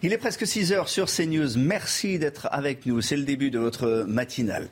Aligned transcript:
Il 0.00 0.12
est 0.12 0.18
presque 0.18 0.46
6 0.46 0.72
heures 0.72 0.88
sur 0.88 1.06
CNews. 1.06 1.56
Merci 1.56 2.20
d'être 2.20 2.46
avec 2.52 2.86
nous. 2.86 3.00
C'est 3.00 3.16
le 3.16 3.24
début 3.24 3.50
de 3.50 3.58
votre 3.58 4.04
matinale. 4.06 4.68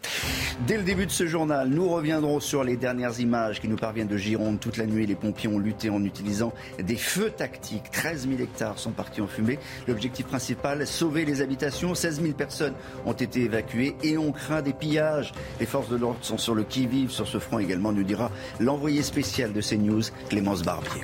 Dès 0.68 0.76
le 0.76 0.84
début 0.84 1.04
de 1.04 1.10
ce 1.10 1.26
journal, 1.26 1.68
nous 1.68 1.88
reviendrons 1.88 2.38
sur 2.38 2.62
les 2.62 2.76
dernières 2.76 3.18
images 3.18 3.60
qui 3.60 3.66
nous 3.66 3.74
parviennent 3.74 4.06
de 4.06 4.16
Gironde. 4.16 4.60
Toute 4.60 4.76
la 4.76 4.86
nuit, 4.86 5.04
les 5.04 5.16
pompiers 5.16 5.48
ont 5.48 5.58
lutté 5.58 5.90
en 5.90 6.04
utilisant 6.04 6.52
des 6.80 6.94
feux 6.94 7.30
tactiques. 7.30 7.90
13 7.90 8.28
000 8.28 8.40
hectares 8.40 8.78
sont 8.78 8.92
partis 8.92 9.20
en 9.20 9.26
fumée. 9.26 9.58
L'objectif 9.88 10.26
principal, 10.26 10.86
sauver 10.86 11.24
les 11.24 11.42
habitations. 11.42 11.96
16 11.96 12.20
000 12.22 12.34
personnes 12.34 12.74
ont 13.04 13.12
été 13.12 13.40
évacuées 13.40 13.96
et 14.04 14.16
on 14.18 14.30
craint 14.30 14.62
des 14.62 14.74
pillages. 14.74 15.32
Les 15.58 15.66
forces 15.66 15.88
de 15.88 15.96
l'ordre 15.96 16.18
sont 16.22 16.38
sur 16.38 16.54
le 16.54 16.62
qui-vive 16.62 17.10
sur 17.10 17.26
ce 17.26 17.40
front 17.40 17.58
également, 17.58 17.90
nous 17.90 18.04
dira 18.04 18.30
l'envoyé 18.60 19.02
spécial 19.02 19.52
de 19.52 19.60
CNews, 19.60 20.02
Clémence 20.28 20.62
Barbier. 20.62 21.02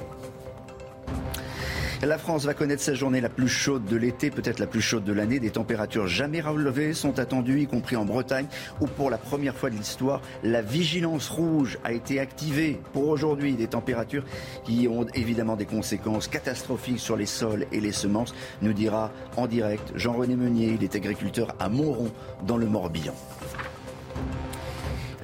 La 2.05 2.19
France 2.19 2.47
va 2.47 2.53
connaître 2.53 2.83
sa 2.83 2.95
journée 2.95 3.21
la 3.21 3.29
plus 3.29 3.47
chaude 3.47 3.85
de 3.85 3.95
l'été, 3.95 4.33
peut-être 4.33 4.59
la 4.59 4.67
plus 4.67 4.81
chaude 4.81 5.05
de 5.05 5.13
l'année. 5.13 5.39
Des 5.39 5.51
températures 5.51 6.09
jamais 6.09 6.41
relevées 6.41 6.95
sont 6.95 7.21
attendues, 7.21 7.61
y 7.61 7.67
compris 7.69 7.95
en 7.95 8.05
Bretagne, 8.05 8.49
où 8.81 8.89
pour 8.89 9.09
la 9.09 9.19
première 9.19 9.55
fois 9.55 9.71
de 9.71 9.77
l'histoire, 9.77 10.21
la 10.43 10.63
vigilance 10.63 11.29
rouge 11.29 11.79
a 11.85 11.93
été 11.93 12.19
activée 12.19 12.81
pour 12.93 13.07
aujourd'hui. 13.07 13.53
Des 13.53 13.69
températures 13.69 14.25
qui 14.65 14.89
ont 14.89 15.07
évidemment 15.15 15.55
des 15.55 15.65
conséquences 15.65 16.27
catastrophiques 16.27 16.99
sur 16.99 17.17
les 17.17 17.27
sols 17.27 17.67
et 17.71 17.79
les 17.79 17.93
semences, 17.93 18.35
nous 18.63 18.73
dira 18.73 19.13
en 19.37 19.47
direct 19.47 19.93
Jean-René 19.95 20.35
Meunier, 20.35 20.73
il 20.75 20.83
est 20.83 20.97
agriculteur 20.97 21.55
à 21.61 21.69
Montron, 21.69 22.11
dans 22.45 22.57
le 22.57 22.67
Morbihan. 22.67 23.15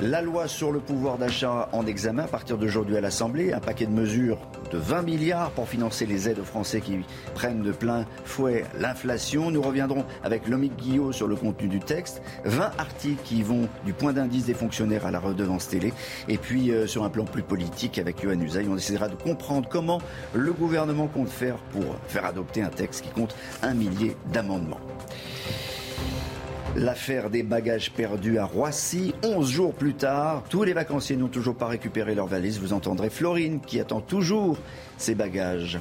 La 0.01 0.23
loi 0.23 0.47
sur 0.47 0.70
le 0.70 0.79
pouvoir 0.79 1.19
d'achat 1.19 1.69
en 1.73 1.84
examen 1.84 2.23
à 2.23 2.29
partir 2.29 2.57
d'aujourd'hui 2.57 2.97
à 2.97 3.01
l'Assemblée, 3.01 3.52
un 3.52 3.59
paquet 3.59 3.84
de 3.84 3.91
mesures 3.91 4.38
de 4.71 4.79
20 4.79 5.02
milliards 5.02 5.51
pour 5.51 5.69
financer 5.69 6.07
les 6.07 6.29
aides 6.29 6.38
aux 6.38 6.45
Français 6.45 6.80
qui 6.80 7.01
prennent 7.34 7.62
de 7.65 7.73
plein 7.73 8.07
fouet 8.24 8.65
l'inflation. 8.79 9.51
Nous 9.51 9.61
reviendrons 9.61 10.05
avec 10.23 10.47
Lomique 10.47 10.77
Guillot 10.77 11.11
sur 11.11 11.27
le 11.27 11.34
contenu 11.34 11.66
du 11.66 11.80
texte. 11.80 12.23
20 12.45 12.71
articles 12.79 13.21
qui 13.24 13.43
vont 13.43 13.68
du 13.85 13.93
point 13.93 14.13
d'indice 14.13 14.45
des 14.45 14.55
fonctionnaires 14.55 15.05
à 15.05 15.10
la 15.10 15.18
redevance 15.18 15.66
télé. 15.66 15.93
Et 16.29 16.38
puis 16.38 16.71
euh, 16.71 16.87
sur 16.87 17.02
un 17.02 17.10
plan 17.10 17.24
plus 17.24 17.43
politique 17.43 17.99
avec 17.99 18.23
Yohann 18.23 18.40
Usaï, 18.40 18.68
on 18.71 18.77
essaiera 18.77 19.09
de 19.09 19.16
comprendre 19.16 19.68
comment 19.68 20.01
le 20.33 20.52
gouvernement 20.52 21.09
compte 21.09 21.29
faire 21.29 21.57
pour 21.73 21.96
faire 22.07 22.24
adopter 22.24 22.62
un 22.62 22.71
texte 22.71 23.02
qui 23.02 23.10
compte 23.10 23.35
un 23.62 23.74
millier 23.74 24.16
d'amendements. 24.33 24.79
L'affaire 26.77 27.30
des 27.30 27.43
bagages 27.43 27.91
perdus 27.91 28.38
à 28.38 28.45
Roissy, 28.45 29.15
11 29.24 29.51
jours 29.51 29.74
plus 29.74 29.95
tard, 29.95 30.45
tous 30.49 30.65
les 30.65 30.74
vacanciers 30.74 31.16
n'ont 31.16 31.29
toujours 31.29 31.57
pas 31.57 31.66
récupéré 31.66 32.15
leurs 32.15 32.27
valises. 32.27 32.61
Vous 32.61 32.73
entendrez 32.73 33.11
Florine 33.11 33.61
qui 33.61 33.80
attend 33.80 34.01
toujours 34.01 34.59
ses 34.96 35.15
bagages. 35.15 35.79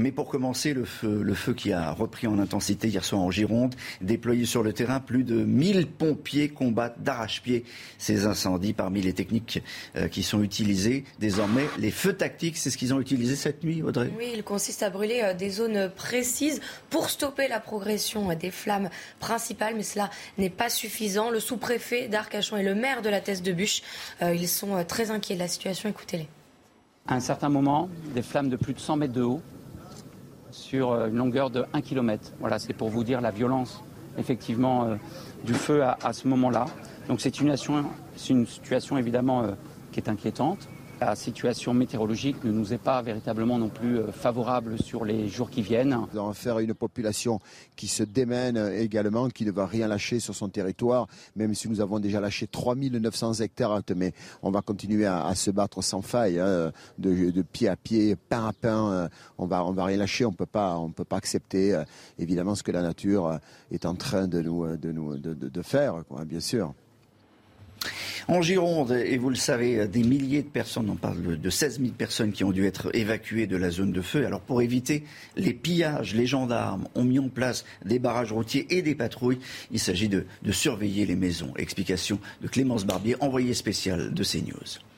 Mais 0.00 0.12
pour 0.12 0.28
commencer, 0.28 0.72
le 0.72 0.84
feu, 0.84 1.20
le 1.22 1.34
feu 1.34 1.52
qui 1.52 1.72
a 1.72 1.92
repris 1.92 2.26
en 2.26 2.38
intensité 2.38 2.88
hier 2.88 3.04
soir 3.04 3.20
en 3.20 3.30
Gironde, 3.30 3.74
déployé 4.00 4.46
sur 4.46 4.62
le 4.62 4.72
terrain, 4.72 4.98
plus 4.98 5.24
de 5.24 5.44
1000 5.44 5.86
pompiers 5.86 6.48
combattent 6.48 7.02
d'arrache-pied 7.02 7.64
ces 7.98 8.26
incendies. 8.26 8.72
Parmi 8.72 9.02
les 9.02 9.12
techniques 9.12 9.62
euh, 9.96 10.08
qui 10.08 10.22
sont 10.22 10.42
utilisées 10.42 11.04
désormais, 11.18 11.66
les 11.78 11.90
feux 11.90 12.14
tactiques, 12.14 12.56
c'est 12.56 12.70
ce 12.70 12.78
qu'ils 12.78 12.94
ont 12.94 13.00
utilisé 13.00 13.36
cette 13.36 13.62
nuit, 13.62 13.82
Audrey 13.82 14.10
Oui, 14.16 14.30
il 14.34 14.42
consiste 14.42 14.82
à 14.82 14.90
brûler 14.90 15.20
euh, 15.22 15.34
des 15.34 15.50
zones 15.50 15.90
précises 15.94 16.60
pour 16.88 17.10
stopper 17.10 17.46
la 17.48 17.60
progression 17.60 18.30
euh, 18.30 18.34
des 18.34 18.50
flammes 18.50 18.88
principales, 19.18 19.74
mais 19.76 19.82
cela 19.82 20.08
n'est 20.38 20.50
pas 20.50 20.70
suffisant. 20.70 21.30
Le 21.30 21.40
sous-préfet 21.40 22.08
d'Arcachon 22.08 22.56
et 22.56 22.62
le 22.62 22.74
maire 22.74 23.02
de 23.02 23.10
la 23.10 23.20
Teste 23.20 23.44
de 23.44 23.52
Bûche, 23.52 23.82
ils 24.22 24.48
sont 24.48 24.82
très 24.84 25.10
inquiets 25.10 25.34
de 25.34 25.40
la 25.40 25.48
situation. 25.48 25.88
Écoutez-les. 25.88 26.28
À 27.06 27.14
un 27.14 27.20
certain 27.20 27.48
moment, 27.48 27.88
des 28.14 28.22
flammes 28.22 28.48
de 28.48 28.56
plus 28.56 28.72
de 28.72 28.80
100 28.80 28.96
mètres 28.96 29.12
de 29.12 29.22
haut 29.22 29.42
sur 30.50 30.92
euh, 30.92 31.08
une 31.08 31.16
longueur 31.16 31.50
de 31.50 31.64
1 31.72 31.80
km. 31.80 32.32
Voilà, 32.40 32.58
c'est 32.58 32.72
pour 32.72 32.88
vous 32.88 33.04
dire 33.04 33.20
la 33.20 33.30
violence, 33.30 33.82
effectivement, 34.18 34.84
euh, 34.84 34.96
du 35.44 35.54
feu 35.54 35.82
à, 35.82 36.12
ce 36.12 36.28
moment-là. 36.28 36.66
Donc 37.08 37.20
c'est 37.20 37.40
une, 37.40 37.54
une, 38.28 38.46
situation 38.46 38.98
évidemment 38.98 39.42
euh, 39.42 39.52
qui 39.92 40.00
est 40.00 40.08
inquiétante. 40.08 40.68
La 41.00 41.16
situation 41.16 41.72
météorologique 41.72 42.44
ne 42.44 42.52
nous 42.52 42.74
est 42.74 42.78
pas 42.78 43.00
véritablement 43.00 43.58
non 43.58 43.70
plus 43.70 43.98
euh, 43.98 44.12
favorable 44.12 44.76
sur 44.82 45.06
les 45.06 45.28
jours 45.28 45.48
qui 45.48 45.62
viennent. 45.62 45.98
Nous 46.12 46.20
allons 46.20 46.34
faire 46.34 46.58
une 46.58 46.74
population 46.74 47.40
qui 47.74 47.88
se 47.88 48.02
démène 48.02 48.58
également, 48.74 49.30
qui 49.30 49.46
ne 49.46 49.50
va 49.50 49.64
rien 49.64 49.88
lâcher 49.88 50.20
sur 50.20 50.34
son 50.34 50.50
territoire, 50.50 51.06
même 51.36 51.54
si 51.54 51.70
nous 51.70 51.80
avons 51.80 52.00
déjà 52.00 52.20
lâché 52.20 52.46
3900 52.46 53.32
hectares. 53.40 53.80
Mais 53.96 54.12
on 54.42 54.50
va 54.50 54.60
continuer 54.60 55.06
à, 55.06 55.34
se 55.34 55.50
battre 55.50 55.80
sans 55.80 56.02
faille, 56.02 56.38
hein, 56.38 56.70
de, 56.98 57.42
pied 57.42 57.68
à 57.68 57.76
pied, 57.76 58.14
pain 58.14 58.48
à 58.48 58.52
pain. 58.52 58.92
Euh, 58.92 59.08
on 59.38 59.46
va, 59.46 59.64
on 59.64 59.72
va 59.72 59.86
rien 59.86 59.96
lâcher. 59.96 60.26
On 60.26 60.32
peut 60.32 60.44
pas, 60.44 60.78
peut 60.94 61.04
pas 61.04 61.16
accepter 61.16 61.74
euh, 61.74 61.82
évidemment 62.18 62.54
ce 62.54 62.62
que 62.62 62.72
la 62.72 62.82
nature 62.82 63.38
est 63.70 63.86
en 63.86 63.94
train 63.94 64.28
de 64.28 64.42
nous, 64.42 64.76
de 64.76 64.92
nous, 64.92 65.16
de, 65.16 65.62
faire, 65.62 66.04
bien 66.26 66.40
sûr. 66.40 66.74
En 68.28 68.42
Gironde, 68.42 68.92
et 68.92 69.16
vous 69.16 69.30
le 69.30 69.36
savez, 69.36 69.88
des 69.88 70.02
milliers 70.02 70.42
de 70.42 70.48
personnes, 70.48 70.90
on 70.90 70.96
parle 70.96 71.40
de 71.40 71.50
16 71.50 71.80
000 71.80 71.92
personnes 71.96 72.32
qui 72.32 72.44
ont 72.44 72.52
dû 72.52 72.66
être 72.66 72.94
évacuées 72.94 73.46
de 73.46 73.56
la 73.56 73.70
zone 73.70 73.92
de 73.92 74.02
feu. 74.02 74.26
Alors 74.26 74.40
pour 74.40 74.62
éviter 74.62 75.04
les 75.36 75.52
pillages, 75.52 76.14
les 76.14 76.26
gendarmes 76.26 76.86
ont 76.94 77.04
mis 77.04 77.18
en 77.18 77.28
place 77.28 77.64
des 77.84 77.98
barrages 77.98 78.32
routiers 78.32 78.66
et 78.70 78.82
des 78.82 78.94
patrouilles. 78.94 79.38
Il 79.70 79.78
s'agit 79.78 80.08
de, 80.08 80.26
de 80.42 80.52
surveiller 80.52 81.06
les 81.06 81.16
maisons. 81.16 81.52
Explication 81.56 82.20
de 82.42 82.48
Clémence 82.48 82.84
Barbier, 82.84 83.16
envoyée 83.20 83.54
spéciale 83.54 84.12
de 84.12 84.24
CNews. 84.24 84.89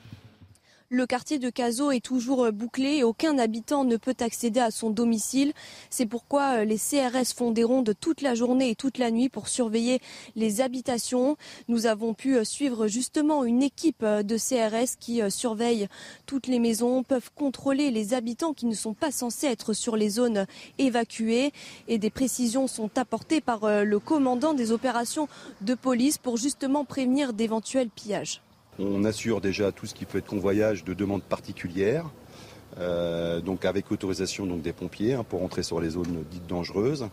Le 0.95 1.07
quartier 1.07 1.39
de 1.39 1.49
Cazaux 1.49 1.89
est 1.89 2.05
toujours 2.05 2.51
bouclé 2.51 2.97
et 2.97 3.03
aucun 3.03 3.39
habitant 3.39 3.83
ne 3.83 3.97
peut 3.97 4.13
accéder 4.19 4.59
à 4.59 4.69
son 4.69 4.91
domicile. 4.91 5.53
C'est 5.89 6.05
pourquoi 6.05 6.59
euh, 6.59 6.65
les 6.65 6.77
CRS 6.77 7.33
font 7.35 7.49
des 7.49 7.63
rondes 7.63 7.95
toute 7.99 8.21
la 8.21 8.35
journée 8.35 8.69
et 8.69 8.75
toute 8.75 8.99
la 8.99 9.09
nuit 9.09 9.27
pour 9.27 9.47
surveiller 9.47 10.01
les 10.35 10.61
habitations. 10.61 11.35
Nous 11.67 11.87
avons 11.87 12.13
pu 12.13 12.37
euh, 12.37 12.43
suivre 12.43 12.85
justement 12.85 13.43
une 13.43 13.63
équipe 13.63 14.03
euh, 14.03 14.21
de 14.21 14.37
CRS 14.37 14.95
qui 14.99 15.19
surveille 15.31 15.87
toutes 16.27 16.45
les 16.45 16.59
maisons, 16.59 17.01
peuvent 17.01 17.31
contrôler 17.33 17.89
les 17.89 18.13
habitants 18.13 18.53
qui 18.53 18.67
ne 18.67 18.75
sont 18.75 18.93
pas 18.93 19.09
censés 19.09 19.47
être 19.47 19.73
sur 19.73 19.97
les 19.97 20.09
zones 20.09 20.45
évacuées 20.77 21.53
et 21.87 21.97
des 21.97 22.11
précisions 22.11 22.67
sont 22.67 22.99
apportées 22.99 23.41
par 23.41 23.83
le 23.83 23.97
commandant 23.97 24.53
des 24.53 24.71
opérations 24.71 25.27
de 25.61 25.73
police 25.73 26.19
pour 26.19 26.37
justement 26.37 26.85
prévenir 26.85 27.33
d'éventuels 27.33 27.89
pillages. 27.89 28.43
On 28.79 29.03
assure 29.03 29.39
déjà 29.39 29.71
tout 29.71 29.85
ce 29.85 29.93
qui 29.93 30.05
peut 30.05 30.17
être 30.17 30.25
convoyage 30.25 30.83
de 30.83 30.93
demande 30.93 31.21
particulière, 31.21 32.05
euh, 32.79 33.39
donc 33.39 33.65
avec 33.65 33.91
autorisation 33.91 34.47
des 34.47 34.73
pompiers 34.73 35.13
hein, 35.13 35.23
pour 35.27 35.43
entrer 35.43 35.61
sur 35.61 35.79
les 35.79 35.91
zones 35.91 36.23
dites 36.31 36.47
dangereuses. 36.47 37.07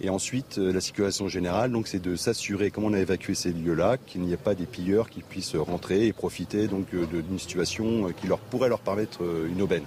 Et 0.00 0.10
ensuite, 0.10 0.58
euh, 0.58 0.72
la 0.72 0.80
situation 0.80 1.28
générale, 1.28 1.72
c'est 1.84 2.02
de 2.02 2.16
s'assurer, 2.16 2.70
comme 2.70 2.84
on 2.84 2.92
a 2.92 2.98
évacué 2.98 3.34
ces 3.34 3.52
lieux-là, 3.52 3.98
qu'il 3.98 4.22
n'y 4.22 4.32
ait 4.32 4.36
pas 4.36 4.54
des 4.54 4.66
pilleurs 4.66 5.08
qui 5.08 5.22
puissent 5.22 5.54
rentrer 5.54 6.06
et 6.06 6.12
profiter 6.12 6.68
euh, 6.68 7.06
d'une 7.06 7.38
situation 7.38 8.12
qui 8.20 8.26
pourrait 8.50 8.68
leur 8.68 8.80
permettre 8.80 9.22
une 9.48 9.62
aubaine. 9.62 9.84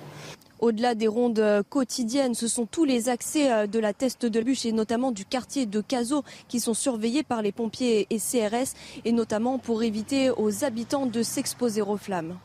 Au-delà 0.59 0.93
des 0.93 1.07
rondes 1.07 1.63
quotidiennes, 1.69 2.35
ce 2.35 2.47
sont 2.47 2.65
tous 2.65 2.83
les 2.83 3.07
accès 3.07 3.51
euh, 3.51 3.67
de 3.67 3.79
la 3.79 3.93
Teste 3.93 4.25
de 4.25 4.41
Bûche 4.41 4.65
et 4.65 4.73
notamment 4.73 5.11
du 5.11 5.23
quartier 5.23 5.65
de 5.65 5.79
Cazaux 5.79 6.23
qui 6.47 6.59
sont 6.59 6.73
surveillés 6.73 7.23
par 7.23 7.41
les 7.41 7.51
pompiers 7.51 8.07
et 8.09 8.17
CRS 8.17 8.75
et 9.05 9.11
notamment 9.13 9.57
pour 9.57 9.83
éviter 9.83 10.29
aux 10.29 10.65
habitants 10.65 11.05
de 11.05 11.23
s'exposer 11.23 11.81
aux 11.81 11.97
flammes. 11.97 12.35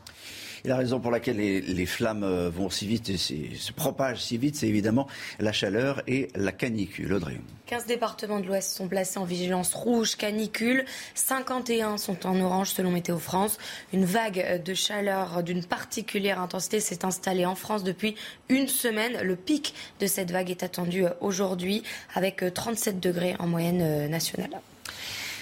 La 0.65 0.77
raison 0.77 0.99
pour 0.99 1.11
laquelle 1.11 1.37
les, 1.37 1.85
flammes 1.85 2.23
euh, 2.23 2.49
vont 2.49 2.69
si 2.69 2.87
vite 2.87 3.09
et 3.09 3.17
se 3.17 3.71
propagent 3.71 4.21
si 4.21 4.37
vite, 4.37 4.55
c'est 4.55 4.67
évidemment 4.67 5.07
la 5.39 5.51
chaleur 5.51 6.01
et 6.07 6.29
la 6.35 6.51
canicule. 6.51 7.13
Audrey. 7.13 7.39
15 7.67 7.85
départements 7.85 8.39
de 8.39 8.45
l'Ouest 8.45 8.75
sont 8.75 8.87
placés 8.87 9.19
en 9.19 9.25
vigilance 9.25 9.73
rouge 9.73 10.15
canicule. 10.15 10.85
51 11.13 11.97
sont 11.97 12.25
en 12.25 12.39
orange 12.39 12.71
selon 12.71 12.91
Météo 12.91 13.17
France. 13.17 13.57
Une 13.93 14.05
vague 14.05 14.63
de 14.63 14.73
chaleur 14.73 15.43
d'une 15.43 15.63
particulière 15.63 16.41
intensité 16.41 16.79
s'est 16.79 17.05
installée 17.05 17.45
en 17.45 17.55
France 17.55 17.83
depuis 17.83 18.15
une 18.49 18.67
semaine. 18.67 19.19
Le 19.21 19.35
pic 19.35 19.73
de 19.99 20.07
cette 20.07 20.31
vague 20.31 20.49
est 20.49 20.63
attendu 20.63 21.05
aujourd'hui 21.21 21.83
avec 22.13 22.43
37 22.53 22.99
degrés 22.99 23.35
en 23.39 23.47
moyenne 23.47 23.81
euh, 23.81 24.07
nationale. 24.07 24.49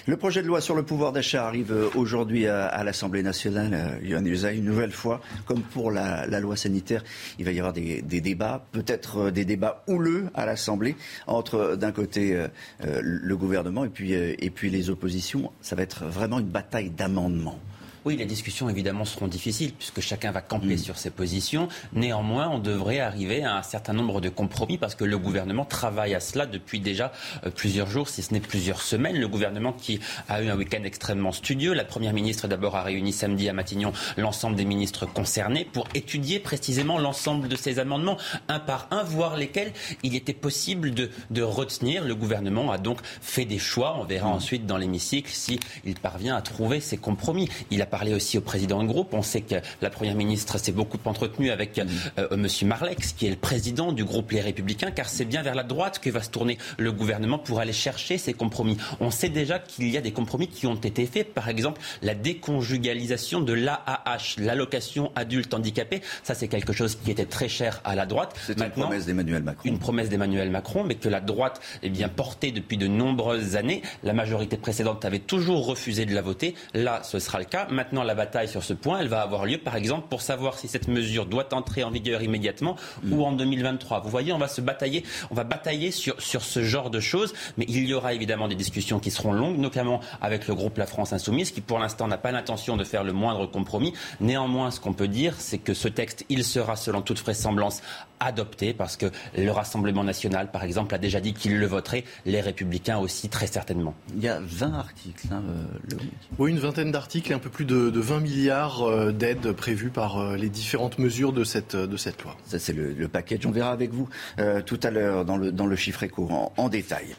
Le 0.06 0.18
projet 0.18 0.42
de 0.42 0.48
loi 0.48 0.60
sur 0.60 0.76
le 0.76 0.84
pouvoir 0.84 1.14
d'achat 1.14 1.48
arrive 1.48 1.72
euh, 1.72 1.88
aujourd'hui 1.96 2.46
à, 2.46 2.84
l'Assemblée 2.84 3.24
nationale. 3.24 3.72
Euh, 3.74 4.52
une 4.52 4.66
nouvelle 4.66 4.92
fois, 4.92 5.22
comme 5.46 5.62
pour 5.62 5.92
la, 5.92 6.28
loi 6.42 6.58
sanitaire, 6.58 7.06
il 7.40 7.46
va 7.46 7.54
y 7.54 7.60
avoir 7.60 7.72
des, 7.72 8.02
débats, 8.02 8.66
peut-être 8.74 9.18
euh, 9.18 9.32
des 9.32 9.46
débats 9.46 9.82
houleux 9.88 10.26
à 10.34 10.46
l'Assemblée, 10.46 10.98
entre 11.26 11.78
d'un 11.78 11.94
côté 11.94 12.38
le 12.82 13.38
gouvernement 13.38 13.86
et 13.86 13.90
puis, 13.90 14.12
et 14.12 14.50
puis 14.50 14.70
les 14.70 14.90
oppositions. 14.90 15.52
Ça 15.62 15.78
va 15.78 15.84
être 15.84 16.04
vraiment 16.06 16.40
une 16.40 16.50
bataille 16.50 16.90
d'amendements. 16.90 17.60
Oui, 18.06 18.18
les 18.18 18.26
discussions 18.26 18.70
évidemment 18.70 19.06
seront 19.06 19.28
difficiles 19.28 19.72
puisque 19.72 20.02
chacun 20.02 20.32
va 20.32 20.42
camper 20.42 20.76
mm. 20.76 20.78
sur 20.78 20.98
ses 20.98 21.10
positions. 21.10 21.70
Néanmoins, 21.94 22.50
on 22.50 22.60
devrait 22.60 23.00
arriver 23.00 23.44
à 23.44 23.56
un 23.56 23.64
certain 23.64 23.94
nombre 23.94 24.20
de 24.20 24.28
compromis 24.28 24.78
parce 24.78 24.96
que 24.96 25.06
le 25.06 25.18
gouvernement 25.18 25.64
travaille 25.64 26.14
à 26.14 26.20
cela 26.20 26.46
depuis 26.46 26.82
déjà 26.82 27.14
euh, 27.46 27.50
plusieurs 27.50 27.90
jours, 27.90 28.10
si 28.10 28.22
ce 28.22 28.34
n'est 28.34 28.42
plusieurs 28.42 28.82
semaines. 28.82 29.18
Le 29.18 29.28
gouvernement 29.30 29.72
qui 29.72 30.02
a 30.28 30.42
eu 30.42 30.50
un 30.50 30.58
week-end 30.58 30.84
extrêmement 30.84 31.32
studieux. 31.32 31.74
La 31.74 31.86
première 31.86 32.12
ministre 32.12 32.50
d'abord 32.50 32.76
a 32.76 32.84
réuni 32.84 33.14
samedi 33.14 33.48
à 33.48 33.54
Matignon 33.54 33.94
l'ensemble 34.18 34.58
des 34.58 34.66
ministres 34.66 35.06
concernés 35.06 35.64
pour 35.64 35.88
étudier 35.94 36.40
précisément 36.40 36.98
l'ensemble 36.98 37.48
de 37.48 37.56
ces 37.56 37.80
amendements, 37.80 38.18
un 38.50 38.60
par 38.60 38.88
un, 38.92 39.04
voir 39.04 39.38
lesquels 39.38 39.72
il 40.04 40.16
était 40.16 40.34
possible 40.34 40.94
de, 40.94 41.10
de 41.30 41.42
retenir. 41.42 42.04
Le 42.04 42.16
gouvernement 42.16 42.70
a 42.72 42.78
donc 42.78 43.00
fait 43.22 43.46
des 43.46 43.60
choix. 43.60 43.96
On 43.98 44.04
verra 44.04 44.28
mm. 44.28 44.34
ensuite 44.34 44.66
dans 44.66 44.78
l'hémicycle 44.78 45.32
s'il 45.32 45.60
parvient 46.02 46.36
à 46.36 46.42
trouver 46.42 46.82
ses 46.82 46.98
compromis. 46.98 47.48
Il 47.72 47.82
a 47.82 47.86
parlé 47.94 48.16
aussi 48.16 48.40
au 48.40 48.42
président 48.42 48.82
de 48.82 48.88
groupe. 48.88 49.14
On 49.14 49.22
sait 49.22 49.42
que 49.42 49.54
la 49.84 49.92
première 49.92 50.16
ministre 50.16 50.58
s'est 50.58 50.72
beaucoup 50.72 50.98
entretenue 51.06 51.52
avec 51.52 51.78
M. 51.78 51.88
Euh, 52.18 52.36
Monsieur 52.38 52.66
Marlex, 52.66 53.14
qui 53.14 53.28
est 53.28 53.30
le 53.30 53.36
président 53.36 53.92
du 53.92 54.04
groupe 54.04 54.32
Les 54.32 54.42
Républicains, 54.42 54.90
car 54.90 55.08
c'est 55.08 55.26
bien 55.26 55.44
vers 55.44 55.54
la 55.54 55.62
droite 55.62 56.00
que 56.00 56.10
va 56.10 56.24
se 56.24 56.32
tourner 56.32 56.58
le 56.80 56.92
gouvernement 56.92 57.38
pour 57.38 57.60
aller 57.60 57.72
chercher 57.72 58.18
ces 58.18 58.34
compromis. 58.34 58.78
On 59.00 59.12
sait 59.12 59.30
déjà 59.30 59.60
qu'il 59.60 59.90
y 59.90 59.96
a 59.96 60.02
des 60.02 60.12
compromis 60.12 60.48
qui 60.48 60.66
ont 60.66 60.74
été 60.74 61.06
faits. 61.06 61.36
Par 61.36 61.50
exemple, 61.50 61.80
la 62.02 62.16
déconjugalisation 62.16 63.42
de 63.42 63.54
l'AAH, 63.54 64.40
l'allocation 64.40 65.12
adulte 65.16 65.54
handicapé. 65.54 66.02
Ça, 66.24 66.34
c'est 66.34 66.48
quelque 66.48 66.74
chose 66.74 66.96
qui 66.96 67.12
était 67.12 67.28
très 67.28 67.48
cher 67.48 67.80
à 67.84 67.94
la 67.94 68.08
droite. 68.08 68.36
C'est 68.48 68.60
une 68.60 68.72
promesse 68.72 69.06
d'Emmanuel 69.06 69.44
Macron. 69.44 69.70
Une 69.70 69.78
promesse 69.78 70.10
d'Emmanuel 70.10 70.50
Macron, 70.50 70.84
mais 70.84 70.96
que 70.96 71.10
la 71.10 71.22
droite 71.22 71.62
est 71.84 71.92
bien 71.92 72.10
portée 72.10 72.52
depuis 72.52 72.78
de 72.78 72.88
nombreuses 72.88 73.56
années. 73.56 73.84
La 74.02 74.14
majorité 74.14 74.58
précédente 74.58 75.06
avait 75.06 75.20
toujours 75.20 75.68
refusé 75.68 76.08
de 76.08 76.16
la 76.16 76.24
voter. 76.24 76.56
Là, 76.74 77.04
ce 77.04 77.20
sera 77.20 77.38
le 77.38 77.46
cas. 77.46 77.68
Maintenant, 77.70 77.83
la 77.92 78.16
bataille 78.16 78.48
sur 78.48 78.64
ce 78.64 78.74
point, 78.74 79.00
elle 79.00 79.08
va 79.08 79.22
avoir 79.22 79.46
lieu, 79.46 79.58
par 79.58 79.76
exemple, 79.76 80.08
pour 80.10 80.22
savoir 80.22 80.58
si 80.58 80.68
cette 80.68 80.88
mesure 80.88 81.26
doit 81.26 81.54
entrer 81.54 81.84
en 81.84 81.92
vigueur 81.92 82.22
immédiatement 82.22 82.76
ou 83.04 83.18
mm. 83.18 83.22
en 83.22 83.32
2023. 83.34 84.00
Vous 84.02 84.10
voyez, 84.10 84.34
on 84.34 84.38
va 84.38 84.48
se 84.48 84.62
batailler, 84.62 85.04
on 85.32 85.36
va 85.36 85.44
batailler 85.44 85.92
sur, 85.92 86.22
sur 86.22 86.44
ce 86.44 86.64
genre 86.64 86.90
de 86.90 87.00
choses, 87.00 87.34
mais 87.58 87.66
il 87.68 87.86
y 87.86 87.94
aura 87.94 88.14
évidemment 88.14 88.48
des 88.48 88.56
discussions 88.56 89.00
qui 89.00 89.12
seront 89.12 89.34
longues, 89.34 89.58
notamment 89.58 90.00
avec 90.22 90.48
le 90.48 90.56
groupe 90.56 90.78
La 90.78 90.86
France 90.86 91.14
Insoumise, 91.14 91.52
qui 91.52 91.62
pour 91.62 91.80
l'instant 91.80 92.08
n'a 92.08 92.18
pas 92.18 92.32
l'intention 92.32 92.78
de 92.78 92.84
faire 92.84 93.04
le 93.04 93.14
moindre 93.14 93.46
compromis. 93.48 93.94
Néanmoins, 94.22 94.72
ce 94.72 94.80
qu'on 94.80 94.94
peut 94.94 95.08
dire, 95.08 95.36
c'est 95.40 95.58
que 95.58 95.74
ce 95.74 95.88
texte, 95.88 96.26
il 96.30 96.44
sera 96.44 96.76
selon 96.76 97.02
toute 97.02 97.20
vraisemblance 97.20 97.82
adopté 98.24 98.74
parce 98.74 98.98
que 98.98 99.08
le 99.38 99.52
Rassemblement 99.52 100.04
national, 100.04 100.52
par 100.52 100.64
exemple, 100.64 100.96
a 100.96 100.98
déjà 100.98 101.20
dit 101.20 101.34
qu'il 101.34 101.60
le 101.60 101.66
voterait, 101.66 102.04
les 102.26 102.42
Républicains 102.42 102.98
aussi, 102.98 103.30
très 103.30 103.48
certainement. 103.48 103.96
Il 104.16 104.24
y 104.24 104.28
a 104.28 104.40
20 104.42 104.74
articles. 104.74 105.28
Hein, 105.32 105.44
le... 105.90 105.98
Oui, 106.40 106.52
une 106.52 106.60
vingtaine 106.60 106.92
d'articles 106.92 107.32
et 107.32 107.36
un 107.36 107.40
peu 107.40 107.50
plus 107.50 107.66
de, 107.66 107.92
20 108.00 108.20
milliards 108.20 108.84
euh, 108.84 109.12
d'aides 109.12 109.52
prévues 109.52 109.90
par 109.90 110.18
euh, 110.18 110.36
les 110.36 110.50
différentes 110.50 111.00
mesures 111.00 111.34
de 111.34 111.44
cette, 111.44 111.76
de 111.76 111.98
cette 111.98 112.22
loi. 112.24 112.36
Ça, 112.46 112.60
c'est 112.60 112.74
le, 112.74 112.94
le, 112.94 113.08
package. 113.08 113.46
On 113.46 113.52
verra 113.52 113.72
avec 113.72 113.92
vous 113.92 114.10
euh, 114.40 114.62
tout 114.62 114.80
à 114.84 114.92
l'heure 114.92 115.26
dans 115.26 115.38
le, 115.38 115.52
dans 115.52 115.66
le 115.66 115.76
chiffre 115.76 116.06
courant 116.08 116.54
en, 116.58 116.70
détail. 116.70 117.16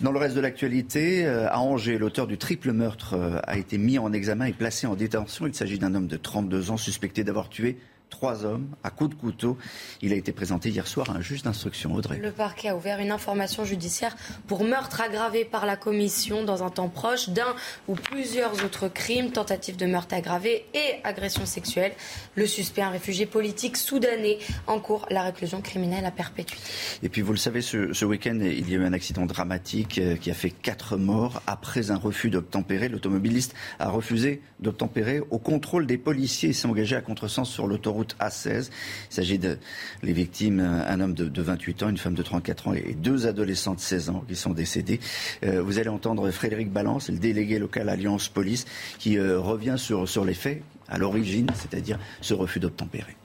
Dans 0.00 0.10
le 0.10 0.18
reste 0.18 0.34
de 0.34 0.40
l'actualité, 0.40 1.26
à 1.26 1.60
Angers, 1.60 1.98
l'auteur 1.98 2.26
du 2.26 2.38
triple 2.38 2.72
meurtre 2.72 3.14
a 3.44 3.56
été 3.56 3.78
mis 3.78 3.98
en 3.98 4.12
examen 4.12 4.46
et 4.46 4.52
placé 4.52 4.86
en 4.86 4.96
détention. 4.96 5.46
Il 5.46 5.54
s'agit 5.54 5.78
d'un 5.78 5.94
homme 5.94 6.08
de 6.08 6.16
32 6.16 6.70
ans 6.70 6.76
suspecté 6.76 7.22
d'avoir 7.22 7.48
tué 7.48 7.78
trois 8.12 8.44
hommes 8.44 8.68
à 8.84 8.90
coups 8.90 9.10
de 9.10 9.14
couteau. 9.16 9.58
Il 10.02 10.12
a 10.12 10.16
été 10.16 10.30
présenté 10.30 10.68
hier 10.68 10.86
soir 10.86 11.10
à 11.10 11.14
un 11.14 11.20
juge 11.20 11.42
d'instruction. 11.42 11.72
Audrey. 11.94 12.18
Le 12.18 12.30
parquet 12.30 12.68
a 12.68 12.76
ouvert 12.76 13.00
une 13.00 13.10
information 13.10 13.64
judiciaire 13.64 14.14
pour 14.46 14.62
meurtre 14.64 15.00
aggravé 15.00 15.44
par 15.44 15.66
la 15.66 15.76
commission 15.76 16.44
dans 16.44 16.62
un 16.62 16.70
temps 16.70 16.88
proche 16.88 17.30
d'un 17.30 17.54
ou 17.88 17.94
plusieurs 17.94 18.64
autres 18.64 18.88
crimes, 18.88 19.30
tentative 19.30 19.76
de 19.76 19.86
meurtre 19.86 20.14
aggravé 20.14 20.66
et 20.74 21.00
agression 21.02 21.46
sexuelle. 21.46 21.92
Le 22.34 22.46
suspect, 22.46 22.82
un 22.82 22.90
réfugié 22.90 23.26
politique 23.26 23.76
soudanais, 23.76 24.38
en 24.66 24.78
cours 24.78 25.06
la 25.10 25.22
réclusion 25.22 25.62
criminelle 25.62 26.04
à 26.04 26.10
perpétuité. 26.10 26.62
Et 27.02 27.08
puis 27.08 27.22
vous 27.22 27.32
le 27.32 27.38
savez, 27.38 27.62
ce, 27.62 27.92
ce 27.92 28.04
week-end, 28.04 28.38
il 28.40 28.68
y 28.68 28.74
a 28.74 28.78
eu 28.78 28.84
un 28.84 28.92
accident 28.92 29.24
dramatique 29.24 29.98
euh, 29.98 30.16
qui 30.16 30.30
a 30.30 30.34
fait 30.34 30.50
quatre 30.50 30.96
morts 30.96 31.42
après 31.46 31.90
un 31.90 31.96
refus 31.96 32.28
d'obtempérer. 32.30 32.88
L'automobiliste 32.88 33.54
a 33.78 33.88
refusé 33.88 34.42
d'obtempérer 34.60 35.20
au 35.30 35.38
contrôle 35.38 35.86
des 35.86 35.98
policiers 35.98 36.50
et 36.50 36.52
s'est 36.52 36.68
engagé 36.68 36.94
à 36.96 37.00
contresens 37.00 37.48
sur 37.48 37.66
l'autoroute 37.66 38.01
a16. 38.20 38.70
Il 39.10 39.14
s'agit 39.14 39.38
de 39.38 39.58
les 40.02 40.12
victimes, 40.12 40.60
un 40.60 41.00
homme 41.00 41.14
de, 41.14 41.42
28 41.42 41.82
ans, 41.82 41.88
une 41.88 41.98
femme 41.98 42.14
de 42.14 42.22
34 42.22 42.68
ans 42.68 42.72
et 42.74 42.94
deux 42.94 43.26
adolescents 43.26 43.74
de 43.74 43.80
16 43.80 44.10
ans 44.10 44.24
qui 44.26 44.36
sont 44.36 44.52
décédés. 44.52 45.00
Euh, 45.44 45.62
vous 45.62 45.78
allez 45.78 45.88
entendre 45.88 46.30
Frédéric 46.30 46.70
Balance, 46.70 47.10
le 47.10 47.18
délégué 47.18 47.58
local 47.58 47.88
Alliance 47.88 48.28
Police, 48.28 48.66
qui 48.98 49.18
euh, 49.18 49.38
revient 49.38 49.76
sur, 49.76 50.08
sur 50.08 50.24
les 50.24 50.34
faits 50.34 50.62
à 50.88 50.98
l'origine, 50.98 51.48
c'est-à-dire 51.54 51.98
ce 52.20 52.34
refus 52.34 52.60
d'obtempérer. 52.60 53.16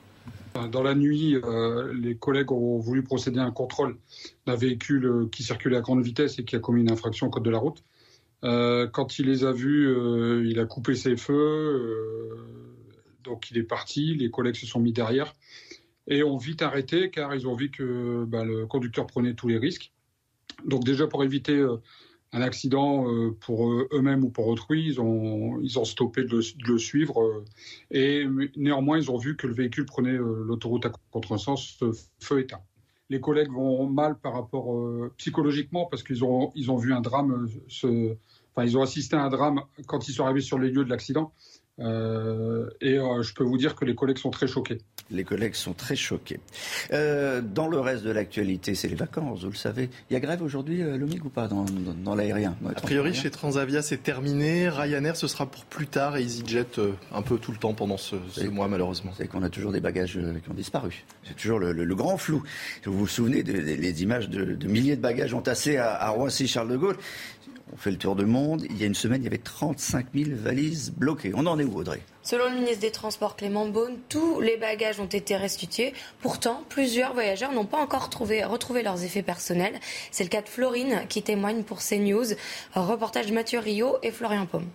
Dans 0.72 0.82
la 0.82 0.94
nuit, 0.94 1.36
euh, 1.36 1.92
les 1.94 2.16
collègues 2.16 2.50
ont 2.50 2.78
voulu 2.78 3.02
procéder 3.02 3.38
à 3.38 3.44
un 3.44 3.52
contrôle 3.52 3.96
d'un 4.46 4.56
véhicule 4.56 5.28
qui 5.30 5.42
circulait 5.42 5.76
à 5.76 5.80
grande 5.80 6.02
vitesse 6.02 6.38
et 6.38 6.44
qui 6.44 6.56
a 6.56 6.58
commis 6.58 6.80
une 6.80 6.90
infraction 6.90 7.28
au 7.28 7.30
code 7.30 7.44
de 7.44 7.50
la 7.50 7.58
route. 7.58 7.84
quand 8.42 9.18
il 9.18 9.26
les 9.26 9.44
a 9.44 9.52
vus, 9.52 9.94
il 10.44 10.58
a 10.58 10.64
coupé 10.64 10.94
ses 10.94 11.16
feux 11.16 12.67
donc 13.28 13.50
il 13.50 13.58
est 13.58 13.62
parti, 13.62 14.14
les 14.14 14.30
collègues 14.30 14.56
se 14.56 14.66
sont 14.66 14.80
mis 14.80 14.92
derrière 14.92 15.34
et 16.08 16.22
ont 16.22 16.38
vite 16.38 16.62
arrêté 16.62 17.10
car 17.10 17.34
ils 17.34 17.46
ont 17.46 17.54
vu 17.54 17.70
que 17.70 18.24
bah, 18.24 18.44
le 18.44 18.66
conducteur 18.66 19.06
prenait 19.06 19.34
tous 19.34 19.48
les 19.48 19.58
risques. 19.58 19.92
Donc 20.64 20.84
déjà 20.84 21.06
pour 21.06 21.22
éviter 21.22 21.52
euh, 21.52 21.76
un 22.32 22.40
accident 22.40 23.06
euh, 23.06 23.36
pour 23.40 23.70
eux-mêmes 23.70 24.24
ou 24.24 24.30
pour 24.30 24.48
autrui, 24.48 24.84
ils 24.86 25.00
ont, 25.00 25.60
ils 25.60 25.78
ont 25.78 25.84
stoppé 25.84 26.24
de 26.24 26.40
le, 26.66 26.78
suivre 26.78 27.22
euh, 27.22 27.44
et 27.90 28.26
néanmoins 28.56 28.98
ils 28.98 29.10
ont 29.10 29.18
vu 29.18 29.36
que 29.36 29.46
le 29.46 29.52
véhicule 29.52 29.84
prenait 29.84 30.16
l'autoroute 30.16 30.86
à 30.86 30.92
contresens, 31.10 31.78
feu 32.18 32.40
éteint. 32.40 32.62
Les 33.10 33.20
collègues 33.20 33.50
vont 33.50 33.88
mal 33.88 34.18
par 34.18 34.34
rapport 34.34 34.74
psychologiquement 35.16 35.86
parce 35.86 36.02
qu'ils 36.02 36.24
ont, 36.24 36.52
ils 36.54 36.70
ont 36.70 36.76
vu 36.76 36.92
un 36.92 37.00
drame, 37.00 37.48
enfin 37.66 38.64
ils 38.64 38.76
ont 38.76 38.82
assisté 38.82 39.16
à 39.16 39.22
un 39.22 39.30
drame 39.30 39.62
quand 39.86 40.08
ils 40.08 40.12
sont 40.12 40.24
arrivés 40.24 40.42
sur 40.42 40.58
les 40.58 40.70
lieux 40.70 40.84
de 40.84 40.90
l'accident. 40.90 41.32
Euh, 41.80 42.68
et 42.80 42.98
euh, 42.98 43.22
je 43.22 43.34
peux 43.34 43.44
vous 43.44 43.58
dire 43.58 43.76
que 43.76 43.84
les 43.84 43.94
collègues 43.94 44.18
sont 44.18 44.30
très 44.30 44.46
choqués. 44.46 44.78
Les 45.10 45.24
collègues 45.24 45.54
sont 45.54 45.72
très 45.72 45.96
choqués. 45.96 46.40
Euh, 46.92 47.40
dans 47.40 47.68
le 47.68 47.80
reste 47.80 48.04
de 48.04 48.10
l'actualité, 48.10 48.74
c'est 48.74 48.88
les 48.88 48.94
vacances, 48.94 49.44
vous 49.44 49.50
le 49.50 49.56
savez. 49.56 49.88
Il 50.10 50.14
y 50.14 50.16
a 50.16 50.20
grève 50.20 50.42
aujourd'hui, 50.42 50.78
le 50.78 51.06
MIG 51.06 51.24
ou 51.24 51.30
pas, 51.30 51.48
dans, 51.48 51.64
dans, 51.64 52.14
l'aérien? 52.14 52.56
A 52.66 52.80
priori, 52.80 53.14
chez 53.14 53.30
Transavia, 53.30 53.80
c'est 53.80 54.02
terminé. 54.02 54.68
Ryanair, 54.68 55.16
ce 55.16 55.26
sera 55.26 55.46
pour 55.46 55.64
plus 55.64 55.86
tard 55.86 56.16
et 56.16 56.22
EasyJet 56.22 56.66
un 57.12 57.22
peu 57.22 57.38
tout 57.38 57.52
le 57.52 57.58
temps 57.58 57.72
pendant 57.72 57.96
ce, 57.96 58.16
mois, 58.48 58.68
malheureusement. 58.68 59.12
C'est 59.16 59.28
qu'on 59.28 59.42
a 59.42 59.48
toujours 59.48 59.72
des 59.72 59.80
bagages 59.80 60.18
qui 60.42 60.50
ont 60.50 60.54
disparu. 60.54 61.04
C'est 61.24 61.36
toujours 61.36 61.58
le, 61.58 61.94
grand 61.94 62.18
flou. 62.18 62.42
Vous 62.84 62.92
vous 62.92 63.06
souvenez 63.06 63.42
des 63.42 64.02
images 64.02 64.28
de, 64.28 64.66
milliers 64.66 64.96
de 64.96 65.00
bagages 65.00 65.32
entassés 65.32 65.78
à, 65.78 65.94
à 65.94 66.10
Roissy-Charles 66.10 66.68
de 66.70 66.76
Gaulle 66.76 66.96
on 67.72 67.76
fait 67.76 67.90
le 67.90 67.98
tour 67.98 68.16
du 68.16 68.26
monde. 68.26 68.64
Il 68.70 68.78
y 68.78 68.84
a 68.84 68.86
une 68.86 68.94
semaine, 68.94 69.22
il 69.22 69.24
y 69.24 69.28
avait 69.28 69.38
35 69.38 70.06
000 70.14 70.30
valises 70.32 70.92
bloquées. 70.96 71.32
On 71.34 71.46
en 71.46 71.58
est 71.58 71.64
où, 71.64 71.76
Audrey? 71.76 72.00
Selon 72.22 72.48
le 72.50 72.56
ministre 72.56 72.80
des 72.80 72.90
Transports 72.90 73.36
Clément 73.36 73.66
Beaune, 73.68 73.96
tous 74.08 74.40
les 74.40 74.56
bagages 74.56 75.00
ont 75.00 75.06
été 75.06 75.36
restitués. 75.36 75.94
Pourtant, 76.20 76.62
plusieurs 76.68 77.14
voyageurs 77.14 77.52
n'ont 77.52 77.64
pas 77.64 77.78
encore 77.78 78.10
retrouvé 78.10 78.82
leurs 78.82 79.02
effets 79.04 79.22
personnels. 79.22 79.78
C'est 80.10 80.24
le 80.24 80.30
cas 80.30 80.42
de 80.42 80.48
Florine 80.48 81.02
qui 81.08 81.22
témoigne 81.22 81.62
pour 81.62 81.78
CNews. 81.78 82.34
Reportage 82.74 83.32
Mathieu 83.32 83.58
Rio 83.58 83.96
et 84.02 84.10
Florian 84.10 84.46
Paume. 84.46 84.66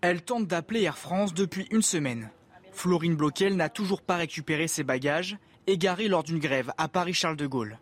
Elle 0.00 0.22
tente 0.22 0.46
d'appeler 0.46 0.82
Air 0.82 0.98
France 0.98 1.34
depuis 1.34 1.66
une 1.70 1.82
semaine. 1.82 2.30
Florine 2.72 3.16
Bloquel 3.16 3.56
n'a 3.56 3.70
toujours 3.70 4.02
pas 4.02 4.16
récupéré 4.16 4.68
ses 4.68 4.84
bagages, 4.84 5.38
égarés 5.66 6.08
lors 6.08 6.22
d'une 6.22 6.38
grève 6.38 6.70
à 6.78 6.88
Paris-Charles 6.88 7.36
de 7.36 7.46
Gaulle. 7.46 7.78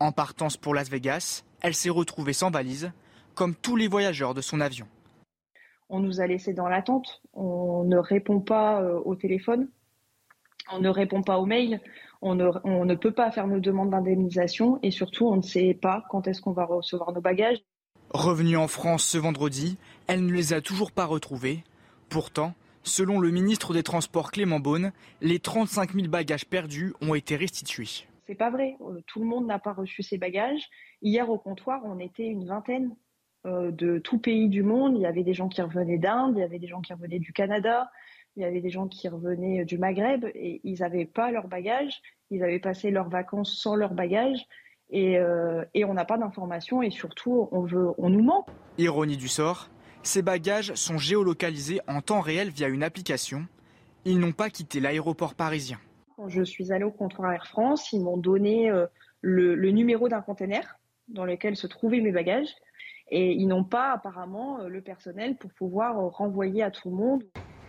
En 0.00 0.10
partance 0.10 0.56
pour 0.56 0.74
Las 0.74 0.90
Vegas, 0.90 1.44
elle 1.60 1.74
s'est 1.74 1.88
retrouvée 1.88 2.32
sans 2.32 2.50
valise 2.50 2.90
comme 3.34 3.54
tous 3.54 3.76
les 3.76 3.88
voyageurs 3.88 4.34
de 4.34 4.40
son 4.40 4.60
avion. 4.60 4.86
On 5.88 6.00
nous 6.00 6.20
a 6.20 6.26
laissés 6.26 6.54
dans 6.54 6.68
l'attente, 6.68 7.22
on 7.34 7.84
ne 7.84 7.98
répond 7.98 8.40
pas 8.40 8.80
euh, 8.80 8.98
au 9.04 9.14
téléphone, 9.14 9.68
on 10.72 10.80
ne 10.80 10.88
répond 10.88 11.22
pas 11.22 11.38
aux 11.38 11.46
mails, 11.46 11.80
on 12.22 12.34
ne, 12.34 12.94
peut 12.94 13.12
pas 13.12 13.30
faire 13.30 13.46
nos 13.46 13.58
demandes 13.58 13.90
d'indemnisation 13.90 14.78
et 14.82 14.90
surtout 14.90 15.26
on 15.26 15.36
ne 15.36 15.42
sait 15.42 15.74
pas 15.74 16.04
quand 16.08 16.28
est-ce 16.28 16.40
qu'on 16.40 16.52
va 16.52 16.64
recevoir 16.64 17.12
nos 17.12 17.20
bagages. 17.20 17.58
Revenue 18.10 18.56
en 18.56 18.68
France 18.68 19.04
ce 19.04 19.18
vendredi, 19.18 19.76
elle 20.06 20.24
ne 20.24 20.32
les 20.32 20.52
a 20.52 20.60
toujours 20.60 20.92
pas 20.92 21.04
retrouvés. 21.04 21.64
Pourtant, 22.08 22.54
selon 22.84 23.18
le 23.18 23.30
ministre 23.30 23.74
des 23.74 23.82
Transports 23.82 24.30
Clément 24.30 24.60
Beaune, 24.60 24.92
les 25.20 25.40
35 25.40 25.94
000 25.94 26.08
bagages 26.08 26.46
perdus 26.46 26.94
ont 27.00 27.14
été 27.14 27.36
restitués. 27.36 28.06
C'est 28.26 28.36
pas 28.36 28.50
vrai, 28.50 28.76
euh, 28.82 29.00
tout 29.06 29.20
le 29.20 29.26
monde 29.26 29.46
n'a 29.46 29.58
pas 29.58 29.72
reçu 29.72 30.02
ses 30.02 30.18
bagages. 30.18 30.68
Hier 31.02 31.28
au 31.28 31.38
comptoir, 31.38 31.80
on 31.84 31.98
était 31.98 32.26
une 32.26 32.46
vingtaine 32.46 32.94
de 33.44 33.98
tout 33.98 34.18
pays 34.18 34.48
du 34.48 34.62
monde. 34.62 34.94
Il 34.96 35.02
y 35.02 35.06
avait 35.06 35.24
des 35.24 35.34
gens 35.34 35.48
qui 35.48 35.62
revenaient 35.62 35.98
d'Inde, 35.98 36.34
il 36.36 36.40
y 36.40 36.44
avait 36.44 36.58
des 36.58 36.68
gens 36.68 36.80
qui 36.80 36.92
revenaient 36.92 37.18
du 37.18 37.32
Canada, 37.32 37.90
il 38.36 38.42
y 38.42 38.44
avait 38.44 38.60
des 38.60 38.70
gens 38.70 38.88
qui 38.88 39.08
revenaient 39.08 39.64
du 39.64 39.78
Maghreb 39.78 40.24
et 40.34 40.60
ils 40.64 40.80
n'avaient 40.80 41.06
pas 41.06 41.30
leur 41.30 41.48
bagage. 41.48 42.00
Ils 42.30 42.42
avaient 42.42 42.60
passé 42.60 42.90
leurs 42.90 43.08
vacances 43.08 43.58
sans 43.58 43.74
leur 43.74 43.92
bagage 43.92 44.46
et, 44.90 45.18
euh, 45.18 45.64
et 45.74 45.84
on 45.84 45.94
n'a 45.94 46.04
pas 46.04 46.18
d'informations 46.18 46.82
et 46.82 46.90
surtout 46.90 47.48
on, 47.52 47.62
veut, 47.62 47.88
on 47.98 48.08
nous 48.08 48.22
ment. 48.22 48.46
Ironie 48.78 49.16
du 49.16 49.28
sort, 49.28 49.68
Ces 50.02 50.22
bagages 50.22 50.74
sont 50.74 50.98
géolocalisés 50.98 51.80
en 51.86 52.00
temps 52.00 52.20
réel 52.20 52.48
via 52.50 52.68
une 52.68 52.82
application. 52.82 53.46
Ils 54.04 54.18
n'ont 54.18 54.32
pas 54.32 54.50
quitté 54.50 54.80
l'aéroport 54.80 55.34
parisien. 55.34 55.78
Quand 56.16 56.28
je 56.28 56.42
suis 56.42 56.72
allée 56.72 56.84
au 56.84 56.90
comptoir 56.90 57.32
Air 57.32 57.46
France, 57.46 57.92
ils 57.92 58.02
m'ont 58.02 58.16
donné 58.16 58.70
euh, 58.70 58.86
le, 59.20 59.54
le 59.54 59.70
numéro 59.70 60.08
d'un 60.08 60.20
conteneur 60.20 60.64
dans 61.08 61.24
lequel 61.24 61.56
se 61.56 61.66
trouvaient 61.66 62.00
mes 62.00 62.12
bagages. 62.12 62.48
Et 63.14 63.32
ils 63.32 63.46
n'ont 63.46 63.62
pas 63.62 63.92
apparemment 63.92 64.60
euh, 64.60 64.68
le 64.68 64.80
personnel 64.80 65.36
pour 65.36 65.50
pouvoir 65.50 65.98
euh, 65.98 66.08
renvoyer 66.08 66.62
à 66.62 66.70
tout 66.70 66.88
le 66.88 66.96
monde. 66.96 67.22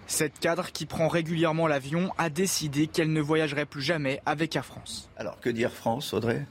Cette 0.08 0.40
cadre 0.40 0.72
qui 0.72 0.86
prend 0.86 1.10
régulièrement 1.10 1.68
l'avion 1.68 2.12
a 2.18 2.30
décidé 2.30 2.88
qu'elle 2.88 3.12
ne 3.12 3.22
voyagerait 3.22 3.66
plus 3.66 3.82
jamais 3.82 4.22
avec 4.26 4.56
Air 4.56 4.66
France. 4.66 5.10
Alors 5.18 5.40
que 5.42 5.50
dire 5.50 5.72
France, 5.72 6.14
Audrey? 6.14 6.46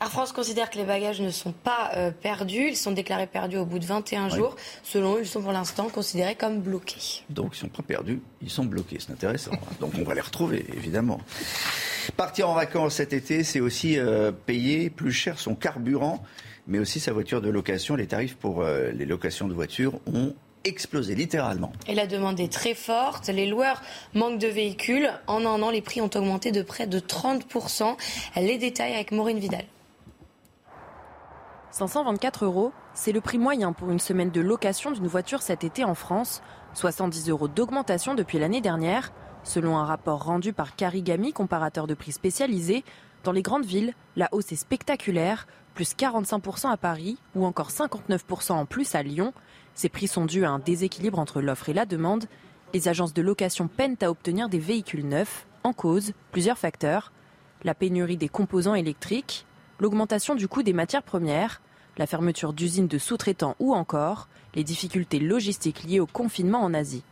Air 0.00 0.10
France 0.10 0.32
considère 0.32 0.70
que 0.70 0.78
les 0.78 0.84
bagages 0.84 1.20
ne 1.20 1.30
sont 1.30 1.52
pas 1.52 1.90
euh, 1.96 2.10
perdus. 2.10 2.68
Ils 2.68 2.76
sont 2.76 2.92
déclarés 2.92 3.26
perdus 3.26 3.58
au 3.58 3.66
bout 3.66 3.80
de 3.80 3.84
21 3.84 4.30
jours. 4.30 4.56
Selon 4.82 5.16
eux, 5.16 5.20
ils 5.22 5.26
sont 5.26 5.42
pour 5.42 5.52
l'instant 5.52 5.88
considérés 5.90 6.34
comme 6.34 6.60
bloqués. 6.60 7.24
Donc 7.28 7.54
ils 7.54 7.64
ne 7.64 7.68
sont 7.68 7.76
pas 7.76 7.82
perdus, 7.82 8.22
ils 8.40 8.50
sont 8.50 8.64
bloqués. 8.64 8.96
C'est 8.98 9.12
intéressant. 9.12 9.52
Hein. 9.52 9.74
Donc 9.80 9.92
on 9.98 10.04
va 10.04 10.14
les 10.14 10.20
retrouver, 10.22 10.64
évidemment. 10.74 11.20
Partir 12.16 12.48
en 12.48 12.54
vacances 12.54 12.94
cet 12.94 13.12
été, 13.12 13.44
c'est 13.44 13.60
aussi 13.60 13.98
euh, 13.98 14.32
payer 14.32 14.88
plus 14.88 15.12
cher 15.12 15.38
son 15.38 15.54
carburant, 15.54 16.22
mais 16.68 16.78
aussi 16.78 17.00
sa 17.00 17.12
voiture 17.12 17.40
de 17.40 17.48
location. 17.48 17.96
Les 17.96 18.06
tarifs 18.06 18.36
pour 18.36 18.62
euh, 18.62 18.90
les 18.92 19.06
locations 19.06 19.48
de 19.48 19.54
voitures 19.54 19.94
ont 20.06 20.34
explosé 20.64 21.14
littéralement. 21.14 21.72
Et 21.86 21.94
la 21.94 22.06
demande 22.06 22.38
est 22.38 22.52
très 22.52 22.74
forte. 22.74 23.28
Les 23.28 23.46
loueurs 23.46 23.82
manquent 24.14 24.38
de 24.38 24.48
véhicules. 24.48 25.10
En 25.26 25.44
un 25.46 25.62
an, 25.62 25.70
les 25.70 25.80
prix 25.80 26.00
ont 26.00 26.10
augmenté 26.14 26.52
de 26.52 26.62
près 26.62 26.86
de 26.86 27.00
30%. 27.00 27.96
Les 28.36 28.58
détails 28.58 28.94
avec 28.94 29.10
Maureen 29.12 29.38
Vidal. 29.38 29.64
524 31.70 32.44
euros, 32.44 32.72
c'est 32.92 33.12
le 33.12 33.20
prix 33.20 33.38
moyen 33.38 33.72
pour 33.72 33.90
une 33.90 34.00
semaine 34.00 34.30
de 34.30 34.40
location 34.40 34.90
d'une 34.90 35.06
voiture 35.06 35.42
cet 35.42 35.64
été 35.64 35.84
en 35.84 35.94
France. 35.94 36.42
70 36.74 37.30
euros 37.30 37.48
d'augmentation 37.48 38.14
depuis 38.14 38.38
l'année 38.38 38.60
dernière. 38.60 39.12
Selon 39.44 39.78
un 39.78 39.84
rapport 39.84 40.24
rendu 40.24 40.52
par 40.52 40.76
Carigami, 40.76 41.32
comparateur 41.32 41.86
de 41.86 41.94
prix 41.94 42.12
spécialisé, 42.12 42.84
dans 43.24 43.32
les 43.32 43.42
grandes 43.42 43.64
villes, 43.64 43.94
la 44.16 44.28
hausse 44.32 44.52
est 44.52 44.56
spectaculaire, 44.56 45.46
plus 45.78 45.94
45% 45.94 46.72
à 46.72 46.76
Paris 46.76 47.18
ou 47.36 47.44
encore 47.44 47.70
59% 47.70 48.50
en 48.50 48.66
plus 48.66 48.96
à 48.96 49.04
Lyon. 49.04 49.32
Ces 49.74 49.88
prix 49.88 50.08
sont 50.08 50.24
dus 50.24 50.44
à 50.44 50.50
un 50.50 50.58
déséquilibre 50.58 51.20
entre 51.20 51.40
l'offre 51.40 51.68
et 51.68 51.72
la 51.72 51.86
demande. 51.86 52.24
Les 52.74 52.88
agences 52.88 53.14
de 53.14 53.22
location 53.22 53.68
peinent 53.68 53.96
à 54.00 54.10
obtenir 54.10 54.48
des 54.48 54.58
véhicules 54.58 55.06
neufs. 55.06 55.46
En 55.62 55.72
cause, 55.72 56.14
plusieurs 56.32 56.58
facteurs. 56.58 57.12
La 57.62 57.76
pénurie 57.76 58.16
des 58.16 58.28
composants 58.28 58.74
électriques, 58.74 59.46
l'augmentation 59.78 60.34
du 60.34 60.48
coût 60.48 60.64
des 60.64 60.72
matières 60.72 61.04
premières, 61.04 61.62
la 61.96 62.08
fermeture 62.08 62.54
d'usines 62.54 62.88
de 62.88 62.98
sous-traitants 62.98 63.54
ou 63.60 63.72
encore 63.72 64.26
les 64.56 64.64
difficultés 64.64 65.20
logistiques 65.20 65.84
liées 65.84 66.00
au 66.00 66.06
confinement 66.06 66.64
en 66.64 66.74
Asie. 66.74 67.04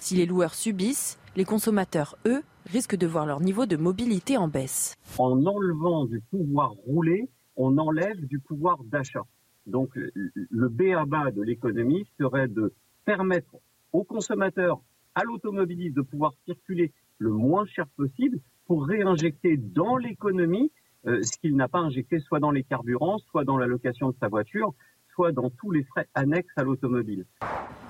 Si 0.00 0.16
les 0.16 0.24
loueurs 0.24 0.54
subissent, 0.54 1.18
les 1.36 1.44
consommateurs, 1.44 2.16
eux, 2.24 2.42
risquent 2.64 2.96
de 2.96 3.06
voir 3.06 3.26
leur 3.26 3.40
niveau 3.40 3.66
de 3.66 3.76
mobilité 3.76 4.38
en 4.38 4.48
baisse. 4.48 4.94
En 5.18 5.44
enlevant 5.44 6.06
du 6.06 6.22
pouvoir 6.30 6.70
rouler, 6.86 7.28
on 7.56 7.78
enlève 7.78 8.26
du 8.26 8.38
pouvoir 8.38 8.82
d'achat. 8.84 9.24
Donc 9.66 9.94
le 9.94 10.68
B 10.68 10.94
à 10.96 11.04
bas 11.06 11.30
de 11.30 11.42
l'économie 11.42 12.06
serait 12.18 12.48
de 12.48 12.72
permettre 13.04 13.56
aux 13.92 14.04
consommateurs, 14.04 14.80
à 15.14 15.24
l'automobiliste 15.24 15.96
de 15.96 16.02
pouvoir 16.02 16.32
circuler 16.44 16.92
le 17.18 17.30
moins 17.30 17.64
cher 17.66 17.86
possible 17.96 18.40
pour 18.66 18.86
réinjecter 18.86 19.56
dans 19.56 19.96
l'économie 19.96 20.70
euh, 21.06 21.22
ce 21.22 21.36
qu'il 21.38 21.54
n'a 21.54 21.68
pas 21.68 21.80
injecté 21.80 22.18
soit 22.18 22.40
dans 22.40 22.50
les 22.50 22.64
carburants, 22.64 23.18
soit 23.30 23.44
dans 23.44 23.58
la 23.58 23.66
location 23.66 24.10
de 24.10 24.16
sa 24.18 24.28
voiture, 24.28 24.72
soit 25.14 25.32
dans 25.32 25.50
tous 25.50 25.70
les 25.70 25.84
frais 25.84 26.08
annexes 26.14 26.52
à 26.56 26.64
l'automobile. 26.64 27.26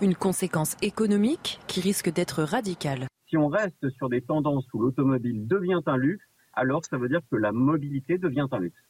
Une 0.02 0.14
conséquence 0.14 0.76
économique 0.82 1.60
qui 1.68 1.80
risque 1.80 2.12
d'être 2.12 2.42
radicale. 2.42 3.06
Si 3.28 3.36
on 3.36 3.48
reste 3.48 3.88
sur 3.90 4.08
des 4.08 4.20
tendances 4.20 4.66
où 4.74 4.80
l'automobile 4.80 5.46
devient 5.46 5.80
un 5.86 5.96
luxe, 5.96 6.24
alors 6.52 6.84
ça 6.84 6.98
veut 6.98 7.08
dire 7.08 7.20
que 7.30 7.36
la 7.36 7.52
mobilité 7.52 8.18
devient 8.18 8.46
un 8.50 8.58
luxe. 8.58 8.80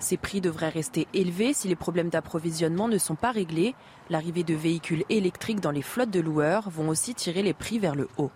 Ces 0.00 0.16
prix 0.16 0.40
devraient 0.40 0.68
rester 0.68 1.06
élevés 1.14 1.54
si 1.54 1.68
les 1.68 1.76
problèmes 1.76 2.10
d'approvisionnement 2.10 2.88
ne 2.88 2.98
sont 2.98 3.14
pas 3.14 3.30
réglés. 3.30 3.74
L'arrivée 4.10 4.44
de 4.44 4.54
véhicules 4.54 5.04
électriques 5.08 5.60
dans 5.60 5.70
les 5.70 5.82
flottes 5.82 6.10
de 6.10 6.20
loueurs 6.20 6.68
vont 6.68 6.88
aussi 6.88 7.14
tirer 7.14 7.42
les 7.42 7.54
prix 7.54 7.78
vers 7.78 7.94
le 7.94 8.08
haut. 8.18 8.30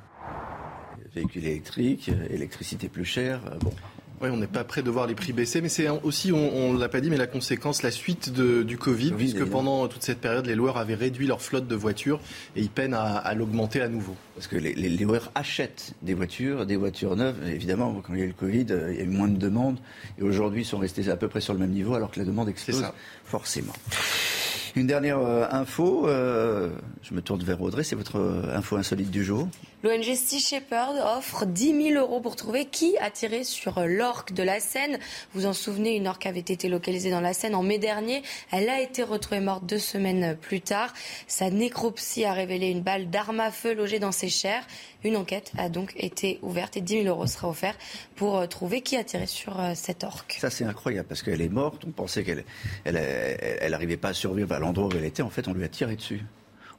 Véhicules 1.15 1.45
électriques, 1.45 2.11
électricité 2.31 2.89
plus 2.89 3.05
chère, 3.05 3.41
bon. 3.61 3.73
Oui, 4.21 4.29
on 4.33 4.37
n'est 4.37 4.47
pas 4.47 4.65
prêt 4.65 4.83
de 4.83 4.91
voir 4.91 5.07
les 5.07 5.15
prix 5.15 5.33
baisser, 5.33 5.61
mais 5.61 5.69
c'est 5.69 5.89
aussi, 5.89 6.33
on 6.33 6.73
ne 6.73 6.79
l'a 6.79 6.89
pas 6.89 7.01
dit, 7.01 7.11
mais 7.11 7.17
la 7.17 7.27
conséquence, 7.27 7.83
la 7.83 7.91
suite 7.91 8.33
de, 8.33 8.63
du 8.63 8.77
Covid, 8.77 9.13
puisque 9.13 9.45
pendant 9.45 9.87
toute 9.87 10.03
cette 10.03 10.21
période, 10.21 10.47
les 10.47 10.55
loueurs 10.55 10.77
avaient 10.77 10.95
réduit 10.95 11.27
leur 11.27 11.41
flotte 11.41 11.69
de 11.69 11.75
voitures 11.77 12.21
et 12.57 12.61
ils 12.61 12.71
peinent 12.71 12.95
à, 12.95 13.17
à 13.17 13.35
l'augmenter 13.35 13.81
à 13.81 13.89
nouveau. 13.89 14.17
Parce 14.35 14.49
que 14.49 14.57
les, 14.57 14.75
les, 14.75 14.89
loueurs 15.05 15.31
achètent 15.35 15.95
des 16.03 16.15
voitures, 16.15 16.67
des 16.67 16.77
voitures 16.77 17.17
neuves. 17.17 17.37
Évidemment, 17.47 18.03
quand 18.05 18.15
il 18.15 18.21
y 18.21 18.23
a 18.23 18.25
eu 18.25 18.29
le 18.29 18.35
Covid, 18.35 18.67
il 18.91 18.97
y 18.97 19.01
a 19.01 19.05
eu 19.05 19.09
moins 19.09 19.29
de 19.29 19.39
demandes 19.39 19.79
et 20.19 20.23
aujourd'hui, 20.23 20.63
ils 20.63 20.67
sont 20.67 20.79
restés 20.79 21.09
à 21.09 21.17
peu 21.17 21.29
près 21.29 21.41
sur 21.41 21.53
le 21.53 21.61
même 21.61 21.71
niveau 21.71 21.95
alors 21.95 22.11
que 22.11 22.19
la 22.19 22.27
demande 22.27 22.49
explose 22.49 22.85
forcément. 23.25 23.73
Une 24.77 24.87
dernière 24.87 25.19
euh, 25.19 25.47
info, 25.51 26.07
euh, 26.07 26.71
je 27.03 27.15
me 27.15 27.21
tourne 27.21 27.43
vers 27.43 27.61
Audrey, 27.61 27.83
c'est 27.83 27.97
votre 27.97 28.17
euh, 28.17 28.57
info 28.57 28.77
insolite 28.77 29.11
du 29.11 29.25
jour. 29.25 29.49
L'ONG 29.85 30.03
Sea 30.17 30.41
Shepherd 30.41 30.97
offre 31.17 31.47
10 31.47 31.93
000 31.93 32.05
euros 32.05 32.19
pour 32.19 32.35
trouver 32.35 32.65
qui 32.65 32.97
a 32.99 33.13
tiré 33.13 33.45
sur 33.45 33.79
l'orque 33.87 34.33
de 34.33 34.43
la 34.43 34.59
Seine. 34.59 34.99
Vous 35.35 35.47
en 35.47 35.53
souvenez, 35.53 35.95
une 35.95 36.09
orque 36.09 36.27
avait 36.27 36.41
été 36.41 36.69
localisée 36.69 37.13
dans 37.13 37.21
la 37.21 37.33
Seine 37.33 37.55
en 37.55 37.63
mai 37.63 37.79
dernier. 37.79 38.25
Elle 38.51 38.69
a 38.71 38.81
été 38.81 39.05
retrouvée 39.05 39.39
morte 39.39 39.67
deux 39.67 39.79
semaines 39.79 40.37
plus 40.37 40.61
tard. 40.61 40.93
Sa 41.29 41.51
nécropsie 41.51 42.25
a 42.25 42.33
révélé 42.33 42.71
une 42.71 42.83
balle 42.83 43.09
d'arme 43.09 43.39
à 43.39 43.53
feu 43.53 43.73
logée 43.73 44.01
dans 44.01 44.11
ses 44.11 44.29
chairs. 44.29 44.67
Une 45.05 45.17
enquête 45.17 45.53
a 45.57 45.69
donc 45.69 45.93
été 45.97 46.41
ouverte 46.43 46.77
et 46.77 46.81
10 46.81 47.05
000 47.05 47.07
euros 47.07 47.29
sera 47.29 47.49
offert 47.49 47.77
pour 48.17 48.49
trouver 48.49 48.81
qui 48.81 48.97
a 48.97 49.05
tiré 49.05 49.29
sur 49.29 49.63
cette 49.77 50.03
orque. 50.03 50.39
Ça, 50.41 50.51
c'est 50.51 50.65
incroyable 50.65 51.07
parce 51.07 51.23
qu'elle 51.23 51.41
est 51.41 51.49
morte. 51.49 51.85
On 51.87 51.93
pensait 51.93 52.25
qu'elle 52.25 52.45
elle, 52.85 53.71
n'arrivait 53.71 53.97
pas 53.97 54.09
à 54.09 54.15
survivre 54.15 54.53
à 54.53 54.59
l'endroit 54.59 54.89
où 54.89 54.93
elle 54.99 55.05
était. 55.05 55.23
En 55.23 55.31
fait, 55.31 55.47
on 55.47 55.53
lui 55.53 55.63
a 55.63 55.69
tiré 55.69 55.95
dessus 55.95 56.25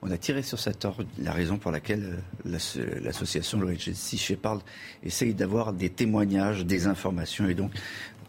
on 0.02 0.12
a 0.12 0.18
tiré 0.18 0.42
sur 0.42 0.60
cette 0.60 0.86
ordre, 0.86 1.04
la 1.18 1.32
raison 1.32 1.58
pour 1.58 1.72
laquelle 1.72 2.20
euh, 2.46 3.00
l'association 3.04 3.60
l'ONG 3.60 3.92
Sea 3.94 4.18
Shepherd 4.18 4.62
essaye 5.04 5.34
d'avoir 5.34 5.74
des 5.74 5.90
témoignages, 5.90 6.66
des 6.66 6.88
informations 6.88 7.48
et 7.48 7.54
donc 7.54 7.72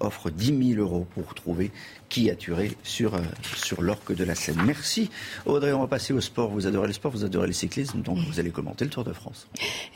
offre 0.00 0.30
10 0.30 0.74
000 0.74 0.80
euros 0.80 1.06
pour 1.14 1.34
trouver 1.34 1.70
qui 2.08 2.30
a 2.30 2.34
tiré 2.34 2.72
sur, 2.82 3.14
euh, 3.14 3.20
sur 3.54 3.82
l'orque 3.82 4.14
de 4.14 4.24
la 4.24 4.34
Seine. 4.34 4.60
Merci 4.64 5.10
Audrey, 5.46 5.72
on 5.72 5.80
va 5.80 5.86
passer 5.86 6.12
au 6.12 6.20
sport. 6.20 6.50
Vous 6.50 6.66
adorez 6.66 6.88
le 6.88 6.92
sport, 6.92 7.12
vous 7.12 7.24
adorez 7.24 7.46
le 7.46 7.52
cyclisme, 7.52 8.00
donc 8.00 8.18
vous 8.18 8.40
allez 8.40 8.50
commenter 8.50 8.84
le 8.84 8.90
Tour 8.90 9.04
de 9.04 9.12
France. 9.12 9.46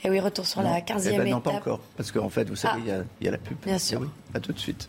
Et 0.03 0.09
oui, 0.09 0.19
retour 0.19 0.45
sur 0.45 0.61
la 0.61 0.79
15e 0.79 1.09
eh 1.13 1.17
ben, 1.17 1.27
étape. 1.27 1.27
Non, 1.27 1.41
pas 1.41 1.51
encore, 1.51 1.79
parce 1.97 2.11
qu'en 2.11 2.29
fait, 2.29 2.47
vous 2.47 2.55
savez, 2.55 2.81
ah. 2.91 3.03
il 3.19 3.25
y, 3.25 3.27
a 3.27 3.31
la 3.31 3.37
pub. 3.37 3.57
Bien 3.65 3.79
sûr. 3.79 3.99
Eh 4.01 4.05
oui, 4.05 4.09
à 4.33 4.39
tout 4.39 4.53
de 4.53 4.59
suite. 4.59 4.87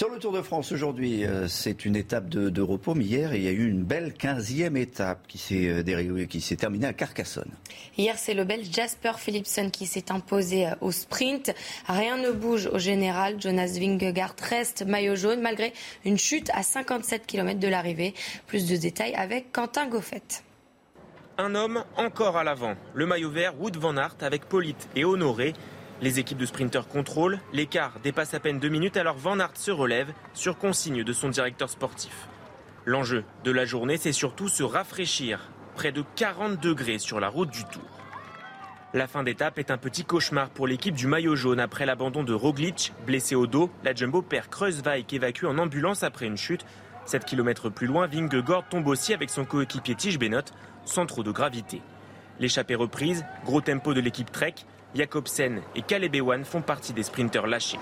Sur 0.00 0.08
le 0.08 0.18
Tour 0.18 0.32
de 0.32 0.40
France 0.40 0.72
aujourd'hui, 0.72 1.26
euh, 1.26 1.46
c'est 1.46 1.84
une 1.84 1.94
étape 1.94 2.30
de, 2.30 2.62
repos, 2.62 2.94
mais 2.94 3.04
hier, 3.04 3.34
il 3.34 3.42
y 3.42 3.48
a 3.48 3.50
eu 3.50 3.68
une 3.68 3.82
belle 3.82 4.14
15e 4.18 4.74
étape 4.76 5.26
qui 5.28 5.36
s'est 5.36 5.68
euh, 5.68 6.24
qui 6.24 6.40
s'est 6.40 6.56
terminée 6.56 6.86
à 6.86 6.94
Carcassonne. 6.94 7.50
Hier, 7.98 8.16
c'est 8.16 8.32
le 8.32 8.44
Belge 8.44 8.68
Jasper 8.72 9.12
Philipsen 9.18 9.70
qui 9.70 9.84
s'est 9.84 10.10
imposé 10.10 10.68
euh, 10.68 10.74
au 10.80 10.90
sprint. 10.90 11.54
Rien 11.86 12.16
ne 12.16 12.30
bouge 12.30 12.66
au 12.72 12.78
général. 12.78 13.38
Jonas 13.38 13.76
Vingegaard 13.78 14.36
reste 14.40 14.86
maillot 14.86 15.16
jaune 15.16 15.42
malgré 15.42 15.74
une 16.06 16.16
chute 16.16 16.48
à 16.54 16.62
57 16.62 17.26
km 17.26 17.60
de 17.60 17.68
l'arrivée. 17.68 18.14
Plus 18.46 18.66
de 18.66 18.76
détails 18.76 19.14
avec 19.16 19.52
Quentin 19.52 19.86
Goffet. 19.86 20.22
Un 21.36 21.54
homme 21.54 21.84
encore 21.98 22.38
à 22.38 22.44
l'avant. 22.44 22.74
Le 22.94 23.04
maillot 23.04 23.28
vert 23.28 23.52
Wood 23.60 23.76
van 23.76 23.98
Aert 23.98 24.16
avec 24.22 24.46
Polite 24.46 24.88
et 24.96 25.04
Honoré. 25.04 25.52
Les 26.02 26.18
équipes 26.18 26.38
de 26.38 26.46
sprinteurs 26.46 26.88
contrôlent, 26.88 27.38
l'écart 27.52 28.00
dépasse 28.02 28.32
à 28.32 28.40
peine 28.40 28.58
deux 28.58 28.70
minutes 28.70 28.96
alors 28.96 29.18
Van 29.18 29.38
Aert 29.38 29.50
se 29.54 29.70
relève 29.70 30.12
sur 30.32 30.56
consigne 30.56 31.04
de 31.04 31.12
son 31.12 31.28
directeur 31.28 31.68
sportif. 31.68 32.28
L'enjeu 32.86 33.22
de 33.44 33.50
la 33.50 33.66
journée, 33.66 33.98
c'est 33.98 34.12
surtout 34.12 34.48
se 34.48 34.62
rafraîchir, 34.62 35.50
près 35.74 35.92
de 35.92 36.02
40 36.16 36.58
degrés 36.58 36.98
sur 36.98 37.20
la 37.20 37.28
route 37.28 37.50
du 37.50 37.64
Tour. 37.64 37.82
La 38.94 39.06
fin 39.06 39.22
d'étape 39.22 39.58
est 39.58 39.70
un 39.70 39.76
petit 39.76 40.04
cauchemar 40.04 40.48
pour 40.48 40.66
l'équipe 40.66 40.94
du 40.94 41.06
maillot 41.06 41.36
jaune 41.36 41.60
après 41.60 41.84
l'abandon 41.84 42.24
de 42.24 42.32
Roglic, 42.32 42.94
blessé 43.06 43.34
au 43.34 43.46
dos. 43.46 43.70
La 43.84 43.94
Jumbo 43.94 44.22
perd 44.22 44.48
Kreuzweig 44.48 45.04
évacué 45.12 45.46
en 45.46 45.58
ambulance 45.58 46.02
après 46.02 46.26
une 46.26 46.38
chute. 46.38 46.64
7 47.04 47.26
km 47.26 47.68
plus 47.68 47.86
loin, 47.86 48.06
Vingegaard 48.06 48.68
tombe 48.68 48.88
aussi 48.88 49.12
avec 49.12 49.28
son 49.28 49.44
coéquipier 49.44 49.94
Tige 49.94 50.18
Bennett 50.18 50.52
sans 50.86 51.04
trop 51.04 51.22
de 51.22 51.30
gravité. 51.30 51.82
L'échappée 52.40 52.74
reprise, 52.74 53.24
gros 53.44 53.60
tempo 53.60 53.92
de 53.92 54.00
l'équipe 54.00 54.32
Trek, 54.32 54.54
Jacobsen 54.94 55.60
et 55.76 55.82
Caleb 55.82 56.16
font 56.44 56.62
partie 56.62 56.92
des 56.92 57.02
sprinteurs 57.02 57.46
lâchés. 57.46 57.78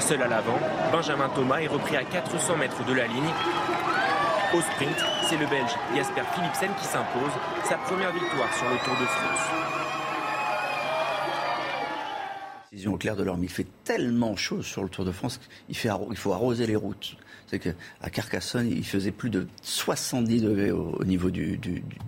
Seul 0.00 0.22
à 0.22 0.28
l'avant, 0.28 0.58
Benjamin 0.92 1.28
Thomas 1.30 1.58
est 1.58 1.66
repris 1.66 1.96
à 1.96 2.04
400 2.04 2.56
mètres 2.56 2.84
de 2.84 2.92
la 2.92 3.06
ligne. 3.06 3.32
Au 4.54 4.60
sprint, 4.60 5.04
c'est 5.24 5.36
le 5.36 5.46
Belge 5.46 5.74
Jasper 5.94 6.22
Philipsen 6.34 6.70
qui 6.78 6.84
s'impose, 6.84 7.32
sa 7.64 7.76
première 7.78 8.12
victoire 8.12 8.52
sur 8.54 8.68
le 8.68 8.76
Tour 8.84 8.94
de 9.00 9.06
France. 9.06 9.76
Au 12.86 12.98
clair 12.98 13.16
de 13.16 13.24
il 13.42 13.48
fait 13.48 13.66
tellement 13.84 14.36
chaud 14.36 14.62
sur 14.62 14.82
le 14.82 14.88
Tour 14.88 15.04
de 15.04 15.10
France 15.10 15.40
qu'il 15.68 15.76
il 16.10 16.16
faut 16.16 16.32
arroser 16.32 16.66
les 16.66 16.76
routes. 16.76 17.16
C'est 17.48 17.60
qu'à 17.60 18.10
Carcassonne, 18.10 18.68
il 18.68 18.84
faisait 18.84 19.12
plus 19.12 19.30
de 19.30 19.46
70 19.62 20.42
degrés 20.42 20.70
au, 20.72 21.04
niveau 21.04 21.30
du, 21.30 21.58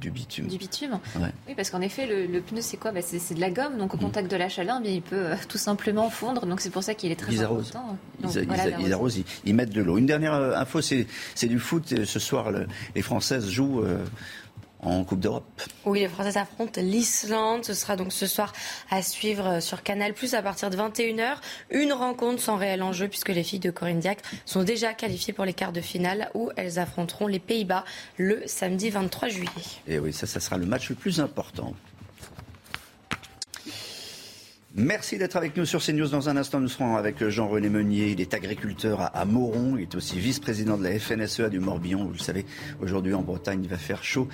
bitume. 0.02 0.48
Du 0.48 0.58
bitume 0.58 0.98
Oui, 1.16 1.54
parce 1.56 1.70
qu'en 1.70 1.80
effet, 1.80 2.06
le, 2.06 2.40
pneu, 2.40 2.60
c'est 2.60 2.76
quoi? 2.76 2.90
Bah, 2.90 3.00
c'est, 3.02 3.34
de 3.34 3.40
la 3.40 3.50
gomme, 3.50 3.78
donc 3.78 3.94
au 3.94 3.96
mm. 3.96 4.00
contact 4.00 4.30
de 4.30 4.36
la 4.36 4.48
chaleur, 4.48 4.80
il 4.84 5.02
peut 5.02 5.16
euh, 5.16 5.36
tout 5.48 5.58
simplement 5.58 6.10
fondre. 6.10 6.46
Donc 6.46 6.60
c'est 6.60 6.70
pour 6.70 6.82
ça 6.82 6.94
qu'il 6.94 7.12
est 7.12 7.16
très 7.16 7.32
ils 7.32 7.42
important. 7.42 7.96
ils, 8.22 8.92
arrosent, 8.92 9.22
ils, 9.44 9.54
mettent 9.54 9.72
de 9.72 9.82
l'eau. 9.82 9.98
Une 9.98 10.06
dernière 10.06 10.34
euh, 10.34 10.56
info, 10.56 10.80
c'est, 10.80 11.06
du 11.42 11.58
foot. 11.58 12.04
Ce 12.04 12.18
soir, 12.18 12.50
les 12.94 13.02
Françaises 13.02 13.48
jouent 13.48 13.84
en 14.80 15.04
Coupe 15.04 15.20
d'Europe. 15.20 15.62
Oui, 15.84 16.00
les 16.00 16.08
Français 16.08 16.38
affrontent 16.38 16.80
l'Islande. 16.80 17.64
Ce 17.64 17.74
sera 17.74 17.96
donc 17.96 18.12
ce 18.12 18.26
soir 18.26 18.52
à 18.90 19.02
suivre 19.02 19.60
sur 19.60 19.82
Canal 19.82 20.14
Plus 20.14 20.34
à 20.34 20.42
partir 20.42 20.70
de 20.70 20.76
21h. 20.76 21.36
Une 21.70 21.92
rencontre 21.92 22.40
sans 22.40 22.56
réel 22.56 22.82
enjeu 22.82 23.08
puisque 23.08 23.30
les 23.30 23.42
filles 23.42 23.58
de 23.58 23.70
Corinne 23.70 24.00
Diac 24.00 24.20
sont 24.44 24.62
déjà 24.62 24.94
qualifiées 24.94 25.32
pour 25.32 25.44
les 25.44 25.54
quarts 25.54 25.72
de 25.72 25.80
finale 25.80 26.30
où 26.34 26.50
elles 26.56 26.78
affronteront 26.78 27.26
les 27.26 27.40
Pays-Bas 27.40 27.84
le 28.16 28.42
samedi 28.46 28.90
23 28.90 29.28
juillet. 29.28 29.50
Et 29.86 29.98
oui, 29.98 30.12
ça, 30.12 30.26
ça 30.26 30.40
sera 30.40 30.56
le 30.58 30.66
match 30.66 30.88
le 30.90 30.94
plus 30.94 31.20
important. 31.20 31.74
Merci 34.80 35.18
d'être 35.18 35.34
avec 35.34 35.56
nous 35.56 35.64
sur 35.66 35.82
CNews. 35.82 36.06
Dans 36.06 36.28
un 36.28 36.36
instant, 36.36 36.60
nous 36.60 36.68
serons 36.68 36.94
avec 36.94 37.26
Jean-René 37.26 37.68
Meunier. 37.68 38.10
Il 38.10 38.20
est 38.20 38.32
agriculteur 38.32 39.10
à 39.12 39.24
Moron. 39.24 39.76
Il 39.76 39.82
est 39.82 39.94
aussi 39.96 40.20
vice-président 40.20 40.78
de 40.78 40.84
la 40.84 40.96
FNSEA 41.00 41.48
du 41.48 41.58
Morbihan. 41.58 42.04
Vous 42.04 42.12
le 42.12 42.18
savez, 42.18 42.46
aujourd'hui 42.80 43.12
en 43.12 43.22
Bretagne, 43.22 43.58
il 43.64 43.68
va 43.68 43.76
faire 43.76 44.04
chaud. 44.04 44.28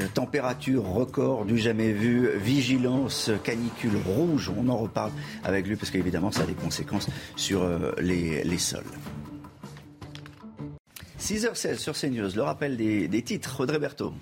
Euh, 0.00 0.06
température 0.14 0.84
record 0.84 1.46
du 1.46 1.58
jamais 1.58 1.90
vu. 1.90 2.30
Vigilance 2.36 3.32
canicule 3.42 3.96
rouge. 4.06 4.52
On 4.56 4.68
en 4.68 4.76
reparle 4.76 5.10
avec 5.42 5.66
lui 5.66 5.74
parce 5.74 5.90
qu'évidemment, 5.90 6.30
ça 6.30 6.42
a 6.42 6.46
des 6.46 6.54
conséquences 6.54 7.08
sur 7.34 7.64
euh, 7.64 7.90
les, 7.98 8.58
sols. 8.58 8.84
6h16 11.20 11.76
sur 11.76 11.94
CNews. 11.94 12.30
Le 12.36 12.42
rappel 12.42 12.76
des, 12.76 13.08
des 13.08 13.22
titres. 13.22 13.62
Audrey 13.62 13.80
Berthaud. 13.80 14.14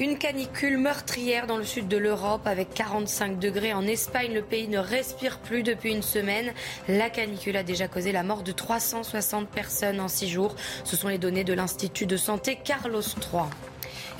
Une 0.00 0.16
canicule 0.16 0.78
meurtrière 0.78 1.48
dans 1.48 1.56
le 1.56 1.64
sud 1.64 1.88
de 1.88 1.96
l'Europe 1.96 2.46
avec 2.46 2.72
45 2.72 3.40
degrés 3.40 3.72
en 3.74 3.84
Espagne. 3.84 4.32
Le 4.32 4.42
pays 4.42 4.68
ne 4.68 4.78
respire 4.78 5.40
plus 5.40 5.64
depuis 5.64 5.92
une 5.92 6.02
semaine. 6.02 6.52
La 6.86 7.10
canicule 7.10 7.56
a 7.56 7.64
déjà 7.64 7.88
causé 7.88 8.12
la 8.12 8.22
mort 8.22 8.44
de 8.44 8.52
360 8.52 9.48
personnes 9.48 9.98
en 9.98 10.06
six 10.06 10.28
jours. 10.28 10.54
Ce 10.84 10.94
sont 10.94 11.08
les 11.08 11.18
données 11.18 11.42
de 11.42 11.52
l'Institut 11.52 12.06
de 12.06 12.16
santé 12.16 12.60
Carlos 12.62 13.02
III. 13.02 13.42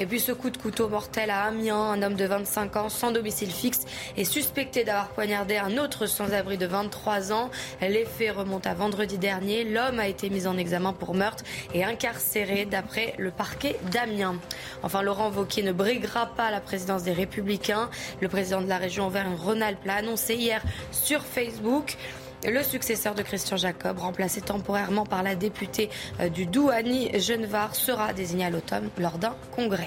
Et 0.00 0.06
puis 0.06 0.20
ce 0.20 0.30
coup 0.30 0.50
de 0.50 0.56
couteau 0.56 0.88
mortel 0.88 1.28
à 1.28 1.46
Amiens, 1.46 1.90
un 1.90 2.02
homme 2.02 2.14
de 2.14 2.24
25 2.24 2.76
ans 2.76 2.88
sans 2.88 3.10
domicile 3.10 3.50
fixe 3.50 3.80
est 4.16 4.22
suspecté 4.24 4.84
d'avoir 4.84 5.08
poignardé 5.08 5.56
un 5.56 5.76
autre 5.76 6.06
sans-abri 6.06 6.56
de 6.56 6.66
23 6.66 7.32
ans. 7.32 7.50
Les 7.80 8.04
faits 8.04 8.36
remontent 8.36 8.70
à 8.70 8.74
vendredi 8.74 9.18
dernier. 9.18 9.64
L'homme 9.64 9.98
a 9.98 10.06
été 10.06 10.30
mis 10.30 10.46
en 10.46 10.56
examen 10.56 10.92
pour 10.92 11.14
meurtre 11.14 11.42
et 11.74 11.82
incarcéré 11.82 12.64
d'après 12.64 13.14
le 13.18 13.32
parquet 13.32 13.76
d'Amiens. 13.90 14.36
Enfin, 14.84 15.02
Laurent 15.02 15.32
Wauquiez 15.32 15.64
ne 15.64 15.72
briguera 15.72 16.26
pas 16.26 16.52
la 16.52 16.60
présidence 16.60 17.02
des 17.02 17.12
Républicains. 17.12 17.90
Le 18.20 18.28
président 18.28 18.60
de 18.60 18.68
la 18.68 18.78
région 18.78 19.08
Auvergne-Rhône-Alpes 19.08 19.84
l'a 19.84 19.96
annoncé 19.96 20.36
hier 20.36 20.62
sur 20.92 21.22
Facebook. 21.22 21.96
Le 22.46 22.62
successeur 22.62 23.14
de 23.14 23.22
Christian 23.22 23.56
Jacob, 23.56 23.98
remplacé 23.98 24.40
temporairement 24.40 25.04
par 25.04 25.22
la 25.22 25.34
députée 25.34 25.90
euh, 26.20 26.28
du 26.28 26.46
Douani 26.46 27.18
Genevard, 27.18 27.74
sera 27.74 28.12
désigné 28.12 28.44
à 28.44 28.50
l'automne 28.50 28.90
lors 28.96 29.18
d'un 29.18 29.34
congrès. 29.54 29.86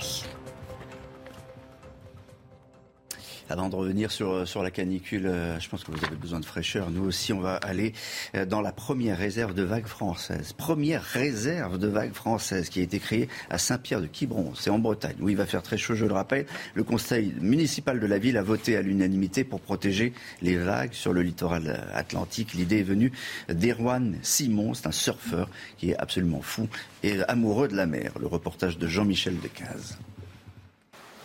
Avant 3.51 3.67
de 3.67 3.75
revenir 3.75 4.11
sur, 4.11 4.31
euh, 4.31 4.45
sur 4.45 4.63
la 4.63 4.71
canicule, 4.71 5.27
euh, 5.27 5.59
je 5.59 5.67
pense 5.67 5.83
que 5.83 5.91
vous 5.91 6.05
avez 6.05 6.15
besoin 6.15 6.39
de 6.39 6.45
fraîcheur. 6.45 6.89
Nous 6.89 7.03
aussi, 7.03 7.33
on 7.33 7.41
va 7.41 7.55
aller 7.55 7.91
euh, 8.33 8.45
dans 8.45 8.61
la 8.61 8.71
première 8.71 9.17
réserve 9.17 9.53
de 9.53 9.63
vagues 9.63 9.87
française. 9.87 10.53
Première 10.53 11.03
réserve 11.03 11.77
de 11.77 11.87
vagues 11.89 12.13
française 12.13 12.69
qui 12.69 12.79
a 12.79 12.83
été 12.83 12.99
créée 12.99 13.27
à 13.49 13.57
Saint-Pierre 13.57 13.99
de 13.99 14.07
Quiberon. 14.07 14.53
C'est 14.55 14.69
en 14.69 14.79
Bretagne, 14.79 15.17
où 15.19 15.27
il 15.27 15.35
va 15.35 15.45
faire 15.45 15.63
très 15.63 15.77
chaud, 15.77 15.95
je 15.95 16.05
le 16.05 16.13
rappelle. 16.13 16.45
Le 16.75 16.85
conseil 16.85 17.33
municipal 17.41 17.99
de 17.99 18.07
la 18.07 18.19
ville 18.19 18.37
a 18.37 18.41
voté 18.41 18.77
à 18.77 18.81
l'unanimité 18.81 19.43
pour 19.43 19.59
protéger 19.59 20.13
les 20.41 20.55
vagues 20.55 20.93
sur 20.93 21.11
le 21.11 21.21
littoral 21.21 21.89
atlantique. 21.93 22.53
L'idée 22.53 22.79
est 22.79 22.83
venue 22.83 23.11
d'Erwan 23.49 24.15
Simon. 24.21 24.73
C'est 24.73 24.87
un 24.87 24.93
surfeur 24.93 25.49
qui 25.77 25.91
est 25.91 25.97
absolument 25.97 26.41
fou 26.41 26.69
et 27.03 27.21
amoureux 27.27 27.67
de 27.67 27.75
la 27.75 27.85
mer. 27.85 28.13
Le 28.17 28.27
reportage 28.27 28.77
de 28.77 28.87
Jean-Michel 28.87 29.37
Decaze. 29.41 29.97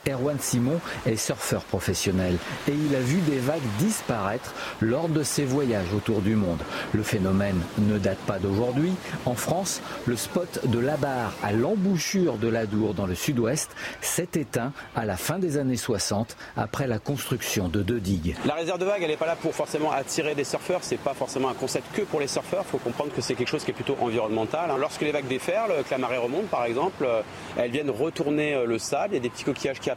Erwan 0.08 0.38
Simon 0.40 0.80
est 1.04 1.16
surfeur 1.16 1.64
professionnel 1.64 2.36
et 2.68 2.72
il 2.72 2.94
a 2.94 3.00
vu 3.00 3.20
des 3.20 3.38
vagues 3.38 3.60
disparaître 3.78 4.54
lors 4.80 5.08
de 5.08 5.22
ses 5.22 5.44
voyages 5.44 5.92
autour 5.94 6.20
du 6.20 6.36
monde. 6.36 6.60
Le 6.92 7.02
phénomène 7.02 7.60
ne 7.78 7.98
date 7.98 8.18
pas 8.18 8.38
d'aujourd'hui. 8.38 8.92
En 9.24 9.34
France, 9.34 9.82
le 10.06 10.16
spot 10.16 10.66
de 10.66 10.78
la 10.78 10.96
barre 10.96 11.32
à 11.42 11.52
l'embouchure 11.52 12.36
de 12.38 12.48
l'Adour 12.48 12.94
dans 12.94 13.06
le 13.06 13.14
sud-ouest 13.14 13.70
s'est 14.00 14.28
éteint 14.34 14.72
à 14.94 15.04
la 15.04 15.16
fin 15.16 15.38
des 15.38 15.58
années 15.58 15.76
60 15.76 16.36
après 16.56 16.86
la 16.86 16.98
construction 16.98 17.68
de 17.68 17.82
deux 17.82 18.00
digues. 18.00 18.36
La 18.44 18.54
réserve 18.54 18.78
de 18.78 18.84
vagues, 18.84 19.02
elle 19.02 19.10
n'est 19.10 19.16
pas 19.16 19.26
là 19.26 19.36
pour 19.36 19.54
forcément 19.54 19.90
attirer 19.92 20.34
des 20.34 20.44
surfeurs. 20.44 20.80
C'est 20.82 20.98
pas 20.98 21.14
forcément 21.14 21.48
un 21.48 21.54
concept 21.54 21.86
que 21.94 22.02
pour 22.02 22.20
les 22.20 22.28
surfeurs. 22.28 22.64
Il 22.66 22.70
faut 22.70 22.78
comprendre 22.78 23.12
que 23.14 23.20
c'est 23.20 23.34
quelque 23.34 23.48
chose 23.48 23.64
qui 23.64 23.70
est 23.70 23.74
plutôt 23.74 23.96
environnemental. 24.00 24.70
Lorsque 24.78 25.02
les 25.02 25.12
vagues 25.12 25.28
déferlent, 25.28 25.72
que 25.84 25.90
la 25.90 25.98
marée 25.98 26.18
remonte 26.18 26.46
par 26.46 26.64
exemple, 26.64 27.04
euh, 27.04 27.22
elles 27.56 27.70
viennent 27.70 27.90
retourner 27.90 28.54
euh, 28.54 28.66
le 28.66 28.78
sable. 28.78 29.14
Il 29.14 29.16
y 29.16 29.20
a 29.20 29.22
des 29.22 29.30
petits 29.30 29.44
coquillages 29.44 29.80
qui 29.80 29.90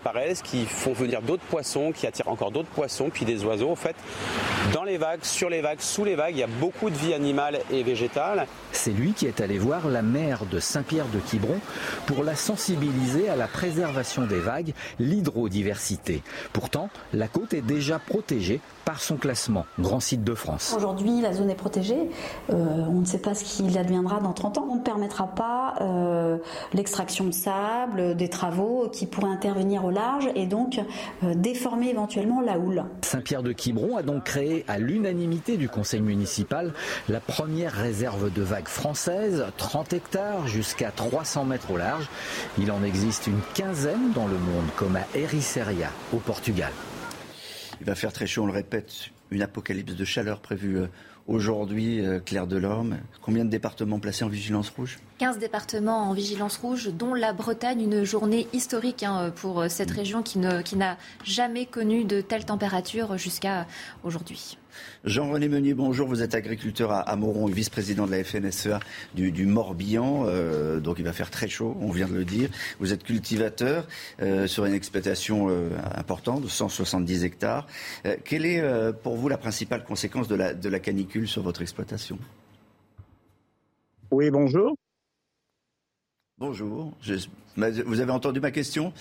qui 0.43 0.65
font 0.65 0.93
venir 0.93 1.21
d'autres 1.21 1.43
poissons, 1.43 1.91
qui 1.91 2.07
attirent 2.07 2.27
encore 2.27 2.51
d'autres 2.51 2.69
poissons, 2.69 3.09
puis 3.11 3.25
des 3.25 3.43
oiseaux. 3.43 3.69
En 3.69 3.75
fait, 3.75 3.95
dans 4.73 4.83
les 4.83 4.97
vagues, 4.97 5.23
sur 5.23 5.49
les 5.49 5.61
vagues, 5.61 5.81
sous 5.81 6.03
les 6.03 6.15
vagues, 6.15 6.35
il 6.35 6.39
y 6.39 6.43
a 6.43 6.47
beaucoup 6.47 6.89
de 6.89 6.95
vie 6.95 7.13
animale 7.13 7.59
et 7.71 7.83
végétale. 7.83 8.47
C'est 8.71 8.91
lui 8.91 9.13
qui 9.13 9.25
est 9.25 9.41
allé 9.41 9.57
voir 9.57 9.87
la 9.87 10.01
mer 10.01 10.45
de 10.49 10.59
Saint-Pierre 10.59 11.07
de 11.07 11.19
Quiberon 11.19 11.59
pour 12.05 12.23
la 12.23 12.35
sensibiliser 12.35 13.29
à 13.29 13.35
la 13.35 13.47
préservation 13.47 14.25
des 14.25 14.39
vagues, 14.39 14.73
l'hydrodiversité. 14.99 16.23
Pourtant, 16.53 16.89
la 17.13 17.27
côte 17.27 17.53
est 17.53 17.61
déjà 17.61 17.99
protégée 17.99 18.61
par 18.89 19.03
son 19.03 19.17
classement 19.17 19.67
Grand 19.79 19.99
Site 19.99 20.23
de 20.23 20.33
France. 20.33 20.73
Aujourd'hui, 20.75 21.21
la 21.21 21.31
zone 21.31 21.51
est 21.51 21.55
protégée. 21.55 22.09
Euh, 22.49 22.55
on 22.89 23.01
ne 23.01 23.05
sait 23.05 23.19
pas 23.19 23.35
ce 23.35 23.43
qu'il 23.43 23.77
adviendra 23.77 24.19
dans 24.19 24.33
30 24.33 24.57
ans. 24.57 24.67
On 24.67 24.77
ne 24.77 24.81
permettra 24.81 25.27
pas 25.27 25.75
euh, 25.81 26.39
l'extraction 26.73 27.25
de 27.25 27.31
sable, 27.31 28.15
des 28.15 28.29
travaux 28.29 28.89
qui 28.91 29.05
pourraient 29.05 29.29
intervenir 29.29 29.85
au 29.85 29.91
large 29.91 30.27
et 30.33 30.47
donc 30.47 30.81
euh, 31.23 31.35
déformer 31.35 31.89
éventuellement 31.89 32.41
la 32.41 32.57
houle. 32.57 32.83
Saint-Pierre 33.03 33.43
de 33.43 33.51
Quiberon 33.51 33.95
a 33.95 34.01
donc 34.01 34.23
créé 34.23 34.65
à 34.67 34.79
l'unanimité 34.79 35.57
du 35.57 35.69
conseil 35.69 36.01
municipal 36.01 36.73
la 37.09 37.19
première 37.19 37.73
réserve 37.73 38.33
de 38.33 38.41
vagues 38.41 38.67
française, 38.67 39.45
30 39.57 39.93
hectares 39.93 40.47
jusqu'à 40.47 40.89
300 40.89 41.45
mètres 41.45 41.69
au 41.69 41.77
large. 41.77 42.09
Il 42.57 42.71
en 42.71 42.81
existe 42.83 43.27
une 43.27 43.41
quinzaine 43.53 44.13
dans 44.15 44.25
le 44.25 44.39
monde, 44.39 44.65
comme 44.77 44.95
à 44.95 45.05
Ericeira 45.13 45.73
au 46.11 46.17
Portugal. 46.17 46.71
Il 47.79 47.85
va 47.85 47.95
faire 47.95 48.11
très 48.13 48.27
chaud, 48.27 48.43
on 48.43 48.47
le 48.47 48.51
répète, 48.51 49.09
une 49.31 49.41
apocalypse 49.41 49.95
de 49.95 50.05
chaleur 50.05 50.39
prévue 50.39 50.77
euh, 50.79 50.87
aujourd'hui, 51.29 52.05
euh, 52.05 52.19
Claire 52.19 52.47
Delorme. 52.47 52.97
Combien 53.21 53.45
de 53.45 53.49
départements 53.49 53.99
placés 53.99 54.25
en 54.25 54.27
vigilance 54.29 54.69
rouge? 54.69 54.99
15 55.19 55.37
départements 55.37 56.09
en 56.09 56.13
vigilance 56.13 56.57
rouge, 56.57 56.89
dont 56.91 57.13
la 57.13 57.33
Bretagne, 57.33 57.81
une 57.81 58.03
journée 58.03 58.47
historique 58.51 59.03
hein, 59.03 59.31
pour 59.35 59.61
euh, 59.61 59.69
cette 59.69 59.91
région 59.91 60.23
qui 60.23 60.39
n'a 60.39 60.63
qui 60.63 60.77
jamais 61.23 61.65
connu 61.65 62.03
de 62.03 62.21
telles 62.21 62.45
températures 62.45 63.17
jusqu'à 63.17 63.67
aujourd'hui. 64.03 64.57
Jean-René 65.05 65.47
Meunier, 65.47 65.73
bonjour. 65.73 66.07
Vous 66.07 66.21
êtes 66.21 66.35
agriculteur 66.35 66.91
à, 66.91 67.15
Moron 67.15 67.47
et 67.47 67.51
vice-président 67.51 68.05
de 68.05 68.11
la 68.11 68.23
FNSEA 68.23 68.79
du, 69.15 69.45
Morbihan. 69.45 70.25
Euh, 70.27 70.79
donc 70.79 70.99
il 70.99 71.05
va 71.05 71.13
faire 71.13 71.29
très 71.29 71.47
chaud, 71.47 71.75
on 71.79 71.91
vient 71.91 72.07
de 72.07 72.13
le 72.13 72.25
dire. 72.25 72.49
Vous 72.79 72.93
êtes 72.93 73.03
cultivateur 73.03 73.87
euh, 74.21 74.47
sur 74.47 74.65
une 74.65 74.73
exploitation 74.73 75.47
euh, 75.49 75.69
importante 75.95 76.41
de 76.43 76.47
170 76.47 77.23
hectares. 77.23 77.67
quelle 78.23 78.45
est 78.45 78.63
pour 79.03 79.15
vous 79.15 79.29
la 79.29 79.37
principale 79.37 79.83
conséquence 79.83 80.27
de 80.27 80.35
la, 80.35 80.53
de 80.53 80.69
la 80.69 80.79
canicule? 80.79 81.18
Sur 81.27 81.41
votre 81.41 81.61
exploitation 81.61 82.17
Oui, 84.11 84.29
bonjour. 84.29 84.75
Bonjour. 86.39 86.93
vous 87.57 87.99
avez 87.99 88.11
entendu 88.13 88.39
ma 88.39 88.51
question? 88.51 88.93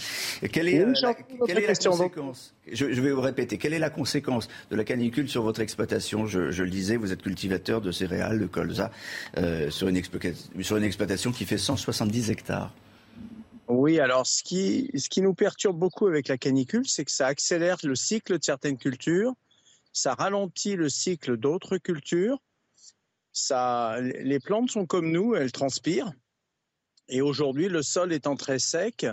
Quelle 0.51 0.69
est, 0.69 0.81
euh, 0.81 0.93
la, 1.03 1.15
conséquence? 1.15 2.53
Je, 2.73 2.85
vais 2.87 3.13
vous 3.13 3.21
répéter. 3.21 3.59
Quelle 3.59 3.75
est 3.75 3.79
la 3.79 3.91
conséquence 3.91 4.49
de 4.73 4.77
la 4.77 4.83
canicule 4.83 5.29
sur 5.29 5.45
votre 5.45 5.61
exploitation? 5.61 6.27
Je, 6.27 6.41
le 6.41 6.71
disais, 6.71 6.97
vous 6.97 7.13
êtes 7.13 7.23
cultivateur 7.23 7.81
de 7.81 7.93
céréales, 7.93 8.41
de 8.41 8.47
colza, 8.47 8.91
euh, 9.37 9.71
sur, 9.71 9.87
une 9.87 10.03
sur 10.63 10.77
une 10.77 10.83
exploitation 10.83 11.31
qui 11.31 11.45
fait 11.45 11.59
170 11.59 12.31
hectares. 12.31 12.75
Oui, 13.69 14.01
alors 14.01 14.27
ce 14.27 14.43
qui, 14.43 14.91
ce 14.97 15.09
qui 15.09 15.21
nous 15.21 15.35
perturbe 15.35 15.79
beaucoup 15.79 16.07
avec 16.07 16.27
la 16.27 16.39
canicule, 16.39 16.89
c'est 16.89 17.05
que 17.05 17.13
ça 17.13 17.27
accélère 17.27 17.77
le 17.85 17.95
cycle 17.95 18.39
de 18.39 18.43
certaines 18.43 18.79
cultures, 18.79 19.35
ça 19.99 20.15
ralentit 20.15 20.77
le 20.77 20.89
cycle 20.89 21.37
d'autres 21.37 21.77
cultures. 21.77 22.39
Ça, 23.33 24.01
les 24.01 24.39
plantes 24.39 24.71
sont 24.71 24.87
comme 24.87 25.11
nous, 25.11 25.35
elles 25.35 25.51
transpirent. 25.51 26.13
Et 27.09 27.21
aujourd'hui, 27.21 27.69
le 27.69 27.83
sol 27.83 28.13
étant 28.13 28.37
très 28.37 28.61
sec, 28.61 29.07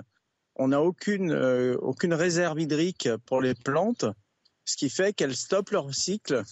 on 0.55 0.67
n'a 0.69 0.81
aucune, 0.81 1.31
euh, 1.31 1.75
aucune 1.79 2.13
réserve 2.13 2.59
hydrique 2.59 3.09
pour 3.25 3.41
les 3.41 3.55
plantes, 3.55 4.05
ce 4.63 4.77
qui 4.77 4.89
fait 4.91 5.11
qu'elles 5.11 5.35
stoppent 5.35 5.71
leur 5.71 5.93
cycle, 5.93 6.43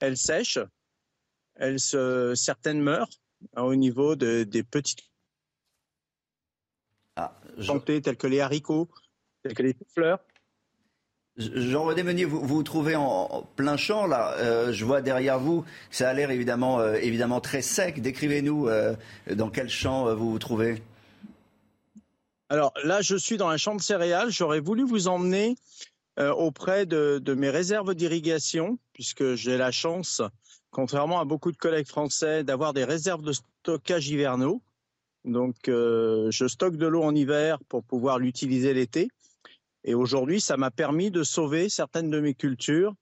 elles 0.00 0.16
sèchent, 0.16 0.66
elles 1.56 1.80
se, 1.80 2.32
certaines 2.34 2.80
meurent 2.80 3.10
hein, 3.54 3.62
au 3.62 3.74
niveau 3.74 4.16
de, 4.16 4.44
des 4.44 4.62
petites 4.62 5.04
ah, 7.16 7.38
plantes 7.58 7.84
telles 7.84 8.16
que 8.16 8.26
les 8.26 8.40
haricots, 8.40 8.88
telles 9.42 9.54
que 9.54 9.62
les 9.62 9.76
fleurs. 9.92 10.24
Jean-René 11.36 12.04
Meunier, 12.04 12.24
vous, 12.24 12.40
vous 12.40 12.62
trouvez 12.62 12.94
en, 12.94 13.44
plein 13.56 13.76
champ 13.76 14.06
là. 14.06 14.34
Euh, 14.38 14.72
je 14.72 14.84
vois 14.84 15.00
derrière 15.00 15.40
vous, 15.40 15.64
ça 15.90 16.08
a 16.08 16.12
l'air 16.12 16.30
évidemment, 16.30 16.78
euh, 16.80 17.40
très 17.40 17.60
sec. 17.62 18.00
Décrivez-nous 18.00 18.68
euh, 18.68 18.94
dans 19.30 19.50
quel 19.50 19.68
champ 19.68 20.14
vous 20.14 20.30
vous 20.30 20.38
trouvez. 20.38 20.80
Alors 22.50 22.72
là, 22.84 23.00
je 23.00 23.16
suis 23.16 23.36
dans 23.36 23.48
un 23.48 23.56
champ 23.56 23.74
de 23.74 23.80
céréales. 23.80 24.30
J'aurais 24.30 24.60
voulu 24.60 24.84
vous 24.84 25.08
emmener 25.08 25.56
auprès 26.16 26.86
de, 26.86 27.34
mes 27.36 27.50
réserves 27.50 27.94
d'irrigation, 27.96 28.78
puisque 28.92 29.34
j'ai 29.34 29.56
la 29.56 29.72
chance, 29.72 30.22
contrairement 30.70 31.18
à 31.18 31.24
beaucoup 31.24 31.50
de 31.50 31.56
collègues 31.56 31.88
français, 31.88 32.44
d'avoir 32.44 32.72
des 32.72 32.84
réserves 32.84 33.22
de 33.22 33.32
stockage 33.32 34.08
hivernaux. 34.08 34.62
Donc, 35.24 35.56
je 35.66 36.46
stocke 36.46 36.76
de 36.76 36.86
l'eau 36.86 37.02
en 37.02 37.14
hiver 37.16 37.58
pour 37.68 37.82
pouvoir 37.82 38.20
l'utiliser 38.20 38.74
l'été. 38.74 39.08
Et 39.84 39.94
aujourd'hui, 39.94 40.40
ça 40.40 40.56
m'a 40.56 40.70
permis 40.70 41.10
de 41.10 41.22
sauver 41.22 41.68
certaines 41.68 42.10
de 42.10 42.18
mes 42.18 42.34
cultures. 42.34 42.94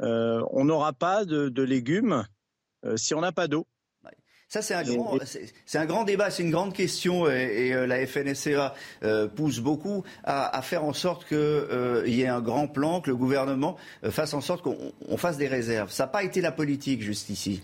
Euh, 0.00 0.42
on 0.50 0.64
n'aura 0.64 0.92
pas 0.92 1.24
de, 1.24 1.62
légumes 1.62 2.26
euh, 2.84 2.96
si 2.96 3.14
on 3.14 3.20
n'a 3.20 3.32
pas 3.32 3.48
d'eau. 3.48 3.66
Ça, 4.48 4.62
c'est 4.62 4.74
un, 4.74 4.84
grand, 4.84 5.18
c'est 5.64 5.78
un 5.78 5.86
grand 5.86 6.04
débat, 6.04 6.30
c'est 6.30 6.44
une 6.44 6.52
grande 6.52 6.72
question 6.72 7.28
et, 7.28 7.72
euh, 7.72 7.84
la 7.84 8.06
FNSEA 8.06 8.74
pousse 9.34 9.58
beaucoup 9.58 10.04
à, 10.22 10.62
faire 10.62 10.84
en 10.84 10.92
sorte 10.92 11.26
qu'il 11.26 12.14
y 12.14 12.22
ait 12.22 12.28
un 12.28 12.40
grand 12.40 12.68
plan, 12.68 13.00
que 13.00 13.10
le 13.10 13.16
gouvernement 13.16 13.76
fasse 14.08 14.34
en 14.34 14.40
sorte 14.40 14.62
qu'on 14.62 15.16
fasse 15.16 15.36
des 15.36 15.48
réserves. 15.48 15.90
Ça 15.90 16.04
n'a 16.04 16.08
pas 16.08 16.22
été 16.22 16.40
la 16.40 16.52
politique 16.52 17.02
juste 17.02 17.28
ici. 17.28 17.60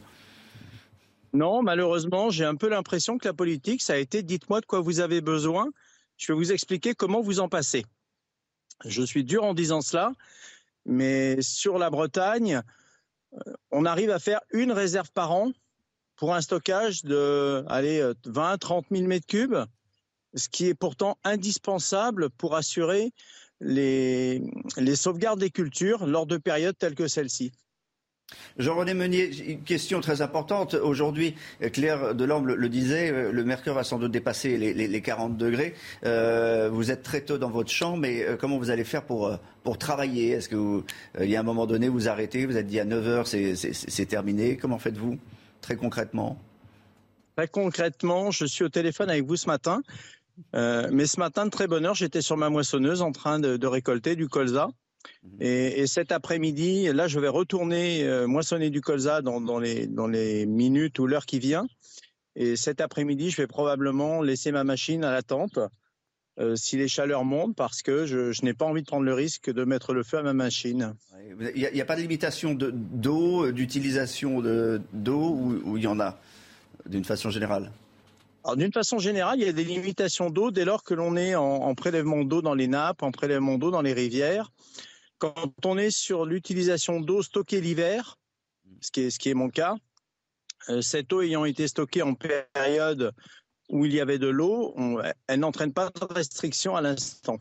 Non, 1.33 1.63
malheureusement, 1.63 2.31
j'ai 2.31 2.45
un 2.45 2.57
peu 2.57 2.69
l'impression 2.69 3.17
que 3.17 3.29
la 3.29 3.33
politique, 3.33 3.81
ça 3.81 3.93
a 3.93 3.99
été 3.99 4.25
dites-moi 4.25 4.61
de 4.61 4.67
quoi 4.67 4.81
vous 4.81 4.99
avez 4.99 5.21
besoin, 5.21 5.71
je 6.17 6.33
vais 6.33 6.37
vous 6.37 6.51
expliquer 6.51 6.95
comment 6.95 7.21
vous 7.21 7.39
en 7.39 7.49
passez. 7.49 7.85
Je 8.85 9.03
suis 9.03 9.25
dur 9.25 9.45
en 9.45 9.55
disant 9.55 9.81
cela, 9.81 10.13
mais 10.85 11.41
sur 11.41 11.79
la 11.79 11.91
Bretagne, 11.91 12.63
euh, 13.35 13.53
on 13.71 13.85
arrive 13.85 14.11
à 14.11 14.19
faire 14.19 14.41
une 14.51 14.73
réserve 14.73 15.11
par 15.13 15.33
an 15.33 15.53
pour 16.17 16.35
un 16.35 16.41
stockage 16.41 17.03
de 17.05 17.65
20 18.27 18.59
30 18.59 18.87
000 18.91 19.07
mètres 19.07 19.27
cubes, 19.27 19.59
ce 20.35 20.49
qui 20.49 20.67
est 20.67 20.75
pourtant 20.75 21.19
indispensable 21.25 22.31
pour 22.31 22.55
assurer 22.55 23.13
les 23.61 24.41
sauvegardes 24.97 25.41
des 25.41 25.51
cultures 25.51 26.07
lors 26.07 26.27
de 26.27 26.37
périodes 26.37 26.77
telles 26.77 26.95
que 26.95 27.09
celle-ci. 27.09 27.53
Jean-René 28.59 28.95
Meunier, 28.95 29.31
une 29.51 29.63
question 29.63 30.01
très 30.01 30.23
importante. 30.23 30.75
Aujourd'hui, 30.75 31.35
Claire 31.73 32.15
Delambre 32.15 32.55
le, 32.55 32.69
disait, 32.69 33.11
euh, 33.11 33.33
le 33.33 33.45
mercure 33.45 33.75
va 33.75 33.85
sans 33.85 33.99
doute 33.99 34.13
dépasser 34.13 34.57
les, 34.57 35.03
40 35.03 35.37
degrés. 35.37 35.75
Euh, 36.05 36.69
vous 36.71 36.91
êtes 36.91 37.03
très 37.03 37.23
tôt 37.23 37.39
dans 37.39 37.51
votre 37.51 37.71
champ, 37.71 37.97
mais 37.97 38.23
euh, 38.23 38.37
comment 38.37 38.59
vous 38.59 38.71
allez 38.71 38.85
faire 38.85 39.05
pour, 39.05 39.39
travailler? 39.79 40.31
Est-ce 40.31 40.49
qu'il 40.49 41.31
y 41.31 41.37
a 41.37 41.41
un 41.41 41.45
moment 41.45 41.67
donné, 41.67 41.89
vous 41.89 42.09
arrêtez, 42.09 42.47
vous 42.47 42.57
êtes 42.57 42.67
dit 42.67 42.81
à 42.81 42.85
9 42.85 43.09
heures, 43.09 43.27
c'est 43.27 44.07
terminé? 44.07 44.57
Comment 44.57 44.79
faites-vous, 44.79 45.19
très 45.61 45.77
concrètement? 45.77 46.39
Très 47.37 47.49
concrètement, 47.49 48.31
je 48.31 48.45
suis 48.45 48.65
au 48.65 48.69
téléphone 48.69 49.09
avec 49.09 49.25
vous 49.25 49.37
ce 49.37 49.47
matin. 49.47 49.83
mais 50.53 51.07
ce 51.07 51.19
matin, 51.19 51.47
de 51.47 51.51
très 51.51 51.67
bonne 51.67 51.87
heure, 51.87 51.95
j'étais 51.95 52.23
sur 52.23 52.37
ma 52.37 52.51
moissonneuse 52.51 53.03
en 53.03 53.13
train 53.13 53.39
de 53.39 53.67
récolter 53.67 54.17
du 54.17 54.29
colza. 54.29 54.69
Et, 55.41 55.87
cet 55.87 56.13
après-midi, 56.13 56.93
là, 56.93 57.09
je 57.09 57.19
vais 57.19 57.29
retourner 57.29 58.05
euh, 58.05 58.27
moissonner 58.27 58.71
du 58.71 58.81
colza 58.81 59.23
dans, 59.23 59.59
les, 59.59 59.87
dans 59.87 60.07
les 60.07 60.47
minutes 60.47 60.99
ou 60.99 61.07
l'heure 61.07 61.27
qui 61.27 61.39
vient. 61.39 61.67
Et 62.35 62.57
cet 62.57 62.81
après-midi, 62.81 63.31
je 63.31 63.37
vais 63.37 63.47
probablement 63.47 64.23
laisser 64.23 64.53
ma 64.53 64.65
machine 64.65 65.05
à 65.05 65.13
l'attente 65.13 65.59
euh, 66.41 66.57
si 66.57 66.79
les 66.79 66.89
chaleurs 66.89 67.25
montent 67.25 67.55
parce 67.55 67.83
que 67.83 68.07
je, 68.07 68.33
n'ai 68.43 68.55
pas 68.55 68.65
envie 68.65 68.81
de 68.83 68.87
prendre 68.87 69.05
le 69.05 69.13
risque 69.13 69.53
de 69.53 69.65
mettre 69.65 69.93
le 69.93 70.03
feu 70.03 70.19
à 70.19 70.23
ma 70.23 70.33
machine. 70.33 70.95
Il 71.55 71.69
n'y 71.73 71.81
a, 71.81 71.85
pas 71.85 71.97
de 71.97 72.01
limitation 72.01 72.55
d'eau, 72.55 73.53
d'utilisation 73.53 74.41
d'eau 74.93 75.61
ou 75.65 75.77
il 75.77 75.83
y 75.83 75.87
en 75.87 76.01
a 76.01 76.19
d'une 76.87 77.05
façon 77.05 77.31
générale? 77.31 77.71
D'une 78.57 78.73
façon 78.73 78.99
générale, 78.99 79.39
il 79.39 79.47
y 79.47 79.49
a 79.49 79.53
des 79.53 79.63
limitations 79.63 80.31
d'eau 80.31 80.51
dès 80.51 80.65
lors 80.65 80.83
que 80.83 80.95
l'on 80.95 81.17
est 81.17 81.37
en 81.37 81.75
prélèvement 81.75 82.25
d'eau 82.25 82.43
dans 82.43 82.55
les 82.55 82.67
nappes, 82.67 83.03
en 83.03 83.13
prélèvement 83.13 83.57
d'eau 83.57 83.71
dans 83.71 83.83
les 83.83 83.93
rivières. 83.93 84.51
Quand 85.23 85.53
on 85.65 85.79
est 85.79 85.93
sur 85.93 86.27
l'utilisation 86.27 87.01
d'eau 87.01 87.23
stockée 87.23 87.61
l'hiver, 87.61 88.19
ce 88.81 88.91
qui, 88.91 89.29
est, 89.29 89.35
mon 89.35 89.51
cas, 89.51 89.77
euh, 90.69 90.81
cette 90.81 91.13
eau 91.13 91.23
ayant 91.23 91.45
été 91.45 91.69
stockée 91.69 92.03
en 92.03 92.15
période 92.15 93.13
où 93.69 93.87
il 93.87 93.95
y 93.95 94.01
avait 94.01 94.19
de 94.19 94.27
l'eau, 94.27 94.75
elle 95.29 95.39
n'entraîne 95.39 95.73
pas 95.73 95.91
de 95.91 96.13
restriction 96.13 96.75
à 96.75 96.81
l'instant. 96.81 97.39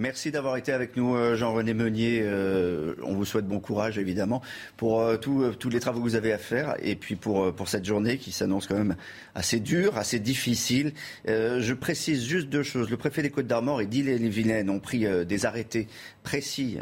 Merci 0.00 0.30
d'avoir 0.30 0.56
été 0.56 0.70
avec 0.70 0.96
nous, 0.96 1.16
euh, 1.16 1.34
Jean-René 1.34 1.74
Meunier. 1.74 2.20
Euh, 2.22 2.94
on 3.02 3.14
vous 3.14 3.24
souhaite 3.24 3.48
bon 3.48 3.58
courage, 3.58 3.98
évidemment, 3.98 4.42
pour 4.76 5.00
euh, 5.00 5.16
tous 5.16 5.68
les 5.68 5.80
travaux 5.80 5.98
que 5.98 6.04
vous 6.04 6.14
avez 6.14 6.32
à 6.32 6.38
faire 6.38 6.76
et 6.80 6.94
puis 6.94 7.16
pour, 7.16 7.52
pour 7.52 7.66
cette 7.66 7.84
journée 7.84 8.16
qui 8.16 8.30
s'annonce 8.30 8.68
quand 8.68 8.76
même 8.76 8.94
assez 9.34 9.58
dure, 9.58 9.98
assez 9.98 10.20
difficile. 10.20 10.92
je 11.26 11.72
précise 11.72 12.24
juste 12.24 12.48
deux 12.48 12.62
choses. 12.62 12.90
Le 12.90 12.96
préfet 12.96 13.22
des 13.22 13.30
Côtes 13.30 13.48
d'Armor 13.48 13.80
et 13.80 13.86
d'Ille-et-Vilaine 13.86 14.70
ont 14.70 14.78
pris 14.78 15.04
des 15.26 15.46
arrêtés 15.46 15.88
précis 16.22 16.78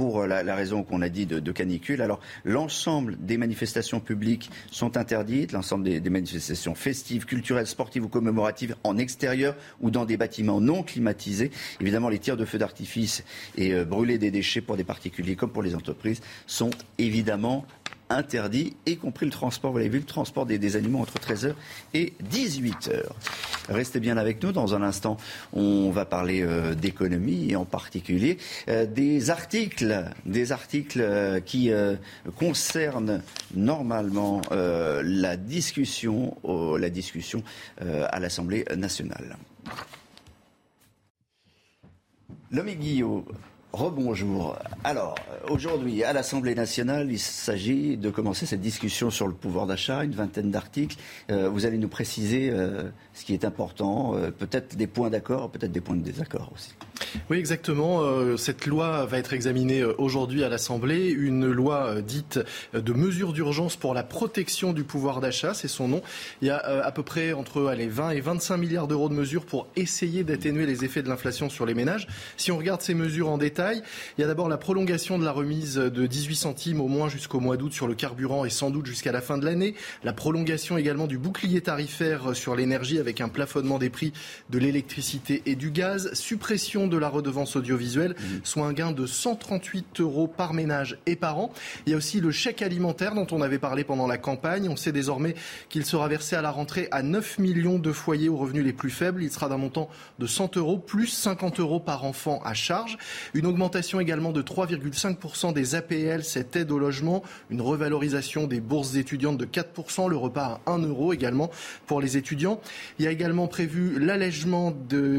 pour 0.00 0.26
la, 0.26 0.54
raison 0.54 0.82
qu'on 0.82 1.02
a 1.02 1.10
dit 1.10 1.26
de, 1.26 1.52
canicule. 1.52 2.00
Alors, 2.00 2.20
l'ensemble 2.46 3.18
des 3.20 3.36
manifestations 3.36 4.00
publiques 4.00 4.50
sont 4.70 4.96
interdites, 4.96 5.52
l'ensemble 5.52 5.84
des, 5.84 6.08
manifestations 6.08 6.74
festives, 6.74 7.26
culturelles, 7.26 7.66
sportives 7.66 8.06
ou 8.06 8.08
commémoratives 8.08 8.76
en 8.82 8.96
extérieur 8.96 9.54
ou 9.82 9.90
dans 9.90 10.06
des 10.06 10.16
bâtiments 10.16 10.58
non 10.58 10.82
climatisés. 10.82 11.50
Évidemment, 11.82 12.08
les 12.08 12.18
tirs 12.18 12.38
de 12.38 12.46
feux 12.46 12.56
d'artifice 12.56 13.24
et 13.58 13.74
euh, 13.74 13.84
brûler 13.84 14.16
des 14.16 14.30
déchets 14.30 14.62
pour 14.62 14.78
des 14.78 14.84
particuliers 14.84 15.36
comme 15.36 15.50
pour 15.50 15.62
les 15.62 15.74
entreprises 15.74 16.22
sont 16.46 16.70
évidemment 16.96 17.66
interdit, 18.10 18.76
y 18.86 18.96
compris 18.96 19.24
le 19.24 19.32
transport, 19.32 19.72
vous 19.72 19.78
l'avez 19.78 19.88
vu, 19.88 19.98
le 19.98 20.04
transport 20.04 20.44
des, 20.44 20.76
animaux 20.76 20.98
entre 20.98 21.18
13h 21.18 21.54
et 21.94 22.12
18h. 22.30 23.02
Restez 23.68 24.00
bien 24.00 24.16
avec 24.16 24.42
nous. 24.42 24.52
Dans 24.52 24.74
un 24.74 24.82
instant, 24.82 25.16
on 25.52 25.90
va 25.90 26.04
parler 26.04 26.42
euh, 26.42 26.74
d'économie 26.74 27.50
et 27.50 27.56
en 27.56 27.64
particulier 27.64 28.36
euh, 28.68 28.84
des 28.84 29.30
articles, 29.30 30.04
des 30.26 30.52
articles 30.52 31.00
euh, 31.00 31.40
qui 31.40 31.70
concernent 32.36 33.22
normalement 33.54 34.40
la 34.50 35.36
discussion, 35.36 36.36
à 37.80 38.18
l'Assemblée 38.18 38.64
nationale. 38.76 39.36
L'homme 42.50 42.68
Rebonjour. 43.72 44.58
Alors, 44.82 45.14
aujourd'hui, 45.48 46.02
à 46.02 46.12
l'Assemblée 46.12 46.56
nationale, 46.56 47.10
il 47.10 47.20
s'agit 47.20 47.96
de 47.96 48.10
commencer 48.10 48.44
cette 48.44 48.60
discussion 48.60 49.10
sur 49.10 49.28
le 49.28 49.32
pouvoir 49.32 49.66
d'achat, 49.66 50.02
une 50.02 50.10
vingtaine 50.12 50.50
d'articles. 50.50 50.96
Euh, 51.30 51.48
vous 51.48 51.66
allez 51.66 51.78
nous 51.78 51.88
préciser 51.88 52.50
euh, 52.50 52.90
ce 53.20 53.24
qui 53.24 53.34
est 53.34 53.44
important, 53.44 54.14
euh, 54.14 54.30
peut-être 54.30 54.76
des 54.76 54.86
points 54.86 55.10
d'accord, 55.10 55.50
peut-être 55.50 55.72
des 55.72 55.80
points 55.80 55.96
de 55.96 56.02
désaccord 56.02 56.50
aussi. 56.54 56.74
Oui, 57.28 57.38
exactement. 57.38 58.02
Euh, 58.02 58.36
cette 58.36 58.66
loi 58.66 59.04
va 59.04 59.18
être 59.18 59.32
examinée 59.32 59.80
euh, 59.80 59.94
aujourd'hui 59.98 60.44
à 60.44 60.48
l'Assemblée. 60.48 61.08
Une 61.08 61.50
loi 61.50 62.00
dite 62.00 62.38
de 62.72 62.92
mesures 62.92 63.32
d'urgence 63.32 63.76
pour 63.76 63.94
la 63.94 64.02
protection 64.02 64.72
du 64.72 64.84
pouvoir 64.84 65.20
d'achat, 65.20 65.54
c'est 65.54 65.68
son 65.68 65.88
nom. 65.88 66.02
Il 66.40 66.48
y 66.48 66.50
a 66.50 66.56
à 66.56 66.92
peu 66.92 67.02
près 67.02 67.32
entre 67.32 67.66
allez, 67.66 67.88
20 67.88 68.10
et 68.10 68.20
25 68.20 68.56
milliards 68.56 68.88
d'euros 68.88 69.08
de 69.08 69.14
mesures 69.14 69.44
pour 69.44 69.66
essayer 69.76 70.24
d'atténuer 70.24 70.66
les 70.66 70.84
effets 70.84 71.02
de 71.02 71.08
l'inflation 71.08 71.50
sur 71.50 71.66
les 71.66 71.74
ménages. 71.74 72.06
Si 72.36 72.52
on 72.52 72.58
regarde 72.58 72.80
ces 72.80 72.94
mesures 72.94 73.28
en 73.28 73.38
détail, 73.38 73.59
il 74.18 74.20
y 74.20 74.24
a 74.24 74.26
d'abord 74.26 74.48
la 74.48 74.56
prolongation 74.56 75.18
de 75.18 75.24
la 75.24 75.32
remise 75.32 75.74
de 75.74 76.06
18 76.06 76.36
centimes 76.36 76.80
au 76.80 76.88
moins 76.88 77.10
jusqu'au 77.10 77.40
mois 77.40 77.58
d'août 77.58 77.72
sur 77.72 77.86
le 77.86 77.94
carburant 77.94 78.46
et 78.46 78.50
sans 78.50 78.70
doute 78.70 78.86
jusqu'à 78.86 79.12
la 79.12 79.20
fin 79.20 79.36
de 79.36 79.44
l'année. 79.44 79.74
La 80.04 80.14
prolongation 80.14 80.78
également 80.78 81.06
du 81.06 81.18
bouclier 81.18 81.60
tarifaire 81.60 82.34
sur 82.34 82.56
l'énergie 82.56 82.98
avec 82.98 83.10
avec 83.10 83.20
un 83.20 83.28
plafonnement 83.28 83.78
des 83.78 83.90
prix 83.90 84.12
de 84.50 84.58
l'électricité 84.60 85.42
et 85.46 85.56
du 85.56 85.72
gaz, 85.72 86.14
suppression 86.14 86.86
de 86.86 86.96
la 86.96 87.08
redevance 87.08 87.56
audiovisuelle, 87.56 88.12
mmh. 88.12 88.24
soit 88.44 88.66
un 88.66 88.72
gain 88.72 88.92
de 88.92 89.04
138 89.04 89.98
euros 89.98 90.28
par 90.28 90.54
ménage 90.54 90.96
et 91.06 91.16
par 91.16 91.40
an. 91.40 91.52
Il 91.86 91.90
y 91.90 91.94
a 91.94 91.96
aussi 91.96 92.20
le 92.20 92.30
chèque 92.30 92.62
alimentaire 92.62 93.16
dont 93.16 93.26
on 93.32 93.42
avait 93.42 93.58
parlé 93.58 93.82
pendant 93.82 94.06
la 94.06 94.16
campagne. 94.16 94.68
On 94.68 94.76
sait 94.76 94.92
désormais 94.92 95.34
qu'il 95.68 95.84
sera 95.84 96.06
versé 96.06 96.36
à 96.36 96.42
la 96.42 96.52
rentrée 96.52 96.86
à 96.92 97.02
9 97.02 97.40
millions 97.40 97.80
de 97.80 97.90
foyers 97.90 98.28
aux 98.28 98.36
revenus 98.36 98.64
les 98.64 98.72
plus 98.72 98.90
faibles. 98.90 99.24
Il 99.24 99.32
sera 99.32 99.48
d'un 99.48 99.58
montant 99.58 99.90
de 100.20 100.28
100 100.28 100.56
euros 100.56 100.78
plus 100.78 101.08
50 101.08 101.58
euros 101.58 101.80
par 101.80 102.04
enfant 102.04 102.40
à 102.44 102.54
charge. 102.54 102.96
Une 103.34 103.46
augmentation 103.50 104.00
également 104.00 104.32
de 104.32 104.42
3,5% 104.42 105.52
des 105.52 105.74
APL, 105.74 106.24
cette 106.24 106.56
aide 106.56 106.70
au 106.70 106.78
logement, 106.78 107.22
une 107.50 107.60
revalorisation 107.60 108.46
des 108.46 108.60
bourses 108.60 108.94
étudiantes 108.94 109.36
de 109.36 109.44
4%, 109.44 110.08
le 110.08 110.16
repas 110.16 110.60
à 110.64 110.70
1 110.72 110.78
euro 110.78 111.12
également 111.12 111.50
pour 111.86 112.00
les 112.00 112.16
étudiants. 112.16 112.60
Il 112.98 113.04
y 113.04 113.08
a 113.08 113.10
également 113.10 113.48
prévu 113.48 113.98
l'allègement 113.98 114.72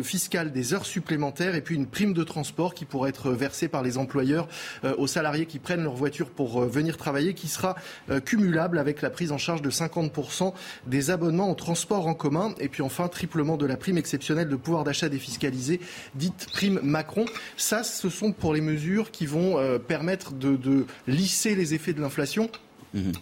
fiscal 0.04 0.52
des 0.52 0.74
heures 0.74 0.86
supplémentaires 0.86 1.56
et 1.56 1.62
puis 1.62 1.76
une 1.76 1.88
prime 1.88 2.14
de 2.14 2.24
transport 2.24 2.74
qui 2.74 2.86
pourrait 2.86 3.10
être 3.10 3.32
versée 3.32 3.68
par 3.68 3.84
les 3.84 3.98
employeurs 3.98 4.48
euh, 4.84 4.96
aux 4.98 5.08
salariés 5.08 5.46
qui 5.46 5.60
prennent 5.60 5.84
leur 5.84 5.96
voiture 5.96 6.30
pour 6.30 6.62
euh, 6.62 6.68
venir 6.68 6.98
travailler, 6.98 7.34
qui 7.34 7.48
sera 7.48 7.76
euh, 8.10 8.20
cumulable 8.20 8.80
avec 8.80 9.02
la 9.02 9.10
prise 9.10 9.32
en 9.32 9.38
charge 9.38 9.62
de 9.62 9.70
50% 9.70 10.54
des 10.88 11.12
abonnements 11.12 11.52
au 11.52 11.56
transport 11.56 12.08
en 12.08 12.14
commun. 12.14 12.54
Et 12.60 12.70
puis 12.70 12.82
enfin, 12.82 13.08
triplement 13.08 13.58
de 13.58 13.66
la 13.66 13.78
prime 13.78 13.98
exceptionnelle 13.98 14.48
de 14.48 14.56
pouvoir 14.56 14.84
d'achat 14.84 15.10
défiscalisé, 15.10 15.82
dite 16.16 16.48
prime 16.54 16.80
Macron. 16.84 17.26
Ça, 17.58 17.84
ce 17.84 18.10
sont 18.10 18.21
pour 18.30 18.54
les 18.54 18.62
mesures 18.62 19.10
qui 19.10 19.26
vont 19.26 19.80
permettre 19.80 20.34
de, 20.34 20.56
de 20.56 20.86
lisser 21.08 21.56
les 21.56 21.74
effets 21.74 21.94
de 21.94 22.02
l'inflation 22.02 22.50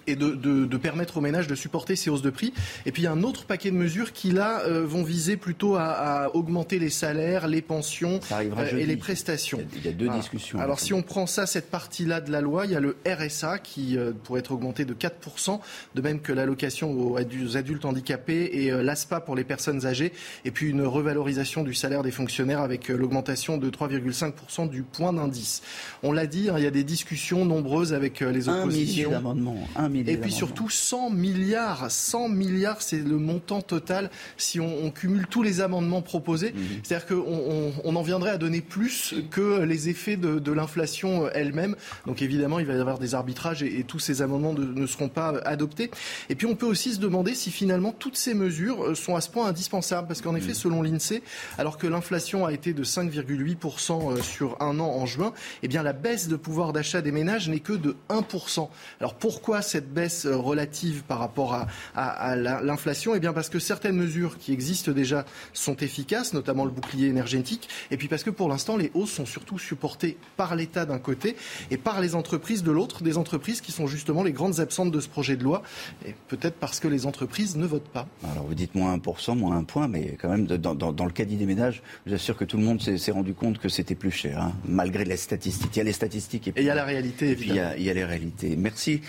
et 0.08 0.16
de, 0.16 0.32
de, 0.32 0.66
de, 0.66 0.78
permettre 0.78 1.18
aux 1.18 1.22
ménages 1.22 1.48
de 1.48 1.56
supporter 1.56 1.96
ces 1.96 2.10
hausses 2.10 2.22
de 2.22 2.30
prix. 2.30 2.54
Et 2.86 2.92
puis 2.92 3.04
il 3.04 3.06
y 3.06 3.08
a 3.08 3.12
un 3.12 3.24
autre 3.24 3.46
paquet 3.46 3.72
de 3.72 3.76
mesures 3.76 4.14
qui 4.14 4.32
là 4.32 4.62
euh, 4.62 4.86
vont 4.86 5.04
viser 5.04 5.38
plutôt 5.38 5.76
à, 5.76 5.84
à, 5.84 6.30
augmenter 6.36 6.80
les 6.80 6.90
salaires, 6.90 7.48
les 7.48 7.62
pensions 7.62 8.20
euh, 8.32 8.78
et 8.78 8.86
les 8.86 8.98
prestations. 8.98 9.60
Il 9.76 9.86
y 9.86 9.88
a 9.88 9.92
deux 9.92 10.10
discussions. 10.10 10.60
Alors 10.60 10.80
si 10.80 10.94
on 10.94 11.02
prend 11.02 11.28
ça, 11.28 11.46
cette 11.46 11.70
partie-là 11.70 12.22
de 12.22 12.32
la 12.32 12.42
loi, 12.42 12.66
il 12.66 12.72
y 12.72 12.76
a 12.76 12.80
le 12.80 12.98
RSA 13.06 13.60
qui 13.60 13.98
euh, 13.98 14.12
pourrait 14.24 14.40
être 14.40 14.52
augmenté 14.52 14.86
de 14.86 14.94
4%, 14.94 15.60
de 15.96 16.02
même 16.02 16.20
que 16.20 16.34
l'allocation 16.34 16.92
aux 16.92 17.18
adultes 17.58 17.86
handicapés 17.86 18.50
et 18.54 18.72
l'ASPA 18.72 19.20
pour 19.20 19.36
les 19.36 19.44
personnes 19.44 19.86
âgées, 19.86 20.14
et 20.46 20.52
puis 20.52 20.70
une 20.70 20.82
revalorisation 20.82 21.64
du 21.64 21.74
salaire 21.74 22.04
des 22.04 22.12
fonctionnaires 22.12 22.62
avec 22.62 22.88
l'augmentation 22.90 23.58
de 23.58 23.70
3,5% 23.70 24.70
du 24.70 24.84
point 24.84 25.14
d'indice. 25.14 25.62
On 26.04 26.12
l'a 26.12 26.28
dit, 26.28 26.50
hein, 26.50 26.56
il 26.58 26.64
y 26.64 26.68
a 26.68 26.72
des 26.72 26.84
discussions 26.84 27.46
nombreuses 27.46 27.94
avec 27.94 28.22
les 28.22 28.50
oppositions. 28.50 29.10
Un 29.10 29.14
d'amendements. 29.14 29.59
Un 29.76 29.94
Et 29.94 30.18
puis 30.18 30.32
surtout 30.32 30.70
100 30.70 31.10
milliards. 31.10 31.90
100 31.90 32.30
milliards, 32.30 32.82
c'est 32.82 33.00
le 33.00 33.18
montant 33.18 33.62
total 33.62 34.10
si 34.38 34.60
on, 34.60 34.86
on, 34.86 34.92
cumule 34.92 35.28
tous 35.28 35.44
les 35.44 35.62
amendements 35.62 36.02
proposés. 36.02 36.52
Mmh. 36.52 36.60
C'est-à-dire 36.84 37.08
qu'on 37.08 37.16
on, 37.16 37.74
on, 37.84 37.96
en 37.96 38.02
viendrait 38.02 38.32
à 38.32 38.38
donner 38.38 38.62
plus 38.62 39.16
que 39.32 39.62
les 39.64 39.90
effets 39.90 40.18
de, 40.18 40.40
de 40.40 40.52
l'inflation 40.52 41.30
elle-même. 41.30 41.76
Donc 42.06 42.22
évidemment, 42.22 42.60
il 42.60 42.66
va 42.66 42.74
y 42.74 42.80
avoir 42.80 43.00
des 43.00 43.16
arbitrages 43.16 43.64
et, 43.64 43.80
et 43.80 43.84
tous 43.84 44.00
ces 44.00 44.22
amendements 44.22 44.54
de, 44.54 44.64
ne 44.64 44.88
seront 44.88 45.10
pas 45.10 45.30
adoptés. 45.46 45.92
Et 46.30 46.36
puis 46.36 46.48
on 46.48 46.56
peut 46.56 46.66
aussi 46.66 46.94
se 46.94 47.00
demander 47.00 47.36
si 47.36 47.52
finalement 47.52 47.92
toutes 47.92 48.18
ces 48.18 48.34
mesures 48.34 48.96
sont 48.96 49.16
à 49.16 49.22
ce 49.22 49.30
point 49.30 49.48
indispensables. 49.48 50.08
Parce 50.08 50.22
qu'en 50.22 50.36
effet, 50.36 50.54
selon 50.54 50.82
l'INSEE, 50.82 51.22
alors 51.58 51.78
que 51.78 51.88
l'inflation 51.88 52.46
a 52.46 52.54
été 52.54 52.74
de 52.74 52.84
5,8% 52.84 54.22
sur 54.22 54.58
un 54.62 54.80
an 54.80 54.88
en 54.88 55.06
juin, 55.06 55.34
eh 55.64 55.68
bien 55.68 55.84
la 55.84 55.94
baisse 55.94 56.28
de 56.28 56.36
pouvoir 56.36 56.74
d'achat 56.74 57.02
des 57.02 57.12
ménages 57.12 57.50
n'est 57.50 57.60
que 57.60 57.74
de 57.74 57.96
1%. 58.10 58.70
Alors 59.00 59.16
pourquoi 59.16 59.49
pourquoi 59.50 59.64
cette 59.64 59.92
baisse 59.92 60.28
relative 60.28 61.02
par 61.08 61.18
rapport 61.18 61.56
à, 61.56 61.66
à, 61.96 62.34
à 62.34 62.36
l'inflation? 62.36 63.16
Eh 63.16 63.20
bien 63.20 63.34
parce 63.34 63.50
que 63.50 63.58
certaines 63.58 63.96
mesures 63.96 64.38
qui 64.38 64.54
existent 64.54 64.92
déjà 64.92 65.26
sont 65.54 65.76
efficaces, 65.78 66.34
notamment 66.36 66.66
le 66.66 66.70
bouclier 66.70 67.08
énergétique, 67.08 67.68
et 67.90 67.98
puis 67.98 68.08
parce 68.08 68.24
que 68.24 68.30
pour 68.30 68.48
l'instant 68.48 68.78
les 68.78 68.92
hausses 68.94 69.10
sont 69.10 69.26
surtout 69.26 69.58
supportées 69.58 70.18
par 70.38 70.56
l'État 70.56 70.86
d'un 70.86 71.00
côté 71.00 71.36
et 71.72 71.78
par 71.78 72.00
les 72.00 72.14
entreprises 72.14 72.62
de 72.62 72.70
l'autre, 72.70 73.02
des 73.02 73.18
entreprises 73.18 73.60
qui 73.60 73.72
sont 73.72 73.88
justement 73.88 74.22
les 74.22 74.34
grandes 74.34 74.60
absentes 74.60 74.92
de 74.92 75.00
ce 75.00 75.10
projet 75.10 75.36
de 75.36 75.44
loi, 75.44 75.64
et 76.06 76.14
peut-être 76.28 76.58
parce 76.58 76.80
que 76.80 76.88
les 76.88 77.08
entreprises 77.08 77.56
ne 77.56 77.66
votent 77.66 77.90
pas. 77.90 78.08
Alors 78.32 78.46
vous 78.46 78.54
dites 78.54 78.76
moins 78.76 78.96
1%, 78.98 79.36
moins 79.36 79.58
1 79.58 79.64
point, 79.64 79.88
mais 79.88 80.16
quand 80.22 80.30
même 80.30 80.46
dans, 80.46 80.76
dans, 80.76 80.94
dans 80.94 81.06
le 81.06 81.12
caddie 81.12 81.38
des 81.38 81.48
ménages, 81.48 81.82
je 82.06 82.12
vous 82.12 82.16
assure 82.16 82.38
que 82.38 82.46
tout 82.46 82.58
le 82.58 82.64
monde 82.64 82.80
s'est 82.84 83.12
rendu 83.12 83.34
compte 83.34 83.58
que 83.58 83.68
c'était 83.68 83.96
plus 83.96 84.12
cher, 84.12 84.44
hein, 84.44 84.54
malgré 84.68 85.06
les 85.06 85.18
statistiques. 85.18 85.76
Il 85.76 85.80
y 85.80 85.82
a 85.82 85.86
les 85.86 85.94
statistiques 85.94 86.50
et, 86.50 86.52
puis, 86.52 86.62
et 86.62 86.66
il 86.66 86.68
y 86.68 86.70
a 86.70 86.76
la 86.76 86.86
réalité. 86.86 87.32
Et 87.32 87.36
puis 87.36 87.50
il 87.50 87.56
y, 87.56 87.60
a, 87.60 87.76
il 87.76 87.84
y 87.84 87.90
a 87.90 87.96
les 87.96 88.06
réalités. 88.06 88.56
Merci 88.56 89.02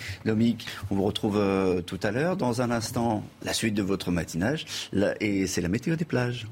On 0.89 0.95
vous 0.95 1.03
retrouve 1.03 1.37
euh, 1.37 1.81
tout 1.81 1.99
à 2.03 2.11
l'heure. 2.11 2.37
Dans 2.37 2.61
un 2.61 2.71
instant, 2.71 3.23
la 3.43 3.53
suite 3.53 3.73
de 3.73 3.83
votre 3.83 4.11
matinage. 4.11 4.65
Et 5.19 5.47
c'est 5.47 5.61
la 5.61 5.69
météo 5.69 5.95
des 5.95 6.05
plages. 6.05 6.47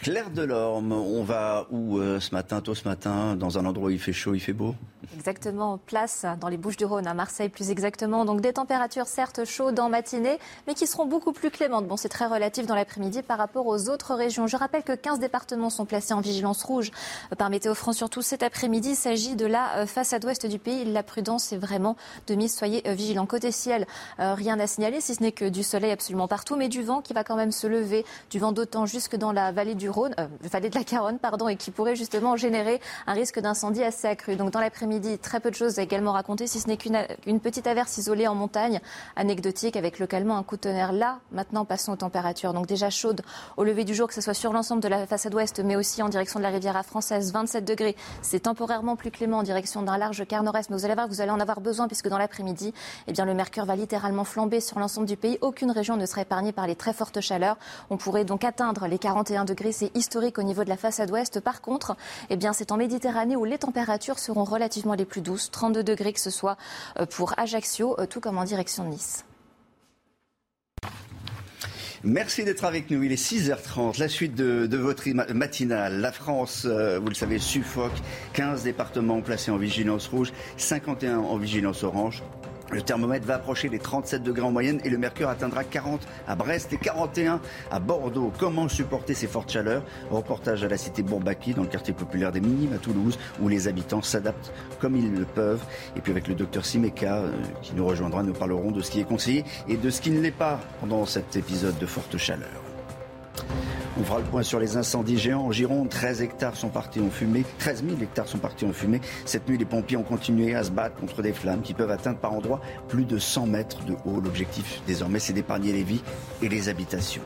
Claire 0.00 0.30
Delorme, 0.30 0.92
on 0.92 1.24
va 1.24 1.66
où 1.70 1.98
euh, 1.98 2.20
ce 2.20 2.32
matin, 2.32 2.60
tôt 2.60 2.74
ce 2.76 2.86
matin, 2.86 3.34
dans 3.34 3.58
un 3.58 3.66
endroit 3.66 3.88
où 3.88 3.90
il 3.90 3.98
fait 3.98 4.12
chaud, 4.12 4.34
il 4.34 4.40
fait 4.40 4.52
beau? 4.52 4.76
Exactement, 5.16 5.78
place 5.78 6.24
dans 6.40 6.48
les 6.48 6.56
Bouches-du-Rhône, 6.56 7.06
à 7.08 7.14
Marseille 7.14 7.48
plus 7.48 7.70
exactement. 7.70 8.24
Donc 8.24 8.40
des 8.40 8.52
températures 8.52 9.06
certes 9.06 9.44
chaudes 9.44 9.80
en 9.80 9.88
matinée, 9.88 10.38
mais 10.66 10.74
qui 10.74 10.86
seront 10.86 11.06
beaucoup 11.06 11.32
plus 11.32 11.50
clémentes. 11.50 11.88
Bon, 11.88 11.96
c'est 11.96 12.08
très 12.08 12.26
relatif 12.26 12.66
dans 12.66 12.76
l'après-midi 12.76 13.22
par 13.22 13.38
rapport 13.38 13.66
aux 13.66 13.88
autres 13.88 14.14
régions. 14.14 14.46
Je 14.46 14.56
rappelle 14.56 14.84
que 14.84 14.92
15 14.92 15.18
départements 15.18 15.70
sont 15.70 15.86
placés 15.86 16.14
en 16.14 16.20
vigilance 16.20 16.62
rouge 16.62 16.92
par 17.36 17.50
Météo 17.50 17.74
France. 17.74 17.96
Surtout 17.96 18.22
cet 18.22 18.42
après-midi, 18.42 18.90
il 18.90 18.96
s'agit 18.96 19.34
de 19.34 19.46
la 19.46 19.86
façade 19.86 20.24
ouest 20.24 20.46
du 20.46 20.60
pays. 20.60 20.84
La 20.84 21.02
prudence 21.02 21.52
est 21.52 21.58
vraiment 21.58 21.96
de 22.28 22.34
mise. 22.34 22.54
Soyez 22.54 22.82
vigilants. 22.94 23.26
Côté 23.26 23.50
ciel, 23.50 23.86
rien 24.18 24.60
à 24.60 24.66
signaler, 24.66 25.00
si 25.00 25.16
ce 25.16 25.22
n'est 25.22 25.32
que 25.32 25.48
du 25.48 25.64
soleil 25.64 25.90
absolument 25.90 26.28
partout, 26.28 26.54
mais 26.54 26.68
du 26.68 26.82
vent 26.82 27.00
qui 27.00 27.14
va 27.14 27.24
quand 27.24 27.36
même 27.36 27.52
se 27.52 27.66
lever, 27.66 28.04
du 28.30 28.38
vent 28.38 28.52
d'autant 28.52 28.86
jusque 28.86 29.16
dans 29.16 29.32
la 29.32 29.50
vallée 29.52 29.74
du 29.74 29.87
Rhône, 29.90 30.14
euh, 30.18 30.26
vallée 30.50 30.70
de 30.70 30.74
la 30.74 30.84
Caronne, 30.84 31.18
pardon, 31.18 31.48
et 31.48 31.56
qui 31.56 31.70
pourrait 31.70 31.96
justement 31.96 32.36
générer 32.36 32.80
un 33.06 33.12
risque 33.12 33.40
d'incendie 33.40 33.82
assez 33.82 34.06
accru. 34.06 34.36
Donc 34.36 34.50
dans 34.50 34.60
l'après-midi, 34.60 35.18
très 35.18 35.40
peu 35.40 35.50
de 35.50 35.54
choses 35.54 35.78
à 35.78 35.82
également 35.82 36.12
raconter, 36.12 36.46
si 36.46 36.60
ce 36.60 36.68
n'est 36.68 36.76
qu'une 36.76 36.98
une 37.26 37.40
petite 37.40 37.66
averse 37.66 37.98
isolée 37.98 38.26
en 38.26 38.34
montagne, 38.34 38.80
anecdotique, 39.16 39.76
avec 39.76 39.98
localement 39.98 40.36
un 40.36 40.42
coup 40.42 40.56
de 40.56 40.62
tonnerre. 40.62 40.92
Là, 40.92 41.18
maintenant, 41.32 41.64
passons 41.64 41.92
aux 41.92 41.96
températures. 41.96 42.52
Donc 42.52 42.66
déjà 42.66 42.90
chaudes 42.90 43.22
au 43.56 43.64
lever 43.64 43.84
du 43.84 43.94
jour, 43.94 44.08
que 44.08 44.14
ce 44.14 44.20
soit 44.20 44.34
sur 44.34 44.52
l'ensemble 44.52 44.82
de 44.82 44.88
la 44.88 45.06
façade 45.06 45.34
ouest, 45.34 45.60
mais 45.60 45.76
aussi 45.76 46.02
en 46.02 46.08
direction 46.08 46.38
de 46.38 46.44
la 46.44 46.50
Riviera 46.50 46.82
française, 46.82 47.32
27 47.32 47.64
degrés. 47.64 47.96
C'est 48.22 48.40
temporairement 48.40 48.96
plus 48.96 49.10
clément 49.10 49.38
en 49.38 49.42
direction 49.42 49.82
d'un 49.82 49.98
large 49.98 50.26
quart 50.26 50.42
nord-est, 50.42 50.70
mais 50.70 50.76
vous 50.76 50.84
allez 50.84 50.94
voir 50.94 51.06
que 51.06 51.12
vous 51.12 51.20
allez 51.20 51.30
en 51.30 51.40
avoir 51.40 51.60
besoin, 51.60 51.86
puisque 51.86 52.08
dans 52.08 52.18
l'après-midi, 52.18 52.72
eh 53.06 53.12
bien, 53.12 53.24
le 53.24 53.34
mercure 53.34 53.64
va 53.64 53.76
littéralement 53.76 54.24
flamber 54.24 54.60
sur 54.60 54.78
l'ensemble 54.78 55.06
du 55.06 55.16
pays. 55.16 55.38
Aucune 55.40 55.70
région 55.70 55.96
ne 55.96 56.06
sera 56.06 56.22
épargnée 56.22 56.52
par 56.52 56.66
les 56.66 56.76
très 56.76 56.92
fortes 56.92 57.20
chaleurs. 57.20 57.56
On 57.90 57.96
pourrait 57.96 58.24
donc 58.24 58.44
atteindre 58.44 58.86
les 58.86 58.98
41 58.98 59.44
degrés. 59.44 59.72
C'est 59.78 59.96
historique 59.96 60.38
au 60.38 60.42
niveau 60.42 60.64
de 60.64 60.68
la 60.68 60.76
façade 60.76 61.08
ouest. 61.12 61.38
Par 61.38 61.60
contre, 61.60 61.96
eh 62.30 62.36
bien, 62.36 62.52
c'est 62.52 62.72
en 62.72 62.76
Méditerranée 62.76 63.36
où 63.36 63.44
les 63.44 63.58
températures 63.58 64.18
seront 64.18 64.42
relativement 64.42 64.94
les 64.94 65.04
plus 65.04 65.20
douces, 65.20 65.52
32 65.52 65.84
degrés 65.84 66.12
que 66.12 66.18
ce 66.18 66.30
soit 66.30 66.56
pour 67.10 67.38
Ajaccio, 67.38 67.96
tout 68.10 68.18
comme 68.18 68.38
en 68.38 68.44
direction 68.44 68.82
de 68.82 68.88
Nice. 68.88 69.24
Merci 72.02 72.44
d'être 72.44 72.64
avec 72.64 72.90
nous. 72.90 73.02
Il 73.04 73.12
est 73.12 73.22
6h30. 73.22 74.00
La 74.00 74.08
suite 74.08 74.34
de, 74.34 74.66
de 74.66 74.76
votre 74.76 75.08
matinale. 75.32 76.00
La 76.00 76.10
France, 76.12 76.64
euh, 76.64 76.98
vous 76.98 77.08
le 77.08 77.14
savez, 77.14 77.38
suffoque. 77.38 77.92
15 78.34 78.64
départements 78.64 79.20
placés 79.20 79.52
en 79.52 79.56
vigilance 79.56 80.08
rouge, 80.08 80.32
51 80.56 81.18
en 81.18 81.36
vigilance 81.36 81.84
orange. 81.84 82.24
Le 82.70 82.82
thermomètre 82.82 83.26
va 83.26 83.36
approcher 83.36 83.68
les 83.68 83.78
37 83.78 84.22
degrés 84.22 84.42
en 84.42 84.50
moyenne 84.50 84.80
et 84.84 84.90
le 84.90 84.98
mercure 84.98 85.28
atteindra 85.28 85.64
40 85.64 86.06
à 86.26 86.36
Brest 86.36 86.72
et 86.72 86.76
41 86.76 87.40
à 87.70 87.80
Bordeaux. 87.80 88.30
Comment 88.38 88.68
supporter 88.68 89.14
ces 89.14 89.26
fortes 89.26 89.50
chaleurs? 89.50 89.82
Reportage 90.10 90.64
à 90.64 90.68
la 90.68 90.76
cité 90.76 91.02
Bourbaki 91.02 91.54
dans 91.54 91.62
le 91.62 91.68
quartier 91.68 91.94
populaire 91.94 92.30
des 92.30 92.40
Minimes 92.40 92.74
à 92.74 92.78
Toulouse 92.78 93.18
où 93.40 93.48
les 93.48 93.68
habitants 93.68 94.02
s'adaptent 94.02 94.52
comme 94.80 94.96
ils 94.96 95.12
le 95.12 95.24
peuvent. 95.24 95.64
Et 95.96 96.00
puis 96.00 96.12
avec 96.12 96.28
le 96.28 96.34
docteur 96.34 96.66
Simeka 96.66 97.18
euh, 97.18 97.32
qui 97.62 97.74
nous 97.74 97.86
rejoindra, 97.86 98.22
nous 98.22 98.34
parlerons 98.34 98.70
de 98.70 98.82
ce 98.82 98.90
qui 98.90 99.00
est 99.00 99.04
conseillé 99.04 99.44
et 99.66 99.76
de 99.76 99.88
ce 99.88 100.02
qui 100.02 100.10
ne 100.10 100.20
l'est 100.20 100.30
pas 100.30 100.60
pendant 100.80 101.06
cet 101.06 101.36
épisode 101.36 101.78
de 101.78 101.86
forte 101.86 102.18
chaleur. 102.18 102.67
On 103.98 104.04
fera 104.04 104.18
le 104.18 104.24
point 104.24 104.42
sur 104.42 104.60
les 104.60 104.76
incendies 104.76 105.18
géants 105.18 105.46
en 105.46 105.52
Gironde. 105.52 105.88
13 105.88 106.22
hectares 106.22 106.56
sont 106.56 106.68
partis 106.68 107.00
en 107.00 107.10
fumée. 107.10 107.44
13 107.58 107.84
000 107.84 108.00
hectares 108.00 108.28
sont 108.28 108.38
partis 108.38 108.64
en 108.64 108.72
fumée. 108.72 109.00
Cette 109.24 109.48
nuit, 109.48 109.58
les 109.58 109.64
pompiers 109.64 109.96
ont 109.96 110.02
continué 110.02 110.54
à 110.54 110.64
se 110.64 110.70
battre 110.70 110.96
contre 110.96 111.22
des 111.22 111.32
flammes 111.32 111.62
qui 111.62 111.74
peuvent 111.74 111.90
atteindre 111.90 112.18
par 112.18 112.32
endroits 112.32 112.60
plus 112.88 113.04
de 113.04 113.18
100 113.18 113.46
mètres 113.46 113.84
de 113.84 113.94
haut. 114.04 114.20
L'objectif 114.20 114.82
désormais, 114.86 115.18
c'est 115.18 115.32
d'épargner 115.32 115.72
les 115.72 115.82
vies 115.82 116.02
et 116.42 116.48
les 116.48 116.68
habitations. 116.68 117.22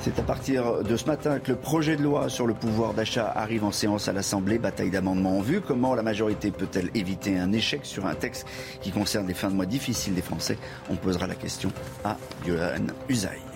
C'est 0.00 0.18
à 0.18 0.22
partir 0.22 0.82
de 0.82 0.96
ce 0.96 1.04
matin 1.04 1.38
que 1.38 1.52
le 1.52 1.56
projet 1.56 1.94
de 1.94 2.02
loi 2.02 2.28
sur 2.28 2.48
le 2.48 2.54
pouvoir 2.54 2.92
d'achat 2.92 3.30
arrive 3.36 3.62
en 3.62 3.70
séance 3.70 4.08
à 4.08 4.12
l'Assemblée. 4.12 4.58
Bataille 4.58 4.90
d'amendements 4.90 5.38
en 5.38 5.42
vue. 5.42 5.60
Comment 5.60 5.94
la 5.94 6.02
majorité 6.02 6.50
peut-elle 6.50 6.90
éviter 6.94 7.38
un 7.38 7.52
échec 7.52 7.82
sur 7.84 8.06
un 8.06 8.16
texte 8.16 8.44
qui 8.80 8.90
concerne 8.90 9.26
des 9.26 9.34
fins 9.34 9.50
de 9.50 9.54
mois 9.54 9.66
difficiles 9.66 10.14
des 10.14 10.22
Français? 10.22 10.58
On 10.90 10.96
posera 10.96 11.28
la 11.28 11.36
question 11.36 11.70
à 12.04 12.16
Johan 12.44 12.86
Usaï. 13.08 13.51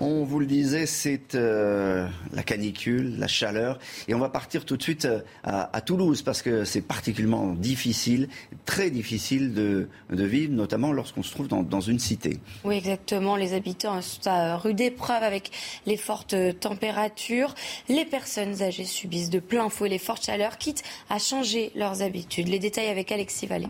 On 0.00 0.22
vous 0.24 0.38
le 0.38 0.46
disait, 0.46 0.86
c'est 0.86 1.34
euh, 1.34 2.06
la 2.32 2.42
canicule, 2.44 3.18
la 3.18 3.26
chaleur. 3.26 3.80
Et 4.06 4.14
on 4.14 4.18
va 4.20 4.28
partir 4.28 4.64
tout 4.64 4.76
de 4.76 4.82
suite 4.82 5.06
euh, 5.06 5.20
à, 5.42 5.76
à 5.76 5.80
Toulouse 5.80 6.22
parce 6.22 6.40
que 6.40 6.64
c'est 6.64 6.82
particulièrement 6.82 7.54
difficile, 7.54 8.28
très 8.64 8.90
difficile 8.90 9.54
de, 9.54 9.88
de 10.10 10.24
vivre, 10.24 10.52
notamment 10.52 10.92
lorsqu'on 10.92 11.24
se 11.24 11.32
trouve 11.32 11.48
dans, 11.48 11.64
dans, 11.64 11.80
une 11.80 11.98
cité. 11.98 12.38
Oui, 12.62 12.76
exactement. 12.76 13.34
Les 13.34 13.54
habitants 13.54 14.00
sont 14.00 14.26
à 14.26 14.56
rude 14.56 14.80
épreuve 14.80 15.24
avec 15.24 15.50
les 15.86 15.96
fortes 15.96 16.36
températures. 16.60 17.54
Les 17.88 18.04
personnes 18.04 18.62
âgées 18.62 18.84
subissent 18.84 19.30
de 19.30 19.40
plein 19.40 19.68
fouet 19.68 19.88
les 19.88 19.98
fortes 19.98 20.26
chaleurs, 20.26 20.58
quitte 20.58 20.84
à 21.10 21.18
changer 21.18 21.72
leurs 21.74 22.02
habitudes. 22.02 22.46
Les 22.48 22.60
détails 22.60 22.88
avec 22.88 23.10
Alexis 23.10 23.46
Vallée. 23.46 23.68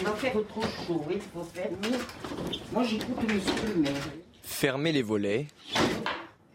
On 0.00 0.02
va 0.02 0.12
faire 0.14 0.32
trop 0.48 0.62
chaud, 0.62 1.04
oui, 1.08 1.18
faut 1.32 1.46
faire. 1.54 1.68
Moi, 2.72 2.82
j'écoute 2.84 3.22
monsieur, 3.22 3.76
mais... 3.76 3.90
Fermer 4.50 4.92
les 4.92 5.02
volets, 5.02 5.46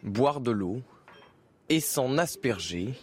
boire 0.04 0.42
de 0.42 0.52
l'eau 0.52 0.82
et 1.70 1.80
s'en 1.80 2.20
asperger. 2.20 2.94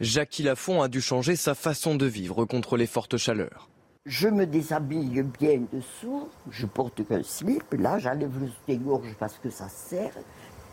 Jackie 0.00 0.44
Lafont 0.44 0.82
a 0.82 0.88
dû 0.88 1.00
changer 1.00 1.34
sa 1.34 1.54
façon 1.54 1.96
de 1.96 2.06
vivre 2.06 2.44
contre 2.44 2.76
les 2.76 2.86
fortes 2.86 3.16
chaleurs. 3.16 3.68
Je 4.06 4.28
me 4.28 4.46
déshabille 4.46 5.24
bien 5.40 5.62
dessous, 5.72 6.28
je 6.50 6.66
porte 6.66 7.04
qu'un 7.08 7.24
slip, 7.24 7.64
là 7.72 7.98
j'enlève 7.98 8.38
le 8.38 8.46
soutien-gorge 8.48 9.16
parce 9.18 9.38
que 9.42 9.50
ça 9.50 9.68
sert, 9.68 10.12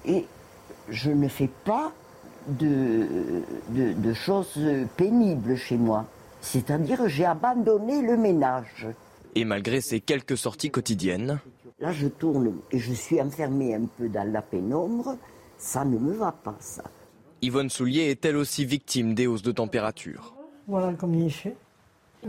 et 0.05 0.25
je 0.89 1.09
ne 1.09 1.29
fais 1.29 1.49
pas 1.63 1.93
de, 2.47 3.07
de, 3.69 3.93
de 3.93 4.13
choses 4.13 4.59
pénibles 4.97 5.55
chez 5.55 5.77
moi. 5.77 6.05
C'est-à-dire 6.41 7.07
j'ai 7.07 7.25
abandonné 7.25 8.03
le 8.03 8.17
ménage. 8.17 8.87
Et 9.33 9.45
malgré 9.45 9.79
ces 9.79 10.01
quelques 10.01 10.37
sorties 10.37 10.69
quotidiennes, 10.69 11.39
Là 11.81 11.91
je 11.91 12.07
tourne 12.07 12.59
et 12.71 12.77
je 12.79 12.93
suis 12.93 13.19
enfermée 13.19 13.73
un 13.73 13.85
peu 13.85 14.07
dans 14.07 14.31
la 14.31 14.41
pénombre, 14.43 15.17
ça 15.57 15.83
ne 15.83 15.97
me 15.97 16.13
va 16.13 16.31
pas 16.31 16.55
ça. 16.59 16.83
Yvonne 17.41 17.69
Soulier 17.71 18.11
est 18.11 18.23
elle 18.23 18.37
aussi 18.37 18.65
victime 18.65 19.15
des 19.15 19.25
hausses 19.25 19.41
de 19.41 19.51
température. 19.51 20.35
Voilà 20.67 20.93
combien 20.93 21.25
il 21.25 21.31
fait. 21.33 21.55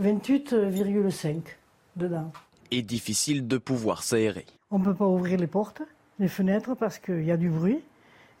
28,5 0.01 1.41
dedans. 1.95 2.31
Et 2.71 2.81
difficile 2.81 3.47
de 3.47 3.57
pouvoir 3.59 4.01
s'aérer. 4.01 4.45
On 4.71 4.79
ne 4.79 4.83
peut 4.85 4.95
pas 4.95 5.05
ouvrir 5.07 5.37
les 5.39 5.45
portes, 5.47 5.83
les 6.19 6.27
fenêtres 6.27 6.73
parce 6.75 6.97
qu'il 6.97 7.23
y 7.23 7.31
a 7.31 7.37
du 7.37 7.49
bruit 7.49 7.79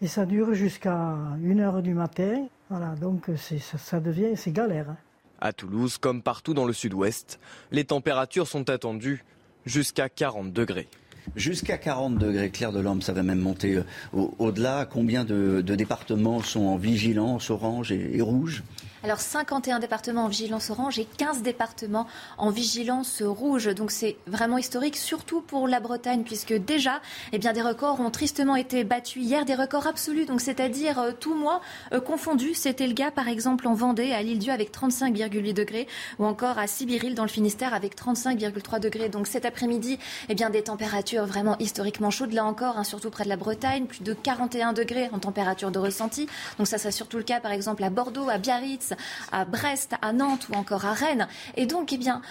et 0.01 0.07
ça 0.07 0.25
dure 0.25 0.55
jusqu'à 0.55 1.15
1h 1.43 1.81
du 1.83 1.93
matin. 1.93 2.47
Voilà, 2.69 2.95
donc 2.95 3.29
ça, 3.37 3.77
ça 3.77 3.99
devient, 3.99 4.35
c'est 4.35 4.51
galère. 4.51 4.89
hein. 4.89 4.97
À 5.39 5.53
Toulouse, 5.53 5.97
comme 5.99 6.23
partout 6.23 6.53
dans 6.55 6.65
le 6.65 6.73
sud-ouest, 6.73 7.39
les 7.71 7.83
températures 7.83 8.47
sont 8.47 8.69
attendues 8.69 9.23
jusqu'à 9.65 10.09
40 10.09 10.51
degrés. 10.51 10.87
Jusqu'à 11.35 11.77
40 11.77 12.17
degrés, 12.17 12.49
Claire 12.49 12.71
de 12.71 12.79
Lorme, 12.79 13.01
ça 13.01 13.13
va 13.13 13.23
même 13.23 13.39
monter 13.39 13.75
euh, 13.75 13.83
au- 14.13 14.33
au-delà. 14.39 14.85
Combien 14.91 15.23
de, 15.23 15.61
départements 15.75 16.41
sont 16.41 16.61
en 16.65 16.77
vigilance 16.77 17.49
orange 17.49 17.91
et 17.91 18.21
rouge? 18.21 18.63
Alors 19.05 19.19
51 19.19 19.79
départements 19.79 20.23
en 20.23 20.27
vigilance 20.29 20.69
orange 20.69 20.97
et 20.97 21.03
15 21.03 21.41
départements 21.41 22.07
en 22.37 22.51
vigilance 22.51 23.21
rouge. 23.21 23.65
Donc 23.75 23.91
c'est 23.91 24.15
vraiment 24.27 24.57
historique, 24.57 24.95
surtout 24.95 25.41
pour 25.41 25.67
la 25.67 25.81
Bretagne, 25.81 26.23
puisque 26.23 26.53
déjà, 26.53 27.01
eh 27.33 27.37
bien, 27.37 27.51
des 27.51 27.61
records 27.61 27.99
ont 27.99 28.11
tristement 28.11 28.55
été 28.55 28.85
battus 28.85 29.21
hier, 29.21 29.43
des 29.43 29.55
records 29.55 29.87
absolus, 29.87 30.25
donc 30.25 30.39
c'est-à-dire 30.39 30.99
euh, 30.99 31.11
tout 31.19 31.35
mois 31.35 31.59
euh, 31.91 31.99
confondu. 31.99 32.53
C'était 32.53 32.87
le 32.87 32.93
cas 32.93 33.11
par 33.11 33.27
exemple 33.27 33.67
en 33.67 33.73
Vendée, 33.73 34.13
à 34.13 34.23
l'île-Dieu 34.23 34.53
avec 34.53 34.73
35,8 34.73 35.53
degrés, 35.53 35.85
ou 36.17 36.23
encore 36.23 36.57
à 36.57 36.67
Sibiril 36.67 37.13
dans 37.13 37.23
le 37.23 37.29
Finistère 37.29 37.73
avec 37.73 37.97
35,3 37.97 38.79
degrés. 38.79 39.09
Donc 39.09 39.27
cet 39.27 39.43
après-midi, 39.43 39.99
eh 40.29 40.33
bien, 40.33 40.49
des 40.49 40.63
températures 40.63 41.25
vraiment 41.25 41.57
historiquement 41.59 42.09
chaudes, 42.09 42.31
là 42.31 42.45
encore, 42.45 42.77
hein, 42.77 42.85
surtout 42.85 43.09
près 43.09 43.25
de 43.25 43.29
la 43.29 43.35
Bretagne, 43.35 43.85
plus 43.85 44.01
de 44.01 44.13
41 44.13 44.71
degrés 44.71 45.09
en 45.11 45.19
température 45.19 45.71
de 45.71 45.79
ressenti. 45.79 46.29
Donc 46.57 46.67
ça, 46.67 46.77
c'est 46.77 46.91
surtout 46.91 47.17
le 47.17 47.23
cas 47.23 47.41
par 47.41 47.51
exemple 47.51 47.83
à 47.83 47.89
Bordeaux, 47.89 48.29
à 48.29 48.37
Biarritz, 48.37 48.92
à 49.31 49.45
Brest, 49.45 49.93
à 50.01 50.13
Nantes 50.13 50.47
ou 50.51 50.55
encore 50.55 50.85
à 50.85 50.93
Rennes. 50.93 51.27
Et 51.55 51.65
donc, 51.65 51.93
eh 51.93 51.97
bien, 51.97 52.21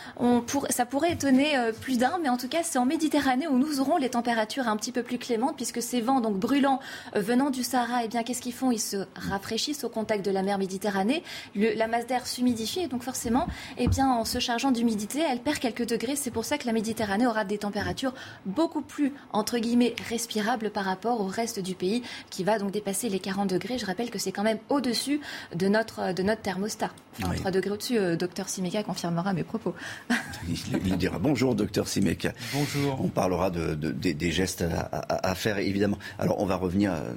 ça 0.70 0.86
pourrait 0.86 1.12
étonner 1.12 1.56
euh, 1.56 1.72
plus 1.72 1.98
d'un, 1.98 2.18
mais 2.22 2.28
en 2.28 2.36
tout 2.36 2.48
cas, 2.48 2.62
c'est 2.62 2.78
en 2.78 2.86
Méditerranée 2.86 3.48
où 3.48 3.58
nous 3.58 3.80
aurons 3.80 3.96
les 3.96 4.10
températures 4.10 4.68
un 4.68 4.76
petit 4.76 4.92
peu 4.92 5.02
plus 5.02 5.18
clémentes, 5.18 5.56
puisque 5.56 5.82
ces 5.82 6.00
vents 6.00 6.20
donc 6.20 6.36
brûlants 6.36 6.80
euh, 7.16 7.20
venant 7.20 7.50
du 7.50 7.62
Sahara, 7.62 8.04
eh 8.04 8.08
bien, 8.08 8.22
qu'est-ce 8.22 8.42
qu'ils 8.42 8.52
font? 8.52 8.70
Ils 8.70 8.80
se 8.80 8.98
rafraîchissent 9.16 9.84
au 9.84 9.88
contact 9.88 10.24
de 10.24 10.30
la 10.30 10.42
mer 10.42 10.58
Méditerranée. 10.58 11.22
La 11.54 11.86
masse 11.86 12.06
d'air 12.06 12.26
s'humidifie, 12.26 12.80
et 12.80 12.88
donc 12.88 13.02
forcément, 13.02 13.46
eh 13.78 13.88
bien, 13.88 14.08
en 14.08 14.24
se 14.24 14.38
chargeant 14.38 14.70
d'humidité, 14.70 15.20
elle 15.28 15.40
perd 15.40 15.58
quelques 15.58 15.86
degrés. 15.86 16.16
C'est 16.16 16.30
pour 16.30 16.44
ça 16.44 16.58
que 16.58 16.66
la 16.66 16.72
Méditerranée 16.72 17.26
aura 17.26 17.44
des 17.44 17.58
températures 17.58 18.14
beaucoup 18.46 18.82
plus 18.82 19.12
entre 19.32 19.58
guillemets 19.58 19.94
respirables 20.08 20.70
par 20.70 20.84
rapport 20.84 21.20
au 21.20 21.26
reste 21.26 21.60
du 21.60 21.74
pays, 21.74 22.02
qui 22.30 22.44
va 22.44 22.58
donc 22.58 22.70
dépasser 22.70 23.08
les 23.08 23.18
40 23.18 23.48
degrés. 23.48 23.78
Je 23.78 23.86
rappelle 23.86 24.10
que 24.10 24.18
c'est 24.18 24.32
quand 24.32 24.42
même 24.42 24.58
au-dessus 24.68 25.20
de 25.54 25.68
notre 25.68 26.12
de 26.12 26.22
notre 26.22 26.42
thermostat. 26.52 26.90
Enfin, 27.18 27.30
Oui. 27.30 27.36
3 27.36 27.50
degrés 27.50 27.70
au-dessus. 27.70 27.98
euh, 27.98 28.16
docteur 28.16 28.48
Simeka 28.48 28.82
confirmera 28.82 29.32
mes 29.32 29.42
propos. 29.44 29.74
il, 30.48 30.56
il 30.86 30.96
dira 30.96 31.18
bonjour, 31.18 31.54
docteur 31.54 31.88
Simeka. 31.88 32.32
Bonjour. 32.52 33.00
On 33.04 33.08
parlera 33.08 33.50
de, 33.50 33.74
de- 33.74 33.90
des- 33.92 34.14
des 34.14 34.30
gestes 34.32 34.62
à, 34.62 34.80
à- 34.80 35.30
à 35.30 35.34
faire, 35.34 35.58
évidemment. 35.58 35.98
Alors, 36.18 36.40
on 36.40 36.46
va 36.46 36.56
revenir 36.56 36.92
euh, 36.92 37.12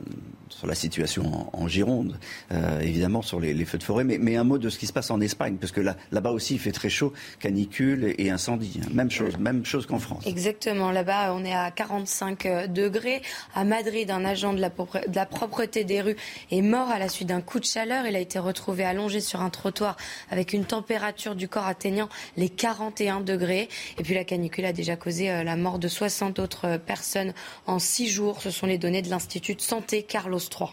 sur 0.50 0.68
la 0.68 0.76
situation 0.76 1.50
en, 1.54 1.68
Gironde, 1.68 2.18
euh, 2.52 2.80
évidemment, 2.82 3.22
sur 3.22 3.40
les, 3.40 3.66
feux 3.66 3.78
de 3.78 3.84
forêt, 3.84 4.04
mais, 4.04 4.36
un 4.36 4.44
mot 4.44 4.58
de 4.58 4.70
ce 4.70 4.78
qui 4.78 4.88
se 4.88 4.94
passe 4.94 5.12
en 5.12 5.22
Espagne, 5.22 5.58
parce 5.60 5.72
que 5.72 5.82
là, 5.82 5.96
là-bas 6.12 6.32
aussi, 6.32 6.56
il 6.56 6.60
fait 6.60 6.72
très 6.72 6.90
chaud, 6.90 7.14
canicule 7.40 8.14
et 8.18 8.30
incendie. 8.30 8.80
hein. 8.84 8.90
Même 8.94 9.12
chose, 9.12 9.38
même 9.38 9.66
chose 9.66 9.86
qu'en 9.86 10.00
France. 10.00 10.26
Exactement. 10.28 10.92
Là-bas, 10.92 11.34
on 11.34 11.44
est 11.46 11.54
à 11.54 11.72
45 11.72 12.72
degrés. 12.72 13.22
À 13.54 13.64
Madrid, 13.64 14.12
un 14.12 14.26
agent 14.26 14.54
de 14.54 14.62
la, 14.62 15.26
propreté 15.26 15.84
des 15.84 16.02
rues 16.02 16.16
est 16.52 16.62
mort 16.62 16.90
à 16.90 17.00
la 17.00 17.10
suite 17.10 17.30
d'un 17.30 17.42
coup 17.42 17.60
de 17.60 17.66
chaleur. 17.66 18.06
Il 18.06 18.16
a 18.16 18.20
été 18.20 18.40
retrouvé 18.40 18.84
allongé 18.84 19.22
sur 19.22 19.42
un 19.42 19.50
trottoir 19.50 19.98
avec 20.30 20.54
une 20.54 20.66
température 20.66 21.36
du 21.36 21.48
corps 21.48 21.66
atteignant 21.66 22.10
les 22.38 22.50
41 22.50 23.22
degrés. 23.22 23.70
Et 23.98 24.04
puis 24.04 24.14
la 24.14 24.24
canicule 24.24 24.66
a 24.66 24.74
déjà 24.74 24.96
causé 24.96 25.32
euh, 25.32 25.44
la 25.44 25.56
mort 25.56 25.80
de 25.80 25.88
60 25.88 26.40
autres 26.40 26.68
euh, 26.68 26.78
personnes 26.78 27.34
en 27.68 27.80
six 27.80 28.08
jours. 28.08 28.42
Ce 28.42 28.52
sont 28.52 28.68
les 28.68 28.78
données 28.78 29.02
de 29.02 29.10
l'Institut 29.10 29.56
de 29.56 29.62
santé 29.62 30.04
Carlos 30.36 30.40
III. 30.40 30.70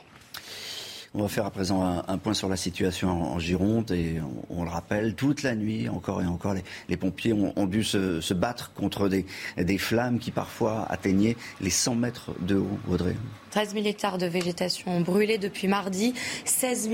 On 1.15 1.21
va 1.21 1.29
faire 1.29 1.45
à 1.45 1.51
présent 1.51 1.85
un, 1.85 2.05
un 2.09 2.17
point 2.17 2.33
sur 2.33 2.49
la 2.49 2.57
situation 2.57 3.11
en, 3.11 3.35
en 3.35 3.39
Gironde 3.39 3.91
et 3.91 4.19
on, 4.51 4.61
on 4.61 4.65
le 4.65 4.71
rappelle, 4.71 5.15
toute 5.15 5.43
la 5.43 5.55
nuit, 5.55 5.91
encore 5.91 6.23
et 6.23 6.27
encore, 6.27 6.55
les, 6.55 6.65
les 6.89 6.97
pompiers 6.97 7.35
ont, 7.35 7.53
ont 7.55 7.67
dû 7.67 7.85
se, 7.85 8.23
se 8.23 8.33
battre 8.33 8.73
contre 8.73 9.11
des, 9.11 9.27
des 9.59 9.77
flammes 9.77 10.19
qui 10.19 10.31
parfois 10.31 10.87
atteignaient 10.89 11.37
les 11.61 11.69
100 11.69 11.97
mètres 11.97 12.31
de 12.41 12.57
haut, 12.57 12.79
Audrey. 12.91 13.15
13 13.51 13.75
000 13.75 13.85
hectares 13.85 14.17
de 14.17 14.25
végétation 14.25 14.97
ont 14.97 15.03
brûlé 15.03 15.37
depuis 15.37 15.69
mardi. 15.69 16.15
16 16.47 16.89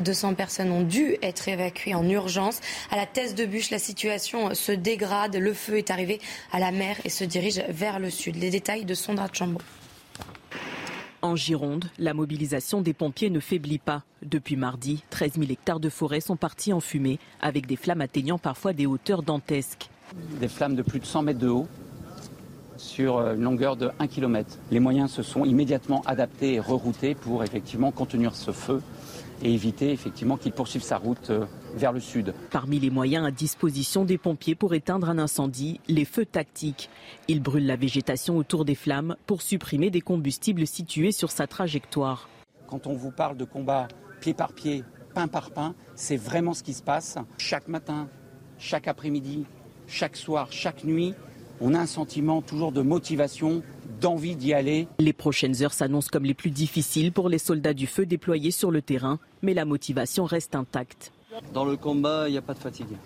200 0.00 0.34
personnes 0.34 0.72
ont 0.72 0.82
dû 0.82 1.16
être 1.20 1.46
évacuées 1.46 1.94
en 1.94 2.08
urgence. 2.08 2.60
À 2.90 2.96
la 2.96 3.04
Thèse 3.04 3.34
de 3.34 3.44
Bûche, 3.44 3.70
la 3.70 3.78
situation 3.78 4.54
se 4.54 4.72
dégrade. 4.72 5.36
Le 5.36 5.52
feu 5.52 5.76
est 5.76 5.90
arrivé 5.90 6.18
à 6.50 6.60
la 6.60 6.72
mer 6.72 6.96
et 7.04 7.10
se 7.10 7.24
dirige 7.24 7.62
vers 7.68 7.98
le 7.98 8.08
sud. 8.08 8.36
Les 8.36 8.48
détails 8.48 8.86
de 8.86 8.94
Sondra 8.94 9.28
Chambo. 9.30 9.60
En 11.22 11.36
Gironde, 11.36 11.84
la 11.98 12.14
mobilisation 12.14 12.80
des 12.80 12.94
pompiers 12.94 13.28
ne 13.28 13.40
faiblit 13.40 13.78
pas. 13.78 14.04
Depuis 14.22 14.56
mardi, 14.56 15.04
13 15.10 15.32
000 15.34 15.50
hectares 15.50 15.78
de 15.78 15.90
forêt 15.90 16.20
sont 16.20 16.36
partis 16.36 16.72
en 16.72 16.80
fumée, 16.80 17.18
avec 17.42 17.66
des 17.66 17.76
flammes 17.76 18.00
atteignant 18.00 18.38
parfois 18.38 18.72
des 18.72 18.86
hauteurs 18.86 19.22
dantesques. 19.22 19.90
Des 20.40 20.48
flammes 20.48 20.76
de 20.76 20.82
plus 20.82 20.98
de 20.98 21.04
100 21.04 21.22
mètres 21.22 21.38
de 21.38 21.48
haut 21.48 21.68
sur 22.78 23.18
euh, 23.18 23.34
une 23.34 23.42
longueur 23.42 23.76
de 23.76 23.90
1 23.98 24.06
km. 24.06 24.56
Les 24.70 24.80
moyens 24.80 25.10
se 25.10 25.22
sont 25.22 25.44
immédiatement 25.44 26.02
adaptés 26.06 26.54
et 26.54 26.60
reroutés 26.60 27.14
pour 27.14 27.44
effectivement 27.44 27.90
contenir 27.90 28.34
ce 28.34 28.50
feu 28.52 28.80
et 29.42 29.52
éviter 29.52 29.92
effectivement 29.92 30.36
qu'il 30.36 30.52
poursuive 30.52 30.82
sa 30.82 30.98
route 30.98 31.30
euh, 31.30 31.46
vers 31.74 31.92
le 31.92 32.00
sud. 32.00 32.34
Parmi 32.50 32.78
les 32.78 32.90
moyens 32.90 33.26
à 33.26 33.30
disposition 33.30 34.04
des 34.04 34.18
pompiers 34.18 34.54
pour 34.54 34.74
éteindre 34.74 35.08
un 35.08 35.18
incendie, 35.18 35.80
les 35.88 36.04
feux 36.04 36.26
tactiques. 36.26 36.90
Ils 37.28 37.42
brûlent 37.42 37.66
la 37.66 37.76
végétation 37.76 38.36
autour 38.36 38.64
des 38.64 38.74
flammes 38.74 39.16
pour 39.26 39.42
supprimer 39.42 39.90
des 39.90 40.00
combustibles 40.00 40.66
situés 40.66 41.12
sur 41.12 41.30
sa 41.30 41.46
trajectoire. 41.46 42.28
Quand 42.68 42.86
on 42.86 42.94
vous 42.94 43.10
parle 43.10 43.36
de 43.36 43.44
combat 43.44 43.88
pied 44.20 44.34
par 44.34 44.52
pied, 44.52 44.84
pain 45.14 45.28
par 45.28 45.50
pain, 45.50 45.74
c'est 45.94 46.16
vraiment 46.16 46.54
ce 46.54 46.62
qui 46.62 46.74
se 46.74 46.82
passe. 46.82 47.18
Chaque 47.38 47.68
matin, 47.68 48.08
chaque 48.58 48.88
après-midi, 48.88 49.44
chaque 49.86 50.16
soir, 50.16 50.48
chaque 50.50 50.84
nuit, 50.84 51.14
on 51.60 51.74
a 51.74 51.78
un 51.78 51.86
sentiment 51.86 52.40
toujours 52.40 52.72
de 52.72 52.80
motivation, 52.80 53.62
d'envie 54.00 54.36
d'y 54.36 54.54
aller. 54.54 54.88
Les 54.98 55.12
prochaines 55.12 55.62
heures 55.62 55.74
s'annoncent 55.74 56.08
comme 56.10 56.24
les 56.24 56.34
plus 56.34 56.50
difficiles 56.50 57.12
pour 57.12 57.28
les 57.28 57.38
soldats 57.38 57.74
du 57.74 57.86
feu 57.86 58.06
déployés 58.06 58.50
sur 58.50 58.70
le 58.70 58.80
terrain, 58.80 59.18
mais 59.42 59.54
la 59.54 59.64
motivation 59.64 60.24
reste 60.24 60.54
intacte. 60.54 61.12
Dans 61.54 61.64
le 61.64 61.76
combat, 61.76 62.28
il 62.28 62.32
n'y 62.32 62.38
a 62.38 62.42
pas 62.42 62.54
de 62.54 62.58
fatigue. 62.58 62.96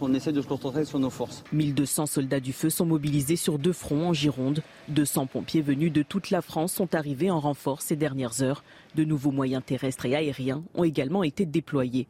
On 0.00 0.14
essaie 0.14 0.32
de 0.32 0.40
se 0.40 0.46
concentrer 0.46 0.84
sur 0.84 0.98
nos 0.98 1.10
forces. 1.10 1.44
1200 1.52 2.06
soldats 2.06 2.40
du 2.40 2.52
feu 2.52 2.70
sont 2.70 2.86
mobilisés 2.86 3.36
sur 3.36 3.58
deux 3.58 3.72
fronts 3.72 4.08
en 4.08 4.12
Gironde. 4.12 4.62
200 4.88 5.26
pompiers 5.26 5.60
venus 5.60 5.92
de 5.92 6.02
toute 6.02 6.30
la 6.30 6.40
France 6.40 6.72
sont 6.72 6.94
arrivés 6.94 7.30
en 7.30 7.40
renfort 7.40 7.82
ces 7.82 7.96
dernières 7.96 8.42
heures. 8.42 8.64
De 8.94 9.04
nouveaux 9.04 9.32
moyens 9.32 9.62
terrestres 9.64 10.06
et 10.06 10.14
aériens 10.14 10.62
ont 10.74 10.84
également 10.84 11.22
été 11.22 11.44
déployés. 11.44 12.06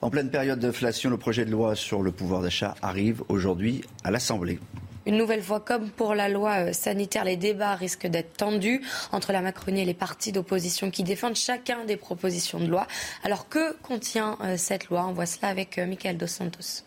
En 0.00 0.10
pleine 0.10 0.30
période 0.30 0.60
d'inflation, 0.60 1.10
le 1.10 1.16
projet 1.16 1.44
de 1.44 1.50
loi 1.50 1.74
sur 1.74 2.02
le 2.02 2.12
pouvoir 2.12 2.42
d'achat 2.42 2.74
arrive 2.82 3.24
aujourd'hui 3.28 3.80
à 4.04 4.10
l'Assemblée. 4.10 4.60
Une 5.06 5.18
nouvelle 5.18 5.42
fois, 5.42 5.60
comme 5.60 5.90
pour 5.90 6.14
la 6.14 6.28
loi 6.28 6.68
euh, 6.68 6.72
sanitaire, 6.72 7.24
les 7.24 7.36
débats 7.36 7.74
risquent 7.74 8.06
d'être 8.06 8.36
tendus 8.36 8.80
entre 9.12 9.32
la 9.32 9.42
Macronie 9.42 9.82
et 9.82 9.84
les 9.84 9.94
partis 9.94 10.32
d'opposition 10.32 10.90
qui 10.90 11.02
défendent 11.02 11.36
chacun 11.36 11.84
des 11.84 11.96
propositions 11.96 12.58
de 12.58 12.66
loi. 12.66 12.86
Alors 13.22 13.48
que 13.48 13.74
contient 13.82 14.38
euh, 14.40 14.56
cette 14.56 14.88
loi? 14.88 15.06
On 15.06 15.12
voit 15.12 15.26
cela 15.26 15.48
avec 15.48 15.78
euh, 15.78 15.86
Michael 15.86 16.16
Dos 16.16 16.26
Santos. 16.26 16.84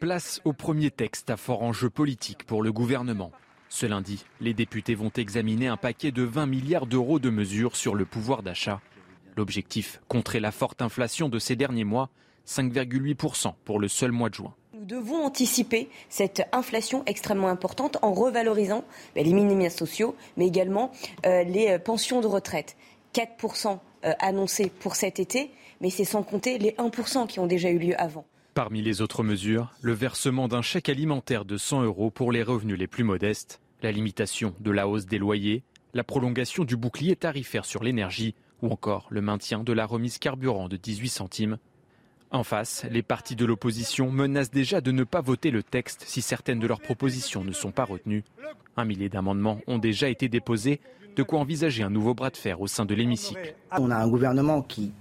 Place 0.00 0.40
au 0.44 0.52
premier 0.52 0.90
texte 0.90 1.30
à 1.30 1.36
fort 1.36 1.62
enjeu 1.62 1.90
politique 1.90 2.44
pour 2.44 2.62
le 2.62 2.72
gouvernement. 2.72 3.30
Ce 3.68 3.86
lundi, 3.86 4.24
les 4.40 4.54
députés 4.54 4.94
vont 4.94 5.12
examiner 5.16 5.68
un 5.68 5.76
paquet 5.76 6.10
de 6.10 6.22
20 6.22 6.46
milliards 6.46 6.86
d'euros 6.86 7.18
de 7.18 7.30
mesures 7.30 7.76
sur 7.76 7.94
le 7.94 8.04
pouvoir 8.04 8.42
d'achat. 8.42 8.80
L'objectif, 9.36 10.00
contrer 10.08 10.40
la 10.40 10.50
forte 10.50 10.82
inflation 10.82 11.28
de 11.28 11.38
ces 11.38 11.56
derniers 11.56 11.84
mois, 11.84 12.08
5,8% 12.48 13.54
pour 13.64 13.78
le 13.78 13.88
seul 13.88 14.12
mois 14.12 14.30
de 14.30 14.34
juin. 14.34 14.54
Nous 14.76 14.84
devons 14.84 15.24
anticiper 15.24 15.88
cette 16.10 16.46
inflation 16.52 17.02
extrêmement 17.06 17.48
importante 17.48 17.96
en 18.02 18.12
revalorisant 18.12 18.84
ben, 19.14 19.24
les 19.24 19.32
minima 19.32 19.70
sociaux, 19.70 20.14
mais 20.36 20.46
également 20.46 20.92
euh, 21.24 21.44
les 21.44 21.70
euh, 21.70 21.78
pensions 21.78 22.20
de 22.20 22.26
retraite. 22.26 22.76
4% 23.14 23.78
euh, 24.04 24.12
annoncés 24.18 24.70
pour 24.80 24.94
cet 24.94 25.18
été, 25.18 25.50
mais 25.80 25.88
c'est 25.88 26.04
sans 26.04 26.22
compter 26.22 26.58
les 26.58 26.72
1% 26.72 27.26
qui 27.26 27.40
ont 27.40 27.46
déjà 27.46 27.70
eu 27.70 27.78
lieu 27.78 27.98
avant. 27.98 28.26
Parmi 28.52 28.82
les 28.82 29.00
autres 29.00 29.22
mesures, 29.22 29.72
le 29.80 29.94
versement 29.94 30.46
d'un 30.46 30.60
chèque 30.62 30.90
alimentaire 30.90 31.46
de 31.46 31.56
100 31.56 31.84
euros 31.84 32.10
pour 32.10 32.30
les 32.30 32.42
revenus 32.42 32.78
les 32.78 32.86
plus 32.86 33.04
modestes, 33.04 33.62
la 33.80 33.92
limitation 33.92 34.52
de 34.60 34.70
la 34.70 34.88
hausse 34.88 35.06
des 35.06 35.18
loyers, 35.18 35.62
la 35.94 36.04
prolongation 36.04 36.64
du 36.64 36.76
bouclier 36.76 37.16
tarifaire 37.16 37.64
sur 37.64 37.82
l'énergie 37.82 38.34
ou 38.60 38.68
encore 38.68 39.06
le 39.08 39.22
maintien 39.22 39.64
de 39.64 39.72
la 39.72 39.86
remise 39.86 40.18
carburant 40.18 40.68
de 40.68 40.76
18 40.76 41.08
centimes 41.08 41.58
en 42.30 42.42
face, 42.42 42.84
les 42.90 43.02
partis 43.02 43.36
de 43.36 43.44
l'opposition 43.44 44.10
menacent 44.10 44.50
déjà 44.50 44.80
de 44.80 44.90
ne 44.90 45.04
pas 45.04 45.20
voter 45.20 45.50
le 45.50 45.62
texte 45.62 46.04
si 46.06 46.22
certaines 46.22 46.58
de 46.58 46.66
leurs 46.66 46.80
propositions 46.80 47.44
ne 47.44 47.52
sont 47.52 47.70
pas 47.70 47.84
retenues. 47.84 48.24
Un 48.76 48.84
millier 48.84 49.08
d'amendements 49.08 49.60
ont 49.66 49.78
déjà 49.78 50.08
été 50.08 50.28
déposés, 50.28 50.80
de 51.16 51.22
quoi 51.22 51.38
envisager 51.38 51.82
un 51.82 51.90
nouveau 51.90 52.14
bras 52.14 52.30
de 52.30 52.36
fer 52.36 52.60
au 52.60 52.66
sein 52.66 52.84
de 52.84 52.94
l'hémicycle. 52.94 53.54
On 53.72 53.90
a 53.90 53.96
un 53.96 54.08
gouvernement 54.08 54.62
qui 54.62 54.92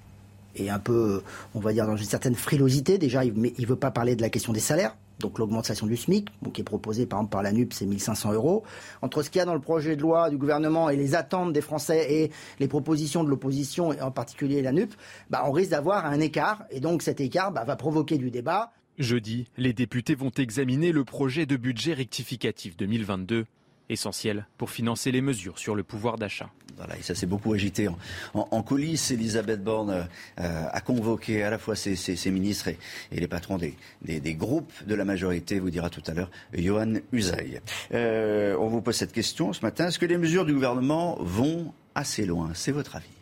est 0.56 0.70
un 0.70 0.80
peu, 0.80 1.24
on 1.54 1.60
va 1.60 1.74
dire, 1.74 1.86
dans 1.86 1.98
une 1.98 2.06
certaine 2.06 2.36
frilosité. 2.36 2.98
Déjà, 2.98 3.26
il 3.26 3.34
ne 3.34 3.66
veut 3.66 3.76
pas 3.76 3.92
parler 3.92 4.16
de 4.16 4.22
la 4.22 4.30
question 4.30 4.54
des 4.54 4.60
salaires 4.60 4.96
donc 5.26 5.40
l'augmentation 5.40 5.88
du 5.88 5.98
SMIC, 5.98 6.30
qui 6.54 6.62
est 6.62 6.64
proposée 6.64 7.08
par 7.08 7.18
exemple 7.18 7.32
par 7.32 7.42
la 7.42 7.52
NUP, 7.52 7.74
c'est 7.74 7.88
1500 7.88 8.34
euros. 8.34 8.64
Entre 9.02 9.24
ce 9.24 9.32
qu'il 9.32 9.40
y 9.40 9.42
a 9.42 9.46
dans 9.46 9.56
le 9.56 9.60
projet 9.60 9.96
de 9.96 10.02
loi 10.02 10.30
du 10.30 10.38
gouvernement 10.38 10.88
et 10.92 10.98
les 10.98 11.16
attentes 11.16 11.52
des 11.52 11.62
Français 11.62 12.06
et 12.14 12.32
les 12.60 12.68
propositions 12.68 13.24
de 13.24 13.30
l'opposition, 13.30 13.92
et 13.92 14.02
en 14.02 14.12
particulier 14.12 14.62
la 14.62 14.72
NUP, 14.72 14.94
bah, 15.32 15.44
on 15.48 15.52
risque 15.52 15.72
d'avoir 15.72 16.06
un 16.06 16.20
écart. 16.20 16.64
Et 16.70 16.80
donc 16.80 17.02
cet 17.02 17.22
écart 17.22 17.52
bah, 17.52 17.64
va 17.64 17.76
provoquer 17.76 18.20
du 18.20 18.30
débat. 18.30 18.72
Jeudi, 19.00 19.48
les 19.58 19.74
députés 19.74 20.14
vont 20.14 20.30
examiner 20.30 20.92
le 20.92 21.04
projet 21.04 21.48
de 21.48 21.58
budget 21.58 21.94
rectificatif 21.94 22.78
2022 22.78 23.46
essentiel 23.90 24.48
pour 24.58 24.70
financer 24.70 25.12
les 25.12 25.22
mesures 25.22 25.60
sur 25.60 25.76
le 25.76 25.84
pouvoir 25.84 26.18
d'achat. 26.18 26.50
Voilà, 26.78 26.98
et 26.98 27.02
ça 27.02 27.16
s'est 27.16 27.26
beaucoup 27.26 27.54
agité. 27.54 27.88
En, 28.34 28.64
coulisses, 28.64 29.12
Elisabeth 29.12 29.64
Borne 29.64 30.08
euh, 30.40 30.66
a 30.70 30.82
convoqué 30.82 31.44
à 31.44 31.50
la 31.50 31.58
fois 31.58 31.76
ses, 31.76 32.32
ministres 32.32 32.68
et, 32.68 32.78
les 33.12 33.28
patrons 33.28 33.58
des, 33.58 34.34
groupes 34.34 34.74
de 34.86 34.94
la 34.94 35.06
majorité, 35.06 35.60
vous 35.60 35.70
dira 35.70 35.90
tout 35.90 36.04
à 36.08 36.14
l'heure 36.14 36.30
Johan 36.54 36.96
Usaï. 37.14 37.62
Euh, 37.94 38.58
on 38.60 38.68
vous 38.68 38.82
pose 38.82 38.96
cette 38.96 39.14
question 39.14 39.54
ce 39.54 39.62
matin. 39.62 39.88
Est-ce 39.88 40.00
que 40.00 40.06
les 40.06 40.18
mesures 40.18 40.46
du 40.46 40.54
gouvernement 40.54 41.18
vont 41.22 41.74
assez 41.94 42.26
loin? 42.26 42.52
C'est 42.54 42.74
votre 42.74 42.98
avis 42.98 43.15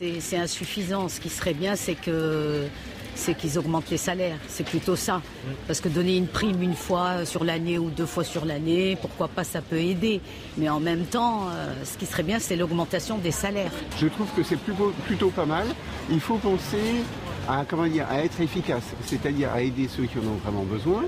c'est 0.00 0.36
insuffisant. 0.36 1.08
Ce 1.08 1.20
qui 1.20 1.28
serait 1.28 1.54
bien, 1.54 1.76
c'est 1.76 1.94
que 1.94 2.66
c'est 3.14 3.34
qu'ils 3.34 3.58
augmentent 3.58 3.90
les 3.90 3.96
salaires. 3.96 4.36
C'est 4.46 4.66
plutôt 4.66 4.96
ça. 4.96 5.22
Parce 5.66 5.80
que 5.80 5.88
donner 5.88 6.16
une 6.16 6.26
prime 6.26 6.62
une 6.62 6.74
fois 6.74 7.24
sur 7.24 7.44
l'année 7.44 7.78
ou 7.78 7.88
deux 7.88 8.04
fois 8.06 8.24
sur 8.24 8.44
l'année, 8.44 8.98
pourquoi 9.00 9.28
pas, 9.28 9.44
ça 9.44 9.62
peut 9.62 9.78
aider. 9.78 10.20
Mais 10.58 10.68
en 10.68 10.80
même 10.80 11.04
temps, 11.04 11.48
euh, 11.48 11.72
ce 11.84 11.96
qui 11.96 12.04
serait 12.04 12.22
bien, 12.22 12.38
c'est 12.38 12.56
l'augmentation 12.56 13.16
des 13.16 13.30
salaires. 13.30 13.72
Je 13.98 14.06
trouve 14.08 14.28
que 14.36 14.42
c'est 14.42 14.56
plutôt, 14.56 14.92
plutôt 15.06 15.30
pas 15.30 15.46
mal. 15.46 15.66
Il 16.10 16.20
faut 16.20 16.36
penser 16.36 17.02
à, 17.48 17.64
comment 17.66 17.86
dire, 17.86 18.06
à 18.10 18.22
être 18.22 18.40
efficace, 18.40 18.84
c'est-à-dire 19.06 19.50
à 19.52 19.62
aider 19.62 19.88
ceux 19.88 20.04
qui 20.04 20.18
en 20.18 20.28
ont 20.28 20.36
vraiment 20.44 20.64
besoin 20.64 21.04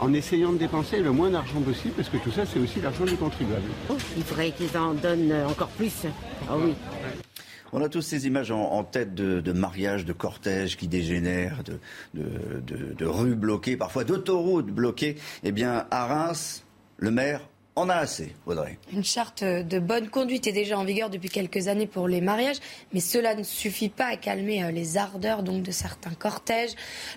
en 0.00 0.12
essayant 0.12 0.52
de 0.52 0.58
dépenser 0.58 1.00
le 1.00 1.10
moins 1.10 1.28
d'argent 1.28 1.60
possible, 1.60 1.94
parce 1.96 2.08
que 2.08 2.18
tout 2.18 2.30
ça, 2.30 2.42
c'est 2.46 2.60
aussi 2.60 2.80
l'argent 2.80 3.04
du 3.04 3.16
contribuable. 3.16 3.64
Il 4.16 4.22
faudrait 4.22 4.52
qu'ils 4.52 4.78
en 4.78 4.94
donnent 4.94 5.34
encore 5.48 5.70
plus. 5.70 6.04
Ah 6.48 6.54
oui. 6.56 6.72
On 7.72 7.82
a 7.82 7.88
tous 7.88 8.02
ces 8.02 8.26
images 8.26 8.50
en, 8.50 8.84
tête 8.84 9.14
de, 9.14 9.52
mariages, 9.52 10.04
de 10.04 10.12
cortèges 10.12 10.76
qui 10.76 10.88
dégénèrent, 10.88 11.62
de, 12.14 13.04
rues 13.04 13.34
bloquées, 13.34 13.76
parfois 13.76 14.04
d'autoroutes 14.04 14.66
bloquées. 14.66 15.16
Eh 15.42 15.52
bien, 15.52 15.86
à 15.90 16.06
Reims, 16.06 16.64
le 16.96 17.10
maire 17.10 17.48
en 17.76 17.88
a 17.88 17.94
assez, 17.94 18.34
Audrey. 18.46 18.76
Une 18.92 19.04
charte 19.04 19.44
de 19.44 19.78
bonne 19.78 20.08
conduite 20.08 20.48
est 20.48 20.52
déjà 20.52 20.76
en 20.76 20.84
vigueur 20.84 21.10
depuis 21.10 21.28
quelques 21.28 21.68
années 21.68 21.86
pour 21.86 22.08
les 22.08 22.20
mariages, 22.20 22.56
mais 22.92 22.98
cela 22.98 23.36
ne 23.36 23.44
suffit 23.44 23.88
pas 23.88 24.06
à 24.06 24.16
calmer 24.16 24.64
euh, 24.64 24.72
les 24.72 24.96
ardeurs 24.96 25.44
de 25.44 25.70
certains 25.70 26.14
cortèges. 26.14 26.72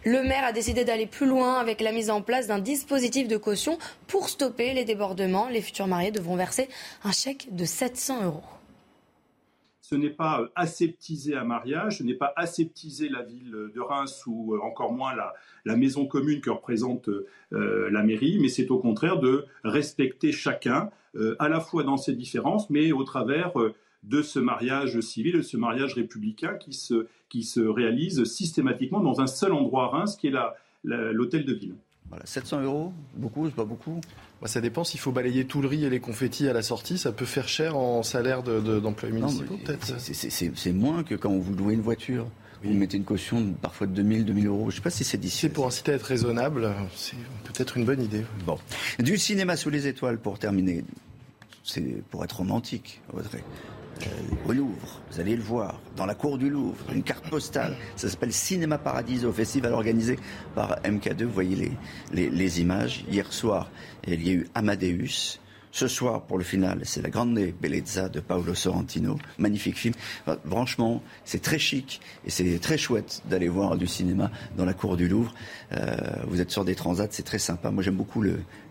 Le 0.05 0.21
maire 0.21 0.43
a 0.45 0.51
décidé 0.51 0.85
d'aller 0.85 1.07
plus 1.07 1.25
loin 1.25 1.57
avec 1.57 1.81
la 1.81 1.91
mise 1.91 2.11
en 2.11 2.21
place 2.21 2.45
d'un 2.45 2.59
dispositif 2.59 3.27
de 3.27 3.37
caution 3.37 3.79
pour 4.05 4.29
stopper 4.29 4.73
les 4.73 4.85
débordements. 4.85 5.49
Les 5.49 5.61
futurs 5.61 5.87
mariés 5.87 6.11
devront 6.11 6.35
verser 6.35 6.69
un 7.03 7.11
chèque 7.11 7.47
de 7.51 7.65
700 7.65 8.25
euros 8.25 8.43
ce 9.91 9.97
n'est 9.97 10.09
pas 10.09 10.41
euh, 10.41 10.47
aseptiser 10.55 11.35
un 11.35 11.43
mariage, 11.43 11.97
ce 11.97 12.03
n'est 12.03 12.13
pas 12.13 12.33
aseptiser 12.37 13.09
la 13.09 13.23
ville 13.23 13.51
de 13.51 13.79
Reims 13.81 14.23
ou 14.25 14.55
euh, 14.55 14.59
encore 14.61 14.93
moins 14.93 15.13
la, 15.13 15.75
maison 15.75 16.05
commune 16.05 16.39
que 16.39 16.49
représente 16.49 17.09
euh, 17.09 17.89
la 17.91 18.01
mairie, 18.01 18.39
mais 18.39 18.47
c'est 18.47 18.71
au 18.71 18.79
contraire 18.79 19.19
de 19.19 19.45
respecter 19.63 20.31
chacun, 20.31 20.89
à 21.39 21.49
la 21.49 21.59
fois 21.59 21.83
dans 21.83 21.97
ses 21.97 22.13
différences, 22.13 22.69
mais 22.69 22.93
au 22.93 23.03
travers 23.03 23.51
de 24.03 24.21
ce 24.21 24.39
mariage 24.39 24.97
civil, 25.01 25.33
de 25.33 25.41
ce 25.41 25.57
mariage 25.57 25.95
républicain 25.95 26.53
qui 26.53 26.71
se, 26.71 27.07
qui 27.27 27.43
se 27.43 27.59
réalise 27.59 28.23
systématiquement 28.23 29.01
dans 29.01 29.19
un 29.19 29.27
seul 29.27 29.51
endroit 29.51 29.85
à 29.85 29.87
Reims, 29.87 30.15
qui 30.15 30.27
est 30.27 30.33
l'hôtel 30.83 31.43
de 31.43 31.53
ville. 31.53 31.75
Voilà, 32.11 32.25
700 32.25 32.61
euros, 32.61 32.93
beaucoup, 33.15 33.47
c'est 33.47 33.55
pas 33.55 33.65
beaucoup 33.65 34.01
bah, 34.41 34.47
Ça 34.49 34.59
dépend 34.59 34.83
s'il 34.83 34.99
faut 34.99 35.13
balayer 35.13 35.45
tout 35.45 35.61
le 35.61 35.69
riz 35.69 35.85
et 35.85 35.89
les 35.89 36.01
confettis 36.01 36.47
à 36.49 36.53
la 36.53 36.61
sortie. 36.61 36.97
Ça 36.97 37.13
peut 37.13 37.25
faire 37.25 37.47
cher 37.47 37.77
en 37.77 38.03
salaire 38.03 38.43
d'employés 38.43 39.15
de, 39.15 39.19
municipaux, 39.21 39.57
peut-être 39.63 39.95
C'est 39.97 40.73
moins 40.73 41.03
que 41.03 41.15
quand 41.15 41.31
vous 41.31 41.55
louez 41.55 41.73
une 41.73 41.81
voiture. 41.81 42.27
Vous 42.63 42.73
mettez 42.73 42.97
une 42.97 43.05
caution 43.05 43.53
parfois 43.59 43.87
de 43.87 43.93
2000, 43.93 44.23
2000 44.23 44.45
euros. 44.45 44.69
Je 44.69 44.75
ne 44.75 44.77
sais 44.77 44.81
pas 44.81 44.91
si 44.91 45.03
c'est 45.03 45.17
d'ici. 45.17 45.49
Pour 45.49 45.65
inciter 45.65 45.93
à 45.93 45.95
être 45.95 46.03
raisonnable, 46.03 46.71
c'est 46.95 47.15
peut-être 47.43 47.77
une 47.77 47.85
bonne 47.85 48.03
idée. 48.03 48.23
Bon. 48.45 48.59
Du 48.99 49.17
cinéma 49.17 49.57
sous 49.57 49.71
les 49.71 49.87
étoiles 49.87 50.19
pour 50.19 50.37
terminer. 50.37 50.83
C'est 51.63 52.03
pour 52.09 52.23
être 52.23 52.37
romantique, 52.37 53.01
Audrey. 53.13 53.43
Euh, 54.01 54.49
au 54.49 54.53
Louvre. 54.53 55.01
Vous 55.11 55.19
allez 55.19 55.35
le 55.35 55.43
voir, 55.43 55.79
dans 55.95 56.05
la 56.05 56.15
cour 56.15 56.37
du 56.37 56.49
Louvre, 56.49 56.77
une 56.91 57.03
carte 57.03 57.29
postale. 57.29 57.75
Ça 57.95 58.09
s'appelle 58.09 58.33
Cinéma 58.33 58.77
Paradiso, 58.77 59.31
festival 59.31 59.73
organisé 59.73 60.17
par 60.55 60.79
MK2. 60.81 61.23
Vous 61.25 61.33
voyez 61.33 61.77
les, 62.11 62.29
les, 62.29 62.61
images. 62.61 63.05
Hier 63.09 63.31
soir, 63.31 63.69
il 64.07 64.25
y 64.25 64.31
a 64.31 64.33
eu 64.33 64.47
Amadeus. 64.55 65.39
Ce 65.73 65.87
soir, 65.87 66.23
pour 66.23 66.37
le 66.37 66.43
final, 66.43 66.81
c'est 66.83 67.01
La 67.01 67.09
Grande 67.09 67.39
Bellezza 67.61 68.09
de 68.09 68.19
Paolo 68.19 68.53
Sorrentino. 68.53 69.17
Magnifique 69.37 69.77
film. 69.77 69.93
franchement, 70.45 71.01
c'est 71.23 71.41
très 71.41 71.59
chic 71.59 72.01
et 72.25 72.29
c'est 72.29 72.59
très 72.59 72.77
chouette 72.77 73.21
d'aller 73.29 73.47
voir 73.47 73.77
du 73.77 73.87
cinéma 73.87 74.31
dans 74.57 74.65
la 74.65 74.73
cour 74.73 74.97
du 74.97 75.07
Louvre. 75.07 75.33
Euh, 75.71 75.95
vous 76.27 76.41
êtes 76.41 76.51
sur 76.51 76.65
des 76.65 76.75
transats, 76.75 77.07
c'est 77.11 77.23
très 77.23 77.39
sympa. 77.39 77.71
Moi, 77.71 77.83
j'aime 77.83 77.95
beaucoup 77.95 78.21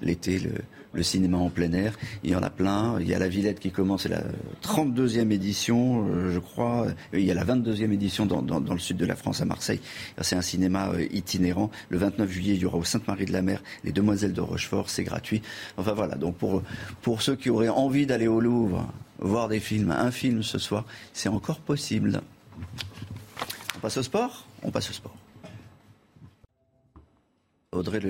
l'été, 0.03 0.39
le, 0.41 0.53
le 0.93 1.03
cinéma 1.03 1.39
en 1.39 1.51
plein 1.51 1.73
air. 1.73 1.99
Il 2.25 2.31
y 2.31 2.35
en 2.35 2.43
a 2.43 2.51
plein. 2.51 2.99
Il 3.01 3.09
y 3.09 3.15
a 3.15 3.19
la 3.19 3.29
Villette 3.29 3.61
qui 3.61 3.71
commence, 3.71 4.03
c'est 4.03 4.09
la 4.09 4.23
32e 4.63 5.31
édition, 5.31 6.07
euh, 6.09 6.33
je 6.33 6.39
crois. 6.39 6.87
Il 7.13 7.21
y 7.25 7.31
a 7.31 7.35
la 7.35 7.45
22e 7.45 7.93
édition 7.93 8.27
dans, 8.27 8.61
le 8.61 8.79
sud 8.79 8.97
de 8.97 9.07
la 9.07 9.17
France, 9.17 9.41
à 9.41 9.45
Marseille. 9.45 9.81
C'est 10.21 10.37
un 10.37 10.43
cinéma 10.43 10.91
euh, 10.91 11.07
itinérant. 11.13 11.71
Le 11.89 11.99
29 11.99 12.31
juillet, 12.31 12.55
il 12.55 12.63
y 12.63 12.65
aura 12.65 12.79
au 12.79 12.85
Sainte-Marie 12.85 13.27
de 13.27 13.33
la 13.33 13.43
Mer 13.43 13.63
les 13.85 13.93
Demoiselles 13.93 14.33
de 14.33 14.41
Rochefort, 14.41 14.91
c'est 14.91 15.05
gratuit. 15.05 15.43
Enfin 15.77 15.93
voilà, 15.93 16.17
donc 16.17 16.37
pour, 16.37 16.63
pour 17.03 17.23
ceux 17.23 17.37
qui 17.37 17.51
auraient 17.51 17.69
envie 17.69 18.07
d'aller 18.07 18.29
au 18.29 18.41
Louvre, 18.41 18.93
voir 19.19 19.49
des 19.49 19.61
films, 19.61 19.91
un 19.91 20.11
film 20.11 20.43
ce 20.43 20.59
soir, 20.59 20.85
c'est 21.13 21.29
encore 21.29 21.61
possible. 21.61 22.21
On 23.77 23.81
passe 23.81 23.97
au 23.97 24.03
sport? 24.03 24.47
On 24.63 24.71
passe 24.71 24.91
au 24.91 24.93
sport. 24.93 25.15
Audrey, 27.73 28.01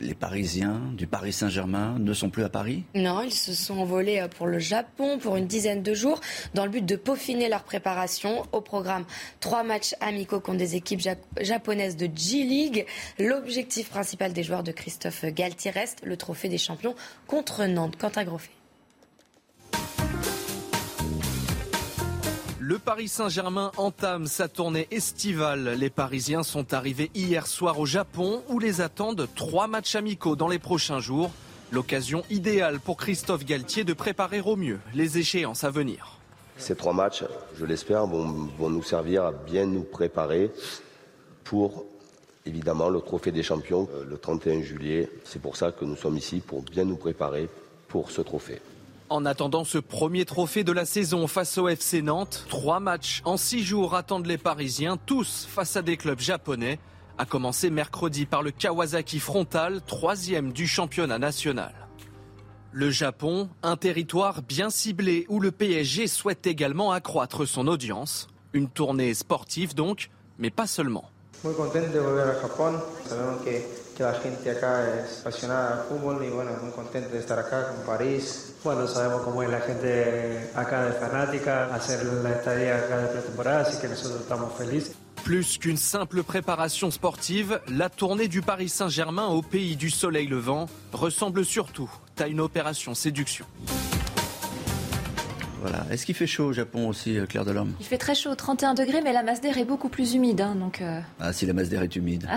les 0.00 0.14
Parisiens 0.14 0.80
du 0.92 1.06
Paris 1.06 1.32
Saint-Germain 1.32 2.00
ne 2.00 2.12
sont 2.12 2.30
plus 2.30 2.42
à 2.42 2.48
Paris? 2.48 2.82
Non, 2.96 3.22
ils 3.22 3.32
se 3.32 3.54
sont 3.54 3.78
envolés 3.78 4.18
euh, 4.18 4.26
pour 4.26 4.48
le 4.48 4.58
Japon 4.58 5.18
pour 5.18 5.36
une 5.36 5.46
dizaine 5.46 5.84
de 5.84 5.94
jours 5.94 6.20
dans 6.54 6.64
le 6.64 6.70
but 6.72 6.84
de 6.84 6.96
peaufiner 6.96 7.48
leur 7.48 7.62
préparation. 7.62 8.42
Au 8.50 8.60
programme, 8.60 9.04
trois 9.38 9.62
matchs 9.62 9.94
amicaux 10.00 10.40
contre 10.40 10.58
des 10.58 10.74
équipes 10.74 11.02
japonaises 11.40 11.96
de 11.96 12.06
G-League. 12.12 12.86
L'objectif 13.20 13.88
principal 13.88 14.32
des 14.32 14.42
joueurs 14.42 14.64
de 14.64 14.72
Christophe 14.72 15.26
Galtier 15.26 15.70
reste 15.70 16.00
le 16.04 16.16
trophée 16.16 16.48
des 16.48 16.58
champions 16.58 16.96
contre 17.28 17.66
Nantes. 17.66 17.94
Quentin 17.96 18.24
Groffet. 18.24 18.50
Le 22.66 22.78
Paris 22.78 23.08
Saint-Germain 23.08 23.72
entame 23.76 24.26
sa 24.26 24.48
tournée 24.48 24.88
estivale. 24.90 25.74
Les 25.78 25.90
Parisiens 25.90 26.42
sont 26.42 26.72
arrivés 26.72 27.10
hier 27.14 27.46
soir 27.46 27.78
au 27.78 27.84
Japon 27.84 28.42
où 28.48 28.58
les 28.58 28.80
attendent 28.80 29.28
trois 29.36 29.66
matchs 29.66 29.96
amicaux 29.96 30.34
dans 30.34 30.48
les 30.48 30.58
prochains 30.58 30.98
jours. 30.98 31.30
L'occasion 31.72 32.24
idéale 32.30 32.80
pour 32.80 32.96
Christophe 32.96 33.44
Galtier 33.44 33.84
de 33.84 33.92
préparer 33.92 34.40
au 34.40 34.56
mieux 34.56 34.80
les 34.94 35.18
échéances 35.18 35.62
à 35.62 35.68
venir. 35.68 36.16
Ces 36.56 36.74
trois 36.74 36.94
matchs, 36.94 37.24
je 37.54 37.66
l'espère, 37.66 38.06
vont, 38.06 38.70
nous 38.70 38.82
servir 38.82 39.24
à 39.24 39.32
bien 39.32 39.66
nous 39.66 39.82
préparer 39.84 40.50
pour 41.44 41.84
évidemment 42.46 42.88
le 42.88 43.02
trophée 43.02 43.30
des 43.30 43.42
champions 43.42 43.90
euh, 43.92 44.06
le 44.08 44.16
31 44.16 44.62
juillet. 44.62 45.10
C'est 45.24 45.42
pour 45.42 45.58
ça 45.58 45.70
que 45.70 45.84
nous 45.84 45.96
sommes 45.96 46.16
ici, 46.16 46.40
pour 46.40 46.62
bien 46.62 46.86
nous 46.86 46.96
préparer 46.96 47.50
pour 47.88 48.10
ce 48.10 48.22
trophée. 48.22 48.62
En 49.10 49.26
attendant 49.26 49.64
ce 49.64 49.76
premier 49.76 50.24
trophée 50.24 50.64
de 50.64 50.72
la 50.72 50.86
saison 50.86 51.26
face 51.26 51.58
au 51.58 51.68
FC 51.68 52.00
Nantes, 52.00 52.46
trois 52.48 52.80
matchs 52.80 53.20
en 53.26 53.36
six 53.36 53.62
jours 53.62 53.94
attendent 53.94 54.26
les 54.26 54.38
Parisiens, 54.38 54.96
tous 54.96 55.46
face 55.48 55.76
à 55.76 55.82
des 55.82 55.98
clubs 55.98 56.20
japonais. 56.20 56.78
A 57.18 57.26
commencé 57.26 57.68
mercredi 57.68 58.24
par 58.24 58.42
le 58.42 58.50
Kawasaki 58.50 59.20
Frontal, 59.20 59.82
troisième 59.86 60.52
du 60.52 60.66
championnat 60.66 61.18
national. 61.18 61.72
Le 62.72 62.90
Japon, 62.90 63.50
un 63.62 63.76
territoire 63.76 64.42
bien 64.42 64.70
ciblé 64.70 65.26
où 65.28 65.38
le 65.38 65.52
PSG 65.52 66.08
souhaite 66.08 66.46
également 66.46 66.90
accroître 66.90 67.46
son 67.46 67.68
audience. 67.68 68.26
Une 68.52 68.68
tournée 68.68 69.14
sportive 69.14 69.74
donc, 69.74 70.10
mais 70.38 70.50
pas 70.50 70.66
seulement. 70.66 71.10
Que, 73.96 74.02
la 74.02 74.14
gente 74.14 74.50
acá 74.50 75.04
es 75.04 75.20
apasionada 75.20 75.82
al 75.82 75.88
fútbol 75.88 76.24
y 76.24 76.30
bueno, 76.30 76.50
muy 76.62 76.72
contento 76.72 77.10
de 77.10 77.18
estar 77.18 77.38
acá 77.38 77.72
en 77.78 77.86
París. 77.86 78.54
Bueno, 78.64 78.86
sabemos 78.86 79.22
cómo 79.22 79.42
es 79.42 79.50
la 79.50 79.60
gente 79.60 80.50
acá 80.54 80.84
de 80.84 80.92
fanática, 80.92 81.74
hacer 81.74 82.04
la 82.04 82.30
estadía 82.30 82.76
acá 82.76 82.98
de 82.98 83.06
pretemporada, 83.08 83.60
así 83.60 83.80
que 83.80 83.88
nosotros 83.88 84.22
estamos 84.22 84.52
felices. 84.54 84.96
Plus 85.22 85.58
qu'une 85.58 85.78
simple 85.78 86.22
préparation 86.22 86.90
sportive, 86.90 87.60
la 87.68 87.88
tournée 87.88 88.28
du 88.28 88.42
Paris 88.42 88.68
Saint-Germain 88.68 89.28
au 89.28 89.40
pays 89.40 89.76
du 89.76 89.88
soleil 89.88 90.26
levant 90.26 90.66
ressemble 90.92 91.44
surtout 91.44 91.90
à 92.18 92.26
une 92.26 92.40
opération 92.40 92.94
séduction. 92.94 93.46
Voilà. 95.66 95.86
Est-ce 95.90 96.04
qu'il 96.04 96.14
fait 96.14 96.26
chaud 96.26 96.44
au 96.44 96.52
Japon 96.52 96.88
aussi, 96.88 97.16
euh, 97.18 97.24
Claire 97.24 97.46
Delorme? 97.46 97.72
Il 97.80 97.86
fait 97.86 97.96
très 97.96 98.14
chaud, 98.14 98.34
31 98.34 98.74
degrés, 98.74 99.00
mais 99.02 99.14
la 99.14 99.22
masse 99.22 99.40
d'air 99.40 99.56
est 99.56 99.64
beaucoup 99.64 99.88
plus 99.88 100.12
humide. 100.12 100.42
hein, 100.42 100.54
donc, 100.56 100.82
euh, 100.82 101.00
Ah, 101.18 101.32
si 101.32 101.46
la 101.46 101.54
masse 101.54 101.70
d'air 101.70 101.82
est 101.82 101.96
humide. 101.96 102.28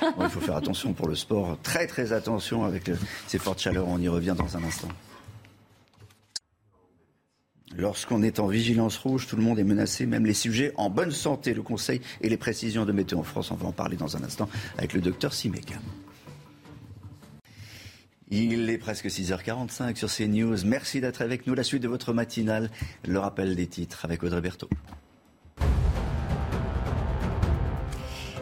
Alors, 0.00 0.14
bon, 0.16 0.24
il 0.24 0.30
faut 0.30 0.40
faire 0.40 0.56
attention 0.56 0.94
pour 0.94 1.06
le 1.06 1.14
sport. 1.14 1.58
Très, 1.62 1.86
très 1.86 2.14
attention 2.14 2.64
avec 2.64 2.88
le- 2.88 2.96
ces 3.26 3.36
fortes 3.38 3.60
chaleurs. 3.60 3.86
On 3.86 3.98
y 3.98 4.08
revient 4.08 4.34
dans 4.34 4.56
un 4.56 4.64
instant. 4.64 4.88
Lorsqu'on 7.76 8.22
est 8.22 8.38
en 8.38 8.46
vigilance 8.46 8.96
rouge, 8.96 9.26
tout 9.26 9.36
le 9.36 9.42
monde 9.42 9.58
est 9.58 9.64
menacé, 9.64 10.06
même 10.06 10.24
les 10.24 10.32
sujets 10.32 10.72
en 10.76 10.88
bonne 10.88 11.10
santé. 11.10 11.52
Le 11.52 11.62
conseil 11.62 12.00
et 12.22 12.30
les 12.30 12.36
précisions 12.38 12.86
de 12.86 12.92
Météo 12.92 13.18
en 13.18 13.24
France, 13.24 13.50
on 13.50 13.56
va 13.56 13.66
en 13.66 13.72
parler 13.72 13.96
dans 13.96 14.16
un 14.16 14.22
instant 14.22 14.48
avec 14.78 14.94
le 14.94 15.02
docteur 15.02 15.34
Simeka. 15.34 15.74
Il 18.30 18.70
est 18.70 18.78
presque 18.78 19.06
6h45 19.06 19.96
sur 19.96 20.10
CNews. 20.10 20.64
Merci 20.64 21.00
d'être 21.00 21.22
avec 21.22 21.46
nous. 21.46 21.54
La 21.54 21.62
suite 21.62 21.82
de 21.82 21.88
votre 21.88 22.12
matinale, 22.12 22.70
le 23.06 23.18
rappel 23.18 23.54
des 23.54 23.66
titres 23.66 24.04
avec 24.04 24.22
Audrey 24.22 24.40
Berthaud. 24.40 24.70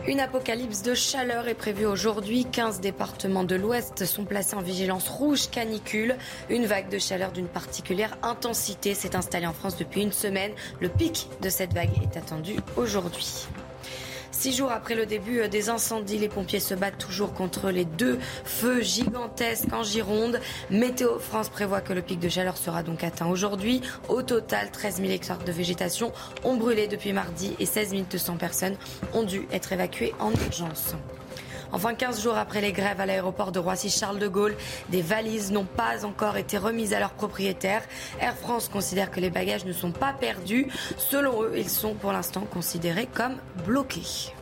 Une 0.08 0.18
apocalypse 0.18 0.82
de 0.82 0.94
chaleur 0.94 1.46
est 1.46 1.54
prévue 1.54 1.86
aujourd'hui. 1.86 2.44
15 2.44 2.80
départements 2.80 3.44
de 3.44 3.54
l'Ouest 3.54 4.04
sont 4.04 4.24
placés 4.24 4.56
en 4.56 4.60
vigilance 4.60 5.08
rouge 5.08 5.48
canicule. 5.48 6.16
Une 6.50 6.66
vague 6.66 6.88
de 6.88 6.98
chaleur 6.98 7.30
d'une 7.30 7.46
particulière 7.46 8.18
intensité 8.22 8.94
s'est 8.94 9.14
installée 9.14 9.46
en 9.46 9.52
France 9.52 9.76
depuis 9.76 10.02
une 10.02 10.12
semaine. 10.12 10.52
Le 10.80 10.88
pic 10.88 11.28
de 11.40 11.48
cette 11.48 11.72
vague 11.72 11.92
est 12.02 12.16
attendu 12.16 12.56
aujourd'hui. 12.76 13.46
Six 14.42 14.56
jours 14.56 14.72
après 14.72 14.96
le 14.96 15.06
début 15.06 15.48
des 15.48 15.68
incendies, 15.68 16.18
les 16.18 16.28
pompiers 16.28 16.58
se 16.58 16.74
battent 16.74 16.98
toujours 16.98 17.32
contre 17.32 17.70
les 17.70 17.84
deux 17.84 18.18
feux 18.44 18.82
gigantesques 18.82 19.72
en 19.72 19.84
Gironde. 19.84 20.40
Météo 20.68 21.20
France 21.20 21.48
prévoit 21.48 21.80
que 21.80 21.92
le 21.92 22.02
pic 22.02 22.18
de 22.18 22.28
chaleur 22.28 22.56
sera 22.56 22.82
donc 22.82 23.04
atteint 23.04 23.28
aujourd'hui. 23.28 23.82
Au 24.08 24.20
total, 24.22 24.72
13 24.72 24.96
000 24.96 25.10
hectares 25.10 25.44
de 25.44 25.52
végétation 25.52 26.10
ont 26.42 26.56
brûlé 26.56 26.88
depuis 26.88 27.12
mardi 27.12 27.54
et 27.60 27.66
16 27.66 27.94
200 28.10 28.36
personnes 28.36 28.74
ont 29.14 29.22
dû 29.22 29.46
être 29.52 29.72
évacuées 29.72 30.12
en 30.18 30.32
urgence. 30.32 30.96
Enfin, 31.72 31.94
15 31.94 32.22
jours 32.22 32.36
après 32.36 32.60
les 32.60 32.72
grèves 32.72 33.00
à 33.00 33.06
l'aéroport 33.06 33.50
de 33.50 33.58
Roissy-Charles 33.58 34.18
de 34.18 34.28
Gaulle, 34.28 34.54
des 34.90 35.00
valises 35.00 35.50
n'ont 35.50 35.64
pas 35.64 36.04
encore 36.04 36.36
été 36.36 36.58
remises 36.58 36.92
à 36.92 37.00
leurs 37.00 37.14
propriétaires. 37.14 37.82
Air 38.20 38.36
France 38.36 38.68
considère 38.68 39.10
que 39.10 39.20
les 39.20 39.30
bagages 39.30 39.64
ne 39.64 39.72
sont 39.72 39.92
pas 39.92 40.12
perdus. 40.12 40.68
Selon 40.98 41.42
eux, 41.42 41.52
ils 41.56 41.70
sont 41.70 41.94
pour 41.94 42.12
l'instant 42.12 42.42
considérés 42.42 43.06
comme 43.06 43.36
bloqués. 43.64 44.32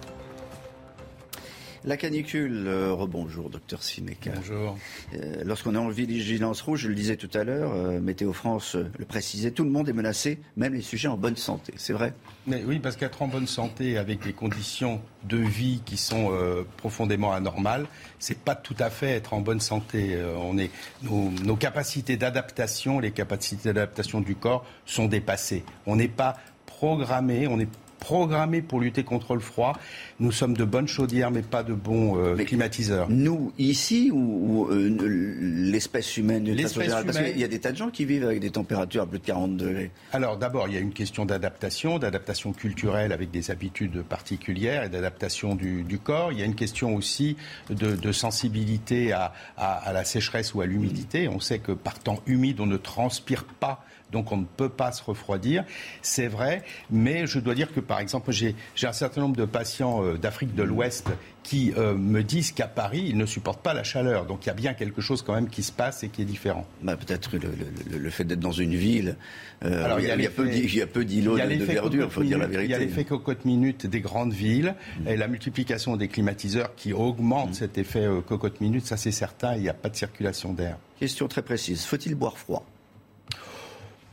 La 1.83 1.97
canicule, 1.97 2.67
euh, 2.67 2.93
rebonjour, 2.93 3.49
docteur 3.49 3.83
Simeka. 3.83 4.33
Bonjour. 4.37 4.77
Euh, 5.15 5.43
Lorsqu'on 5.47 5.75
est 5.75 5.79
en 5.79 5.89
vigilance 5.89 6.61
rouge, 6.61 6.81
je 6.81 6.89
le 6.89 6.95
disais 6.95 7.17
tout 7.17 7.31
à 7.33 7.43
l'heure, 7.43 7.73
euh, 7.73 8.01
Météo 8.01 8.35
France 8.35 8.77
le 8.77 9.05
précisait, 9.07 9.51
tout 9.51 9.65
le 9.65 9.71
monde 9.71 9.89
est 9.89 9.95
menacé, 9.95 10.41
même 10.59 10.75
les 10.75 10.83
sujets 10.83 11.09
en 11.09 11.17
bonne 11.17 11.37
santé. 11.37 11.73
C'est 11.77 11.95
vrai? 11.95 12.13
Mais 12.47 12.63
oui, 12.67 12.81
parce 12.81 12.97
qu'être 12.97 13.23
en 13.23 13.29
bonne 13.29 13.47
santé 13.47 13.97
avec 13.97 14.23
des 14.23 14.35
conditions 14.35 15.01
de 15.25 15.39
vie 15.39 15.81
qui 15.87 15.97
sont 15.97 16.31
profondément 16.77 17.33
anormales, 17.33 17.87
c'est 18.19 18.39
pas 18.39 18.55
tout 18.55 18.77
à 18.79 18.91
fait 18.91 19.11
être 19.11 19.33
en 19.33 19.41
bonne 19.41 19.61
santé. 19.61 20.19
On 20.39 20.59
est, 20.59 20.71
nos, 21.03 21.31
nos 21.45 21.57
capacités 21.57 22.17
d'adaptation, 22.17 23.01
les 23.01 23.11
capacités 23.11 23.73
d'adaptation 23.73 24.21
du 24.21 24.35
corps 24.35 24.65
sont 24.87 25.07
dépassées. 25.07 25.65
On 25.87 25.97
n'est 25.97 26.09
pas 26.09 26.37
programmé, 26.67 27.47
on 27.47 27.61
est 27.61 27.69
programmé 28.01 28.63
pour 28.63 28.81
lutter 28.81 29.05
contre 29.05 29.35
le 29.35 29.41
froid. 29.41 29.79
Nous 30.19 30.33
sommes 30.33 30.57
de 30.57 30.65
bonnes 30.65 30.89
chaudières, 30.89 31.31
mais 31.31 31.43
pas 31.43 31.63
de 31.63 31.75
bons 31.75 32.17
euh, 32.19 32.35
climatiseurs. 32.37 33.09
Nous, 33.11 33.53
ici, 33.59 34.11
ou, 34.13 34.17
ou, 34.67 34.71
euh, 34.71 34.97
l'espèce 35.41 36.17
humaine 36.17 36.45
façon 36.47 36.57
L'espèce 36.57 36.83
générale 36.85 37.05
Parce 37.07 37.19
humaine- 37.19 37.33
qu'il 37.33 37.41
y 37.41 37.45
a 37.45 37.49
des 37.49 37.61
tas 37.61 37.73
de 37.73 37.77
gens 37.77 37.91
qui 37.91 38.05
vivent 38.05 38.25
avec 38.25 38.41
des 38.41 38.51
températures 38.51 39.03
à 39.03 39.07
plus 39.07 39.19
de 39.19 39.25
40 39.25 39.57
degrés. 39.57 39.91
Alors 40.13 40.37
d'abord, 40.37 40.69
il 40.69 40.75
y 40.75 40.77
a 40.77 40.81
une 40.81 40.93
question 40.93 41.25
d'adaptation, 41.25 41.99
d'adaptation 41.99 42.53
culturelle 42.53 43.13
avec 43.13 43.31
des 43.31 43.51
habitudes 43.51 44.03
particulières 44.03 44.85
et 44.85 44.89
d'adaptation 44.89 45.55
du, 45.55 45.83
du 45.83 45.99
corps. 45.99 46.33
Il 46.33 46.39
y 46.39 46.43
a 46.43 46.47
une 46.47 46.55
question 46.55 46.95
aussi 46.95 47.37
de, 47.69 47.95
de 47.97 48.13
sensibilité 48.13 49.13
à, 49.13 49.33
à- 49.57 49.75
à 49.89 49.93
la 49.93 50.05
sécheresse 50.05 50.55
ou 50.55 50.61
à 50.61 50.67
l'humidité. 50.67 51.29
On 51.29 51.41
sait 51.41 51.59
que 51.59 51.73
par 51.73 51.99
temps 51.99 52.21
humide, 52.27 52.61
on 52.61 52.67
ne 52.67 52.77
transpire 52.77 53.45
pas. 53.45 53.85
Donc 54.13 54.33
on 54.33 54.37
ne 54.39 54.45
peut 54.45 54.69
pas 54.69 54.93
se 54.93 55.03
refroidir, 55.05 55.65
c'est 56.03 56.27
vrai, 56.29 56.63
mais 56.91 57.27
je 57.27 57.39
dois 57.39 57.55
dire 57.55 57.73
que 57.73 57.81
par 57.81 58.01
exemple 58.01 58.33
j'ai 58.33 58.55
un 58.83 58.93
certain 58.93 59.21
nombre 59.21 59.37
de 59.37 59.45
patients 59.45 60.05
euh, 60.05 60.17
d'Afrique 60.17 60.55
de 60.55 60.63
l'Ouest 60.63 61.09
qui 61.43 61.73
euh, 61.79 61.95
me 61.95 62.23
disent 62.23 62.53
qu'à 62.53 62.67
Paris 62.67 63.05
ils 63.09 63.17
ne 63.17 63.25
supportent 63.27 63.63
pas 63.63 63.73
la 63.73 63.83
chaleur, 63.85 64.27
donc 64.27 64.45
il 64.45 64.49
y 64.49 64.51
a 64.51 64.55
bien 64.55 64.75
quelque 64.75 65.01
chose 65.01 65.23
quand 65.23 65.35
même 65.35 65.49
qui 65.49 65.63
se 65.63 65.73
passe 65.73 66.03
et 66.03 66.09
qui 66.09 66.23
est 66.23 66.27
différent. 66.27 66.67
Bah, 66.83 66.97
Peut-être 66.97 67.37
le, 67.37 67.99
le- 67.99 68.11
fait 68.11 68.25
d'être 68.25 68.41
dans 68.41 68.51
une 68.53 68.75
ville, 68.75 69.17
euh, 69.65 69.85
Alors, 69.85 70.01
il, 70.01 70.07
y 70.09 70.11
a, 70.11 70.17
il 70.17 70.23
y 70.23 70.27
a 70.27 70.31
peu 70.31 70.43
l'effet- 70.45 70.61
d'i- 70.61 70.67
il 70.67 70.79
y 70.79 70.83
a 70.83 70.87
peu 70.87 71.05
d'îlots 71.05 71.39
de, 71.39 71.65
verdure, 71.65 72.05
il 72.07 72.11
faut 72.11 72.23
dire 72.25 72.39
la 72.39 72.47
cocotte-minute, 72.47 72.69
Il 72.69 72.71
y 72.71 72.75
a 72.75 72.79
vérité. 72.79 72.97
l'effet 72.97 73.05
cocotte-minute 73.09 73.87
des 73.87 74.01
grandes 74.01 74.33
villes 74.33 74.75
et 75.07 75.17
la 75.17 75.29
multiplication 75.29 75.97
des 75.97 76.09
climatiseurs 76.09 76.75
qui 76.75 76.93
augmente 76.93 77.55
cet 77.55 77.79
effet 77.79 78.07
cocotte-minute, 78.27 78.85
ça 78.87 78.97
c'est 78.97 79.13
certain, 79.13 79.55
il 79.55 79.63
n'y 79.63 79.69
a 79.69 79.75
pas 79.75 79.89
de 79.89 79.97
circulation 79.97 80.53
d'air. 80.53 80.77
Question 80.99 81.29
très 81.29 81.43
précise, 81.43 81.85
faut-il 81.85 82.15
boire 82.15 82.37
froid? 82.37 82.67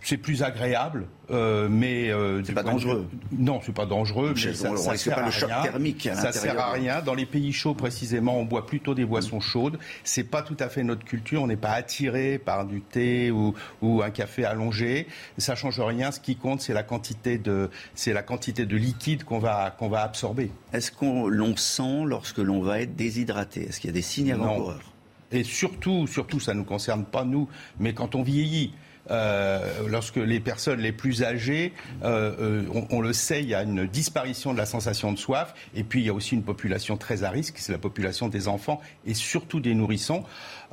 C'est 0.08 0.16
plus 0.16 0.42
agréable, 0.42 1.06
euh, 1.32 1.68
mais 1.70 2.10
euh, 2.10 2.42
C'est 2.46 2.54
pas 2.54 2.64
de 2.64 2.70
dangereux. 2.70 3.10
Non, 3.38 3.60
c'est 3.62 3.76
pas 3.76 3.86
dangereux. 3.86 4.34
Mais 4.38 4.54
ça, 4.54 4.78
ça 4.78 4.96
sert 4.96 5.16
pas 5.16 5.24
à 5.24 5.26
le 5.26 5.32
choc 5.32 5.50
rien. 5.50 5.64
thermique 5.64 6.08
à 6.08 6.16
Ça 6.16 6.32
sert 6.32 6.58
à 6.58 6.72
rien. 6.72 7.02
Dans 7.02 7.14
les 7.14 7.26
pays 7.26 7.52
chauds 7.52 7.74
précisément, 7.74 8.40
on 8.40 8.46
boit 8.46 8.66
plutôt 8.66 8.96
des 8.96 9.04
boissons 9.04 9.42
chaudes. 9.42 9.78
C'est 10.06 10.24
pas 10.24 10.44
tout 10.44 10.56
à 10.62 10.70
fait 10.70 10.84
notre 10.84 11.04
culture. 11.04 11.44
On 11.44 11.48
n'est 11.48 11.58
pas 11.58 11.72
attiré 11.72 12.38
par 12.38 12.66
du 12.66 12.80
thé 12.80 13.32
ou, 13.32 13.54
ou 13.82 14.02
un 14.02 14.10
café 14.10 14.46
allongé. 14.46 15.08
Ça 15.38 15.56
change 15.56 15.82
rien. 15.82 16.14
Ce 16.14 16.22
qui 16.22 16.38
compte, 16.38 16.62
c'est 16.62 16.74
la 16.74 16.84
quantité 16.84 17.38
de, 17.38 17.70
c'est 17.94 18.14
la 18.14 18.24
quantité 18.24 18.66
de 18.66 18.78
liquide 18.78 19.26
qu'on 19.26 19.40
va 19.40 19.76
qu'on 19.78 19.90
va 19.90 20.04
absorber. 20.04 20.52
Est-ce 20.72 20.90
qu'on 20.90 21.28
l'on 21.28 21.58
sent 21.58 22.06
lorsque 22.06 22.38
l'on 22.38 22.62
va 22.62 22.80
être 22.80 22.96
déshydraté? 22.96 23.68
Est-ce 23.68 23.82
qu'il 23.82 23.90
y 23.90 23.92
a 23.92 23.94
des 23.94 24.02
signes 24.02 24.32
avant-coureurs 24.32 24.94
Et 25.34 25.44
surtout, 25.44 26.08
surtout, 26.08 26.40
ça 26.40 26.54
ne 26.54 26.60
nous 26.60 26.66
concerne 26.66 27.04
pas 27.04 27.26
nous, 27.26 27.50
mais 27.78 27.94
quand 27.94 28.16
on 28.16 28.24
vieillit. 28.24 28.72
Euh, 29.12 29.60
lorsque 29.88 30.18
les 30.18 30.40
personnes 30.40 30.80
les 30.80 30.92
plus 30.92 31.24
âgées, 31.24 31.74
euh, 32.04 32.36
euh, 32.40 32.64
on, 32.74 32.88
on 32.98 33.02
le 33.02 33.14
sait, 33.14 33.42
il 33.42 33.50
y 33.50 33.56
a 33.56 33.64
une 33.64 33.86
disparition 33.88 34.54
de 34.54 34.58
la 34.58 34.66
sensation 34.66 35.12
de 35.12 35.18
soif, 35.18 35.54
et 35.76 35.84
puis 35.84 36.02
il 36.02 36.06
y 36.06 36.10
a 36.10 36.14
aussi 36.14 36.36
une 36.36 36.44
population 36.44 36.98
très 36.98 37.24
à 37.24 37.30
risque, 37.30 37.56
c'est 37.58 37.72
la 37.72 37.78
population 37.78 38.28
des 38.28 38.48
enfants 38.48 38.82
et 39.06 39.14
surtout 39.14 39.60
des 39.60 39.74
nourrissons. 39.76 40.24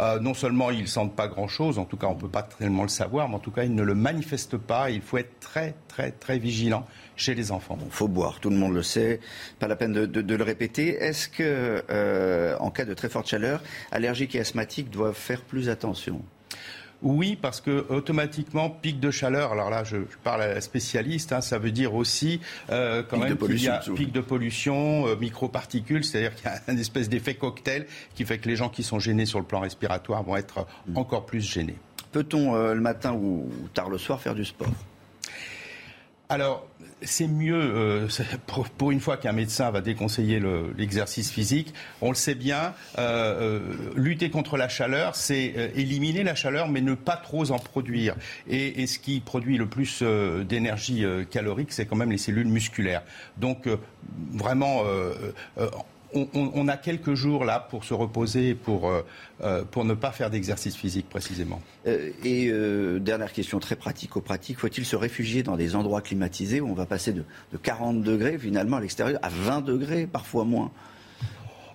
Euh, 0.00 0.18
non 0.18 0.34
seulement 0.34 0.70
ils 0.72 0.88
sentent 0.88 1.14
pas 1.14 1.28
grand-chose, 1.28 1.78
en 1.78 1.84
tout 1.84 1.96
cas 1.96 2.08
on 2.08 2.16
peut 2.16 2.28
pas 2.28 2.42
tellement 2.42 2.82
le 2.82 2.88
savoir, 2.88 3.28
mais 3.28 3.36
en 3.36 3.38
tout 3.38 3.52
cas 3.52 3.62
ils 3.62 3.74
ne 3.74 3.82
le 3.84 3.94
manifestent 3.94 4.56
pas. 4.56 4.90
Il 4.90 5.00
faut 5.02 5.18
être 5.18 5.38
très 5.38 5.74
très 5.86 6.10
très 6.10 6.38
vigilant 6.40 6.84
chez 7.14 7.36
les 7.36 7.52
enfants. 7.52 7.78
Il 7.84 7.92
faut 7.92 8.08
boire, 8.08 8.40
tout 8.40 8.50
le 8.50 8.56
monde 8.56 8.74
le 8.74 8.82
sait, 8.82 9.20
pas 9.60 9.68
la 9.68 9.76
peine 9.76 9.92
de, 9.92 10.04
de- 10.06 10.20
de 10.22 10.34
le 10.34 10.42
répéter. 10.42 10.96
Est-ce 10.96 11.28
que, 11.28 11.84
euh, 11.90 12.56
en 12.58 12.70
cas 12.72 12.84
de 12.84 12.94
très 12.94 13.08
forte 13.08 13.28
chaleur, 13.28 13.62
allergiques 13.92 14.34
et 14.34 14.40
asthmatiques 14.40 14.90
doivent 14.90 15.14
faire 15.14 15.42
plus 15.42 15.68
attention? 15.68 16.20
Oui, 17.04 17.36
parce 17.40 17.60
que 17.60 17.84
automatiquement, 17.90 18.70
pic 18.70 18.98
de 18.98 19.10
chaleur, 19.10 19.52
alors 19.52 19.68
là 19.68 19.84
je, 19.84 19.98
je 19.98 20.16
parle 20.24 20.40
à 20.40 20.54
la 20.54 20.60
spécialiste, 20.62 21.34
hein, 21.34 21.42
ça 21.42 21.58
veut 21.58 21.70
dire 21.70 21.94
aussi 21.94 22.40
euh, 22.70 23.02
quand 23.02 23.18
Pic 23.18 23.28
même 23.28 23.36
qu'il 23.36 23.62
y 23.62 23.68
a 23.68 23.82
pic 23.94 24.10
de 24.10 24.22
pollution, 24.22 25.06
euh, 25.06 25.14
microparticules, 25.14 26.02
c'est-à-dire 26.02 26.34
qu'il 26.34 26.46
y 26.46 26.48
a 26.48 26.72
une 26.72 26.78
espèce 26.78 27.10
d'effet 27.10 27.34
cocktail 27.34 27.86
qui 28.14 28.24
fait 28.24 28.38
que 28.38 28.48
les 28.48 28.56
gens 28.56 28.70
qui 28.70 28.82
sont 28.82 28.98
gênés 28.98 29.26
sur 29.26 29.38
le 29.38 29.44
plan 29.44 29.60
respiratoire 29.60 30.22
vont 30.22 30.36
être 30.36 30.66
encore 30.94 31.26
plus 31.26 31.42
gênés. 31.42 31.76
Peut-on 32.10 32.54
euh, 32.54 32.72
le 32.72 32.80
matin 32.80 33.12
ou 33.12 33.50
tard 33.74 33.90
le 33.90 33.98
soir 33.98 34.18
faire 34.18 34.34
du 34.34 34.46
sport? 34.46 34.72
Alors, 36.30 36.66
c'est 37.04 37.28
mieux, 37.28 37.54
euh, 37.56 38.08
pour, 38.78 38.90
une 38.90 39.00
fois 39.00 39.16
qu'un 39.16 39.32
médecin 39.32 39.70
va 39.70 39.80
déconseiller 39.80 40.38
le- 40.40 40.74
l'exercice 40.76 41.30
physique, 41.30 41.74
on 42.00 42.08
le 42.08 42.14
sait 42.14 42.34
bien, 42.34 42.74
euh, 42.98 43.60
euh, 43.60 43.60
lutter 43.96 44.30
contre 44.30 44.56
la 44.56 44.68
chaleur, 44.68 45.14
c'est 45.16 45.72
éliminer 45.74 46.22
la 46.22 46.34
chaleur, 46.34 46.68
mais 46.68 46.80
ne 46.80 46.94
pas 46.94 47.16
trop 47.16 47.50
en 47.50 47.58
produire. 47.58 48.14
Et, 48.48 48.82
et 48.82 48.86
ce 48.86 48.98
qui 48.98 49.20
produit 49.20 49.58
le 49.58 49.66
plus 49.66 50.02
d'énergie 50.48 51.04
calorique, 51.30 51.72
c'est 51.72 51.86
quand 51.86 51.96
même 51.96 52.10
les 52.10 52.18
cellules 52.18 52.48
musculaires. 52.48 53.02
Donc, 53.38 53.68
vraiment... 54.32 54.82
euh, 56.14 56.20
euh, 56.34 56.48
on, 56.54 56.68
a 56.68 56.76
quelques 56.76 57.14
jours 57.14 57.44
là 57.44 57.60
pour 57.60 57.84
se 57.84 57.94
reposer, 57.94 58.54
pour, 58.54 58.92
pour 59.70 59.84
ne 59.84 59.94
pas 59.94 60.12
faire 60.12 60.30
d'exercice 60.30 60.76
physique 60.76 61.08
précisément. 61.08 61.60
et 61.86 62.50
dernière 63.00 63.32
question 63.32 63.58
très 63.60 63.76
pratico-pratique, 63.76 64.58
faut-il 64.58 64.84
se 64.84 64.96
réfugier 64.96 65.42
dans 65.42 65.56
des 65.56 65.76
endroits 65.76 66.00
climatisés 66.00 66.60
où 66.60 66.68
on 66.68 66.74
va 66.74 66.86
passer 66.86 67.12
de, 67.12 67.24
de 67.52 67.56
40 67.56 68.02
degrés 68.02 68.38
finalement 68.38 68.76
à 68.76 68.80
l'extérieur 68.80 69.18
à 69.22 69.28
20 69.28 69.62
degrés, 69.62 70.06
parfois 70.06 70.44
moins? 70.44 70.70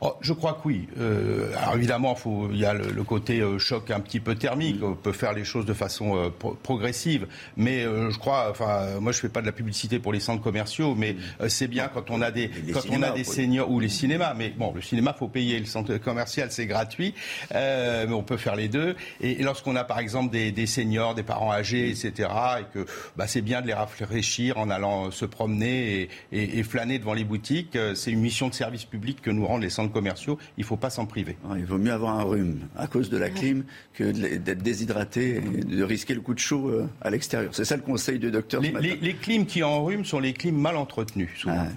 Oh, 0.01 0.15
je 0.21 0.31
crois 0.31 0.53
que 0.53 0.67
oui. 0.67 0.87
Euh, 0.97 1.51
alors 1.57 1.75
évidemment, 1.75 2.15
il 2.51 2.57
y 2.57 2.65
a 2.65 2.73
le, 2.73 3.03
côté 3.03 3.41
euh, 3.41 3.59
choc 3.59 3.91
un 3.91 3.99
petit 3.99 4.21
peu 4.21 4.35
thermique. 4.35 4.81
On 4.81 4.95
peut 4.95 5.11
faire 5.11 5.33
les 5.33 5.43
choses 5.43 5.65
de 5.65 5.73
façon 5.73 6.15
euh, 6.15 6.29
progressive, 6.63 7.27
mais 7.57 7.83
je 7.83 8.17
crois. 8.17 8.47
Enfin, 8.49 8.99
moi, 9.01 9.11
je 9.11 9.19
fais 9.19 9.29
pas 9.29 9.41
de 9.41 9.45
la 9.45 9.51
publicité 9.51 9.99
pour 9.99 10.13
les 10.13 10.21
centres 10.21 10.41
commerciaux, 10.41 10.95
mais 10.95 11.17
c'est 11.49 11.67
bien 11.67 11.89
quand 11.93 12.09
on 12.11 12.21
a 12.21 12.31
des 12.31 12.49
quand 12.73 12.89
on 12.91 13.01
a 13.01 13.11
des 13.11 13.25
seniors 13.25 13.69
ou 13.69 13.79
les 13.79 13.89
cinémas. 13.89 14.33
Mais 14.33 14.49
bon, 14.49 14.73
le 14.73 14.81
cinéma, 14.81 15.13
faut 15.13 15.27
payer. 15.27 15.59
Le 15.59 15.65
centre 15.65 15.97
commercial, 15.97 16.49
c'est 16.51 16.65
gratuit, 16.65 17.13
mais 17.51 18.13
on 18.13 18.23
peut 18.23 18.37
faire 18.37 18.55
les 18.55 18.69
deux. 18.69 18.95
Et, 19.19 19.43
lorsqu'on 19.43 19.75
a 19.75 19.83
par 19.83 19.99
exemple 19.99 20.31
des, 20.31 20.51
des, 20.51 20.65
seniors, 20.65 21.15
des 21.15 21.23
parents 21.23 21.51
âgés, 21.51 21.89
etc., 21.89 22.29
et 22.61 22.73
que 22.73 22.85
bah, 23.17 23.27
c'est 23.27 23.41
bien 23.41 23.61
de 23.61 23.67
les 23.67 23.73
rafraîchir 23.73 24.57
en 24.57 24.69
allant 24.69 25.11
se 25.11 25.25
promener 25.25 26.01
et, 26.01 26.09
et, 26.31 26.59
et 26.59 26.63
flâner 26.63 26.99
devant 26.99 27.13
les 27.13 27.23
boutiques. 27.23 27.77
C'est 27.95 28.11
une 28.11 28.21
mission 28.21 28.47
de 28.47 28.53
service 28.53 28.85
public 28.85 29.21
que 29.21 29.31
nous 29.31 29.45
rendent 29.45 29.63
les 29.63 29.69
centres 29.69 29.88
commerciaux, 29.89 30.37
il 30.57 30.61
ne 30.61 30.65
faut 30.65 30.77
pas 30.77 30.89
s'en 30.89 31.05
priver. 31.05 31.37
Il 31.57 31.65
vaut 31.65 31.77
mieux 31.77 31.91
avoir 31.91 32.19
un 32.19 32.23
rhume 32.23 32.59
à 32.77 32.87
cause 32.87 33.09
de 33.09 33.17
la 33.17 33.29
clim 33.29 33.63
que 33.93 34.03
d'être 34.37 34.61
déshydraté 34.61 35.37
et 35.37 35.63
de 35.63 35.83
risquer 35.83 36.13
le 36.13 36.21
coup 36.21 36.33
de 36.33 36.39
chaud 36.39 36.69
euh, 36.69 36.87
à 37.01 37.09
l'extérieur. 37.09 37.53
C'est 37.53 37.65
ça 37.65 37.75
le 37.75 37.81
conseil 37.81 38.19
du 38.19 38.31
docteur. 38.31 38.61
Les, 38.61 38.71
les, 38.79 38.95
les 38.95 39.13
clims 39.13 39.45
qui 39.45 39.63
en 39.63 39.83
rhume 39.83 40.05
sont 40.05 40.19
les 40.19 40.33
clims 40.33 40.57
mal 40.57 40.75
entretenus, 40.75 41.29
souvent. 41.37 41.55
Ah. 41.57 41.67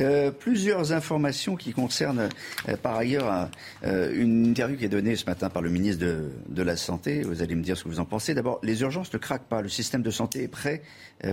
Euh, 0.00 0.30
plusieurs 0.30 0.92
informations 0.92 1.56
qui 1.56 1.72
concernent 1.72 2.28
euh, 2.68 2.76
par 2.76 2.96
ailleurs 2.96 3.48
euh, 3.84 4.12
une 4.14 4.46
interview 4.46 4.76
qui 4.76 4.84
est 4.84 4.88
donnée 4.88 5.16
ce 5.16 5.26
matin 5.26 5.50
par 5.50 5.60
le 5.60 5.70
ministre 5.70 6.04
de, 6.48 6.62
la 6.62 6.76
Santé. 6.76 7.22
Vous 7.22 7.42
allez 7.42 7.54
me 7.54 7.62
dire 7.62 7.76
ce 7.76 7.84
que 7.84 7.88
vous 7.88 8.00
en 8.00 8.04
pensez. 8.04 8.34
D'abord, 8.34 8.60
les 8.62 8.80
urgences 8.82 9.12
ne 9.12 9.18
craquent 9.18 9.48
pas. 9.48 9.62
Le 9.62 9.68
système 9.68 10.02
de 10.02 10.10
santé 10.10 10.42
est 10.42 10.48
prêt, 10.48 10.82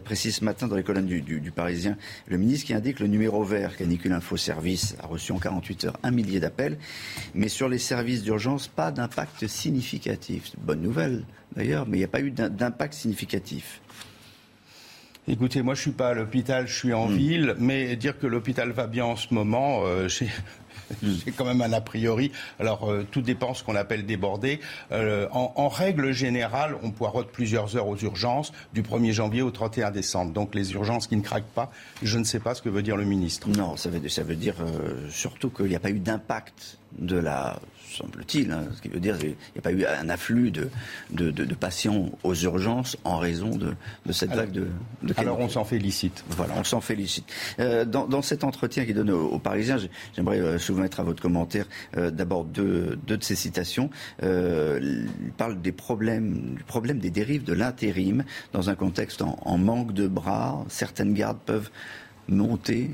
précise 0.03 0.38
ce 0.38 0.45
matin 0.45 0.68
dans 0.68 0.76
les 0.76 0.84
colonnes 0.84 1.05
du, 1.05 1.51
Parisien 1.51 1.97
le 2.28 2.38
ministre 2.38 2.68
qui 2.68 2.74
indique 2.74 2.99
le 2.99 3.07
numéro 3.07 3.43
vert 3.43 3.76
Canicule 3.76 4.13
Info 4.13 4.38
Service 4.38 4.95
a 5.01 5.07
reçu 5.07 5.32
en 5.32 5.39
48 5.39 5.86
heures 5.86 5.97
un 6.03 6.11
millier 6.11 6.39
d'appels. 6.39 6.78
Mais 7.34 7.49
sur 7.49 7.70
les 7.70 7.80
services 7.80 8.24
d'urgence, 8.24 8.68
pas 8.68 8.91
d'impact 8.91 9.47
significatif. 9.47 10.51
Bonne 10.59 10.82
nouvelle 10.82 11.24
d'ailleurs, 11.55 11.86
mais 11.88 11.97
il 11.97 11.99
n'y 12.01 12.05
a 12.05 12.09
pas 12.09 12.22
eu 12.22 12.32
d'impact 12.32 12.93
significatif. 12.93 13.82
Écoutez, 15.28 15.63
moi 15.63 15.73
je 15.73 15.82
suis 15.82 15.91
pas 15.91 16.09
à 16.09 16.13
l'hôpital, 16.13 16.67
je 16.67 16.76
suis 16.76 16.93
en 16.93 17.07
hmm. 17.07 17.15
ville, 17.15 17.55
mais 17.57 17.95
dire 17.95 18.19
que 18.19 18.28
l'hôpital 18.28 18.69
va 18.69 18.86
bien 18.86 19.05
en 19.05 19.15
ce 19.15 19.34
moment, 19.34 19.82
euh, 19.84 20.07
j'ai 21.03 21.32
quand 21.36 21.45
même 21.45 21.63
un 21.63 21.73
a 21.73 21.82
priori. 21.82 22.32
Alors, 22.59 22.91
euh, 22.91 23.07
tout 23.09 23.23
dépend 23.23 23.55
ce 23.55 23.63
qu'on 23.63 23.76
appelle 23.76 24.05
débordé. 24.05 24.59
Euh, 24.91 25.28
en, 25.32 25.67
règle 25.67 26.11
générale, 26.11 26.76
on 26.84 26.91
poireaute 26.91 27.32
plusieurs 27.32 27.76
heures 27.76 27.88
aux 27.88 27.97
urgences 27.97 28.53
du 28.76 28.84
1er 28.84 29.13
janvier 29.13 29.41
au 29.41 29.49
31 29.49 29.89
décembre. 29.89 30.32
Donc, 30.32 30.53
les 30.53 30.73
urgences 30.73 31.07
qui 31.07 31.17
ne 31.17 31.23
craquent 31.23 31.53
pas, 31.55 31.71
je 32.03 32.19
ne 32.19 32.23
sais 32.23 32.39
pas 32.39 32.53
ce 32.53 32.61
que 32.61 32.69
veut 32.69 32.84
dire 32.84 32.95
le 32.95 33.05
ministre. 33.05 33.49
Non, 33.49 33.78
ça 33.78 33.89
veut, 33.89 34.07
ça 34.09 34.21
veut 34.21 34.36
dire 34.36 34.55
surtout 35.09 35.49
qu'il 35.49 35.65
n'y 35.65 35.76
a 35.76 35.80
pas 35.80 35.89
eu 35.89 35.99
d'impact 35.99 36.78
de 36.99 37.17
la 37.17 37.59
semble-t-il, 37.95 38.51
hein, 38.51 38.65
ce 38.75 38.81
qui 38.81 38.89
veut 38.89 38.99
dire 38.99 39.17
qu'il 39.17 39.29
n'y 39.29 39.59
a 39.59 39.61
pas 39.61 39.71
eu 39.71 39.85
un 39.85 40.09
afflux 40.09 40.51
de, 40.51 40.69
de, 41.11 41.55
patients 41.55 42.11
aux 42.23 42.35
urgences 42.35 42.97
en 43.03 43.17
raison 43.17 43.55
de, 43.55 43.75
cette 44.11 44.31
vague 44.31 44.51
de, 44.51 44.67
de 45.03 45.13
Alors 45.17 45.39
on 45.39 45.49
s'en 45.49 45.63
félicite. 45.63 46.23
Voilà, 46.29 46.53
on 46.57 46.63
s'en 46.63 46.81
félicite. 46.81 47.25
Euh, 47.59 47.85
dans, 47.85 48.21
cet 48.21 48.43
entretien 48.43 48.85
qui 48.85 48.93
donne 48.93 49.11
aux, 49.11 49.39
Parisiens, 49.39 49.77
j'aimerais 50.15 50.39
euh, 50.39 50.57
soumettre 50.57 50.99
à 50.99 51.03
votre 51.03 51.21
commentaire 51.21 51.65
euh, 51.97 52.11
d'abord 52.11 52.43
deux, 52.43 52.97
de 53.07 53.17
ces 53.21 53.35
citations. 53.35 53.89
il 54.21 55.07
parle 55.37 55.61
des 55.61 55.71
problèmes, 55.71 56.55
du 56.57 56.63
problème 56.63 56.99
des 56.99 57.09
dérives 57.09 57.43
de 57.43 57.53
l'intérim 57.53 58.23
dans 58.53 58.69
un 58.69 58.75
contexte 58.75 59.21
en 59.21 59.57
manque 59.57 59.93
de 59.93 60.07
bras. 60.07 60.65
Certaines 60.67 61.13
gardes 61.13 61.39
peuvent 61.45 61.69
monter 62.27 62.89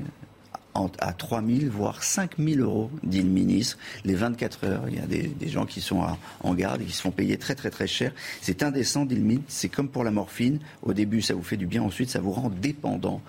à 0.74 1.12
3 1.12 1.42
000, 1.42 1.70
voire 1.70 2.02
5 2.02 2.38
000 2.38 2.60
euros, 2.60 2.90
dit 3.02 3.22
le 3.22 3.28
ministre, 3.28 3.78
les 4.04 4.14
24 4.14 4.64
heures. 4.64 4.84
Il 4.88 4.96
y 4.96 4.98
a 4.98 5.06
des, 5.06 5.48
gens 5.48 5.66
qui 5.66 5.80
sont 5.80 6.02
en 6.40 6.54
garde 6.54 6.80
et 6.80 6.84
qui 6.84 6.92
se 6.92 7.02
font 7.02 7.10
payer 7.10 7.36
très 7.36 7.54
très 7.54 7.70
très 7.70 7.86
cher. 7.86 8.12
C'est 8.40 8.62
indécent, 8.62 9.04
dit 9.04 9.16
le 9.16 9.22
ministre. 9.22 9.44
C'est 9.48 9.68
comme 9.68 9.88
pour 9.88 10.04
la 10.04 10.10
morphine. 10.10 10.58
Au 10.82 10.92
début, 10.92 11.20
ça 11.20 11.34
vous 11.34 11.42
fait 11.42 11.56
du 11.56 11.66
bien. 11.66 11.82
Ensuite, 11.82 12.10
ça 12.10 12.20
vous 12.20 12.32
rend 12.32 12.50
dépendant. 12.50 13.20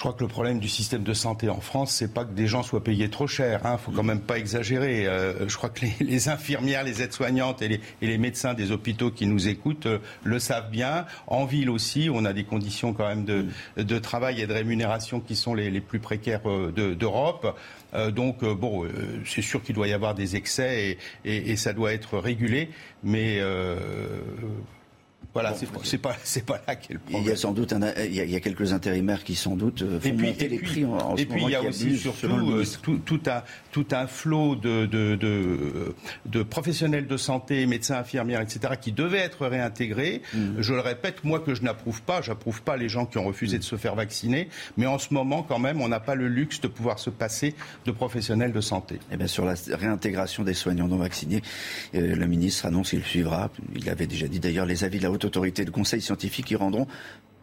Je 0.00 0.02
crois 0.02 0.14
que 0.14 0.24
le 0.24 0.28
problème 0.28 0.60
du 0.60 0.68
système 0.70 1.02
de 1.02 1.12
santé 1.12 1.50
en 1.50 1.60
France, 1.60 1.92
c'est 1.92 2.14
pas 2.14 2.24
que 2.24 2.32
des 2.32 2.46
gens 2.46 2.62
soient 2.62 2.82
payés 2.82 3.10
trop 3.10 3.26
cher. 3.26 3.60
Il 3.64 3.66
hein, 3.66 3.76
faut 3.76 3.90
quand 3.90 4.02
même 4.02 4.22
pas 4.22 4.38
exagérer. 4.38 5.06
Euh, 5.06 5.46
je 5.46 5.54
crois 5.58 5.68
que 5.68 5.84
les, 6.00 6.28
infirmières, 6.30 6.84
les 6.84 7.02
aides-soignantes 7.02 7.60
et, 7.60 7.82
les, 8.00 8.16
médecins 8.16 8.54
des 8.54 8.72
hôpitaux 8.72 9.10
qui 9.10 9.26
nous 9.26 9.48
écoutent 9.48 9.84
euh, 9.84 9.98
le 10.24 10.38
savent 10.38 10.70
bien. 10.70 11.04
En 11.26 11.44
ville 11.44 11.68
aussi, 11.68 12.08
on 12.10 12.24
a 12.24 12.32
des 12.32 12.44
conditions 12.44 12.94
quand 12.94 13.06
même 13.08 13.26
de, 13.26 13.98
travail 13.98 14.40
et 14.40 14.46
de 14.46 14.54
rémunération 14.54 15.20
qui 15.20 15.36
sont 15.36 15.52
les, 15.52 15.82
plus 15.82 15.98
précaires 15.98 16.48
euh, 16.48 16.72
d'Europe. 16.94 17.54
donc 18.14 18.42
bon, 18.42 18.88
c'est 19.26 19.42
sûr 19.42 19.62
qu'il 19.62 19.74
doit 19.74 19.88
y 19.88 19.92
avoir 19.92 20.14
des 20.14 20.34
excès 20.34 20.96
et, 21.26 21.50
et, 21.50 21.56
ça 21.56 21.74
doit 21.74 21.92
être 21.92 22.16
régulé, 22.16 22.70
mais 23.02 23.38
voilà, 25.32 25.54
c'est 25.54 25.98
pas 25.98 26.16
c'est 26.24 26.44
pas 26.44 26.60
là 26.66 26.74
qu'est 26.74 26.94
le 26.94 26.98
problème. 26.98 27.22
Il 27.22 27.28
y 27.28 27.32
a 27.32 27.36
sans 27.36 27.52
doute 27.52 27.72
il, 28.04 28.14
y 28.14 28.34
a, 28.34 28.40
quelques 28.40 28.72
intérimaires 28.72 29.22
qui 29.22 29.36
sans 29.36 29.54
doute 29.54 29.82
euh, 29.82 30.00
font 30.00 30.12
monter 30.14 30.48
les 30.48 30.58
prix 30.58 30.84
en, 30.84 30.96
en 30.96 31.16
Et 31.16 31.24
puis 31.24 31.42
il 31.44 31.50
y 31.50 31.54
a 31.54 31.62
aussi 31.62 31.96
surtout 31.96 32.50
euh, 32.50 32.64
tout, 32.82 33.20
un 33.26 33.42
tout 33.70 33.86
un 33.92 34.08
flot 34.08 34.56
de 34.56 34.86
de, 34.86 35.94
de 36.26 36.42
professionnels 36.42 37.06
de 37.06 37.16
santé, 37.16 37.64
médecins, 37.66 37.98
infirmières, 37.98 38.40
etc. 38.40 38.74
qui 38.80 38.90
devaient 38.90 39.18
être 39.18 39.46
réintégrés. 39.46 40.22
Mm. 40.34 40.38
Je 40.58 40.74
le 40.74 40.80
répète, 40.80 41.22
moi 41.22 41.38
que 41.38 41.54
je 41.54 41.62
n'approuve 41.62 42.02
pas, 42.02 42.22
j'approuve 42.22 42.62
pas 42.62 42.76
les 42.76 42.88
gens 42.88 43.06
qui 43.06 43.18
ont 43.18 43.24
refusé 43.24 43.58
de 43.58 43.64
se 43.64 43.76
faire 43.76 43.94
vacciner, 43.94 44.48
mais 44.76 44.86
en 44.86 44.98
ce 44.98 45.14
moment 45.14 45.44
quand 45.44 45.60
même, 45.60 45.80
on 45.80 45.88
n'a 45.88 46.00
pas 46.00 46.16
le 46.16 46.26
luxe 46.26 46.60
de 46.60 46.68
pouvoir 46.68 46.98
se 46.98 47.10
passer 47.10 47.54
de 47.84 47.92
professionnels 47.92 48.52
de 48.52 48.60
santé. 48.60 48.96
Et 48.96 48.98
eh 49.12 49.16
bien 49.16 49.28
sur 49.28 49.44
la 49.44 49.54
réintégration 49.70 50.42
des 50.42 50.54
soignants 50.54 50.88
non 50.88 50.96
vaccinés, 50.96 51.42
euh, 51.94 52.16
le 52.16 52.26
ministre 52.26 52.66
annonce 52.66 52.90
qu'il 52.90 53.04
suivra. 53.04 53.50
Il 53.76 53.88
avait 53.88 54.08
déjà 54.08 54.26
dit 54.26 54.40
d'ailleurs 54.40 54.66
les 54.66 54.82
avis 54.82 54.98
de 54.98 55.04
la 55.04 55.10
haute 55.10 55.19
autorité 55.24 55.64
de 55.64 55.70
conseil 55.70 56.00
scientifique 56.00 56.46
qui 56.46 56.56
rendront 56.56 56.86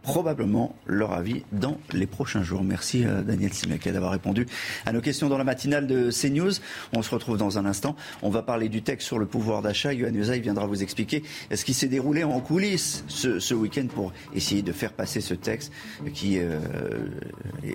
probablement 0.08 0.74
leur 0.86 1.12
avis 1.12 1.44
dans 1.52 1.78
les 1.92 2.08
prochains 2.08 2.42
jours. 2.42 2.64
Merci 2.64 3.04
euh, 3.04 3.24
Daniel 3.24 3.52
Simekel 3.54 3.92
d'avoir 3.92 4.14
répondu 4.14 4.48
à 4.86 4.94
nos 4.94 5.02
questions 5.02 5.28
dans 5.28 5.38
la 5.38 5.44
matinale 5.44 5.86
de 5.86 6.12
CNews. 6.12 6.54
On 6.96 7.02
se 7.02 7.10
retrouve 7.14 7.38
dans 7.38 7.58
un 7.58 7.66
instant. 7.66 7.94
On 8.22 8.30
va 8.30 8.42
parler 8.42 8.70
du 8.70 8.82
texte 8.82 9.06
sur 9.06 9.20
le 9.20 9.26
pouvoir 9.26 9.62
d'achat. 9.62 9.92
Yohann 9.92 10.16
Usaï 10.16 10.40
viendra 10.40 10.66
vous 10.66 10.82
expliquer 10.82 11.24
ce 11.54 11.66
qui 11.66 11.74
s'est 11.74 11.90
déroulé 11.90 12.24
en 12.24 12.40
coulisses 12.40 13.04
ce, 13.10 13.54
week-end 13.54 13.88
pour 13.94 14.14
essayer 14.34 14.62
de 14.62 14.72
faire 14.72 14.94
passer 14.94 15.20
ce 15.20 15.34
texte 15.34 15.74
qui 16.14 16.40
euh, 16.40 16.60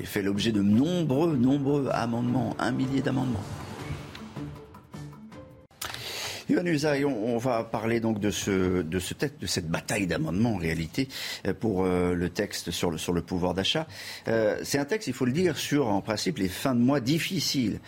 fait 0.04 0.22
l'objet 0.22 0.52
de 0.52 0.62
nombreux, 0.62 1.36
nombreux 1.36 1.90
amendements, 1.92 2.56
un 2.58 2.72
millier 2.72 3.02
d'amendements. 3.02 3.44
On, 6.56 7.38
va 7.38 7.64
parler 7.64 8.00
donc 8.00 8.20
de 8.20 8.30
ce, 8.30 8.82
de 8.82 8.98
ce 8.98 9.14
texte, 9.14 9.40
de 9.40 9.46
cette 9.46 9.68
bataille 9.68 10.06
d'amendements 10.06 10.54
en 10.54 10.58
réalité 10.58 11.08
euh, 11.46 11.54
pour 11.54 11.84
euh, 11.84 12.14
le 12.14 12.28
texte 12.28 12.70
sur 12.70 12.90
le, 12.90 12.98
sur 12.98 13.12
le 13.12 13.22
pouvoir 13.22 13.54
d'achat. 13.54 13.86
Euh, 14.28 14.58
c'est 14.62 14.78
un 14.78 14.84
texte, 14.84 15.08
il 15.08 15.14
faut 15.14 15.24
le 15.24 15.32
dire, 15.32 15.56
sur 15.56 15.88
en 15.88 16.00
principe 16.00 16.38
les 16.38 16.48
fins 16.48 16.74
de 16.74 16.80
mois 16.80 17.00
difficiles. 17.00 17.80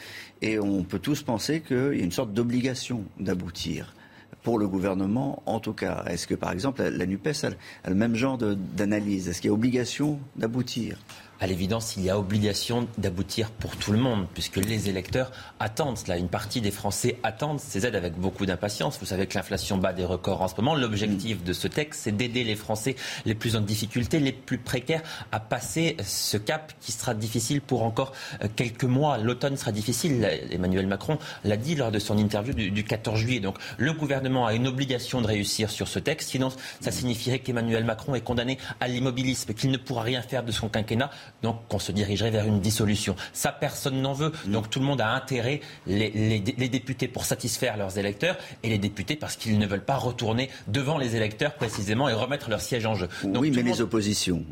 Et 0.43 0.59
on 0.59 0.83
peut 0.83 0.99
tous 0.99 1.23
penser 1.23 1.61
qu'il 1.61 1.77
y 1.77 2.01
a 2.01 2.05
une 2.05 2.13
sorte 2.13 2.33
d'obligation 2.33 3.05
d'aboutir 3.19 3.95
pour 4.43 4.59
le 4.59 4.69
gouvernement, 4.69 5.43
en 5.47 5.59
tout 5.59 5.73
cas. 5.73 6.05
Est-ce 6.07 6.27
que, 6.27 6.35
par 6.35 6.53
exemple, 6.53 6.83
la, 6.83 7.07
NUPES 7.07 7.45
a, 7.85 7.89
le 7.89 7.95
même 7.95 8.15
genre 8.15 8.39
d'analyse? 8.39 9.29
Est-ce 9.29 9.41
qu'il 9.41 9.49
y 9.49 9.51
a 9.51 9.55
obligation 9.55 10.21
d'aboutir? 10.37 10.99
À 11.41 11.47
l'évidence, 11.47 11.97
il 11.97 12.05
y 12.05 12.11
a 12.11 12.19
obligation 12.19 12.89
d'aboutir 12.99 13.51
pour 13.51 13.77
tout 13.77 13.93
le 13.93 13.99
monde, 13.99 14.27
puisque 14.33 14.57
les 14.57 14.89
électeurs 14.89 15.33
attendent 15.61 15.99
cela. 15.99 16.17
Une 16.17 16.29
partie 16.29 16.61
des 16.61 16.71
Français 16.71 17.19
attendent 17.23 17.61
ces 17.61 17.87
aides 17.87 17.97
avec 17.97 18.15
beaucoup 18.15 18.47
d'impatience. 18.47 18.99
Vous 19.01 19.07
savez 19.07 19.27
que 19.27 19.35
l'inflation 19.35 19.77
bat 19.77 19.93
des 19.93 20.05
records 20.05 20.43
en 20.43 20.49
ce 20.49 20.57
moment. 20.57 20.75
L'objectif 20.75 21.43
de 21.43 21.53
ce 21.53 21.69
texte, 21.69 22.03
c'est 22.05 22.17
d'aider 22.17 22.45
les 22.45 22.57
Français 22.57 22.97
les 23.25 23.35
plus 23.35 23.57
en 23.57 23.61
difficulté, 23.61 24.21
les 24.21 24.33
plus 24.33 24.59
précaires, 24.59 25.03
à 25.33 25.41
passer 25.41 25.97
ce 26.05 26.37
cap 26.37 26.73
qui 26.81 26.93
sera 26.93 27.15
difficile 27.15 27.61
pour 27.61 27.83
encore 27.83 28.13
euh, 28.43 28.49
quelques 28.55 28.85
mois. 28.85 29.19
L'automne 29.19 29.57
sera 29.57 29.73
difficile. 29.73 30.27
Emmanuel 30.51 30.87
Macron 30.87 31.19
l'a 31.45 31.57
dit 31.57 31.75
lors 31.75 31.91
de 31.91 31.99
son 31.99 32.17
interview 32.19 32.55
du 32.55 32.85
14 32.85 33.19
juillet. 33.19 33.41
Donc 33.41 33.57
le 33.77 33.93
gouvernement 33.93 34.47
a 34.47 34.55
une 34.55 34.67
obligation 34.67 35.21
de 35.21 35.27
réussir 35.27 35.71
sur 35.71 35.89
ce 35.89 35.99
texte. 35.99 36.31
Sinon, 36.31 36.51
ça 36.81 36.91
signifierait 36.91 37.41
qu'Emmanuel 37.41 37.85
Macron 37.85 38.15
est 38.15 38.21
condamné 38.21 38.59
à 38.81 38.89
l'immobilisme, 38.89 39.55
qu'il 39.55 39.71
ne 39.71 39.77
pourra 39.77 40.03
rien 40.03 40.23
faire 40.23 40.43
de 40.43 40.53
son 40.53 40.69
quinquennat 40.69 41.11
donc 41.43 41.69
qu'on 41.69 41.79
se 41.79 41.93
dirigerait 41.93 42.31
vers 42.31 42.47
une 42.47 42.61
dissolution. 42.61 43.17
Ça, 43.33 43.53
personne 43.53 44.01
n'en 44.01 44.13
veut. 44.13 44.33
Mm. 44.47 44.53
Donc 44.53 44.71
tout 44.71 44.81
le 44.81 44.87
monde 44.87 45.01
a 45.01 45.11
intérêt, 45.11 45.61
les, 45.87 46.41
députés 46.41 47.09
pour 47.09 47.25
satisfaire 47.25 47.77
leurs 47.77 47.99
électeurs 47.99 48.37
et 48.63 48.69
les 48.69 48.79
députés 48.79 49.17
parce 49.17 49.37
qu'ils 49.37 49.59
ne 49.59 49.67
veulent 49.67 49.85
pas 49.85 49.97
retourner 49.97 50.51
devant 50.69 50.99
les 50.99 51.17
électeurs 51.17 51.55
précisément 51.55 52.09
et 52.09 52.13
remettre 52.13 52.51
leur 52.51 52.61
siège 52.61 52.87
en 52.87 52.95
jeu. 52.95 53.09
oui, 53.25 53.51
mais 53.51 53.63
les 53.63 53.81
oppositions 53.81 54.45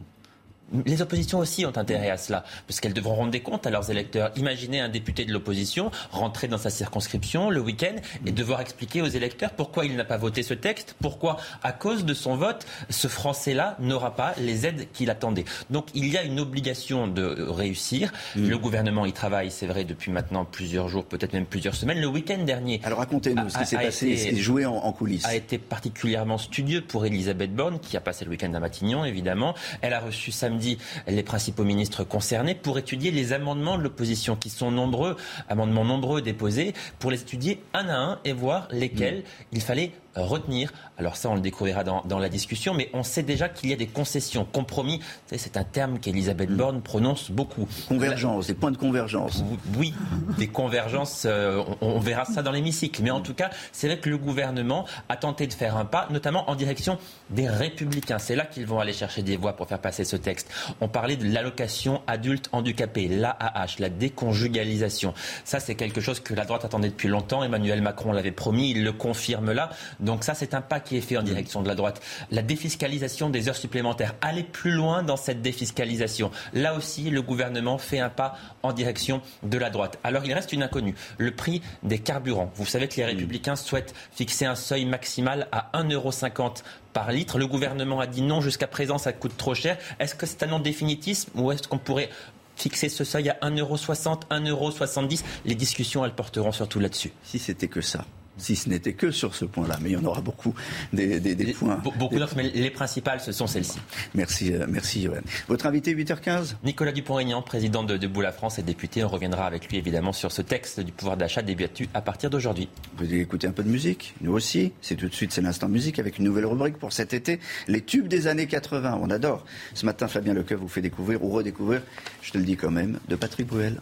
les 0.86 1.02
oppositions 1.02 1.38
aussi 1.38 1.66
ont 1.66 1.76
intérêt 1.76 2.10
à 2.10 2.16
cela, 2.16 2.44
parce 2.66 2.80
qu'elles 2.80 2.94
devront 2.94 3.14
rendre 3.14 3.30
des 3.30 3.40
comptes 3.40 3.66
à 3.66 3.70
leurs 3.70 3.90
électeurs. 3.90 4.30
Imaginez 4.36 4.80
un 4.80 4.88
député 4.88 5.24
de 5.24 5.32
l'opposition 5.32 5.90
rentrer 6.10 6.48
dans 6.48 6.58
sa 6.58 6.70
circonscription 6.70 7.50
le 7.50 7.60
week-end 7.60 7.96
et 8.26 8.32
devoir 8.32 8.60
expliquer 8.60 9.02
aux 9.02 9.06
électeurs 9.06 9.50
pourquoi 9.50 9.84
il 9.84 9.96
n'a 9.96 10.04
pas 10.04 10.16
voté 10.16 10.42
ce 10.42 10.54
texte, 10.54 10.96
pourquoi, 11.00 11.36
à 11.62 11.72
cause 11.72 12.04
de 12.04 12.14
son 12.14 12.36
vote, 12.36 12.66
ce 12.90 13.08
Français-là 13.08 13.76
n'aura 13.80 14.16
pas 14.16 14.34
les 14.38 14.66
aides 14.66 14.88
qu'il 14.92 15.10
attendait. 15.10 15.44
Donc 15.70 15.88
il 15.94 16.08
y 16.08 16.16
a 16.16 16.22
une 16.22 16.40
obligation 16.40 17.06
de 17.06 17.42
réussir. 17.42 18.12
Mm. 18.36 18.48
Le 18.48 18.58
gouvernement 18.58 19.06
y 19.06 19.12
travaille, 19.12 19.50
c'est 19.50 19.66
vrai, 19.66 19.84
depuis 19.84 20.10
maintenant 20.10 20.44
plusieurs 20.44 20.88
jours, 20.88 21.04
peut-être 21.04 21.32
même 21.32 21.46
plusieurs 21.46 21.74
semaines. 21.74 22.00
Le 22.00 22.06
week-end 22.06 22.42
dernier. 22.44 22.80
Alors 22.84 22.98
racontez-nous 22.98 23.50
ce 23.50 23.58
qui 23.58 23.66
s'est 23.66 23.76
passé, 23.76 24.14
qui 24.14 24.40
joué 24.40 24.64
en, 24.64 24.74
en, 24.74 24.92
coulisses. 24.92 25.26
A 25.26 25.34
été 25.34 25.58
particulièrement 25.58 26.38
studieux 26.38 26.80
pour 26.80 27.04
Elisabeth 27.04 27.54
Borne, 27.54 27.78
qui 27.78 27.96
a 27.96 28.00
passé 28.00 28.24
le 28.24 28.30
week-end 28.30 28.52
à 28.54 28.60
Matignon, 28.60 29.04
évidemment. 29.04 29.54
Elle 29.80 29.92
a 29.92 30.00
reçu 30.00 30.32
samedi 30.32 30.61
les 31.06 31.22
principaux 31.22 31.64
ministres 31.64 32.04
concernés 32.04 32.54
pour 32.54 32.78
étudier 32.78 33.10
les 33.10 33.32
amendements 33.32 33.76
de 33.76 33.82
l'opposition 33.82 34.36
qui 34.36 34.50
sont 34.50 34.70
nombreux, 34.70 35.16
amendements 35.48 35.84
nombreux 35.84 36.22
déposés, 36.22 36.74
pour 36.98 37.10
les 37.10 37.20
étudier 37.20 37.62
un 37.74 37.88
à 37.88 37.96
un 37.96 38.18
et 38.24 38.32
voir 38.32 38.68
lesquels 38.70 39.20
mm. 39.20 39.24
il 39.52 39.60
fallait 39.60 39.92
retenir. 40.16 40.72
Alors 40.98 41.16
ça, 41.16 41.30
on 41.30 41.34
le 41.34 41.40
découvrira 41.40 41.84
dans, 41.84 42.18
la 42.18 42.28
discussion, 42.28 42.74
mais 42.74 42.90
on 42.92 43.02
sait 43.02 43.22
déjà 43.22 43.48
qu'il 43.48 43.70
y 43.70 43.72
a 43.72 43.76
des 43.76 43.86
concessions, 43.86 44.44
compromis. 44.44 45.00
C'est 45.26 45.56
un 45.56 45.64
terme 45.64 45.98
qu'Elisabeth 45.98 46.50
mm. 46.50 46.56
Borne 46.56 46.82
prononce 46.82 47.30
beaucoup. 47.30 47.66
Convergence, 47.88 48.46
des 48.46 48.54
points 48.54 48.70
de 48.70 48.76
convergence. 48.76 49.42
Oui, 49.76 49.94
des 50.38 50.48
convergences, 50.48 51.24
euh, 51.26 51.62
on, 51.80 51.98
verra 51.98 52.24
ça 52.24 52.42
dans 52.42 52.52
l'hémicycle. 52.52 53.02
Mais 53.02 53.10
en 53.10 53.20
tout 53.20 53.34
cas, 53.34 53.50
c'est 53.72 53.86
vrai 53.86 53.98
que 53.98 54.10
le 54.10 54.18
gouvernement 54.18 54.86
a 55.08 55.16
tenté 55.16 55.46
de 55.46 55.52
faire 55.52 55.76
un 55.76 55.84
pas, 55.84 56.08
notamment 56.10 56.48
en 56.50 56.54
direction 56.54 56.98
des 57.30 57.48
républicains. 57.48 58.18
C'est 58.18 58.36
là 58.36 58.44
qu'ils 58.44 58.66
vont 58.66 58.80
aller 58.80 58.92
chercher 58.92 59.22
des 59.22 59.36
voix 59.36 59.54
pour 59.54 59.68
faire 59.68 59.80
passer 59.80 60.04
ce 60.04 60.16
texte. 60.16 60.50
On 60.80 60.88
parlait 60.88 61.16
de 61.16 61.32
l'allocation 61.32 62.02
adulte 62.06 62.48
handicapé, 62.52 63.08
l'AAH, 63.08 63.76
la 63.78 63.88
déconjugalisation. 63.88 65.14
Ça, 65.44 65.60
c'est 65.60 65.74
quelque 65.74 66.00
chose 66.00 66.20
que 66.20 66.34
la 66.34 66.44
droite 66.44 66.64
attendait 66.64 66.88
depuis 66.88 67.08
longtemps. 67.08 67.42
Emmanuel 67.42 67.82
Macron 67.82 68.12
l'avait 68.12 68.32
promis, 68.32 68.70
il 68.70 68.84
le 68.84 68.92
confirme 68.92 69.52
là. 69.52 69.70
Donc 70.02 70.24
ça, 70.24 70.34
c'est 70.34 70.54
un 70.54 70.60
pas 70.60 70.80
qui 70.80 70.96
est 70.96 71.00
fait 71.00 71.16
en 71.16 71.22
direction 71.22 71.62
de 71.62 71.68
la 71.68 71.74
droite. 71.74 72.02
La 72.30 72.42
défiscalisation 72.42 73.30
des 73.30 73.48
heures 73.48 73.56
supplémentaires. 73.56 74.14
Aller 74.20 74.42
plus 74.42 74.72
loin 74.72 75.02
dans 75.02 75.16
cette 75.16 75.40
défiscalisation. 75.40 76.30
Là 76.52 76.74
aussi, 76.74 77.08
le 77.08 77.22
gouvernement 77.22 77.78
fait 77.78 78.00
un 78.00 78.10
pas 78.10 78.36
en 78.62 78.72
direction 78.72 79.22
de 79.42 79.56
la 79.58 79.70
droite. 79.70 79.98
Alors 80.04 80.24
il 80.24 80.32
reste 80.32 80.52
une 80.52 80.62
inconnue. 80.62 80.94
Le 81.18 81.30
prix 81.30 81.62
des 81.82 81.98
carburants. 81.98 82.50
Vous 82.56 82.66
savez 82.66 82.88
que 82.88 82.96
les 82.96 83.04
républicains 83.04 83.56
souhaitent 83.56 83.94
fixer 84.12 84.44
un 84.44 84.56
seuil 84.56 84.84
maximal 84.84 85.48
à 85.52 85.70
1,50€ 85.74 86.62
par 86.92 87.12
litre. 87.12 87.38
Le 87.38 87.46
gouvernement 87.46 88.00
a 88.00 88.06
dit 88.06 88.22
non, 88.22 88.40
jusqu'à 88.40 88.66
présent 88.66 88.98
ça 88.98 89.12
coûte 89.12 89.36
trop 89.36 89.54
cher. 89.54 89.78
Est-ce 90.00 90.14
que 90.14 90.26
c'est 90.26 90.42
un 90.42 90.48
non 90.48 90.58
définitisme 90.58 91.30
ou 91.36 91.52
est-ce 91.52 91.68
qu'on 91.68 91.78
pourrait 91.78 92.10
fixer 92.56 92.88
ce 92.88 93.04
seuil 93.04 93.30
à 93.30 93.38
1,60€, 93.42 94.28
1,70€ 94.30 95.22
Les 95.44 95.54
discussions, 95.54 96.04
elles 96.04 96.14
porteront 96.14 96.52
surtout 96.52 96.80
là-dessus. 96.80 97.12
Si 97.22 97.38
c'était 97.38 97.68
que 97.68 97.80
ça 97.80 98.04
si 98.36 98.56
ce 98.56 98.68
n'était 98.68 98.92
que 98.92 99.10
sur 99.10 99.34
ce 99.34 99.44
point-là. 99.44 99.78
Mais 99.82 99.90
il 99.90 99.92
y 99.92 99.96
en 99.96 100.04
aura 100.04 100.20
beaucoup 100.20 100.54
des, 100.92 101.20
points. 101.58 101.76
Beaucoup 101.76 102.18
d'autres, 102.18 102.34
mais 102.36 102.50
les 102.50 102.70
principales, 102.70 103.20
ce 103.20 103.32
sont 103.32 103.46
celles-ci. 103.46 103.78
Merci, 104.14 104.52
euh, 104.52 104.66
merci, 104.68 105.02
Johan. 105.02 105.20
Votre 105.48 105.66
invité, 105.66 105.94
8h15 105.94 106.56
Nicolas 106.64 106.92
Dupont-Aignan, 106.92 107.42
président 107.42 107.84
de 107.84 107.96
Debout 107.96 108.20
la 108.20 108.32
France 108.32 108.58
et 108.58 108.62
député. 108.62 109.04
On 109.04 109.08
reviendra 109.08 109.46
avec 109.46 109.68
lui, 109.68 109.76
évidemment, 109.78 110.12
sur 110.12 110.32
ce 110.32 110.42
texte 110.42 110.80
du 110.80 110.92
pouvoir 110.92 111.16
d'achat 111.16 111.42
débattu 111.42 111.88
à 111.94 112.00
partir 112.00 112.30
d'aujourd'hui. 112.30 112.68
Vous 112.96 113.04
allez 113.04 113.20
écouter 113.20 113.46
un 113.46 113.52
peu 113.52 113.62
de 113.62 113.68
musique 113.68 114.14
Nous 114.20 114.32
aussi. 114.32 114.72
C'est 114.80 114.96
tout 114.96 115.08
de 115.08 115.14
suite, 115.14 115.32
c'est 115.32 115.42
l'instant 115.42 115.68
musique 115.68 115.98
avec 115.98 116.18
une 116.18 116.24
nouvelle 116.24 116.46
rubrique 116.46 116.78
pour 116.78 116.92
cet 116.92 117.14
été. 117.14 117.40
Les 117.68 117.82
tubes 117.82 118.08
des 118.08 118.26
années 118.26 118.46
80. 118.46 118.98
On 119.00 119.10
adore. 119.10 119.44
Ce 119.74 119.86
matin, 119.86 120.08
Fabien 120.08 120.34
Lecoeur 120.34 120.58
vous 120.58 120.68
fait 120.68 120.82
découvrir 120.82 121.22
ou 121.24 121.30
redécouvrir, 121.30 121.82
je 122.22 122.32
te 122.32 122.38
le 122.38 122.44
dis 122.44 122.56
quand 122.56 122.70
même, 122.70 122.98
de 123.08 123.16
Patrick 123.16 123.46
Bruel. 123.46 123.80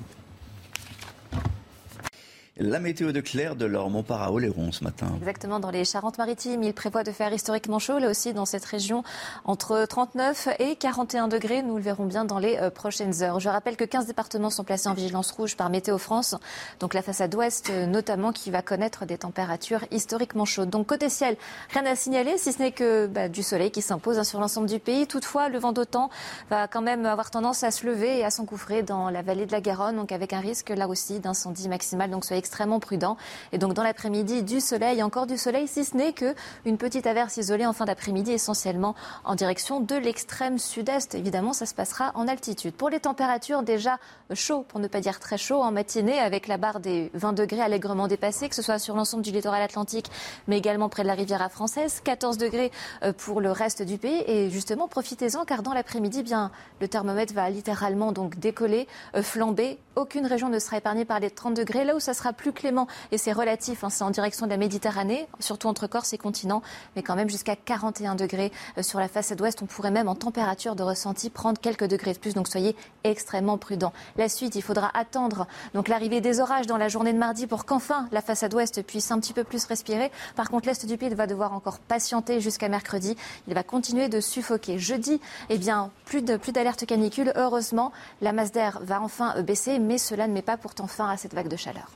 La 2.62 2.78
météo 2.78 3.10
de 3.10 3.22
Claire 3.22 3.56
de 3.56 3.64
l'Ormont 3.64 4.02
para 4.02 4.30
Oléron 4.30 4.70
ce 4.70 4.84
matin. 4.84 5.06
Exactement, 5.16 5.60
dans 5.60 5.70
les 5.70 5.86
Charentes-Maritimes, 5.86 6.62
il 6.62 6.74
prévoit 6.74 7.04
de 7.04 7.10
faire 7.10 7.32
historiquement 7.32 7.78
chaud, 7.78 7.98
là 7.98 8.10
aussi 8.10 8.34
dans 8.34 8.44
cette 8.44 8.66
région, 8.66 9.02
entre 9.46 9.86
39 9.86 10.48
et 10.58 10.76
41 10.76 11.28
degrés. 11.28 11.62
Nous 11.62 11.76
le 11.76 11.82
verrons 11.82 12.04
bien 12.04 12.26
dans 12.26 12.38
les 12.38 12.58
euh, 12.58 12.68
prochaines 12.68 13.22
heures. 13.22 13.40
Je 13.40 13.48
rappelle 13.48 13.78
que 13.78 13.84
15 13.84 14.04
départements 14.04 14.50
sont 14.50 14.62
placés 14.62 14.90
en 14.90 14.92
vigilance 14.92 15.30
rouge 15.30 15.56
par 15.56 15.70
Météo 15.70 15.96
France, 15.96 16.36
donc 16.80 16.92
la 16.92 17.00
façade 17.00 17.34
ouest 17.34 17.70
euh, 17.70 17.86
notamment 17.86 18.30
qui 18.30 18.50
va 18.50 18.60
connaître 18.60 19.06
des 19.06 19.16
températures 19.16 19.86
historiquement 19.90 20.44
chaudes. 20.44 20.68
Donc 20.68 20.86
côté 20.86 21.08
ciel, 21.08 21.38
rien 21.70 21.86
à 21.86 21.96
signaler, 21.96 22.36
si 22.36 22.52
ce 22.52 22.58
n'est 22.58 22.72
que 22.72 23.06
bah, 23.06 23.30
du 23.30 23.42
soleil 23.42 23.70
qui 23.70 23.80
s'impose 23.80 24.18
hein, 24.18 24.24
sur 24.24 24.38
l'ensemble 24.38 24.68
du 24.68 24.80
pays. 24.80 25.06
Toutefois, 25.06 25.48
le 25.48 25.58
vent 25.58 25.72
d'automne 25.72 26.08
va 26.50 26.68
quand 26.68 26.82
même 26.82 27.06
avoir 27.06 27.30
tendance 27.30 27.64
à 27.64 27.70
se 27.70 27.86
lever 27.86 28.18
et 28.18 28.24
à 28.26 28.30
s'engouffrer 28.30 28.82
dans 28.82 29.08
la 29.08 29.22
vallée 29.22 29.46
de 29.46 29.52
la 29.52 29.62
Garonne, 29.62 29.96
donc 29.96 30.12
avec 30.12 30.34
un 30.34 30.40
risque 30.40 30.68
là 30.68 30.88
aussi 30.88 31.20
d'incendie 31.20 31.66
maximal. 31.66 32.10
Donc 32.10 32.26
soyez 32.26 32.49
extrêmement 32.50 32.80
prudent. 32.80 33.16
Et 33.52 33.58
donc 33.58 33.74
dans 33.74 33.84
l'après-midi, 33.84 34.42
du 34.42 34.60
soleil, 34.60 35.04
encore 35.04 35.28
du 35.28 35.38
soleil, 35.38 35.68
si 35.68 35.84
ce 35.84 35.96
n'est 35.96 36.12
que 36.12 36.34
une 36.64 36.78
petite 36.78 37.06
averse 37.06 37.36
isolée 37.36 37.64
en 37.64 37.72
fin 37.72 37.84
d'après-midi, 37.84 38.32
essentiellement 38.32 38.96
en 39.24 39.36
direction 39.36 39.78
de 39.78 39.94
l'extrême 39.94 40.58
sud-est. 40.58 41.14
Évidemment, 41.14 41.52
ça 41.52 41.64
se 41.64 41.74
passera 41.74 42.10
en 42.16 42.26
altitude. 42.26 42.74
Pour 42.74 42.90
les 42.90 42.98
températures, 42.98 43.62
déjà 43.62 44.00
chaud, 44.34 44.64
pour 44.66 44.80
ne 44.80 44.88
pas 44.88 45.00
dire 45.00 45.20
très 45.20 45.38
chaud, 45.38 45.62
en 45.62 45.70
matinée, 45.70 46.18
avec 46.18 46.48
la 46.48 46.56
barre 46.56 46.80
des 46.80 47.12
20 47.14 47.34
degrés 47.34 47.60
allègrement 47.60 48.08
dépassée, 48.08 48.48
que 48.48 48.56
ce 48.56 48.62
soit 48.62 48.80
sur 48.80 48.96
l'ensemble 48.96 49.22
du 49.22 49.30
littoral 49.30 49.62
atlantique, 49.62 50.10
mais 50.48 50.58
également 50.58 50.88
près 50.88 51.04
de 51.04 51.08
la 51.08 51.14
Riviera 51.14 51.48
française. 51.48 52.00
14 52.02 52.36
degrés 52.36 52.72
euh, 53.04 53.12
pour 53.12 53.40
le 53.40 53.52
reste 53.52 53.82
du 53.82 53.96
pays. 53.96 54.24
Et 54.26 54.50
justement, 54.50 54.88
profitez-en, 54.88 55.44
car 55.44 55.62
dans 55.62 55.72
l'après-midi, 55.72 56.24
bien, 56.24 56.50
le 56.80 56.88
thermomètre 56.88 57.32
va 57.32 57.48
littéralement 57.48 58.10
donc 58.10 58.40
décoller, 58.40 58.88
euh, 59.14 59.22
flamber. 59.22 59.78
Aucune 59.94 60.26
région 60.26 60.48
ne 60.48 60.58
sera 60.58 60.78
épargnée 60.78 61.04
par 61.04 61.20
les 61.20 61.30
30 61.30 61.54
degrés. 61.54 61.84
Là 61.84 61.94
où 61.94 62.00
ça 62.00 62.12
sera 62.12 62.32
plus 62.32 62.39
clément, 62.48 62.86
et 63.12 63.18
c'est 63.18 63.32
relatif, 63.32 63.84
hein, 63.84 63.90
c'est 63.90 64.04
en 64.04 64.10
direction 64.10 64.46
de 64.46 64.50
la 64.50 64.56
Méditerranée, 64.56 65.28
surtout 65.38 65.68
entre 65.68 65.86
Corse 65.86 66.12
et 66.12 66.18
continent, 66.18 66.62
mais 66.96 67.02
quand 67.02 67.16
même 67.16 67.28
jusqu'à 67.28 67.56
41 67.56 68.14
degrés 68.14 68.52
euh, 68.78 68.82
sur 68.82 68.98
la 68.98 69.08
façade 69.08 69.40
ouest. 69.40 69.60
On 69.62 69.66
pourrait 69.66 69.90
même 69.90 70.08
en 70.08 70.14
température 70.14 70.74
de 70.74 70.82
ressenti 70.82 71.30
prendre 71.30 71.60
quelques 71.60 71.86
degrés 71.86 72.14
de 72.14 72.18
plus, 72.18 72.34
donc 72.34 72.48
soyez 72.48 72.74
extrêmement 73.04 73.58
prudents. 73.58 73.92
La 74.16 74.28
suite, 74.28 74.54
il 74.54 74.62
faudra 74.62 74.90
attendre 74.94 75.46
donc 75.74 75.88
l'arrivée 75.88 76.20
des 76.20 76.40
orages 76.40 76.66
dans 76.66 76.76
la 76.76 76.88
journée 76.88 77.12
de 77.12 77.18
mardi 77.18 77.46
pour 77.46 77.64
qu'enfin 77.64 78.08
la 78.12 78.22
façade 78.22 78.54
ouest 78.54 78.82
puisse 78.82 79.10
un 79.10 79.20
petit 79.20 79.32
peu 79.32 79.44
plus 79.44 79.64
respirer. 79.64 80.10
Par 80.36 80.50
contre, 80.50 80.66
l'est 80.66 80.86
du 80.86 80.96
pays 80.96 81.10
va 81.10 81.26
devoir 81.26 81.52
encore 81.52 81.78
patienter 81.78 82.40
jusqu'à 82.40 82.68
mercredi. 82.68 83.16
Il 83.48 83.54
va 83.54 83.62
continuer 83.62 84.08
de 84.08 84.20
suffoquer. 84.20 84.78
Jeudi, 84.78 85.20
eh 85.48 85.58
bien, 85.58 85.90
plus 86.04 86.22
plus 86.38 86.52
d'alerte 86.52 86.86
canicule. 86.86 87.32
Heureusement, 87.36 87.92
la 88.20 88.32
masse 88.32 88.52
d'air 88.52 88.80
va 88.82 89.00
enfin 89.00 89.34
euh, 89.36 89.42
baisser, 89.42 89.78
mais 89.78 89.98
cela 89.98 90.26
ne 90.26 90.32
met 90.32 90.42
pas 90.42 90.56
pourtant 90.56 90.86
fin 90.86 91.08
à 91.08 91.16
cette 91.16 91.34
vague 91.34 91.48
de 91.48 91.56
chaleur. 91.56 91.90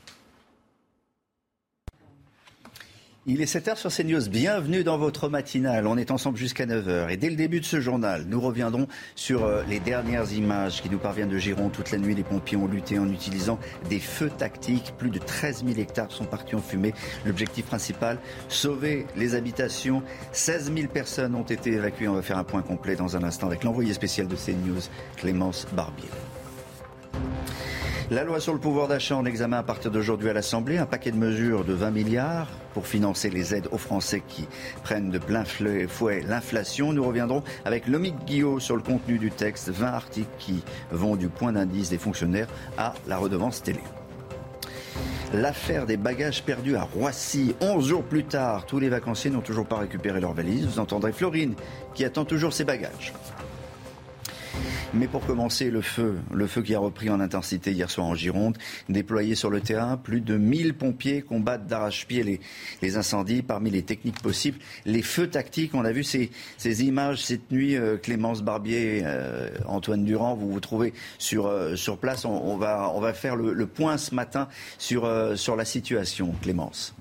Il 3.27 3.41
est 3.41 3.51
7h 3.51 3.77
sur 3.77 3.91
CNews. 3.91 4.29
Bienvenue 4.29 4.85
dans 4.85 4.99
votre 4.99 5.31
matinale. 5.31 5.87
On 5.87 5.97
est 5.97 6.11
ensemble 6.11 6.37
jusqu'à 6.37 6.67
9h. 6.67 7.09
Et 7.09 7.17
dès 7.17 7.31
le 7.31 7.37
début 7.37 7.59
de 7.61 7.65
ce 7.65 7.81
journal, 7.81 8.27
nous 8.29 8.39
reviendrons 8.39 8.87
sur 9.15 9.45
euh, 9.45 9.63
les 9.67 9.81
dernières 9.81 10.31
images 10.35 10.83
qui 10.83 10.91
nous 10.91 10.99
parviennent 10.99 11.31
de 11.31 11.39
Gironde. 11.39 11.73
Toute 11.73 11.91
la 11.91 11.97
nuit, 11.97 12.15
les 12.15 12.23
pompiers 12.23 12.59
ont 12.59 12.67
lutté 12.67 12.99
en 12.99 13.11
utilisant 13.11 13.59
des 13.89 13.99
feux 13.99 14.29
tactiques. 14.29 14.93
Plus 14.99 15.09
de 15.09 15.19
13 15.19 15.65
000 15.65 15.79
hectares 15.81 16.13
sont 16.13 16.27
partis 16.27 16.55
en 16.55 16.61
fumée. 16.61 16.93
L'objectif 17.25 17.65
principal, 17.65 18.19
sauver 18.51 19.07
les 19.17 19.35
habitations. 19.35 20.03
16 20.33 20.75
000 20.75 20.89
personnes 20.89 21.35
ont 21.35 21.45
été 21.45 21.73
évacuées. 21.73 22.09
On 22.09 22.15
va 22.17 22.23
faire 22.23 22.37
un 22.37 22.45
point 22.45 22.61
complet 22.61 22.95
dans 22.95 23.17
un 23.17 23.23
instant 23.23 23.47
avec 23.47 23.65
l'envoyé 23.65 23.95
spécial 23.95 24.29
de 24.29 24.37
CNews, 24.37 24.83
Clémence 25.17 25.67
Barbier. 25.73 26.11
La 28.11 28.23
loi 28.23 28.39
sur 28.39 28.53
le 28.53 28.61
pouvoir 28.61 28.87
d'achat 28.87 29.17
en 29.17 29.25
examen 29.25 29.59
à 29.59 29.63
partir 29.63 29.91
d'aujourd'hui 29.91 30.29
à 30.29 30.35
l'Assemblée, 30.35 30.77
un 30.77 30.85
paquet 30.85 31.11
de 31.11 31.17
mesures 31.17 31.65
de 31.65 31.73
20 31.73 31.91
milliards 31.91 32.49
pour 32.75 32.87
financer 32.87 33.31
les 33.31 33.55
aides 33.55 33.69
aux 33.73 33.79
Français 33.79 34.23
qui 34.29 34.47
prennent 34.83 35.09
de 35.09 35.19
plein 35.19 35.45
fouet 35.45 36.21
l'inflation. 36.21 36.93
Nous 36.93 37.03
reviendrons 37.03 37.43
avec 37.65 37.87
Lomic 37.87 38.15
Guillot 38.27 38.61
sur 38.61 38.77
le 38.77 38.83
contenu 38.83 39.19
du 39.19 39.31
texte, 39.31 39.71
20 39.71 39.87
articles 39.87 40.29
qui 40.39 40.63
vont 40.91 41.17
du 41.17 41.31
point 41.31 41.53
d'indice 41.53 41.89
des 41.89 41.99
fonctionnaires 41.99 42.49
à 42.77 42.93
la 43.07 43.17
redevance 43.17 43.63
télé. 43.63 43.81
L'affaire 45.33 45.87
des 45.87 45.97
bagages 45.97 46.43
perdus 46.43 46.77
à 46.77 46.83
Roissy, 46.83 47.57
11 47.61 47.89
jours 47.89 48.05
plus 48.05 48.25
tard, 48.25 48.67
tous 48.67 48.79
les 48.79 48.91
vacanciers 48.91 49.31
n'ont 49.31 49.41
toujours 49.41 49.67
pas 49.67 49.79
récupéré 49.79 50.21
leurs 50.21 50.35
valises. 50.35 50.67
Vous 50.67 50.79
entendrez 50.79 51.13
Florine 51.13 51.55
qui 51.95 52.05
attend 52.05 52.27
toujours 52.27 52.53
ses 52.53 52.65
bagages. 52.65 53.15
Mais 54.93 55.09
pour 55.09 55.27
commencer, 55.27 55.71
le 55.71 55.81
feu, 55.81 56.19
le 56.33 56.47
feu 56.47 56.63
qui 56.63 56.75
a 56.75 56.79
repris 56.79 57.11
en 57.11 57.19
intensité 57.19 57.73
hier 57.73 57.91
soir 57.91 58.07
en 58.07 58.15
Gironde, 58.15 58.57
déployé 58.89 59.35
sur 59.35 59.51
le 59.51 59.61
terrain, 59.61 59.97
plus 59.97 60.21
de 60.21 60.37
1000 60.37 60.75
pompiers 60.75 61.23
combattent 61.23 61.67
d'arrache-pied 61.67 62.41
les, 62.81 62.97
incendies. 62.97 63.43
Parmi 63.43 63.71
les 63.71 63.83
techniques 63.83 64.23
possibles, 64.23 64.59
les 64.85 65.03
feux 65.03 65.29
tactiques. 65.29 65.75
On 65.75 65.85
a 65.85 65.93
vu 65.93 66.05
ces, 66.05 66.31
images 66.85 67.25
cette 67.25 67.51
nuit. 67.51 67.77
Euh, 67.77 67.97
Clémence 67.97 68.43
Barbier, 68.43 69.03
euh, 69.05 69.51
Antoine 69.67 70.05
Durand, 70.05 70.35
vous 70.35 70.53
vous 70.53 70.61
trouvez 70.61 70.93
sur, 71.19 71.47
euh, 71.47 71.75
place. 72.01 72.25
On, 72.25 72.57
va, 72.57 73.13
faire 73.15 73.37
le, 73.37 73.67
point 73.67 73.97
ce 73.97 74.15
matin 74.15 74.49
sur 74.79 75.07
la 75.07 75.65
situation, 75.65 76.35
Clémence. 76.43 76.95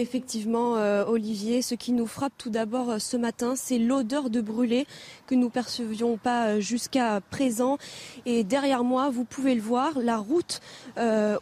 Effectivement, 0.00 0.76
euh, 0.76 1.04
Olivier, 1.06 1.60
ce 1.60 1.74
qui 1.74 1.90
nous 1.90 2.06
frappe 2.06 2.32
tout 2.38 2.50
d'abord 2.50 2.88
euh, 2.88 2.98
ce 3.00 3.16
matin, 3.16 3.54
c'est 3.56 3.80
l'odeur 3.80 4.30
de 4.30 4.40
brûlé 4.40 4.86
que 5.28 5.34
nous 5.34 5.50
percevions 5.50 6.16
pas 6.16 6.46
euh, 6.46 6.60
jusqu'à 6.60 7.20
présent. 7.30 7.78
Et 8.26 8.42
derrière 8.42 8.82
moi, 8.82 9.10
vous 9.10 9.24
pouvez 9.24 9.54
le 9.54 9.60
voir, 9.60 9.98
la 10.00 10.16
route 10.16 10.60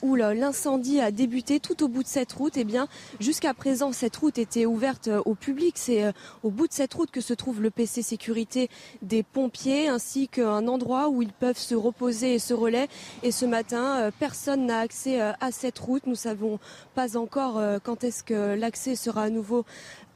où 0.02 0.16
l'incendie 0.16 1.00
a 1.00 1.10
débuté, 1.10 1.60
tout 1.60 1.82
au 1.82 1.88
bout 1.88 2.02
de 2.02 2.08
cette 2.08 2.32
route, 2.32 2.58
eh 2.58 2.64
bien, 2.64 2.88
jusqu'à 3.20 3.54
présent, 3.54 3.90
cette 3.92 4.14
route 4.16 4.36
était 4.36 4.66
ouverte 4.66 5.08
au 5.24 5.34
public. 5.34 5.74
C'est 5.78 6.12
au 6.42 6.50
bout 6.50 6.66
de 6.68 6.72
cette 6.74 6.92
route 6.92 7.10
que 7.10 7.22
se 7.22 7.32
trouve 7.32 7.62
le 7.62 7.70
PC 7.70 8.02
sécurité 8.02 8.68
des 9.00 9.22
pompiers, 9.22 9.88
ainsi 9.88 10.28
qu'un 10.28 10.68
endroit 10.68 11.08
où 11.08 11.22
ils 11.22 11.32
peuvent 11.32 11.56
se 11.56 11.74
reposer 11.74 12.34
et 12.34 12.38
se 12.38 12.52
relayer. 12.52 12.88
Et 13.22 13.32
ce 13.32 13.46
matin, 13.46 14.10
personne 14.18 14.66
n'a 14.66 14.80
accès 14.80 15.20
à 15.20 15.50
cette 15.52 15.78
route. 15.78 16.06
Nous 16.06 16.14
savons 16.14 16.58
pas 16.94 17.16
encore 17.16 17.58
quand 17.82 18.04
est-ce 18.04 18.22
que 18.22 18.54
l'accès 18.54 18.94
sera 18.94 19.22
à 19.22 19.30
nouveau 19.30 19.64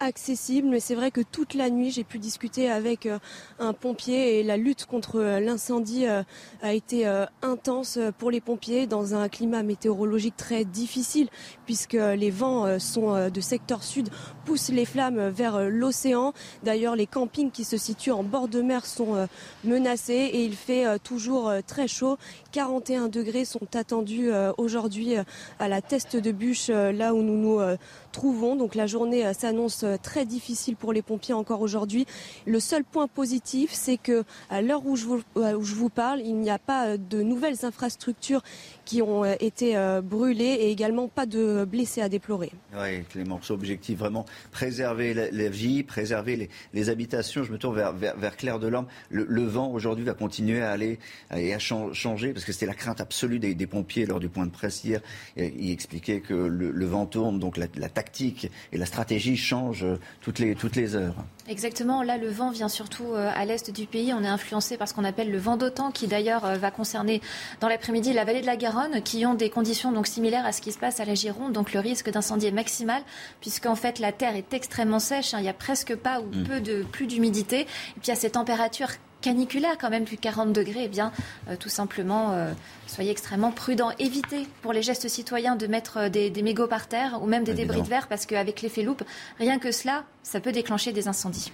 accessible, 0.01 0.69
mais 0.69 0.81
c'est 0.81 0.95
vrai 0.95 1.11
que 1.11 1.21
toute 1.21 1.55
la 1.55 1.69
nuit, 1.71 1.91
j'ai 1.91 2.05
pu 2.05 2.19
discuter 2.19 2.71
avec 2.71 3.05
euh, 3.07 3.19
un 3.59 3.75
pompier 3.75 4.41
et 4.41 4.43
la 4.43 4.57
lutte 4.57 4.87
contre 4.87 5.21
euh, 5.21 5.41
l'incendie 5.41 6.07
euh, 6.07 6.23
a 6.63 6.73
été 6.73 7.07
intense 7.43 7.99
pour 8.19 8.31
les 8.31 8.41
pompiers 8.41 8.87
dans 8.87 9.15
un 9.15 9.29
climat 9.29 9.63
météorologique 9.63 10.37
très 10.37 10.65
difficile 10.65 11.29
puisque 11.67 11.93
les 11.93 12.31
vents 12.31 12.79
sont 12.79 13.29
de 13.29 13.41
secteur 13.41 13.83
sud 13.83 14.09
poussent 14.45 14.71
les 14.71 14.85
flammes 14.85 15.29
vers 15.29 15.69
l'océan. 15.69 16.33
D'ailleurs, 16.63 16.97
les 16.97 17.07
campings 17.07 17.51
qui 17.51 17.65
se 17.65 17.77
situent 17.77 18.13
en 18.13 18.25
bord 18.25 18.49
de 18.49 18.63
mer 18.63 18.87
sont 18.87 19.29
menacés 19.65 20.31
et 20.33 20.45
il 20.45 20.55
fait 20.55 20.99
toujours 21.01 21.53
très 21.67 21.89
chaud. 21.89 22.17
41 22.53 23.09
degrés 23.09 23.45
sont 23.45 23.77
attendus 23.77 24.31
aujourd'hui 24.57 25.15
à 25.59 25.69
la 25.69 25.83
teste 25.83 26.17
de 26.17 26.33
bûche 26.33 26.69
là 26.69 27.15
où 27.15 27.23
nous 27.23 27.37
nous 27.37 27.77
trouvons. 28.11 28.57
Donc 28.57 28.75
la 28.75 28.87
journée 28.87 29.33
s'annonce 29.35 29.85
très 30.03 30.27
difficile 30.27 30.77
pour 30.77 30.93
les 30.93 31.03
pompiers 31.03 31.35
encore 31.35 31.61
aujourd'hui. 31.61 32.07
Le 32.47 32.61
seul 32.61 32.85
point 32.85 33.09
positif, 33.09 33.71
c'est 33.73 33.97
que 33.97 34.25
à 34.49 34.63
l'heure 34.63 34.85
où, 34.85 34.97
euh, 35.37 35.55
où, 35.55 35.63
je 35.63 35.75
vous 35.75 35.89
parle, 35.89 36.21
il 36.21 36.37
n'y 36.37 36.51
a 36.51 36.59
pas 36.59 36.87
euh, 36.87 36.97
de 36.97 37.23
nouvelles 37.23 37.65
infrastructures 37.65 38.43
qui 38.85 39.03
ont 39.03 39.25
euh, 39.25 39.35
été 39.41 39.77
brûlées 40.03 40.45
et 40.45 40.71
également 40.71 41.09
pas 41.09 41.27
de 41.27 41.65
blessés 41.65 42.01
à 42.01 42.09
déplorer. 42.09 42.51
Oui, 42.75 43.03
Clément, 43.09 43.41
objectif 43.51 43.99
vraiment 43.99 44.25
préserver 44.51 45.15
la, 45.15 45.49
vie, 45.49 45.83
préserver 45.83 46.49
les, 46.73 46.89
habitations. 46.89 47.43
Je 47.43 47.53
me 47.53 47.59
tourne 47.59 47.77
vers, 47.77 47.93
vers, 47.93 48.37
Claire 48.37 48.59
Delorme. 48.59 48.87
Le, 49.11 49.25
le 49.29 49.45
vent 49.45 49.71
aujourd'hui 49.71 50.05
va 50.05 50.15
continuer 50.15 50.61
à 50.61 50.71
aller 50.71 50.99
et 51.35 51.55
à 51.55 51.59
changer 51.59 52.33
parce 52.33 52.45
que 52.45 52.53
c'était 52.53 52.67
la 52.67 52.75
crainte 52.75 53.01
absolue 53.01 53.39
des, 53.39 53.67
pompiers 53.67 54.07
lors 54.07 54.21
du 54.21 54.29
point 54.29 54.47
de 54.47 54.51
presse 54.51 54.83
hier. 54.85 55.01
Il 55.37 55.71
expliquait 55.71 56.21
que 56.21 56.35
le, 56.35 56.71
le 56.71 56.87
vent 56.87 57.07
tourne, 57.07 57.39
donc 57.39 57.57
la, 57.57 57.67
la, 57.77 57.89
tactique 58.01 58.51
et 58.73 58.79
la 58.79 58.87
stratégie 58.87 59.37
changent 59.37 59.85
toutes 60.23 60.39
les, 60.39 60.55
toutes 60.55 60.77
les 60.77 60.95
heures. 60.95 61.17
Exactement. 61.51 62.05
Là, 62.05 62.17
le 62.17 62.31
vent 62.31 62.53
vient 62.53 62.69
surtout 62.69 63.13
euh, 63.13 63.29
à 63.35 63.45
l'est 63.45 63.73
du 63.73 63.87
pays. 63.87 64.15
On 64.15 64.23
est 64.23 64.29
influencé 64.29 64.77
par 64.77 64.87
ce 64.87 64.95
qu'on 64.95 65.03
appelle 65.03 65.33
le 65.33 65.39
vent 65.39 65.57
d'OTAN, 65.57 65.91
qui 65.91 66.07
d'ailleurs 66.07 66.45
euh, 66.45 66.55
va 66.55 66.71
concerner 66.71 67.21
dans 67.59 67.69
l'après-midi 67.69 68.13
la 68.13 68.25
vallée 68.25 68.41
de 68.41 68.47
la 68.47 68.57
Garonne, 68.57 69.03
qui 69.03 69.27
ont 69.27 69.35
des 69.35 69.51
conditions 69.51 69.91
donc 69.91 70.07
similaires 70.07 70.47
à 70.47 70.53
ce 70.53 70.61
qui 70.61 70.71
se 70.71 70.79
passe 70.79 71.01
à 71.01 71.05
la 71.05 71.17
Gironde. 71.17 71.53
Donc 71.53 71.73
le 71.73 71.81
risque 71.81 72.09
d'incendie 72.09 72.47
est 72.47 72.53
maximal, 72.53 73.03
puisqu'en 73.41 73.75
fait 73.75 73.99
la 73.99 74.13
terre 74.13 74.37
est 74.37 74.55
extrêmement 74.55 75.01
sèche. 75.01 75.35
Hein. 75.35 75.39
Il 75.41 75.43
n'y 75.43 75.49
a 75.49 75.53
presque 75.53 75.97
pas 75.97 76.21
ou 76.21 76.27
mm. 76.27 76.45
peu 76.45 76.61
de 76.61 76.85
plus 76.85 77.09
d'humidité. 77.09 77.63
Et 77.63 78.01
puis 78.01 78.13
à 78.13 78.15
ces 78.15 78.31
températures 78.31 78.91
caniculaire 79.21 79.77
quand 79.79 79.91
même, 79.91 80.05
plus 80.05 80.17
de 80.17 80.21
40 80.21 80.53
degrés, 80.53 80.85
eh 80.85 80.89
bien, 80.89 81.13
euh, 81.49 81.57
tout 81.57 81.69
simplement, 81.69 82.33
euh, 82.33 82.53
soyez 82.87 83.11
extrêmement 83.11 83.51
prudents. 83.51 83.91
Évitez 83.99 84.47
pour 84.63 84.73
les 84.73 84.83
gestes 84.83 85.09
citoyens 85.09 85.57
de 85.57 85.67
mettre 85.67 86.09
des, 86.09 86.31
mégots 86.43 86.67
par 86.67 86.89
terre 86.89 87.19
ou 87.23 87.27
même 87.27 87.45
des 87.45 87.55
débris 87.55 87.83
de 87.83 87.89
verre 87.89 88.09
parce 88.09 88.27
qu'avec 88.27 88.63
l'effet 88.63 88.83
loupe, 88.83 89.03
rien 89.39 89.59
que 89.59 89.73
cela, 89.73 90.05
ça 90.23 90.41
peut 90.41 90.53
déclencher 90.53 90.93
des 90.93 91.09
incendies. 91.09 91.53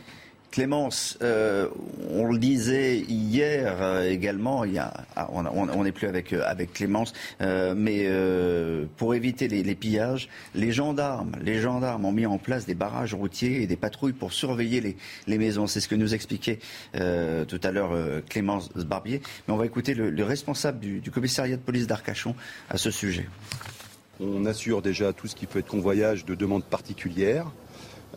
Clémence, 0.50 1.18
euh, 1.22 1.68
on 2.10 2.24
le 2.24 2.38
disait 2.38 2.98
hier 3.00 3.76
euh, 3.80 4.08
également, 4.08 4.64
il 4.64 4.72
y 4.72 4.78
a, 4.78 5.04
ah, 5.14 5.28
on 5.30 5.84
n'est 5.84 5.92
plus 5.92 6.06
avec, 6.06 6.32
euh, 6.32 6.42
avec 6.46 6.72
Clémence, 6.72 7.12
mais 7.40 8.08
pour 8.96 9.14
éviter 9.14 9.48
les, 9.48 9.74
pillages, 9.74 10.28
les 10.54 10.72
gendarmes, 10.72 11.32
les 11.42 11.60
gendarmes 11.60 12.04
ont 12.04 12.12
mis 12.12 12.26
en 12.26 12.38
place 12.38 12.64
des 12.64 12.74
barrages 12.74 13.12
routiers 13.12 13.62
et 13.62 13.66
des 13.66 13.76
patrouilles 13.76 14.12
pour 14.12 14.32
surveiller 14.32 14.80
les, 14.80 14.96
les 15.26 15.38
maisons. 15.38 15.66
C'est 15.66 15.80
ce 15.80 15.88
que 15.88 15.94
nous 15.94 16.14
expliquait 16.14 16.58
tout 16.94 17.60
à 17.62 17.70
l'heure 17.70 17.92
Clémence 18.28 18.70
Barbier. 18.70 19.20
Mais 19.46 19.54
on 19.54 19.58
va 19.58 19.66
écouter 19.66 19.94
le, 19.94 20.24
responsable 20.24 20.80
du, 20.80 21.00
du, 21.00 21.10
commissariat 21.10 21.56
de 21.56 21.62
police 21.62 21.86
d'Arcachon 21.86 22.34
à 22.70 22.78
ce 22.78 22.90
sujet. 22.90 23.28
On 24.20 24.46
assure 24.46 24.80
déjà 24.80 25.12
tout 25.12 25.26
ce 25.26 25.36
qui 25.36 25.46
peut 25.46 25.58
être 25.58 25.68
convoyage 25.68 26.24
de 26.24 26.34
demande 26.34 26.64
particulière. 26.64 27.50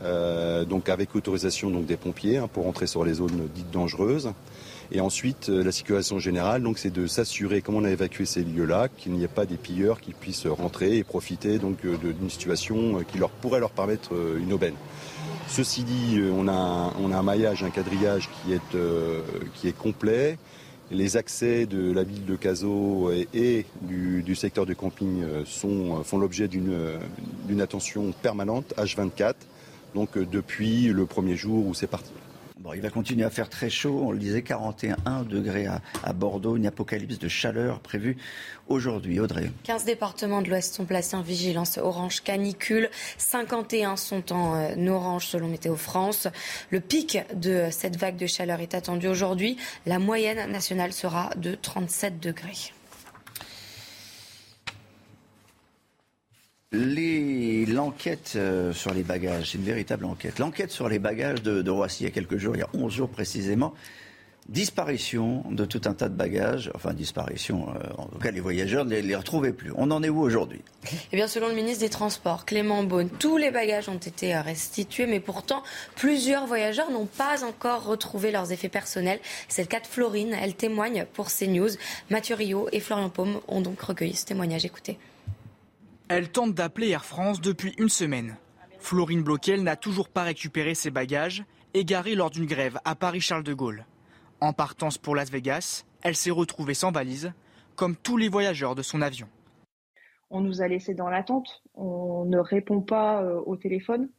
Euh, 0.02 0.64
donc 0.64 0.88
avec 0.88 1.14
autorisation 1.14 1.70
donc 1.70 1.86
des 1.86 1.98
pompiers 1.98 2.38
hein, 2.38 2.48
pour 2.52 2.68
entrer 2.68 2.88
sur 2.88 3.04
les 3.04 3.16
zones 3.16 3.50
dites 3.54 3.72
dangereuses. 3.72 4.32
Et 4.92 5.02
ensuite, 5.02 5.50
euh, 5.50 5.64
la 5.64 5.72
situation 5.72 6.18
générale, 6.18 6.64
donc, 6.64 6.80
c'est 6.80 6.90
de 6.90 7.06
s'assurer, 7.06 7.62
comme 7.62 7.76
on 7.76 7.84
a 7.84 7.92
évacué 7.92 8.26
ces 8.26 8.44
lieux-là, 8.44 8.88
qu'il 8.88 9.12
n'y 9.12 9.24
ait 9.24 9.28
pas 9.28 9.46
des 9.46 9.58
pilleurs 9.58 10.02
qui 10.02 10.14
puissent 10.14 10.48
rentrer 10.48 10.98
et 10.98 11.04
profiter 11.04 11.60
donc 11.60 11.86
euh, 11.86 11.96
d'une 11.98 12.30
situation 12.30 13.04
qui 13.04 13.20
leur 13.20 13.30
pourrait 13.30 13.60
leur 13.60 13.70
permettre 13.70 14.12
une 14.40 14.52
aubaine. 14.52 14.74
Ceci 15.48 15.84
dit, 15.84 16.22
on 16.32 16.48
a, 16.48 16.54
un, 16.54 16.94
on 17.02 17.12
a 17.12 17.18
un 17.18 17.24
maillage, 17.24 17.64
un 17.64 17.70
quadrillage 17.70 18.30
qui 18.30 18.54
est, 18.54 18.78
qui 19.56 19.68
est 19.68 19.78
complet. 19.78 20.38
Les 20.92 21.18
accès 21.18 21.66
de 21.66 21.92
la 21.92 22.04
ville 22.04 22.26
de 22.26 22.36
Cazaux 22.36 23.12
et, 23.12 23.66
du, 23.82 24.22
du, 24.22 24.36
secteur 24.36 24.68
de 24.68 24.76
camping 24.76 25.24
sont, 25.46 26.04
font 26.04 26.20
l'objet 26.20 26.48
d'une 26.48 27.62
attention 27.62 28.12
permanente, 28.22 28.76
H24 28.78 29.34
donc 29.96 30.18
euh, 30.18 30.26
depuis 30.26 30.88
le 30.88 31.06
premier 31.06 31.36
jour 31.36 31.66
où 31.66 31.74
c'est 31.74 31.88
parti. 31.88 32.12
Bon, 32.60 32.74
il 32.74 32.82
va 32.82 32.90
continuer 32.90 33.24
à 33.24 33.30
faire 33.30 33.48
très 33.48 33.70
chaud. 33.70 34.02
On 34.04 34.12
le 34.12 34.20
disait, 34.20 34.42
41 34.42 35.24
degrés 35.24 35.68
à, 35.68 36.12
Bordeaux. 36.12 36.58
Une 36.58 36.68
apocalypse 36.68 37.18
de 37.18 37.30
chaleur 37.30 37.80
prévue 37.80 38.18
aujourd'hui. 38.68 39.22
Audrey. 39.22 39.50
15 39.64 39.86
départements 39.86 40.42
de 40.42 40.50
l'Ouest 40.50 40.76
sont 40.76 40.84
placés 40.84 41.16
en 41.16 41.22
vigilance 41.22 41.78
orange 41.78 42.22
canicule. 42.22 42.90
51 43.18 43.96
sont 43.96 44.34
en 44.34 44.56
euh, 44.56 44.88
orange 44.90 45.28
selon 45.28 45.48
Météo 45.48 45.78
France. 45.78 46.28
Le 46.70 46.82
pic 46.82 47.20
de 47.34 47.68
cette 47.72 47.96
vague 47.96 48.18
de 48.18 48.28
chaleur 48.28 48.60
est 48.60 48.76
attendu 48.76 49.08
aujourd'hui. 49.08 49.56
La 49.86 49.98
moyenne 49.98 50.52
nationale 50.52 50.92
sera 50.92 51.30
de 51.38 51.56
37 51.56 52.20
degrés. 52.20 52.74
L'enquête 56.72 58.34
euh, 58.36 58.74
sur 58.74 58.94
les 58.94 59.02
bagages, 59.02 59.52
c'est 59.52 59.58
une 59.58 59.64
véritable 59.64 60.06
enquête. 60.06 60.38
L'enquête 60.38 60.72
sur 60.72 60.88
les 60.88 61.00
bagages 61.00 61.42
de, 61.42 61.68
Roissy 61.68 62.04
il 62.04 62.06
y 62.06 62.10
a 62.10 62.12
quelques 62.12 62.38
jours, 62.38 62.56
il 62.56 62.60
y 62.60 62.62
a 62.62 62.70
11 62.74 62.94
jours 62.94 63.10
précisément, 63.10 63.74
disparition 64.48 65.44
de 65.50 65.66
tout 65.66 65.82
un 65.86 65.96
tas 65.96 66.10
de 66.10 66.14
bagages, 66.14 66.70
enfin 66.76 66.94
disparition, 66.94 67.70
euh, 67.70 67.90
en 67.98 68.06
tout 68.06 68.20
cas 68.20 68.30
les 68.30 68.40
voyageurs 68.40 68.86
ne 68.86 68.96
les, 69.00 69.16
retrouvaient 69.16 69.52
plus. 69.52 69.72
On 69.78 69.90
en 69.90 70.04
est 70.04 70.10
où 70.10 70.22
aujourd'hui? 70.22 70.62
Eh 71.12 71.16
bien 71.16 71.28
selon 71.28 71.48
le 71.48 71.56
ministre 71.56 71.80
des 71.80 71.90
Transports, 71.90 72.46
Clément 72.46 72.84
Beaune, 72.84 73.10
tous 73.10 73.38
les 73.38 73.50
bagages 73.50 73.90
ont 73.90 73.98
été 73.98 74.38
restitués, 74.38 75.08
mais 75.08 75.20
pourtant 75.20 75.64
plusieurs 75.96 76.46
voyageurs 76.46 76.92
n'ont 76.92 77.08
pas 77.08 77.44
encore 77.44 77.84
retrouvé 77.84 78.30
leurs 78.30 78.52
effets 78.52 78.70
personnels. 78.70 79.20
C'est 79.48 79.64
le 79.64 79.68
cas 79.68 79.80
de 79.80 79.88
Florine, 79.88 80.38
elle 80.40 80.54
témoigne 80.54 81.08
pour 81.14 81.30
CNews. 81.32 81.72
Mathieu 82.12 82.36
Rio 82.36 82.70
et 82.72 82.80
Florian 82.80 83.10
Paume 83.10 83.40
ont 83.48 83.62
donc 83.62 83.82
recueilli 83.82 84.14
ce 84.14 84.26
témoignage. 84.26 84.66
Écoutez. 84.66 85.00
Elle 86.12 86.32
tente 86.32 86.56
d'appeler 86.56 86.90
Air 86.90 87.06
France 87.06 87.40
depuis 87.40 87.76
une 87.78 87.88
semaine. 87.88 88.36
Florine 88.80 89.22
Bloquel 89.22 89.62
n'a 89.62 89.76
toujours 89.76 90.10
pas 90.10 90.24
récupéré 90.24 90.74
ses 90.74 90.90
bagages, 90.90 91.44
égarés 91.76 92.16
lors 92.16 92.32
d'une 92.32 92.48
grève 92.48 92.80
à 92.84 92.96
Paris-Charles 92.96 93.44
de 93.44 93.54
Gaulle. 93.54 93.86
En 94.42 94.52
partance 94.52 94.98
pour 94.98 95.16
Las 95.16 95.30
Vegas, 95.30 95.86
elle 96.02 96.16
s'est 96.16 96.32
retrouvée 96.32 96.74
sans 96.74 96.92
valise, 96.92 97.32
comme 97.76 97.96
tous 97.96 98.18
les 98.18 98.28
voyageurs 98.28 98.74
de 98.74 98.82
son 98.82 99.04
avion. 99.04 99.28
On 100.32 100.42
nous 100.42 100.64
a 100.64 100.68
laissés 100.68 100.96
dans 100.96 101.10
l'attente, 101.10 101.62
on 101.76 102.26
ne 102.26 102.40
répond 102.40 102.82
pas 102.82 103.22
euh, 103.22 103.40
au 103.46 103.56
téléphone, 103.56 104.10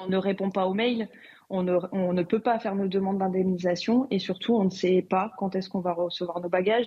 on 0.00 0.06
ne 0.06 0.16
répond 0.16 0.50
pas 0.50 0.66
aux 0.66 0.74
mails, 0.74 1.10
on 1.50 1.62
ne, 1.62 1.78
on 1.92 2.14
ne 2.14 2.22
peut 2.22 2.40
pas 2.40 2.58
faire 2.58 2.74
nos 2.74 2.88
demandes 2.88 3.18
d'indemnisation 3.18 4.06
et 4.10 4.18
surtout 4.18 4.56
on 4.56 4.64
ne 4.64 4.70
sait 4.70 5.02
pas 5.02 5.30
quand 5.36 5.56
est-ce 5.56 5.68
qu'on 5.68 5.80
va 5.80 5.92
recevoir 5.92 6.40
nos 6.40 6.48
bagages. 6.48 6.86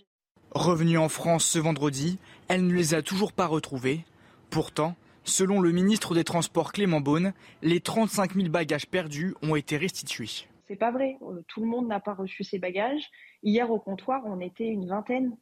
Revenue 0.51 0.97
en 0.97 1.09
France 1.09 1.45
ce 1.45 1.59
vendredi, 1.59 2.17
elle 2.47 2.65
ne 2.65 2.73
les 2.73 2.95
a 2.95 3.03
toujours 3.03 3.33
pas 3.33 3.45
retrouvés. 3.45 4.03
Pourtant, 4.49 4.95
selon 5.23 5.61
le 5.61 5.71
ministre 5.71 6.15
des 6.15 6.23
Transports 6.23 6.73
Clément 6.73 7.01
Beaune, 7.01 7.33
les 7.61 7.81
35 7.81 8.33
000 8.33 8.49
bagages 8.49 8.87
perdus 8.87 9.35
ont 9.43 9.55
été 9.55 9.77
restitués. 9.77 10.47
C'est 10.67 10.75
pas 10.75 10.91
vrai. 10.91 11.17
Euh, 11.21 11.43
tout 11.47 11.61
le 11.61 11.67
monde 11.67 11.87
n'a 11.87 11.99
pas 11.99 12.15
reçu 12.15 12.43
ses 12.43 12.57
bagages. 12.57 13.03
Hier 13.43 13.69
au 13.69 13.79
comptoir, 13.79 14.23
on 14.25 14.39
était 14.39 14.67
une 14.67 14.87
vingtaine 14.87 15.37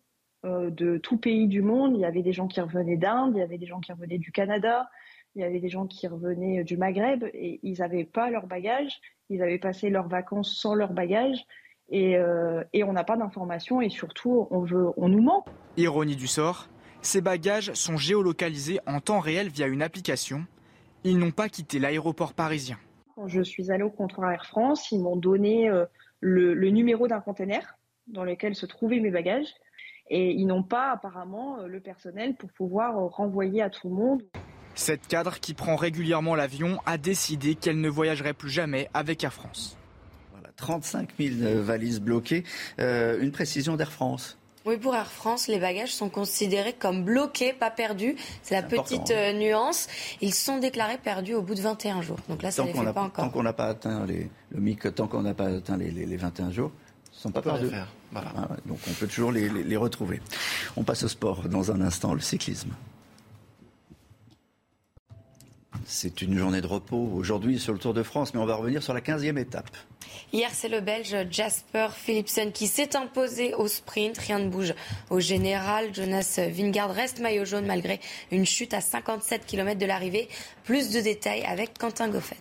euh, 0.45 0.69
de 0.69 0.97
tout 0.97 1.17
pays 1.17 1.47
du 1.47 1.61
monde. 1.61 1.93
Il 1.95 2.01
y 2.01 2.05
avait 2.05 2.21
des 2.21 2.33
gens 2.33 2.47
qui 2.47 2.59
revenaient 2.59 2.97
d'Inde, 2.97 3.31
il 3.35 3.39
y 3.39 3.43
avait 3.43 3.57
des 3.57 3.65
gens 3.65 3.79
qui 3.79 3.93
revenaient 3.93 4.17
du 4.17 4.33
Canada, 4.33 4.89
il 5.35 5.41
y 5.41 5.45
avait 5.45 5.61
des 5.61 5.69
gens 5.69 5.87
qui 5.87 6.07
revenaient 6.07 6.65
du 6.65 6.75
Maghreb 6.75 7.23
et 7.33 7.61
ils 7.63 7.79
n'avaient 7.79 8.03
pas 8.03 8.29
leurs 8.29 8.47
bagages. 8.47 8.99
Ils 9.29 9.41
avaient 9.41 9.57
passé 9.57 9.89
leurs 9.89 10.09
vacances 10.09 10.53
sans 10.53 10.73
leurs 10.73 10.93
bagages. 10.93 11.45
Euh, 11.93 12.63
et, 12.73 12.83
on 12.83 12.93
n'a 12.93 13.03
pas 13.03 13.15
d'informations 13.15 13.81
et 13.81 13.89
surtout 13.89 14.47
on, 14.51 14.61
veut, 14.61 14.87
on 14.97 15.07
nous 15.07 15.21
ment. 15.21 15.45
Ironie 15.77 16.15
du 16.15 16.27
sort, 16.27 16.67
ces 17.01 17.21
bagages 17.21 17.71
sont 17.73 17.97
géolocalisés 17.97 18.79
en 18.85 18.99
temps 18.99 19.19
réel 19.19 19.49
via 19.49 19.67
une 19.67 19.81
application. 19.81 20.45
Ils 21.03 21.17
n'ont 21.17 21.31
pas 21.31 21.47
quitté 21.47 21.79
l'aéroport 21.79 22.33
parisien. 22.33 22.77
Quand 23.15 23.27
je 23.27 23.41
suis 23.41 23.71
allée 23.71 23.83
au 23.83 23.89
comptoir 23.89 24.31
Air 24.31 24.45
France, 24.45 24.91
ils 24.91 24.99
m'ont 24.99 25.15
donné 25.15 25.69
euh, 25.69 25.85
le, 26.19 26.53
le 26.53 26.69
numéro 26.69 27.07
d'un 27.07 27.21
conteneur 27.21 27.63
dans 28.07 28.23
lequel 28.23 28.55
se 28.55 28.65
trouvaient 28.65 28.99
mes 28.99 29.11
bagages. 29.11 29.53
Et 30.09 30.31
ils 30.31 30.45
n'ont 30.45 30.63
pas 30.63 30.91
apparemment 30.91 31.59
euh, 31.59 31.67
le 31.67 31.79
personnel 31.79 32.35
pour 32.35 32.51
pouvoir 32.51 32.95
renvoyer 32.95 33.61
à 33.61 33.69
tout 33.69 33.89
le 33.89 33.95
monde. 33.95 34.23
Cette 34.75 35.07
cadre 35.07 35.39
qui 35.39 35.53
prend 35.53 35.75
régulièrement 35.75 36.35
l'avion 36.35 36.79
a 36.85 36.97
décidé 36.97 37.55
qu'elle 37.55 37.81
ne 37.81 37.89
voyagerait 37.89 38.33
plus 38.33 38.49
jamais 38.49 38.89
avec 38.93 39.23
Air 39.23 39.33
France. 39.33 39.77
Voilà, 40.59 40.79
35 40.81 41.09
000 41.19 41.61
valises 41.61 41.99
bloquées. 41.99 42.43
Euh, 42.79 43.19
une 43.21 43.31
précision 43.31 43.75
d'Air 43.75 43.91
France. 43.91 44.37
Oui, 44.65 44.75
pour 44.77 44.93
Air 44.95 45.09
France, 45.09 45.47
les 45.47 45.59
bagages 45.59 45.93
sont 45.93 46.09
considérés 46.09 46.73
comme 46.73 47.05
bloqués, 47.05 47.53
pas 47.53 47.71
perdus. 47.71 48.15
C'est 48.43 48.53
la 48.55 48.63
petite 48.63 49.11
hein. 49.11 49.15
euh, 49.15 49.33
nuance. 49.33 49.87
Ils 50.19 50.33
sont 50.33 50.57
déclarés 50.57 50.97
perdus 50.97 51.35
au 51.35 51.41
bout 51.41 51.55
de 51.55 51.61
21 51.61 52.01
jours. 52.01 52.17
Donc 52.27 52.41
là, 52.43 52.51
ça 52.51 52.63
ne 52.63 52.67
les 52.67 52.73
fait 52.73 52.93
pas 52.93 53.01
encore. 53.01 53.25
tant 53.25 53.29
qu'on 53.29 53.43
n'a 53.43 53.53
pas 53.53 53.67
atteint 53.67 54.05
les, 54.05 54.29
le 54.51 54.59
MIC, 54.59 54.93
tant 54.93 55.07
qu'on 55.07 55.21
n'a 55.21 55.33
pas 55.33 55.45
atteint 55.47 55.77
les, 55.77 55.89
les- 55.91 56.05
les 56.05 56.17
21 56.17 56.51
jours, 56.51 56.71
ils 57.13 57.15
ne 57.15 57.21
sont 57.21 57.31
pas 57.31 57.41
perdus. 57.41 57.69
Voilà. 58.11 58.31
Ah 58.35 58.47
donc 58.65 58.79
on 58.89 58.93
peut 58.93 59.07
toujours 59.07 59.31
les, 59.31 59.47
les- 59.49 59.63
les 59.63 59.77
retrouver. 59.77 60.21
On 60.75 60.83
passe 60.83 61.03
au 61.03 61.07
sport 61.07 61.47
dans 61.47 61.71
un 61.71 61.79
instant, 61.81 62.13
le 62.13 62.19
cyclisme. 62.19 62.71
C'est 65.89 66.21
une 66.21 66.37
journée 66.37 66.59
de 66.59 66.67
repos 66.67 67.09
aujourd'hui 67.15 67.59
sur 67.59 67.71
le 67.71 67.79
Tour 67.79 67.93
de 67.93 68.03
France, 68.03 68.33
mais 68.33 68.41
on 68.41 68.45
va 68.45 68.55
revenir 68.55 68.83
sur 68.83 68.93
la 68.93 68.99
15e 68.99 69.37
étape. 69.39 69.69
Hier, 70.33 70.49
c'est 70.51 70.67
le 70.67 70.81
Belge 70.81 71.15
Jasper 71.31 71.87
Philipsen 71.95 72.51
qui 72.51 72.67
s'est 72.67 72.97
imposé 72.97 73.53
au 73.53 73.69
sprint. 73.69 74.17
Rien 74.17 74.39
ne 74.39 74.49
bouge 74.49 74.73
au 75.09 75.21
général. 75.21 75.95
Jonas 75.95 76.41
Vingard 76.51 76.93
reste 76.93 77.21
maillot 77.21 77.45
jaune 77.45 77.65
malgré 77.65 78.01
une 78.31 78.45
chute 78.45 78.73
à 78.73 78.81
57 78.81 79.45
km 79.45 79.79
de 79.79 79.85
l'arrivée. 79.85 80.27
Plus 80.65 80.91
de 80.91 80.99
détails 80.99 81.45
avec 81.45 81.77
Quentin 81.77 82.09
Goffet. 82.09 82.35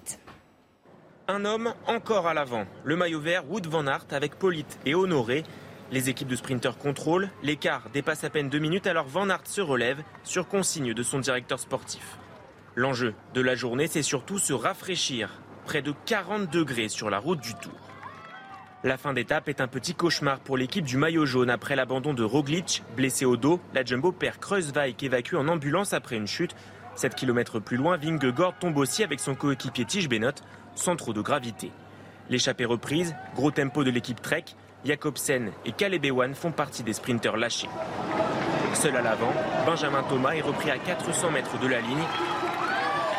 Un 1.28 1.44
homme 1.44 1.72
encore 1.86 2.26
à 2.26 2.34
l'avant. 2.34 2.64
Le 2.82 2.96
maillot 2.96 3.20
vert, 3.20 3.48
Wood 3.48 3.68
Van 3.68 3.86
Aert 3.86 4.06
avec 4.10 4.34
Polite 4.34 4.76
et 4.86 4.96
Honoré. 4.96 5.44
Les 5.92 6.08
équipes 6.08 6.28
de 6.28 6.36
sprinteurs 6.36 6.78
contrôlent. 6.78 7.30
L'écart 7.44 7.90
dépasse 7.94 8.24
à 8.24 8.30
peine 8.30 8.48
deux 8.48 8.58
minutes 8.58 8.88
alors 8.88 9.06
Van 9.06 9.30
Aert 9.30 9.46
se 9.46 9.60
relève 9.60 10.02
sur 10.24 10.48
consigne 10.48 10.94
de 10.94 11.02
son 11.04 11.20
directeur 11.20 11.60
sportif. 11.60 12.18
L'enjeu 12.78 13.14
de 13.32 13.40
la 13.40 13.54
journée, 13.54 13.86
c'est 13.86 14.02
surtout 14.02 14.38
se 14.38 14.52
rafraîchir. 14.52 15.30
Près 15.64 15.80
de 15.80 15.94
40 16.04 16.52
degrés 16.52 16.90
sur 16.90 17.08
la 17.08 17.18
route 17.18 17.40
du 17.40 17.54
Tour. 17.54 17.72
La 18.84 18.98
fin 18.98 19.14
d'étape 19.14 19.48
est 19.48 19.62
un 19.62 19.66
petit 19.66 19.94
cauchemar 19.94 20.40
pour 20.40 20.58
l'équipe 20.58 20.84
du 20.84 20.98
maillot 20.98 21.24
jaune 21.24 21.48
après 21.48 21.74
l'abandon 21.74 22.12
de 22.12 22.22
Roglic, 22.22 22.82
blessé 22.94 23.24
au 23.24 23.38
dos. 23.38 23.60
La 23.72 23.82
jumbo 23.82 24.12
perd 24.12 24.36
Kreuzweig 24.36 24.94
évacué 25.02 25.38
en 25.38 25.48
ambulance 25.48 25.94
après 25.94 26.16
une 26.16 26.26
chute. 26.26 26.54
7 26.96 27.14
km 27.14 27.60
plus 27.60 27.78
loin, 27.78 27.96
Vingegaard 27.96 28.58
tombe 28.58 28.76
aussi 28.76 29.02
avec 29.02 29.20
son 29.20 29.34
coéquipier 29.34 29.86
Tige 29.86 30.10
Bennett 30.10 30.42
sans 30.74 30.96
trop 30.96 31.14
de 31.14 31.22
gravité. 31.22 31.72
L'échappée 32.28 32.66
reprise, 32.66 33.16
gros 33.34 33.50
tempo 33.50 33.84
de 33.84 33.90
l'équipe 33.90 34.20
Trek, 34.20 34.44
Jacobsen 34.84 35.50
et 35.64 35.72
Caleb 35.72 36.04
font 36.34 36.52
partie 36.52 36.82
des 36.82 36.92
sprinteurs 36.92 37.38
lâchés. 37.38 37.70
Seul 38.74 38.94
à 38.96 39.00
l'avant, 39.00 39.32
Benjamin 39.64 40.02
Thomas 40.02 40.34
est 40.34 40.42
repris 40.42 40.70
à 40.70 40.76
400 40.76 41.30
mètres 41.30 41.58
de 41.58 41.68
la 41.68 41.80
ligne. 41.80 42.04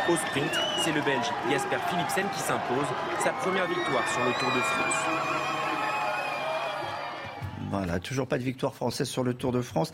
Au 0.09 0.15
sprint, 0.15 0.53
c'est 0.79 0.93
le 0.93 1.01
Belge 1.01 1.29
Jasper 1.51 1.75
Philipsen 1.89 2.29
qui 2.33 2.39
s'impose, 2.39 2.87
sa 3.21 3.31
première 3.31 3.67
victoire 3.67 4.07
sur 4.07 4.23
le 4.23 4.31
Tour 4.39 4.49
de 4.55 4.61
France. 4.61 5.36
Voilà, 7.69 7.99
toujours 7.99 8.27
pas 8.27 8.37
de 8.37 8.43
victoire 8.43 8.73
française 8.73 9.07
sur 9.07 9.23
le 9.23 9.33
Tour 9.33 9.51
de 9.51 9.61
France. 9.61 9.91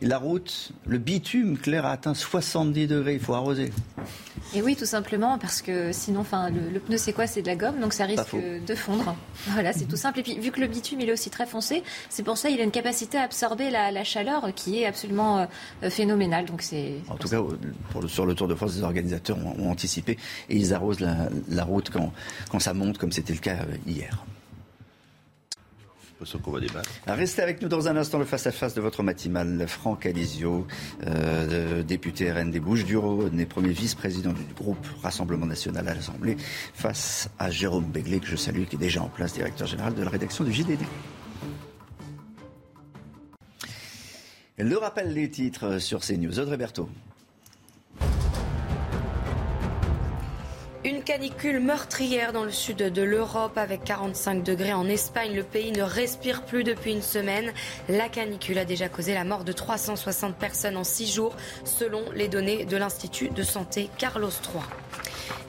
Et 0.00 0.06
la 0.06 0.18
route, 0.18 0.72
le 0.86 0.98
bitume, 0.98 1.56
Claire, 1.58 1.86
a 1.86 1.92
atteint 1.92 2.14
70 2.14 2.86
degrés. 2.88 3.14
Il 3.14 3.20
faut 3.20 3.34
arroser. 3.34 3.72
Et 4.54 4.60
oui, 4.62 4.76
tout 4.76 4.84
simplement, 4.86 5.38
parce 5.38 5.62
que 5.62 5.92
sinon, 5.92 6.20
enfin, 6.20 6.50
le, 6.50 6.68
le 6.70 6.80
pneu, 6.80 6.96
c'est 6.96 7.12
quoi? 7.12 7.26
C'est 7.26 7.42
de 7.42 7.46
la 7.46 7.56
gomme, 7.56 7.80
donc 7.80 7.92
ça 7.92 8.04
risque 8.04 8.34
de 8.34 8.74
fondre. 8.74 9.14
Voilà, 9.48 9.72
c'est 9.72 9.86
tout 9.86 9.96
simple. 9.96 10.20
Et 10.20 10.22
puis, 10.22 10.38
vu 10.38 10.50
que 10.50 10.60
le 10.60 10.66
bitume, 10.66 11.00
il 11.00 11.08
est 11.08 11.12
aussi 11.12 11.30
très 11.30 11.46
foncé, 11.46 11.82
c'est 12.10 12.22
pour 12.22 12.36
ça 12.36 12.48
qu'il 12.48 12.60
a 12.60 12.64
une 12.64 12.70
capacité 12.70 13.18
à 13.18 13.22
absorber 13.22 13.70
la, 13.70 13.90
la 13.92 14.04
chaleur 14.04 14.52
qui 14.54 14.82
est 14.82 14.86
absolument 14.86 15.46
euh, 15.82 15.90
phénoménale. 15.90 16.44
Donc, 16.46 16.62
c'est. 16.62 16.94
En 17.08 17.16
tout 17.16 17.28
cas, 17.28 17.40
pour 17.90 18.02
le- 18.02 18.08
sur 18.08 18.26
le 18.26 18.34
Tour 18.34 18.48
de 18.48 18.54
France, 18.54 18.74
les 18.76 18.82
organisateurs 18.82 19.38
ont, 19.38 19.54
ont 19.58 19.70
anticipé 19.70 20.18
et 20.48 20.56
ils 20.56 20.74
arrosent 20.74 21.00
la, 21.00 21.28
la 21.48 21.64
route 21.64 21.90
quand, 21.90 22.12
quand 22.50 22.58
ça 22.58 22.74
monte, 22.74 22.98
comme 22.98 23.12
c'était 23.12 23.32
le 23.32 23.38
cas 23.38 23.56
euh, 23.62 23.76
débattre. 26.60 26.90
Restez 27.06 27.42
avec 27.42 27.62
nous 27.62 27.68
dans 27.68 27.88
un 27.88 27.96
instant 27.96 28.18
le 28.18 28.24
face-à-face 28.24 28.74
de 28.74 28.80
votre 28.80 29.02
matinale. 29.02 29.64
Franck 29.66 30.06
Alizio, 30.06 30.66
euh, 31.06 31.82
député 31.82 32.30
RN 32.30 32.50
des 32.50 32.60
Bouches-du-Rhône 32.60 33.38
et 33.40 33.46
premier 33.46 33.70
vice-président 33.70 34.32
du 34.32 34.54
groupe 34.54 34.86
Rassemblement 35.02 35.46
National 35.46 35.88
à 35.88 35.94
l'Assemblée, 35.94 36.36
face 36.74 37.28
à 37.38 37.50
Jérôme 37.50 37.84
Béglé, 37.84 38.20
que 38.20 38.26
je 38.26 38.36
salue, 38.36 38.64
qui 38.64 38.76
est 38.76 38.78
déjà 38.78 39.02
en 39.02 39.08
place, 39.08 39.34
directeur 39.34 39.66
général 39.66 39.94
de 39.94 40.02
la 40.02 40.10
rédaction 40.10 40.44
du 40.44 40.52
JDD. 40.52 40.80
Le 44.58 44.76
rappel 44.76 45.14
des 45.14 45.30
titres 45.30 45.78
sur 45.78 46.00
CNews. 46.00 46.38
Audrey 46.38 46.56
Berthaud. 46.56 46.88
Une 50.84 51.04
canicule 51.04 51.60
meurtrière 51.60 52.32
dans 52.32 52.42
le 52.42 52.50
sud 52.50 52.78
de 52.78 53.02
l'Europe 53.02 53.56
avec 53.56 53.84
45 53.84 54.42
degrés 54.42 54.72
en 54.72 54.88
Espagne. 54.88 55.32
Le 55.32 55.44
pays 55.44 55.70
ne 55.70 55.82
respire 55.82 56.44
plus 56.44 56.64
depuis 56.64 56.90
une 56.90 57.02
semaine. 57.02 57.52
La 57.88 58.08
canicule 58.08 58.58
a 58.58 58.64
déjà 58.64 58.88
causé 58.88 59.14
la 59.14 59.22
mort 59.22 59.44
de 59.44 59.52
360 59.52 60.34
personnes 60.34 60.76
en 60.76 60.82
six 60.82 61.14
jours, 61.14 61.36
selon 61.64 62.02
les 62.16 62.26
données 62.26 62.64
de 62.64 62.76
l'Institut 62.76 63.28
de 63.28 63.44
santé 63.44 63.90
Carlos 63.96 64.30
III. 64.30 64.64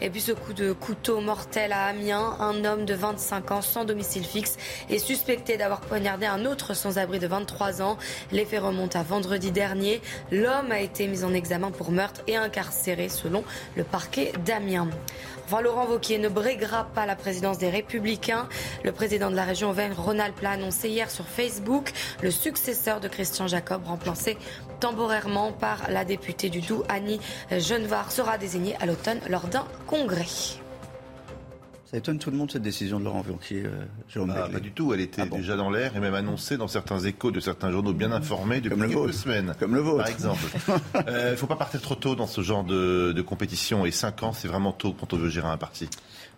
Et 0.01 0.09
puis 0.09 0.21
ce 0.21 0.31
coup 0.31 0.53
de 0.53 0.73
couteau 0.73 1.21
mortel 1.21 1.71
à 1.71 1.85
Amiens, 1.85 2.35
un 2.39 2.65
homme 2.65 2.85
de 2.85 2.93
25 2.93 3.51
ans 3.51 3.61
sans 3.61 3.85
domicile 3.85 4.23
fixe 4.23 4.57
est 4.89 4.97
suspecté 4.97 5.57
d'avoir 5.57 5.81
poignardé 5.81 6.25
un 6.25 6.45
autre 6.45 6.73
sans-abri 6.73 7.19
de 7.19 7.27
23 7.27 7.81
ans. 7.81 7.97
Les 8.31 8.45
faits 8.45 8.61
remontent 8.61 8.99
à 8.99 9.03
vendredi 9.03 9.51
dernier. 9.51 10.01
L'homme 10.31 10.71
a 10.71 10.79
été 10.79 11.07
mis 11.07 11.23
en 11.23 11.33
examen 11.33 11.71
pour 11.71 11.91
meurtre 11.91 12.21
et 12.27 12.35
incarcéré 12.35 13.09
selon 13.09 13.43
le 13.75 13.83
parquet 13.83 14.33
d'Amiens. 14.45 14.89
Enfin, 15.45 15.61
Laurent 15.61 15.85
Wauquiez 15.85 16.19
ne 16.19 16.29
briguera 16.29 16.85
pas 16.95 17.05
la 17.05 17.15
présidence 17.15 17.57
des 17.57 17.69
Républicains. 17.69 18.47
Le 18.83 18.91
président 18.91 19.29
de 19.29 19.35
la 19.35 19.43
région 19.43 19.69
Auvergne-Rhône-Alpes 19.69 20.39
l'a 20.41 20.51
annoncé 20.51 20.89
hier 20.89 21.11
sur 21.11 21.25
Facebook. 21.25 21.91
Le 22.21 22.31
successeur 22.31 23.01
de 23.01 23.09
Christian 23.09 23.47
Jacob, 23.47 23.85
remplacé 23.85 24.37
temporairement 24.83 25.53
par 25.53 25.89
la 25.89 26.03
députée 26.03 26.49
du 26.49 26.59
Doubs, 26.59 26.83
Annie 26.89 27.21
Genevard, 27.49 28.11
sera 28.11 28.37
désigné 28.37 28.75
à 28.81 28.85
l'automne 28.85 29.19
lors 29.29 29.47
d'un 29.47 29.63
congrès. 29.87 30.25
Ça 31.85 31.95
étonne 31.97 32.19
tout 32.19 32.29
le 32.31 32.35
monde 32.35 32.51
cette 32.51 32.63
décision 32.63 32.99
de 32.99 33.05
Laurent 33.05 33.23
Wauquiez, 33.25 33.63
euh, 33.65 33.85
Jérôme 34.09 34.33
Ah, 34.35 34.49
pas 34.51 34.59
du 34.59 34.73
tout, 34.73 34.93
elle 34.93 34.99
était 34.99 35.25
déjà 35.25 35.55
dans 35.55 35.69
l'air 35.69 35.95
et 35.95 36.01
même 36.01 36.15
annoncée 36.15 36.57
dans 36.57 36.67
certains 36.67 36.99
échos 36.99 37.31
de 37.31 37.39
certains 37.39 37.71
journaux 37.71 37.93
bien 37.93 38.11
informés 38.11 38.59
depuis 38.59 38.77
le 38.77 38.87
quelques 38.87 38.97
vôtre. 38.99 39.13
semaines. 39.13 39.53
Comme 39.57 39.73
le 39.73 39.79
vôtre. 39.79 40.03
Par 40.03 40.09
exemple. 40.09 40.43
Il 41.07 41.13
ne 41.31 41.35
faut 41.37 41.47
pas 41.47 41.55
partir 41.55 41.79
trop 41.79 41.95
tôt 41.95 42.15
dans 42.15 42.27
ce 42.27 42.41
genre 42.41 42.65
de, 42.65 43.13
de 43.15 43.21
compétition 43.21 43.85
et 43.85 43.91
5 43.91 44.23
ans, 44.23 44.33
c'est 44.33 44.49
vraiment 44.49 44.73
tôt 44.73 44.93
quand 44.99 45.13
on 45.13 45.17
veut 45.17 45.29
gérer 45.29 45.47
un 45.47 45.57
parti. 45.57 45.87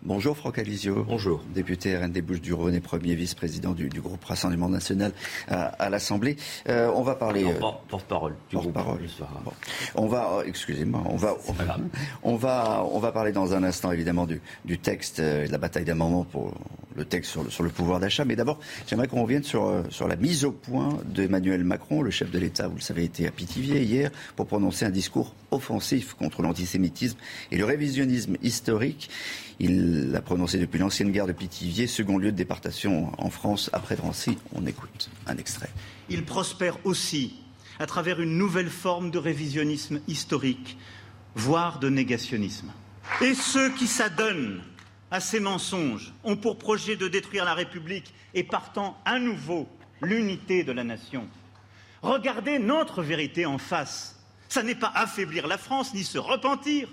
Bonjour 0.05 0.37
Franck 0.37 0.59
Alizio. 0.59 1.03
Bonjour. 1.03 1.41
Député 1.55 1.97
RN 1.97 2.11
des 2.11 2.21
Bouches-du-Rhône 2.21 2.75
et 2.75 2.79
premier 2.79 3.15
vice-président 3.15 3.71
du, 3.71 3.89
du 3.89 4.01
groupe 4.01 4.23
Rassemblement 4.23 4.69
National 4.69 5.11
à, 5.47 5.63
à 5.63 5.89
l'Assemblée. 5.89 6.35
Euh, 6.69 6.91
on 6.95 7.01
va 7.01 7.15
parler. 7.15 7.43
euh, 7.43 7.53
Porte-parole. 7.89 8.35
Porte-parole. 8.51 8.99
Bon. 9.43 9.51
On 9.95 10.05
va, 10.05 10.29
oh, 10.31 10.41
excusez-moi, 10.45 11.01
on 11.09 11.15
va, 11.15 11.35
on 12.21 12.35
va, 12.35 12.85
on 12.91 12.99
va 12.99 13.11
parler 13.11 13.31
dans 13.31 13.55
un 13.55 13.63
instant 13.63 13.91
évidemment 13.91 14.27
du, 14.27 14.41
du 14.63 14.77
texte 14.77 15.19
euh, 15.21 15.47
de 15.47 15.51
la 15.51 15.57
bataille 15.57 15.85
d'amendement 15.85 16.23
pour 16.23 16.53
le 16.95 17.03
texte 17.03 17.31
sur 17.31 17.43
le, 17.43 17.49
sur 17.49 17.63
le 17.63 17.71
pouvoir 17.71 17.99
d'achat. 17.99 18.25
Mais 18.25 18.35
d'abord, 18.35 18.59
j'aimerais 18.85 19.07
qu'on 19.07 19.23
revienne 19.23 19.43
sur, 19.43 19.65
euh, 19.65 19.81
sur 19.89 20.07
la 20.07 20.17
mise 20.17 20.45
au 20.45 20.51
point 20.51 20.99
d'Emmanuel 21.05 21.63
Macron, 21.63 22.03
le 22.03 22.11
chef 22.11 22.29
de 22.29 22.37
l'État. 22.37 22.67
Vous 22.67 22.75
le 22.75 22.81
savez, 22.81 23.05
était 23.05 23.25
à 23.25 23.31
Pithiviers 23.31 23.81
hier 23.81 24.11
pour 24.35 24.45
prononcer 24.45 24.85
un 24.85 24.91
discours 24.91 25.33
offensif 25.49 26.13
contre 26.13 26.43
l'antisémitisme 26.43 27.17
et 27.51 27.57
le 27.57 27.65
révisionnisme 27.65 28.35
historique. 28.43 29.09
Il 29.59 30.11
l'a 30.11 30.21
prononcé 30.21 30.57
depuis 30.57 30.79
l'ancienne 30.79 31.11
gare 31.11 31.27
de 31.27 31.31
Pithiviers, 31.31 31.87
second 31.87 32.17
lieu 32.17 32.31
de 32.31 32.37
déportation 32.37 33.11
en 33.17 33.29
France 33.29 33.69
après 33.71 33.95
Drancy. 33.95 34.37
On 34.53 34.65
écoute 34.65 35.09
un 35.27 35.37
extrait. 35.37 35.69
Il 36.09 36.25
prospère 36.25 36.77
aussi 36.85 37.39
à 37.79 37.85
travers 37.85 38.21
une 38.21 38.37
nouvelle 38.37 38.69
forme 38.69 39.11
de 39.11 39.17
révisionnisme 39.17 40.01
historique, 40.07 40.77
voire 41.35 41.79
de 41.79 41.89
négationnisme. 41.89 42.71
Et 43.21 43.33
ceux 43.33 43.71
qui 43.73 43.87
s'adonnent 43.87 44.61
à 45.11 45.19
ces 45.21 45.39
mensonges 45.39 46.13
ont 46.23 46.35
pour 46.35 46.57
projet 46.57 46.97
de 46.97 47.07
détruire 47.07 47.45
la 47.45 47.53
République 47.53 48.13
et 48.33 48.43
partant 48.43 48.97
à 49.05 49.19
nouveau 49.19 49.69
l'unité 50.01 50.63
de 50.63 50.73
la 50.73 50.83
nation. 50.83 51.27
Regardez 52.01 52.59
notre 52.59 53.01
vérité 53.01 53.45
en 53.45 53.57
face. 53.57 54.19
Ça 54.49 54.63
n'est 54.63 54.75
pas 54.75 54.91
affaiblir 54.93 55.47
la 55.47 55.57
France 55.57 55.93
ni 55.93 56.03
se 56.03 56.17
repentir, 56.17 56.89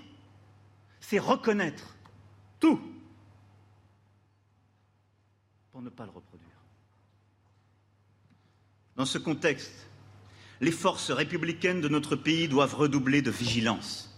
c'est 1.01 1.19
reconnaître 1.19 1.92
tout 2.63 2.79
pour 5.73 5.81
ne 5.81 5.89
pas 5.89 6.05
le 6.05 6.11
reproduire. 6.11 6.49
Dans 8.95 9.05
ce 9.05 9.17
contexte, 9.17 9.87
les 10.61 10.71
forces 10.71 11.11
républicaines 11.11 11.81
de 11.81 11.89
notre 11.89 12.15
pays 12.15 12.47
doivent 12.47 12.75
redoubler 12.75 13.21
de 13.21 13.31
vigilance. 13.31 14.15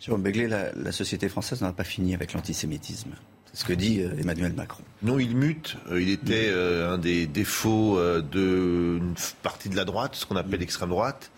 Jérôme 0.00 0.22
Begley, 0.22 0.48
la, 0.48 0.72
la 0.72 0.90
société 0.90 1.28
française 1.28 1.60
n'a 1.62 1.72
pas 1.72 1.84
fini 1.84 2.14
avec 2.14 2.32
l'antisémitisme. 2.32 3.12
C'est 3.52 3.60
ce 3.60 3.64
que 3.64 3.72
dit 3.72 4.00
euh, 4.00 4.18
Emmanuel 4.18 4.54
Macron. 4.54 4.82
Non, 5.02 5.20
il 5.20 5.36
mute. 5.36 5.76
Euh, 5.88 6.02
il 6.02 6.08
était 6.08 6.48
euh, 6.48 6.94
un 6.94 6.98
des 6.98 7.28
défauts 7.28 8.00
d'une 8.22 9.14
partie 9.44 9.68
de 9.68 9.76
la 9.76 9.84
droite, 9.84 10.16
ce 10.16 10.26
qu'on 10.26 10.36
appelle 10.36 10.58
l'extrême 10.58 10.88
droite. 10.88 11.30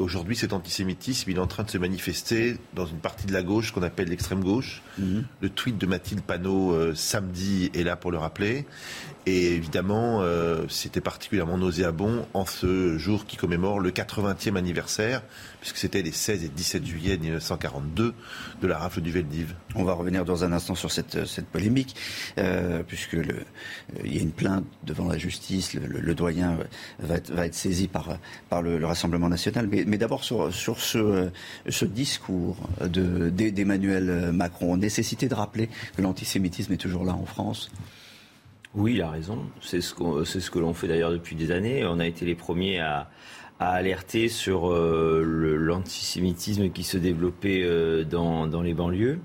Et 0.00 0.02
aujourd'hui, 0.02 0.34
cet 0.34 0.54
antisémitisme, 0.54 1.30
il 1.30 1.36
est 1.36 1.40
en 1.40 1.46
train 1.46 1.62
de 1.62 1.70
se 1.70 1.76
manifester 1.76 2.56
dans 2.74 2.86
une 2.86 2.96
partie 2.96 3.26
de 3.26 3.34
la 3.34 3.42
gauche 3.42 3.70
qu'on 3.70 3.82
appelle 3.82 4.08
l'extrême 4.08 4.42
gauche. 4.42 4.80
Mhm. 4.98 5.24
Le 5.42 5.50
tweet 5.50 5.76
de 5.76 5.84
Mathilde 5.84 6.22
Panot 6.22 6.94
samedi 6.94 7.70
est 7.74 7.82
là 7.82 7.96
pour 7.96 8.10
le 8.10 8.16
rappeler. 8.16 8.64
Et 9.26 9.54
évidemment, 9.54 10.22
euh, 10.22 10.64
c'était 10.68 11.02
particulièrement 11.02 11.58
nauséabond 11.58 12.26
en 12.32 12.46
ce 12.46 12.96
jour 12.96 13.26
qui 13.26 13.36
commémore 13.36 13.78
le 13.78 13.90
80e 13.90 14.56
anniversaire, 14.56 15.22
puisque 15.60 15.76
c'était 15.76 16.02
les 16.02 16.12
16 16.12 16.44
et 16.44 16.48
17 16.48 16.84
juillet 16.84 17.16
1942 17.18 18.14
de 18.60 18.66
la 18.66 18.78
rafle 18.78 19.00
du 19.00 19.10
Veldiv. 19.10 19.54
On 19.74 19.84
va 19.84 19.92
revenir 19.92 20.24
dans 20.24 20.44
un 20.44 20.52
instant 20.52 20.74
sur 20.74 20.90
cette, 20.90 21.26
cette 21.26 21.46
polémique, 21.46 21.94
euh, 22.38 22.82
puisque 22.86 23.12
le, 23.12 23.34
euh, 23.34 24.02
il 24.04 24.14
y 24.14 24.18
a 24.18 24.22
une 24.22 24.32
plainte 24.32 24.64
devant 24.84 25.06
la 25.06 25.18
justice, 25.18 25.74
le, 25.74 25.86
le, 25.86 26.00
le 26.00 26.14
doyen 26.14 26.58
va 26.98 27.16
être, 27.16 27.30
va 27.30 27.46
être, 27.46 27.54
saisi 27.54 27.88
par, 27.88 28.18
par 28.48 28.62
le, 28.62 28.78
le 28.78 28.86
Rassemblement 28.86 29.28
national. 29.28 29.68
Mais, 29.70 29.84
mais 29.86 29.98
d'abord 29.98 30.24
sur, 30.24 30.52
sur 30.52 30.80
ce, 30.80 31.30
ce 31.68 31.84
discours 31.84 32.56
d'Emmanuel 32.80 34.32
Macron, 34.32 34.76
nécessité 34.76 35.28
de 35.28 35.34
rappeler 35.34 35.68
que 35.96 36.02
l'antisémitisme 36.02 36.72
est 36.72 36.78
toujours 36.78 37.04
là 37.04 37.14
en 37.14 37.26
France. 37.26 37.70
Oui, 38.74 38.94
il 38.94 39.02
a 39.02 39.10
raison. 39.10 39.46
C'est 39.60 39.80
ce, 39.80 39.94
c'est 40.24 40.40
ce 40.40 40.50
que 40.50 40.60
l'on 40.60 40.74
fait 40.74 40.86
d'ailleurs 40.86 41.10
depuis 41.10 41.34
des 41.34 41.50
années. 41.50 41.84
On 41.84 41.98
a 41.98 42.06
été 42.06 42.24
les 42.24 42.36
premiers 42.36 42.78
à, 42.78 43.10
à 43.60 43.72
alerter 43.72 44.28
sur 44.28 44.72
euh, 44.72 45.22
l'antisémitisme 45.22 46.70
qui 46.70 46.82
se 46.82 46.96
développait 46.96 47.60
euh, 47.62 48.04
dans, 48.04 48.46
dans, 48.46 48.62
les 48.62 48.72
banlieues, 48.72 49.20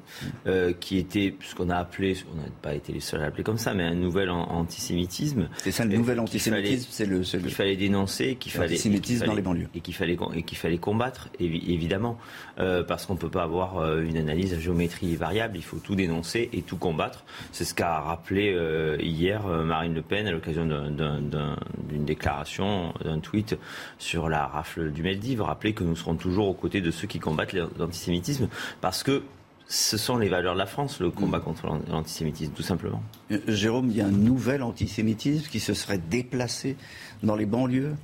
euh, 0.45 0.73
qui 0.77 0.97
était 0.97 1.33
ce 1.39 1.55
qu'on 1.55 1.69
a 1.69 1.77
appelé, 1.77 2.17
on 2.33 2.41
n'a 2.41 2.47
pas 2.61 2.75
été 2.75 2.91
les 2.91 2.99
seuls 2.99 3.21
à 3.21 3.23
l'appeler 3.23 3.45
comme 3.45 3.57
ça, 3.57 3.73
mais 3.73 3.83
un 3.83 3.95
nouvel 3.95 4.29
an 4.29 4.45
antisémitisme. 4.51 5.47
C'est 5.59 5.71
ça, 5.71 5.85
le 5.85 5.95
nouvel 5.95 6.19
antisémitisme, 6.19 6.89
c'est 6.91 7.05
le, 7.05 7.21
Qu'il 7.21 7.51
fallait 7.51 7.77
dénoncer, 7.77 8.35
qu'il 8.35 8.51
fallait. 8.51 8.73
Antisémitisme 8.73 9.25
dans 9.25 9.35
les 9.35 9.41
banlieues. 9.41 9.69
Et 9.73 9.79
qu'il 9.79 9.95
fallait, 9.95 10.17
et 10.33 10.43
qu'il 10.43 10.57
fallait 10.57 10.79
combattre, 10.79 11.29
évidemment, 11.39 12.17
parce 12.57 13.05
qu'on 13.05 13.13
ne 13.13 13.19
peut 13.19 13.29
pas 13.29 13.43
avoir 13.43 13.99
une 13.99 14.17
analyse 14.17 14.53
à 14.53 14.59
géométrie 14.59 15.15
variable, 15.15 15.55
il 15.55 15.63
faut 15.63 15.77
tout 15.77 15.95
dénoncer 15.95 16.49
et 16.51 16.61
tout 16.61 16.77
combattre. 16.77 17.23
C'est 17.53 17.63
ce 17.63 17.73
qu'a 17.73 17.99
rappelé 18.01 18.53
hier 18.99 19.47
Marine 19.47 19.93
Le 19.93 20.01
Pen 20.01 20.27
à 20.27 20.31
l'occasion 20.31 20.65
d'une 20.65 22.05
déclaration, 22.05 22.93
d'un 23.03 23.19
tweet 23.19 23.57
sur 23.97 24.24
la 24.29 24.47
rafle 24.47 24.91
du 24.91 25.03
Meldiv, 25.03 25.41
rappeler 25.41 25.73
que 25.73 25.83
nous 25.83 25.95
serons 25.95 26.15
toujours 26.15 26.47
aux 26.47 26.53
côtés 26.53 26.81
de 26.81 26.91
ceux 26.91 27.07
qui 27.07 27.19
combattent 27.19 27.53
l'antisémitisme, 27.53 28.47
parce 28.81 29.03
que 29.03 29.23
ce 29.67 29.97
sont 29.97 30.17
les 30.17 30.29
valeurs 30.29 30.53
de 30.53 30.59
la 30.59 30.65
France, 30.65 30.99
le 30.99 31.09
combat 31.09 31.39
contre 31.39 31.67
l'antisémitisme, 31.89 32.53
tout 32.53 32.63
simplement. 32.63 33.01
Jérôme, 33.47 33.89
il 33.89 33.97
y 33.97 34.01
a 34.01 34.05
un 34.05 34.11
nouvel 34.11 34.61
antisémitisme 34.61 35.49
qui 35.49 35.59
se 35.59 35.73
serait 35.73 35.97
déplacé 35.97 36.77
dans 37.23 37.35
les 37.35 37.45
banlieues? 37.45 37.95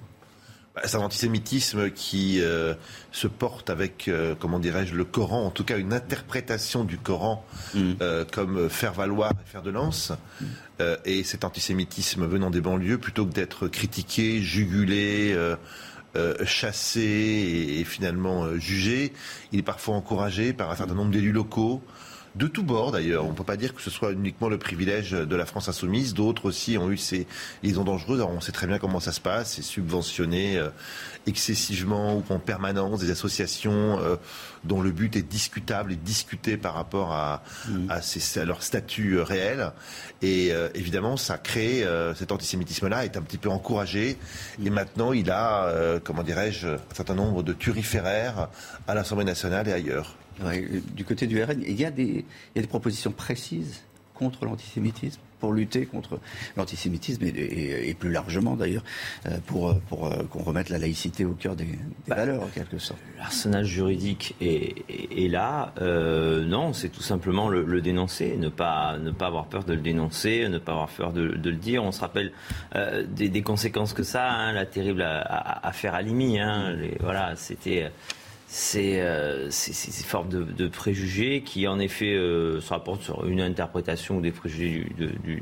Bah, 0.74 0.82
c'est 0.86 0.96
un 0.96 1.02
antisémitisme 1.02 1.92
qui 1.92 2.40
euh, 2.42 2.74
se 3.12 3.28
porte 3.28 3.70
avec, 3.70 4.08
euh, 4.08 4.36
comment 4.40 4.58
dirais-je, 4.58 4.96
le 4.96 5.04
Coran, 5.04 5.46
en 5.46 5.52
tout 5.52 5.66
cas 5.66 5.78
une 5.78 5.92
interprétation 5.92 6.86
du 6.86 6.98
Coran 6.98 7.46
mm. 7.74 7.92
euh, 8.02 8.24
comme 8.32 8.70
faire 8.70 8.94
valoir 8.94 9.32
et 9.32 9.50
faire 9.50 9.64
de 9.64 9.72
lance. 9.72 10.14
Mm. 10.40 10.46
et 11.06 11.24
cet 11.24 11.44
antisémitisme 11.44 12.26
venant 12.26 12.50
des 12.50 12.62
banlieues, 12.62 12.98
plutôt 12.98 13.26
que 13.26 13.34
d'être 13.34 13.68
critiqué, 13.68 14.42
jugulé, 14.42 15.36
euh, 16.16 16.36
chassé 16.46 17.78
et, 17.80 17.84
finalement 17.84 18.44
euh, 18.44 18.58
jugé. 18.58 19.14
Il 19.52 19.60
est 19.60 19.64
parfois 19.64 19.96
encouragé 19.96 20.54
par 20.54 20.70
un 20.70 20.76
certain 20.76 20.94
nombre 20.94 21.12
d'élus 21.12 21.32
locaux 21.32 21.82
de 22.36 22.48
tous 22.48 22.64
bords 22.64 22.92
d'ailleurs. 22.92 23.26
On 23.26 23.32
ne 23.32 23.36
peut 23.36 23.44
pas 23.44 23.58
dire 23.58 23.74
que 23.74 23.82
ce 23.82 23.90
soit 23.90 24.12
uniquement 24.12 24.50
le 24.50 24.58
privilège 24.58 25.12
de 25.12 25.36
la 25.36 25.46
France 25.46 25.68
insoumise. 25.68 26.14
D'autres 26.14 26.46
aussi 26.46 26.78
ont 26.78 26.90
eu 26.90 26.98
ces 26.98 27.28
liaisons 27.64 27.84
dangereuses. 27.84 28.20
Alors 28.20 28.32
on 28.32 28.42
sait 28.42 28.52
très 28.52 28.68
bien 28.68 28.80
comment 28.80 29.00
ça 29.00 29.12
se 29.12 29.20
passe. 29.20 29.54
C'est 29.54 29.62
subventionné 29.62 30.58
euh, 30.58 30.70
excessivement 31.28 32.16
ou 32.16 32.24
en 32.30 32.40
permanence 32.40 33.00
des 33.00 33.12
associations 33.12 34.00
euh, 34.00 34.16
dont 34.64 34.82
le 34.82 34.92
but 34.92 35.16
est 35.16 35.22
discutable 35.22 35.92
et 35.92 35.96
discuté 35.96 36.58
par 36.58 36.74
rapport 36.74 37.12
à, 37.12 37.44
mmh. 37.68 37.90
à, 37.90 38.02
ces, 38.02 38.40
à 38.40 38.46
leur 38.46 38.64
statut 38.64 39.14
euh, 39.14 39.24
réel. 39.24 39.72
Et 40.22 40.50
euh, 40.52 40.70
évidemment, 40.76 41.18
ça 41.18 41.38
crée 41.38 41.86
cet 42.16 42.32
antisémitisme-là 42.32 43.06
est 43.06 43.18
un 43.18 43.22
petit 43.22 43.38
peu 43.38 43.50
encouragé. 43.50 44.18
Mmh. 44.60 44.68
Et 44.68 44.70
maintenant, 44.70 45.14
il 45.14 45.32
a, 45.32 46.00
comment 46.04 46.24
dirais-je, 46.24 46.68
un 46.68 46.96
certain 46.96 47.16
nombre 47.16 47.44
de 47.44 47.54
turiféraires 47.54 48.50
à 48.88 48.94
l'Assemblée 48.94 49.26
nationale 49.26 49.68
et 49.68 49.74
ailleurs. 49.74 50.16
Ouais, 50.44 50.68
du 50.96 51.06
côté 51.06 51.28
du 51.28 51.42
RN, 51.44 51.62
il 51.66 51.80
y 51.80 51.86
a 51.86 51.92
des, 51.92 52.04
il 52.04 52.56
y 52.56 52.60
a 52.60 52.62
des 52.62 52.68
propositions 52.68 53.12
précises 53.12 53.82
contre 54.14 54.46
l'antisémitisme 54.46 55.20
pour 55.40 55.52
lutter 55.52 55.88
contre 55.88 56.20
l'antisémitisme 56.56 57.24
et, 57.24 57.30
et, 57.30 57.90
et, 57.90 57.94
plus 57.96 58.12
largement 58.12 58.56
d'ailleurs 58.56 58.84
euh, 59.26 59.40
pour, 59.48 59.76
pour 59.90 60.06
euh, 60.06 60.24
qu'on 60.30 60.44
remette 60.44 60.70
la 60.70 60.78
laïcité 60.78 61.26
au 61.26 61.34
cœur 61.34 61.56
des, 61.56 61.66
des 61.66 61.80
bah, 62.08 62.16
valeurs 62.16 62.44
en 62.44 62.48
quelque 62.48 62.78
sorte. 62.78 63.00
L'arsenal 63.18 63.66
juridique 63.66 64.36
est, 64.40 64.86
est, 64.88 65.26
est 65.26 65.28
là. 65.28 65.74
Euh, 65.82 66.46
non, 66.46 66.74
c'est 66.74 66.90
tout 66.90 67.02
simplement 67.02 67.50
le, 67.50 67.66
le, 67.66 67.82
dénoncer, 67.82 68.38
ne 68.38 68.50
pas, 68.50 69.00
ne 69.00 69.10
pas 69.10 69.26
avoir 69.26 69.48
peur 69.48 69.64
de 69.64 69.74
le 69.74 69.82
dénoncer, 69.82 70.48
ne 70.48 70.60
pas 70.60 70.74
avoir 70.74 70.90
peur 70.90 71.12
de, 71.12 71.30
de 71.30 71.50
le 71.50 71.58
dire. 71.58 71.84
On 71.84 71.92
se 71.92 72.02
rappelle 72.02 72.32
euh, 72.76 73.04
des, 73.04 73.30
des, 73.30 73.42
conséquences 73.42 73.94
que 73.94 74.04
ça, 74.04 74.30
hein, 74.30 74.54
la 74.54 74.68
terrible 74.68 75.02
affaire 75.02 75.96
Alimi. 75.96 76.40
Hein, 76.40 76.74
les, 76.74 76.96
voilà, 77.00 77.36
c'était 77.36 77.92
c'est 78.54 79.00
euh, 79.00 79.50
ces 79.50 80.04
formes 80.04 80.28
de, 80.28 80.44
de, 80.44 80.68
préjugés 80.68 81.42
qui, 81.42 81.70
en 81.70 81.80
effet, 81.80 82.14
euh, 82.14 82.60
se 82.60 82.70
rapportent 82.72 83.02
sur 83.02 83.26
une 83.26 83.40
interprétation 83.40 84.18
ou 84.18 84.22
des 84.22 84.34
préjugés 84.34 84.92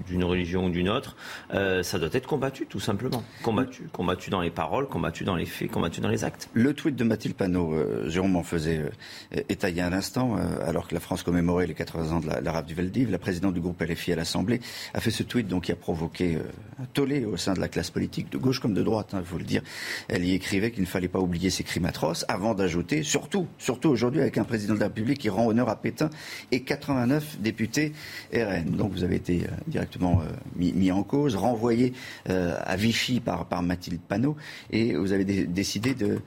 d'une 0.06 0.24
religion 0.24 0.66
ou 0.66 0.70
d'une 0.70 0.90
autre. 0.90 1.16
Euh, 1.56 1.82
ça 1.82 1.98
doit 1.98 2.10
être 2.14 2.28
combattu, 2.28 2.68
tout 2.68 2.80
simplement. 2.80 3.24
Combattu. 3.42 3.90
Combattu 3.92 4.30
dans 4.30 4.42
les 4.42 4.52
paroles, 4.52 4.88
combattu 4.88 5.24
dans 5.24 5.36
les 5.36 5.48
faits, 5.48 5.72
combattu 5.72 6.02
dans 6.02 6.10
les 6.10 6.24
actes. 6.24 6.50
Le 6.54 6.72
tweet 6.76 6.96
de 6.96 7.04
Mathilde 7.04 7.34
Panot, 7.34 7.74
euh, 7.74 8.08
Jérôme 8.08 8.36
en 8.36 8.44
faisait 8.44 8.78
euh, 8.78 9.42
étayer 9.50 9.82
un 9.82 9.92
instant, 9.92 10.38
euh, 10.38 10.70
alors 10.70 10.88
que 10.88 10.94
la 10.94 11.00
France 11.00 11.24
commémorait 11.24 11.66
les 11.66 11.74
80 11.74 12.16
ans 12.16 12.20
de 12.20 12.28
la, 12.28 12.42
la 12.42 12.62
du 12.62 12.76
Veldiv. 12.76 13.10
La 13.10 13.18
présidente 13.18 13.56
du 13.56 13.60
groupe 13.60 13.82
LFI 13.82 14.14
à 14.14 14.18
l'Assemblée 14.18 14.62
a 14.94 15.00
fait 15.00 15.10
ce 15.10 15.24
tweet 15.24 15.48
donc, 15.48 15.64
qui 15.64 15.72
a 15.72 15.76
provoqué 15.76 16.38
un 16.80 16.86
tollé 16.94 17.26
au 17.26 17.38
sein 17.38 17.54
de 17.54 17.60
la 17.60 17.70
classe 17.70 17.90
politique, 17.90 18.32
de 18.32 18.38
gauche 18.38 18.60
comme 18.60 18.76
de 18.76 18.84
droite, 18.84 19.10
il 19.14 19.18
hein, 19.18 19.24
faut 19.26 19.40
le 19.40 19.46
dire. 19.46 19.64
Elle 20.10 20.26
y 20.26 20.36
écrivait 20.36 20.70
qu'il 20.70 20.84
ne 20.84 20.88
fallait 20.88 21.08
pas 21.08 21.20
oublier 21.20 21.50
ces 21.50 21.64
crimes 21.64 21.86
atroces, 21.86 22.24
avant 22.28 22.54
d'ajouter 22.54 22.99
surtout, 23.04 23.48
surtout 23.58 23.90
aujourd'hui 23.90 24.22
avec 24.22 24.38
un 24.38 24.44
président 24.44 24.74
de 24.74 24.80
la 24.80 24.88
République 24.88 25.20
qui 25.20 25.30
rend 25.30 25.48
honneur 25.48 25.70
à 25.70 25.76
Pétain 25.76 26.10
et 26.52 26.62
89 26.62 27.40
députés 27.40 27.94
RN. 28.34 28.72
Donc 28.72 28.92
vous 28.92 29.04
avez 29.04 29.16
été 29.16 29.44
euh, 29.44 29.48
directement 29.68 30.22
euh, 30.22 30.26
mis, 30.56 30.92
en 30.92 31.04
cause, 31.04 31.36
renvoyé 31.36 31.94
euh, 32.30 32.56
à 32.64 32.76
Vichy 32.76 33.20
par, 33.20 33.48
Mathilde 33.62 34.02
Panot 34.02 34.38
et 34.72 34.96
vous 34.96 35.12
avez 35.12 35.26
décidé 35.26 35.94
de, 35.94 36.18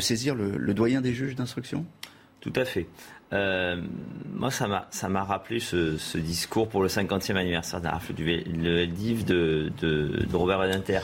saisir 0.00 0.34
le 0.34 0.74
doyen 0.74 1.00
des 1.00 1.12
juges 1.12 1.34
d'instruction? 1.34 1.84
Tout 2.42 2.52
à 2.56 2.64
fait. 2.64 2.88
Euh, 3.32 3.80
moi, 4.34 4.50
ça 4.50 4.66
m'a, 4.66 4.86
ça 4.90 5.08
m'a 5.08 5.24
rappelé 5.24 5.60
ce, 5.60 6.18
discours 6.18 6.68
pour 6.68 6.82
le 6.82 6.88
50e 6.88 7.36
anniversaire 7.36 7.80
la 7.80 7.92
rafle 7.92 8.12
du 8.12 8.24
Veldiv 8.24 9.24
de, 9.24 9.70
de, 9.80 10.26
Robert 10.32 10.58
Badinter. 10.58 11.00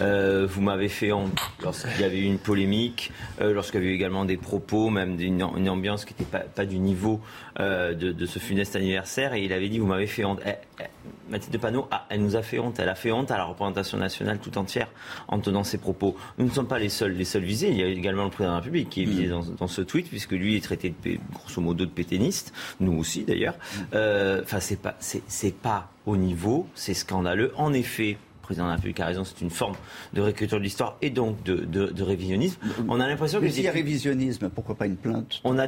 Euh, 0.00 0.46
vous 0.48 0.62
m'avez 0.62 0.88
fait 0.88 1.12
honte 1.12 1.38
lorsqu'il 1.62 2.00
y 2.00 2.04
avait 2.04 2.18
eu 2.18 2.24
une 2.24 2.38
polémique, 2.38 3.12
euh, 3.40 3.52
lorsqu'il 3.52 3.80
y 3.80 3.82
avait 3.82 3.92
eu 3.92 3.94
également 3.94 4.24
des 4.24 4.36
propos, 4.36 4.90
même 4.90 5.20
une, 5.20 5.42
ambiance 5.42 6.04
qui 6.04 6.14
n'était 6.18 6.38
pas, 6.54 6.64
du 6.64 6.78
niveau 6.78 7.20
de, 7.58 8.12
de, 8.12 8.26
ce 8.26 8.38
funeste 8.38 8.76
anniversaire. 8.76 9.34
Et 9.34 9.44
il 9.44 9.52
avait 9.52 9.68
dit, 9.68 9.78
vous 9.78 9.86
m'avez 9.86 10.06
fait 10.06 10.24
honte. 10.24 10.40
Eh, 10.46 10.50
eh, 10.80 10.84
Mathilde 11.30 11.52
de 11.52 11.58
Panot, 11.58 11.86
ah, 11.90 12.06
elle 12.08 12.22
nous 12.22 12.36
a 12.36 12.42
fait 12.42 12.58
honte. 12.58 12.78
Elle 12.78 12.88
a 12.88 12.94
fait 12.94 13.12
honte 13.12 13.30
à 13.30 13.36
la 13.36 13.44
représentation 13.44 13.98
nationale 13.98 14.38
tout 14.38 14.56
entière 14.58 14.88
en 15.28 15.38
tenant 15.38 15.64
ses 15.64 15.78
propos. 15.78 16.16
Nous 16.38 16.46
ne 16.46 16.50
sommes 16.50 16.68
pas 16.68 16.78
les 16.78 16.88
seuls, 16.88 17.12
les 17.12 17.24
seuls 17.24 17.42
visés. 17.42 17.68
Il 17.68 17.76
y 17.76 17.82
a 17.82 17.86
également 17.86 18.24
le 18.24 18.30
président 18.30 18.52
de 18.52 18.56
la 18.56 18.60
République 18.60 18.90
qui 18.90 19.02
est 19.02 19.06
visé 19.06 19.26
mmh. 19.26 19.30
dans, 19.30 19.42
dans, 19.58 19.66
ce 19.66 19.82
tweet, 19.82 20.08
puisque 20.08 20.32
lui 20.32 20.56
est 20.56 20.64
traité 20.64 20.94
de, 21.04 21.18
grosso 21.32 21.60
modo 21.60 21.84
de 21.84 21.90
péténiste, 21.90 22.52
nous 22.80 22.98
aussi 22.98 23.24
d'ailleurs. 23.24 23.56
Euh, 23.94 24.40
enfin, 24.42 24.60
c'est 24.60 24.80
pas, 24.80 24.96
c'est 25.00 25.54
pas 25.54 25.90
au 26.06 26.16
niveau, 26.16 26.66
c'est 26.74 26.94
scandaleux. 26.94 27.52
En 27.56 27.72
effet, 27.72 28.12
le 28.12 28.42
président 28.42 28.64
de 28.64 28.70
la 28.70 28.74
République 28.76 29.00
a 29.00 29.06
raison, 29.06 29.24
c'est 29.24 29.40
une 29.42 29.50
forme 29.50 29.74
de 30.14 30.20
réécriture 30.22 30.58
de 30.58 30.64
l'histoire 30.64 30.96
et 31.02 31.10
donc 31.10 31.42
de, 31.42 31.56
de, 31.56 31.86
de 31.86 32.02
révisionnisme. 32.02 32.58
On 32.88 33.00
a 33.00 33.06
l'impression 33.06 33.40
que 33.40 33.48
s'il 33.48 33.64
y 33.64 33.68
a 33.68 33.72
révisionnisme, 33.72 34.48
pourquoi 34.48 34.74
pas 34.74 34.86
une 34.86 34.96
plainte 34.96 35.40
On 35.44 35.58
a, 35.58 35.66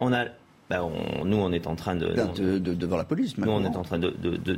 on 0.00 0.12
a 0.12 0.26
ben, 0.70 0.88
nous, 1.24 1.36
on 1.36 1.50
est 1.50 1.66
en 1.66 1.74
train 1.74 1.96
de, 1.96 2.14
devant 2.58 2.96
la 2.96 3.02
police. 3.02 3.36
Nous, 3.36 3.50
on 3.50 3.64
est 3.64 3.76
en 3.76 3.82
train 3.82 3.98
de, 3.98 4.14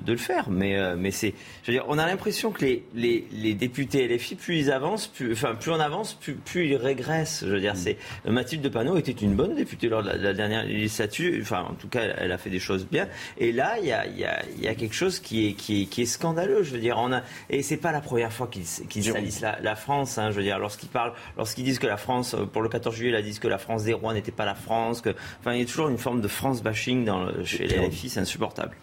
le 0.07 0.17
faire, 0.19 0.51
mais, 0.51 0.77
euh, 0.77 0.95
mais 0.95 1.11
c'est, 1.11 1.33
je 1.63 1.73
veux 1.73 1.79
dire, 1.79 1.87
on 1.89 1.97
a 1.97 2.05
l'impression 2.05 2.51
que 2.51 2.67
les, 2.67 2.85
les, 2.95 3.27
les, 3.33 3.55
députés 3.55 4.07
LFI, 4.07 4.35
plus 4.35 4.59
ils 4.59 4.71
avancent, 4.71 5.07
plus, 5.07 5.33
enfin, 5.33 5.55
plus 5.55 5.71
on 5.71 5.81
avance, 5.81 6.13
plus, 6.13 6.35
plus 6.35 6.69
ils 6.69 6.77
régressent. 6.77 7.45
Je 7.47 7.51
veux 7.51 7.61
dire, 7.61 7.73
mm. 7.73 7.77
c'est 7.79 7.97
Mathilde 8.27 8.69
Panot 8.69 8.99
était 8.99 9.13
une 9.13 9.35
bonne 9.35 9.55
députée 9.55 9.89
lors 9.89 10.03
de 10.03 10.11
la, 10.11 10.35
dernière 10.35 10.67
législature. 10.67 11.39
Enfin, 11.41 11.67
en 11.71 11.75
tout 11.75 11.89
cas, 11.89 12.03
elle 12.19 12.31
a 12.31 12.37
fait 12.37 12.51
des 12.51 12.59
choses 12.59 12.87
bien. 12.87 13.09
Et 13.39 13.51
là, 13.51 13.77
il 13.79 13.87
y 13.87 13.93
a, 13.93 14.07
y, 14.07 14.25
a, 14.27 14.43
y 14.61 14.69
a, 14.69 14.75
quelque 14.75 14.95
chose 14.95 15.19
qui 15.19 15.49
est, 15.49 15.53
qui 15.55 15.83
est, 15.83 15.87
qui 15.87 16.03
est 16.03 16.07
scandaleux. 16.07 16.63
Je 16.63 16.73
veux 16.73 16.81
dire, 16.81 16.99
on 16.99 17.11
a, 17.15 17.23
et 17.49 17.63
c'est 17.63 17.79
pas 17.79 17.91
la 17.91 18.03
première 18.03 18.35
fois 18.35 18.49
qu'ils 18.49 18.67
qu 18.87 19.03
salissent 19.03 19.41
la, 19.41 19.59
la, 19.63 19.77
France. 19.77 20.19
Hein, 20.19 20.31
je 20.31 20.37
veux 20.37 20.43
dire, 20.43 20.59
lorsqu'ils 20.59 20.91
parlent, 20.91 21.15
lorsqu'ils 21.39 21.65
disent 21.65 21.79
que 21.79 21.87
la 21.87 21.97
France, 21.97 22.37
pour 22.53 22.61
le 22.61 22.69
14 22.69 22.95
juillet, 22.95 23.19
ils 23.19 23.25
disent 23.25 23.39
que 23.39 23.49
la 23.49 23.57
France 23.57 23.85
des 23.85 23.95
rois 23.95 24.13
n'était 24.13 24.31
pas 24.31 24.45
la 24.45 24.55
France. 24.55 25.01
Que, 25.01 25.15
enfin, 25.41 25.55
il 25.55 25.61
y 25.61 25.63
a 25.63 25.67
toujours 25.67 25.89
une 25.89 26.02
forme 26.03 26.21
de 26.21 26.29
France 26.29 26.63
bashing 26.63 27.05
dans 27.05 27.45
chez 27.45 27.67
les 27.67 27.89
LFI, 27.89 28.11
c'est 28.11 28.21
insupportable. 28.21 28.77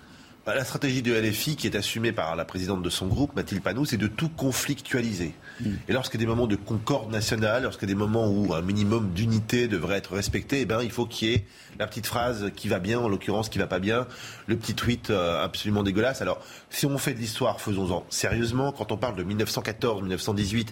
Bah, 0.49 0.55
la 0.55 0.65
stratégie 0.65 1.03
de 1.03 1.13
LFI, 1.13 1.55
qui 1.55 1.67
est 1.67 1.75
assumée 1.75 2.11
par 2.11 2.35
la 2.35 2.43
présidente 2.43 2.81
de 2.81 2.89
son 2.89 3.05
groupe, 3.05 3.35
Mathilde 3.35 3.61
Panot, 3.61 3.85
c'est 3.85 3.97
de 3.97 4.07
tout 4.07 4.29
conflictualiser. 4.29 5.35
Mm. 5.61 5.69
Et 5.87 5.93
lorsqu'il 5.93 6.19
y 6.19 6.23
a 6.23 6.25
des 6.25 6.27
moments 6.27 6.47
de 6.47 6.55
concorde 6.55 7.11
nationale, 7.11 7.61
lorsqu'il 7.61 7.87
y 7.87 7.91
a 7.91 7.93
des 7.93 7.99
moments 7.99 8.27
où 8.27 8.55
un 8.55 8.63
minimum 8.63 9.11
d'unité 9.11 9.67
devrait 9.67 9.97
être 9.97 10.15
respecté, 10.15 10.61
eh 10.61 10.65
ben, 10.65 10.81
il 10.81 10.89
faut 10.89 11.05
qu'il 11.05 11.29
y 11.29 11.33
ait 11.35 11.45
la 11.77 11.85
petite 11.85 12.07
phrase 12.07 12.51
qui 12.55 12.67
va 12.67 12.79
bien, 12.79 12.99
en 12.99 13.07
l'occurrence 13.07 13.47
qui 13.47 13.59
va 13.59 13.67
pas 13.67 13.77
bien, 13.77 14.07
le 14.47 14.57
petit 14.57 14.73
tweet 14.73 15.11
euh, 15.11 15.43
absolument 15.43 15.83
dégueulasse. 15.83 16.23
Alors, 16.23 16.41
si 16.71 16.87
on 16.87 16.97
fait 16.97 17.13
de 17.13 17.19
l'histoire, 17.19 17.61
faisons-en 17.61 18.03
sérieusement. 18.09 18.71
Quand 18.71 18.91
on 18.91 18.97
parle 18.97 19.17
de 19.17 19.23
1914-1918, 19.23 20.69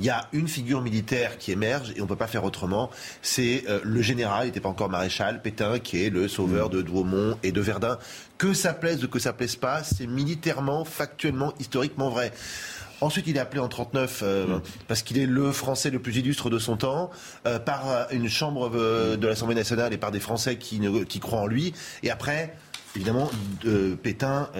il 0.00 0.04
y 0.04 0.10
a 0.10 0.28
une 0.34 0.48
figure 0.48 0.82
militaire 0.82 1.38
qui 1.38 1.50
émerge 1.50 1.92
et 1.96 2.00
on 2.00 2.04
ne 2.04 2.08
peut 2.08 2.14
pas 2.14 2.26
faire 2.26 2.44
autrement. 2.44 2.90
C'est 3.22 3.64
euh, 3.70 3.80
le 3.84 4.02
général, 4.02 4.44
il 4.44 4.46
n'était 4.48 4.60
pas 4.60 4.68
encore 4.68 4.90
maréchal, 4.90 5.40
Pétain, 5.40 5.78
qui 5.78 6.04
est 6.04 6.10
le 6.10 6.28
sauveur 6.28 6.68
de 6.68 6.82
Douaumont 6.82 7.38
et 7.42 7.52
de 7.52 7.60
Verdun. 7.62 7.98
Que 8.44 8.52
ça 8.52 8.74
plaise 8.74 9.02
ou 9.02 9.08
que 9.08 9.18
ça 9.18 9.32
plaise 9.32 9.56
pas, 9.56 9.82
c'est 9.82 10.06
militairement, 10.06 10.84
factuellement, 10.84 11.54
historiquement 11.58 12.10
vrai. 12.10 12.30
Ensuite, 13.00 13.26
il 13.26 13.38
est 13.38 13.40
appelé 13.40 13.58
en 13.58 13.68
39 13.68 14.20
euh, 14.22 14.46
mm. 14.46 14.62
parce 14.86 15.02
qu'il 15.02 15.16
est 15.16 15.24
le 15.24 15.50
Français 15.50 15.88
le 15.88 15.98
plus 15.98 16.18
illustre 16.18 16.50
de 16.50 16.58
son 16.58 16.76
temps 16.76 17.10
euh, 17.46 17.58
par 17.58 17.88
euh, 17.88 18.04
une 18.10 18.28
chambre 18.28 18.68
de 18.68 19.26
l'Assemblée 19.26 19.54
nationale 19.54 19.94
et 19.94 19.96
par 19.96 20.10
des 20.10 20.20
Français 20.20 20.58
qui, 20.58 20.78
qui 21.08 21.20
croient 21.20 21.40
en 21.40 21.46
lui. 21.46 21.72
Et 22.02 22.10
après, 22.10 22.54
évidemment, 22.94 23.30
Pétain 24.02 24.50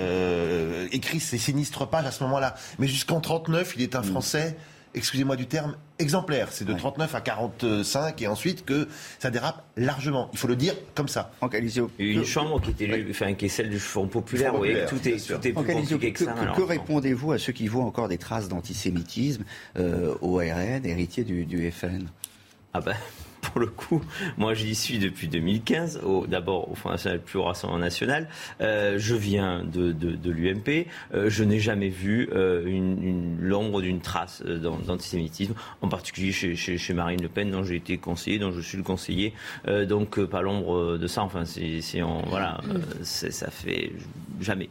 écrit 0.90 1.20
ses 1.20 1.36
sinistres 1.36 1.86
pages 1.86 2.06
à 2.06 2.11
ce 2.11 2.24
moment-là. 2.24 2.55
Mais 2.78 2.89
jusqu'en 2.89 3.20
39, 3.20 3.74
il 3.77 3.82
est 3.82 3.97
un 3.97 4.01
mm. 4.01 4.05
Français 4.05 4.56
excusez-moi 4.94 5.36
du 5.36 5.46
terme, 5.46 5.76
exemplaire. 5.98 6.48
C'est 6.50 6.64
de 6.64 6.72
39 6.72 7.14
à 7.14 7.20
45 7.20 8.22
et 8.22 8.26
ensuite 8.26 8.64
que 8.64 8.88
ça 9.18 9.30
dérape 9.30 9.64
largement. 9.76 10.30
Il 10.32 10.38
faut 10.38 10.48
le 10.48 10.56
dire 10.56 10.74
comme 10.94 11.08
ça. 11.08 11.32
En 11.40 11.48
Une 11.98 12.24
chambre 12.24 12.60
qui, 12.60 12.70
était, 12.70 13.06
enfin, 13.10 13.34
qui 13.34 13.46
est 13.46 13.48
celle 13.48 13.70
du 13.70 13.78
Front 13.78 14.06
populaire. 14.06 14.54
Voyez, 14.54 14.86
tout 14.88 14.96
est, 15.08 15.26
tout 15.26 15.46
est 15.46 15.52
plus 15.52 15.64
compliqué 15.64 16.12
que, 16.12 16.24
ça. 16.24 16.34
Que, 16.56 16.62
répondez-vous 16.62 17.32
à 17.32 17.38
ceux 17.38 17.52
qui 17.52 17.68
voient 17.68 17.84
encore 17.84 18.08
des 18.08 18.18
traces 18.18 18.48
d'antisémitisme 18.48 19.44
euh, 19.76 20.14
au 20.20 20.36
RN, 20.36 20.84
héritier 20.84 21.24
du, 21.24 21.44
du 21.44 21.70
FN 21.70 22.06
Ah 22.72 22.80
ben 22.80 22.94
pour 23.55 23.60
le 23.60 23.68
coup, 23.68 24.02
moi 24.36 24.52
j'y 24.52 24.74
suis 24.74 24.98
depuis 24.98 25.28
2015, 25.28 26.01
d'abord 26.26 26.72
au 26.72 26.74
Front 26.74 26.90
National 26.90 27.20
plus 27.20 27.39
au 27.39 27.44
Rassemblement 27.44 27.78
National. 27.78 28.26
Euh, 28.60 28.97
je 28.98 29.14
viens 29.14 29.62
de, 29.62 29.94
l'UMP. 30.28 30.89
Euh, 31.14 31.31
je 31.31 31.44
n'ai 31.44 31.60
jamais 31.60 31.89
vu 31.89 32.28
euh, 32.32 32.64
l'ombre 33.40 33.81
d'une 33.81 34.01
trace 34.01 34.43
d'antisémitisme, 34.43 35.55
en 35.82 35.89
particulier 35.89 36.32
chez, 36.32 36.94
Marine 36.94 37.22
Le 37.22 37.28
Pen, 37.28 37.48
dont 37.52 37.62
j'ai 37.62 37.76
été 37.76 37.97
conseiller, 37.97 38.40
dont 38.40 38.51
je 38.51 38.60
suis 38.60 38.76
le 38.76 38.82
conseiller. 38.82 39.35
donc 39.86 40.20
pas 40.24 40.43
l'ombre 40.43 40.98
de 40.98 41.06
ça. 41.06 41.22
Enfin, 41.22 41.44
c'est, 41.44 41.81
voilà, 42.26 42.60
ça 43.02 43.52
fait 43.52 43.93
jamais. 44.40 44.68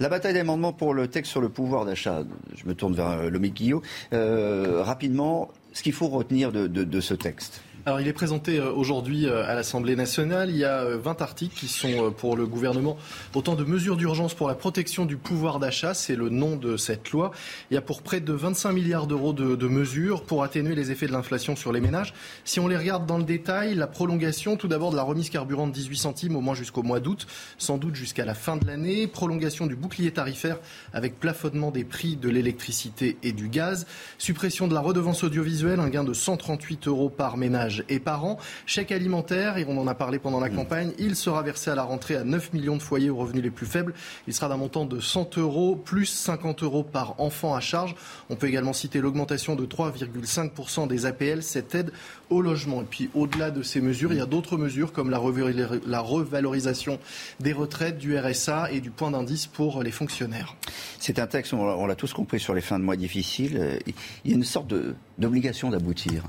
La 0.00 0.08
bataille 0.08 0.34
d'amendement 0.34 0.72
pour 0.72 0.94
le 0.94 1.06
texte 1.06 1.30
sur 1.30 1.40
le 1.40 1.48
pouvoir 1.48 1.84
d'achat. 1.84 2.24
Je 2.56 2.66
me 2.66 2.74
tourne 2.74 2.94
vers 2.94 3.30
Lomé 3.30 3.50
Guillot. 3.50 3.82
rapidement, 4.10 5.52
ce 5.72 5.84
qu'il 5.84 5.92
faut 5.92 6.08
retenir 6.08 6.50
de 6.50 7.00
ce 7.00 7.14
texte. 7.14 7.62
Alors 7.88 8.00
il 8.00 8.08
est 8.08 8.12
présenté 8.12 8.58
euh, 8.58 8.72
aujourd'hui 8.72 9.26
euh, 9.26 9.46
à 9.46 9.54
l'Assemblée 9.54 9.94
nationale. 9.94 10.50
Il 10.50 10.56
y 10.56 10.64
a 10.64 10.96
20 10.96 11.20
euh, 11.20 11.22
articles 11.22 11.56
qui 11.56 11.68
sont 11.68 12.10
pour 12.10 12.36
le 12.36 12.44
gouvernement 12.44 12.96
autant 13.32 13.54
de 13.54 13.62
mesures 13.62 13.96
d'urgence 13.96 14.34
pour 14.34 14.48
la 14.48 14.56
protection 14.56 15.04
du 15.04 15.16
pouvoir 15.16 15.60
d'achat. 15.60 15.94
C'est 15.94 16.16
le 16.16 16.28
nom 16.28 16.56
de 16.56 16.76
cette 16.76 17.12
loi. 17.12 17.30
Il 17.70 17.74
y 17.74 17.76
a 17.76 17.80
pour 17.80 18.02
près 18.02 18.18
de 18.18 18.32
25 18.32 18.72
milliards 18.72 19.06
d'euros 19.06 19.32
de, 19.32 19.68
mesures 19.68 20.24
pour 20.24 20.42
atténuer 20.42 20.74
les 20.74 20.90
effets 20.90 21.06
de 21.06 21.12
l'inflation 21.12 21.54
sur 21.54 21.70
les 21.70 21.80
ménages. 21.80 22.12
Si 22.44 22.58
on 22.58 22.66
les 22.66 22.76
regarde 22.76 23.06
dans 23.06 23.18
le 23.18 23.24
détail, 23.24 23.76
la 23.76 23.86
prolongation 23.86 24.56
tout 24.56 24.66
d'abord 24.66 24.90
de 24.90 24.96
la 24.96 25.04
remise 25.04 25.30
carburant 25.30 25.68
de 25.68 25.72
18 25.72 25.96
centimes 25.96 26.34
au 26.34 26.40
moins 26.40 26.56
jusqu'au 26.56 26.82
mois 26.82 26.98
d'août, 26.98 27.28
sans 27.56 27.78
doute 27.78 27.94
jusqu'à 27.94 28.24
la 28.24 28.34
fin 28.34 28.56
de 28.56 28.66
l'année. 28.66 29.06
Prolongation 29.06 29.64
du 29.64 29.76
bouclier 29.76 30.10
tarifaire 30.10 30.58
avec 30.92 31.20
plafonnement 31.20 31.70
des 31.70 31.84
prix 31.84 32.16
de 32.16 32.30
l'électricité 32.30 33.16
et 33.22 33.30
du 33.30 33.48
gaz. 33.48 33.86
Suppression 34.18 34.66
de 34.66 34.74
la 34.74 34.80
redevance 34.80 35.22
audiovisuelle, 35.22 35.78
un 35.78 35.88
gain 35.88 36.02
de 36.02 36.14
138 36.14 36.88
euros 36.88 37.10
par 37.10 37.36
ménage 37.36 37.75
et 37.88 37.98
parents. 37.98 38.38
Chèque 38.66 38.92
alimentaire, 38.92 39.58
et 39.58 39.64
on 39.68 39.78
en 39.78 39.86
a 39.86 39.94
parlé 39.94 40.18
pendant 40.18 40.40
la 40.40 40.48
mm. 40.48 40.54
campagne, 40.54 40.92
il 40.98 41.16
sera 41.16 41.42
versé 41.42 41.70
à 41.70 41.74
la 41.74 41.82
rentrée 41.82 42.16
à 42.16 42.24
9 42.24 42.52
millions 42.52 42.76
de 42.76 42.82
foyers 42.82 43.10
aux 43.10 43.16
revenus 43.16 43.42
les 43.42 43.50
plus 43.50 43.66
faibles. 43.66 43.94
Il 44.26 44.34
sera 44.34 44.48
d'un 44.48 44.56
montant 44.56 44.84
de 44.84 45.00
100 45.00 45.38
euros 45.38 45.76
plus 45.76 46.06
50 46.06 46.62
euros 46.62 46.82
par 46.82 47.20
enfant 47.20 47.54
à 47.54 47.60
charge. 47.60 47.94
On 48.30 48.36
peut 48.36 48.46
également 48.46 48.72
citer 48.72 49.00
l'augmentation 49.00 49.56
de 49.56 49.66
3,5% 49.66 50.88
des 50.88 51.06
APL, 51.06 51.42
cette 51.42 51.74
aide 51.74 51.92
au 52.30 52.42
logement. 52.42 52.82
Et 52.82 52.86
puis 52.88 53.10
au-delà 53.14 53.50
de 53.50 53.62
ces 53.62 53.80
mesures, 53.80 54.12
il 54.12 54.18
y 54.18 54.22
a 54.22 54.26
d'autres 54.26 54.56
mesures 54.56 54.92
comme 54.92 55.10
la 55.10 55.18
revalorisation 55.18 56.98
des 57.40 57.52
retraites, 57.52 57.98
du 57.98 58.18
RSA 58.18 58.70
et 58.72 58.80
du 58.80 58.90
point 58.90 59.10
d'indice 59.10 59.46
pour 59.46 59.82
les 59.82 59.90
fonctionnaires. 59.90 60.54
C'est 60.98 61.18
un 61.18 61.26
texte, 61.26 61.52
on 61.52 61.86
l'a 61.86 61.94
tous 61.94 62.12
compris, 62.12 62.40
sur 62.40 62.54
les 62.54 62.60
fins 62.60 62.78
de 62.78 62.84
mois 62.84 62.96
difficiles. 62.96 63.80
Il 64.24 64.30
y 64.30 64.34
a 64.34 64.36
une 64.36 64.44
sorte 64.44 64.72
d'obligation 65.18 65.70
d'aboutir. 65.70 66.24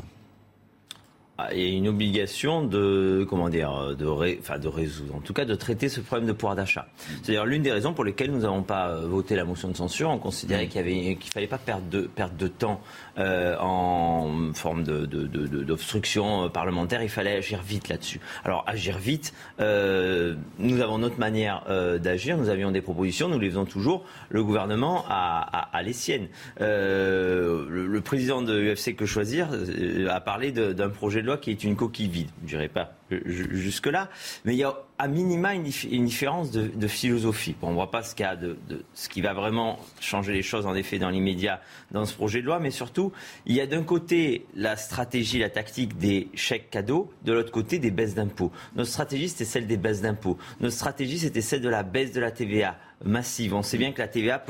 Ah, 1.39 1.53
il 1.53 1.61
y 1.61 1.65
a 1.65 1.77
une 1.77 1.88
obligation 1.88 2.64
de 2.64 3.23
comment 3.30 3.49
dire 3.49 3.95
de, 3.95 4.07
enfin, 4.39 4.57
de 4.57 4.68
résoudre, 4.68 5.15
en 5.15 5.19
tout 5.19 5.34
cas 5.34 5.45
de 5.45 5.53
traiter 5.53 5.88
ce 5.88 5.99
problème 5.99 6.27
de 6.27 6.34
pouvoir 6.34 6.55
d'achat. 6.55 6.88
C'est-à-dire 7.22 7.45
l'une 7.45 7.61
des 7.61 7.72
raisons 7.72 7.93
pour 7.93 8.03
lesquelles 8.03 8.31
nous 8.31 8.39
n'avons 8.39 8.64
pas 8.64 8.89
euh, 8.89 9.07
voté 9.07 9.35
la 9.35 9.45
motion 9.45 9.68
de 9.68 9.77
censure. 9.77 10.09
On 10.09 10.18
considérait 10.18 10.65
mm. 10.65 10.69
qu'il 10.69 10.88
y 10.88 11.15
qu'il 11.15 11.31
fallait 11.31 11.45
pas 11.45 11.59
perdre 11.59 11.88
de 11.91 12.01
perdre 12.01 12.35
de 12.38 12.47
temps 12.47 12.81
euh, 13.18 13.56
en 13.60 14.53
forme 14.53 14.84
d'obstruction 14.84 16.44
de, 16.44 16.49
parlementaire. 16.49 17.02
Il 17.02 17.10
fallait 17.10 17.38
agir 17.38 17.61
vite 17.61 17.89
là-dessus. 17.89 18.19
Alors 18.45 18.64
agir 18.68 18.98
vite, 18.98 19.34
euh, 19.60 20.35
nous 20.60 20.81
avons 20.81 20.98
notre 20.99 21.19
manière 21.19 21.64
euh, 21.69 21.98
d'agir. 21.98 22.38
Nous 22.38 22.49
avions 22.49 22.72
des 22.72 22.81
propositions, 22.81 23.27
nous 23.27 23.39
les 23.39 23.49
faisons 23.49 23.65
toujours. 23.65 24.06
Le 24.30 24.44
gouvernement 24.44 25.06
a, 25.10 25.81
les 25.84 25.94
siennes. 25.94 26.27
Le, 26.60 27.99
président 28.03 28.41
de 28.41 28.56
l'UFC 28.57 28.95
Que 28.95 29.06
Choisir 29.06 29.49
a 30.10 30.22
parlé 30.22 30.52
d'un 30.52 30.89
projet 30.89 31.22
de 31.22 31.27
loi 31.27 31.38
qui 31.38 31.52
est 31.52 31.64
une 31.64 31.76
coquille 31.76 32.10
vide. 32.10 32.30
Je 32.44 32.49
dirais 32.49 32.68
pas 32.68 32.94
jusque-là, 33.12 34.10
mais 34.46 34.54
il 34.54 34.58
y 34.58 34.64
a 34.64 34.78
à 35.00 35.08
minima 35.08 35.54
une, 35.54 35.64
différence 35.64 36.52
de, 36.52 36.88
philosophie. 36.88 37.56
on 37.62 37.70
ne 37.70 37.76
voit 37.76 37.92
pas 37.92 38.02
ce, 38.02 38.16
de, 38.36 38.58
ce 38.94 39.10
qui 39.10 39.22
va 39.22 39.34
vraiment 39.34 39.80
changer 40.00 40.34
les 40.34 40.42
choses, 40.42 40.66
en 40.66 40.74
effet, 40.74 40.98
dans 40.98 41.10
l'immédiat 41.10 41.62
dans 41.92 42.06
ce 42.06 42.16
projet 42.16 42.42
de 42.42 42.48
loi, 42.48 42.60
mais 42.60 42.72
surtout, 42.72 43.12
il 43.46 43.56
y 43.56 43.62
a 43.62 43.68
d'un 43.68 43.84
côté 43.84 44.46
la 44.56 44.76
stratégie, 44.76 45.40
la 45.40 45.50
tactique 45.50 45.98
des 45.98 46.30
chèques 46.34 46.70
cadeaux, 46.70 47.12
de 47.24 47.34
l'autre 47.34 47.52
côté 47.52 47.78
des 47.80 47.92
baisses 47.92 48.16
d'impôts. 48.16 48.52
Notre 48.76 48.90
stratégie, 48.90 49.30
c'était 49.30 49.46
celle 49.46 49.68
des 49.68 49.78
baisses 49.78 50.02
d'impôts. 50.02 50.38
Notre 50.60 50.76
stratégie, 50.76 51.20
c'était 51.20 51.42
celle 51.42 51.62
de 51.62 51.70
la 51.70 51.84
baisse 51.84 52.12
de 52.12 52.20
la 52.20 52.32
TVA 52.32 52.78
massive. 53.06 53.53
On 53.53 53.61
sait 53.61 53.78
bien 53.78 53.91
que 53.91 53.99
la 53.99 54.07
TVA 54.07 54.44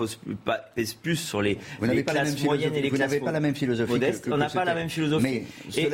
pèse 0.76 0.94
plus 0.94 1.16
sur 1.16 1.42
les, 1.42 1.58
classes 2.06 2.42
moyennes 2.44 2.76
et 2.76 2.82
les 2.82 2.90
classes 2.90 3.10
Vous 3.10 3.16
n'avez 3.16 3.20
pas 3.20 3.32
la 3.32 3.40
même 3.40 3.56
philosophie. 3.56 3.92
Modestes. 3.92 4.30
on 4.32 4.38
n'a 4.38 4.50
pas 4.50 4.66
la 4.66 4.76
même 4.76 4.90
philosophie. 4.90 5.44
et 5.76 5.90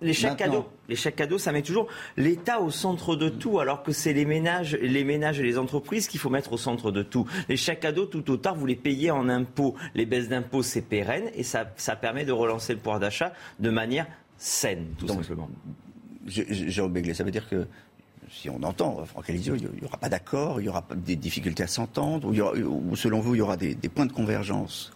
les 0.00 0.12
chèques 0.12 0.36
cadeaux, 0.36 0.66
les 0.88 0.96
chèques 0.96 1.16
cadeaux, 1.16 1.38
ça 1.38 1.52
met 1.52 1.62
toujours 1.62 1.88
l'État 2.16 2.60
au 2.60 2.70
centre 2.70 3.16
de 3.16 3.28
tout, 3.28 3.58
alors 3.58 3.82
que 3.82 3.92
c'est 3.92 4.12
les 4.12 4.24
ménages, 4.24 4.76
les 4.80 5.04
ménages 5.04 5.40
et 5.40 5.42
les 5.42 5.58
entreprises 5.58 6.06
qu'il 6.06 6.20
faut 6.20 6.30
mettre 6.30 6.52
au 6.52 6.58
centre 6.58 6.90
de 6.90 7.02
tout. 7.02 7.26
Les 7.48 7.56
chèques 7.56 7.80
cadeaux, 7.80 8.06
tout 8.06 8.30
au 8.30 8.36
tard, 8.36 8.54
vous 8.54 8.66
les 8.66 8.76
payez 8.76 9.10
en 9.10 9.28
impôts. 9.28 9.74
Les 9.94 10.06
baisses 10.06 10.28
d'impôts, 10.28 10.62
c'est 10.62 10.82
pérenne 10.82 11.30
et 11.34 11.42
ça, 11.42 11.72
ça 11.76 11.96
permet 11.96 12.24
de 12.24 12.32
relancer 12.32 12.72
le 12.72 12.78
pouvoir 12.78 13.00
d'achat 13.00 13.32
de 13.58 13.70
manière 13.70 14.06
saine, 14.38 14.86
tout 14.98 15.08
simplement. 15.08 15.48
Jérôme 16.26 16.92
Béglé, 16.92 17.14
ça 17.14 17.24
veut 17.24 17.30
dire 17.30 17.48
que 17.48 17.66
si 18.30 18.50
on 18.50 18.62
entend 18.62 19.04
Franck 19.06 19.30
Elisio, 19.30 19.54
il 19.54 19.62
n'y 19.62 19.86
aura 19.86 19.98
pas 19.98 20.08
d'accord, 20.08 20.60
il 20.60 20.64
y 20.64 20.68
aura 20.68 20.84
des 20.94 21.16
difficultés 21.16 21.62
à 21.62 21.66
s'entendre, 21.66 22.28
ou, 22.28 22.96
selon 22.96 23.20
vous, 23.20 23.34
il 23.34 23.38
y 23.38 23.40
aura 23.40 23.56
des, 23.56 23.74
points 23.88 24.06
de 24.06 24.12
convergence 24.12 24.92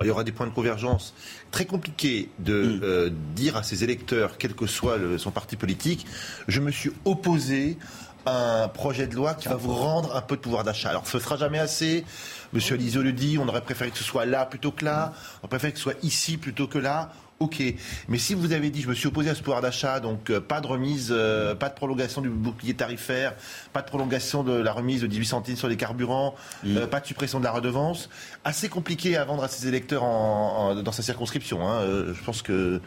il 0.00 0.08
y 0.08 0.10
aura 0.10 0.24
des 0.24 0.32
points 0.32 0.48
de 0.48 0.52
convergence. 0.52 1.14
Très 1.52 1.66
compliqué 1.66 2.28
de 2.40 2.64
mm. 2.64 2.80
euh, 2.82 3.10
dire 3.36 3.56
à 3.56 3.62
ses 3.62 3.84
électeurs, 3.84 4.38
quel 4.38 4.54
que 4.54 4.66
soit 4.66 4.98
son 5.18 5.30
parti 5.30 5.54
politique, 5.54 6.04
je 6.48 6.60
me 6.60 6.72
suis 6.72 6.90
opposé 7.04 7.78
à 8.26 8.64
un 8.64 8.68
projet 8.68 9.06
de 9.06 9.14
loi 9.14 9.34
qui 9.34 9.48
va 9.48 9.56
vous 9.56 9.74
rendre 9.74 10.16
un 10.16 10.22
peu 10.22 10.36
de 10.36 10.40
pouvoir 10.40 10.64
d'achat. 10.64 10.90
Alors 10.90 11.06
ce 11.06 11.18
ne 11.18 11.22
sera 11.22 11.36
jamais 11.36 11.58
assez. 11.58 12.04
Monsieur 12.52 12.76
Elisio 12.76 13.02
le 13.02 13.12
dit, 13.12 13.38
on 13.38 13.46
aurait 13.48 13.60
préféré 13.60 13.90
que 13.90 13.98
ce 13.98 14.04
soit 14.04 14.26
là 14.26 14.46
plutôt 14.46 14.72
que 14.72 14.84
là. 14.84 15.12
On 15.42 15.48
préfère 15.48 15.70
que 15.72 15.76
ce 15.76 15.84
soit 15.84 16.02
ici 16.02 16.38
plutôt 16.38 16.66
que 16.66 16.78
là. 16.78 17.12
Ok, 17.40 17.62
mais 18.08 18.16
si 18.18 18.32
vous 18.34 18.52
avez 18.52 18.70
dit, 18.70 18.80
je 18.80 18.88
me 18.88 18.94
suis 18.94 19.08
opposé 19.08 19.28
à 19.28 19.34
ce 19.34 19.42
pouvoir 19.42 19.60
d'achat, 19.60 19.98
donc 19.98 20.30
euh, 20.30 20.40
pas 20.40 20.60
de 20.60 20.66
remise, 20.68 21.08
euh, 21.10 21.54
pas 21.56 21.68
de 21.68 21.74
prolongation 21.74 22.20
du 22.22 22.28
bouclier 22.30 22.74
tarifaire, 22.74 23.34
pas 23.72 23.82
de 23.82 23.86
prolongation 23.86 24.44
de 24.44 24.52
la 24.52 24.72
remise 24.72 25.00
de 25.02 25.08
18 25.08 25.24
centimes 25.26 25.56
sur 25.56 25.66
les 25.68 25.76
carburants, 25.76 26.36
Mm. 26.62 26.76
euh, 26.76 26.86
pas 26.86 27.00
de 27.00 27.06
suppression 27.06 27.40
de 27.40 27.44
la 27.44 27.50
redevance, 27.50 28.08
assez 28.44 28.68
compliqué 28.68 29.16
à 29.16 29.24
vendre 29.24 29.42
à 29.42 29.48
ses 29.48 29.66
électeurs 29.66 30.04
en- 30.04 30.70
en- 30.70 30.82
dans 30.82 30.92
sa 30.92 31.02
circonscription. 31.02 31.68
hein. 31.68 31.80
Euh, 31.80 32.14
je 32.14 32.22
pense 32.22 32.40
que 32.40 32.80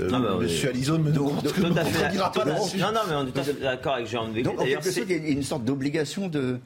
euh, 0.00 0.08
Non, 0.10 0.18
on 0.36 0.40
Monsieur 0.40 0.68
est- 0.68 0.72
Alizone 0.72 1.02
me 1.02 1.12
demande 1.12 1.42
que. 1.52 1.60
Non, 1.60 1.68
non, 2.92 3.00
mais 3.08 3.14
on 3.16 3.26
est 3.26 3.30
tout 3.32 3.38
à 3.40 3.42
fait 3.42 3.52
d'accord 3.60 3.94
avec 3.94 4.06
Jérôme 4.08 4.32
Béguet. 4.32 4.42
Donc, 4.44 4.60
en 4.60 4.64
quelque 4.64 4.90
sorte, 4.90 5.06
il 5.10 5.24
y 5.24 5.26
a 5.26 5.30
une 5.30 5.42
sorte 5.42 5.64
d'obligation 5.64 6.26
de. 6.28 6.58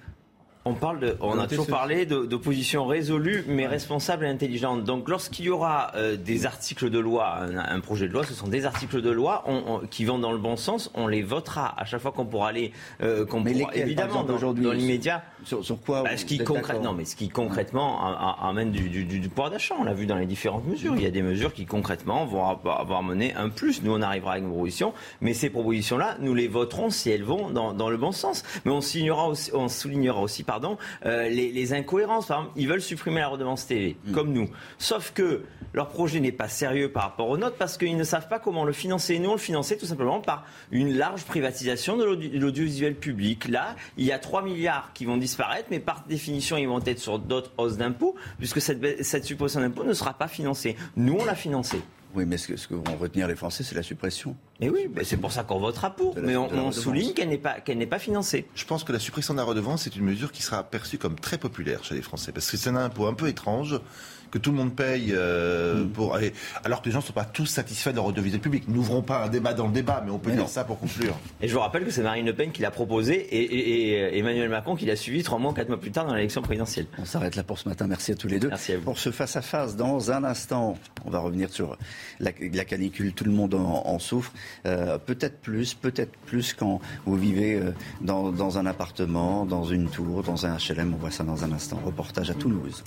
On 0.67 0.73
parle 0.73 0.99
de, 1.01 1.17
on 1.21 1.39
a 1.39 1.47
toujours 1.47 1.67
parlé 1.67 2.07
d'opposition 2.07 2.87
résolue, 2.87 3.45
mais 3.47 3.67
responsable 3.67 4.25
et 4.25 4.29
intelligente. 4.29 4.83
Donc, 4.85 5.11
lorsqu'il 5.11 5.45
y 5.45 5.51
aura 5.51 5.93
euh, 5.95 6.17
des 6.17 6.47
articles 6.47 6.89
de 6.89 6.99
loi, 6.99 7.37
un, 7.41 7.59
un 7.59 7.81
projet 7.81 8.09
de 8.09 8.15
loi, 8.15 8.25
ce 8.25 8.33
sont 8.33 8.49
des 8.49 8.65
articles 8.65 9.03
de 9.03 9.11
loi 9.11 9.45
on- 9.47 9.63
on- 9.67 9.79
qui 9.87 10.07
vont 10.07 10.19
dans 10.19 10.33
le 10.33 10.39
bon 10.39 10.57
sens. 10.57 10.91
On 10.95 11.07
les 11.07 11.21
votera 11.23 11.75
à 11.79 11.85
chaque 11.85 12.01
fois 12.01 12.13
qu'on 12.13 12.25
pourra 12.25 12.49
aller, 12.49 12.73
euh, 13.03 13.27
qu'on 13.27 13.41
Mais 13.41 13.53
pourra- 13.53 13.73
lesquels, 13.73 13.95
par 13.95 14.05
évidemment, 14.07 14.23
dans, 14.25 14.35
aujourd'hui 14.35 14.65
dans 14.65 14.73
l'immédiat. 14.73 15.23
Sur, 15.45 15.63
sur 15.63 15.79
quoi 15.83 16.03
Bah, 16.03 16.17
ce 16.17 16.25
qui 16.25 16.39
concrète, 16.39 16.83
non, 16.83 16.95
mais 16.95 17.05
ce 17.05 17.15
qui 17.17 17.29
concrètement 17.29 18.01
amène 18.43 18.71
du, 18.71 18.89
du, 18.89 19.05
du- 19.05 19.21
du 19.21 19.29
pouvoir 19.29 19.51
d'achat. 19.51 19.75
On 19.79 19.85
l'a 19.85 19.93
vu 19.93 20.07
dans 20.07 20.17
les 20.17 20.25
différentes 20.25 20.67
mesures. 20.67 20.95
Il 20.97 21.03
y 21.03 21.07
a 21.07 21.11
des 21.11 21.21
mesures 21.21 21.53
qui 21.53 21.67
concrètement 21.67 22.25
vont 22.25 22.47
avoir, 22.49 23.03
mené 23.03 23.35
un 23.35 23.51
plus. 23.51 23.83
Nous, 23.83 23.93
on 23.93 24.01
arrivera 24.01 24.33
avec 24.33 24.45
nos 24.45 24.51
propositions, 24.51 24.95
mais 25.21 25.35
ces 25.35 25.51
propositions-là, 25.51 26.17
nous 26.21 26.33
les 26.35 26.49
voterons 26.49 26.89
si 26.89 27.11
elles 27.11 27.23
vont 27.25 27.51
dans, 27.51 27.75
dans 27.75 27.91
le 27.91 27.99
bon 27.99 28.13
sens. 28.13 28.43
Mais 28.65 28.71
on 28.73 28.81
soulignera 28.81 29.29
aussi, 29.29 29.51
on 29.53 29.69
soulignera 29.69 30.23
aussi, 30.23 30.43
pardon, 30.55 30.79
euh, 31.05 31.29
les, 31.29 31.51
les 31.51 31.73
incohérences. 31.73 32.27
Par 32.27 32.39
exemple, 32.39 32.53
ils 32.61 32.69
veulent 32.69 32.81
supprimer 32.81 33.19
la 33.21 33.27
redevance 33.29 33.67
TV, 33.67 33.97
comme 34.13 34.33
nous. 34.33 34.49
Sauf 34.79 35.13
que 35.13 35.43
leur 35.73 35.89
projet 35.89 36.21
n'est 36.21 36.31
pas 36.31 36.47
sérieux 36.49 36.93
par 36.93 37.03
rapport 37.03 37.29
aux 37.29 37.37
nôtres 37.37 37.57
parce 37.57 37.77
qu'ils 37.77 37.97
ne 37.97 38.05
savent 38.05 38.29
pas 38.29 38.39
comment 38.39 38.65
le 38.65 38.73
financer. 38.73 39.19
Nous, 39.19 39.29
on 39.31 39.33
le 39.33 39.39
finançait 39.39 39.77
tout 39.77 39.87
simplement 39.87 40.21
par 40.21 40.45
une 40.71 40.97
large 40.97 41.25
privatisation 41.25 41.97
de 41.97 42.05
l'audio- 42.05 42.31
de 42.31 42.39
l'audiovisuel 42.39 42.95
public. 42.95 43.49
Là, 43.49 43.75
il 43.97 44.05
y 44.05 44.13
a 44.13 44.21
3 44.21 44.43
milliards 44.43 44.93
qui 44.95 45.05
vont 45.07 45.17
disparaître, 45.17 45.67
mais 45.73 45.81
par 45.81 46.05
définition, 46.09 46.57
ils 46.57 46.69
vont 46.69 46.81
être 46.87 47.01
sur 47.01 47.19
d'autres 47.19 47.51
hausses 47.59 47.77
d'impôts, 47.77 48.15
puisque 48.39 48.61
cette, 48.61 49.03
cette 49.05 49.25
suppression 49.25 49.59
d'impôts 49.61 49.83
ne 49.83 49.93
sera 49.93 50.15
pas 50.15 50.29
financée. 50.29 50.77
Nous, 50.97 51.17
on 51.21 51.25
l'a 51.25 51.35
financée. 51.35 51.81
Oui, 52.15 52.25
mais 52.27 52.37
ce 52.37 52.49
que, 52.49 52.57
ce 52.57 52.69
que 52.69 52.75
vont 52.75 52.97
retenir 52.97 53.27
les 53.27 53.35
Français, 53.35 53.65
c'est 53.65 53.75
la 53.75 53.83
suppression. 53.83 54.37
Et 54.61 54.71
oui, 54.71 54.89
ben, 54.89 55.05
c'est 55.05 55.17
pour 55.17 55.33
ça 55.33 55.43
qu'on 55.43 55.59
votera 55.59 55.91
pour. 55.91 56.17
Mais 56.19 56.37
on, 56.37 56.71
souligne 56.71 57.13
qu'elle 57.13 57.29
n'est 57.29 57.39
pas, 57.39 57.61
qu'elle 57.61 57.79
n'est 57.79 57.87
pas 57.87 57.99
financée. 57.99 58.47
Je 58.55 58.65
pense 58.65 58.85
que 58.85 58.93
la 58.93 59.01
suppression 59.01 59.35
de 59.35 59.39
la 59.39 59.45
redevance, 59.45 59.83
c'est 59.83 59.97
une 59.97 60.05
mesure 60.05 60.31
qui 60.31 60.43
sera 60.43 60.63
perçue 60.63 60.99
comme 60.99 61.17
très 61.17 61.39
populaire 61.39 61.83
chez 61.83 61.95
les 61.95 62.03
Français. 62.03 62.31
Parce 62.31 62.51
que 62.51 62.57
c'est 62.57 62.71
un 62.71 62.77
impôt 62.77 63.07
un 63.07 63.15
peu 63.15 63.29
étrange 63.29 63.81
que 64.31 64.39
tout 64.39 64.51
le 64.51 64.57
monde 64.57 64.75
paye 64.75 65.13
euh, 65.13 65.85
pour, 65.93 66.19
et- 66.19 66.33
alors 66.65 66.81
que 66.83 66.87
les 66.87 66.93
gens 66.93 66.99
ne 67.01 67.05
sont 67.05 67.13
pas 67.13 67.25
tous 67.25 67.47
satisfaits 67.47 67.91
de 67.91 67.97
leur 67.97 68.07
audiovisuel 68.07 68.41
public. 68.41 68.69
N'ouvrons 68.69 69.03
pas 69.03 69.25
un 69.25 69.29
débat 69.29 69.55
dans 69.55 69.67
le 69.67 69.73
débat, 69.73 70.03
mais 70.05 70.11
on 70.11 70.19
peut 70.19 70.31
Mais 70.31 70.37
dire 70.37 70.45
non. 70.45 70.49
ça 70.49 70.65
pour 70.65 70.79
conclure. 70.79 71.17
Et 71.41 71.49
je 71.49 71.55
vous 71.55 71.61
rappelle 71.61 71.85
que 71.85 71.91
c'est 71.91 72.03
Marine 72.03 72.27
Le 72.27 72.35
Pen 72.35 72.51
qui 72.53 72.63
l'a 72.63 72.71
proposé 72.71 73.15
et, 73.15 73.43
et- 73.43 73.91
et 74.15 74.19
Emmanuel 74.19 74.49
Macron 74.49 74.77
qui 74.77 74.87
l'a 74.87 74.97
suivi 74.97 75.23
trois 75.23 75.39
mois, 75.39 75.53
quatre 75.55 75.69
mois 75.69 75.79
plus 75.81 75.91
tard 75.91 76.07
dans 76.07 76.15
l'élection 76.15 76.43
présidentielle. 76.43 76.87
On 76.99 77.05
s'arrête 77.05 77.37
là 77.37 77.43
pour 77.45 77.59
ce 77.59 77.69
matin. 77.69 77.87
Merci 77.87 78.13
à 78.13 78.15
tous 78.17 78.29
les 78.29 78.39
deux. 78.39 78.51
Pour 78.85 78.99
ce 78.99 79.11
face-à-face, 79.11 79.77
dans 79.77 80.11
un 80.11 80.25
instant, 80.25 80.77
on 81.05 81.11
va 81.11 81.19
revenir 81.21 81.51
sur 81.51 81.77
la, 82.21 82.31
la 82.53 82.65
canicule. 82.65 83.13
Tout 83.13 83.25
le 83.25 83.33
monde 83.33 83.55
en, 83.55 83.83
en 83.87 83.99
souffre. 83.99 84.33
Euh, 84.67 84.99
peut-être 84.99 85.41
plus, 85.41 85.75
peut-être 85.75 86.13
plus 86.27 86.55
quand 86.55 86.81
vous 87.07 87.17
vivez 87.17 87.55
euh, 87.55 87.73
dans, 88.01 88.31
dans 88.33 88.59
un 88.59 88.67
appartement, 88.67 89.45
dans 89.47 89.65
une 89.65 89.89
tour, 89.89 90.23
dans 90.23 90.47
un 90.47 90.57
HLM. 90.57 90.95
On 90.95 90.97
voit 90.99 91.11
ça 91.11 91.25
dans 91.25 91.45
un 91.45 91.53
instant. 91.53 91.81
Reportage 91.85 92.31
à 92.31 92.35
Toulouse. 92.35 92.83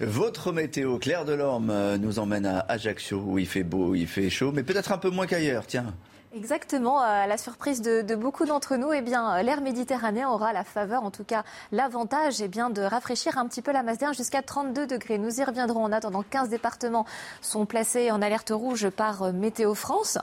Votre 0.00 0.52
météo, 0.52 0.98
Claire 0.98 1.24
Delorme, 1.24 1.70
euh, 1.70 1.98
nous 1.98 2.18
emmène 2.18 2.46
à 2.46 2.60
Ajaccio, 2.68 3.18
où 3.18 3.38
il 3.38 3.46
fait 3.46 3.62
beau, 3.62 3.94
il 3.94 4.06
fait 4.06 4.30
chaud, 4.30 4.52
mais 4.52 4.62
peut-être 4.62 4.92
un 4.92 4.98
peu 4.98 5.10
moins 5.10 5.26
qu'ailleurs, 5.26 5.66
tiens. 5.66 5.94
Exactement, 6.34 6.98
à 7.00 7.26
la 7.26 7.36
surprise 7.36 7.82
de, 7.82 8.14
beaucoup 8.14 8.46
d'entre 8.46 8.76
nous, 8.76 8.90
eh 8.90 9.02
bien, 9.02 9.42
l'air 9.42 9.60
méditerranéen 9.60 10.30
aura 10.30 10.54
la 10.54 10.64
faveur, 10.64 11.04
en 11.04 11.10
tout 11.10 11.24
cas 11.24 11.44
l'avantage, 11.72 12.40
eh 12.40 12.48
bien, 12.48 12.70
de 12.70 12.80
rafraîchir 12.80 13.36
un 13.36 13.46
petit 13.46 13.60
peu 13.60 13.70
la 13.70 13.82
masse 13.82 13.98
d'air 13.98 14.14
jusqu'à 14.14 14.40
32 14.40 14.86
degrés. 14.86 15.18
Nous 15.18 15.40
y 15.40 15.44
reviendrons. 15.44 15.84
En 15.84 15.92
attendant, 15.92 16.22
15 16.22 16.48
départements 16.48 17.04
sont 17.42 17.66
placés 17.66 18.10
en 18.10 18.22
alerte 18.22 18.50
rouge 18.50 18.88
par 18.88 19.24
euh, 19.24 19.32
Météo 19.32 19.74
France. 19.74 20.16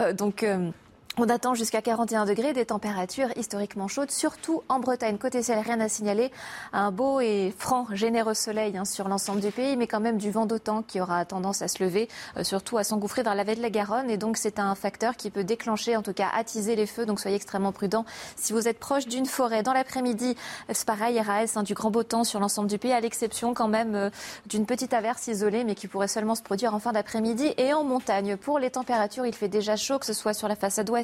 Euh, 0.00 0.12
donc. 0.12 0.42
euh, 0.42 0.70
on 1.16 1.28
attend 1.28 1.54
jusqu'à 1.54 1.80
41 1.80 2.24
degrés, 2.24 2.52
des 2.52 2.66
températures 2.66 3.28
historiquement 3.36 3.86
chaudes, 3.86 4.10
surtout 4.10 4.62
en 4.68 4.80
Bretagne. 4.80 5.16
Côté 5.16 5.44
ciel, 5.44 5.60
rien 5.60 5.78
à 5.78 5.88
signaler. 5.88 6.32
Un 6.72 6.90
beau 6.90 7.20
et 7.20 7.54
franc, 7.56 7.86
généreux 7.92 8.34
soleil 8.34 8.76
hein, 8.76 8.84
sur 8.84 9.06
l'ensemble 9.06 9.40
du 9.40 9.52
pays, 9.52 9.76
mais 9.76 9.86
quand 9.86 10.00
même 10.00 10.18
du 10.18 10.32
vent 10.32 10.46
d'autant 10.46 10.82
qui 10.82 11.00
aura 11.00 11.24
tendance 11.24 11.62
à 11.62 11.68
se 11.68 11.82
lever, 11.84 12.08
euh, 12.36 12.42
surtout 12.42 12.78
à 12.78 12.84
s'engouffrer 12.84 13.22
dans 13.22 13.32
la 13.32 13.44
vallée 13.44 13.58
de 13.58 13.62
la 13.62 13.70
Garonne. 13.70 14.10
Et 14.10 14.16
donc, 14.16 14.36
c'est 14.36 14.58
un 14.58 14.74
facteur 14.74 15.16
qui 15.16 15.30
peut 15.30 15.44
déclencher, 15.44 15.96
en 15.96 16.02
tout 16.02 16.12
cas 16.12 16.28
attiser 16.34 16.74
les 16.74 16.86
feux. 16.86 17.06
Donc, 17.06 17.20
soyez 17.20 17.36
extrêmement 17.36 17.70
prudents. 17.70 18.04
Si 18.34 18.52
vous 18.52 18.66
êtes 18.66 18.80
proche 18.80 19.06
d'une 19.06 19.26
forêt, 19.26 19.62
dans 19.62 19.72
l'après-midi, 19.72 20.36
c'est 20.72 20.86
pareil, 20.86 21.20
RAS, 21.20 21.52
hein, 21.54 21.62
du 21.62 21.74
grand 21.74 21.92
beau 21.92 22.02
temps 22.02 22.24
sur 22.24 22.40
l'ensemble 22.40 22.68
du 22.68 22.78
pays, 22.78 22.92
à 22.92 22.98
l'exception 22.98 23.54
quand 23.54 23.68
même 23.68 23.94
euh, 23.94 24.10
d'une 24.46 24.66
petite 24.66 24.92
averse 24.92 25.28
isolée, 25.28 25.62
mais 25.62 25.76
qui 25.76 25.86
pourrait 25.86 26.08
seulement 26.08 26.34
se 26.34 26.42
produire 26.42 26.74
en 26.74 26.80
fin 26.80 26.90
d'après-midi. 26.90 27.54
Et 27.56 27.72
en 27.72 27.84
montagne, 27.84 28.36
pour 28.36 28.58
les 28.58 28.70
températures, 28.70 29.26
il 29.26 29.34
fait 29.34 29.48
déjà 29.48 29.76
chaud, 29.76 30.00
que 30.00 30.06
ce 30.06 30.12
soit 30.12 30.34
sur 30.34 30.48
la 30.48 30.56
façade 30.56 30.90
ouest 30.90 31.03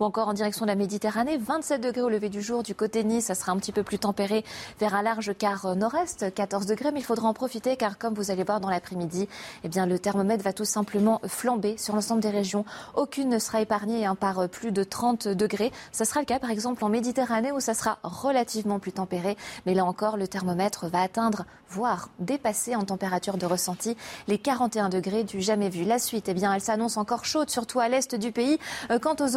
ou 0.00 0.04
encore 0.04 0.28
en 0.28 0.32
direction 0.32 0.64
de 0.64 0.70
la 0.70 0.76
Méditerranée. 0.76 1.38
27 1.38 1.80
degrés 1.80 2.02
au 2.02 2.08
lever 2.08 2.28
du 2.28 2.42
jour 2.42 2.62
du 2.62 2.74
côté 2.74 3.04
Nice, 3.04 3.26
ça 3.26 3.34
sera 3.34 3.52
un 3.52 3.56
petit 3.56 3.72
peu 3.72 3.82
plus 3.82 3.98
tempéré 3.98 4.44
vers 4.80 4.94
un 4.94 5.02
large 5.02 5.36
quart 5.36 5.76
nord-est, 5.76 6.32
14 6.34 6.66
degrés, 6.66 6.92
mais 6.92 7.00
il 7.00 7.04
faudra 7.04 7.28
en 7.28 7.34
profiter 7.34 7.76
car 7.76 7.98
comme 7.98 8.14
vous 8.14 8.30
allez 8.30 8.44
voir 8.44 8.60
dans 8.60 8.70
l'après-midi, 8.70 9.28
eh 9.64 9.68
bien 9.68 9.86
le 9.86 9.98
thermomètre 9.98 10.44
va 10.44 10.52
tout 10.52 10.64
simplement 10.64 11.20
flamber 11.26 11.76
sur 11.78 11.94
l'ensemble 11.94 12.20
des 12.20 12.30
régions. 12.30 12.64
Aucune 12.94 13.28
ne 13.28 13.38
sera 13.38 13.60
épargnée 13.60 14.06
hein, 14.06 14.14
par 14.14 14.48
plus 14.48 14.72
de 14.72 14.84
30 14.84 15.28
degrés. 15.28 15.72
Ça 15.92 16.04
sera 16.04 16.20
le 16.20 16.26
cas 16.26 16.38
par 16.38 16.50
exemple 16.50 16.84
en 16.84 16.88
Méditerranée 16.88 17.52
où 17.52 17.60
ça 17.60 17.74
sera 17.74 17.98
relativement 18.02 18.78
plus 18.78 18.92
tempéré, 18.92 19.36
mais 19.66 19.74
là 19.74 19.84
encore 19.84 20.16
le 20.16 20.28
thermomètre 20.28 20.88
va 20.88 21.00
atteindre, 21.00 21.44
voire 21.68 22.08
dépasser 22.18 22.76
en 22.76 22.84
température 22.84 23.36
de 23.36 23.46
ressenti 23.46 23.96
les 24.28 24.38
41 24.38 24.88
degrés 24.88 25.24
du 25.24 25.40
jamais 25.40 25.68
vu. 25.68 25.84
La 25.84 25.98
suite, 25.98 26.28
eh 26.28 26.34
bien 26.34 26.52
elle 26.52 26.60
s'annonce 26.60 26.96
encore 26.96 27.24
chaude, 27.24 27.50
surtout 27.50 27.80
à 27.80 27.88
l'est 27.88 28.14
du 28.14 28.32
pays. 28.32 28.58
Euh, 28.90 28.98
Quant 28.98 29.16
aux 29.20 29.35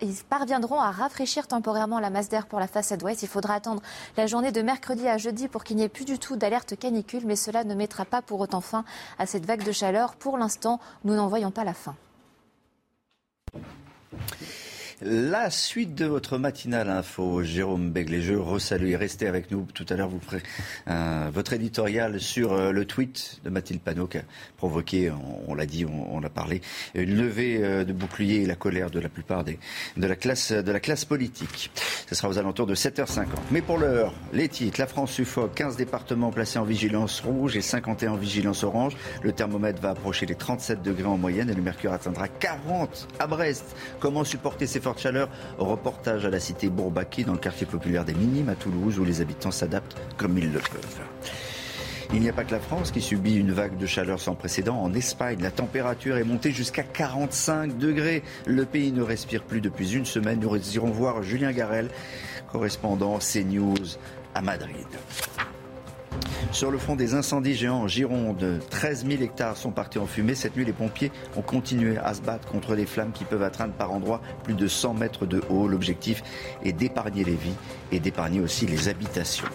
ils 0.00 0.14
parviendront 0.28 0.80
à 0.80 0.90
rafraîchir 0.90 1.46
temporairement 1.46 2.00
la 2.00 2.10
masse 2.10 2.28
d'air 2.28 2.46
pour 2.46 2.60
la 2.60 2.66
façade 2.66 3.02
ouest. 3.02 3.22
Il 3.22 3.28
faudra 3.28 3.54
attendre 3.54 3.82
la 4.16 4.26
journée 4.26 4.52
de 4.52 4.62
mercredi 4.62 5.08
à 5.08 5.18
jeudi 5.18 5.48
pour 5.48 5.64
qu'il 5.64 5.76
n'y 5.76 5.82
ait 5.82 5.88
plus 5.88 6.04
du 6.04 6.18
tout 6.18 6.36
d'alerte 6.36 6.76
canicule, 6.76 7.24
mais 7.24 7.36
cela 7.36 7.64
ne 7.64 7.74
mettra 7.74 8.04
pas 8.04 8.22
pour 8.22 8.40
autant 8.40 8.60
fin 8.60 8.84
à 9.18 9.26
cette 9.26 9.46
vague 9.46 9.64
de 9.64 9.72
chaleur. 9.72 10.14
Pour 10.16 10.38
l'instant, 10.38 10.80
nous 11.04 11.14
n'en 11.14 11.28
voyons 11.28 11.50
pas 11.50 11.64
la 11.64 11.74
fin. 11.74 11.96
La 15.06 15.50
suite 15.50 15.94
de 15.94 16.06
votre 16.06 16.38
matinale 16.38 16.88
info, 16.88 17.42
Jérôme 17.42 17.90
Begley, 17.90 18.22
je 18.22 18.32
resalue 18.32 18.92
et 18.92 18.96
restez 18.96 19.26
avec 19.26 19.50
nous. 19.50 19.66
Tout 19.74 19.84
à 19.90 19.96
l'heure, 19.96 20.08
vous 20.08 20.18
ferez 20.18 20.42
euh, 20.88 21.28
votre 21.30 21.52
éditorial 21.52 22.18
sur 22.22 22.54
euh, 22.54 22.72
le 22.72 22.86
tweet 22.86 23.42
de 23.44 23.50
Mathilde 23.50 23.82
Panot 23.82 24.06
qui 24.06 24.16
a 24.16 24.22
provoqué, 24.56 25.12
on, 25.46 25.54
l'a 25.54 25.66
dit, 25.66 25.84
on, 25.84 26.20
l'a 26.20 26.30
parlé, 26.30 26.62
une 26.94 27.18
levée 27.18 27.58
euh, 27.62 27.84
de 27.84 27.92
bouclier 27.92 28.44
et 28.44 28.46
la 28.46 28.54
colère 28.54 28.90
de 28.90 28.98
la 28.98 29.10
plupart 29.10 29.44
des, 29.44 29.58
de, 29.98 30.06
la 30.06 30.16
classe, 30.16 30.52
de 30.52 30.72
la 30.72 30.80
classe 30.80 31.04
politique. 31.04 31.70
Ce 32.08 32.14
sera 32.14 32.30
aux 32.30 32.38
alentours 32.38 32.66
de 32.66 32.74
7h50. 32.74 33.26
Mais 33.50 33.60
pour 33.60 33.76
l'heure, 33.76 34.14
les 34.32 34.48
titres, 34.48 34.80
la 34.80 34.86
France 34.86 35.12
suffoque, 35.12 35.54
15 35.54 35.76
départements 35.76 36.32
placés 36.32 36.58
en 36.58 36.64
vigilance 36.64 37.20
rouge 37.20 37.58
et 37.58 37.60
51 37.60 38.12
en 38.12 38.16
vigilance 38.16 38.64
orange. 38.64 38.96
Le 39.22 39.32
thermomètre 39.32 39.82
va 39.82 39.90
approcher 39.90 40.24
les 40.24 40.34
37 40.34 40.80
degrés 40.80 41.04
en 41.04 41.18
moyenne 41.18 41.50
et 41.50 41.54
le 41.54 41.60
mercure 41.60 41.92
atteindra 41.92 42.26
40 42.26 43.08
à 43.18 43.26
Brest. 43.26 43.76
Comment 44.00 44.24
supporter 44.24 44.66
ces 44.66 44.80
fortes 44.94 45.02
chaleurs 45.02 45.28
Reportage 45.58 46.24
à 46.24 46.30
la 46.30 46.40
cité 46.40 46.68
Bourbaki 46.68 47.24
dans 47.24 47.32
le 47.32 47.38
quartier 47.38 47.66
populaire 47.66 48.04
des 48.04 48.14
Minimes 48.14 48.48
à 48.48 48.54
Toulouse 48.54 48.98
où 48.98 49.04
les 49.04 49.20
habitants 49.20 49.50
s'adaptent 49.50 49.96
comme 50.16 50.38
ils 50.38 50.52
le 50.52 50.60
peuvent. 50.60 51.00
Il 52.12 52.20
n'y 52.20 52.28
a 52.28 52.32
pas 52.32 52.44
que 52.44 52.52
la 52.52 52.60
France 52.60 52.92
qui 52.92 53.00
subit 53.00 53.34
une 53.34 53.50
vague 53.50 53.76
de 53.76 53.86
chaleur 53.86 54.20
sans 54.20 54.34
précédent. 54.34 54.76
En 54.76 54.92
Espagne, 54.94 55.38
la 55.40 55.50
température 55.50 56.16
est 56.16 56.24
montée 56.24 56.52
jusqu'à 56.52 56.82
45 56.84 57.76
degrés. 57.76 58.22
Le 58.46 58.64
pays 58.66 58.92
ne 58.92 59.02
respire 59.02 59.42
plus 59.42 59.60
depuis 59.60 59.94
une 59.94 60.04
semaine. 60.04 60.38
Nous 60.40 60.76
irons 60.76 60.90
voir 60.90 61.22
Julien 61.22 61.50
Garel, 61.50 61.88
correspondant 62.52 63.18
CNews 63.18 63.96
à 64.34 64.42
Madrid. 64.42 64.86
Sur 66.52 66.70
le 66.70 66.78
front 66.78 66.96
des 66.96 67.14
incendies 67.14 67.54
géants 67.54 67.82
en 67.82 67.88
Gironde, 67.88 68.60
13 68.70 69.06
000 69.06 69.22
hectares 69.22 69.56
sont 69.56 69.70
partis 69.70 69.98
en 69.98 70.06
fumée. 70.06 70.34
Cette 70.34 70.56
nuit, 70.56 70.64
les 70.64 70.72
pompiers 70.72 71.10
ont 71.36 71.42
continué 71.42 71.98
à 71.98 72.14
se 72.14 72.22
battre 72.22 72.48
contre 72.48 72.74
les 72.74 72.86
flammes 72.86 73.12
qui 73.12 73.24
peuvent 73.24 73.42
atteindre 73.42 73.74
par 73.74 73.92
endroits 73.92 74.20
plus 74.44 74.54
de 74.54 74.68
100 74.68 74.94
mètres 74.94 75.26
de 75.26 75.42
haut. 75.50 75.66
L'objectif 75.66 76.22
est 76.64 76.72
d'épargner 76.72 77.24
les 77.24 77.34
vies 77.34 77.56
et 77.90 78.00
d'épargner 78.00 78.40
aussi 78.40 78.66
les 78.66 78.88
habitations. 78.88 79.48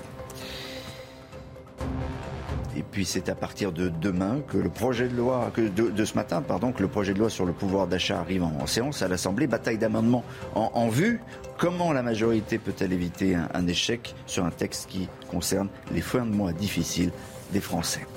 Et 2.79 2.83
puis 2.83 3.03
c'est 3.03 3.27
à 3.27 3.35
partir 3.35 3.73
de 3.73 3.89
demain 3.89 4.39
que 4.47 4.55
le 4.55 4.69
projet 4.69 5.09
de 5.09 5.15
loi, 5.17 5.51
de, 5.57 6.05
ce 6.05 6.13
matin, 6.13 6.41
pardon, 6.41 6.71
que 6.71 6.81
le 6.81 6.87
projet 6.87 7.13
de 7.13 7.19
loi 7.19 7.29
sur 7.29 7.45
le 7.45 7.51
pouvoir 7.51 7.87
d'achat 7.87 8.21
arrive 8.21 8.43
en, 8.43 8.65
séance 8.67 9.01
à 9.01 9.09
l'Assemblée. 9.09 9.47
Bataille 9.47 9.77
d'amendements 9.77 10.23
en, 10.55 10.71
en 10.73 10.87
vue. 10.87 11.19
Comment 11.57 11.91
la 11.91 12.03
majorité 12.03 12.57
peut-elle 12.57 12.93
éviter 12.93 13.35
un, 13.35 13.49
un 13.53 13.67
échec 13.67 14.15
sur 14.27 14.45
un 14.45 14.49
texte 14.49 14.89
qui 14.89 15.09
concerne 15.29 15.67
les 15.91 15.99
fins 15.99 16.25
de 16.25 16.33
mois 16.33 16.53
difficiles 16.53 17.11
des 17.51 17.59
Français? 17.59 18.07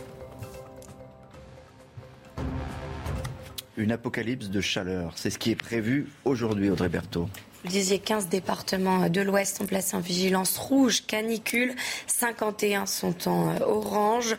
Une 3.77 3.91
apocalypse 3.91 4.49
de 4.49 4.61
chaleur. 4.61 5.15
C'est 5.17 5.31
ce 5.31 5.41
qui 5.41 5.51
est 5.51 5.57
prévu 5.57 6.07
aujourd'hui, 6.25 6.71
Audrey 6.71 6.89
Berthaud. 6.89 7.29
Vous 7.65 7.71
disiez 7.71 8.01
15 8.01 8.29
départements 8.29 9.09
de 9.09 9.21
l'Ouest 9.21 9.59
sont 9.59 9.67
placés 9.67 9.97
en 9.97 10.01
vigilance 10.01 10.59
rouge, 10.59 11.07
canicule. 11.07 11.77
51 12.09 12.87
sont 12.87 13.29
en 13.29 13.61
orange. 13.61 14.37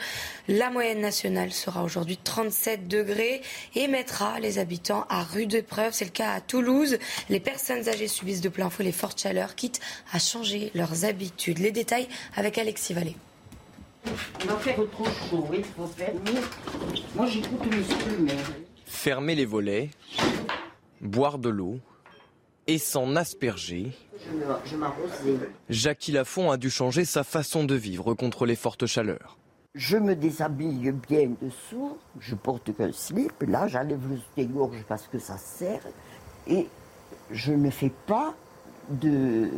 La 0.49 0.69
moyenne 0.69 0.99
nationale 0.99 1.53
sera 1.53 1.85
aujourd'hui 1.85 2.17
37 2.17 2.89
degrés 2.89 3.41
et 3.75 3.87
mettra 3.87 4.41
les 4.41 4.59
habitants 4.59 5.05
à 5.07 5.23
rude 5.23 5.53
épreuve. 5.53 5.93
C'est 5.93 6.03
le 6.03 6.11
cas 6.11 6.33
à 6.33 6.41
Toulouse. 6.41 6.97
Les 7.29 7.39
personnes 7.39 7.87
âgées 7.87 8.09
subissent 8.09 8.41
de 8.41 8.49
plein 8.49 8.69
fouet 8.69 8.83
les 8.83 8.91
fortes 8.91 9.21
chaleurs, 9.21 9.55
quitte 9.55 9.79
à 10.11 10.19
changer 10.19 10.71
leurs 10.75 11.05
habitudes. 11.05 11.59
Les 11.59 11.71
détails 11.71 12.09
avec 12.35 12.57
Alexis 12.57 12.93
Vallée. 12.93 13.15
On 14.05 14.47
va 14.47 14.57
faire 14.57 14.75
trop 14.91 15.05
chaud, 15.05 15.47
il 15.53 15.63
faut 15.63 15.87
fermer. 15.87 16.41
Moi 17.15 17.27
j'écoute 17.27 17.61
mais... 18.19 18.33
Fermer 18.85 19.35
les 19.35 19.45
volets, 19.45 19.91
boire 20.99 21.37
de 21.37 21.47
l'eau 21.47 21.79
et 22.67 22.77
s'en 22.77 23.15
asperger. 23.15 23.91
Jackie 25.69 26.11
Lafont 26.11 26.51
a 26.51 26.57
dû 26.57 26.69
changer 26.69 27.05
sa 27.05 27.23
façon 27.23 27.63
de 27.63 27.75
vivre 27.75 28.13
contre 28.13 28.45
les 28.45 28.55
fortes 28.55 28.85
chaleurs. 28.85 29.37
Je 29.75 29.97
me 29.97 30.15
déshabille 30.15 30.93
bien 31.09 31.31
dessous, 31.41 31.97
je 32.19 32.35
porte 32.35 32.75
qu'un 32.75 32.91
slip, 32.91 33.33
là 33.47 33.67
j'enlève 33.67 34.07
le 34.07 34.17
soutien-gorge 34.17 34.83
parce 34.87 35.07
que 35.07 35.17
ça 35.17 35.37
sert, 35.37 35.81
et 36.47 36.67
je 37.31 37.53
ne 37.53 37.71
fais 37.71 37.91
pas 38.05 38.35
de, 38.89 39.49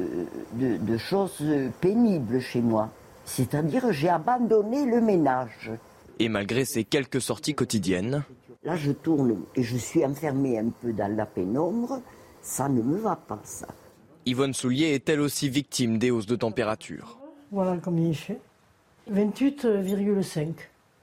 de, 0.53 0.77
de 0.77 0.97
choses 0.97 1.43
pénibles 1.81 2.39
chez 2.39 2.61
moi. 2.61 2.89
C'est-à-dire 3.25 3.91
j'ai 3.91 4.07
abandonné 4.07 4.85
le 4.85 5.01
ménage. 5.01 5.71
Et 6.19 6.29
malgré 6.29 6.63
ces 6.63 6.85
quelques 6.85 7.21
sorties 7.21 7.55
quotidiennes, 7.55 8.23
Là, 8.65 8.75
je 8.75 8.91
tourne 8.91 9.43
et 9.55 9.61
je 9.61 9.77
suis 9.77 10.03
enfermée 10.03 10.57
un 10.57 10.69
peu 10.69 10.91
dans 10.91 11.15
la 11.15 11.27
pénombre. 11.27 12.01
Ça 12.45 12.69
ne 12.69 12.83
me 12.83 12.97
va 12.97 13.15
pas, 13.15 13.39
ça. 13.43 13.65
Yvonne 14.27 14.53
Soulier 14.53 14.93
est 14.93 15.09
elle 15.09 15.19
aussi 15.19 15.49
victime 15.49 15.97
des 15.97 16.11
hausses 16.11 16.27
de 16.27 16.35
température. 16.35 17.17
Voilà 17.51 17.75
combien 17.83 18.09
il 18.09 18.15
fait. 18.15 18.39
28,5 19.11 20.53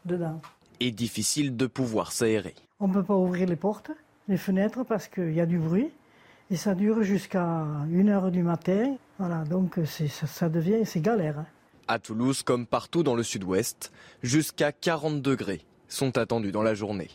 dedans. 0.05 0.40
Et 0.78 0.93
difficile 0.93 1.56
de 1.56 1.66
pouvoir 1.66 2.12
s'aérer. 2.12 2.55
On 2.78 2.86
ne 2.86 2.93
peut 2.94 3.02
pas 3.02 3.16
ouvrir 3.16 3.48
les 3.48 3.56
portes, 3.56 3.90
les 4.28 4.36
fenêtres 4.36 4.85
parce 4.85 5.09
qu'il 5.09 5.32
y 5.32 5.40
a 5.40 5.47
du 5.47 5.59
bruit. 5.59 5.90
Et 6.52 6.56
ça 6.56 6.77
dure 6.77 7.02
jusqu'à 7.02 7.66
1h 7.90 8.31
du 8.31 8.44
matin. 8.44 8.94
Voilà, 9.19 9.43
donc 9.43 9.81
ça, 9.85 10.28
ça 10.28 10.48
devient, 10.48 10.85
c'est 10.85 11.01
galère. 11.01 11.40
Hein. 11.40 11.47
À 11.89 11.98
Toulouse, 11.98 12.44
comme 12.44 12.66
partout 12.66 13.02
dans 13.02 13.16
le 13.16 13.24
sud-ouest, 13.24 13.90
jusqu'à 14.23 14.70
40 14.70 15.20
degrés 15.20 15.62
sont 15.89 16.16
attendus 16.19 16.52
dans 16.52 16.62
la 16.62 16.74
journée. 16.74 17.10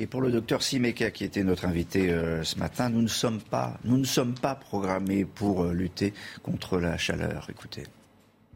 Et 0.00 0.06
pour 0.06 0.20
le 0.20 0.30
docteur 0.30 0.62
Simeka, 0.62 1.10
qui 1.10 1.24
était 1.24 1.42
notre 1.42 1.64
invité 1.64 2.10
euh, 2.10 2.44
ce 2.44 2.56
matin, 2.56 2.88
nous 2.88 3.02
ne 3.02 3.08
sommes 3.08 3.40
pas, 3.40 3.78
nous 3.84 3.98
ne 3.98 4.04
sommes 4.04 4.34
pas 4.34 4.54
programmés 4.54 5.24
pour 5.24 5.64
euh, 5.64 5.72
lutter 5.72 6.14
contre 6.44 6.78
la 6.78 6.96
chaleur. 6.96 7.48
Écoutez. 7.50 7.82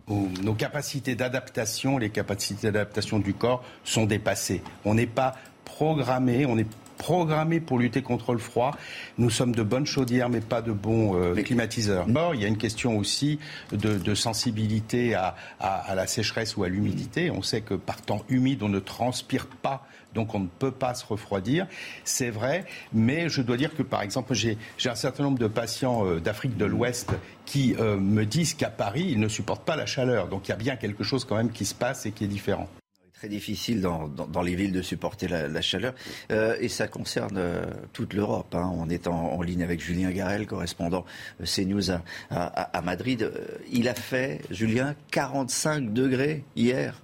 Nos 0.09 0.55
capacités 0.55 1.16
d'adaptation, 1.16 1.98
les 1.98 2.10
capacités 2.10 2.69
d'adaptation 2.69 3.19
du 3.19 3.35
corps 3.35 3.64
sont 3.82 4.05
dépassées. 4.05 4.62
On 4.85 4.94
n'est 4.94 5.06
pas 5.06 5.35
programmé, 5.64 6.47
on 6.47 6.59
est 6.59 6.66
programmé 6.98 7.59
pour 7.59 7.78
lutter 7.78 8.02
contre 8.02 8.32
le 8.32 8.39
froid. 8.39 8.77
Nous 9.19 9.31
sommes 9.31 9.55
de 9.55 9.64
bonnes 9.64 9.86
chaudières, 9.86 10.28
mais 10.28 10.40
pas 10.40 10.62
de 10.62 10.70
bons 10.70 11.16
euh, 11.16 11.35
climatiseurs. 11.35 12.06
il 12.35 12.40
y 12.40 12.44
a 12.44 12.48
une 12.48 12.59
question 12.59 12.97
aussi 12.97 13.40
de, 13.73 13.98
de 13.98 14.14
sensibilité 14.14 15.14
à, 15.14 15.35
à, 15.59 15.90
à, 15.90 15.94
la 15.97 16.06
sécheresse 16.06 16.56
ou 16.56 16.62
à 16.62 16.69
l'humidité. 16.69 17.32
On 17.32 17.43
sait 17.43 17.62
que 17.62 17.74
par 17.74 18.01
temps 18.02 18.23
humide, 18.28 18.62
on 18.62 18.69
ne 18.69 18.78
transpire 18.78 19.47
pas 19.47 19.85
donc 20.14 20.34
on 20.34 20.40
ne 20.40 20.47
peut 20.47 20.70
pas 20.70 20.94
se 20.94 21.05
refroidir. 21.05 21.66
C'est 22.05 22.30
vrai, 22.30 22.64
mais 22.93 23.28
je 23.28 23.43
dois 23.43 23.56
dire 23.56 23.74
que 23.74 23.82
par 23.82 24.02
exemple, 24.02 24.34
j'ai 24.34 24.59
un 24.84 24.94
certain 24.94 25.24
nombre 25.24 25.39
de 25.39 25.47
patients 25.47 26.06
euh, 26.06 26.20
d'Afrique 26.20 26.56
de 26.56 26.64
l'Ouest 26.64 27.12
qui 27.47 27.74
euh, 27.78 27.97
me 27.97 28.24
disent 28.24 28.55
qu'à 28.55 28.70
Paris, 28.70 29.06
ils 29.10 29.20
ne 29.20 29.28
supportent 29.28 29.64
pas 29.64 29.76
la 29.76 29.86
chaleur. 29.86 30.28
Donc 30.28 30.48
il 30.48 30.51
y 30.51 30.55
a 30.55 30.56
bien 30.56 30.76
quelque 30.76 31.05
chose 31.05 31.24
quand 31.24 31.36
même 31.36 31.51
qui 31.51 31.64
se 31.64 31.74
passe 31.74 32.06
et 32.06 32.12
qui 32.12 32.24
est 32.24 32.28
différent 32.28 32.68
très 33.14 33.28
difficile 33.28 33.80
dans, 33.80 34.43
les 34.43 34.56
villes 34.56 34.72
de 34.72 34.82
supporter 34.82 35.28
la, 35.28 35.60
chaleur. 35.60 35.94
Euh, 36.32 36.56
et 36.59 36.68
ça 36.68 36.89
concerne 36.89 37.40
toute 37.93 38.14
l'Europe. 38.14 38.52
Hein. 38.52 38.68
On 38.74 38.89
est 38.89 39.06
en, 39.06 39.40
ligne 39.43 39.62
avec 39.62 39.80
Julien 39.80 40.10
Garel, 40.10 40.44
correspondant 40.48 41.05
CNews 41.44 41.93
à 42.30 42.82
Madrid. 42.82 43.30
Il 43.70 43.89
a 43.89 43.94
fait, 43.94 44.40
Julien, 44.51 44.97
45 45.12 45.93
degrés 45.93 46.43
hier. 46.56 47.01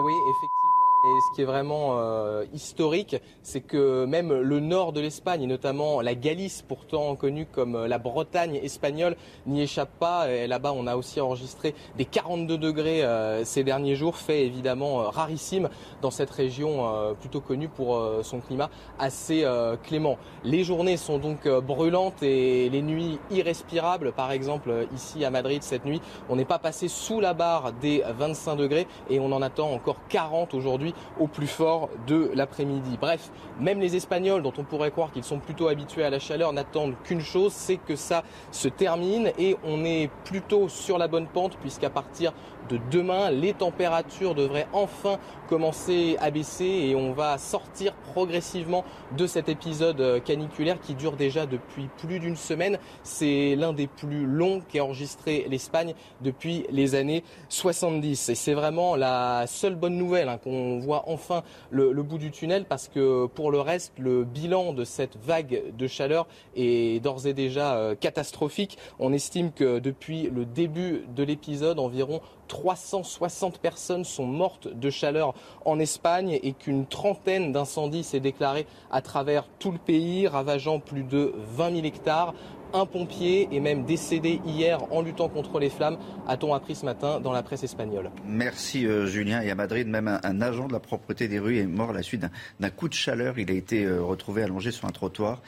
Oui, 0.00 0.22
effectivement. 0.26 0.65
Et 1.06 1.20
ce 1.20 1.36
qui 1.36 1.42
est 1.42 1.44
vraiment 1.44 1.98
euh, 1.98 2.44
historique, 2.52 3.16
c'est 3.42 3.60
que 3.60 4.04
même 4.06 4.32
le 4.32 4.58
nord 4.58 4.92
de 4.92 5.00
l'Espagne, 5.00 5.42
et 5.42 5.46
notamment 5.46 6.00
la 6.00 6.16
Galice, 6.16 6.64
pourtant 6.66 7.14
connue 7.14 7.46
comme 7.46 7.86
la 7.86 7.98
Bretagne 7.98 8.56
espagnole, 8.56 9.16
n'y 9.46 9.62
échappe 9.62 9.90
pas. 10.00 10.28
Et 10.30 10.48
là-bas, 10.48 10.72
on 10.74 10.86
a 10.86 10.96
aussi 10.96 11.20
enregistré 11.20 11.74
des 11.96 12.04
42 12.04 12.58
degrés 12.58 13.04
euh, 13.04 13.44
ces 13.44 13.64
derniers 13.64 13.94
jours, 13.94 14.16
fait 14.16 14.44
évidemment 14.44 15.00
euh, 15.00 15.08
rarissime 15.08 15.68
dans 16.02 16.10
cette 16.10 16.30
région 16.30 16.88
euh, 16.88 17.14
plutôt 17.14 17.40
connue 17.40 17.68
pour 17.68 18.00
son 18.22 18.40
climat 18.40 18.70
assez 18.98 19.44
clément. 19.82 20.18
Les 20.44 20.64
journées 20.64 20.96
sont 20.96 21.18
donc 21.18 21.48
brûlantes 21.48 22.22
et 22.22 22.68
les 22.68 22.82
nuits 22.82 23.18
irrespirables. 23.30 24.12
Par 24.12 24.30
exemple, 24.30 24.86
ici 24.94 25.24
à 25.24 25.30
Madrid, 25.30 25.62
cette 25.62 25.84
nuit, 25.84 26.00
on 26.28 26.36
n'est 26.36 26.44
pas 26.44 26.58
passé 26.58 26.88
sous 26.88 27.20
la 27.20 27.34
barre 27.34 27.72
des 27.72 28.02
25 28.18 28.56
degrés 28.56 28.86
et 29.10 29.20
on 29.20 29.32
en 29.32 29.42
attend 29.42 29.70
encore 29.70 29.96
40 30.08 30.54
aujourd'hui 30.54 30.94
au 31.18 31.26
plus 31.26 31.46
fort 31.46 31.88
de 32.06 32.30
l'après-midi. 32.34 32.98
Bref, 33.00 33.30
même 33.60 33.80
les 33.80 33.96
Espagnols, 33.96 34.42
dont 34.42 34.52
on 34.58 34.64
pourrait 34.64 34.90
croire 34.90 35.10
qu'ils 35.12 35.24
sont 35.24 35.38
plutôt 35.38 35.68
habitués 35.68 36.04
à 36.04 36.10
la 36.10 36.18
chaleur, 36.18 36.52
n'attendent 36.52 36.94
qu'une 37.04 37.20
chose, 37.20 37.52
c'est 37.52 37.76
que 37.76 37.96
ça 37.96 38.22
se 38.50 38.68
termine 38.68 39.30
et 39.38 39.56
on 39.64 39.84
est 39.84 40.10
plutôt 40.24 40.68
sur 40.68 40.98
la 40.98 41.08
bonne 41.08 41.26
pente 41.26 41.56
puisqu'à 41.58 41.90
partir 41.90 42.32
de 42.68 42.78
demain, 42.90 43.30
les 43.30 43.52
températures 43.52 44.34
devraient 44.34 44.66
enfin 44.72 45.18
commencer 45.48 46.16
à 46.20 46.30
baisser 46.30 46.64
et 46.64 46.94
on 46.94 47.12
va 47.12 47.38
sortir 47.38 47.94
progressivement 48.12 48.84
de 49.16 49.26
cet 49.26 49.48
épisode 49.48 50.22
caniculaire 50.24 50.80
qui 50.80 50.94
dure 50.94 51.16
déjà 51.16 51.46
depuis 51.46 51.88
plus 51.98 52.18
d'une 52.18 52.36
semaine. 52.36 52.78
C'est 53.02 53.54
l'un 53.56 53.72
des 53.72 53.86
plus 53.86 54.26
longs 54.26 54.60
qu'ait 54.68 54.80
enregistré 54.80 55.46
l'Espagne 55.48 55.94
depuis 56.20 56.66
les 56.70 56.94
années 56.94 57.22
70. 57.48 58.28
Et 58.28 58.34
c'est 58.34 58.54
vraiment 58.54 58.96
la 58.96 59.46
seule 59.46 59.74
bonne 59.74 59.96
nouvelle 59.96 60.28
hein, 60.28 60.38
qu'on 60.42 60.78
voit 60.78 61.04
enfin 61.06 61.42
le, 61.70 61.92
le, 61.92 62.02
bout 62.02 62.18
du 62.18 62.30
tunnel 62.30 62.64
parce 62.64 62.88
que 62.88 63.26
pour 63.26 63.50
le 63.50 63.60
reste, 63.60 63.92
le 63.98 64.24
bilan 64.24 64.72
de 64.72 64.84
cette 64.84 65.16
vague 65.16 65.62
de 65.76 65.86
chaleur 65.86 66.26
est 66.54 67.02
d'ores 67.02 67.26
et 67.26 67.34
déjà 67.34 67.76
euh, 67.76 67.94
catastrophique. 67.94 68.78
On 68.98 69.12
estime 69.12 69.52
que 69.52 69.78
depuis 69.78 70.30
le 70.34 70.44
début 70.44 71.04
de 71.14 71.22
l'épisode, 71.22 71.78
environ 71.78 72.20
360 72.46 73.58
personnes 73.58 74.04
sont 74.04 74.26
mortes 74.26 74.68
de 74.68 74.90
chaleur 74.90 75.34
en 75.64 75.78
Espagne 75.78 76.38
et 76.42 76.52
qu'une 76.52 76.86
trentaine 76.86 77.52
d'incendies 77.52 78.04
s'est 78.04 78.20
déclarée 78.20 78.66
à 78.90 79.00
travers 79.00 79.46
tout 79.58 79.72
le 79.72 79.78
pays, 79.78 80.26
ravageant 80.26 80.80
plus 80.80 81.02
de 81.02 81.32
20 81.56 81.74
000 81.74 81.86
hectares. 81.86 82.34
Un 82.74 82.84
pompier 82.84 83.48
est 83.52 83.60
même 83.60 83.84
décédé 83.84 84.40
hier 84.44 84.80
en 84.92 85.00
luttant 85.00 85.28
contre 85.28 85.58
les 85.60 85.70
flammes, 85.70 85.98
a-t-on 86.26 86.52
appris 86.52 86.74
ce 86.74 86.84
matin 86.84 87.20
dans 87.20 87.32
la 87.32 87.42
presse 87.42 87.62
espagnole. 87.62 88.10
Merci 88.26 88.86
euh, 88.86 89.06
Julien. 89.06 89.40
Et 89.40 89.50
à 89.50 89.54
Madrid, 89.54 89.86
même 89.86 90.08
un, 90.22 90.40
agent 90.42 90.66
de 90.66 90.72
la 90.72 90.80
propreté 90.80 91.28
des 91.28 91.38
rues 91.38 91.58
est 91.58 91.66
mort 91.66 91.90
à 91.90 91.92
la 91.92 92.02
suite 92.02 92.26
d'un 92.60 92.70
coup 92.70 92.88
de 92.88 92.94
chaleur. 92.94 93.38
Il 93.38 93.50
a 93.50 93.54
été 93.54 93.84
euh, 93.84 94.02
retrouvé 94.02 94.42
allongé 94.42 94.72
sur 94.72 94.86
un 94.88 94.90
trottoir. 94.90 95.42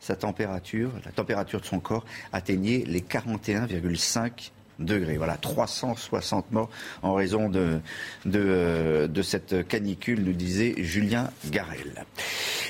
Sa 0.00 0.16
température, 0.16 0.90
la 1.04 1.12
température 1.12 1.60
de 1.60 1.66
son 1.66 1.80
corps 1.80 2.04
atteignait 2.32 2.84
les 2.86 3.00
41,5 3.00 4.50
degrés. 4.78 5.16
Voilà, 5.16 5.36
360 5.36 6.52
morts 6.52 6.70
en 7.02 7.14
raison 7.14 7.48
de, 7.48 7.80
de, 8.24 9.08
de, 9.12 9.22
cette 9.22 9.66
canicule, 9.66 10.22
nous 10.24 10.32
disait 10.32 10.74
Julien 10.78 11.30
Garel. 11.50 12.04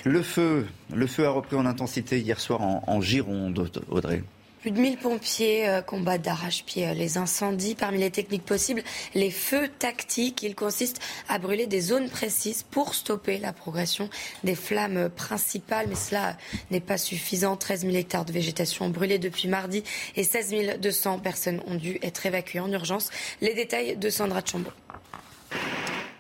Le 0.05 0.23
feu, 0.23 0.67
le 0.95 1.07
feu 1.07 1.27
a 1.27 1.31
repris 1.31 1.57
en 1.57 1.67
intensité 1.67 2.21
hier 2.21 2.41
soir 2.41 2.61
en 2.61 3.01
Gironde, 3.01 3.71
Audrey. 3.91 4.23
Plus 4.65 4.71
de 4.71 4.81
1000 4.81 4.97
pompiers 4.97 5.69
euh, 5.69 5.83
combattent 5.83 6.23
d'arrache-pied 6.23 6.89
euh, 6.89 6.95
les 6.95 7.19
incendies. 7.19 7.75
Parmi 7.75 7.99
les 7.99 8.11
techniques 8.11 8.47
possibles, 8.47 8.83
les 9.15 9.31
feux 9.31 9.69
tactiques. 9.69 10.43
Ils 10.43 10.55
consistent 10.55 11.03
à 11.29 11.39
brûler 11.39 11.67
des 11.67 11.83
zones 11.83 12.09
précises 12.09 12.63
pour 12.63 12.95
stopper 12.95 13.37
la 13.37 13.53
progression 13.53 14.09
des 14.43 14.55
flammes 14.55 15.11
principales. 15.11 15.85
Mais 15.91 15.95
cela 15.95 16.39
n'est 16.71 16.81
pas 16.81 16.97
suffisant. 16.97 17.59
13 17.59 17.83
000 17.83 17.95
hectares 17.95 18.25
de 18.25 18.33
végétation 18.33 18.89
brûlés 18.89 19.19
depuis 19.19 19.49
mardi 19.49 19.85
et 20.17 20.25
16 20.25 20.79
200 20.81 21.19
personnes 21.19 21.61
ont 21.67 21.75
dû 21.75 21.99
être 22.01 22.25
évacuées 22.25 22.61
en 22.61 22.73
urgence. 22.73 23.11
Les 23.43 23.53
détails 23.53 23.99
de 23.99 24.09
Sandra 24.09 24.41
Chambaud. 24.43 24.73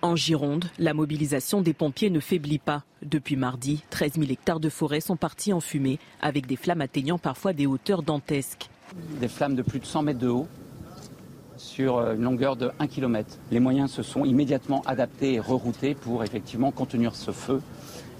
En 0.04 0.16
Gironde, 0.16 0.66
la 0.78 0.92
mobilisation 0.92 1.62
des 1.62 1.72
pompiers 1.72 2.10
ne 2.10 2.20
faiblit 2.20 2.58
pas. 2.58 2.82
Depuis 3.00 3.36
mardi, 3.36 3.82
13 3.88 4.16
000 4.16 4.30
hectares 4.30 4.60
de 4.60 4.68
forêt 4.68 5.00
sont 5.00 5.16
partis 5.16 5.54
en 5.54 5.60
fumée, 5.60 5.98
avec 6.20 6.46
des 6.46 6.56
flammes 6.56 6.82
atteignant 6.82 7.16
parfois 7.16 7.54
des 7.54 7.64
hauteurs 7.66 8.02
dantesques. 8.02 8.68
Des 9.18 9.28
flammes 9.28 9.54
de 9.54 9.62
plus 9.62 9.80
de 9.80 9.86
100 9.86 10.02
mètres 10.02 10.18
de 10.18 10.28
haut, 10.28 10.46
sur 11.56 12.00
une 12.00 12.20
longueur 12.20 12.56
de 12.56 12.70
1 12.80 12.86
km. 12.86 13.38
Les 13.50 13.60
moyens 13.60 13.90
se 13.90 14.02
sont 14.02 14.26
immédiatement 14.26 14.82
adaptés 14.84 15.32
et 15.32 15.40
reroutés 15.40 15.94
pour 15.94 16.22
effectivement 16.22 16.70
contenir 16.70 17.14
ce 17.14 17.30
feu 17.30 17.62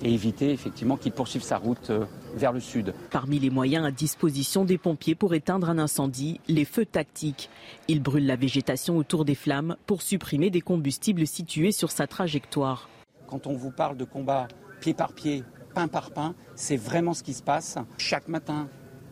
et 0.02 0.12
éviter 0.12 0.50
effectivement 0.50 0.96
qu'il 0.96 1.12
poursuive 1.12 1.42
sa 1.42 1.58
route 1.58 1.90
euh, 1.90 2.04
vers 2.34 2.52
le 2.52 2.60
sud. 2.60 2.94
Parmi 3.10 3.38
les 3.38 3.50
moyens 3.50 3.86
à 3.86 3.90
disposition 3.90 4.64
des 4.64 4.78
pompiers 4.78 5.14
pour 5.14 5.34
éteindre 5.34 5.68
un 5.68 5.78
incendie, 5.78 6.40
les 6.48 6.64
feux 6.64 6.86
tactiques. 6.86 7.50
Ils 7.88 8.02
brûlent 8.02 8.26
la 8.26 8.36
végétation 8.36 8.96
autour 8.96 9.24
des 9.24 9.34
flammes 9.34 9.76
pour 9.86 10.02
supprimer 10.02 10.50
des 10.50 10.60
combustibles 10.60 11.26
situés 11.26 11.72
sur 11.72 11.90
sa 11.90 12.06
trajectoire. 12.06 12.88
Quand 13.26 13.46
on 13.46 13.54
vous 13.54 13.70
parle 13.70 13.96
de 13.96 14.04
combat 14.04 14.48
pied 14.80 14.94
par 14.94 15.12
pied, 15.12 15.44
pain 15.74 15.88
par 15.88 16.10
pain, 16.10 16.34
c'est 16.54 16.76
vraiment 16.76 17.14
ce 17.14 17.22
qui 17.22 17.34
se 17.34 17.42
passe. 17.42 17.78
Chaque 17.98 18.28
matin, 18.28 18.68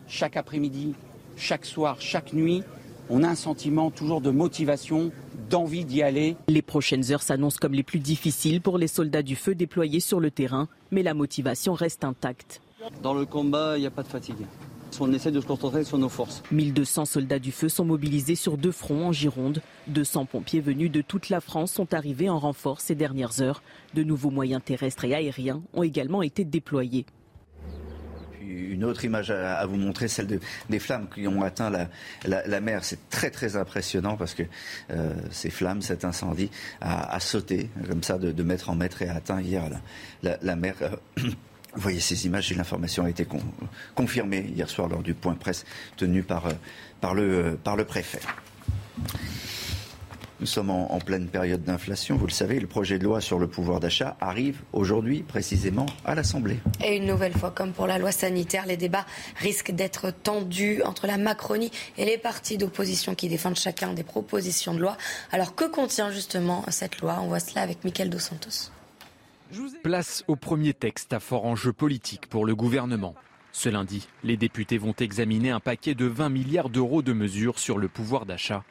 chaque 0.07 0.37
après-midi, 0.37 0.93
chaque 1.35 1.65
soir, 1.65 1.97
chaque 1.99 2.33
nuit, 2.33 2.63
on 3.09 3.23
a 3.23 3.29
un 3.29 3.35
sentiment 3.35 3.91
toujours 3.91 4.21
de 4.21 4.31
motivation, 4.31 5.11
d'envie 5.49 5.85
d'y 5.85 6.01
aller. 6.01 6.35
Les 6.47 6.61
prochaines 6.61 7.11
heures 7.11 7.21
s'annoncent 7.21 7.57
comme 7.59 7.73
les 7.73 7.83
plus 7.83 7.99
difficiles 7.99 8.61
pour 8.61 8.77
les 8.77 8.87
soldats 8.87 9.23
du 9.23 9.35
feu 9.35 9.55
déployés 9.55 9.99
sur 9.99 10.19
le 10.19 10.31
terrain, 10.31 10.67
mais 10.91 11.03
la 11.03 11.13
motivation 11.13 11.73
reste 11.73 12.03
intacte. 12.03 12.61
Dans 13.01 13.13
le 13.13 13.25
combat, 13.25 13.77
il 13.77 13.81
n'y 13.81 13.87
a 13.87 13.91
pas 13.91 14.03
de 14.03 14.07
fatigue. 14.07 14.45
On 14.99 15.11
essaie 15.11 15.31
de 15.31 15.41
se 15.41 15.45
concentrer 15.47 15.83
sur 15.83 15.97
nos 15.97 16.09
forces. 16.09 16.43
1200 16.51 17.05
soldats 17.05 17.39
du 17.39 17.51
feu 17.51 17.67
sont 17.67 17.83
mobilisés 17.85 18.35
sur 18.35 18.57
deux 18.57 18.71
fronts 18.71 19.07
en 19.07 19.11
Gironde. 19.11 19.61
200 19.87 20.25
pompiers 20.25 20.61
venus 20.61 20.91
de 20.91 21.01
toute 21.01 21.29
la 21.29 21.41
France 21.41 21.71
sont 21.71 21.95
arrivés 21.95 22.29
en 22.29 22.37
renfort 22.37 22.79
ces 22.79 22.93
dernières 22.93 23.41
heures. 23.41 23.63
De 23.95 24.03
nouveaux 24.03 24.29
moyens 24.29 24.61
terrestres 24.63 25.05
et 25.05 25.15
aériens 25.15 25.63
ont 25.73 25.81
également 25.81 26.21
été 26.21 26.45
déployés 26.45 27.05
une 28.53 28.83
autre 28.83 29.05
image 29.05 29.31
à, 29.31 29.65
vous 29.65 29.77
montrer, 29.77 30.07
celle 30.07 30.39
des 30.69 30.79
flammes 30.79 31.07
qui 31.13 31.27
ont 31.27 31.43
atteint 31.43 31.71
la, 32.25 32.61
mer. 32.61 32.83
C'est 32.83 33.09
très 33.09 33.29
très 33.29 33.55
impressionnant 33.55 34.15
parce 34.17 34.33
que 34.33 34.43
euh, 34.91 35.13
ces 35.31 35.49
flammes, 35.49 35.81
cet 35.81 36.05
incendie 36.05 36.49
a, 36.81 37.19
sauté 37.19 37.69
comme 37.87 38.03
ça 38.03 38.17
de, 38.17 38.43
mètre 38.43 38.69
en 38.69 38.75
mètre 38.75 39.01
et 39.01 39.09
a 39.09 39.15
atteint 39.15 39.41
hier 39.41 39.63
la, 40.21 40.55
mer. 40.55 40.75
Euh, 40.81 40.89
vous 41.75 41.81
voyez 41.81 41.99
ces 41.99 42.25
images 42.25 42.51
et 42.51 42.55
l'information 42.55 43.03
a 43.03 43.09
été 43.09 43.27
confirmée 43.95 44.51
hier 44.55 44.69
soir 44.69 44.87
lors 44.87 45.01
du 45.01 45.13
point 45.13 45.33
presse 45.33 45.65
tenu 45.97 46.21
par, 46.21 46.45
euh, 46.47 47.55
le 47.75 47.83
préfet. 47.83 48.21
Nous 50.43 50.47
sommes 50.47 50.71
en, 50.71 50.99
pleine 50.99 51.29
période 51.29 51.63
d'inflation, 51.63 52.17
vous 52.17 52.27
le 52.27 52.31
savez. 52.33 52.59
Le 52.59 52.67
projet 52.67 52.99
de 52.99 53.05
loi 53.05 53.21
sur 53.21 53.39
le 53.39 53.47
pouvoir 53.47 53.79
d'achat 53.79 54.17
arrive 54.19 54.59
aujourd'hui 54.73 55.23
précisément 55.23 55.85
à 56.03 56.15
l'Assemblée. 56.15 56.57
Et 56.83 56.97
une 56.97 57.05
nouvelle 57.05 57.31
fois, 57.31 57.49
comme 57.49 57.71
pour 57.71 57.87
la 57.87 57.97
loi 57.97 58.11
sanitaire, 58.11 58.65
les 58.65 58.75
débats 58.75 59.05
risquent 59.37 59.71
d'être 59.71 60.11
tendus 60.11 60.83
entre 60.83 61.07
la 61.07 61.17
Macronie 61.17 61.71
et 61.97 62.03
les 62.03 62.17
partis 62.17 62.57
d'opposition 62.57 63.15
qui 63.15 63.29
défendent 63.29 63.55
chacun 63.55 63.93
des 63.93 64.03
propositions 64.03 64.73
de 64.73 64.81
loi. 64.81 64.97
Alors 65.31 65.55
que 65.55 65.63
contient 65.63 66.11
justement 66.11 66.65
cette 66.67 66.99
loi? 66.99 67.19
On 67.21 67.27
voit 67.27 67.39
cela 67.39 67.61
avec 67.61 67.85
Michael 67.85 68.09
Dos 68.09 68.19
Santos. 68.19 68.69
Place 69.81 70.25
au 70.27 70.35
premier 70.35 70.73
texte 70.73 71.13
à 71.13 71.21
fort 71.21 71.45
enjeu 71.45 71.71
politique 71.71 72.27
pour 72.27 72.45
le 72.45 72.53
gouvernement. 72.53 73.15
Ce 73.53 73.69
lundi, 73.69 74.09
les 74.25 74.35
députés 74.35 74.77
vont 74.77 74.95
examiner 74.99 75.51
un 75.51 75.61
paquet 75.61 75.95
de 75.95 76.05
20 76.05 76.27
milliards 76.27 76.69
d'euros 76.69 77.01
de 77.01 77.13
mesures 77.13 77.59
sur 77.59 77.77
le 77.77 77.87
pouvoir 77.87 78.25
d'achat 78.25 78.65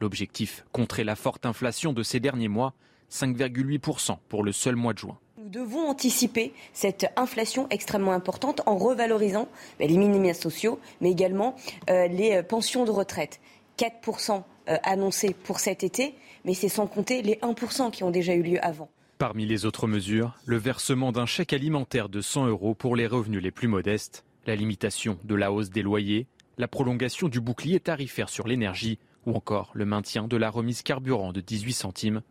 L'objectif, 0.00 0.64
contrer 0.72 1.04
la 1.04 1.16
forte 1.16 1.46
inflation 1.46 1.92
de 1.92 2.02
ces 2.02 2.20
derniers 2.20 2.48
mois, 2.48 2.74
5,8% 3.10 4.18
pour 4.28 4.42
le 4.42 4.52
seul 4.52 4.76
mois 4.76 4.92
de 4.92 4.98
juin. 4.98 5.18
Nous 5.38 5.48
devons 5.48 5.88
anticiper 5.88 6.52
cette 6.72 7.06
inflation 7.16 7.68
extrêmement 7.70 8.12
importante 8.12 8.62
en 8.66 8.76
revalorisant 8.76 9.48
ben, 9.78 9.88
les 9.88 9.96
minima 9.96 10.34
sociaux, 10.34 10.80
mais 11.00 11.10
également 11.10 11.54
euh, 11.90 12.08
les 12.08 12.42
pensions 12.42 12.84
de 12.84 12.90
retraite. 12.90 13.40
4% 13.78 14.42
euh, 14.68 14.76
annoncés 14.82 15.34
pour 15.34 15.60
cet 15.60 15.84
été, 15.84 16.14
mais 16.44 16.54
c'est 16.54 16.68
sans 16.68 16.86
compter 16.86 17.22
les 17.22 17.34
1% 17.36 17.90
qui 17.90 18.04
ont 18.04 18.10
déjà 18.10 18.34
eu 18.34 18.42
lieu 18.42 18.64
avant. 18.64 18.88
Parmi 19.18 19.46
les 19.46 19.64
autres 19.64 19.86
mesures, 19.86 20.36
le 20.44 20.56
versement 20.56 21.12
d'un 21.12 21.26
chèque 21.26 21.52
alimentaire 21.52 22.08
de 22.08 22.20
100 22.20 22.46
euros 22.46 22.74
pour 22.74 22.96
les 22.96 23.06
revenus 23.06 23.42
les 23.42 23.50
plus 23.50 23.68
modestes, 23.68 24.24
la 24.46 24.56
limitation 24.56 25.18
de 25.24 25.34
la 25.34 25.52
hausse 25.52 25.70
des 25.70 25.82
loyers, 25.82 26.26
la 26.58 26.68
prolongation 26.68 27.28
du 27.28 27.40
bouclier 27.40 27.80
tarifaire 27.80 28.28
sur 28.28 28.46
l'énergie 28.46 28.98
ou 29.26 29.34
encore 29.34 29.70
le 29.74 29.84
maintien 29.84 30.28
de 30.28 30.36
la 30.36 30.50
remise 30.50 30.82
carburant 30.82 31.32
de 31.32 31.40
18 31.40 31.72
centimes. 31.72 32.22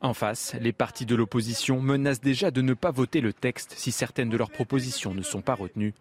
En 0.00 0.14
face, 0.14 0.54
les 0.60 0.72
partis 0.72 1.04
de 1.04 1.14
l'opposition 1.14 1.80
menacent 1.80 2.22
déjà 2.22 2.50
de 2.50 2.62
ne 2.62 2.72
pas 2.72 2.90
voter 2.90 3.20
le 3.20 3.32
texte 3.34 3.74
si 3.76 3.92
certaines 3.92 4.30
de 4.30 4.36
leurs 4.36 4.50
propositions 4.50 5.14
ne 5.14 5.22
sont 5.22 5.42
pas 5.42 5.54
retenues. 5.54 5.92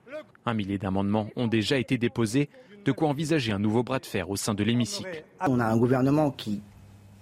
Un 0.46 0.54
millier 0.54 0.78
d'amendements 0.78 1.30
ont 1.36 1.48
déjà 1.48 1.78
été 1.78 1.98
déposés, 1.98 2.50
de 2.86 2.92
quoi 2.94 3.10
envisager 3.10 3.52
un 3.52 3.60
nouveau 3.60 3.84
bras 3.84 4.00
de 4.00 4.06
fer 4.06 4.30
au 4.30 4.38
sein 4.38 4.54
de 4.54 4.64
l'hémicycle. 4.64 5.26
On 5.42 5.60
a 5.60 5.66
un 5.66 5.78
gouvernement 5.78 6.32
qui 6.32 6.62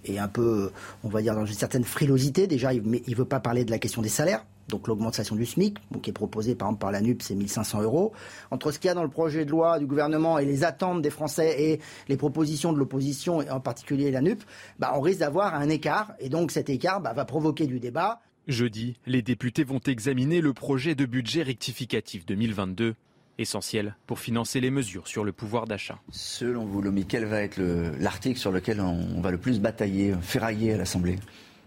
est 0.04 0.18
un 0.18 0.28
peu, 0.28 0.70
on 1.02 1.08
va 1.08 1.20
dire, 1.20 1.34
dans 1.34 1.46
une 1.46 1.54
certaine 1.54 1.84
frilosité. 1.84 2.46
Déjà, 2.46 2.72
il 2.72 2.82
ne 2.88 3.16
veut 3.16 3.24
pas 3.24 3.40
parler 3.40 3.64
de 3.64 3.72
la 3.72 3.78
question 3.78 4.00
des 4.00 4.08
salaires 4.08 4.44
donc 4.68 4.86
l'augmentation 4.86 5.34
du 5.34 5.46
SMIC, 5.46 5.78
qui 6.02 6.10
est 6.10 6.12
proposée 6.12 6.54
par 6.54 6.68
exemple 6.68 6.80
par 6.80 6.92
la 6.92 7.00
NUP, 7.00 7.22
c'est 7.22 7.34
1500 7.34 7.82
euros. 7.82 8.12
Entre 8.50 8.70
ce 8.70 8.78
qu'il 8.78 8.88
y 8.88 8.90
a 8.90 8.94
dans 8.94 9.02
le 9.02 9.08
projet 9.08 9.44
de 9.44 9.50
loi 9.50 9.78
du 9.78 9.86
gouvernement 9.86 10.38
et 10.38 10.44
les 10.44 10.64
attentes 10.64 11.02
des 11.02 11.10
Français 11.10 11.56
et 11.60 11.80
les 12.08 12.16
propositions 12.16 12.72
de 12.72 12.78
l'opposition, 12.78 13.42
et 13.42 13.50
en 13.50 13.60
particulier 13.60 14.10
la 14.10 14.20
NUP, 14.20 14.42
bah, 14.78 14.92
on 14.94 15.00
risque 15.00 15.20
d'avoir 15.20 15.54
un 15.54 15.68
écart. 15.68 16.12
Et 16.20 16.28
donc 16.28 16.50
cet 16.50 16.68
écart 16.68 17.00
bah, 17.00 17.12
va 17.12 17.24
provoquer 17.24 17.66
du 17.66 17.80
débat. 17.80 18.20
Jeudi, 18.46 18.96
les 19.06 19.22
députés 19.22 19.64
vont 19.64 19.80
examiner 19.80 20.40
le 20.40 20.54
projet 20.54 20.94
de 20.94 21.04
budget 21.04 21.42
rectificatif 21.42 22.24
2022 22.26 22.94
essentiel 23.38 23.94
pour 24.06 24.18
financer 24.18 24.60
les 24.60 24.70
mesures 24.70 25.06
sur 25.06 25.24
le 25.24 25.32
pouvoir 25.32 25.66
d'achat. 25.66 25.98
Selon 26.10 26.64
vous, 26.64 26.82
Lomi, 26.82 27.06
quel 27.06 27.24
va 27.24 27.42
être 27.42 27.60
l'article 28.00 28.38
sur 28.38 28.50
lequel 28.50 28.80
on 28.80 29.20
va 29.20 29.30
le 29.30 29.38
plus 29.38 29.60
batailler, 29.60 30.14
ferrailler 30.20 30.74
à 30.74 30.76
l'Assemblée? 30.76 31.16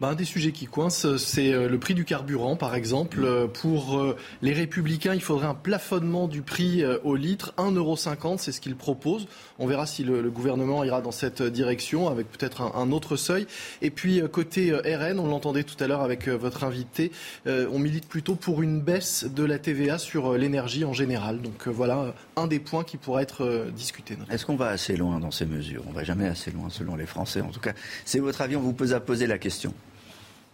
Bah, 0.01 0.07
un 0.07 0.15
des 0.15 0.25
sujets 0.25 0.51
qui 0.51 0.65
coince, 0.65 1.15
c'est 1.17 1.53
euh, 1.53 1.69
le 1.69 1.77
prix 1.77 1.93
du 1.93 2.05
carburant, 2.05 2.55
par 2.55 2.73
exemple. 2.73 3.19
Euh, 3.23 3.45
pour 3.45 3.99
euh, 3.99 4.17
les 4.41 4.51
Républicains, 4.51 5.13
il 5.13 5.21
faudrait 5.21 5.45
un 5.45 5.53
plafonnement 5.53 6.27
du 6.27 6.41
prix 6.41 6.83
au 7.03 7.15
litre, 7.15 7.53
1,50€, 7.59 8.39
c'est 8.39 8.51
ce 8.51 8.59
qu'ils 8.59 8.75
proposent. 8.75 9.27
On 9.59 9.67
verra 9.67 9.85
si 9.85 10.03
le, 10.03 10.31
gouvernement 10.31 10.83
ira 10.83 11.01
dans 11.01 11.11
cette 11.11 11.43
direction, 11.43 12.09
avec 12.09 12.31
peut-être 12.31 12.63
un, 12.63 12.91
autre 12.91 13.15
seuil. 13.15 13.45
Et 13.83 13.91
puis, 13.91 14.21
côté 14.31 14.73
RN, 14.73 15.19
on 15.19 15.27
l'entendait 15.27 15.63
tout 15.63 15.81
à 15.83 15.85
l'heure 15.85 16.01
avec 16.01 16.27
votre 16.27 16.63
invité, 16.63 17.11
on 17.45 17.77
milite 17.77 18.07
plutôt 18.07 18.33
pour 18.33 18.63
une 18.63 18.81
baisse 18.81 19.25
de 19.25 19.43
la 19.43 19.59
TVA 19.59 19.99
sur 19.99 20.33
l'énergie 20.33 20.83
en 20.83 20.93
général. 20.93 21.41
Donc 21.41 21.67
voilà 21.67 22.15
un 22.37 22.47
des 22.47 22.59
points 22.59 22.83
qui 22.83 22.97
pourrait 22.97 23.23
être 23.23 23.67
discuté. 23.75 24.17
Est-ce 24.31 24.45
qu'on 24.45 24.55
va 24.55 24.69
assez 24.69 24.97
loin 24.97 25.19
dans 25.19 25.31
ces 25.31 25.45
mesures? 25.45 25.83
On 25.87 25.91
va 25.91 26.03
jamais 26.03 26.27
assez 26.27 26.49
loin, 26.49 26.69
selon 26.69 26.95
les 26.95 27.05
Français. 27.05 27.41
En 27.41 27.49
tout 27.49 27.59
cas, 27.59 27.73
c'est 28.05 28.19
votre 28.19 28.41
avis, 28.41 28.55
on 28.55 28.61
vous 28.61 28.73
pose 28.73 28.93
à 28.93 28.99
poser 28.99 29.27
la 29.27 29.37
question. 29.37 29.73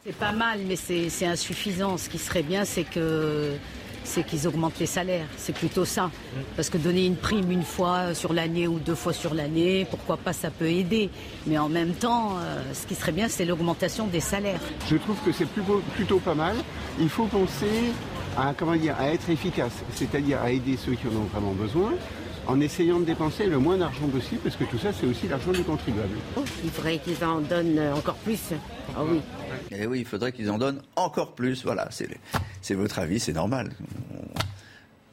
C'est 0.07 0.15
pas 0.15 0.31
mal, 0.31 0.61
mais 0.65 0.77
c'est 0.77 1.25
insuffisant. 1.25 1.97
Ce 1.97 2.07
qui 2.07 2.17
serait 2.17 2.41
bien, 2.41 2.63
c'est 2.63 2.85
que 2.85 3.51
c'est 4.05 4.25
qu'ils 4.25 4.47
augmentent 4.47 4.79
les 4.79 4.85
salaires. 4.85 5.25
C'est 5.35 5.53
plutôt 5.53 5.83
ça. 5.83 6.09
Parce 6.55 6.69
que 6.69 6.77
donner 6.77 7.05
une 7.05 7.17
prime 7.17 7.51
une 7.51 7.65
fois 7.65 8.13
sur 8.13 8.31
l'année 8.31 8.69
ou 8.69 8.79
deux 8.79 8.95
fois 8.95 9.11
sur 9.11 9.33
l'année, 9.33 9.85
pourquoi 9.89 10.15
pas, 10.15 10.31
ça 10.31 10.49
peut 10.49 10.69
aider. 10.69 11.09
Mais 11.45 11.57
en 11.57 11.67
même 11.67 11.91
temps, 11.91 12.37
euh, 12.39 12.63
ce 12.71 12.87
qui 12.87 12.95
serait 12.95 13.11
bien, 13.11 13.27
c'est 13.27 13.43
l'augmentation 13.43 14.07
des 14.07 14.21
salaires. 14.21 14.61
Je 14.89 14.95
trouve 14.95 15.17
que 15.25 15.33
c'est 15.33 15.47
plutôt 15.97 16.19
pas 16.19 16.35
mal. 16.35 16.55
Il 17.01 17.09
faut 17.09 17.25
penser 17.25 17.91
à, 18.37 18.53
comment 18.57 18.77
dire, 18.77 18.95
à 18.97 19.11
être 19.11 19.29
efficace, 19.29 19.73
c'est-à-dire 19.93 20.39
à 20.41 20.51
aider 20.51 20.77
ceux 20.77 20.93
qui 20.93 21.05
en 21.07 21.19
ont 21.19 21.27
vraiment 21.33 21.51
besoin, 21.51 21.91
en 22.47 22.61
essayant 22.61 22.99
de 22.99 23.05
dépenser 23.05 23.45
le 23.45 23.59
moins 23.59 23.77
d'argent 23.77 24.07
possible, 24.07 24.41
parce 24.43 24.55
que 24.55 24.63
tout 24.63 24.77
ça, 24.77 24.89
c'est 24.93 25.05
aussi 25.05 25.27
l'argent 25.27 25.51
du 25.51 25.63
contribuable. 25.63 26.17
Il 26.63 26.69
faudrait 26.69 26.99
qu'ils 26.99 27.23
en 27.23 27.41
donnent 27.41 27.79
encore 27.93 28.15
plus. 28.15 28.39
Ah 28.95 29.03
oui. 29.03 29.19
Et 29.71 29.81
eh 29.81 29.87
oui, 29.87 29.99
il 29.99 30.05
faudrait 30.05 30.31
qu'ils 30.31 30.49
en 30.49 30.57
donnent 30.57 30.81
encore 30.95 31.35
plus. 31.35 31.63
Voilà, 31.63 31.89
c'est 32.61 32.73
votre 32.73 32.99
avis, 32.99 33.19
c'est 33.19 33.33
normal. 33.33 33.71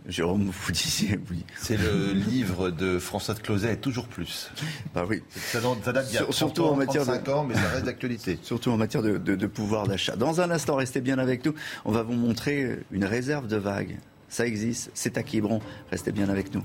Jérôme, 0.06 0.50
vous 0.50 0.72
disiez 0.72 1.18
oui. 1.30 1.44
C'est 1.56 1.78
le 1.78 2.12
livre 2.12 2.70
de 2.70 2.98
François 2.98 3.32
de 3.32 3.40
Closet, 3.40 3.76
toujours 3.76 4.06
plus. 4.06 4.50
Bah 4.94 5.06
oui. 5.08 5.22
Ça, 5.30 5.60
date 5.60 6.06
d'il 6.06 6.16
y 6.16 6.18
a 6.18 6.30
surtout 6.30 6.64
en 6.64 6.76
matière 6.76 7.06
de, 7.06 7.30
ans, 7.30 7.44
mais 7.44 7.54
ça 7.54 7.68
reste 7.68 7.86
d'actualité. 7.86 8.38
Surtout 8.42 8.70
en 8.70 8.76
matière 8.76 9.02
de, 9.02 9.16
de 9.16 9.46
pouvoir 9.46 9.86
d'achat. 9.86 10.14
Dans 10.14 10.42
un 10.42 10.50
instant, 10.50 10.76
restez 10.76 11.00
bien 11.00 11.18
avec 11.18 11.44
nous. 11.46 11.54
On 11.86 11.92
va 11.92 12.02
vous 12.02 12.12
montrer 12.12 12.80
une 12.92 13.06
réserve 13.06 13.46
de 13.46 13.56
vagues. 13.56 13.96
Ça 14.28 14.46
existe, 14.46 14.90
c'est 14.92 15.16
à 15.16 15.22
Quiberon. 15.22 15.60
Restez 15.90 16.12
bien 16.12 16.28
avec 16.28 16.54
nous. 16.54 16.62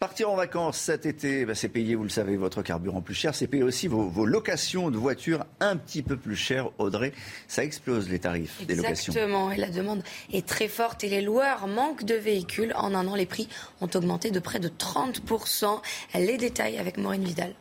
Partir 0.00 0.30
en 0.30 0.36
vacances 0.36 0.78
cet 0.78 1.06
été, 1.06 1.44
bah, 1.44 1.56
c'est 1.56 1.68
payer, 1.68 1.96
vous 1.96 2.04
le 2.04 2.08
savez, 2.08 2.36
votre 2.36 2.62
carburant 2.62 3.00
plus 3.00 3.14
cher. 3.14 3.34
C'est 3.34 3.48
payer 3.48 3.64
aussi 3.64 3.88
vos, 3.88 4.24
locations 4.24 4.92
de 4.92 4.96
voitures 4.96 5.44
un 5.58 5.76
petit 5.76 6.02
peu 6.02 6.16
plus 6.16 6.36
chères. 6.36 6.70
Audrey, 6.78 7.12
ça 7.48 7.64
explose 7.64 8.08
les 8.08 8.20
tarifs 8.20 8.64
des 8.64 8.76
locations. 8.76 9.12
Exactement. 9.12 9.50
Et 9.50 9.56
la 9.56 9.70
demande 9.70 10.04
est 10.32 10.46
très 10.46 10.68
forte. 10.68 11.02
Et 11.02 11.08
les 11.08 11.20
loueurs 11.20 11.66
manquent 11.66 12.04
de 12.04 12.14
véhicules. 12.14 12.72
En 12.76 12.94
un 12.94 13.08
an, 13.08 13.16
les 13.16 13.26
prix 13.26 13.48
ont 13.80 13.88
augmenté 13.92 14.30
de 14.30 14.38
près 14.38 14.60
de 14.60 14.68
30%. 14.68 15.80
Les 16.14 16.36
détails 16.36 16.78
avec 16.78 16.96
Maureen 16.96 17.24
Vidal. 17.24 17.54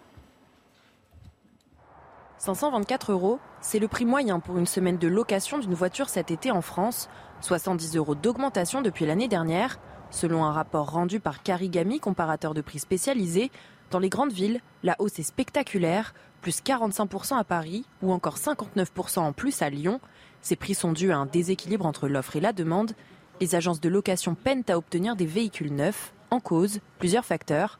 524 2.37 3.13
euros, 3.13 3.39
c'est 3.61 3.79
le 3.79 3.87
prix 3.87 4.05
moyen 4.05 4.39
pour 4.39 4.59
une 4.59 4.67
semaine 4.67 4.99
de 4.99 5.07
location 5.07 5.57
d'une 5.57 5.73
voiture 5.73 6.07
cet 6.07 6.29
été 6.29 6.51
en 6.51 6.61
France. 6.61 7.09
70 7.41 7.95
euros 7.95 8.13
d'augmentation 8.13 8.83
depuis 8.83 9.07
l'année 9.07 9.27
dernière. 9.27 9.79
Selon 10.09 10.45
un 10.45 10.51
rapport 10.51 10.91
rendu 10.91 11.19
par 11.19 11.43
Carigami, 11.43 11.99
comparateur 11.99 12.53
de 12.53 12.61
prix 12.61 12.79
spécialisé, 12.79 13.51
Dans 13.89 13.99
les 13.99 14.09
grandes 14.09 14.33
villes, 14.33 14.59
la 14.83 14.97
hausse 14.99 15.17
est 15.19 15.23
spectaculaire, 15.23 16.13
plus 16.41 16.61
45% 16.61 17.37
à 17.37 17.43
Paris 17.45 17.85
ou 18.01 18.11
encore 18.11 18.37
59% 18.37 19.19
en 19.19 19.31
plus 19.31 19.61
à 19.61 19.69
Lyon. 19.69 20.01
Ces 20.41 20.57
prix 20.57 20.75
sont 20.75 20.91
dus 20.91 21.11
à 21.11 21.17
un 21.17 21.25
déséquilibre 21.25 21.85
entre 21.85 22.09
l'offre 22.09 22.35
et 22.35 22.41
la 22.41 22.51
demande. 22.51 22.91
Les 23.39 23.55
agences 23.55 23.79
de 23.79 23.89
location 23.89 24.35
peinent 24.35 24.65
à 24.67 24.77
obtenir 24.77 25.15
des 25.15 25.25
véhicules 25.25 25.73
neufs. 25.73 26.13
En 26.31 26.41
cause, 26.41 26.79
plusieurs 26.99 27.25
facteurs. 27.25 27.79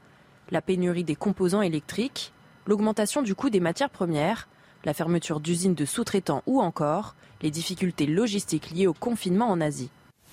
La 0.50 0.62
pénurie 0.62 1.04
des 1.04 1.16
composants 1.16 1.62
électriques, 1.62 2.32
l'augmentation 2.66 3.22
du 3.22 3.36
coût 3.36 3.50
des 3.50 3.60
matières 3.60 3.90
premières, 3.90 4.48
la 4.86 4.94
fermeture 4.94 5.42
d'usines 5.42 5.76
de 5.76 5.84
sous-traitants 5.86 6.44
ou 6.46 6.62
encore 6.62 7.16
les 7.42 7.52
difficultés 7.52 8.06
logistiques 8.06 8.70
liées 8.70 8.88
au 8.88 8.94
confinement 8.94 9.50
en 9.50 9.60
Asie. 9.60 9.90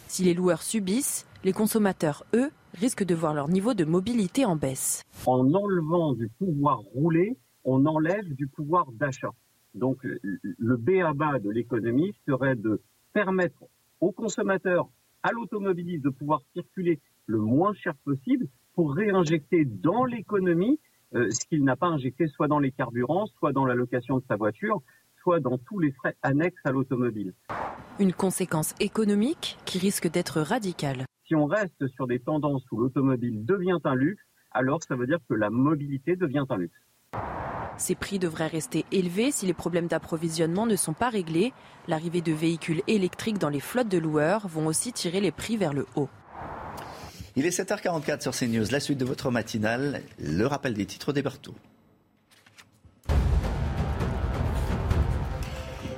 Si 0.06 0.22
les 0.22 0.34
loueurs 0.34 0.62
subissent, 0.62 1.26
les 1.44 1.52
consommateurs, 1.52 2.24
eux, 2.34 2.50
risquent 2.72 3.04
de 3.04 3.14
voir 3.14 3.34
leur 3.34 3.48
niveau 3.48 3.74
de 3.74 3.84
mobilité 3.84 4.44
en 4.44 4.56
baisse. 4.56 5.04
En 5.26 5.54
enlevant 5.54 6.14
du 6.14 6.28
pouvoir 6.28 6.78
roulé, 6.78 7.36
on 7.64 7.86
enlève 7.86 8.34
du 8.34 8.46
pouvoir 8.46 8.90
d'achat. 8.92 9.32
Donc 9.74 9.98
le 10.02 10.76
B 10.76 11.02
à 11.04 11.12
bas 11.12 11.38
de 11.38 11.50
l'économie 11.50 12.14
serait 12.26 12.56
de 12.56 12.80
permettre 13.12 13.64
aux 14.00 14.12
consommateurs, 14.12 14.88
à 15.22 15.32
l'automobiliste 15.32 16.04
de 16.04 16.10
pouvoir 16.10 16.40
circuler 16.54 17.00
le 17.26 17.38
moins 17.38 17.74
cher 17.74 17.94
possible 18.04 18.46
pour 18.74 18.94
réinjecter 18.94 19.64
dans 19.64 20.04
l'économie 20.04 20.78
euh, 21.14 21.30
ce 21.30 21.46
qu'il 21.46 21.64
n'a 21.64 21.76
pas 21.76 21.86
injecté 21.86 22.26
soit 22.26 22.48
dans 22.48 22.58
les 22.58 22.72
carburants, 22.72 23.26
soit 23.38 23.52
dans 23.52 23.64
la 23.64 23.74
location 23.74 24.18
de 24.18 24.24
sa 24.28 24.36
voiture, 24.36 24.82
soit 25.22 25.40
dans 25.40 25.58
tous 25.58 25.78
les 25.78 25.92
frais 25.92 26.16
annexes 26.22 26.60
à 26.64 26.72
l'automobile. 26.72 27.32
Une 27.98 28.12
conséquence 28.12 28.74
économique 28.80 29.56
qui 29.64 29.78
risque 29.78 30.10
d'être 30.10 30.40
radicale. 30.40 31.06
Si 31.26 31.34
on 31.34 31.46
reste 31.46 31.86
sur 31.94 32.06
des 32.06 32.20
tendances 32.20 32.64
où 32.70 32.78
l'automobile 32.78 33.46
devient 33.46 33.78
un 33.84 33.94
luxe, 33.94 34.22
alors 34.50 34.82
ça 34.82 34.94
veut 34.94 35.06
dire 35.06 35.18
que 35.26 35.34
la 35.34 35.48
mobilité 35.48 36.16
devient 36.16 36.44
un 36.50 36.56
luxe. 36.58 36.76
Ces 37.78 37.94
prix 37.94 38.18
devraient 38.18 38.46
rester 38.46 38.84
élevés 38.92 39.30
si 39.30 39.46
les 39.46 39.54
problèmes 39.54 39.86
d'approvisionnement 39.86 40.66
ne 40.66 40.76
sont 40.76 40.92
pas 40.92 41.08
réglés. 41.08 41.52
L'arrivée 41.88 42.20
de 42.20 42.32
véhicules 42.32 42.82
électriques 42.86 43.38
dans 43.38 43.48
les 43.48 43.60
flottes 43.60 43.88
de 43.88 43.98
loueurs 43.98 44.46
vont 44.48 44.66
aussi 44.66 44.92
tirer 44.92 45.20
les 45.20 45.32
prix 45.32 45.56
vers 45.56 45.72
le 45.72 45.86
haut. 45.96 46.10
Il 47.36 47.46
est 47.46 47.58
7h44 47.58 48.20
sur 48.20 48.32
CNews, 48.32 48.70
la 48.70 48.78
suite 48.78 48.98
de 48.98 49.04
votre 49.04 49.30
matinale, 49.30 50.02
le 50.18 50.44
rappel 50.44 50.74
des 50.74 50.86
titres 50.86 51.12
des 51.12 51.22
Berthaud. 51.22 51.54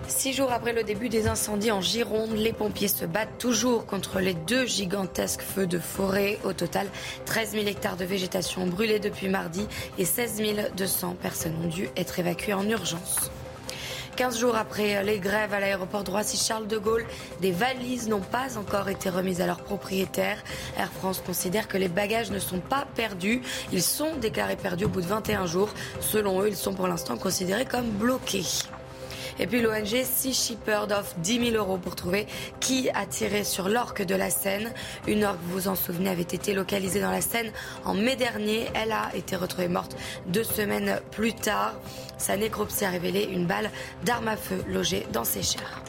Six 0.09 0.35
jours 0.35 0.53
après 0.53 0.73
le 0.73 0.85
début 0.85 1.09
des 1.09 1.27
incendies 1.27 1.73
en 1.73 1.81
Gironde, 1.81 2.33
les 2.33 2.53
pompiers 2.53 2.89
se 2.89 3.05
battent 3.05 3.39
toujours 3.39 3.87
contre 3.87 4.21
les 4.21 4.35
deux 4.35 4.65
gigantesques 4.65 5.43
feux 5.43 5.67
de 5.67 5.79
forêt. 5.79 6.39
Au 6.45 6.53
total, 6.53 6.87
13 7.25 7.53
000 7.53 7.67
hectares 7.67 7.97
de 7.97 8.05
végétation 8.05 8.67
brûlés 8.67 9.01
depuis 9.01 9.29
mardi 9.29 9.67
et 9.99 10.05
16 10.05 10.43
200 10.77 11.17
personnes 11.21 11.57
ont 11.65 11.69
dû 11.69 11.89
être 11.97 12.19
évacuées 12.21 12.55
en 12.55 12.69
urgence. 12.69 13.31
15 14.15 14.39
jours 14.39 14.57
après 14.57 15.03
les 15.05 15.19
grèves 15.19 15.53
à 15.53 15.61
l'aéroport 15.61 16.05
de 16.05 16.11
Roissy-Charles 16.11 16.69
de 16.69 16.79
Gaulle, 16.79 17.05
des 17.41 17.53
valises 17.53 18.09
n'ont 18.09 18.21
pas 18.21 18.57
encore 18.57 18.89
été 18.89 19.11
remises 19.11 19.41
à 19.41 19.47
leurs 19.47 19.63
propriétaires. 19.63 20.43
Air 20.79 20.91
France 20.91 21.21
considère 21.25 21.69
que 21.69 21.77
les 21.77 21.89
bagages 21.89 22.31
ne 22.31 22.39
sont 22.39 22.61
pas 22.61 22.87
perdus. 22.95 23.43
Ils 23.73 23.83
sont 23.83 24.17
déclarés 24.17 24.57
perdus 24.57 24.85
au 24.85 24.89
bout 24.89 25.03
de 25.03 25.07
21 25.07 25.47
jours. 25.47 25.69
Selon 26.01 26.41
eux, 26.41 26.49
ils 26.49 26.57
sont 26.57 26.75
pour 26.75 26.87
l'instant 26.87 27.19
considérés 27.19 27.67
comme 27.67 27.91
bloqués. 27.91 28.45
Et 29.39 29.47
puis 29.47 29.61
l'ONG 29.61 30.03
Sea 30.05 30.33
Shepherd 30.33 30.93
offre 30.93 31.15
10 31.19 31.51
000 31.53 31.57
euros 31.57 31.79
pour 31.79 31.95
trouver 31.95 32.27
qui 32.61 32.89
a 32.91 33.07
tiré 33.07 33.45
sur 33.45 33.69
l'orque 33.69 34.03
de 34.03 34.15
la 34.15 34.31
Seine. 34.31 34.73
Une 35.07 35.25
orque, 35.25 35.39
vous 35.43 35.53
vous 35.53 35.69
en 35.69 35.75
souvenez, 35.75 36.11
avait 36.11 36.23
été 36.23 36.55
localisée 36.55 37.01
dans 37.01 37.11
la 37.11 37.21
Seine 37.21 37.51
en 37.85 37.95
mai 37.95 38.17
dernier. 38.17 38.67
Elle 38.75 38.93
a 38.93 39.15
été 39.15 39.37
retrouvée 39.37 39.69
morte 39.69 39.97
deux 40.27 40.45
semaines 40.45 41.01
plus 41.11 41.35
tard. 41.35 41.75
Sa 42.19 42.37
nécropsie 42.37 42.85
a 42.85 42.91
révélé 42.91 43.25
une 43.25 43.47
balle 43.47 43.71
d'arme 44.05 44.29
à 44.29 44.37
feu 44.37 44.63
logée 44.69 45.07
dans 45.13 45.25
ses 45.25 45.43
chairs. 45.43 45.83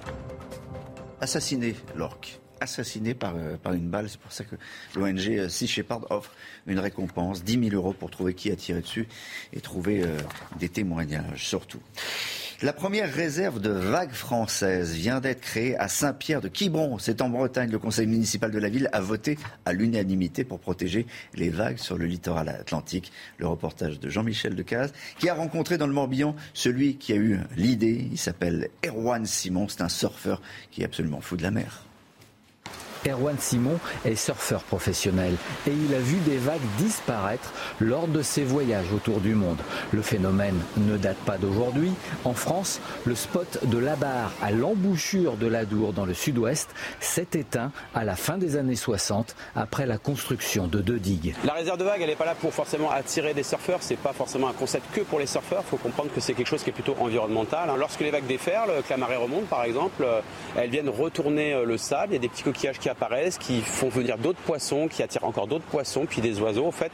Assassiné 1.22 1.76
l'orque 1.96 2.40
assassiné 2.60 3.14
par, 3.14 3.36
euh, 3.36 3.58
par 3.58 3.74
une 3.74 3.90
balle. 3.90 4.10
C'est 4.10 4.20
pour 4.20 4.32
ça 4.32 4.44
que 4.44 4.56
l'ONG 4.96 5.28
euh, 5.30 5.50
Sea 5.50 5.68
Shepherd 5.68 6.06
offre 6.10 6.32
une 6.66 6.80
récompense, 6.80 7.44
10 7.44 7.70
000 7.70 7.76
euros 7.76 7.94
pour 7.94 8.10
trouver 8.10 8.34
qui 8.34 8.52
a 8.52 8.56
tiré 8.56 8.82
dessus 8.82 9.08
et 9.54 9.62
trouver 9.62 10.04
euh, 10.04 10.18
des 10.60 10.70
témoignages 10.70 11.48
surtout. 11.48 11.82
La 12.64 12.74
première 12.74 13.14
réserve 13.14 13.62
de 13.62 13.70
vagues 13.70 14.14
françaises 14.14 14.92
vient 14.92 15.20
d'être 15.20 15.42
créée 15.42 15.78
à 15.78 15.88
Saint-Pierre 15.88 16.42
de 16.42 16.48
Quiberon. 16.48 16.98
C'est 16.98 17.22
en 17.22 17.30
Bretagne. 17.30 17.70
Le 17.70 17.78
conseil 17.78 18.08
municipal 18.08 18.50
de 18.50 18.58
la 18.58 18.68
ville 18.68 18.90
a 18.94 19.00
voté 19.00 19.38
à 19.66 19.74
l'unanimité 19.74 20.44
pour 20.44 20.60
protéger 20.60 21.06
les 21.36 21.50
vagues 21.50 21.78
sur 21.78 22.00
le 22.00 22.08
littoral 22.08 22.50
atlantique. 22.50 23.12
Le 23.38 23.46
reportage 23.46 24.00
de 24.00 24.10
Jean-Michel 24.10 24.56
Decaze, 24.56 24.92
qui 25.20 25.30
a 25.30 25.36
rencontré 25.36 25.78
dans 25.78 25.86
le 25.86 25.94
Morbihan 25.94 26.36
celui 26.56 26.96
qui 26.96 27.14
a 27.14 27.18
eu 27.18 27.40
l'idée. 27.56 28.10
Il 28.12 28.18
s'appelle 28.18 28.70
Erwan 28.84 29.28
Simon. 29.28 29.68
C'est 29.68 29.82
un 29.82 29.90
surfeur 29.90 30.42
qui 30.72 30.82
est 30.82 30.86
absolument 30.86 31.22
fou 31.22 31.38
de 31.38 31.44
la 31.44 31.52
mer. 31.52 31.87
Erwan 33.08 33.38
Simon 33.40 33.80
est 34.06 34.16
surfeur 34.16 34.64
professionnel 34.64 35.36
et 35.68 35.72
il 35.72 35.94
a 35.94 36.00
vu 36.00 36.18
des 36.18 36.38
vagues 36.38 36.60
disparaître 36.78 37.54
lors 37.80 38.08
de 38.08 38.22
ses 38.22 38.44
voyages 38.44 38.92
autour 38.94 39.20
du 39.20 39.36
monde. 39.36 39.60
Le 39.92 40.02
phénomène 40.02 40.60
ne 40.78 40.98
date 40.98 41.18
pas 41.18 41.38
d'aujourd'hui. 41.38 41.92
En 42.26 42.34
France, 42.34 42.82
le 43.06 43.16
spot 43.16 43.66
de 43.66 43.78
la 43.78 43.96
barre 43.96 44.32
à 44.42 44.52
l'embouchure 44.52 45.38
de 45.38 45.48
l'Adour 45.48 45.94
dans 45.94 46.06
le 46.06 46.14
sud-ouest 46.14 46.70
s'est 47.00 47.28
éteint 47.34 47.72
à 47.96 48.04
la 48.04 48.16
fin 48.16 48.38
des 48.38 48.58
années 48.58 48.76
60 48.76 49.36
après 49.56 49.86
la 49.86 49.98
construction 49.98 50.68
de 50.68 50.80
deux 50.80 51.00
digues. 51.00 51.36
La 51.46 51.54
réserve 51.54 51.78
de 51.78 51.84
vagues, 51.84 52.02
elle 52.02 52.10
n'est 52.10 52.16
pas 52.16 52.26
là 52.26 52.36
pour 52.36 52.54
forcément 52.54 52.92
attirer 52.92 53.34
des 53.34 53.44
surfeurs. 53.44 53.80
C'est 53.82 53.98
pas 53.98 54.14
forcément 54.14 54.50
un 54.50 54.54
concept 54.54 54.86
que 54.94 55.02
pour 55.02 55.20
les 55.20 55.26
surfeurs. 55.26 55.64
Il 55.66 55.70
faut 55.70 55.78
comprendre 55.78 56.12
que 56.14 56.20
c'est 56.20 56.34
quelque 56.34 56.48
chose 56.48 56.64
qui 56.64 56.70
est 56.70 56.74
plutôt 56.74 56.96
environnemental. 57.00 57.70
Lorsque 57.78 58.02
les 58.02 58.12
vagues 58.12 58.28
déferlent, 58.28 58.72
que 58.84 58.90
la 58.90 58.98
marée 58.98 59.16
remonte 59.16 59.48
par 59.48 59.64
exemple, 59.64 60.06
elles 60.56 60.70
viennent 60.70 60.90
retourner 60.90 61.64
le 61.66 61.78
sable. 61.78 62.14
Il 62.14 62.16
y 62.16 62.18
a 62.18 62.22
des 62.22 62.30
petits 62.30 62.44
coquillages 62.44 62.80
qui 62.80 62.90
apparaissent, 62.90 62.97
qui 63.40 63.62
font 63.62 63.90
venir 63.90 64.18
d'autres 64.18 64.40
poissons, 64.40 64.88
qui 64.88 65.04
attirent 65.04 65.24
encore 65.24 65.48
d'autres 65.48 65.66
poissons, 65.66 66.06
puis 66.08 66.22
des 66.22 66.40
oiseaux. 66.40 66.66
En 66.66 66.72
fait, 66.72 66.92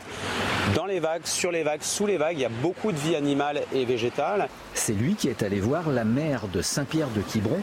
dans 0.75 0.85
les 0.85 0.99
vagues, 0.99 1.25
sur 1.25 1.51
les 1.51 1.63
vagues, 1.63 1.81
sous 1.81 2.05
les 2.05 2.17
vagues, 2.17 2.37
il 2.37 2.41
y 2.41 2.45
a 2.45 2.51
beaucoup 2.61 2.91
de 2.91 2.97
vie 2.97 3.15
animale 3.15 3.61
et 3.73 3.85
végétale. 3.85 4.49
C'est 4.73 4.93
lui 4.93 5.15
qui 5.15 5.27
est 5.27 5.43
allé 5.43 5.59
voir 5.59 5.89
la 5.89 6.03
mer 6.03 6.47
de 6.51 6.61
Saint-Pierre 6.61 7.09
de 7.15 7.21
Quiberon 7.21 7.59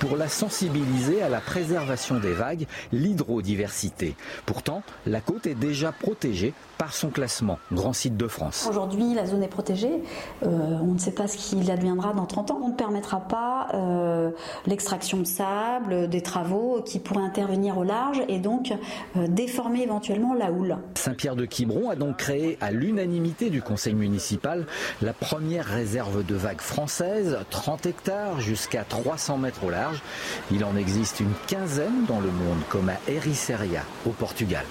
pour 0.00 0.16
la 0.16 0.28
sensibiliser 0.28 1.22
à 1.22 1.28
la 1.28 1.40
préservation 1.40 2.18
des 2.18 2.32
vagues, 2.32 2.66
l'hydrodiversité. 2.92 4.16
Pourtant, 4.46 4.82
la 5.06 5.20
côte 5.20 5.46
est 5.46 5.54
déjà 5.54 5.92
protégée 5.92 6.52
par 6.78 6.92
son 6.92 7.10
classement 7.10 7.58
Grand 7.72 7.92
Site 7.92 8.16
de 8.16 8.28
France. 8.28 8.66
Aujourd'hui, 8.68 9.14
la 9.14 9.26
zone 9.26 9.42
est 9.42 9.48
protégée. 9.48 10.02
Euh, 10.42 10.78
on 10.82 10.92
ne 10.94 10.98
sait 10.98 11.12
pas 11.12 11.28
ce 11.28 11.36
qu'il 11.36 11.70
adviendra 11.70 12.12
dans 12.12 12.26
30 12.26 12.50
ans. 12.50 12.60
On 12.62 12.68
ne 12.68 12.74
permettra 12.74 13.20
pas 13.20 13.68
euh, 13.74 14.30
l'extraction 14.66 15.18
de 15.18 15.24
sable, 15.24 16.08
des 16.08 16.22
travaux 16.22 16.82
qui 16.84 16.98
pourraient 16.98 17.24
intervenir 17.24 17.73
au 17.78 17.84
large 17.84 18.22
et 18.28 18.38
donc 18.38 18.72
euh, 19.16 19.26
déformer 19.26 19.82
éventuellement 19.82 20.34
la 20.34 20.50
houle. 20.50 20.76
Saint-Pierre 20.94 21.36
de 21.36 21.44
Quiberon 21.44 21.90
a 21.90 21.96
donc 21.96 22.16
créé 22.16 22.58
à 22.60 22.70
l'unanimité 22.70 23.50
du 23.50 23.62
conseil 23.62 23.94
municipal 23.94 24.66
la 25.02 25.12
première 25.12 25.66
réserve 25.66 26.24
de 26.24 26.34
vagues 26.34 26.60
française, 26.60 27.38
30 27.50 27.86
hectares 27.86 28.40
jusqu'à 28.40 28.84
300 28.84 29.38
mètres 29.38 29.64
au 29.64 29.70
large. 29.70 30.02
Il 30.50 30.64
en 30.64 30.76
existe 30.76 31.20
une 31.20 31.34
quinzaine 31.46 32.04
dans 32.06 32.20
le 32.20 32.30
monde, 32.30 32.58
comme 32.68 32.88
à 32.88 32.98
Ericeira 33.08 33.64
au 34.06 34.10
Portugal 34.10 34.64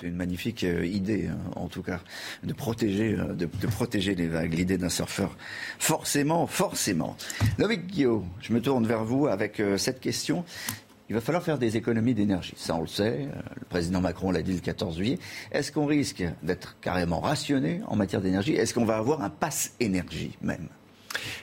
c'est 0.00 0.08
une 0.08 0.16
magnifique 0.16 0.64
euh, 0.64 0.84
idée, 0.84 1.28
hein, 1.30 1.38
en 1.56 1.68
tout 1.68 1.82
cas, 1.82 2.00
de 2.42 2.52
protéger, 2.52 3.14
euh, 3.14 3.32
de, 3.32 3.46
protéger 3.46 4.14
les 4.14 4.26
vagues. 4.26 4.52
L'idée 4.52 4.76
d'un 4.76 4.90
surfeur, 4.90 5.34
forcément, 5.78 6.46
forcément. 6.46 7.16
Loïc 7.58 7.86
Guillaume, 7.86 8.26
je 8.40 8.52
me 8.52 8.60
tourne 8.60 8.86
vers 8.86 9.04
vous 9.04 9.28
avec 9.28 9.62
cette 9.78 10.00
question. 10.00 10.44
Il 11.08 11.14
va 11.14 11.20
falloir 11.20 11.42
faire 11.42 11.58
des 11.58 11.76
économies 11.76 12.14
d'énergie. 12.14 12.54
Ça, 12.56 12.74
on 12.76 12.80
le 12.80 12.86
sait. 12.86 13.28
Le 13.56 13.64
président 13.68 14.00
Macron 14.00 14.30
l'a 14.30 14.42
dit 14.42 14.54
le 14.54 14.60
14 14.60 14.96
juillet. 14.96 15.18
Est-ce 15.52 15.70
qu'on 15.70 15.84
risque 15.84 16.24
d'être 16.42 16.78
carrément 16.80 17.20
rationné 17.20 17.82
en 17.86 17.96
matière 17.96 18.22
d'énergie? 18.22 18.54
Est-ce 18.54 18.72
qu'on 18.72 18.86
va 18.86 18.96
avoir 18.96 19.22
un 19.22 19.30
pass 19.30 19.74
énergie 19.80 20.36
même? 20.40 20.68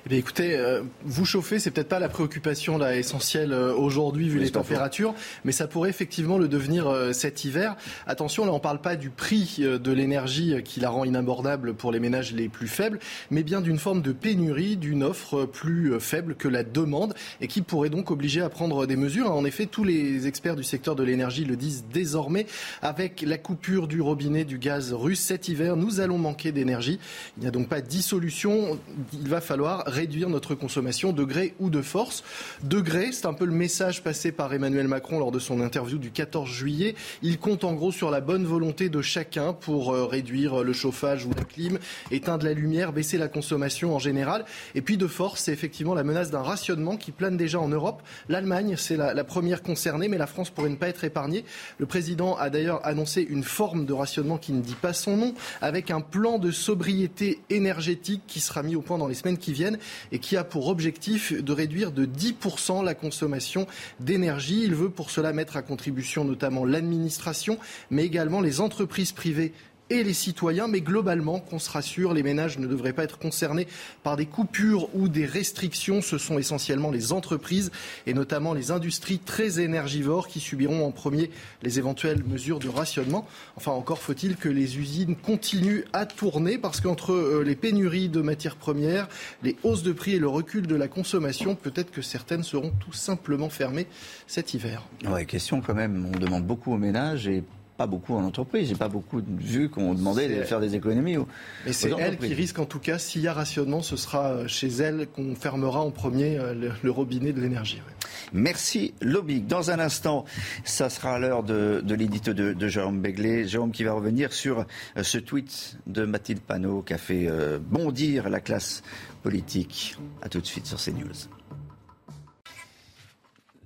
Eh 0.06 0.10
bien, 0.10 0.18
écoutez, 0.18 0.56
euh, 0.56 0.82
vous 1.04 1.26
chauffer, 1.26 1.60
c'est 1.60 1.72
peut-être 1.72 1.90
pas 1.90 2.00
la 2.00 2.10
préoccupation 2.10 2.78
là, 2.78 2.96
essentielle 2.96 3.54
euh, 3.54 3.74
aujourd'hui 3.74 4.30
vu 4.30 4.40
les 4.40 4.52
températures, 4.52 5.14
mais 5.46 5.52
ça 5.52 5.68
pourrait 5.68 5.90
effectivement 5.90 6.38
le 6.38 6.48
devenir 6.48 6.88
euh, 6.88 7.14
cet 7.14 7.46
hiver. 7.46 7.76
Attention, 8.08 8.46
là, 8.46 8.52
on 8.52 8.56
ne 8.56 8.60
parle 8.60 8.82
pas 8.82 8.96
du 8.96 9.10
prix 9.10 9.60
de 9.60 9.92
l'énergie 9.92 10.62
qui 10.64 10.80
la 10.80 10.90
rend 10.90 11.06
inabordable 11.06 11.74
pour 11.74 11.92
les 11.92 12.00
ménages 12.00 12.34
les 12.34 12.50
plus 12.50 12.68
faibles, 12.68 13.00
mais 13.30 13.44
bien 13.44 13.62
d'une 13.62 13.78
forme 13.78 14.02
de 14.02 14.12
pénurie, 14.12 14.78
d'une 14.78 15.04
offre 15.04 15.46
plus 15.46 16.00
faible 16.00 16.36
que 16.36 16.48
la 16.48 16.64
demande 16.64 17.14
et 17.40 17.48
qui 17.48 17.62
pourrait 17.62 17.90
donc 17.90 18.12
obliger 18.12 18.42
à 18.42 18.50
prendre 18.50 18.86
des 18.86 18.96
mesures. 18.96 19.32
En 19.32 19.46
effet, 19.46 19.66
tous 19.66 19.84
les 19.84 20.28
experts 20.28 20.56
du 20.56 20.64
secteur 20.64 20.96
de 20.96 21.04
l'énergie 21.04 21.46
le 21.46 21.56
disent 21.56 21.86
désormais. 21.92 22.46
Avec 22.82 23.22
la 23.22 23.38
coupure 23.38 23.88
du 23.88 24.02
robinet 24.02 24.46
du 24.46 24.58
gaz 24.58 24.94
russe 24.94 25.20
cet 25.20 25.48
hiver, 25.48 25.76
nous 25.76 26.00
allons 26.00 26.18
manquer 26.18 26.52
d'énergie. 26.52 27.00
Il 27.38 27.42
n'y 27.42 27.48
a 27.48 27.52
donc 27.52 27.68
pas 27.68 27.82
de 27.82 27.88
dissolution. 27.88 28.80
Il 29.14 29.28
va 29.28 29.42
falloir 29.42 29.61
réduire 29.62 30.30
notre 30.30 30.56
consommation 30.56 31.14
de 31.14 31.24
gré 31.24 31.54
ou 31.60 31.70
de 31.70 31.82
force. 31.82 32.24
De 32.64 32.80
gré, 32.80 33.12
c'est 33.12 33.26
un 33.26 33.34
peu 33.34 33.46
le 33.46 33.52
message 33.52 34.04
passé 34.04 34.32
par 34.32 34.54
Emmanuel 34.54 34.88
Macron 34.88 35.20
lors 35.20 35.32
de 35.32 35.40
son 35.40 35.62
interview 35.62 35.98
du 35.98 36.12
14 36.12 36.50
juillet. 36.50 36.96
Il 37.22 37.38
compte 37.40 37.64
en 37.64 37.74
gros 37.74 37.92
sur 37.92 38.12
la 38.12 38.22
bonne 38.22 38.46
volonté 38.46 38.90
de 38.90 39.02
chacun 39.02 39.54
pour 39.54 39.94
euh, 39.94 40.06
réduire 40.06 40.64
le 40.64 40.74
chauffage 40.74 41.26
ou 41.26 41.32
la 41.36 41.44
clim, 41.44 41.80
éteindre 42.12 42.46
la 42.46 42.54
lumière, 42.54 42.94
baisser 42.94 43.18
la 43.18 43.28
consommation 43.28 43.96
en 43.96 44.00
général. 44.00 44.46
Et 44.76 44.82
puis 44.82 44.98
de 44.98 45.08
force, 45.08 45.42
c'est 45.42 45.54
effectivement 45.54 45.94
la 45.94 46.04
menace 46.04 46.32
d'un 46.32 46.42
rationnement 46.42 46.98
qui 46.98 47.12
plane 47.12 47.38
déjà 47.38 47.60
en 47.60 47.68
Europe. 47.68 48.02
L'Allemagne, 48.30 48.76
c'est 48.78 48.98
la, 48.98 49.14
la 49.14 49.24
première 49.24 49.64
concernée, 49.64 50.08
mais 50.08 50.18
la 50.18 50.28
France 50.28 50.50
pourrait 50.50 50.70
ne 50.70 50.76
pas 50.76 50.90
être 50.90 51.04
épargnée. 51.04 51.46
Le 51.78 51.86
président 51.86 52.36
a 52.36 52.50
d'ailleurs 52.50 52.86
annoncé 52.86 53.22
une 53.22 53.44
forme 53.44 53.86
de 53.86 53.94
rationnement 53.94 54.38
qui 54.38 54.54
ne 54.54 54.62
dit 54.62 54.76
pas 54.76 54.94
son 54.94 55.18
nom, 55.18 55.34
avec 55.62 55.92
un 55.92 56.02
plan 56.02 56.40
de 56.40 56.52
sobriété 56.52 57.40
énergétique 57.50 58.24
qui 58.28 58.40
sera 58.40 58.64
mis 58.64 58.76
au 58.76 58.82
point 58.82 58.98
dans 58.98 59.08
les 59.08 59.16
semaines 59.16 59.38
qui 59.38 59.51
viennent 59.54 59.80
et 60.12 60.20
qui 60.20 60.38
a 60.38 60.44
pour 60.44 60.68
objectif 60.68 61.34
de 61.34 61.54
réduire 61.54 61.92
de 61.92 62.06
10% 62.06 62.84
la 62.84 62.94
consommation 62.94 63.68
d'énergie. 64.00 64.64
Il 64.64 64.76
veut 64.76 64.90
pour 64.90 65.10
cela 65.10 65.34
mettre 65.34 65.58
à 65.58 65.62
contribution 65.62 66.24
notamment 66.24 66.66
l'administration, 66.66 67.58
mais 67.90 68.06
également 68.06 68.42
les 68.42 68.62
entreprises 68.62 69.12
privées 69.12 69.54
et 69.92 70.04
les 70.04 70.14
citoyens, 70.14 70.70
mais 70.70 70.80
globalement, 70.80 71.40
qu'on 71.40 71.60
se 71.60 71.70
rassure, 71.70 72.14
les 72.14 72.24
ménages 72.24 72.58
ne 72.58 72.66
devraient 72.66 72.94
pas 72.94 73.04
être 73.04 73.20
concernés 73.20 73.68
par 74.04 74.16
des 74.16 74.26
coupures 74.26 74.88
ou 74.96 75.10
des 75.10 75.26
restrictions. 75.26 76.02
Ce 76.02 76.18
sont 76.18 76.40
essentiellement 76.40 76.92
les 76.92 77.12
entreprises 77.12 77.72
et 78.08 78.14
notamment 78.14 78.54
les 78.54 78.72
industries 78.72 79.20
très 79.20 79.60
énergivores 79.60 80.30
qui 80.30 80.40
subiront 80.40 80.86
en 80.86 80.92
premier 80.92 81.30
les 81.62 81.78
éventuelles 81.78 82.24
mesures 82.24 82.60
de 82.60 82.70
rationnement. 82.70 83.28
Enfin, 83.58 83.72
encore 83.72 84.00
faut-il 84.00 84.38
que 84.38 84.48
les 84.48 84.78
usines 84.78 85.18
continuent 85.18 85.84
à 85.92 86.06
tourner 86.06 86.58
parce 86.58 86.80
qu'entre 86.80 87.12
euh, 87.12 87.44
les 87.46 87.56
pénuries 87.56 88.08
de 88.08 88.22
matières 88.22 88.56
premières, 88.56 89.10
les 89.44 89.58
hausses 89.64 89.84
de 89.84 89.92
prix 89.92 90.16
et 90.16 90.20
le 90.20 90.30
recul 90.30 90.68
de 90.68 90.76
la 90.76 90.88
consommation, 90.88 91.56
peut-être 91.56 91.92
que 91.92 92.02
certaines 92.02 92.44
seront 92.44 92.72
tout 92.80 92.94
simplement 92.94 93.50
fermées 93.50 93.88
cet 94.26 94.54
hiver. 94.54 94.84
Ouais, 95.06 95.26
question 95.26 95.60
quand 95.60 95.74
même, 95.74 96.10
on 96.16 96.18
demande 96.18 96.46
beaucoup 96.46 96.74
aux 96.74 96.78
ménages 96.78 97.28
et 97.28 97.44
pas 97.82 97.88
beaucoup 97.88 98.14
en 98.14 98.24
entreprise. 98.24 98.70
J'ai 98.70 98.76
pas 98.76 98.90
beaucoup 98.90 99.20
vu 99.26 99.68
qu'on 99.70 99.96
demandait 99.96 100.30
de 100.30 100.44
faire 100.44 100.60
des 100.60 100.76
économies. 100.76 101.18
Aux, 101.18 101.28
Mais 101.66 101.74
c'est 101.74 101.90
elle 101.98 102.20
qui 102.20 102.32
risque 102.36 102.60
en 102.60 102.66
tout 102.66 102.78
cas, 102.78 103.00
s'il 103.00 103.22
y 103.22 103.28
a 103.28 103.34
rationnement, 103.34 103.82
ce 103.82 103.96
sera 103.96 104.34
euh, 104.34 104.48
chez 104.48 104.68
elle 104.68 105.08
qu'on 105.08 105.34
fermera 105.34 105.82
en 105.82 105.90
premier 105.90 106.38
euh, 106.38 106.54
le, 106.54 106.72
le 106.80 106.92
robinet 106.92 107.34
de 107.34 107.42
l'énergie. 107.42 107.78
Ouais. 107.78 107.94
Merci 108.34 108.94
Lobic. 109.02 109.48
Dans 109.48 109.72
un 109.72 109.80
instant, 109.80 110.26
ça 110.64 110.92
sera 110.92 111.18
l'heure 111.18 111.42
de, 111.42 111.82
de 111.84 111.96
l'édito 111.96 112.34
de, 112.34 112.54
de, 112.54 112.68
Jérôme 112.68 113.02
Begley. 113.02 113.48
Jérôme 113.48 113.72
qui 113.72 113.84
va 113.84 113.94
revenir 113.94 114.32
sur 114.32 114.60
euh, 114.60 115.02
ce 115.02 115.18
tweet 115.18 115.78
de 115.88 116.06
Mathilde 116.06 116.42
Panot 116.42 116.84
qui 116.84 116.94
a 116.94 117.00
fait 117.00 117.28
bondir 117.72 118.30
la 118.30 118.42
classe 118.42 118.84
politique. 119.24 119.98
A 120.22 120.30
tout 120.30 120.40
de 120.40 120.46
suite 120.46 120.68
sur 120.68 120.78
CNews. 120.78 121.41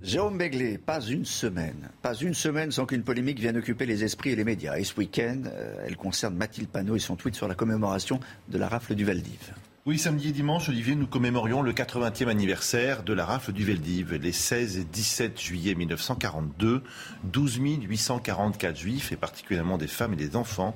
Jérôme 0.06 0.38
Begley, 0.38 0.78
pas 0.78 1.02
une 1.02 1.26
semaine, 1.26 1.90
pas 2.04 2.14
une 2.14 2.36
semaine 2.36 2.72
sans 2.72 2.86
qu'une 2.86 3.02
polémique 3.02 3.40
vienne 3.40 3.58
occuper 3.58 3.88
les 3.88 4.04
esprits 4.04 4.30
et 4.30 4.36
les 4.36 4.44
médias. 4.44 4.78
Et 4.78 4.84
ce 4.84 4.96
week-end, 4.98 5.42
euh, 5.48 5.84
elle 5.84 5.98
concerne 5.98 6.36
Mathilde 6.36 6.70
Panot 6.70 6.96
et 6.96 7.00
son 7.00 7.16
tweet 7.16 7.34
sur 7.34 7.48
la 7.48 7.56
commémoration 7.56 8.20
de 8.48 8.60
la 8.60 8.68
rafle 8.68 8.94
du 8.94 9.04
Veldiv. 9.04 9.56
Oui, 9.88 9.98
samedi 9.98 10.30
et 10.30 10.32
dimanche, 10.32 10.70
Olivier, 10.70 10.94
nous 10.94 11.08
commémorions 11.08 11.64
le 11.64 11.74
80e 11.74 12.28
anniversaire 12.28 13.02
de 13.02 13.14
la 13.14 13.26
rafle 13.26 13.52
du 13.52 13.66
Veldiv, 13.66 14.14
les 14.14 14.32
16 14.32 14.78
et 14.78 14.84
17 14.84 15.42
juillet 15.42 15.74
1942. 15.74 16.84
12 17.24 17.58
844 17.58 18.78
juifs, 18.78 19.12
et 19.12 19.16
particulièrement 19.16 19.80
des 19.80 19.88
femmes 19.88 20.14
et 20.14 20.18
des 20.18 20.36
enfants, 20.36 20.76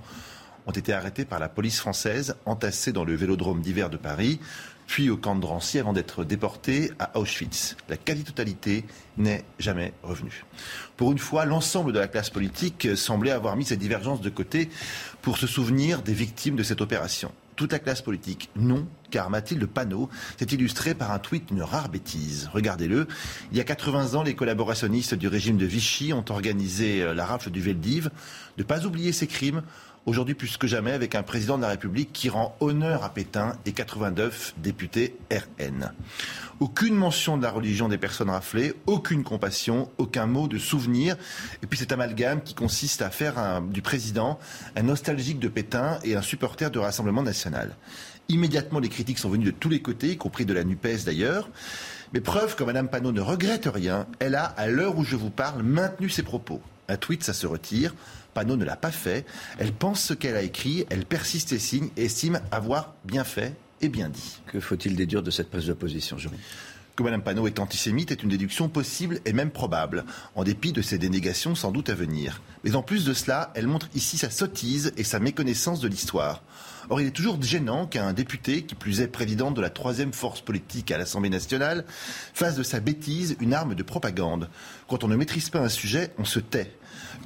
ont 0.66 0.72
été 0.72 0.92
arrêtés 0.92 1.26
par 1.26 1.40
la 1.40 1.50
police 1.50 1.80
française, 1.80 2.36
entassés 2.46 2.94
dans 2.94 3.04
le 3.04 3.16
vélodrome 3.16 3.62
d'hiver 3.62 3.92
de 3.92 3.98
Paris 3.98 4.40
puis 4.90 5.12
au 5.12 5.18
camp 5.18 5.36
de 5.36 5.42
Drancy 5.42 5.78
avant 5.78 5.94
d'être 5.94 6.24
déporté 6.24 6.92
à 6.98 7.16
Auschwitz. 7.20 7.78
La 7.90 7.96
quasi-totalité 7.96 8.86
n'est 9.18 9.46
jamais 9.60 9.94
revenue. 10.02 10.44
Pour 10.98 11.12
une 11.12 11.20
fois, 11.20 11.46
l'ensemble 11.46 11.94
de 11.94 12.00
la 12.00 12.08
classe 12.08 12.32
politique 12.32 12.88
semblait 12.96 13.30
avoir 13.30 13.56
mis 13.56 13.66
ses 13.66 13.78
divergences 13.78 14.20
de 14.20 14.32
côté 14.32 14.68
pour 15.22 15.38
se 15.38 15.46
souvenir 15.46 16.02
des 16.02 16.14
victimes 16.14 16.56
de 16.56 16.64
cette 16.64 16.82
opération. 16.82 17.32
Toute 17.56 17.72
la 17.72 17.78
classe 17.78 18.02
politique, 18.02 18.50
non, 18.56 18.88
car 19.12 19.30
Mathilde 19.30 19.68
Panot 19.68 20.10
s'est 20.40 20.46
illustrée 20.46 20.96
par 20.96 21.12
un 21.12 21.20
tweet 21.20 21.50
d'une 21.50 21.62
rare 21.62 21.90
bêtise. 21.90 22.50
Regardez-le. 22.52 23.08
Il 23.52 23.58
y 23.58 23.62
a 23.62 23.66
80 23.66 24.16
ans, 24.16 24.24
les 24.24 24.34
collaborationnistes 24.34 25.14
du 25.14 25.28
régime 25.28 25.58
de 25.58 25.68
Vichy 25.68 26.14
ont 26.14 26.26
organisé 26.30 27.14
la 27.14 27.26
rafle 27.26 27.52
du 27.52 27.62
Veldiv. 27.62 28.10
Ne 28.58 28.64
pas 28.64 28.86
oublier 28.86 29.12
ces 29.12 29.28
crimes 29.28 29.62
aujourd'hui 30.06 30.36
plus 30.36 30.58
que 30.58 30.68
jamais 30.68 30.92
avec 30.92 31.16
un 31.16 31.24
président 31.24 31.58
de 31.58 31.64
la 31.64 31.70
République 31.70 32.12
qui 32.14 32.30
rend 32.30 32.56
honneur 32.60 33.04
à 33.04 33.14
Pétain 33.14 33.58
et 33.66 33.72
89 33.72 34.56
députés 34.58 35.16
RN. 35.32 35.92
Aucune 36.60 36.96
mention 36.96 37.38
de 37.38 37.44
la 37.44 37.52
religion 37.52 37.88
des 37.88 37.98
personnes 37.98 38.30
raflées, 38.30 38.74
aucune 38.86 39.24
compassion, 39.24 39.90
aucun 39.98 40.26
mot 40.26 40.48
de 40.48 40.58
souvenir. 40.58 41.16
Et 41.64 41.68
puis 41.68 41.80
cet 41.80 41.92
amalgame 41.92 42.42
qui 42.42 42.54
consiste 42.54 43.02
à 43.02 43.10
faire 43.10 43.62
du 43.62 43.82
président 43.82 44.40
un 44.76 44.84
nostalgique 44.84 45.40
de 45.40 45.48
Pétain 45.48 46.00
et 46.04 46.16
un 46.16 46.22
supporter 46.22 46.72
de 46.72 46.80
Rassemblement 46.80 47.24
national. 47.24 47.76
Immédiatement, 48.28 48.80
les 48.80 48.90
critiques 48.90 49.18
sont 49.18 49.30
venues 49.30 49.46
de 49.46 49.52
tous 49.52 49.70
les 49.70 49.82
côtés, 49.82 50.12
y 50.12 50.18
compris 50.18 50.46
de 50.46 50.54
la 50.54 50.64
NUPES 50.64 51.06
d'ailleurs. 51.06 51.50
Mais 52.14 52.22
preuve 52.22 52.56
que 52.56 52.64
Mme 52.64 52.90
Panot 52.90 53.12
ne 53.12 53.22
regrette 53.22 53.70
rien, 53.72 54.08
elle 54.20 54.36
a, 54.36 54.46
à 54.46 54.68
l'heure 54.68 54.98
où 54.98 55.04
je 55.04 55.16
vous 55.16 55.30
parle, 55.30 55.62
maintenu 55.62 56.10
ses 56.10 56.24
propos. 56.24 56.62
Un 56.88 56.98
tweet, 56.98 57.24
ça 57.24 57.34
se 57.34 57.46
retire. 57.46 57.94
Panot 58.34 58.58
ne 58.58 58.66
l'a 58.66 58.76
pas 58.76 58.92
fait. 58.92 59.26
Elle 59.60 59.74
pense 59.74 60.02
ce 60.02 60.14
qu'elle 60.14 60.36
a 60.36 60.42
écrit, 60.42 60.86
elle 60.90 61.06
persiste 61.06 61.52
et 61.52 61.60
signe 61.60 61.90
et 61.98 62.06
estime 62.06 62.40
avoir 62.52 62.96
bien 63.06 63.24
fait 63.24 63.56
et 63.82 63.90
bien 63.90 64.10
dit. 64.10 64.42
Que 64.48 64.60
faut-il 64.60 64.96
déduire 64.96 65.24
de 65.24 65.32
cette 65.32 65.50
prise 65.50 65.68
de 65.68 65.74
position, 65.74 66.18
Jérôme 66.18 66.38
que 67.00 67.04
Mme 67.04 67.22
Panot 67.22 67.48
est 67.48 67.60
antisémite 67.60 68.12
est 68.12 68.24
une 68.24 68.30
déduction 68.30 68.68
possible 68.68 69.22
et 69.24 69.32
même 69.32 69.52
probable, 69.52 70.04
en 70.36 70.44
dépit 70.44 70.74
de 70.74 70.82
ses 70.82 70.98
dénégations 70.98 71.56
sans 71.56 71.72
doute 71.72 71.88
à 71.88 71.96
venir. 71.96 72.42
Mais 72.66 72.76
en 72.76 72.82
plus 72.82 73.06
de 73.06 73.14
cela, 73.14 73.54
elle 73.56 73.68
montre 73.68 73.88
ici 73.96 74.18
sa 74.18 74.30
sottise 74.30 74.92
et 74.98 75.06
sa 75.06 75.20
méconnaissance 75.20 75.80
de 75.80 75.88
l'histoire. 75.88 76.44
Or, 76.90 77.00
il 77.00 77.08
est 77.08 77.12
toujours 77.12 77.42
gênant 77.42 77.88
qu'un 77.88 78.12
député, 78.12 78.64
qui 78.64 78.76
plus 78.76 79.00
est 79.00 79.08
président 79.08 79.52
de 79.52 79.62
la 79.62 79.70
troisième 79.70 80.12
force 80.12 80.42
politique 80.42 80.92
à 80.92 80.98
l'Assemblée 80.98 81.30
nationale, 81.30 81.86
fasse 82.34 82.58
de 82.58 82.64
sa 82.64 82.82
bêtise 82.82 83.38
une 83.40 83.54
arme 83.54 83.76
de 83.76 83.84
propagande. 83.84 84.50
Quand 84.90 85.06
on 85.06 85.08
ne 85.08 85.16
maîtrise 85.16 85.50
pas 85.50 85.60
un 85.60 85.70
sujet, 85.70 86.12
on 86.18 86.26
se 86.26 86.40
tait. 86.40 86.76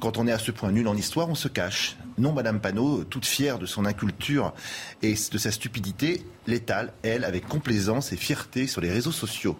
Quand 0.00 0.18
on 0.18 0.26
est 0.26 0.32
à 0.32 0.38
ce 0.38 0.50
point 0.50 0.72
nul 0.72 0.88
en 0.88 0.96
histoire, 0.96 1.28
on 1.28 1.34
se 1.34 1.48
cache. 1.48 1.96
Non, 2.18 2.32
Madame 2.32 2.60
Panot, 2.60 3.04
toute 3.04 3.26
fière 3.26 3.58
de 3.58 3.66
son 3.66 3.84
inculture 3.84 4.54
et 5.02 5.14
de 5.14 5.38
sa 5.38 5.50
stupidité, 5.50 6.24
l'étale, 6.46 6.92
elle, 7.02 7.24
avec 7.24 7.48
complaisance 7.48 8.12
et 8.12 8.16
fierté 8.16 8.66
sur 8.66 8.80
les 8.80 8.90
réseaux 8.90 9.12
sociaux. 9.12 9.58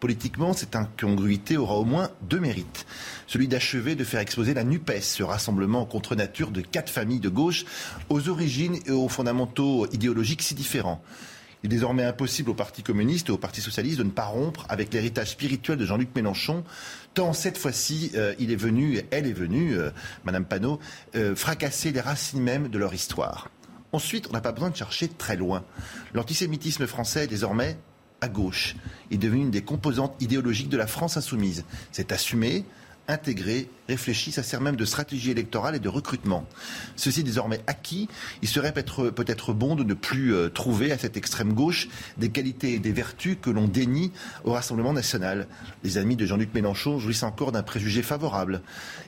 Politiquement, 0.00 0.52
cette 0.52 0.74
incongruité 0.74 1.56
aura 1.56 1.76
au 1.76 1.84
moins 1.84 2.10
deux 2.22 2.40
mérites. 2.40 2.86
Celui 3.28 3.46
d'achever 3.46 3.94
de 3.94 4.02
faire 4.02 4.18
exploser 4.18 4.52
la 4.52 4.64
NUPES, 4.64 5.00
ce 5.00 5.22
rassemblement 5.22 5.84
contre 5.84 6.16
nature 6.16 6.50
de 6.50 6.60
quatre 6.60 6.90
familles 6.90 7.20
de 7.20 7.28
gauche, 7.28 7.64
aux 8.08 8.28
origines 8.28 8.78
et 8.86 8.90
aux 8.90 9.08
fondamentaux 9.08 9.86
idéologiques 9.92 10.42
si 10.42 10.54
différents. 10.54 11.00
Il 11.62 11.68
est 11.68 11.76
désormais 11.76 12.02
impossible 12.02 12.50
au 12.50 12.54
Parti 12.54 12.82
communiste 12.82 13.28
et 13.28 13.32
au 13.32 13.38
Parti 13.38 13.60
socialiste 13.60 13.98
de 13.98 14.02
ne 14.02 14.10
pas 14.10 14.24
rompre 14.24 14.66
avec 14.68 14.92
l'héritage 14.92 15.30
spirituel 15.30 15.78
de 15.78 15.86
Jean-Luc 15.86 16.08
Mélenchon, 16.16 16.64
tant 17.14 17.32
cette 17.32 17.58
fois-ci, 17.58 18.12
euh, 18.14 18.34
il 18.38 18.50
est 18.50 18.56
venu, 18.56 19.00
elle 19.10 19.26
est 19.26 19.32
venue, 19.32 19.76
euh, 19.76 19.90
Madame 20.24 20.44
Panot, 20.44 20.78
euh, 21.14 21.34
fracasser 21.34 21.92
les 21.92 22.00
racines 22.00 22.42
même 22.42 22.68
de 22.68 22.78
leur 22.78 22.94
histoire. 22.94 23.50
Ensuite, 23.92 24.28
on 24.30 24.32
n'a 24.32 24.40
pas 24.40 24.52
besoin 24.52 24.70
de 24.70 24.76
chercher 24.76 25.08
très 25.08 25.36
loin. 25.36 25.64
L'antisémitisme 26.14 26.86
français 26.86 27.24
est 27.24 27.28
désormais 27.28 27.76
à 28.22 28.28
gauche. 28.28 28.76
Il 29.10 29.16
est 29.16 29.18
devenu 29.18 29.42
une 29.42 29.50
des 29.50 29.62
composantes 29.62 30.14
idéologiques 30.20 30.70
de 30.70 30.76
la 30.76 30.86
France 30.86 31.16
insoumise. 31.16 31.64
C'est 31.90 32.12
assumé, 32.12 32.64
intégré, 33.08 33.68
réfléchi, 33.88 34.32
ça 34.32 34.42
sert 34.42 34.60
même 34.60 34.76
de 34.76 34.84
stratégie 34.84 35.30
électorale 35.30 35.74
et 35.74 35.80
de 35.80 35.88
recrutement. 35.88 36.46
Ceci 36.96 37.24
désormais 37.24 37.60
acquis, 37.66 38.08
il 38.42 38.48
serait 38.48 38.72
peut-être 38.72 39.46
peut 39.46 39.52
bon 39.52 39.74
de 39.74 39.84
ne 39.84 39.94
plus 39.94 40.34
euh, 40.34 40.48
trouver 40.48 40.92
à 40.92 40.98
cette 40.98 41.16
extrême 41.16 41.52
gauche 41.52 41.88
des 42.16 42.30
qualités 42.30 42.74
et 42.74 42.78
des 42.78 42.92
vertus 42.92 43.36
que 43.40 43.50
l'on 43.50 43.68
dénie 43.68 44.12
au 44.44 44.52
Rassemblement 44.52 44.92
national. 44.92 45.46
Les 45.84 45.98
amis 45.98 46.16
de 46.16 46.26
Jean-Luc 46.26 46.54
Mélenchon 46.54 46.98
jouissent 46.98 47.22
encore 47.22 47.52
d'un 47.52 47.62
préjugé 47.62 48.02
favorable. 48.02 48.62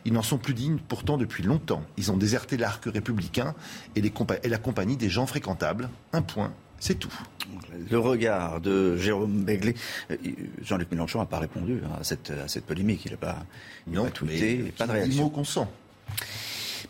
Ils 0.04 0.12
n'en 0.12 0.22
sont 0.22 0.38
plus 0.38 0.54
dignes 0.54 0.78
pourtant 0.88 1.16
depuis 1.16 1.42
longtemps. 1.42 1.84
Ils 1.96 2.10
ont 2.12 2.16
déserté 2.16 2.56
l'arc 2.56 2.84
républicain 2.86 3.54
et 3.96 4.02
la 4.48 4.58
compagnie 4.58 4.96
des 4.96 5.08
gens 5.08 5.26
fréquentables. 5.26 5.88
Un 6.12 6.22
point, 6.22 6.52
c'est 6.80 6.98
tout. 6.98 7.12
Le 7.90 7.98
regard 7.98 8.60
de 8.60 8.96
Jérôme 8.96 9.42
Begley. 9.42 9.74
Jean-Luc 10.62 10.90
Mélenchon 10.90 11.18
n'a 11.18 11.26
pas 11.26 11.38
répondu 11.38 11.80
à 11.98 12.05
cette, 12.05 12.30
à 12.30 12.48
cette 12.48 12.66
polémique. 12.66 13.02
Il 13.06 13.12
n'a 13.12 13.16
pas, 13.16 13.44
il 13.86 13.94
non, 13.94 14.05
pas 14.05 14.10
tweeté, 14.10 14.72
pas 14.76 14.86
de 14.86 14.92
réaction. 14.92 15.28
qu'on 15.30 15.44
sent. 15.44 15.66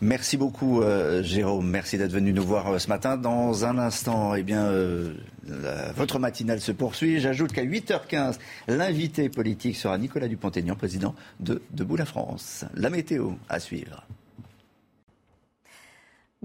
Merci 0.01 0.35
beaucoup, 0.35 0.81
euh, 0.81 1.23
Jérôme. 1.23 1.69
Merci 1.69 1.97
d'être 1.97 2.11
venu 2.11 2.33
nous 2.33 2.43
voir 2.43 2.67
euh, 2.67 2.79
ce 2.79 2.89
matin. 2.89 3.15
Dans 3.15 3.65
un 3.65 3.77
instant, 3.77 4.35
eh 4.35 4.43
bien, 4.43 4.65
euh, 4.65 5.13
la, 5.47 5.93
votre 5.93 6.19
matinale 6.19 6.59
se 6.59 6.71
poursuit. 6.71 7.19
J'ajoute 7.21 7.53
qu'à 7.53 7.63
8h15, 7.63 8.35
l'invité 8.67 9.29
politique 9.29 9.77
sera 9.77 9.97
Nicolas 9.97 10.27
Dupont-Aignan, 10.27 10.75
président 10.75 11.15
de 11.39 11.61
Debout 11.71 11.95
la 11.95 12.05
France. 12.05 12.65
La 12.73 12.89
météo 12.89 13.31
à 13.47 13.59
suivre. 13.59 14.05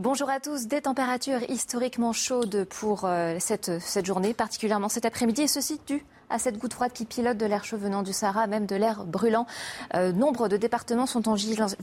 Bonjour 0.00 0.30
à 0.30 0.40
tous. 0.40 0.66
Des 0.66 0.80
températures 0.80 1.42
historiquement 1.50 2.14
chaudes 2.14 2.64
pour 2.64 3.04
euh, 3.04 3.36
cette, 3.38 3.82
cette 3.82 4.06
journée, 4.06 4.32
particulièrement 4.32 4.88
cet 4.88 5.04
après-midi, 5.04 5.42
et 5.42 5.46
ceci 5.46 5.78
dû 5.86 6.02
à 6.30 6.38
cette 6.38 6.58
goutte 6.58 6.74
froide 6.74 6.92
qui 6.92 7.04
pilote 7.04 7.36
de 7.36 7.46
l'air 7.46 7.64
chaud 7.64 7.76
venant 7.76 8.02
du 8.02 8.12
Sahara, 8.12 8.46
même 8.46 8.66
de 8.66 8.76
l'air 8.76 9.04
brûlant. 9.04 9.46
Euh, 9.94 10.12
nombre 10.12 10.48
de 10.48 10.56
départements 10.56 11.06
sont 11.06 11.28
en 11.28 11.34
vigilance, 11.34 11.76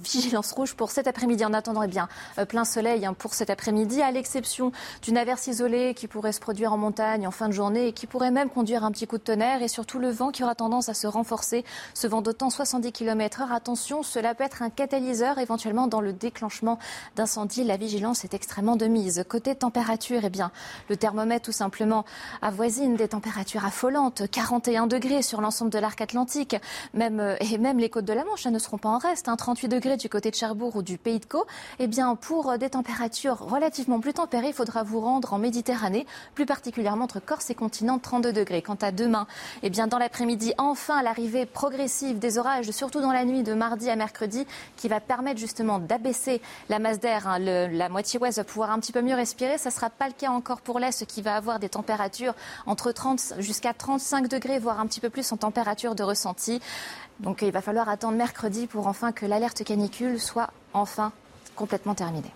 rouge 0.54 0.74
pour 0.76 0.92
cet 0.92 1.08
après-midi. 1.08 1.46
En 1.46 1.54
attendant, 1.54 1.84
eh 1.84 1.88
bien, 1.88 2.08
euh, 2.38 2.46
plein 2.46 2.66
soleil 2.66 3.06
hein, 3.06 3.14
pour 3.14 3.34
cet 3.34 3.50
après-midi, 3.50 4.02
à 4.02 4.12
l'exception 4.12 4.72
d'une 5.02 5.18
averse 5.18 5.48
isolée 5.48 5.94
qui 5.94 6.08
pourrait 6.08 6.32
se 6.32 6.40
produire 6.40 6.74
en 6.74 6.78
montagne 6.78 7.28
en 7.28 7.32
fin 7.32 7.48
de 7.48 7.54
journée 7.54 7.88
et 7.88 7.94
qui 7.94 8.08
pourrait 8.08 8.32
même 8.32 8.50
conduire 8.50 8.84
un 8.84 8.92
petit 8.92 9.08
coup 9.08 9.18
de 9.18 9.24
tonnerre 9.24 9.62
et 9.62 9.68
surtout 9.68 10.00
le 10.00 10.10
vent 10.10 10.32
qui 10.32 10.44
aura 10.44 10.56
tendance 10.56 10.90
à 10.90 10.94
se 10.94 11.08
renforcer. 11.08 11.66
Ce 11.94 12.08
vent 12.08 12.22
d'autant 12.22 12.50
70 12.50 12.92
km 12.92 13.42
heure. 13.42 13.52
Attention, 13.52 14.04
cela 14.04 14.34
peut 14.34 14.44
être 14.44 14.62
un 14.62 14.70
catalyseur 14.70 15.38
éventuellement 15.40 15.88
dans 15.88 16.02
le 16.02 16.14
déclenchement 16.14 16.80
d'incendie. 17.16 17.64
La 17.64 17.78
vigilance 17.78 18.24
est 18.24 18.34
extrêmement 18.34 18.76
de 18.76 18.86
mise. 18.86 19.24
Côté 19.28 19.56
température, 19.56 20.22
eh 20.24 20.30
bien, 20.30 20.52
le 20.90 20.96
thermomètre 20.96 21.46
tout 21.46 21.52
simplement 21.52 22.06
avoisine 22.42 22.96
des 22.96 23.10
températures 23.10 23.66
affolantes. 23.66 24.24
41 24.38 24.86
degrés 24.86 25.24
sur 25.24 25.42
l'ensemble 25.42 25.72
de 25.72 25.80
l'arc 25.80 26.00
atlantique. 26.00 26.56
Même, 26.94 27.20
euh, 27.20 27.36
et 27.40 27.58
même 27.58 27.80
les 27.80 27.90
côtes 27.90 28.06
de 28.06 28.14
la 28.14 28.24
Manche 28.24 28.46
ne 28.46 28.60
seront 28.60 28.78
pas 28.78 28.90
en 28.90 29.00
reste. 29.00 29.32
38 29.36 29.66
hein. 29.66 29.70
degrés 29.76 29.98
du 29.98 30.10
côté 30.10 30.30
de 30.30 30.36
Cherbourg 30.36 30.76
ou 30.76 30.84
du 30.84 31.00
Pays 31.00 31.20
de 31.20 31.26
Caux. 31.26 31.48
Eh 31.80 31.88
bien, 31.88 32.14
pour 32.14 32.52
euh, 32.52 32.58
des 32.58 32.70
températures 32.70 33.40
relativement 33.40 34.00
plus 34.00 34.14
tempérées, 34.14 34.50
il 34.50 34.54
faudra 34.54 34.84
vous 34.84 35.00
rendre 35.00 35.34
en 35.34 35.40
Méditerranée, 35.40 36.06
plus 36.36 36.46
particulièrement 36.46 37.06
entre 37.06 37.20
Corse 37.20 37.50
et 37.50 37.56
continent, 37.56 37.98
32 37.98 38.32
degrés. 38.32 38.62
Quant 38.62 38.78
à 38.80 38.92
demain, 38.92 39.26
eh 39.64 39.72
bien, 39.72 39.88
dans 39.88 39.98
l'après-midi, 39.98 40.54
enfin 40.60 41.02
l'arrivée 41.02 41.48
progressive 41.48 42.20
des 42.20 42.38
orages, 42.38 42.70
surtout 42.70 43.02
dans 43.02 43.12
la 43.12 43.26
nuit 43.26 43.42
de 43.42 43.56
mardi 43.56 43.90
à 43.90 43.96
mercredi, 43.96 44.46
qui 44.76 44.88
va 44.88 45.00
permettre 45.00 45.40
justement 45.40 45.80
d'abaisser 45.80 46.44
la 46.70 46.78
masse 46.78 47.00
d'air. 47.00 47.28
Hein. 47.28 47.40
La 47.40 47.90
moitié 47.90 48.20
ouest 48.20 48.38
va 48.38 48.44
pouvoir 48.44 48.70
un 48.70 48.80
petit 48.80 48.92
peu 48.92 49.02
mieux 49.02 49.16
respirer. 49.16 49.58
Ça 49.58 49.70
ne 49.70 49.74
sera 49.74 49.90
pas 49.90 50.06
le 50.06 50.14
cas 50.14 50.30
encore 50.30 50.62
pour 50.62 50.78
l'Est, 50.78 51.08
qui 51.08 51.24
va 51.24 51.36
avoir 51.36 51.58
des 51.58 51.70
températures 51.70 52.36
entre 52.68 52.92
30 52.92 53.34
jusqu'à 53.40 53.74
35 53.74 54.27
degrés, 54.28 54.60
voire 54.60 54.80
un 54.80 54.88
petit 54.88 55.00
peu 55.00 55.10
plus 55.10 55.32
en 55.32 55.38
température 55.38 55.96
de 55.96 56.04
ressenti. 56.04 56.62
Donc 57.20 57.42
il 57.42 57.52
va 57.52 57.62
falloir 57.62 57.90
attendre 57.90 58.18
mercredi 58.18 58.68
pour 58.68 58.88
enfin 58.88 59.12
que 59.12 59.26
l'alerte 59.26 59.64
canicule 59.64 60.20
soit 60.20 60.52
enfin 60.74 61.12
complètement 61.56 61.96
terminée. 61.96 62.32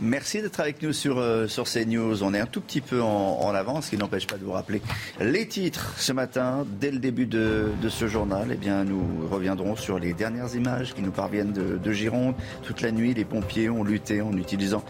Merci 0.00 0.42
d'être 0.42 0.58
avec 0.58 0.82
nous 0.82 0.92
sur, 0.92 1.18
euh, 1.18 1.46
sur 1.46 1.64
CNews. 1.64 2.24
On 2.24 2.34
est 2.34 2.40
un 2.40 2.46
tout 2.46 2.60
petit 2.60 2.80
peu 2.80 3.00
en, 3.00 3.54
avance, 3.54 3.86
ce 3.86 3.90
qui 3.90 3.96
n'empêche 3.96 4.26
pas 4.26 4.36
de 4.36 4.44
vous 4.44 4.50
rappeler 4.50 4.82
les 5.20 5.46
titres 5.46 5.94
ce 5.96 6.12
matin. 6.12 6.66
Dès 6.80 6.90
le 6.90 6.98
début 6.98 7.26
de, 7.26 7.70
ce 7.88 8.08
journal, 8.08 8.48
eh 8.50 8.56
bien, 8.56 8.82
nous 8.82 9.28
reviendrons 9.30 9.76
sur 9.76 10.00
les 10.00 10.12
dernières 10.12 10.56
images 10.56 10.94
qui 10.94 11.02
nous 11.02 11.12
parviennent 11.12 11.52
de, 11.52 11.92
Gironde. 11.92 12.34
Toute 12.62 12.80
la 12.80 12.90
nuit, 12.90 13.14
les 13.14 13.24
pompiers 13.24 13.70
ont 13.70 13.84
lutté 13.84 14.20
en 14.20 14.36
utilisant 14.36 14.82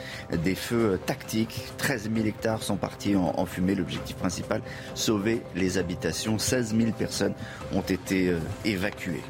des 0.42 0.54
feux 0.54 0.98
tactiques. 1.04 1.64
13 1.76 2.08
000 2.14 2.26
hectares 2.26 2.62
sont 2.62 2.76
partis 2.76 3.14
en, 3.14 3.44
fumée. 3.44 3.74
L'objectif 3.74 4.16
principal, 4.16 4.62
sauver 4.94 5.42
les 5.54 5.76
habitations. 5.76 6.38
16 6.38 6.74
000 6.74 6.92
personnes 6.92 7.34
ont 7.74 7.82
été 7.82 8.30
euh, 8.30 8.38
évacuées. 8.64 9.22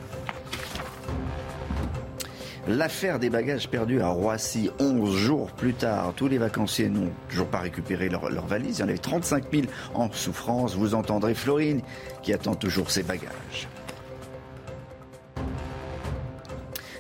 L'affaire 2.67 3.19
des 3.19 3.29
bagages 3.29 3.69
perdus 3.69 4.01
à 4.01 4.09
Roissy, 4.09 4.71
11 4.79 5.15
jours 5.15 5.53
plus 5.53 5.75
tard, 5.75 6.15
tous 6.17 6.29
les 6.29 6.39
vacanciers 6.39 6.89
n'ont 6.89 7.11
toujours 7.29 7.49
pas 7.49 7.59
récupéré 7.59 8.09
leurs 8.09 8.31
leur 8.31 8.47
valises. 8.47 8.79
Il 8.79 8.81
y 8.81 8.85
en 8.85 8.89
avait 8.89 8.97
35 8.97 9.45
000 9.53 9.65
en 9.93 10.11
souffrance. 10.11 10.75
Vous 10.75 10.95
entendrez 10.95 11.35
Florine 11.35 11.83
qui 12.23 12.33
attend 12.33 12.55
toujours 12.55 12.91
ses 12.91 13.03
bagages. 13.03 13.69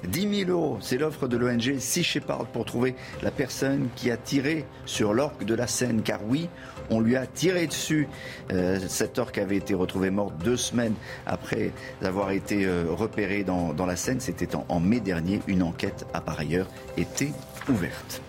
10 0.06 0.44
000 0.44 0.50
euros, 0.50 0.78
c'est 0.82 0.98
l'offre 0.98 1.28
de 1.28 1.38
l'ONG 1.38 1.78
Sea 1.78 2.02
Shepherd 2.02 2.46
pour 2.48 2.66
trouver 2.66 2.94
la 3.22 3.30
personne 3.30 3.88
qui 3.96 4.10
a 4.10 4.18
tiré 4.18 4.66
sur 4.84 5.14
l'orque 5.14 5.44
de 5.44 5.54
la 5.54 5.66
Seine. 5.66 6.02
Car 6.02 6.20
oui, 6.26 6.50
on 6.90 7.00
lui 7.00 7.16
a 7.16 7.26
tiré 7.26 7.66
dessus. 7.66 8.08
Euh, 8.52 8.78
cet 8.88 9.18
orque 9.18 9.38
avait 9.38 9.56
été 9.56 9.74
retrouvé 9.74 10.10
mort 10.10 10.30
deux 10.30 10.56
semaines 10.56 10.94
après 11.26 11.72
avoir 12.02 12.30
été 12.30 12.64
euh, 12.64 12.84
repéré 12.88 13.44
dans, 13.44 13.74
la 13.86 13.96
Seine. 13.96 14.20
C'était 14.20 14.54
en, 14.54 14.64
en 14.68 14.80
mai 14.80 15.00
dernier. 15.00 15.40
Une 15.46 15.62
enquête 15.62 16.06
a 16.14 16.20
par 16.20 16.38
ailleurs 16.38 16.68
été 16.96 17.32
ouverte. 17.68 18.22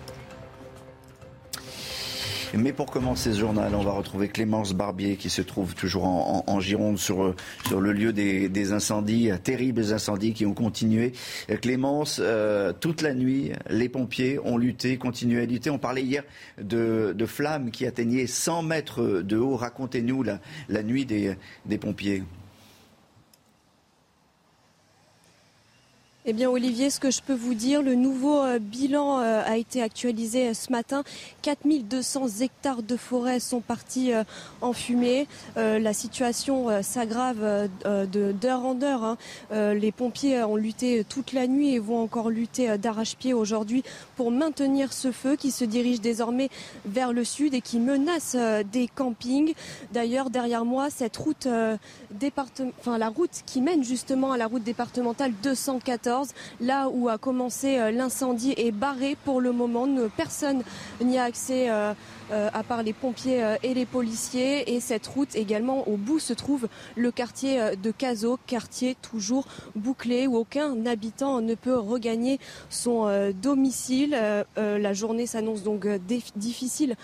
Mais 2.54 2.72
pour 2.72 2.86
commencer 2.86 3.32
ce 3.32 3.40
journal, 3.40 3.74
on 3.74 3.82
va 3.82 3.92
retrouver 3.92 4.28
Clémence 4.28 4.72
Barbier 4.72 5.16
qui 5.16 5.30
se 5.30 5.42
trouve 5.42 5.74
toujours 5.74 6.04
en, 6.04 6.60
Gironde 6.60 6.98
sur, 6.98 7.34
sur 7.66 7.80
le 7.80 7.92
lieu 7.92 8.12
des, 8.12 8.72
incendies, 8.72 9.30
terribles 9.42 9.92
incendies 9.92 10.32
qui 10.32 10.46
ont 10.46 10.54
continué. 10.54 11.12
Clémence, 11.60 12.20
euh, 12.22 12.72
toute 12.78 13.02
la 13.02 13.14
nuit, 13.14 13.52
les 13.68 13.88
pompiers 13.88 14.38
ont 14.38 14.56
lutté, 14.56 14.96
continué 14.96 15.42
à 15.42 15.46
lutter. 15.46 15.70
On 15.70 15.78
parlait 15.78 16.02
hier 16.02 16.22
de, 16.60 17.14
flammes 17.26 17.70
qui 17.70 17.86
atteignaient 17.86 18.26
100 18.26 18.62
mètres 18.62 19.02
de 19.02 19.36
haut. 19.36 19.56
Racontez-nous 19.56 20.22
la 20.22 20.82
nuit 20.82 21.04
des 21.04 21.78
pompiers. 21.78 22.22
Eh 26.28 26.32
bien, 26.32 26.50
Olivier, 26.50 26.90
ce 26.90 26.98
que 26.98 27.12
je 27.12 27.22
peux 27.22 27.36
vous 27.36 27.54
dire, 27.54 27.82
le 27.82 27.94
nouveau 27.94 28.42
euh, 28.42 28.58
bilan 28.58 29.20
euh, 29.20 29.44
a 29.46 29.58
été 29.58 29.80
actualisé 29.80 30.48
euh, 30.48 30.54
ce 30.54 30.72
matin. 30.72 31.04
4200 31.42 32.40
hectares 32.40 32.82
de 32.82 32.96
forêt 32.96 33.38
sont 33.38 33.60
partis 33.60 34.10
en 34.60 34.72
fumée. 34.72 35.28
La 35.54 35.92
situation 35.92 36.82
s'aggrave 36.82 37.68
d'heure 37.84 38.64
en 38.64 38.82
heure. 38.82 39.04
Hein. 39.04 39.16
Les 39.52 39.92
pompiers 39.92 40.42
ont 40.42 40.56
lutté 40.56 41.04
toute 41.08 41.32
la 41.32 41.46
nuit 41.46 41.74
et 41.74 41.78
vont 41.78 42.02
encore 42.02 42.30
lutter 42.30 42.76
d'arrache-pied 42.78 43.32
aujourd'hui 43.32 43.84
pour 44.16 44.32
maintenir 44.32 44.92
ce 44.92 45.12
feu 45.12 45.36
qui 45.36 45.52
se 45.52 45.64
dirige 45.64 46.00
désormais 46.00 46.48
vers 46.84 47.12
le 47.12 47.22
sud 47.22 47.54
et 47.54 47.60
qui 47.60 47.78
menace 47.78 48.36
des 48.72 48.88
campings. 48.88 49.54
D'ailleurs, 49.92 50.30
derrière 50.30 50.64
moi, 50.64 50.90
cette 50.90 51.16
route 51.16 51.46
enfin 52.80 52.98
la 52.98 53.08
route 53.08 53.42
qui 53.46 53.60
mène 53.60 53.84
justement 53.84 54.32
à 54.32 54.36
la 54.36 54.46
route 54.46 54.64
départementale 54.64 55.32
214 55.44 56.15
là 56.60 56.88
où 56.88 57.08
a 57.08 57.18
commencé 57.18 57.78
euh, 57.78 57.90
l'incendie, 57.90 58.54
est 58.56 58.72
barré 58.72 59.16
pour 59.24 59.40
le 59.40 59.52
moment. 59.52 59.86
Personne 60.16 60.62
n'y 61.00 61.18
a 61.18 61.24
accès 61.24 61.70
euh, 61.70 61.92
à 62.30 62.62
part 62.62 62.82
les 62.82 62.92
pompiers 62.92 63.56
et 63.62 63.74
les 63.74 63.86
policiers. 63.86 64.74
Et 64.74 64.80
cette 64.80 65.06
route 65.06 65.34
également, 65.34 65.86
au 65.88 65.96
bout 65.96 66.18
se 66.18 66.32
trouve 66.32 66.68
le 66.96 67.10
quartier 67.10 67.76
de 67.76 67.90
Cazaux, 67.90 68.38
quartier 68.46 68.96
toujours 69.00 69.46
bouclé 69.74 70.26
où 70.26 70.36
aucun 70.36 70.86
habitant 70.86 71.40
ne 71.40 71.54
peut 71.54 71.76
regagner 71.76 72.38
son 72.70 73.32
domicile. 73.40 74.16
La 74.56 74.92
journée 74.92 75.26
s'annonce 75.26 75.62
donc 75.62 75.86
difficile 76.36 76.96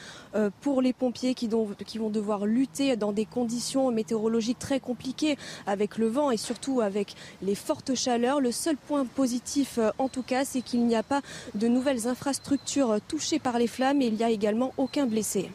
pour 0.61 0.83
les 0.83 0.93
pompiers 0.93 1.35
qui 1.35 1.49
vont 1.49 2.11
devoir 2.11 2.47
lutter 2.47 2.97
dans 2.97 3.13
des 3.13 3.25
conditions 3.25 3.91
météorologiques 3.91 4.59
très 4.59 4.81
compliquées 4.81 5.37
avec 5.67 5.99
le 5.99 6.09
vent 6.09 6.31
et 6.31 6.37
surtout 6.37 6.81
avec 6.81 7.15
les 7.43 7.55
fortes 7.55 7.95
chaleurs. 7.95 8.41
Le 8.41 8.53
seul 8.53 8.77
point 8.77 9.05
positif 9.05 9.79
euh, 9.79 9.91
en 9.99 10.09
tout 10.09 10.23
cas, 10.23 10.45
c'est 10.45 10.63
qu'il 10.63 10.87
n'y 10.87 10.97
a 10.97 11.03
pas 11.03 11.21
de 11.55 11.69
nouvelles 11.69 12.07
infrastructures 12.09 12.99
touchées 13.09 13.39
par 13.39 13.59
les 13.59 13.67
flammes 13.67 14.03
et 14.03 14.07
il 14.07 14.15
n'y 14.15 14.25
a 14.25 14.31
également 14.31 14.73
aucun 14.77 15.07
blessé. 15.13 15.51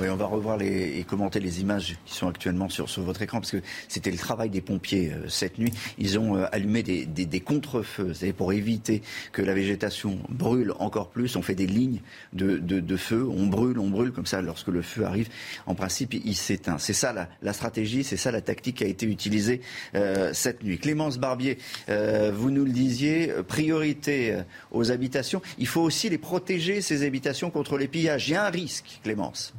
Oui, 0.00 0.08
on 0.08 0.16
va 0.16 0.24
revoir 0.24 0.56
les, 0.56 0.98
et 0.98 1.04
commenter 1.04 1.38
les 1.38 1.60
images 1.60 1.96
qui 2.06 2.14
sont 2.14 2.26
actuellement 2.26 2.70
sur, 2.70 2.88
sur 2.88 3.02
votre 3.02 3.20
écran, 3.20 3.40
parce 3.40 3.50
que 3.52 3.60
c'était 3.88 4.10
le 4.10 4.16
travail 4.16 4.48
des 4.48 4.62
pompiers 4.62 5.12
euh, 5.12 5.28
cette 5.28 5.58
nuit. 5.58 5.70
Ils 5.98 6.18
ont 6.18 6.36
euh, 6.36 6.46
allumé 6.50 6.82
des, 6.82 7.04
des, 7.04 7.26
des 7.26 7.40
contre-feux, 7.40 8.12
pour 8.36 8.54
éviter 8.54 9.02
que 9.32 9.42
la 9.42 9.52
végétation 9.52 10.18
brûle 10.30 10.72
encore 10.78 11.10
plus. 11.10 11.36
On 11.36 11.42
fait 11.42 11.54
des 11.54 11.66
lignes 11.66 12.00
de, 12.32 12.56
de, 12.56 12.80
de, 12.80 12.96
feu, 12.96 13.28
on 13.28 13.46
brûle, 13.46 13.78
on 13.78 13.90
brûle, 13.90 14.12
comme 14.12 14.24
ça, 14.24 14.40
lorsque 14.40 14.68
le 14.68 14.80
feu 14.80 15.04
arrive, 15.04 15.28
en 15.66 15.74
principe, 15.74 16.14
il 16.14 16.34
s'éteint. 16.36 16.78
C'est 16.78 16.94
ça 16.94 17.12
la, 17.12 17.28
la 17.42 17.52
stratégie, 17.52 18.02
c'est 18.02 18.16
ça 18.16 18.32
la 18.32 18.40
tactique 18.40 18.78
qui 18.78 18.84
a 18.84 18.88
été 18.88 19.04
utilisée 19.04 19.60
euh, 19.94 20.30
cette 20.32 20.64
nuit. 20.64 20.78
Clémence 20.78 21.18
Barbier, 21.18 21.58
euh, 21.90 22.32
vous 22.34 22.50
nous 22.50 22.64
le 22.64 22.72
disiez, 22.72 23.30
priorité 23.46 24.38
aux 24.70 24.90
habitations. 24.90 25.42
Il 25.58 25.66
faut 25.66 25.82
aussi 25.82 26.08
les 26.08 26.18
protéger, 26.18 26.80
ces 26.80 27.04
habitations, 27.04 27.50
contre 27.50 27.76
les 27.76 27.88
pillages. 27.88 28.28
Il 28.28 28.32
y 28.32 28.36
a 28.36 28.46
un 28.46 28.50
risque, 28.50 29.00
Clémence. 29.04 29.52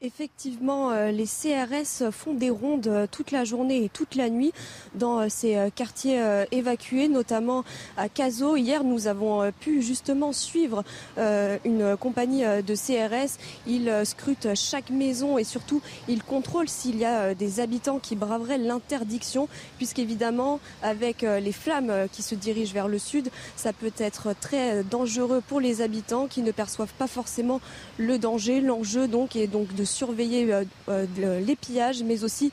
Effectivement, 0.00 0.92
euh, 0.92 1.10
les 1.10 1.24
CRS 1.24 2.12
font 2.12 2.32
des 2.32 2.50
rondes 2.50 2.86
euh, 2.86 3.08
toute 3.10 3.32
la 3.32 3.42
journée 3.42 3.82
et 3.82 3.88
toute 3.88 4.14
la 4.14 4.30
nuit 4.30 4.52
dans 4.94 5.18
euh, 5.18 5.26
ces 5.28 5.58
quartiers 5.74 6.22
évacués, 6.52 7.08
notamment 7.08 7.64
à 7.96 8.08
Cazaux. 8.08 8.54
Hier, 8.56 8.84
nous 8.84 9.08
avons 9.08 9.50
pu 9.58 9.82
justement 9.82 10.32
suivre 10.32 10.84
une 11.16 11.96
compagnie 11.98 12.42
de 12.44 12.74
CRS. 12.74 13.38
Ils 13.66 13.92
scrutent 14.04 14.54
chaque 14.54 14.90
maison 14.90 15.38
et 15.38 15.44
surtout, 15.44 15.80
ils 16.06 16.22
contrôlent 16.22 16.68
s'il 16.68 16.96
y 16.96 17.04
a 17.04 17.34
des 17.34 17.60
habitants 17.60 17.98
qui 17.98 18.16
braveraient 18.16 18.58
l'interdiction, 18.58 19.48
puisqu'évidemment, 19.76 20.60
avec 20.82 21.22
les 21.22 21.52
flammes 21.52 22.08
qui 22.12 22.22
se 22.22 22.34
dirigent 22.34 22.72
vers 22.72 22.88
le 22.88 22.98
sud, 22.98 23.30
ça 23.56 23.72
peut 23.72 23.92
être 23.98 24.34
très 24.38 24.82
dangereux 24.84 25.42
pour 25.46 25.60
les 25.60 25.82
habitants 25.82 26.26
qui 26.26 26.42
ne 26.42 26.52
perçoivent 26.52 26.94
pas 26.94 27.08
forcément 27.08 27.60
le 27.96 28.18
danger. 28.18 28.60
L'enjeu 28.60 29.08
donc 29.08 29.36
est 29.36 29.46
donc 29.46 29.74
de 29.74 29.84
surveiller 29.88 30.46
les 30.88 31.56
pillages, 31.56 32.02
mais 32.02 32.24
aussi 32.24 32.52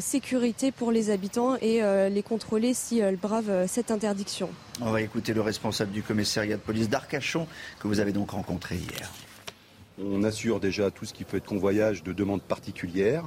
sécurité 0.00 0.72
pour 0.72 0.92
les 0.92 1.10
habitants 1.10 1.56
et 1.60 1.80
les 2.10 2.22
contrôler 2.22 2.74
si 2.74 2.98
elles 2.98 3.16
bravent 3.16 3.66
cette 3.66 3.90
interdiction. 3.90 4.50
On 4.80 4.90
va 4.90 5.00
écouter 5.00 5.32
le 5.32 5.40
responsable 5.40 5.92
du 5.92 6.02
commissariat 6.02 6.56
de 6.56 6.62
police 6.62 6.88
d'Arcachon 6.88 7.46
que 7.80 7.88
vous 7.88 8.00
avez 8.00 8.12
donc 8.12 8.30
rencontré 8.30 8.76
hier. 8.76 9.10
On 10.02 10.22
assure 10.24 10.60
déjà 10.60 10.90
tout 10.90 11.06
ce 11.06 11.14
qui 11.14 11.24
peut 11.24 11.38
être 11.38 11.46
convoyage 11.46 12.02
de 12.02 12.12
demande 12.12 12.42
particulière. 12.42 13.24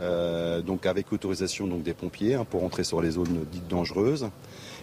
Euh, 0.00 0.62
donc 0.62 0.86
avec 0.86 1.12
autorisation 1.12 1.66
donc 1.66 1.82
des 1.82 1.94
pompiers 1.94 2.34
hein, 2.34 2.46
pour 2.48 2.62
entrer 2.62 2.84
sur 2.84 3.02
les 3.02 3.12
zones 3.12 3.44
dites 3.50 3.66
dangereuses. 3.66 4.30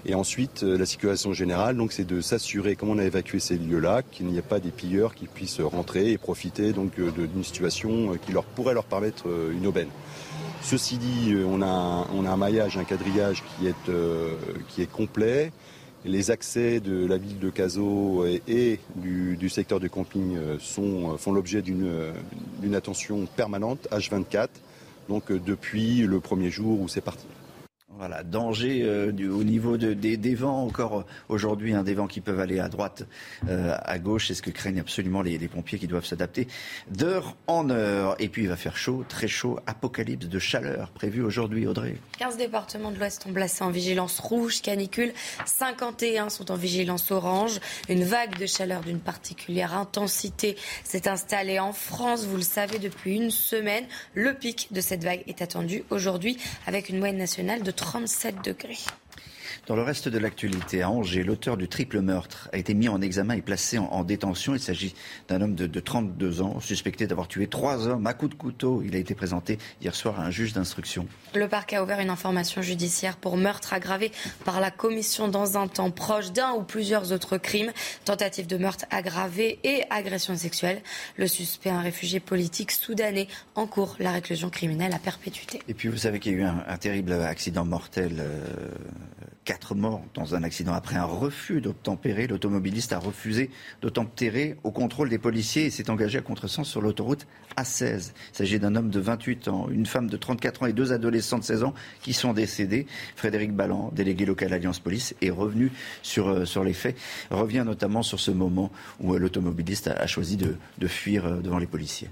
Et 0.06 0.14
ensuite, 0.14 0.64
euh, 0.64 0.78
la 0.78 0.86
situation 0.86 1.34
générale, 1.34 1.78
c'est 1.90 2.06
de 2.06 2.22
s'assurer, 2.22 2.76
comme 2.76 2.90
on 2.90 2.98
a 2.98 3.04
évacué 3.04 3.40
ces 3.40 3.58
lieux-là, 3.58 4.04
qu'il 4.04 4.28
n'y 4.28 4.38
ait 4.38 4.44
pas 4.44 4.60
des 4.60 4.70
pilleurs 4.70 5.16
qui 5.16 5.26
puissent 5.26 5.62
rentrer 5.62 6.12
et 6.12 6.18
profiter 6.18 6.74
donc 6.74 7.00
euh, 7.00 7.12
d'une 7.12 7.44
situation 7.44 8.16
qui 8.26 8.32
leur 8.32 8.44
pourrait 8.44 8.74
leur 8.74 8.86
permettre 8.86 9.26
une 9.52 9.66
aubaine. 9.66 9.90
Ceci 10.62 10.98
dit, 10.98 11.36
on 11.46 11.62
a, 11.62 11.68
a 11.68 12.32
un 12.32 12.38
maillage, 12.38 12.78
un 12.78 12.84
quadrillage 12.84 13.44
qui 13.58 13.68
est, 14.82 14.92
complet. 14.92 15.52
Les 16.06 16.32
accès 16.32 16.80
de 16.80 17.06
la 17.06 17.18
ville 17.18 17.40
de 17.40 17.50
Cazaux 17.50 18.26
et, 18.26 18.80
du, 18.96 19.50
secteur 19.50 19.80
du 19.80 19.90
camping 19.90 20.38
font 20.60 21.34
l'objet 21.34 21.62
d'une 21.62 22.76
attention 22.76 23.28
permanente, 23.36 23.88
H24 23.92 24.50
donc 25.10 25.32
euh, 25.32 25.40
depuis 25.40 26.02
le 26.02 26.20
premier 26.20 26.50
jour 26.50 26.80
où 26.80 26.88
c'est 26.88 27.02
parti. 27.02 27.26
Voilà, 27.94 28.24
danger 28.24 28.82
euh, 28.84 29.12
au 29.30 29.44
niveau 29.44 29.78
des, 29.78 30.36
vents 30.36 30.64
encore 30.64 31.00
euh, 31.00 31.04
aujourd'hui, 31.30 31.74
des 31.84 31.94
vents 31.94 32.08
qui 32.08 32.20
peuvent 32.20 32.40
aller 32.40 32.60
à 32.60 32.68
droite, 32.68 33.04
euh, 33.48 33.78
à 33.84 34.00
gauche, 34.00 34.28
c'est 34.28 34.34
ce 34.34 34.42
que 34.42 34.50
craignent 34.50 34.80
absolument 34.80 35.22
les, 35.22 35.38
pompiers 35.48 35.78
qui 35.78 35.88
doivent 35.88 36.06
s'adapter 36.06 36.48
d'heure 36.90 37.38
en 37.46 37.70
heure. 37.70 38.16
Et 38.20 38.28
puis 38.28 38.42
il 38.42 38.50
va 38.50 38.58
faire 38.58 38.76
chaud, 38.76 39.06
très 39.08 39.28
chaud, 39.28 39.60
apocalypse 39.68 40.28
de 40.28 40.40
chaleur 40.40 40.90
prévu 40.90 41.22
aujourd'hui, 41.22 41.68
Audrey. 41.68 41.96
15 42.18 42.38
départements 42.38 42.92
de 42.92 42.98
l'Ouest 42.98 43.24
sont 43.24 43.32
placés 43.32 43.64
en 43.64 43.70
vigilance 43.70 44.20
rouge, 44.20 44.62
canicule, 44.64 45.14
51 45.46 46.30
sont 46.30 46.52
en 46.52 46.56
vigilance 46.56 47.12
orange. 47.12 47.60
Une 47.88 48.04
vague 48.04 48.38
de 48.40 48.48
chaleur 48.48 48.82
d'une 48.82 49.00
particulière 49.00 49.78
intensité 49.78 50.58
s'est 50.84 51.08
installée 51.08 51.60
en 51.60 51.72
France, 51.72 52.26
vous 52.26 52.38
le 52.38 52.42
savez, 52.42 52.80
depuis 52.80 53.16
une 53.16 53.32
semaine. 53.32 53.86
Le 54.16 54.34
pic 54.34 54.70
de 54.72 54.82
cette 54.82 55.04
vague 55.04 55.24
est 55.28 55.44
attendu 55.44 55.84
aujourd'hui 55.92 56.38
avec 56.66 56.90
une 56.90 56.98
moyenne 56.98 57.18
nationale 57.18 57.62
de 57.62 57.75
37 57.76 58.42
degrés. 58.44 58.86
Dans 59.68 59.76
le 59.76 59.82
reste 59.82 60.10
de 60.10 60.20
l'actualité, 60.20 60.84
à 60.84 60.92
Angers, 60.92 61.24
l'auteur 61.24 61.58
du 61.58 61.68
triple 61.68 62.00
meurtre 62.00 62.50
a 62.54 62.58
été 62.58 62.76
mis 62.76 62.88
en 62.88 63.02
examen 63.02 63.34
et 63.34 63.42
placé 63.42 63.80
en, 63.80 64.04
détention. 64.04 64.54
Il 64.54 64.60
s'agit 64.60 64.94
d'un 65.28 65.42
homme 65.42 65.56
de, 65.56 65.80
32 65.80 66.44
ans, 66.44 66.60
suspecté 66.60 67.08
d'avoir 67.08 67.28
tué 67.28 67.48
trois 67.48 67.88
hommes 67.88 68.06
à 68.06 68.14
coups 68.14 68.34
de 68.34 68.38
couteau. 68.38 68.84
Il 68.86 68.96
a 68.96 69.00
été 69.00 69.16
présenté 69.16 69.58
hier 69.82 69.96
soir 69.96 70.20
à 70.20 70.24
un 70.24 70.30
juge 70.30 70.54
d'instruction. 70.54 71.08
Le 71.34 71.48
parquet 71.48 71.78
a 71.78 71.84
ouvert 71.84 72.00
une 72.00 72.12
information 72.12 72.62
judiciaire 72.62 73.18
pour 73.18 73.38
meurtre 73.38 73.74
aggravé 73.74 74.12
par 74.44 74.60
la 74.60 74.70
commission 74.70 75.28
dans 75.30 75.58
un 75.58 75.68
temps 75.68 75.90
proche 75.90 76.32
d'un 76.32 76.52
ou 76.52 76.62
plusieurs 76.62 77.12
autres 77.12 77.38
crimes, 77.40 77.72
tentative 78.06 78.46
de 78.46 78.58
meurtre 78.58 78.86
aggravé 78.92 79.58
et 79.64 79.82
agression 79.90 80.36
sexuelle. 80.36 80.84
Le 81.18 81.26
suspect, 81.26 81.72
un 81.72 81.82
réfugié 81.82 82.20
politique 82.20 82.72
soudanais, 82.72 83.28
en 83.56 83.66
cours 83.66 83.96
la 83.98 84.12
réclusion 84.12 84.52
criminelle 84.52 84.94
à 84.94 85.00
perpétuité. 85.00 85.64
Et 85.68 85.74
puis 85.74 85.88
vous 85.88 85.98
savez 85.98 86.20
qu'il 86.20 86.34
y 86.34 86.36
a 86.36 86.38
eu 86.38 86.44
un, 86.44 86.78
terrible 86.78 87.14
accident 87.14 87.66
mortel. 87.66 88.18
Euh, 88.20 88.46
quatre 89.46 89.76
morts 89.76 90.04
dans 90.16 90.36
un 90.36 90.44
accident 90.44 90.74
après 90.74 90.96
un 90.96 91.06
refus 91.06 91.62
d'obtempérer. 91.62 92.28
L'automobiliste 92.28 92.92
a 92.92 93.00
refusé 93.00 93.52
d'obtempérer 93.82 94.58
au 94.64 94.72
contrôle 94.72 95.08
des 95.08 95.20
policiers 95.20 95.66
et 95.66 95.70
s'est 95.70 95.90
engagé 95.90 96.18
à 96.18 96.22
contresens 96.22 96.68
sur 96.68 96.82
l'autoroute 96.82 97.28
A16. 97.56 98.12
Il 98.34 98.38
s'agit 98.38 98.60
d'un 98.60 98.76
homme 98.76 98.90
de 98.90 99.00
28 99.00 99.48
ans, 99.48 99.68
une 99.70 99.86
femme 99.86 100.10
de 100.10 100.18
34 100.18 100.64
ans 100.64 100.66
et 100.66 100.74
deux 100.74 100.92
adolescents 100.92 101.38
de 101.38 101.44
16 101.44 101.64
ans 101.64 101.74
qui 102.02 102.14
sont 102.14 102.34
décédés. 102.34 102.88
Frédéric 103.16 103.54
Balland, 103.54 103.92
délégué 103.94 104.26
local 104.26 104.52
Alliance 104.52 104.80
Police, 104.80 105.16
est 105.22 105.30
revenu 105.30 105.72
sur, 106.02 106.28
euh, 106.28 106.46
sur 106.46 106.64
les 106.64 106.74
faits, 106.74 106.98
revient 107.30 107.64
notamment 107.66 108.02
sur 108.02 108.20
ce 108.20 108.32
moment 108.32 108.72
où 109.00 109.14
euh, 109.14 109.20
l'automobiliste 109.20 109.88
a, 109.88 110.08
choisi 110.08 110.38
de, 110.38 110.56
de 110.80 110.88
fuir 110.88 111.26
euh, 111.26 111.40
devant 111.40 111.60
les 111.60 111.68
policiers. 111.68 112.10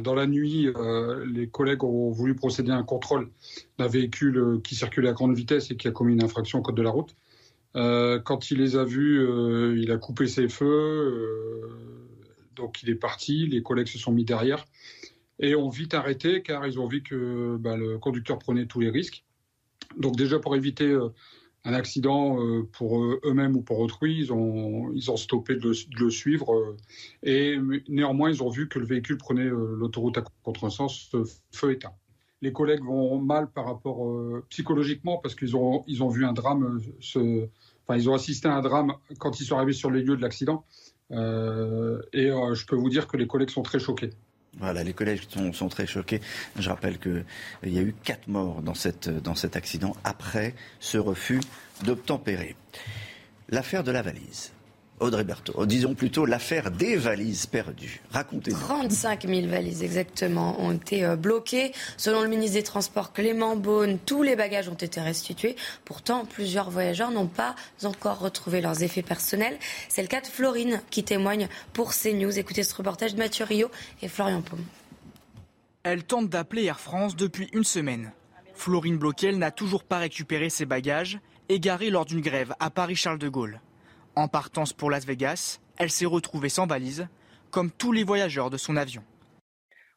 Dans 0.00 0.16
la 0.16 0.26
nuit, 0.26 0.66
euh, 0.66 1.24
les 1.32 1.48
collègues 1.48 1.84
ont 1.84 2.10
voulu 2.10 2.34
procéder 2.34 2.72
à 2.72 2.76
un 2.76 2.82
contrôle 2.82 3.30
d'un 3.78 3.86
véhicule 3.86 4.36
euh, 4.36 4.60
qui 4.60 4.74
circulait 4.74 5.08
à 5.08 5.12
grande 5.12 5.36
vitesse 5.36 5.70
et 5.70 5.76
qui 5.76 5.86
a 5.86 5.92
commis 5.92 6.12
une 6.12 6.24
infraction 6.24 6.58
au 6.58 6.62
code 6.62 6.74
de 6.74 6.82
la 6.82 6.90
route. 6.90 7.14
Euh, 7.76 8.18
quand 8.18 8.50
il 8.50 8.58
les 8.58 8.74
a 8.74 8.82
vus, 8.82 9.24
il 9.80 9.92
a 9.92 9.96
coupé 9.96 10.26
ses 10.26 10.48
feux, 10.48 11.70
donc 12.56 12.82
il 12.82 12.90
est 12.90 12.96
parti. 12.96 13.46
Les 13.46 13.62
collègues 13.62 13.86
se 13.86 13.98
sont 13.98 14.10
mis 14.10 14.24
derrière 14.24 14.66
et 15.38 15.54
ont 15.54 15.68
vite 15.68 15.94
arrêté 15.94 16.42
car 16.42 16.66
ils 16.66 16.80
ont 16.80 16.88
vu 16.88 17.04
que 17.04 17.56
bah, 17.56 17.76
le 17.76 17.98
conducteur 17.98 18.40
prenait 18.40 18.66
tous 18.66 18.80
les 18.80 18.90
risques. 18.90 19.24
Donc 19.96 20.16
déjà 20.16 20.40
pour 20.40 20.56
éviter 20.56 20.98
un 21.66 21.74
accident 21.74 22.40
euh, 22.40 22.62
pour 22.72 23.02
eux-mêmes 23.02 23.56
ou 23.56 23.60
pour 23.60 23.80
autrui, 23.80 24.16
ils 24.16 24.32
ont, 24.32 24.92
ils 24.94 25.10
ont 25.10 25.16
stoppé 25.16 25.56
de 25.56 25.72
le, 25.98 26.10
suivre. 26.10 26.54
Euh, 26.54 26.76
et 27.24 27.58
néanmoins, 27.88 28.30
ils 28.30 28.40
ont 28.42 28.48
vu 28.48 28.68
que 28.68 28.78
le 28.78 28.86
véhicule 28.86 29.18
prenait 29.18 29.46
euh, 29.46 29.74
l'autoroute 29.76 30.16
à 30.16 30.22
contresens, 30.44 31.10
feu 31.50 31.72
éteint. 31.72 31.92
Les 32.40 32.52
collègues 32.52 32.84
vont 32.84 33.18
mal 33.18 33.50
par 33.50 33.66
rapport 33.66 34.06
psychologiquement 34.50 35.18
parce 35.18 35.34
qu'ils 35.34 35.56
ont, 35.56 35.82
ils 35.88 36.04
ont 36.04 36.08
vu 36.08 36.24
un 36.24 36.34
drame, 36.34 36.80
enfin, 37.00 37.96
ils 37.96 38.08
ont 38.08 38.14
assisté 38.14 38.46
à 38.46 38.54
un 38.54 38.60
drame 38.60 38.92
quand 39.18 39.40
ils 39.40 39.44
sont 39.44 39.56
arrivés 39.56 39.72
sur 39.72 39.90
les 39.90 40.02
lieux 40.02 40.16
de 40.16 40.22
l'accident. 40.22 40.64
et 41.10 41.14
je 42.28 42.66
peux 42.66 42.76
vous 42.76 42.90
dire 42.90 43.08
que 43.08 43.16
les 43.16 43.26
collègues 43.26 43.50
sont 43.50 43.62
très 43.62 43.80
choqués. 43.80 44.10
Les 44.62 44.92
collèges 44.94 45.28
sont, 45.52 45.68
très 45.68 45.86
choqués. 45.86 46.20
Je 46.58 46.68
rappelle 46.68 46.98
qu'il 46.98 47.24
y 47.64 47.78
a 47.78 47.82
eu 47.82 47.94
quatre 48.04 48.28
morts 48.28 48.62
dans, 48.62 48.74
cette, 48.74 49.08
dans 49.08 49.34
cet 49.34 49.56
accident 49.56 49.94
après 50.02 50.54
ce 50.80 50.98
refus 50.98 51.40
d'obtempérer. 51.84 52.56
L'affaire 53.48 53.84
de 53.84 53.92
la 53.92 54.02
valise. 54.02 54.52
Audrey 54.98 55.24
Berthaud, 55.24 55.52
oh, 55.56 55.66
disons 55.66 55.94
plutôt 55.94 56.24
l'affaire 56.24 56.70
des 56.70 56.96
valises 56.96 57.44
perdues. 57.44 58.00
Racontez-nous. 58.10 58.58
35 58.58 59.26
000 59.26 59.46
valises 59.46 59.82
exactement 59.82 60.58
ont 60.58 60.72
été 60.72 61.04
euh, 61.04 61.16
bloquées. 61.16 61.72
Selon 61.98 62.22
le 62.22 62.28
ministre 62.28 62.54
des 62.54 62.62
Transports 62.62 63.12
Clément 63.12 63.56
Beaune, 63.56 63.98
tous 64.06 64.22
les 64.22 64.36
bagages 64.36 64.70
ont 64.70 64.74
été 64.74 65.00
restitués. 65.00 65.54
Pourtant, 65.84 66.24
plusieurs 66.24 66.70
voyageurs 66.70 67.10
n'ont 67.10 67.26
pas 67.26 67.54
encore 67.84 68.20
retrouvé 68.20 68.62
leurs 68.62 68.82
effets 68.82 69.02
personnels. 69.02 69.58
C'est 69.90 70.00
le 70.00 70.08
cas 70.08 70.22
de 70.22 70.26
Florine 70.26 70.80
qui 70.88 71.04
témoigne 71.04 71.48
pour 71.74 71.92
CNews. 71.92 72.38
Écoutez 72.38 72.62
ce 72.62 72.74
reportage 72.74 73.12
de 73.12 73.18
Mathieu 73.18 73.44
Rio 73.44 73.70
et 74.00 74.08
Florian 74.08 74.40
Paume. 74.40 74.64
Elle 75.82 76.04
tente 76.04 76.30
d'appeler 76.30 76.64
Air 76.64 76.80
France 76.80 77.16
depuis 77.16 77.50
une 77.52 77.64
semaine. 77.64 78.12
Florine 78.54 78.96
Bloquel 78.96 79.36
n'a 79.36 79.50
toujours 79.50 79.84
pas 79.84 79.98
récupéré 79.98 80.48
ses 80.48 80.64
bagages, 80.64 81.20
égarés 81.50 81.90
lors 81.90 82.06
d'une 82.06 82.22
grève 82.22 82.54
à 82.60 82.70
Paris-Charles 82.70 83.18
de 83.18 83.28
Gaulle. 83.28 83.60
En 84.18 84.28
partance 84.28 84.72
pour 84.72 84.90
Las 84.90 85.04
Vegas, 85.04 85.60
elle 85.76 85.90
s'est 85.90 86.06
retrouvée 86.06 86.48
sans 86.48 86.66
valise, 86.66 87.06
comme 87.50 87.70
tous 87.70 87.92
les 87.92 88.02
voyageurs 88.02 88.48
de 88.48 88.56
son 88.56 88.76
avion. 88.76 89.02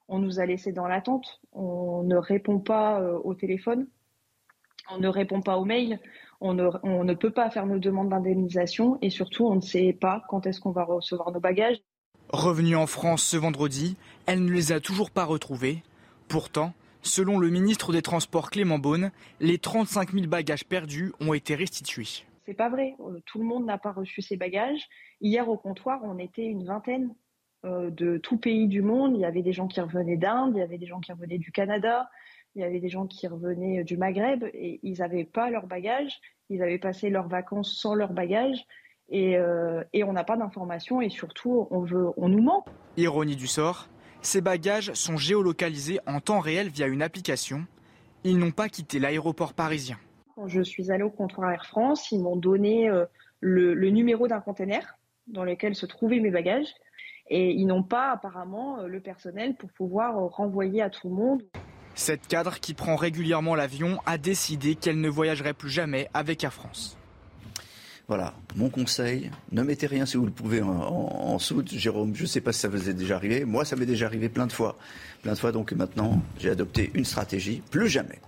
On 0.10 0.20
nous 0.20 0.42
a 0.42 0.46
laissés 0.46 0.74
dans 0.74 0.88
l'attente, 0.88 1.40
on 1.54 2.04
ne 2.04 2.18
répond 2.18 2.60
pas 2.60 3.00
euh, 3.00 3.18
au 3.24 3.34
téléphone, 3.34 3.88
on 4.92 4.98
ne 4.98 5.08
répond 5.08 5.42
pas 5.42 5.58
aux 5.58 5.64
mails, 5.64 6.02
on 6.42 6.54
ne, 6.54 6.70
on 6.84 7.06
ne 7.06 7.14
peut 7.14 7.32
pas 7.32 7.50
faire 7.50 7.66
nos 7.66 7.80
demandes 7.80 8.10
d'indemnisation 8.10 8.98
et 9.02 9.10
surtout 9.10 9.46
on 9.46 9.56
ne 9.56 9.62
sait 9.62 9.94
pas 9.94 10.22
quand 10.28 10.46
est-ce 10.46 10.60
qu'on 10.60 10.72
va 10.72 10.84
recevoir 10.84 11.32
nos 11.32 11.40
bagages. 11.40 11.78
Revenue 12.28 12.76
en 12.76 12.88
France 12.88 13.24
ce 13.24 13.38
vendredi, 13.38 13.96
elle 14.26 14.44
ne 14.44 14.52
les 14.52 14.74
a 14.74 14.82
toujours 14.82 15.12
pas 15.12 15.24
retrouvés. 15.24 15.82
Pourtant, 16.28 16.74
selon 17.02 17.40
le 17.40 17.50
ministre 17.50 17.94
des 17.94 18.02
Transports 18.02 18.50
Clément 18.52 18.80
Beaune, 18.80 19.12
les 19.40 19.60
35 19.60 20.12
000 20.12 20.28
bagages 20.28 20.66
perdus 20.66 21.14
ont 21.22 21.34
été 21.34 21.56
restitués. 21.56 22.26
C'est 22.50 22.56
pas 22.56 22.70
vrai. 22.70 22.96
Euh, 23.00 23.20
tout 23.28 23.38
le 23.38 23.46
monde 23.46 23.68
n'a 23.68 23.78
pas 23.78 23.92
reçu 23.92 24.24
ses 24.24 24.36
bagages. 24.36 24.88
Hier 25.22 25.48
au 25.48 25.56
comptoir, 25.56 26.00
on 26.04 26.18
était 26.18 26.46
une 26.46 26.66
vingtaine 26.66 27.14
euh, 27.64 27.92
de 27.92 28.18
tout 28.18 28.38
pays 28.38 28.68
du 28.68 28.82
monde. 28.82 29.16
Il 29.16 29.20
y 29.20 29.26
avait 29.26 29.44
des 29.44 29.54
gens 29.54 29.68
qui 29.68 29.80
revenaient 29.80 30.18
d'Inde, 30.18 30.54
il 30.56 30.60
y 30.60 30.64
avait 30.64 30.80
des 30.80 30.88
gens 30.88 31.00
qui 31.00 31.12
revenaient 31.12 31.38
du 31.38 31.52
Canada, 31.52 32.10
il 32.56 32.64
y 32.64 32.66
avait 32.66 32.80
des 32.80 32.90
gens 32.90 33.06
qui 33.06 33.28
revenaient 33.28 33.84
du 33.84 33.98
Maghreb 33.98 34.46
et 34.46 34.80
ils 34.82 34.98
n'avaient 34.98 35.26
pas 35.26 35.52
leurs 35.52 35.68
bagages. 35.68 36.20
Ils 36.50 36.64
avaient 36.64 36.80
passé 36.80 37.12
leurs 37.12 37.28
vacances 37.28 37.80
sans 37.80 37.94
leurs 37.94 38.14
bagages. 38.14 38.66
Et, 39.10 39.38
euh, 39.38 39.84
on 40.04 40.14
n'a 40.14 40.24
pas 40.24 40.36
d'informations 40.36 41.02
et 41.02 41.10
surtout 41.10 41.68
on, 41.70 41.86
on 42.18 42.30
nous 42.30 42.42
ment. 42.42 42.66
Ironie 42.98 43.36
du 43.36 43.46
sort, 43.46 43.90
ces 44.24 44.42
bagages 44.42 44.92
sont 44.94 45.18
géolocalisés 45.18 46.00
en 46.08 46.20
temps 46.20 46.40
réel 46.40 46.70
via 46.70 46.88
une 46.88 47.04
application. 47.04 47.68
Ils 48.24 48.40
n'ont 48.40 48.50
pas 48.50 48.70
quitté 48.70 48.98
l'aéroport 48.98 49.54
parisien. 49.54 50.00
Quand 50.40 50.48
je 50.48 50.62
suis 50.62 50.90
allée 50.90 51.04
au 51.04 51.10
comptoir 51.10 51.52
Air 51.52 51.66
France, 51.66 52.14
ils 52.14 52.20
m'ont 52.22 52.38
donné 52.38 52.90
euh, 52.90 53.04
le, 53.42 53.76
numéro 53.90 54.30
d'un 54.30 54.40
conteneur 54.40 54.84
dans 55.28 55.44
lequel 55.44 55.76
se 55.76 55.86
trouvaient 55.86 56.22
mes 56.22 56.32
bagages. 56.32 56.74
Et 57.30 57.52
ils 57.52 57.66
n'ont 57.66 57.84
pas 57.84 58.12
apparemment 58.12 58.80
euh, 58.80 58.88
le 58.88 59.02
personnel 59.02 59.56
pour 59.56 59.70
pouvoir 59.74 60.18
euh, 60.18 60.28
renvoyer 60.28 60.82
à 60.82 60.90
tout 60.90 61.10
le 61.10 61.16
monde. 61.16 61.44
Cette 61.94 62.26
cadre 62.26 62.58
qui 62.62 62.74
prend 62.74 62.96
régulièrement 62.96 63.54
l'avion 63.54 64.00
a 64.06 64.18
décidé 64.18 64.76
qu'elle 64.76 65.02
ne 65.02 65.10
voyagerait 65.10 65.54
plus 65.54 65.70
jamais 65.70 66.08
avec 66.14 66.42
Air 66.42 66.54
France. 66.54 66.98
Voilà, 68.08 68.34
mon 68.56 68.70
conseil, 68.70 69.32
ne 69.52 69.62
mettez 69.62 69.88
rien 69.88 70.06
si 70.06 70.16
vous 70.16 70.26
le 70.26 70.32
pouvez 70.32 70.62
en, 70.62 70.70
en, 70.70 71.38
soute. 71.38 71.70
Jérôme, 71.70 72.16
je 72.16 72.22
ne 72.22 72.28
sais 72.28 72.40
pas 72.40 72.54
si 72.54 72.62
ça 72.62 72.70
vous 72.70 72.90
est 72.90 72.94
déjà 72.94 73.18
arrivé. 73.18 73.44
Moi, 73.44 73.66
ça 73.66 73.76
m'est 73.76 73.86
déjà 73.86 74.06
arrivé 74.06 74.30
plein 74.30 74.48
de 74.48 74.54
fois. 74.54 74.78
Plein 75.22 75.34
de 75.34 75.38
fois, 75.38 75.52
donc 75.52 75.74
maintenant, 75.74 76.22
j'ai 76.38 76.50
adopté 76.50 76.92
une 76.94 77.04
stratégie. 77.04 77.62
Plus 77.70 77.90
jamais. 77.90 78.22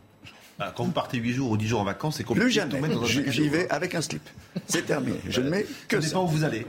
Ah, 0.64 0.72
quand 0.76 0.84
vous 0.84 0.92
partez 0.92 1.18
8 1.18 1.34
jours 1.34 1.50
ou 1.50 1.58
10 1.58 1.68
jours 1.68 1.82
en 1.82 1.84
vacances, 1.84 2.18
c'est 2.18 2.24
compliqué. 2.24 2.46
Plus 2.46 2.52
jamais. 2.52 2.80
J'y 3.06 3.50
vais 3.50 3.68
avec 3.72 3.96
un 3.96 4.02
slip. 4.02 4.22
C'est 4.68 4.86
terminé. 4.86 5.18
Je 5.28 5.42
ne 5.42 5.50
mets 5.50 5.66
que 5.88 6.00
ça. 6.00 6.02
Ça 6.04 6.08
dépend 6.10 6.24
où 6.26 6.28
vous 6.28 6.44
allez. 6.44 6.68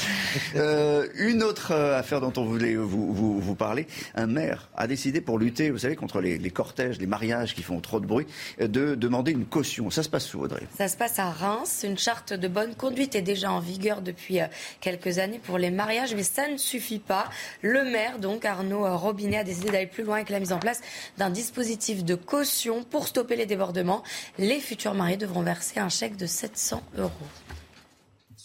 Euh, 0.54 1.06
une 1.16 1.42
autre 1.42 1.72
euh, 1.72 1.98
affaire 1.98 2.20
dont 2.20 2.32
on 2.36 2.44
voulait 2.44 2.76
vous, 2.76 3.54
parler, 3.54 3.86
un 4.14 4.26
maire 4.26 4.68
a 4.76 4.86
décidé 4.86 5.20
pour 5.20 5.38
lutter, 5.38 5.70
vous 5.70 5.78
savez, 5.78 5.96
contre 5.96 6.20
les, 6.20 6.38
les, 6.38 6.50
cortèges, 6.50 6.98
les 6.98 7.06
mariages 7.06 7.54
qui 7.54 7.62
font 7.62 7.80
trop 7.80 8.00
de 8.00 8.06
bruit, 8.06 8.26
euh, 8.60 8.68
de 8.68 8.94
demander 8.94 9.32
une 9.32 9.44
caution. 9.44 9.90
Ça 9.90 10.02
se 10.02 10.08
passe 10.08 10.32
où, 10.34 10.40
Audrey? 10.40 10.62
Ça 10.76 10.88
se 10.88 10.96
passe 10.96 11.18
à 11.18 11.30
Reims. 11.30 11.84
Une 11.86 11.98
charte 11.98 12.32
de 12.32 12.48
bonne 12.48 12.74
conduite 12.74 13.14
est 13.14 13.22
déjà 13.22 13.50
en 13.50 13.60
vigueur 13.60 14.02
depuis 14.02 14.38
quelques 14.80 15.18
années 15.18 15.40
pour 15.42 15.58
les 15.58 15.70
mariages, 15.70 16.14
mais 16.14 16.22
ça 16.22 16.48
ne 16.48 16.56
suffit 16.56 17.00
pas. 17.00 17.28
Le 17.62 17.84
maire, 17.84 18.18
donc 18.18 18.44
Arnaud 18.44 18.96
Robinet, 18.96 19.38
a 19.38 19.44
décidé 19.44 19.70
d'aller 19.70 19.86
plus 19.86 20.04
loin 20.04 20.16
avec 20.16 20.30
la 20.30 20.40
mise 20.40 20.52
en 20.52 20.58
place 20.58 20.80
d'un 21.18 21.30
dispositif 21.30 22.04
de 22.04 22.14
caution 22.14 22.84
pour 22.84 23.08
stopper 23.08 23.36
les 23.36 23.46
débordements. 23.46 24.02
Les 24.38 24.60
futurs 24.60 24.94
mariés 24.94 25.16
devront 25.16 25.42
verser 25.42 25.80
un 25.80 25.88
chèque 25.88 26.16
de 26.16 26.26
700 26.26 26.82
euros 26.98 27.10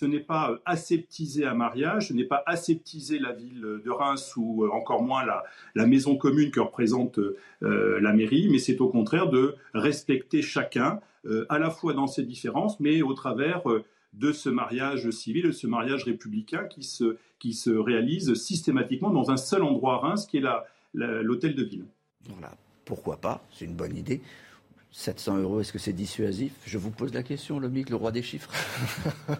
ce 0.01 0.07
n'est 0.07 0.19
pas 0.19 0.49
euh, 0.49 0.57
aseptiser 0.65 1.45
un 1.45 1.53
mariage, 1.53 2.07
ce 2.07 2.13
n'est 2.13 2.25
pas 2.25 2.41
aseptiser 2.47 3.19
la 3.19 3.33
ville 3.33 3.61
de 3.61 3.89
Reims 3.91 4.33
ou 4.35 4.63
euh, 4.63 4.69
encore 4.71 5.03
moins 5.03 5.23
la, 5.23 5.85
maison 5.85 6.15
commune 6.15 6.49
que 6.49 6.59
représente 6.59 7.19
euh, 7.19 7.99
la 8.01 8.11
mairie, 8.11 8.49
mais 8.49 8.57
c'est 8.57 8.81
au 8.81 8.89
contraire 8.89 9.29
de 9.29 9.55
respecter 9.73 10.41
chacun, 10.41 10.99
à 11.49 11.59
la 11.59 11.69
fois 11.69 11.93
dans 11.93 12.07
ses 12.07 12.23
différences, 12.23 12.79
mais 12.79 13.03
au 13.03 13.13
travers 13.13 13.61
de 14.13 14.31
ce 14.31 14.49
mariage 14.49 15.11
civil, 15.11 15.43
de 15.43 15.51
ce 15.51 15.67
mariage 15.67 16.05
républicain 16.05 16.63
qui 16.63 16.81
se, 16.81 17.17
qui 17.37 17.53
se 17.53 17.69
réalise 17.69 18.33
systématiquement 18.33 19.11
dans 19.11 19.29
un 19.29 19.37
seul 19.37 19.61
endroit 19.61 19.95
à 19.95 19.97
Reims, 19.97 20.25
qui 20.25 20.37
est 20.37 20.43
l'hôtel 20.95 21.53
de 21.53 21.63
ville. 21.63 21.85
Voilà, 22.27 22.55
pourquoi 22.85 23.17
pas, 23.17 23.45
c'est 23.51 23.65
une 23.65 23.75
bonne 23.75 23.95
idée. 23.95 24.21
700 24.93 25.37
euros, 25.37 25.61
est-ce 25.61 25.71
que 25.71 25.79
c'est 25.79 25.93
dissuasif? 25.93 26.51
Je 26.65 26.77
vous 26.77 26.91
pose 26.91 27.13
la 27.13 27.23
question, 27.23 27.59
Lomic, 27.59 27.89
le 27.89 27.95
roi 27.95 28.11
des 28.11 28.21
chiffres. 28.21 28.49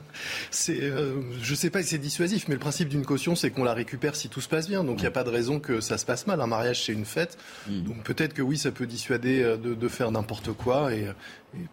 c'est, 0.49 0.81
euh, 0.81 1.21
je 1.41 1.51
ne 1.51 1.55
sais 1.55 1.69
pas 1.69 1.83
si 1.83 1.89
c'est 1.89 1.97
dissuasif, 1.97 2.47
mais 2.47 2.53
le 2.53 2.59
principe 2.59 2.87
d'une 2.87 3.05
caution, 3.05 3.35
c'est 3.35 3.51
qu'on 3.51 3.65
la 3.65 3.73
récupère 3.73 4.15
si 4.15 4.29
tout 4.29 4.39
se 4.39 4.47
passe 4.47 4.69
bien. 4.69 4.85
Donc 4.85 4.99
il 4.99 5.01
n'y 5.01 5.07
a 5.07 5.11
pas 5.11 5.25
de 5.25 5.29
raison 5.29 5.59
que 5.59 5.81
ça 5.81 5.97
se 5.97 6.05
passe 6.05 6.25
mal. 6.25 6.39
Un 6.39 6.47
mariage, 6.47 6.85
c'est 6.85 6.93
une 6.93 7.03
fête. 7.03 7.37
Hmm. 7.67 7.81
Donc 7.81 8.03
peut-être 8.03 8.33
que 8.33 8.41
oui, 8.41 8.57
ça 8.57 8.71
peut 8.71 8.87
dissuader 8.87 9.43
euh, 9.43 9.57
de, 9.57 9.87
faire 9.89 10.09
n'importe 10.11 10.53
quoi. 10.53 10.93
Et, 10.93 11.05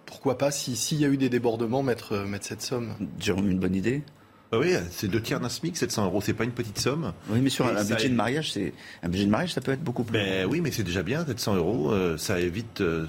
pourquoi 0.06 0.38
pas, 0.38 0.50
s'il 0.50 0.98
y 0.98 1.04
a 1.04 1.08
eu 1.08 1.16
des 1.16 1.28
débordements, 1.28 1.84
mettre, 1.84 2.12
euh, 2.12 2.26
mettre 2.26 2.46
cette 2.46 2.62
somme. 2.62 2.94
Jérôme, 3.20 3.48
une 3.48 3.60
bonne 3.60 3.76
idée? 3.76 4.02
Bah 4.50 4.58
oui, 4.58 4.72
c'est 4.90 5.08
deux 5.08 5.20
tiers 5.20 5.40
d'un 5.40 5.50
SMIC, 5.50 5.76
700 5.76 6.06
euros, 6.06 6.22
c'est 6.22 6.32
pas 6.32 6.44
une 6.44 6.52
petite 6.52 6.78
somme. 6.78 7.12
Oui, 7.28 7.40
mais 7.42 7.50
sur 7.50 7.66
un, 7.66 7.84
budget 7.84 8.08
de 8.08 8.14
mariage, 8.14 8.52
c'est 8.52 8.72
un 9.02 9.08
budget 9.10 9.26
de 9.26 9.30
mariage, 9.30 9.52
ça 9.52 9.60
peut 9.60 9.72
être 9.72 9.82
beaucoup 9.82 10.04
plus. 10.04 10.14
Ben 10.14 10.46
oui, 10.46 10.62
mais 10.62 10.70
c'est 10.70 10.84
déjà 10.84 11.02
bien, 11.02 11.26
700 11.26 11.56
euros, 11.56 11.92
euh, 11.92 12.16
ça 12.16 12.40
évite, 12.40 12.80
euh, 12.80 13.06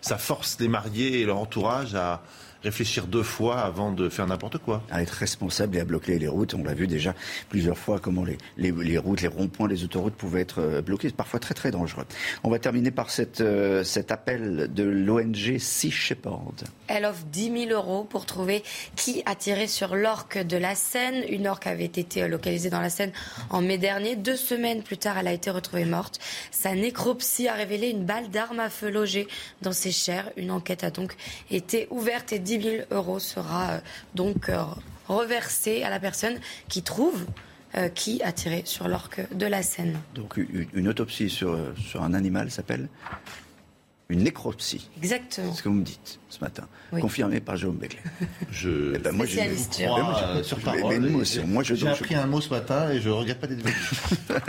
ça, 0.00 0.16
force 0.16 0.56
les 0.60 0.68
mariés 0.68 1.20
et 1.20 1.24
leur 1.26 1.38
entourage 1.38 1.94
à, 1.94 2.22
réfléchir 2.62 3.06
deux 3.06 3.22
fois 3.22 3.60
avant 3.60 3.92
de 3.92 4.08
faire 4.08 4.26
n'importe 4.26 4.58
quoi. 4.58 4.82
À 4.90 5.02
être 5.02 5.10
responsable 5.10 5.76
et 5.76 5.80
à 5.80 5.84
bloquer 5.84 6.18
les 6.18 6.28
routes. 6.28 6.54
On 6.54 6.62
l'a 6.62 6.74
vu 6.74 6.86
déjà 6.86 7.14
plusieurs 7.48 7.78
fois 7.78 7.98
comment 7.98 8.24
les, 8.24 8.38
les, 8.56 8.98
routes, 8.98 9.22
les 9.22 9.28
ronds-points, 9.28 9.68
les 9.68 9.84
autoroutes 9.84 10.14
pouvaient 10.14 10.40
être 10.40 10.60
euh, 10.60 10.82
bloqués. 10.82 11.08
C'est 11.08 11.16
parfois 11.16 11.40
très 11.40 11.54
très 11.54 11.70
dangereux. 11.70 12.04
On 12.44 12.50
va 12.50 12.58
terminer 12.58 12.90
par 12.90 13.10
cette, 13.10 13.40
euh, 13.40 13.84
cet 13.84 14.10
appel 14.10 14.70
de 14.72 14.84
l'ONG 14.84 15.58
Sea 15.58 15.90
Shepherd. 15.90 16.64
Elle 16.88 17.04
offre 17.04 17.24
10 17.32 17.66
000 17.68 17.70
euros 17.70 18.04
pour 18.04 18.26
trouver 18.26 18.62
qui 18.96 19.22
a 19.26 19.34
tiré 19.34 19.66
sur 19.66 19.94
l'orque 19.94 20.38
de 20.38 20.56
la 20.56 20.74
Seine. 20.74 21.24
Une 21.28 21.46
orque 21.46 21.66
avait 21.66 21.84
été 21.84 22.26
localisée 22.28 22.70
dans 22.70 22.80
la 22.80 22.90
Seine 22.90 23.12
en 23.50 23.60
mai 23.60 23.78
dernier. 23.78 24.16
Deux 24.16 24.36
semaines 24.36 24.82
plus 24.82 24.98
tard, 24.98 25.18
elle 25.18 25.28
a 25.28 25.32
été 25.32 25.50
retrouvée 25.50 25.84
morte. 25.84 26.20
Sa 26.50 26.74
nécropsie 26.74 27.48
a 27.48 27.54
révélé 27.54 27.88
une 27.90 28.04
balle 28.04 28.28
d'arme 28.30 28.60
à 28.60 28.70
feu 28.70 28.90
logée 28.90 29.26
dans 29.62 29.72
ses 29.72 29.92
chairs. 29.92 30.30
Une 30.36 30.50
enquête 30.50 30.84
a 30.84 30.90
donc 30.90 31.14
été 31.50 31.86
ouverte 31.90 32.32
et 32.32 32.38
10 32.58 32.62
000 32.62 32.76
euros 32.90 33.18
sera 33.18 33.70
euh, 33.70 33.78
donc 34.14 34.48
euh, 34.48 34.62
reversé 35.08 35.82
à 35.82 35.90
la 35.90 36.00
personne 36.00 36.38
qui 36.68 36.82
trouve 36.82 37.24
euh, 37.76 37.88
qui 37.88 38.22
a 38.22 38.32
tiré 38.32 38.62
sur 38.66 38.88
l'orque 38.88 39.22
de 39.34 39.46
la 39.46 39.62
Seine. 39.62 39.98
Donc 40.14 40.36
une 40.36 40.88
autopsie 40.88 41.30
sur, 41.30 41.58
sur 41.76 42.02
un 42.02 42.12
animal 42.12 42.50
s'appelle 42.50 42.88
une 44.12 44.22
nécropsie. 44.22 44.88
Exactement. 44.98 45.50
C'est 45.52 45.58
ce 45.58 45.62
que 45.62 45.68
vous 45.68 45.74
me 45.74 45.84
dites 45.84 46.20
ce 46.28 46.40
matin, 46.40 46.68
confirmé 47.00 47.40
par 47.40 47.56
Jérôme 47.56 47.76
Beclet. 47.76 48.00
Je, 48.50 48.94
eh 48.94 48.98
ben, 48.98 49.12
moi, 49.12 49.26
je, 49.26 49.38
crois, 49.84 50.42
sur 50.42 50.58
parole. 50.60 51.00
moi, 51.46 51.62
je, 51.62 51.74
J'ai 51.74 51.88
appris 51.88 52.14
un 52.14 52.26
mot 52.26 52.40
ce 52.40 52.50
matin 52.50 52.90
et 52.90 53.00
je 53.00 53.08
ne 53.08 53.14
regrette 53.14 53.38
pas 53.38 53.46
d'être 53.46 53.62
venu. 53.62 53.74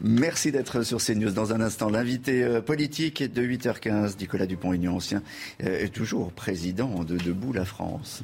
Merci 0.00 0.52
d'être 0.52 0.82
sur 0.82 0.98
CNews. 1.02 1.30
Dans 1.30 1.52
un 1.52 1.60
instant, 1.60 1.88
l'invité 1.88 2.42
euh, 2.42 2.60
politique 2.60 3.22
de 3.22 3.42
8h15, 3.42 4.18
Nicolas 4.18 4.46
Dupont-Aignan, 4.46 4.96
ancien, 4.96 5.22
euh, 5.62 5.84
est 5.84 5.88
toujours 5.88 6.32
président 6.32 7.04
de 7.04 7.16
Debout 7.16 7.52
la 7.52 7.64
France. 7.64 8.22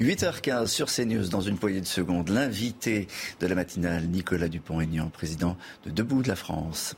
8h15 0.00 0.66
sur 0.68 0.86
CNews, 0.86 1.28
dans 1.28 1.40
une 1.40 1.58
poignée 1.58 1.80
de 1.80 1.86
secondes, 1.86 2.28
l'invité 2.28 3.08
de 3.40 3.46
la 3.48 3.56
matinale, 3.56 4.04
Nicolas 4.04 4.48
Dupont-Aignan, 4.48 5.08
président 5.08 5.56
de 5.84 5.90
Debout 5.90 6.22
de 6.22 6.28
la 6.28 6.36
France. 6.36 6.94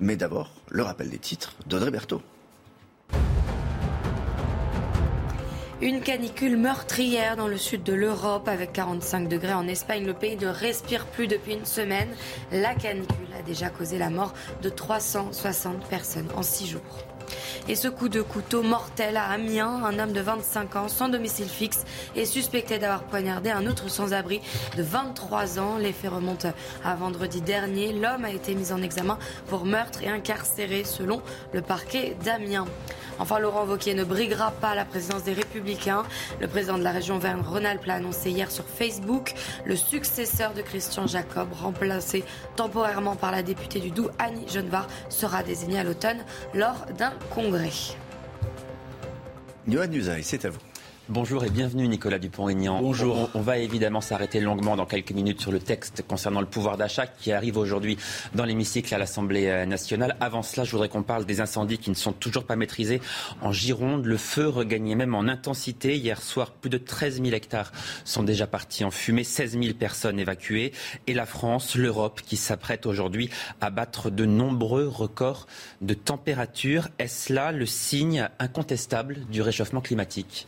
Mais 0.00 0.16
d'abord, 0.16 0.52
le 0.68 0.82
rappel 0.82 1.10
des 1.10 1.18
titres 1.18 1.54
d'Audrey 1.66 1.90
Berthaud. 1.90 2.22
Une 5.80 6.00
canicule 6.00 6.56
meurtrière 6.56 7.36
dans 7.36 7.46
le 7.46 7.56
sud 7.56 7.84
de 7.84 7.92
l'Europe 7.92 8.48
avec 8.48 8.72
45 8.72 9.28
degrés 9.28 9.54
en 9.54 9.68
Espagne. 9.68 10.04
Le 10.04 10.14
pays 10.14 10.36
ne 10.36 10.48
respire 10.48 11.06
plus 11.06 11.28
depuis 11.28 11.54
une 11.54 11.64
semaine. 11.64 12.08
La 12.50 12.74
canicule 12.74 13.28
a 13.38 13.42
déjà 13.42 13.70
causé 13.70 13.96
la 13.96 14.10
mort 14.10 14.34
de 14.62 14.70
360 14.70 15.88
personnes 15.88 16.28
en 16.34 16.42
six 16.42 16.66
jours. 16.66 17.04
Et 17.68 17.74
ce 17.74 17.88
coup 17.88 18.08
de 18.08 18.22
couteau 18.22 18.62
mortel 18.62 19.16
à 19.16 19.24
Amiens, 19.30 19.82
un 19.84 19.98
homme 19.98 20.12
de 20.12 20.20
25 20.20 20.76
ans 20.76 20.88
sans 20.88 21.08
domicile 21.08 21.48
fixe 21.48 21.84
est 22.16 22.24
suspecté 22.24 22.78
d'avoir 22.78 23.02
poignardé 23.02 23.50
un 23.50 23.66
autre 23.66 23.88
sans-abri 23.88 24.40
de 24.76 24.82
23 24.82 25.58
ans. 25.58 25.76
Les 25.78 25.92
faits 25.92 26.10
remontent 26.10 26.52
à 26.84 26.94
vendredi 26.94 27.40
dernier. 27.40 27.92
L'homme 27.92 28.24
a 28.24 28.30
été 28.30 28.54
mis 28.54 28.72
en 28.72 28.82
examen 28.82 29.18
pour 29.48 29.64
meurtre 29.64 30.02
et 30.02 30.08
incarcéré 30.08 30.84
selon 30.84 31.20
le 31.52 31.60
parquet 31.60 32.16
d'Amiens. 32.24 32.66
Enfin, 33.18 33.38
Laurent 33.38 33.66
Wauquiez 33.66 33.94
ne 33.94 34.04
briguera 34.04 34.50
pas 34.50 34.74
la 34.74 34.84
présidence 34.84 35.24
des 35.24 35.32
Républicains. 35.32 36.04
Le 36.40 36.46
président 36.46 36.78
de 36.78 36.84
la 36.84 36.92
région 36.92 37.18
Verne-Rhône-Alpes 37.18 37.84
l'a 37.86 37.94
annoncé 37.94 38.30
hier 38.30 38.50
sur 38.50 38.64
Facebook. 38.64 39.34
Le 39.64 39.76
successeur 39.76 40.54
de 40.54 40.62
Christian 40.62 41.06
Jacob, 41.06 41.48
remplacé 41.52 42.24
temporairement 42.56 43.16
par 43.16 43.32
la 43.32 43.42
députée 43.42 43.80
du 43.80 43.90
Doubs, 43.90 44.10
Annie 44.18 44.48
Genevard, 44.48 44.86
sera 45.08 45.42
désigné 45.42 45.78
à 45.80 45.84
l'automne 45.84 46.24
lors 46.54 46.86
d'un 46.96 47.12
congrès. 47.30 47.70
C'est 50.22 50.44
à 50.44 50.50
vous. 50.50 50.67
Bonjour 51.10 51.42
et 51.42 51.48
bienvenue 51.48 51.88
Nicolas 51.88 52.18
Dupont-Aignan. 52.18 52.82
Bonjour. 52.82 53.30
On, 53.32 53.40
va 53.40 53.56
évidemment 53.56 54.02
s'arrêter 54.02 54.40
longuement 54.40 54.76
dans 54.76 54.84
quelques 54.84 55.12
minutes 55.12 55.40
sur 55.40 55.50
le 55.50 55.58
texte 55.58 56.04
concernant 56.06 56.42
le 56.42 56.46
pouvoir 56.46 56.76
d'achat 56.76 57.06
qui 57.06 57.32
arrive 57.32 57.56
aujourd'hui 57.56 57.96
dans 58.34 58.44
l'hémicycle 58.44 58.94
à 58.94 58.98
l'Assemblée 58.98 59.46
euh, 59.46 59.64
nationale. 59.64 60.18
Avant 60.20 60.42
cela, 60.42 60.64
je 60.64 60.70
voudrais 60.70 60.90
qu'on 60.90 61.02
parle 61.02 61.24
des 61.24 61.40
incendies 61.40 61.78
qui 61.78 61.88
ne 61.88 61.94
sont 61.94 62.12
toujours 62.12 62.44
pas 62.44 62.56
maîtrisés 62.56 63.00
en 63.40 63.52
Gironde. 63.52 64.04
Le 64.04 64.18
feu 64.18 64.48
regagnait 64.48 64.96
même 64.96 65.14
en 65.14 65.28
intensité. 65.28 65.96
Hier 65.96 66.20
soir, 66.20 66.50
plus 66.50 66.68
de 66.68 66.76
13 66.76 67.22
000 67.22 67.34
hectares 67.34 67.72
sont 68.04 68.22
déjà 68.22 68.46
partis 68.46 68.84
en 68.84 68.90
fumée, 68.90 69.24
16 69.24 69.58
000 69.58 69.74
personnes 69.78 70.20
évacuées. 70.20 70.72
Et 71.06 71.14
la 71.14 71.24
France, 71.24 71.74
l'Europe 71.74 72.20
qui 72.20 72.36
s'apprête 72.36 72.84
aujourd'hui 72.84 73.30
à 73.62 73.70
battre 73.70 74.10
de 74.10 74.26
nombreux 74.26 74.86
records 74.86 75.46
de 75.80 75.94
température. 75.94 76.88
Est-ce 76.98 77.32
là 77.32 77.50
le 77.50 77.64
signe 77.64 78.28
incontestable 78.38 79.20
du 79.30 79.40
réchauffement 79.40 79.80
climatique? 79.80 80.46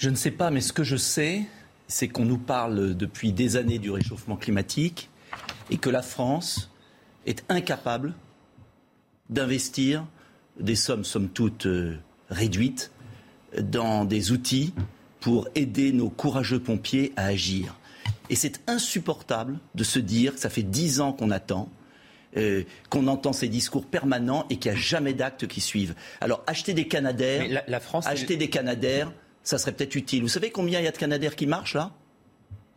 Je 0.00 0.08
ne 0.08 0.14
sais 0.14 0.30
pas, 0.30 0.50
mais 0.50 0.62
ce 0.62 0.72
que 0.72 0.82
je 0.82 0.96
sais, 0.96 1.42
c'est 1.86 2.08
qu'on 2.08 2.24
nous 2.24 2.38
parle 2.38 2.96
depuis 2.96 3.34
des 3.34 3.56
années 3.56 3.78
du 3.78 3.90
réchauffement 3.90 4.36
climatique 4.36 5.10
et 5.70 5.76
que 5.76 5.90
la 5.90 6.00
France 6.00 6.70
est 7.26 7.44
incapable 7.50 8.14
d'investir 9.28 10.06
des 10.58 10.74
sommes, 10.74 11.04
somme 11.04 11.28
toute, 11.28 11.66
euh, 11.66 11.98
réduites 12.30 12.92
dans 13.60 14.06
des 14.06 14.32
outils 14.32 14.72
pour 15.20 15.48
aider 15.54 15.92
nos 15.92 16.08
courageux 16.08 16.60
pompiers 16.60 17.12
à 17.16 17.26
agir. 17.26 17.76
Et 18.30 18.36
c'est 18.36 18.62
insupportable 18.70 19.58
de 19.74 19.84
se 19.84 19.98
dire 19.98 20.34
que 20.34 20.40
ça 20.40 20.48
fait 20.48 20.62
dix 20.62 21.02
ans 21.02 21.12
qu'on 21.12 21.30
attend, 21.30 21.68
euh, 22.38 22.64
qu'on 22.88 23.06
entend 23.06 23.34
ces 23.34 23.48
discours 23.48 23.84
permanents 23.84 24.46
et 24.48 24.56
qu'il 24.56 24.72
n'y 24.72 24.78
a 24.78 24.80
jamais 24.80 25.12
d'actes 25.12 25.46
qui 25.46 25.60
suivent. 25.60 25.94
Alors 26.22 26.42
acheter 26.46 26.72
des 26.72 26.88
Canadaires, 26.88 27.64
la, 27.68 27.80
France, 27.80 28.06
acheter 28.06 28.38
des 28.38 28.48
Canadaires, 28.48 29.12
ça 29.42 29.58
serait 29.58 29.72
peut-être 29.72 29.94
utile. 29.94 30.22
Vous 30.22 30.28
savez 30.28 30.50
combien 30.50 30.80
il 30.80 30.84
y 30.84 30.88
a 30.88 30.92
de 30.92 30.96
Canadaires 30.96 31.36
qui 31.36 31.46
marchent 31.46 31.74
là? 31.74 31.92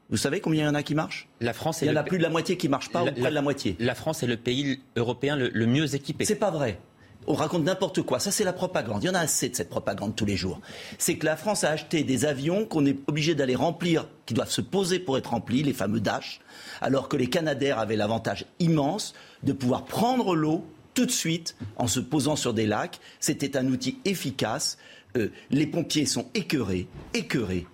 Vous 0.09 0.17
savez 0.17 0.41
combien 0.41 0.63
il 0.63 0.67
y 0.67 0.69
en 0.69 0.75
a 0.75 0.83
qui 0.83 0.95
marchent? 0.95 1.27
La 1.41 1.53
France 1.53 1.81
Il 1.81 1.87
y 1.87 1.91
en 1.91 1.95
a 1.95 2.03
plus 2.03 2.17
de 2.17 2.23
la 2.23 2.29
moitié 2.29 2.57
qui 2.57 2.67
ne 2.67 2.71
marchent 2.71 2.91
pas, 2.91 3.03
ou 3.03 3.11
près 3.11 3.29
de 3.29 3.35
la 3.35 3.41
moitié. 3.41 3.75
La 3.79 3.95
France 3.95 4.21
est 4.21 4.27
le 4.27 4.37
pays 4.37 4.79
européen 4.95 5.35
le, 5.35 5.65
mieux 5.65 5.95
équipé. 5.95 6.25
C'est 6.25 6.35
pas 6.35 6.51
vrai. 6.51 6.79
on 7.25 7.33
raconte 7.33 7.63
n'importe 7.63 8.01
quoi. 8.03 8.19
Ça, 8.19 8.31
c'est 8.31 8.43
la 8.43 8.53
propagande. 8.53 9.03
Il 9.03 9.07
y 9.07 9.09
en 9.09 9.15
a 9.15 9.19
assez 9.19 9.49
de 9.49 9.55
cette 9.55 9.69
propagande 9.69 10.15
tous 10.15 10.25
les 10.25 10.35
jours. 10.35 10.61
C'est 10.97 11.17
que 11.17 11.25
la 11.25 11.35
France 11.35 11.63
a 11.63 11.71
acheté 11.71 12.03
des 12.03 12.25
avions 12.25 12.65
qu'on 12.65 12.85
est 12.85 12.97
obligé 13.07 13.33
d'aller 13.33 13.55
remplir, 13.55 14.07
qui 14.25 14.33
doivent 14.33 14.51
se 14.51 14.61
poser 14.61 14.99
pour 14.99 15.17
être 15.17 15.31
remplis, 15.31 15.63
les 15.63 15.73
fameux 15.73 15.99
Dash, 15.99 16.41
alors 16.81 17.09
que 17.09 17.17
les 17.17 17.27
Canadaires 17.27 17.79
avaient 17.79 17.95
l'avantage 17.95 18.45
immense 18.59 19.13
de 19.41 19.53
pouvoir 19.53 19.85
prendre 19.85 20.35
l'eau 20.35 20.63
tout 20.93 21.05
de 21.05 21.11
suite 21.11 21.55
en 21.77 21.87
se 21.87 21.99
posant 21.99 22.35
sur 22.35 22.53
des 22.53 22.67
lacs. 22.67 22.99
C'était 23.19 23.57
un 23.57 23.67
outil 23.67 23.97
efficace. 24.05 24.77
Euh, 25.17 25.29
les 25.51 25.67
pompiers 25.67 26.05
sont 26.05 26.27
écœurés, 26.33 26.87
écœurés. 27.13 27.67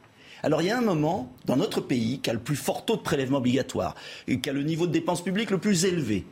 Alors 0.43 0.61
il 0.61 0.67
y 0.67 0.71
a 0.71 0.77
un 0.77 0.81
moment 0.81 1.33
dans 1.45 1.57
notre 1.57 1.81
pays 1.81 2.19
qui 2.19 2.29
a 2.29 2.33
le 2.33 2.39
plus 2.39 2.55
fort 2.55 2.85
taux 2.85 2.95
de 2.95 3.01
prélèvement 3.01 3.39
obligatoire 3.39 3.95
et 4.27 4.39
qui 4.39 4.49
a 4.49 4.53
le 4.53 4.63
niveau 4.63 4.87
de 4.87 4.91
dépenses 4.91 5.23
publiques 5.23 5.51
le 5.51 5.57
plus 5.57 5.85
élevé 5.85 6.25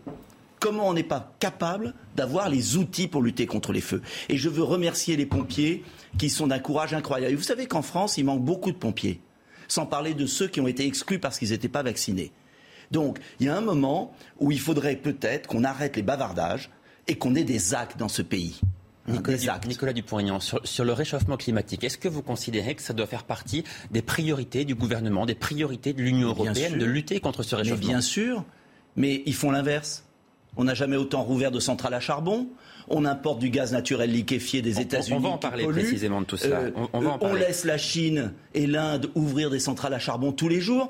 comment 0.59 0.87
on 0.89 0.93
n'est 0.93 1.03
pas 1.03 1.33
capable 1.39 1.93
d'avoir 2.15 2.49
les 2.49 2.77
outils 2.77 3.07
pour 3.07 3.21
lutter 3.21 3.45
contre 3.45 3.71
les 3.71 3.81
feux? 3.81 4.01
Et 4.29 4.37
je 4.37 4.49
veux 4.49 4.63
remercier 4.63 5.15
les 5.15 5.25
pompiers 5.25 5.83
qui 6.17 6.29
sont 6.29 6.47
d'un 6.47 6.59
courage 6.59 6.93
incroyable. 6.93 7.35
Vous 7.35 7.43
savez 7.43 7.67
qu'en 7.67 7.81
France, 7.81 8.17
il 8.17 8.25
manque 8.25 8.43
beaucoup 8.43 8.71
de 8.71 8.77
pompiers, 8.77 9.21
sans 9.67 9.85
parler 9.85 10.13
de 10.13 10.25
ceux 10.25 10.47
qui 10.47 10.61
ont 10.61 10.67
été 10.67 10.85
exclus 10.85 11.19
parce 11.19 11.39
qu'ils 11.39 11.51
n'étaient 11.51 11.69
pas 11.69 11.83
vaccinés. 11.83 12.31
Donc, 12.91 13.19
il 13.39 13.47
y 13.47 13.49
a 13.49 13.57
un 13.57 13.61
moment 13.61 14.13
où 14.39 14.51
il 14.51 14.59
faudrait 14.59 14.95
peut-être 14.95 15.47
qu'on 15.47 15.63
arrête 15.63 15.95
les 15.95 16.03
bavardages 16.03 16.69
et 17.07 17.15
qu'on 17.15 17.35
ait 17.35 17.43
des 17.43 17.73
actes 17.73 17.97
dans 17.97 18.09
ce 18.09 18.21
pays. 18.21 18.61
Nicolas, 19.07 19.93
Dupont-Aignan, 19.93 20.39
sur, 20.39 20.85
le 20.85 20.93
réchauffement 20.93 21.37
climatique, 21.37 21.83
est-ce 21.83 21.97
que 21.97 22.07
vous 22.07 22.21
considérez 22.21 22.75
que 22.75 22.81
ça 22.81 22.93
doit 22.93 23.07
faire 23.07 23.23
partie 23.23 23.63
des 23.91 24.01
priorités 24.01 24.65
du 24.65 24.75
gouvernement, 24.75 25.25
des 25.25 25.35
priorités 25.35 25.93
de 25.93 26.01
l'Union 26.01 26.29
européenne 26.29 26.77
de 26.77 26.85
lutter 26.85 27.19
contre 27.19 27.43
ce 27.43 27.55
réchauffement? 27.55 27.79
Mais 27.79 27.93
Bien 27.93 28.01
sûr, 28.01 28.43
mais 28.95 29.23
ils 29.25 29.35
font 29.35 29.51
l'inverse. 29.51 30.03
On 30.57 30.63
n'a 30.63 30.73
jamais 30.73 30.97
autant 30.97 31.21
rouvert 31.21 31.51
de 31.51 31.59
centrales 31.59 31.93
à 31.93 31.99
charbon. 31.99 32.47
On 32.89 33.05
importe 33.05 33.39
du 33.39 33.49
gaz 33.49 33.73
naturel 33.73 34.11
liquéfié 34.11 34.61
des 34.61 34.79
États-Unis. 34.79 35.17
On 35.17 35.21
va 35.21 35.29
en 35.29 35.37
parler 35.37 35.65
précisément 35.67 36.21
de 36.21 36.25
tout 36.25 36.37
cela. 36.37 36.59
Euh, 36.59 36.71
on, 36.93 37.33
laisse 37.33 37.65
la 37.65 37.77
Chine 37.77 38.33
et 38.53 38.65
l'Inde 38.65 39.11
ouvrir 39.13 39.49
des 39.49 39.59
centrales 39.59 39.93
à 39.93 39.99
charbon 39.99 40.31
tous 40.31 40.47
les 40.47 40.61
jours. 40.61 40.87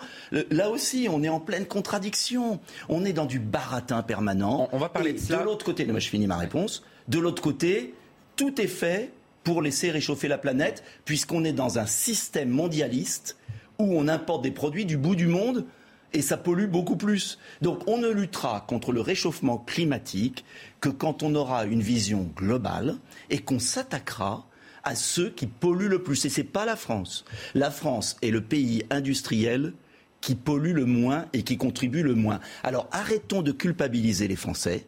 Là 0.52 0.70
aussi, 0.70 1.08
on 1.12 1.24
est 1.24 1.30
en 1.30 1.40
pleine 1.40 1.66
contradiction. 1.66 2.60
On 2.88 3.04
est 3.04 3.14
dans 3.14 3.26
du 3.26 3.40
baratin 3.40 4.04
permanent. 4.04 4.70
On, 4.72 4.78
va 4.78 4.90
parler 4.90 5.14
de 5.14 5.20
cela. 5.20 5.40
De 5.40 5.44
l'autre 5.44 5.66
côté, 5.66 5.88
je 5.88 6.08
finis 6.08 6.28
ma 6.28 6.38
réponse. 6.38 6.84
De 7.08 7.20
l'autre 7.20 7.42
côté, 7.42 7.94
tout 8.38 8.62
est 8.62 8.68
fait 8.68 9.12
pour 9.44 9.62
laisser 9.62 9.92
réchauffer 9.92 10.30
la 10.30 10.38
planète, 10.38 10.84
puisqu'on 11.04 11.44
est 11.44 11.54
dans 11.54 11.80
un 11.80 11.86
système 11.86 12.50
mondialiste 12.50 13.38
où 13.80 13.98
on 13.98 14.08
importe 14.08 14.44
des 14.44 14.52
produits 14.52 14.86
du 14.86 14.96
bout 14.96 15.16
du 15.16 15.28
monde 15.28 15.66
et 16.14 16.22
ça 16.22 16.38
pollue 16.38 16.68
beaucoup 16.68 16.96
plus. 16.96 17.38
Donc 17.62 17.82
on 17.88 17.98
ne 17.98 18.10
luttera 18.10 18.66
contre 18.68 18.92
le 18.92 19.02
réchauffement 19.02 19.58
climatique 19.58 20.46
que 20.80 20.90
quand 20.90 21.24
on 21.24 21.36
aura 21.36 21.66
une 21.66 21.82
vision 21.82 22.30
globale 22.36 22.98
et 23.30 23.40
qu'on 23.40 23.60
s'attaquera 23.60 24.48
à 24.84 24.96
ceux 24.96 25.30
qui 25.30 25.48
polluent 25.48 25.90
le 25.90 26.02
plus. 26.02 26.24
Et 26.26 26.30
ce 26.30 26.42
n'est 26.42 26.48
pas 26.48 26.66
la 26.66 26.76
France. 26.76 27.26
La 27.56 27.72
France 27.72 28.18
est 28.22 28.32
le 28.32 28.42
pays 28.42 28.84
industriel 28.90 29.74
qui 30.22 30.36
pollue 30.36 30.74
le 30.74 30.86
moins 30.86 31.26
et 31.34 31.44
qui 31.44 31.58
contribue 31.58 32.04
le 32.04 32.16
moins. 32.16 32.40
Alors 32.64 32.88
arrêtons 32.92 33.42
de 33.42 33.52
culpabiliser 33.52 34.28
les 34.28 34.36
Français 34.36 34.86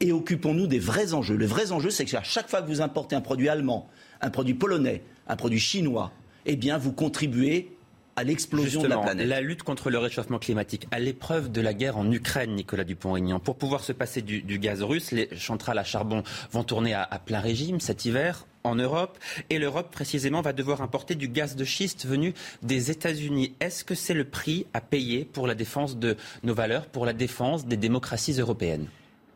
et 0.00 0.12
occupons-nous 0.12 0.66
des 0.66 0.78
vrais 0.78 1.14
enjeux. 1.14 1.36
Le 1.36 1.46
vrai 1.46 1.72
enjeu, 1.72 1.90
c'est 1.90 2.04
qu'à 2.04 2.22
chaque 2.22 2.48
fois 2.48 2.62
que 2.62 2.68
vous 2.68 2.80
importez 2.80 3.16
un 3.16 3.20
produit 3.20 3.48
allemand, 3.48 3.88
un 4.20 4.30
produit 4.30 4.54
polonais, 4.54 5.02
un 5.28 5.36
produit 5.36 5.60
chinois, 5.60 6.12
eh 6.46 6.56
bien, 6.56 6.78
vous 6.78 6.92
contribuez 6.92 7.72
à 8.16 8.24
l'explosion 8.24 8.82
de 8.82 8.88
la 8.88 8.98
planète. 8.98 9.26
La 9.26 9.40
lutte 9.40 9.62
contre 9.62 9.90
le 9.90 9.98
réchauffement 9.98 10.38
climatique, 10.38 10.86
à 10.90 10.98
l'épreuve 10.98 11.50
de 11.50 11.60
la 11.60 11.74
guerre 11.74 11.96
en 11.96 12.10
Ukraine, 12.10 12.54
Nicolas 12.54 12.84
Dupont-Aignan, 12.84 13.40
pour 13.40 13.56
pouvoir 13.56 13.82
se 13.84 13.92
passer 13.92 14.22
du, 14.22 14.58
gaz 14.58 14.82
russe, 14.82 15.12
les 15.12 15.28
centrales 15.36 15.78
à 15.78 15.84
charbon 15.84 16.22
vont 16.50 16.64
tourner 16.64 16.94
à, 16.94 17.06
plein 17.24 17.40
régime 17.40 17.80
cet 17.80 18.04
hiver 18.04 18.46
en 18.64 18.74
Europe 18.76 19.18
et 19.50 19.58
l'Europe 19.58 19.90
précisément 19.90 20.40
va 20.40 20.52
devoir 20.52 20.82
importer 20.82 21.14
du 21.14 21.28
gaz 21.28 21.56
de 21.56 21.64
schiste 21.64 22.06
venu 22.06 22.34
des 22.62 22.90
États-Unis. 22.90 23.54
Est-ce 23.60 23.84
que 23.84 23.94
c'est 23.94 24.14
le 24.14 24.24
prix 24.24 24.66
à 24.72 24.80
payer 24.80 25.24
pour 25.24 25.46
la 25.46 25.54
défense 25.54 25.96
de 25.96 26.16
nos 26.42 26.54
valeurs, 26.54 26.86
pour 26.86 27.06
la 27.06 27.12
défense 27.12 27.66
des 27.66 27.76
démocraties 27.76 28.34
européennes? 28.34 28.88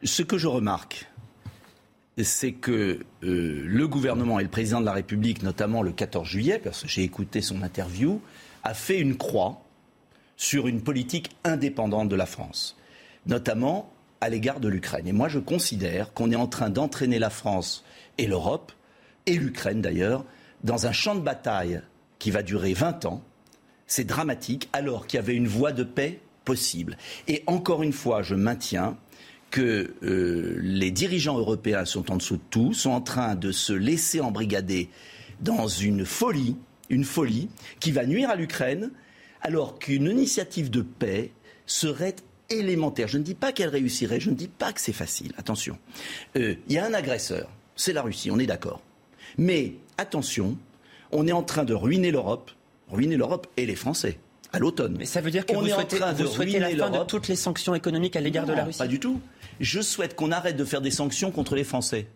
Ce 0.02 0.22
que 0.22 0.36
je 0.36 0.46
remarque, 0.46 1.10
c'est 2.22 2.52
que 2.52 3.00
euh, 3.22 3.62
le 3.64 3.88
gouvernement 3.88 4.38
et 4.38 4.42
le 4.42 4.50
président 4.50 4.80
de 4.80 4.86
la 4.86 4.92
République, 4.92 5.42
notamment 5.42 5.82
le 5.82 5.92
14 5.92 6.26
juillet, 6.28 6.60
parce 6.62 6.82
que 6.82 6.88
j'ai 6.88 7.02
écouté 7.02 7.40
son 7.40 7.62
interview, 7.62 8.20
a 8.62 8.74
fait 8.74 9.00
une 9.00 9.16
croix 9.16 9.62
sur 10.36 10.68
une 10.68 10.82
politique 10.82 11.30
indépendante 11.44 12.10
de 12.10 12.16
la 12.16 12.26
France, 12.26 12.76
notamment 13.26 13.90
à 14.20 14.28
l'égard 14.28 14.60
de 14.60 14.68
l'Ukraine. 14.68 15.08
Et 15.08 15.12
moi, 15.12 15.28
je 15.28 15.38
considère 15.38 16.12
qu'on 16.12 16.30
est 16.30 16.36
en 16.36 16.46
train 16.46 16.68
d'entraîner 16.68 17.18
la 17.18 17.30
France 17.30 17.82
et 18.18 18.26
l'Europe, 18.26 18.72
et 19.24 19.36
l'Ukraine 19.36 19.80
d'ailleurs, 19.80 20.24
dans 20.62 20.86
un 20.86 20.92
champ 20.92 21.14
de 21.14 21.20
bataille 21.20 21.80
qui 22.18 22.30
va 22.30 22.42
durer 22.42 22.74
20 22.74 23.06
ans. 23.06 23.22
C'est 23.86 24.04
dramatique, 24.04 24.68
alors 24.74 25.06
qu'il 25.06 25.18
y 25.18 25.22
avait 25.22 25.34
une 25.34 25.48
voie 25.48 25.72
de 25.72 25.84
paix 25.84 26.20
possible. 26.44 26.96
Et 27.28 27.42
encore 27.46 27.82
une 27.82 27.92
fois, 27.92 28.22
je 28.22 28.34
maintiens 28.34 28.96
que 29.50 29.94
euh, 30.02 30.58
les 30.60 30.90
dirigeants 30.90 31.38
européens 31.38 31.84
sont 31.84 32.10
en 32.10 32.16
dessous 32.16 32.36
de 32.36 32.42
tout, 32.50 32.74
sont 32.74 32.90
en 32.90 33.00
train 33.00 33.34
de 33.34 33.52
se 33.52 33.72
laisser 33.72 34.20
embrigader 34.20 34.90
dans 35.40 35.68
une 35.68 36.04
folie 36.04 36.56
une 36.90 37.04
folie 37.04 37.48
qui 37.80 37.92
va 37.92 38.06
nuire 38.06 38.30
à 38.30 38.36
l'Ukraine, 38.36 38.90
alors 39.42 39.78
qu'une 39.78 40.06
initiative 40.06 40.70
de 40.70 40.82
paix 40.82 41.32
serait 41.66 42.16
élémentaire. 42.50 43.08
Je 43.08 43.18
ne 43.18 43.22
dis 43.22 43.34
pas 43.34 43.52
qu'elle 43.52 43.68
réussirait, 43.68 44.20
je 44.20 44.30
ne 44.30 44.34
dis 44.34 44.48
pas 44.48 44.72
que 44.72 44.80
c'est 44.80 44.92
facile, 44.92 45.32
attention. 45.36 45.78
Euh, 46.36 46.54
il 46.68 46.74
y 46.74 46.78
a 46.78 46.86
un 46.86 46.94
agresseur, 46.94 47.50
c'est 47.74 47.92
la 47.92 48.02
Russie, 48.02 48.30
on 48.30 48.38
est 48.38 48.46
d'accord. 48.46 48.80
Mais 49.38 49.74
attention, 49.98 50.56
on 51.12 51.26
est 51.26 51.32
en 51.32 51.42
train 51.42 51.64
de 51.64 51.74
ruiner 51.74 52.10
l'Europe, 52.10 52.50
ruiner 52.90 53.16
l'Europe 53.16 53.46
et 53.56 53.66
les 53.66 53.76
Français 53.76 54.18
à 54.52 54.58
l'automne. 54.58 54.96
Mais 54.98 55.06
ça 55.06 55.20
veut 55.20 55.30
dire 55.30 55.44
que 55.44 55.54
vous, 55.54 55.66
souhaitez, 55.66 55.98
vous 56.16 56.26
souhaitez 56.26 56.58
la 56.60 56.70
fin 56.70 56.90
de 56.90 57.04
toutes 57.04 57.28
les 57.28 57.36
sanctions 57.36 57.74
économiques 57.74 58.16
à 58.16 58.20
l'égard 58.20 58.46
de 58.46 58.52
la 58.52 58.64
Russie 58.64 58.78
Pas 58.78 58.86
du 58.86 59.00
tout. 59.00 59.20
Je 59.60 59.80
souhaite 59.80 60.16
qu'on 60.16 60.32
arrête 60.32 60.56
de 60.56 60.64
faire 60.64 60.80
des 60.80 60.90
sanctions 60.90 61.30
contre 61.30 61.54
les 61.54 61.64
Français. 61.64 62.06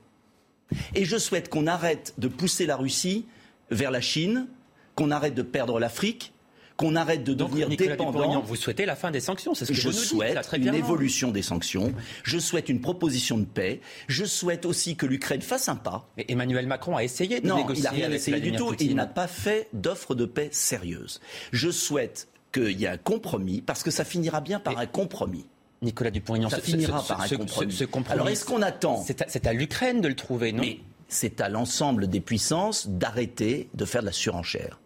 Et 0.94 1.04
je 1.04 1.16
souhaite 1.16 1.48
qu'on 1.48 1.66
arrête 1.66 2.14
de 2.18 2.28
pousser 2.28 2.66
la 2.66 2.76
Russie 2.76 3.26
vers 3.70 3.90
la 3.90 4.00
Chine, 4.00 4.46
qu'on 4.94 5.10
arrête 5.10 5.34
de 5.34 5.42
perdre 5.42 5.80
l'Afrique, 5.80 6.32
qu'on 6.76 6.96
arrête 6.96 7.24
de 7.24 7.34
devenir 7.34 7.68
dépendant. 7.68 8.40
Vous 8.40 8.56
souhaitez 8.56 8.86
la 8.86 8.96
fin 8.96 9.10
des 9.10 9.20
sanctions, 9.20 9.54
c'est 9.54 9.66
ce 9.66 9.72
que 9.72 9.76
je 9.76 9.88
vous 9.88 9.94
nous 9.94 10.02
souhaite 10.02 10.38
dites, 10.38 10.66
une 10.66 10.74
évolution 10.74 11.30
des 11.30 11.42
sanctions. 11.42 11.92
Je 12.22 12.38
souhaite 12.38 12.70
une 12.70 12.80
proposition 12.80 13.36
de 13.36 13.44
paix. 13.44 13.82
Je 14.08 14.24
souhaite 14.24 14.64
aussi 14.64 14.96
que 14.96 15.04
l'Ukraine 15.04 15.42
fasse 15.42 15.68
un 15.68 15.76
pas. 15.76 16.08
Mais 16.16 16.24
Emmanuel 16.28 16.66
Macron 16.66 16.96
a 16.96 17.04
essayé 17.04 17.40
de 17.40 17.46
non, 17.46 17.56
négocier. 17.56 17.82
il 17.82 17.84
n'a 17.84 17.90
rien 17.90 18.10
essayé 18.10 18.40
du 18.40 18.52
tout. 18.52 18.74
Il 18.80 18.94
n'a 18.94 19.06
pas 19.06 19.26
fait 19.26 19.68
d'offre 19.74 20.14
de 20.14 20.24
paix 20.24 20.48
sérieuse. 20.52 21.20
Je 21.52 21.70
souhaite 21.70 22.28
qu'il 22.52 22.80
y 22.80 22.84
ait 22.84 22.88
un 22.88 22.96
compromis, 22.96 23.60
parce 23.60 23.82
que 23.82 23.90
ça 23.90 24.04
finira 24.04 24.40
bien 24.40 24.58
par 24.58 24.78
un 24.78 24.86
compromis. 24.86 25.46
Nicolas 25.82 26.11
Dupont-Aignan, 26.11 26.51
ça 26.51 26.61
finira 26.61 27.02
par 27.02 27.20
un 27.23 27.28
compromis. 27.28 27.78
Alors 28.11 28.28
est-ce 28.28 28.44
qu'on 28.44 28.62
attend 28.62 29.02
C'est 29.05 29.47
à, 29.47 29.52
l'Ukraine 29.52 30.01
de 30.01 30.09
le 30.09 30.15
trouver, 30.15 30.52
non? 30.52 30.62
C'est 31.09 31.40
à 31.40 31.48
l'ensemble 31.48 32.07
des 32.07 32.20
puissances 32.20 32.89
d'arrêter 32.89 33.69
de 33.74 33.85
faire 33.85 34.02
de 34.02 34.07
la 34.07 34.12
surenchère. 34.12 34.78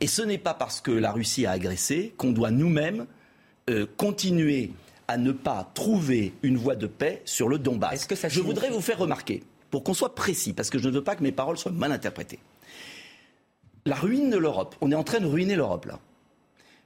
Et 0.00 0.06
ce 0.06 0.22
n'est 0.22 0.38
pas 0.38 0.54
parce 0.54 0.80
que 0.80 0.90
la 0.90 1.12
Russie 1.12 1.46
a 1.46 1.52
agressé 1.52 2.14
qu'on 2.16 2.30
doit 2.30 2.50
nous-mêmes 2.50 3.06
euh, 3.68 3.86
continuer 3.96 4.72
à 5.08 5.16
ne 5.16 5.32
pas 5.32 5.70
trouver 5.74 6.34
une 6.42 6.56
voie 6.56 6.74
de 6.74 6.86
paix 6.86 7.22
sur 7.24 7.48
le 7.48 7.58
Donbass. 7.58 8.06
Que 8.06 8.14
je 8.28 8.40
voudrais 8.40 8.70
vous 8.70 8.80
faire 8.80 8.98
remarquer, 8.98 9.42
pour 9.70 9.84
qu'on 9.84 9.94
soit 9.94 10.14
précis, 10.14 10.52
parce 10.52 10.70
que 10.70 10.78
je 10.78 10.88
ne 10.88 10.94
veux 10.94 11.04
pas 11.04 11.16
que 11.16 11.22
mes 11.22 11.32
paroles 11.32 11.58
soient 11.58 11.72
mal 11.72 11.92
interprétées. 11.92 12.38
La 13.86 13.96
ruine 13.96 14.30
de 14.30 14.36
l'Europe, 14.36 14.74
on 14.80 14.90
est 14.90 14.94
en 14.94 15.04
train 15.04 15.20
de 15.20 15.26
ruiner 15.26 15.56
l'Europe 15.56 15.86
là, 15.86 15.98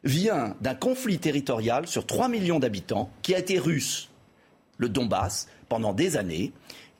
vient 0.05 0.57
d'un 0.61 0.74
conflit 0.74 1.19
territorial 1.19 1.87
sur 1.87 2.07
3 2.07 2.29
millions 2.29 2.59
d'habitants 2.59 3.11
qui 3.23 3.35
a 3.35 3.39
été 3.39 3.59
russe, 3.59 4.11
le 4.79 4.89
Donbass, 4.89 5.49
pendant 5.69 5.93
des 5.93 6.16
années, 6.16 6.53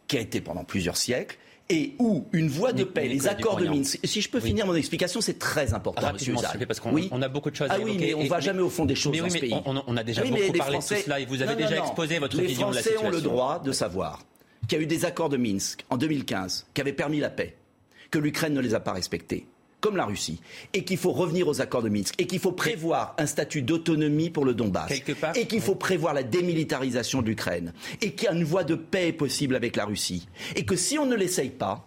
qui 0.09 0.17
a 0.17 0.21
été 0.21 0.41
pendant 0.41 0.65
plusieurs 0.65 0.97
siècles, 0.97 1.39
et 1.69 1.95
où 1.99 2.27
une 2.33 2.49
voie 2.49 2.73
de 2.73 2.85
paix, 2.85 3.09
les 3.09 3.29
accords 3.29 3.57
de 3.57 3.67
Minsk. 3.67 3.99
Si 4.05 4.21
je 4.21 4.29
peux 4.29 4.41
finir 4.41 4.67
mon 4.67 4.75
explication, 4.75 5.21
c'est 5.21 5.39
très 5.39 5.75
important, 5.75 6.13
Monsieur 6.13 6.35
parce 6.67 6.81
qu'on 6.81 6.93
oui. 6.93 7.09
on 7.13 7.23
a 7.23 7.29
beaucoup 7.29 7.51
de 7.51 7.57
choses 7.57 7.69
ah 7.71 7.75
à 7.75 7.79
évoquer. 7.79 7.93
oui, 7.93 7.99
mais 8.01 8.15
on 8.15 8.25
ne 8.25 8.29
va 8.29 8.41
jamais 8.41 8.61
au 8.61 8.69
fond 8.69 8.85
des 8.85 8.95
choses 8.95 9.17
dans 9.17 9.29
ce 9.29 9.39
pays. 9.39 9.55
On, 9.65 9.97
a 9.97 10.05
déjà 10.05 10.23
beaucoup 10.23 10.53
parlé 10.53 10.79
de 10.79 10.83
tout 10.83 10.95
cela 11.03 11.21
et 11.21 11.25
vous 11.25 11.43
avez 11.43 11.57
déjà 11.57 11.79
exposé 11.79 12.19
votre 12.19 12.41
vision 12.41 12.71
de 12.71 12.75
la 12.75 12.83
situation. 12.83 13.11
Les 13.11 13.11
Français 13.11 13.25
ont 13.25 13.31
le 13.31 13.35
droit 13.35 13.61
de 13.61 13.73
savoir 13.73 14.23
qu'il 14.69 14.79
y 14.79 14.81
a 14.81 14.85
eu 14.85 14.87
des 14.87 15.05
accords 15.05 15.29
de 15.29 15.37
Minsk 15.37 15.85
en 15.91 15.97
2015 15.97 16.67
qui 16.75 16.81
avaient 16.81 16.93
permis 16.93 17.21
la 17.21 17.31
paix, 17.31 17.57
que 18.11 18.19
l'Ukraine 18.19 18.55
ne 18.55 18.61
les 18.61 18.75
a 18.75 18.81
pas 18.81 18.93
respectés 18.93 19.47
comme 19.83 19.97
la 19.97 20.07
Russie, 20.07 20.41
et 20.73 20.85
qu'il 20.85 20.97
faut 20.97 21.13
revenir 21.13 21.49
aux 21.49 21.61
accords 21.61 21.83
de 21.83 21.91
Minsk, 21.91 22.15
et 22.19 22.27
qu'il 22.27 22.39
faut 22.39 22.53
prévoir 22.53 23.15
un 23.19 23.27
statut 23.27 23.61
d'autonomie 23.61 24.31
pour 24.31 24.47
le 24.47 24.55
Donbass, 24.55 24.91
et 25.35 25.47
qu'il 25.47 25.61
faut 25.61 25.75
prévoir 25.75 26.15
la 26.15 26.23
démilitarisation 26.23 27.21
de 27.21 27.27
l'Ukraine, 27.27 27.75
et 28.01 28.13
qu'il 28.13 28.27
y 28.27 28.29
a 28.29 28.33
une 28.33 28.45
voie 28.45 28.65
de 28.65 28.77
paix 28.77 29.13
possible 29.13 29.57
avec 29.57 29.77
la 29.77 29.85
Russie, 29.85 30.29
et 30.57 30.65
que 30.65 30.77
si 30.77 30.99
on 30.99 31.05
ne 31.05 31.17
l'essaye 31.17 31.51
pas, 31.51 31.87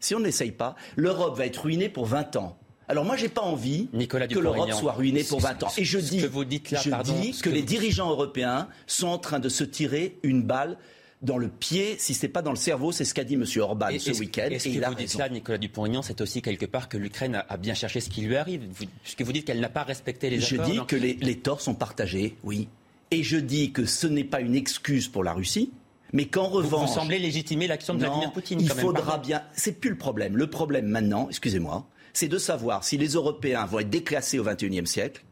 si 0.00 0.14
on 0.14 0.20
n'essaye 0.20 0.52
pas, 0.52 0.74
l'Europe 0.96 1.36
va 1.36 1.46
être 1.46 1.62
ruinée 1.62 1.90
pour 1.90 2.06
20 2.06 2.36
ans. 2.36 2.56
Alors 2.88 3.04
moi, 3.04 3.16
j'ai 3.16 3.28
pas 3.28 3.42
envie 3.42 3.88
que 4.08 4.38
l'Europe 4.38 4.72
soit 4.72 4.92
ruinée 4.92 5.22
pour 5.22 5.40
20 5.40 5.64
ans. 5.64 5.68
Et 5.76 5.84
je 5.84 5.98
dis, 5.98 6.22
que, 6.22 6.76
je 6.76 7.02
dis 7.02 7.38
que 7.42 7.50
les 7.50 7.60
dirigeants 7.60 8.08
européens 8.08 8.68
sont 8.86 9.08
en 9.08 9.18
train 9.18 9.38
de 9.38 9.50
se 9.50 9.64
tirer 9.64 10.16
une 10.22 10.42
balle 10.42 10.78
dans 11.20 11.38
le 11.38 11.48
pied, 11.48 11.96
si 11.98 12.14
ce 12.14 12.26
n'est 12.26 12.32
pas 12.32 12.42
dans 12.42 12.50
le 12.50 12.56
cerveau. 12.56 12.92
C'est 12.92 13.04
ce 13.04 13.14
qu'a 13.14 13.24
dit 13.24 13.34
M. 13.34 13.44
Orban 13.58 13.88
ce 13.98 14.10
week-end. 14.18 14.48
Et 14.50 14.58
ce 14.58 14.68
que 14.68 14.86
vous 14.86 14.94
dites 14.94 15.14
là, 15.14 15.28
Nicolas 15.28 15.58
Dupont-Aignan, 15.58 16.02
c'est 16.02 16.20
aussi 16.20 16.42
quelque 16.42 16.66
part 16.66 16.88
que 16.88 16.96
l'Ukraine 16.96 17.42
a 17.48 17.56
bien 17.56 17.74
cherché 17.74 18.00
ce 18.00 18.08
qui 18.08 18.22
lui 18.22 18.36
arrive. 18.36 18.62
Puisque 19.02 19.22
vous 19.22 19.32
dites 19.32 19.44
qu'elle 19.44 19.60
n'a 19.60 19.68
pas 19.68 19.82
respecté 19.82 20.30
les 20.30 20.44
accords. 20.44 20.66
Je 20.66 20.72
dis 20.72 20.86
que 20.86 20.96
les, 20.96 21.14
les 21.14 21.38
torts 21.38 21.60
sont 21.60 21.74
partagés, 21.74 22.36
oui. 22.44 22.68
Et 23.10 23.22
je 23.22 23.36
dis 23.36 23.72
que 23.72 23.86
ce 23.86 24.06
n'est 24.06 24.24
pas 24.24 24.40
une 24.40 24.54
excuse 24.54 25.08
pour 25.08 25.24
la 25.24 25.32
Russie. 25.32 25.72
Mais 26.12 26.26
qu'en 26.26 26.48
revanche. 26.48 26.88
Vous, 26.88 26.94
semblez 26.94 27.18
légitimer 27.18 27.66
l'action 27.66 27.94
de 27.94 28.00
Vladimir 28.00 28.32
Poutine. 28.32 28.60
Il 28.60 28.68
quand 28.68 28.76
faudra 28.76 29.16
même, 29.16 29.26
bien. 29.26 29.42
C'est 29.54 29.72
plus 29.72 29.90
le 29.90 29.98
problème. 29.98 30.36
Le 30.36 30.46
problème 30.46 30.86
maintenant, 30.86 31.28
excusez-moi, 31.28 31.86
c'est 32.12 32.28
de 32.28 32.38
savoir 32.38 32.84
si 32.84 32.96
les 32.96 33.08
Européens 33.08 33.66
vont 33.66 33.80
être 33.80 33.90
déclassés 33.90 34.38
au 34.38 34.44
XXIe 34.44 34.86
siècle, 34.86 35.24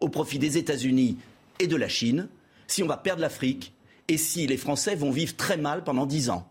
au 0.00 0.08
profit 0.08 0.38
des 0.38 0.58
États-Unis 0.58 1.16
et 1.58 1.66
de 1.66 1.76
la 1.76 1.88
Chine, 1.88 2.28
si 2.66 2.82
on 2.82 2.86
va 2.86 2.96
perdre 2.96 3.20
l'Afrique 3.22 3.72
et 4.10 4.18
si 4.18 4.46
les 4.46 4.56
Français 4.58 4.94
vont 4.94 5.10
vivre 5.10 5.34
très 5.36 5.56
mal 5.56 5.82
pendant 5.84 6.04
dix 6.04 6.28
ans? 6.30 6.46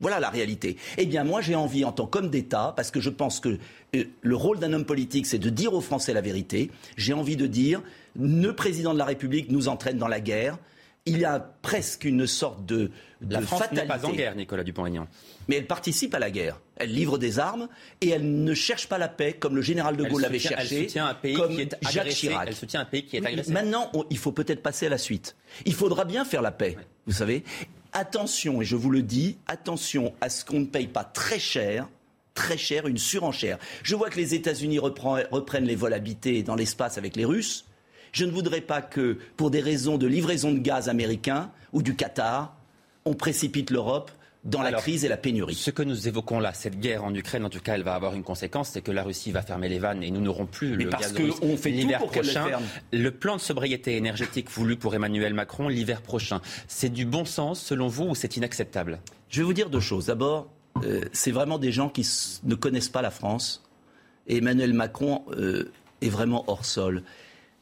Voilà 0.00 0.18
la 0.20 0.28
réalité. 0.28 0.76
Eh 0.98 1.06
bien, 1.06 1.22
moi, 1.22 1.40
j'ai 1.40 1.54
envie, 1.54 1.84
en 1.84 1.92
tant 1.92 2.06
qu'homme 2.06 2.28
d'État, 2.28 2.72
parce 2.76 2.90
que 2.90 3.00
je 3.00 3.10
pense 3.10 3.38
que 3.40 3.58
euh, 3.94 4.04
le 4.20 4.36
rôle 4.36 4.58
d'un 4.58 4.72
homme 4.72 4.84
politique, 4.84 5.24
c'est 5.26 5.38
de 5.38 5.48
dire 5.50 5.72
aux 5.72 5.80
Français 5.80 6.12
la 6.12 6.20
vérité, 6.20 6.70
j'ai 6.96 7.12
envie 7.12 7.36
de 7.36 7.46
dire, 7.46 7.80
le 8.20 8.50
président 8.52 8.92
de 8.92 8.98
la 8.98 9.04
République 9.04 9.50
nous 9.50 9.68
entraîne 9.68 9.96
dans 9.96 10.08
la 10.08 10.20
guerre, 10.20 10.58
il 11.06 11.18
y 11.18 11.24
a 11.24 11.38
presque 11.62 12.04
une 12.04 12.26
sorte 12.26 12.64
de, 12.66 12.90
de 13.20 13.32
la 13.34 13.42
France 13.42 13.70
n'est 13.72 13.86
pas 13.86 14.04
en 14.06 14.10
guerre, 14.10 14.34
Nicolas 14.34 14.64
Dupont-Aignan. 14.64 15.06
Mais 15.48 15.56
elle 15.56 15.66
participe 15.66 16.14
à 16.14 16.18
la 16.18 16.30
guerre. 16.30 16.60
Elle 16.76 16.92
livre 16.92 17.18
des 17.18 17.38
armes 17.38 17.68
et 18.00 18.08
elle 18.08 18.42
ne 18.42 18.54
cherche 18.54 18.88
pas 18.88 18.96
la 18.98 19.08
paix 19.08 19.34
comme 19.34 19.54
le 19.54 19.60
général 19.62 19.96
de 19.98 20.04
Gaulle 20.04 20.22
l'avait 20.22 20.38
cherché. 20.38 20.76
Elle 20.78 20.84
soutient 20.84 21.06
un 21.06 21.14
pays 21.14 21.34
comme 21.34 21.54
qui 21.54 21.60
est 21.60 21.76
Jacques. 21.90 22.08
Chirac. 22.08 22.48
Elle 22.48 22.54
soutient 22.56 22.80
un 22.80 22.84
pays 22.86 23.04
qui 23.04 23.16
est 23.18 23.24
agressé. 23.26 23.52
Maintenant, 23.52 23.90
on- 23.94 24.04
il 24.08 24.16
faut 24.18 24.32
peut-être 24.32 24.62
passer 24.62 24.86
à 24.86 24.88
la 24.88 24.96
suite. 24.98 25.36
Il 25.66 25.74
faudra 25.74 26.06
bien 26.06 26.24
faire 26.24 26.40
la 26.42 26.50
paix, 26.52 26.76
vous 27.06 27.12
savez. 27.12 27.44
Attention, 27.92 28.60
et 28.60 28.64
je 28.64 28.76
vous 28.76 28.90
le 28.90 29.02
dis, 29.02 29.36
attention 29.46 30.12
à 30.20 30.28
ce 30.28 30.44
qu'on 30.44 30.60
ne 30.60 30.64
paye 30.64 30.88
pas 30.88 31.04
très 31.04 31.38
cher 31.38 31.88
très 32.34 32.58
cher, 32.58 32.86
une 32.86 32.98
surenchère. 32.98 33.58
Je 33.82 33.94
vois 33.94 34.10
que 34.10 34.16
les 34.16 34.34
États-Unis 34.34 34.78
reprennent 34.80 35.64
les 35.64 35.76
vols 35.76 35.94
habités 35.94 36.42
dans 36.42 36.56
l'espace 36.56 36.98
avec 36.98 37.16
les 37.16 37.24
Russes. 37.24 37.64
Je 38.12 38.24
ne 38.24 38.30
voudrais 38.30 38.60
pas 38.60 38.82
que, 38.82 39.18
pour 39.36 39.50
des 39.50 39.60
raisons 39.60 39.98
de 39.98 40.06
livraison 40.06 40.52
de 40.52 40.58
gaz 40.58 40.88
américain 40.88 41.50
ou 41.72 41.82
du 41.82 41.96
Qatar, 41.96 42.56
on 43.04 43.14
précipite 43.14 43.70
l'Europe 43.70 44.10
dans 44.44 44.62
la 44.62 44.72
crise 44.72 45.04
et 45.04 45.08
la 45.08 45.16
pénurie. 45.16 45.54
Ce 45.54 45.70
que 45.70 45.82
nous 45.82 46.06
évoquons 46.06 46.38
là, 46.38 46.52
cette 46.52 46.78
guerre 46.78 47.04
en 47.04 47.14
Ukraine, 47.14 47.44
en 47.44 47.50
tout 47.50 47.60
cas, 47.60 47.74
elle 47.74 47.82
va 47.82 47.94
avoir 47.94 48.14
une 48.14 48.22
conséquence, 48.22 48.70
c'est 48.70 48.82
que 48.82 48.90
la 48.90 49.02
Russie 49.02 49.32
va 49.32 49.42
fermer 49.42 49.68
les 49.68 49.78
vannes 49.78 50.02
et 50.02 50.10
nous 50.10 50.20
n'aurons 50.20 50.46
plus 50.46 50.76
Mais 50.76 50.84
le 50.84 50.90
parce 50.90 51.12
gaz 51.12 51.32
on 51.42 51.56
fait 51.56 51.70
l'hiver 51.70 52.00
le 52.00 52.06
prochain. 52.06 52.46
ferme. 52.46 52.64
Le 52.92 53.10
plan 53.10 53.36
de 53.36 53.40
sobriété 53.40 53.96
énergétique 53.96 54.50
voulu 54.50 54.76
pour 54.76 54.94
Emmanuel 54.94 55.32
Macron 55.32 55.68
l'hiver 55.68 56.02
prochain, 56.02 56.40
c'est 56.68 56.90
du 56.90 57.06
bon 57.06 57.24
sens 57.24 57.60
selon 57.60 57.88
vous 57.88 58.04
ou 58.04 58.14
c'est 58.14 58.36
inacceptable? 58.36 59.00
Je 59.30 59.40
vais 59.40 59.44
vous 59.44 59.54
dire 59.54 59.70
deux 59.70 59.80
choses. 59.80 60.06
D'abord, 60.06 60.48
euh, 60.84 61.00
c'est 61.12 61.30
vraiment 61.30 61.58
des 61.58 61.72
gens 61.72 61.88
qui 61.88 62.06
ne 62.44 62.54
connaissent 62.54 62.88
pas 62.88 63.02
la 63.02 63.10
France. 63.10 63.62
Et 64.26 64.38
Emmanuel 64.38 64.74
Macron 64.74 65.22
euh, 65.32 65.72
est 66.02 66.08
vraiment 66.08 66.44
hors 66.46 66.64
sol. 66.64 67.02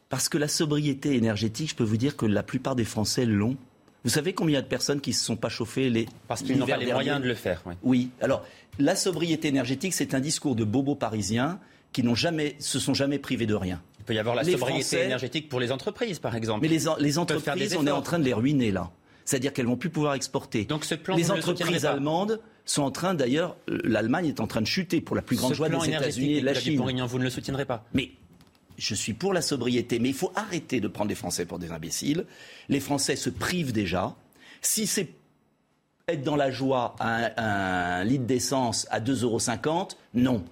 Parce 0.09 0.29
que 0.29 0.37
la 0.37 0.49
sobriété 0.49 1.15
énergétique, 1.15 1.71
je 1.71 1.75
peux 1.75 1.85
vous 1.85 1.97
dire 1.97 2.17
que 2.17 2.27
la 2.27 2.43
plupart 2.43 2.77
des 2.77 2.85
Français 2.85 3.25
l'ont. 3.25 3.57
Vous 4.05 4.11
savez 4.11 4.33
combien 4.33 4.53
il 4.53 4.57
y 4.57 4.59
a 4.59 4.62
de 4.62 4.66
personnes 4.66 5.01
qui 5.01 5.11
ne 5.11 5.15
se 5.15 5.24
sont 5.24 5.37
pas 5.37 5.49
chauffées 5.49 5.89
les 5.91 6.07
Parce 6.29 6.43
qu'ils 6.43 6.59
n'ont 6.59 6.66
pas 6.66 6.77
les 6.77 6.87
dernier 6.87 6.93
moyens 6.93 7.23
de 7.23 7.29
le 7.29 7.35
faire. 7.35 7.62
Oui. 7.83 8.11
Alors, 8.20 8.45
la 8.79 8.97
sobriété 8.97 9.49
énergétique, 9.49 9.95
c'est 9.95 10.15
un 10.15 10.20
discours 10.20 10.57
de 10.57 10.65
bobos 10.65 10.97
parisiens 10.97 11.61
qui 11.93 12.03
n'ont 12.03 12.15
jamais, 12.15 12.57
se 12.59 12.79
sont 12.79 12.95
jamais 12.95 13.19
privés 13.19 13.47
de 13.47 13.55
rien. 13.55 13.83
Il 14.01 14.05
peut 14.05 14.15
y 14.15 14.19
avoir 14.19 14.35
la 14.35 14.43
Les 14.43 14.53
sobriété 14.53 14.83
Français- 14.83 15.05
énergétique 15.05 15.49
pour 15.49 15.61
les 15.61 15.70
entreprises, 15.70 16.19
par 16.19 16.35
exemple. 16.35 16.62
Mais 16.62 16.69
les, 16.69 17.19
entreprises, 17.19 17.77
on 17.79 17.87
est 17.87 17.91
en 17.91 18.03
train 18.03 18.19
de 18.19 18.24
les 18.24 18.33
ruiner 18.33 18.73
là. 18.73 18.91
C'est-à-dire 19.24 19.53
qu'elles 19.53 19.66
vont 19.66 19.77
plus 19.77 19.91
pouvoir 19.91 20.15
exporter. 20.15 20.65
Donc 20.65 20.85
ce 20.85 20.97
plan, 20.97 21.15
les 21.15 21.23
ne 21.23 21.29
le 21.29 21.35
entreprises 21.35 21.87
allemandes 21.87 22.41
sont 22.65 22.83
en 22.83 22.91
train, 22.91 23.15
d'ailleurs, 23.15 23.57
euh, 23.69 23.79
l'Allemagne 23.85 24.27
est 24.27 24.41
en 24.41 24.47
train 24.47 24.61
de 24.61 24.66
chuter 24.66 25.01
pour 25.01 25.15
la 25.15 25.23
plus 25.23 25.37
grande 25.37 25.53
Ce 25.53 25.57
joie 25.57 25.69
des 25.69 25.89
États-Unis 25.89 26.39
et 26.39 26.41
de 26.41 26.47
la 26.47 26.55
Chine. 26.55 26.73
Dupont-Aignan, 26.73 27.07
vous 27.07 27.19
ne 27.19 27.24
le 27.24 27.31
soutiendrez 27.31 27.65
pas 27.65 27.85
Mais 27.95 28.11
je 28.78 28.94
suis 28.94 29.12
pour 29.15 29.32
la 29.32 29.43
sobriété, 29.43 29.99
mais 29.99 30.09
il 30.11 30.15
faut 30.15 30.32
arrêter 30.35 30.81
de 30.81 30.89
prendre 30.89 31.09
les 31.09 31.15
Français 31.15 31.47
pour 31.47 31.59
des 31.59 31.70
imbéciles. 31.73 32.24
Les 32.69 32.81
Français 32.81 33.16
se 33.16 33.31
privent 33.31 33.73
déjà. 33.73 34.15
Si 34.61 34.86
c'est 34.86 35.09
être 36.09 36.23
dans 36.24 36.36
la 36.36 36.51
joie 36.51 36.97
un, 37.01 37.31
un 37.36 38.05
litre 38.05 38.24
d'essence 38.24 38.86
à 38.90 39.01
2,50 39.01 39.23
euros, 39.23 39.89
non. 40.15 40.44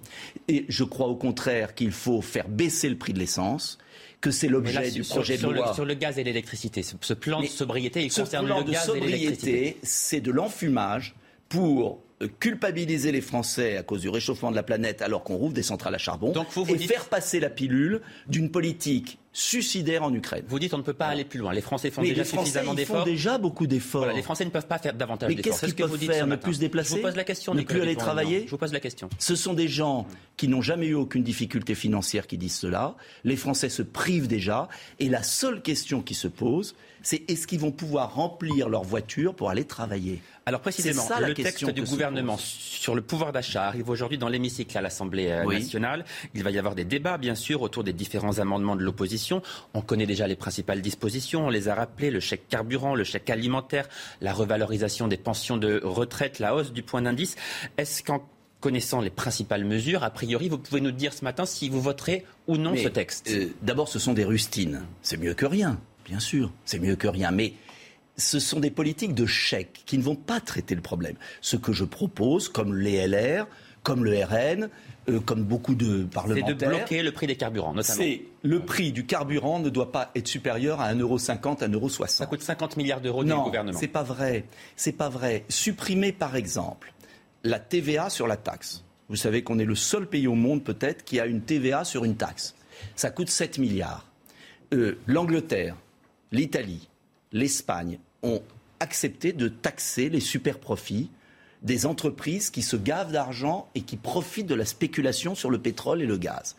Et 0.47 0.65
je 0.69 0.83
crois 0.83 1.07
au 1.07 1.15
contraire 1.15 1.75
qu'il 1.75 1.91
faut 1.91 2.21
faire 2.21 2.47
baisser 2.47 2.87
le 2.89 2.97
prix 2.97 3.11
de 3.13 3.19
l'essence, 3.19 3.77
que 4.21 4.31
c'est 4.31 4.47
l'objet 4.47 4.91
du 4.91 5.01
projet 5.03 5.37
sur 5.37 5.49
de 5.49 5.53
le- 5.53 5.59
loi. 5.59 5.73
Sur 5.73 5.83
le 5.85 5.93
gaz 5.95 6.17
et 6.19 6.23
l'électricité, 6.23 6.83
ce, 6.83 6.95
ce 7.01 7.13
plan 7.13 7.41
de 7.41 7.47
sobriété, 7.47 8.03
il 8.03 8.11
Ce 8.11 8.21
concerne 8.21 8.45
plan 8.45 8.59
le 8.59 8.63
de 8.65 8.71
gaz 8.71 8.85
sobriété, 8.85 9.77
c'est 9.83 10.21
de 10.21 10.31
l'enfumage 10.31 11.15
pour 11.49 11.99
culpabiliser 12.27 13.11
les 13.11 13.21
Français 13.21 13.77
à 13.77 13.83
cause 13.83 14.01
du 14.01 14.09
réchauffement 14.09 14.51
de 14.51 14.55
la 14.55 14.63
planète 14.63 15.01
alors 15.01 15.23
qu'on 15.23 15.35
rouvre 15.35 15.53
des 15.53 15.63
centrales 15.63 15.95
à 15.95 15.97
charbon 15.97 16.31
Donc 16.31 16.47
vous, 16.51 16.63
vous 16.65 16.73
et 16.75 16.77
dites- 16.77 16.91
faire 16.91 17.05
passer 17.05 17.39
la 17.39 17.49
pilule 17.49 18.01
d'une 18.27 18.51
politique 18.51 19.17
suicidaire 19.33 20.03
en 20.03 20.13
Ukraine. 20.13 20.43
Vous 20.47 20.59
dites 20.59 20.73
on 20.73 20.77
ne 20.77 20.83
peut 20.83 20.93
pas 20.93 21.07
aller 21.07 21.23
plus 21.25 21.39
loin. 21.39 21.53
Les 21.53 21.61
Français 21.61 21.89
font 21.89 22.01
Mais 22.01 22.09
déjà 22.09 22.23
les 22.23 22.27
Français, 22.27 22.45
suffisamment 22.51 22.73
ils 22.73 22.85
font 22.85 22.93
d'efforts. 22.93 23.05
déjà 23.05 23.37
beaucoup 23.37 23.65
d'efforts. 23.67 24.01
Voilà, 24.03 24.15
les 24.17 24.21
Français 24.23 24.43
ne 24.45 24.49
peuvent 24.49 24.67
pas 24.67 24.77
faire 24.77 24.93
davantage 24.93 25.29
Mais 25.29 25.35
d'efforts. 25.35 25.53
qu'est-ce 25.59 25.65
qu'ils 25.73 25.75
que 25.75 25.83
vous 25.83 25.97
peuvent 25.97 26.07
faire 26.15 26.27
Ne 26.27 26.35
plus 26.35 26.55
se 26.55 26.59
déplacer 26.59 26.91
Je 26.91 26.95
vous 26.97 27.01
pose 27.01 27.15
la 27.15 27.23
question. 27.23 27.53
Ne 27.53 27.61
plus 27.61 27.81
aller 27.81 27.95
travailler 27.95 28.43
Je 28.45 28.51
vous 28.51 28.57
pose 28.57 28.73
la 28.73 28.79
question. 28.79 29.09
Ce 29.19 29.35
sont 29.35 29.53
des 29.53 29.67
gens 29.67 30.05
qui 30.37 30.47
n'ont 30.47 30.61
jamais 30.61 30.87
eu 30.87 30.95
aucune 30.95 31.23
difficulté 31.23 31.75
financière 31.75 32.27
qui 32.27 32.37
disent 32.37 32.55
cela. 32.57 32.95
Les 33.23 33.35
Français 33.37 33.69
se 33.69 33.83
privent 33.83 34.27
déjà. 34.27 34.67
Et 34.99 35.07
la 35.07 35.23
seule 35.23 35.61
question 35.61 36.01
qui 36.01 36.13
se 36.13 36.27
pose, 36.27 36.75
c'est 37.01 37.29
est-ce 37.29 37.47
qu'ils 37.47 37.59
vont 37.59 37.71
pouvoir 37.71 38.13
remplir 38.15 38.67
leur 38.69 38.83
voiture 38.83 39.33
pour 39.33 39.49
aller 39.49 39.65
travailler? 39.65 40.21
Alors 40.47 40.61
précisément, 40.61 41.03
ça, 41.03 41.19
le 41.19 41.35
texte 41.35 41.69
du 41.69 41.83
gouvernement 41.83 42.35
sur 42.37 42.95
le 42.95 43.01
pouvoir 43.03 43.31
d'achat 43.31 43.63
arrive 43.67 43.89
aujourd'hui 43.89 44.17
dans 44.17 44.27
l'hémicycle 44.27 44.75
à 44.75 44.81
l'Assemblée 44.81 45.31
Oui. 45.45 45.59
nationale. 45.59 46.03
Il 46.33 46.43
va 46.43 46.49
y 46.49 46.57
avoir 46.57 46.73
des 46.73 46.83
débats, 46.83 47.19
bien 47.19 47.35
sûr, 47.35 47.61
autour 47.61 47.83
des 47.83 47.93
différents 47.93 48.39
amendements 48.39 48.75
de 48.75 48.81
l'opposition. 48.81 49.20
On 49.73 49.81
connaît 49.81 50.05
déjà 50.05 50.27
les 50.27 50.35
principales 50.35 50.81
dispositions, 50.81 51.47
on 51.47 51.49
les 51.49 51.67
a 51.67 51.75
rappelées, 51.75 52.11
le 52.11 52.19
chèque 52.19 52.47
carburant, 52.49 52.95
le 52.95 53.03
chèque 53.03 53.29
alimentaire, 53.29 53.87
la 54.21 54.33
revalorisation 54.33 55.07
des 55.07 55.17
pensions 55.17 55.57
de 55.57 55.79
retraite, 55.83 56.39
la 56.39 56.55
hausse 56.55 56.71
du 56.73 56.83
point 56.83 57.01
d'indice. 57.01 57.35
Est-ce 57.77 58.03
qu'en 58.03 58.27
connaissant 58.59 59.01
les 59.01 59.09
principales 59.09 59.65
mesures, 59.65 60.03
a 60.03 60.09
priori, 60.11 60.47
vous 60.49 60.57
pouvez 60.59 60.81
nous 60.81 60.91
dire 60.91 61.13
ce 61.13 61.23
matin 61.23 61.45
si 61.45 61.67
vous 61.69 61.81
voterez 61.81 62.25
ou 62.47 62.57
non 62.57 62.71
Mais, 62.73 62.83
ce 62.83 62.89
texte? 62.89 63.29
euh, 63.31 63.47
D'abord, 63.63 63.87
ce 63.87 63.97
sont 63.99 64.13
des 64.13 64.23
rustines. 64.25 64.83
C'est 65.01 65.17
mieux 65.17 65.33
que 65.33 65.45
rien, 65.47 65.79
bien 66.05 66.19
sûr. 66.19 66.51
C'est 66.65 66.77
mieux 66.79 66.95
que 66.95 67.07
rien. 67.07 67.31
Mais 67.31 67.53
ce 68.17 68.39
sont 68.39 68.59
des 68.59 68.69
politiques 68.69 69.15
de 69.15 69.25
chèques 69.25 69.81
qui 69.87 69.97
ne 69.97 70.03
vont 70.03 70.15
pas 70.15 70.39
traiter 70.39 70.75
le 70.75 70.81
problème. 70.81 71.15
Ce 71.41 71.55
que 71.55 71.73
je 71.73 71.83
propose, 71.85 72.49
comme 72.49 72.75
les 72.75 73.07
LR, 73.07 73.47
comme 73.83 74.03
le 74.05 74.23
RN, 74.23 74.69
euh, 75.09 75.19
comme 75.19 75.43
beaucoup 75.43 75.73
de 75.75 76.01
C'est 76.03 76.13
parlementaires, 76.13 76.47
de 76.55 76.65
bloquer 76.65 77.01
le 77.03 77.11
prix 77.11 77.25
des 77.27 77.35
carburants, 77.35 77.73
notamment. 77.73 77.97
c'est 77.97 78.21
le 78.43 78.59
prix 78.59 78.91
du 78.91 79.05
carburant 79.05 79.59
ne 79.59 79.69
doit 79.69 79.91
pas 79.91 80.11
être 80.15 80.27
supérieur 80.27 80.79
à 80.81 80.93
1,50€, 80.93 81.63
1,60€. 81.67 82.07
Ça 82.07 82.25
coûte 82.27 82.41
50 82.41 82.77
milliards 82.77 83.01
d'euros 83.01 83.23
du 83.23 83.29
Non, 83.31 83.43
gouvernement. 83.43 83.77
c'est 83.77 83.87
pas 83.87 84.03
vrai. 84.03 84.45
C'est 84.75 84.91
pas 84.91 85.09
vrai. 85.09 85.45
Supprimer, 85.49 86.11
par 86.11 86.35
exemple, 86.35 86.93
la 87.43 87.59
TVA 87.59 88.09
sur 88.11 88.27
la 88.27 88.37
taxe. 88.37 88.83
Vous 89.09 89.15
savez 89.15 89.43
qu'on 89.43 89.57
est 89.59 89.65
le 89.65 89.75
seul 89.75 90.05
pays 90.07 90.27
au 90.27 90.35
monde, 90.35 90.63
peut-être, 90.63 91.03
qui 91.03 91.19
a 91.19 91.25
une 91.25 91.41
TVA 91.41 91.83
sur 91.83 92.05
une 92.05 92.15
taxe. 92.15 92.55
Ça 92.95 93.09
coûte 93.09 93.29
7 93.29 93.57
milliards. 93.57 94.07
Euh, 94.73 94.97
L'Angleterre, 95.07 95.75
l'Italie, 96.31 96.87
l'Espagne 97.31 97.99
ont 98.23 98.41
accepté 98.79 99.33
de 99.33 99.47
taxer 99.47 100.09
les 100.09 100.19
super 100.19 100.59
profits 100.59 101.09
des 101.61 101.85
entreprises 101.85 102.49
qui 102.49 102.61
se 102.63 102.75
gavent 102.75 103.11
d'argent 103.11 103.69
et 103.75 103.81
qui 103.81 103.95
profitent 103.95 104.47
de 104.47 104.55
la 104.55 104.65
spéculation 104.65 105.35
sur 105.35 105.49
le 105.51 105.59
pétrole 105.59 106.01
et 106.01 106.05
le 106.07 106.17
gaz. 106.17 106.55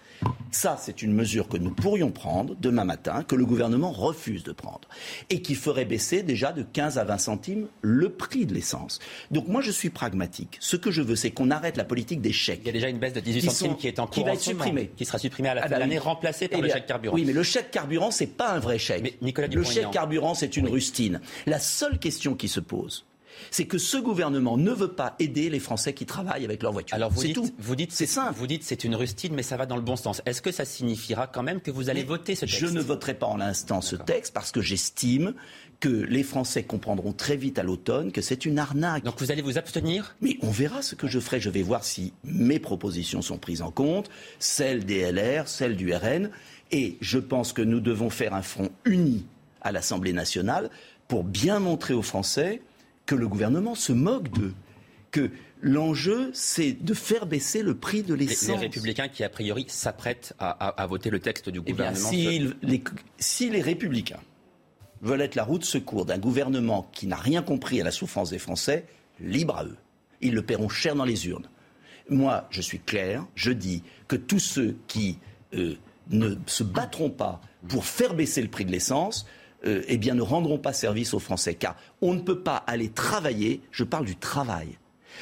Ça, 0.53 0.77
c'est 0.81 1.03
une 1.03 1.13
mesure 1.13 1.49
que 1.49 1.57
nous 1.57 1.71
pourrions 1.73 2.11
prendre 2.13 2.55
demain 2.61 2.85
matin, 2.85 3.25
que 3.25 3.35
le 3.35 3.45
gouvernement 3.45 3.91
refuse 3.91 4.45
de 4.45 4.53
prendre, 4.53 4.89
et 5.31 5.43
qui 5.43 5.55
ferait 5.57 5.85
baisser 5.87 6.23
déjà 6.23 6.53
de 6.53 6.63
15 6.63 6.99
à 6.99 7.05
20 7.05 7.19
centimes 7.19 7.67
le 7.81 8.11
prix 8.11 8.47
de 8.47 8.55
l'essence. 8.55 9.01
Donc 9.33 9.49
moi, 9.49 9.61
je 9.61 9.73
suis 9.73 9.91
pragmatique. 9.91 10.59
Ce 10.61 10.77
que 10.77 10.91
je 10.93 11.03
veux, 11.03 11.17
c'est 11.17 11.33
qu'on 11.33 11.51
arrête 11.51 11.77
la 11.77 11.85
politique 11.85 12.21
des 12.21 12.33
chèques. 12.33 12.61
Il 12.63 12.67
y 12.67 12.71
a 12.71 12.73
déjà 12.73 12.89
une 12.89 12.99
baisse 12.99 13.15
de 13.15 13.21
18 13.21 13.41
Qui 13.41 13.47
centimes 13.47 13.71
sont- 13.73 13.77
qui 13.77 13.89
est 13.89 13.99
en 13.99 14.07
qui 14.07 14.21
cours 14.21 14.27
va 14.27 14.31
en 14.33 14.35
être 14.35 14.41
supprimée. 14.41 14.91
qui 14.97 15.05
sera 15.05 15.19
supprimée 15.19 15.49
à 15.49 15.55
la 15.55 15.63
Ah 15.63 15.65
fin 15.65 15.71
bah 15.71 15.77
de 15.77 15.81
l'année, 15.81 15.99
remplacée 15.99 16.47
par 16.47 16.59
Eh 16.59 16.63
le 16.63 16.69
bien, 16.69 16.77
chèque 16.77 16.87
carburant. 16.87 17.15
Oui, 17.17 17.25
mais 17.27 17.33
le 17.33 17.43
chèque 17.43 17.71
carburant, 17.73 18.11
c'est 18.13 18.27
pas 18.29 18.53
un 18.53 18.61
vrai 18.61 18.79
chèque. 18.79 19.03
Mais 19.03 19.15
Nicolas 19.23 19.49
le 19.49 19.65
chèque 19.65 19.91
carburant, 19.91 20.35
c'est 20.35 20.57
une 20.57 20.69
rustine. 20.69 21.21
La 21.47 21.59
seule 21.59 21.99
question 21.99 22.35
qui 22.35 22.47
se 22.49 22.61
pose, 22.61 23.05
c'est 23.51 23.67
que 23.67 23.79
ce 23.79 23.97
gouvernement 23.97 24.57
ne 24.57 24.73
veut 24.73 24.93
pas 24.93 25.15
aider 25.19 25.51
les 25.51 25.61
Français 25.61 25.93
qui 25.93 26.07
travaillent 26.07 26.45
avec 26.45 26.63
leur 26.63 26.73
voiture. 26.73 26.95
Alors 26.95 27.11
vous 27.11 27.23
dites, 27.23 27.35
tout. 27.35 27.51
vous 27.59 27.77
dites, 27.77 27.93
C'est 27.93 28.07
simple. 28.07 28.35
Vous 28.37 28.47
dites 28.47 28.65
c'est 28.65 28.85
une 28.85 28.95
rustine, 28.95 29.35
mais 29.35 29.43
ça 29.43 29.57
va 29.57 29.67
dans 29.67 29.77
le 29.77 29.83
bon 29.83 29.97
sens. 29.97 30.23
Est-ce 30.27 30.43
que 30.43 30.53
ça 30.53 30.65
signifiera 30.65 31.27
quand 31.27 31.43
même 31.43 31.61
que 31.61 31.71
vous 31.71 31.91
allez 31.91 32.01
Mais 32.01 32.07
voter 32.07 32.35
ce 32.35 32.43
texte 32.43 32.59
Je 32.59 32.67
ne 32.67 32.81
voterai 32.81 33.15
pas 33.15 33.27
en 33.27 33.37
l'instant 33.37 33.81
ce 33.81 33.97
texte 33.97 34.33
parce 34.33 34.53
que 34.53 34.61
j'estime 34.61 35.35
que 35.81 35.89
les 35.89 36.23
Français 36.23 36.63
comprendront 36.63 37.13
très 37.13 37.37
vite 37.37 37.59
à 37.59 37.65
l'automne 37.65 38.13
que 38.13 38.23
c'est 38.23 38.47
une 38.47 38.61
arnaque. 38.61 39.03
Donc 39.03 39.19
vous 39.19 39.33
allez 39.33 39.43
vous 39.43 39.59
abstenir? 39.59 40.15
Mais 40.21 40.39
on 40.41 40.51
verra 40.51 40.81
ce 40.81 40.95
que 40.95 41.09
je 41.09 41.19
ferai. 41.19 41.41
Je 41.41 41.51
vais 41.51 41.63
voir 41.63 41.83
si 41.83 42.13
mes 42.23 42.61
propositions 42.61 43.21
sont 43.21 43.37
prises 43.37 43.63
en 43.63 43.73
compte, 43.73 44.09
celles 44.39 44.85
des 44.85 45.11
LR, 45.11 45.49
celles 45.49 45.77
du 45.77 45.93
RN. 45.93 46.31
Et 46.71 46.99
je 47.01 47.19
pense 47.19 47.53
que 47.53 47.63
nous 47.63 47.81
devons 47.81 48.11
faire 48.11 48.33
un 48.33 48.43
front 48.43 48.71
uni 48.85 49.27
à 49.61 49.73
l'Assemblée 49.73 50.13
nationale 50.13 50.71
pour 51.09 51.25
bien 51.25 51.59
montrer 51.59 51.95
aux 51.95 52.03
Français 52.03 52.63
que 53.07 53.15
le 53.15 53.29
gouvernement 53.29 53.75
se 53.75 53.93
moque 53.93 54.29
d'eux, 54.31 54.55
que 55.11 55.31
l'enjeu, 55.61 56.31
c'est 56.35 56.73
de 56.73 56.95
faire 56.95 57.27
baisser 57.27 57.63
le 57.63 57.75
prix 57.75 58.03
de 58.03 58.15
l'essence. 58.15 58.61
Les, 58.61 58.67
républicains 58.67 59.09
qui, 59.09 59.25
a 59.25 59.29
priori, 59.29 59.65
s'apprêtent 59.69 60.35
à, 60.39 60.87
voter 60.87 61.11
le 61.11 61.21
texte 61.21 61.49
du 61.49 61.61
eh 61.65 61.73
gouvernement. 61.73 62.11
si, 63.19 63.51
les, 63.51 63.61
républicains 63.61 64.21
veulent 65.01 65.21
être 65.21 65.35
la 65.35 65.45
route 65.45 65.65
secours 65.65 66.05
d'un 66.05 66.19
gouvernement 66.19 66.89
qui 66.93 67.07
n'a 67.07 67.17
rien 67.17 67.43
compris 67.43 67.81
à 67.81 67.85
la 67.85 67.91
souffrance 67.91 68.31
des 68.31 68.39
Français, 68.39 68.87
libre 69.21 69.57
à 69.57 69.65
eux. 69.65 69.77
Ils 70.21 70.35
le 70.35 70.43
paieront 70.43 70.69
cher 70.69 70.95
dans 70.95 71.05
les 71.05 71.27
urnes. 71.27 71.49
Moi, 72.09 72.47
je 72.51 72.61
suis 72.61 72.79
clair, 72.79 73.27
je 73.35 73.53
dis 73.53 73.83
que 74.09 74.17
tous 74.17 74.39
ceux 74.39 74.77
qui 74.87 75.19
euh, 75.55 75.75
ne 76.11 76.35
se 76.47 76.63
battront 76.63 77.11
pas 77.11 77.41
pour 77.69 77.85
faire 77.85 78.15
baisser 78.15 78.43
le 78.43 78.49
prix 78.49 78.65
de 78.65 78.73
l'essence, 78.73 79.27
euh, 79.67 79.83
eh 79.87 79.99
bien, 79.99 80.15
ne 80.15 80.23
rendront 80.23 80.59
pas 80.59 80.73
service 80.73 81.15
aux 81.15 81.19
Français. 81.19 81.55
Car 81.55 81.77
on 82.01 82.15
ne 82.15 82.21
peut 82.21 82.41
pas 82.41 82.57
aller 82.57 82.89
travailler, 82.89 83.61
je 83.71 83.85
parle 83.85 84.05
du 84.05 84.17
travail, 84.17 84.79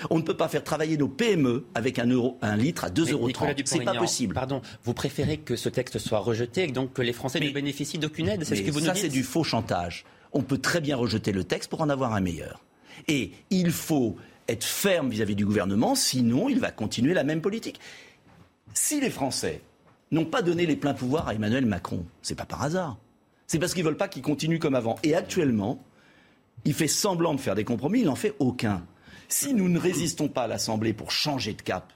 on 0.08 0.18
ne 0.18 0.22
peut 0.22 0.36
pas 0.36 0.48
faire 0.48 0.64
travailler 0.64 0.96
nos 0.96 1.08
PME 1.08 1.66
avec 1.74 1.98
un, 1.98 2.06
euro, 2.06 2.38
un 2.42 2.56
litre 2.56 2.84
à 2.84 2.90
2,30 2.90 3.12
euros. 3.12 3.28
C'est 3.64 3.84
pas 3.84 3.94
possible. 3.94 4.34
Pardon, 4.34 4.62
vous 4.84 4.94
préférez 4.94 5.38
que 5.38 5.56
ce 5.56 5.68
texte 5.68 5.98
soit 5.98 6.20
rejeté 6.20 6.64
et 6.64 6.72
donc 6.72 6.92
que 6.92 7.02
les 7.02 7.12
Français 7.12 7.40
ne 7.40 7.50
bénéficient 7.50 7.98
d'aucune 7.98 8.28
aide 8.28 8.44
C'est 8.44 8.56
ce 8.56 8.62
que 8.62 8.70
vous 8.70 8.80
nous 8.80 8.86
dites 8.86 8.94
Ça, 8.94 9.00
c'est 9.00 9.08
du 9.08 9.22
faux 9.22 9.44
chantage. 9.44 10.04
On 10.32 10.42
peut 10.42 10.58
très 10.58 10.80
bien 10.80 10.96
rejeter 10.96 11.32
le 11.32 11.44
texte 11.44 11.70
pour 11.70 11.80
en 11.80 11.88
avoir 11.88 12.14
un 12.14 12.20
meilleur. 12.20 12.64
Et 13.08 13.32
il 13.50 13.72
faut 13.72 14.16
être 14.48 14.64
ferme 14.64 15.10
vis-à-vis 15.10 15.34
du 15.36 15.44
gouvernement, 15.44 15.94
sinon 15.94 16.48
il 16.48 16.60
va 16.60 16.70
continuer 16.70 17.14
la 17.14 17.24
même 17.24 17.40
politique. 17.40 17.80
Si 18.74 19.00
les 19.00 19.10
Français 19.10 19.62
n'ont 20.10 20.24
pas 20.24 20.42
donné 20.42 20.66
les 20.66 20.76
pleins 20.76 20.94
pouvoirs 20.94 21.28
à 21.28 21.34
Emmanuel 21.34 21.66
Macron, 21.66 22.04
c'est 22.22 22.34
pas 22.34 22.46
par 22.46 22.62
hasard. 22.62 22.98
C'est 23.50 23.58
parce 23.58 23.74
qu'ils 23.74 23.82
veulent 23.82 23.96
pas 23.96 24.06
qu'il 24.06 24.22
continue 24.22 24.60
comme 24.60 24.76
avant. 24.76 24.94
Et 25.02 25.16
actuellement, 25.16 25.84
il 26.64 26.72
fait 26.72 26.86
semblant 26.86 27.34
de 27.34 27.40
faire 27.40 27.56
des 27.56 27.64
compromis, 27.64 27.98
il 27.98 28.06
n'en 28.06 28.14
fait 28.14 28.36
aucun. 28.38 28.86
Si 29.28 29.54
nous 29.54 29.68
ne 29.68 29.76
résistons 29.76 30.28
pas 30.28 30.42
à 30.42 30.46
l'Assemblée 30.46 30.92
pour 30.92 31.10
changer 31.10 31.54
de 31.54 31.60
cap, 31.60 31.92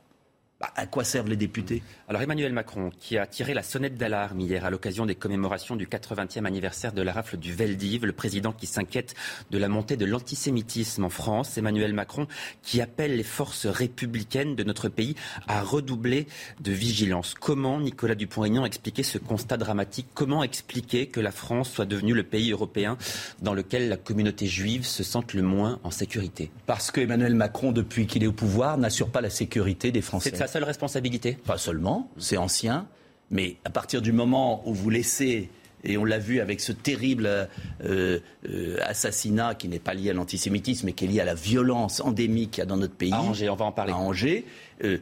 bah, 0.61 0.71
à 0.77 0.87
quoi 0.87 1.03
servent 1.03 1.29
les 1.29 1.37
députés? 1.37 1.83
Alors 2.09 2.23
Emmanuel 2.23 2.53
Macron, 2.53 2.93
qui 3.01 3.19
a 3.19 3.27
tiré 3.27 3.55
la 3.55 3.65
sonnette 3.65 3.97
d'alarme 3.97 4.39
hier 4.39 4.65
à 4.65 4.71
l'occasion 4.71 5.05
des 5.05 5.17
commémorations 5.17 5.75
du 5.75 5.87
80e 5.89 6.45
anniversaire 6.45 6.93
de 6.93 7.03
la 7.03 7.13
rafle 7.13 7.39
du 7.39 7.53
Veldiv, 7.53 8.05
le 8.05 8.13
président 8.13 8.53
qui 8.53 8.67
s'inquiète 8.67 9.15
de 9.51 9.59
la 9.59 9.69
montée 9.69 9.97
de 9.97 10.05
l'antisémitisme 10.05 11.03
en 11.03 11.11
France, 11.11 11.59
Emmanuel 11.59 11.93
Macron 11.93 12.29
qui 12.63 12.81
appelle 12.81 13.17
les 13.17 13.25
forces 13.25 13.67
républicaines 13.67 14.55
de 14.55 14.63
notre 14.63 14.89
pays 14.89 15.17
à 15.49 15.61
redoubler 15.61 16.29
de 16.61 16.71
vigilance. 16.71 17.35
Comment 17.35 17.81
Nicolas 17.81 18.15
Dupont-Aignan 18.15 18.65
expliquer 18.65 19.03
ce 19.03 19.19
constat 19.19 19.57
dramatique? 19.57 20.07
Comment 20.15 20.45
expliquer 20.45 21.09
que 21.09 21.21
la 21.21 21.33
France 21.33 21.71
soit 21.71 21.87
devenue 21.87 22.15
le 22.15 22.23
pays 22.23 22.53
européen 22.53 22.97
dans 23.43 23.55
lequel 23.55 23.89
la 23.89 23.97
communauté 23.97 24.47
juive 24.47 24.87
se 24.87 25.03
sente 25.03 25.35
le 25.35 25.43
moins 25.43 25.81
en 25.83 25.91
sécurité? 25.91 26.53
Parce 26.67 26.93
que 26.93 27.01
Emmanuel 27.01 27.35
Macron, 27.35 27.73
depuis 27.73 28.07
qu'il 28.07 28.23
est 28.23 28.29
au 28.29 28.33
pouvoir, 28.33 28.79
n'assure 28.79 29.09
pas 29.09 29.21
la 29.21 29.31
sécurité 29.31 29.91
des 29.91 30.01
Français 30.01 30.44
sa 30.47 30.53
seule 30.55 30.65
responsabilité 30.65 31.39
Pas 31.47 31.59
seulement, 31.59 32.11
c'est 32.19 32.37
ancien, 32.37 32.87
mais 33.31 33.57
à 33.65 33.71
partir 33.71 34.03
du 34.03 34.13
moment 34.13 34.63
où 34.69 34.75
vous 34.75 34.91
laissez 34.91 35.49
et 35.87 35.99
on 35.99 36.05
l'a 36.05 36.19
vu 36.19 36.41
avec 36.41 36.61
ce 36.61 36.73
terrible 36.73 37.27
euh, 37.27 38.19
euh, 38.49 38.79
assassinat 38.83 39.55
qui 39.55 39.69
n'est 39.69 39.79
pas 39.79 39.93
lié 39.93 40.11
à 40.11 40.13
l'antisémitisme, 40.15 40.87
mais 40.87 40.93
qui 40.93 41.05
est 41.05 41.09
lié 41.09 41.21
à 41.21 41.27
la 41.27 41.35
violence 41.35 42.01
endémique 42.01 42.53
qu'il 42.53 42.61
y 42.61 42.63
a 42.63 42.67
dans 42.67 42.79
notre 42.79 42.95
pays. 42.95 43.13
À 43.13 43.21
Angers, 43.21 43.51
on 43.51 43.55
va 43.55 43.67
en 43.67 43.73
parler. 43.73 43.93
À 43.93 43.97
Angers. 43.97 44.47
Euh, 44.83 44.99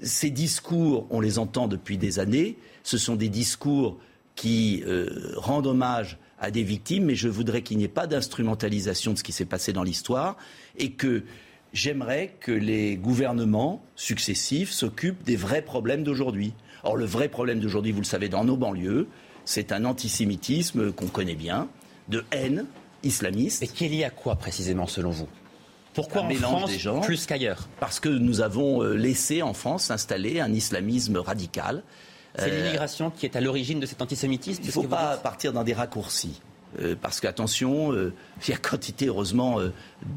ces 0.00 0.30
discours, 0.30 1.08
on 1.10 1.20
les 1.20 1.40
entend 1.40 1.66
depuis 1.66 1.98
des 1.98 2.20
années. 2.20 2.56
Ce 2.84 2.98
sont 2.98 3.16
des 3.16 3.28
discours 3.28 3.98
qui 4.36 4.82
rendent 5.36 5.66
hommage 5.66 6.18
à 6.40 6.50
des 6.50 6.62
victimes, 6.62 7.04
mais 7.04 7.14
je 7.14 7.28
voudrais 7.28 7.62
qu'il 7.62 7.78
n'y 7.78 7.84
ait 7.84 7.88
pas 7.88 8.06
d'instrumentalisation 8.06 9.12
de 9.12 9.18
ce 9.18 9.22
qui 9.22 9.32
s'est 9.32 9.44
passé 9.44 9.72
dans 9.72 9.82
l'histoire 9.82 10.36
et 10.76 10.92
que 10.92 11.22
j'aimerais 11.72 12.34
que 12.40 12.52
les 12.52 12.96
gouvernements 12.96 13.82
successifs 13.96 14.70
s'occupent 14.70 15.22
des 15.24 15.36
vrais 15.36 15.62
problèmes 15.62 16.04
d'aujourd'hui. 16.04 16.52
Or, 16.84 16.96
le 16.96 17.04
vrai 17.04 17.28
problème 17.28 17.60
d'aujourd'hui, 17.60 17.92
vous 17.92 18.00
le 18.00 18.06
savez, 18.06 18.28
dans 18.28 18.44
nos 18.44 18.56
banlieues, 18.56 19.08
c'est 19.44 19.72
un 19.72 19.84
antisémitisme 19.84 20.92
qu'on 20.92 21.08
connaît 21.08 21.34
bien, 21.34 21.68
de 22.08 22.24
haine 22.32 22.66
islamiste. 23.02 23.62
Et 23.62 23.68
qui 23.68 23.86
est 23.86 23.88
lié 23.88 24.04
à 24.04 24.10
quoi 24.10 24.36
précisément, 24.36 24.86
selon 24.86 25.10
vous? 25.10 25.28
Pourquoi 25.94 26.22
en 26.22 26.30
France 26.30 26.70
des 26.70 26.78
gens, 26.78 27.00
plus 27.00 27.26
qu'ailleurs? 27.26 27.68
Parce 27.78 28.00
que 28.00 28.08
nous 28.08 28.40
avons 28.40 28.82
euh, 28.82 28.94
laissé 28.94 29.42
en 29.42 29.52
France 29.52 29.84
s'installer 29.84 30.40
un 30.40 30.52
islamisme 30.52 31.18
radical. 31.18 31.82
C'est 32.38 32.50
euh, 32.50 32.62
l'immigration 32.62 33.10
qui 33.10 33.26
est 33.26 33.36
à 33.36 33.40
l'origine 33.42 33.78
de 33.78 33.84
cet 33.84 34.00
antisémitisme 34.00 34.62
Il 34.62 34.68
ne 34.68 34.72
faut 34.72 34.84
pas 34.84 35.18
partir 35.18 35.52
dans 35.52 35.64
des 35.64 35.74
raccourcis. 35.74 36.40
Euh, 36.80 36.94
parce 37.00 37.20
qu'attention, 37.20 37.92
euh, 37.92 38.12
il 38.46 38.50
y 38.50 38.54
a 38.54 38.56
quantité, 38.56 39.06
heureusement, 39.06 39.60
euh, 39.60 39.72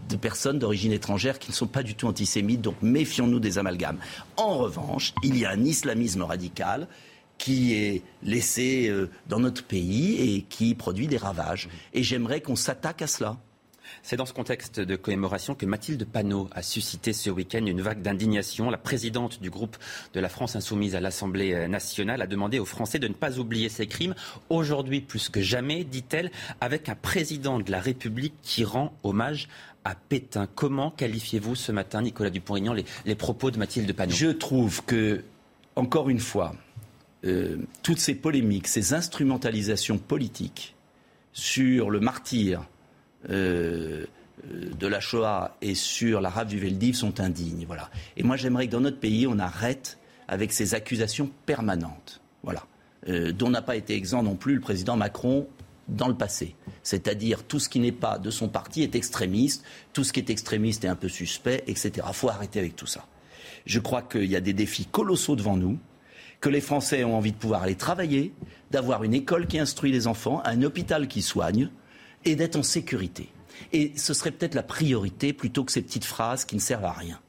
de 0.10 0.16
personnes 0.16 0.60
d'origine 0.60 0.92
étrangère 0.92 1.40
qui 1.40 1.52
ne 1.52 1.56
sont 1.56 1.68
pas 1.68 1.84
du 1.84 1.96
tout 1.96 2.08
antisémites, 2.08 2.62
donc 2.62 2.76
méfions-nous 2.82 3.40
des 3.40 3.58
amalgames. 3.58 3.98
En 4.38 4.58
revanche, 4.58 5.14
il 5.24 5.38
y 5.38 5.46
a 5.46 5.52
un 5.52 5.64
islamisme 5.64 6.22
radical 6.24 6.88
qui 7.38 7.74
est 7.74 8.02
laissé 8.24 8.90
dans 9.28 9.42
notre 9.42 9.62
pays 9.62 10.38
et 10.38 10.42
qui 10.44 10.74
produit 10.74 11.08
des 11.08 11.18
ravages. 11.18 11.68
Et 11.94 12.02
j'aimerais 12.02 12.40
qu'on 12.40 12.56
s'attaque 12.56 13.02
à 13.02 13.08
cela. 13.08 13.36
C'est 14.08 14.18
dans 14.18 14.28
ce 14.28 14.34
contexte 14.34 14.80
de 14.80 14.96
commémoration 14.96 15.56
que 15.56 15.66
Mathilde 15.66 16.06
Panot 16.06 16.48
a 16.52 16.62
suscité 16.62 17.12
ce 17.12 17.32
week-end 17.32 17.66
une 17.66 17.82
vague 17.82 18.04
d'indignation. 18.04 18.70
La 18.70 18.78
présidente 18.78 19.42
du 19.42 19.50
groupe 19.50 19.78
de 20.14 20.20
la 20.20 20.30
France 20.30 20.56
insoumise 20.56 20.94
à 20.96 21.00
l'Assemblée 21.00 21.68
nationale 21.68 22.22
a 22.22 22.28
demandé 22.28 22.60
aux 22.60 22.66
Français 22.66 23.00
de 23.00 23.08
ne 23.08 23.16
pas 23.16 23.40
oublier 23.40 23.68
ces 23.68 23.88
crimes. 23.88 24.14
Aujourd'hui, 24.50 25.02
plus 25.02 25.30
que 25.30 25.42
jamais, 25.42 25.84
dit-elle, 25.84 26.30
avec 26.62 26.88
un 26.88 26.94
président 26.94 27.58
de 27.58 27.72
la 27.72 27.80
République 27.80 28.36
qui 28.44 28.64
rend 28.64 28.94
hommage 29.02 29.48
à 29.86 29.96
Pétain. 29.96 30.48
Comment 30.54 30.92
qualifiez-vous 30.92 31.56
ce 31.56 31.72
matin, 31.72 32.04
Nicolas 32.04 32.30
Dupont-Aignan, 32.30 32.76
les, 33.06 33.16
propos 33.16 33.50
de 33.50 33.58
Mathilde 33.58 33.92
Panot? 33.92 34.14
Je 34.14 34.28
trouve 34.28 34.86
que, 34.86 35.24
encore 35.76 36.12
une 36.12 36.20
fois, 36.20 36.54
euh, 37.26 37.58
toutes 37.82 38.00
ces 38.00 38.14
polémiques, 38.14 38.68
ces 38.68 38.94
instrumentalisations 38.94 39.98
politiques 39.98 40.76
sur 41.34 41.90
le 41.90 42.00
martyr, 42.00 42.68
euh, 43.30 44.06
de 44.44 44.88
la 44.88 45.00
Shoah 45.00 45.58
et 45.62 45.76
sur 45.76 46.22
la 46.22 46.30
rave 46.30 46.48
du 46.48 46.60
Veldiv 46.60 46.96
sont 46.96 47.20
indignes. 47.20 47.66
Voilà. 47.66 47.90
Et 48.18 48.24
moi, 48.24 48.36
j'aimerais 48.36 48.68
que 48.68 48.72
dans 48.72 48.82
notre 48.82 49.00
pays, 49.00 49.28
on 49.28 49.40
arrête 49.40 49.98
avec 50.28 50.52
ces 50.54 50.74
accusations 50.74 51.30
permanentes. 51.46 52.22
Voilà. 52.44 52.64
Euh, 53.08 53.32
dont 53.32 53.50
n'a 53.50 53.62
pas 53.62 53.76
été 53.76 53.96
exempt 53.96 54.24
non 54.24 54.36
plus 54.36 54.56
le 54.56 54.62
président 54.62 54.98
Macron 54.98 55.48
dans 55.88 56.08
le 56.08 56.16
passé. 56.16 56.56
C'est-à-dire 56.84 57.44
tout 57.44 57.60
ce 57.60 57.70
qui 57.70 57.80
n'est 57.80 57.92
pas 57.92 58.18
de 58.18 58.32
son 58.32 58.48
parti 58.48 58.82
est 58.82 58.96
extrémiste, 58.96 59.64
tout 59.94 60.04
ce 60.04 60.14
qui 60.14 60.20
est 60.20 60.30
extrémiste 60.30 60.84
est 60.86 60.88
un 60.88 60.96
peu 60.96 61.10
suspect, 61.10 61.64
etc. 61.68 61.92
Il 62.08 62.14
faut 62.14 62.30
arrêter 62.30 62.60
avec 62.60 62.76
tout 62.76 62.88
ça. 62.88 63.06
Je 63.66 63.80
crois 63.80 64.02
qu'il 64.02 64.26
y 64.26 64.36
a 64.36 64.42
des 64.42 64.54
défis 64.54 64.86
colossaux 64.86 65.36
devant 65.36 65.58
nous, 65.58 65.78
que 66.42 66.50
les 66.50 66.62
Français 66.62 67.04
ont 67.04 67.16
envie 67.16 67.32
de 67.32 67.38
pouvoir 67.38 67.64
aller 67.64 67.76
travailler, 67.76 68.34
d'avoir 68.72 69.04
une 69.04 69.14
école 69.14 69.48
qui 69.48 69.60
instruit 69.60 69.92
les 69.92 70.08
enfants, 70.08 70.42
un 70.46 70.62
hôpital 70.64 71.08
qui 71.08 71.22
soigne, 71.22 71.70
et 72.26 72.36
d'être 72.36 72.56
en 72.56 72.64
sécurité. 72.64 73.30
Et 73.72 73.94
ce 73.96 74.14
serait 74.14 74.32
peut-être 74.32 74.56
la 74.56 74.64
priorité 74.64 75.34
plutôt 75.34 75.64
que 75.64 75.72
ces 75.72 75.82
petites 75.82 76.06
phrases 76.06 76.46
qui 76.46 76.56
ne 76.56 76.62
servent 76.62 76.86
à 76.86 76.92
rien. 76.92 77.20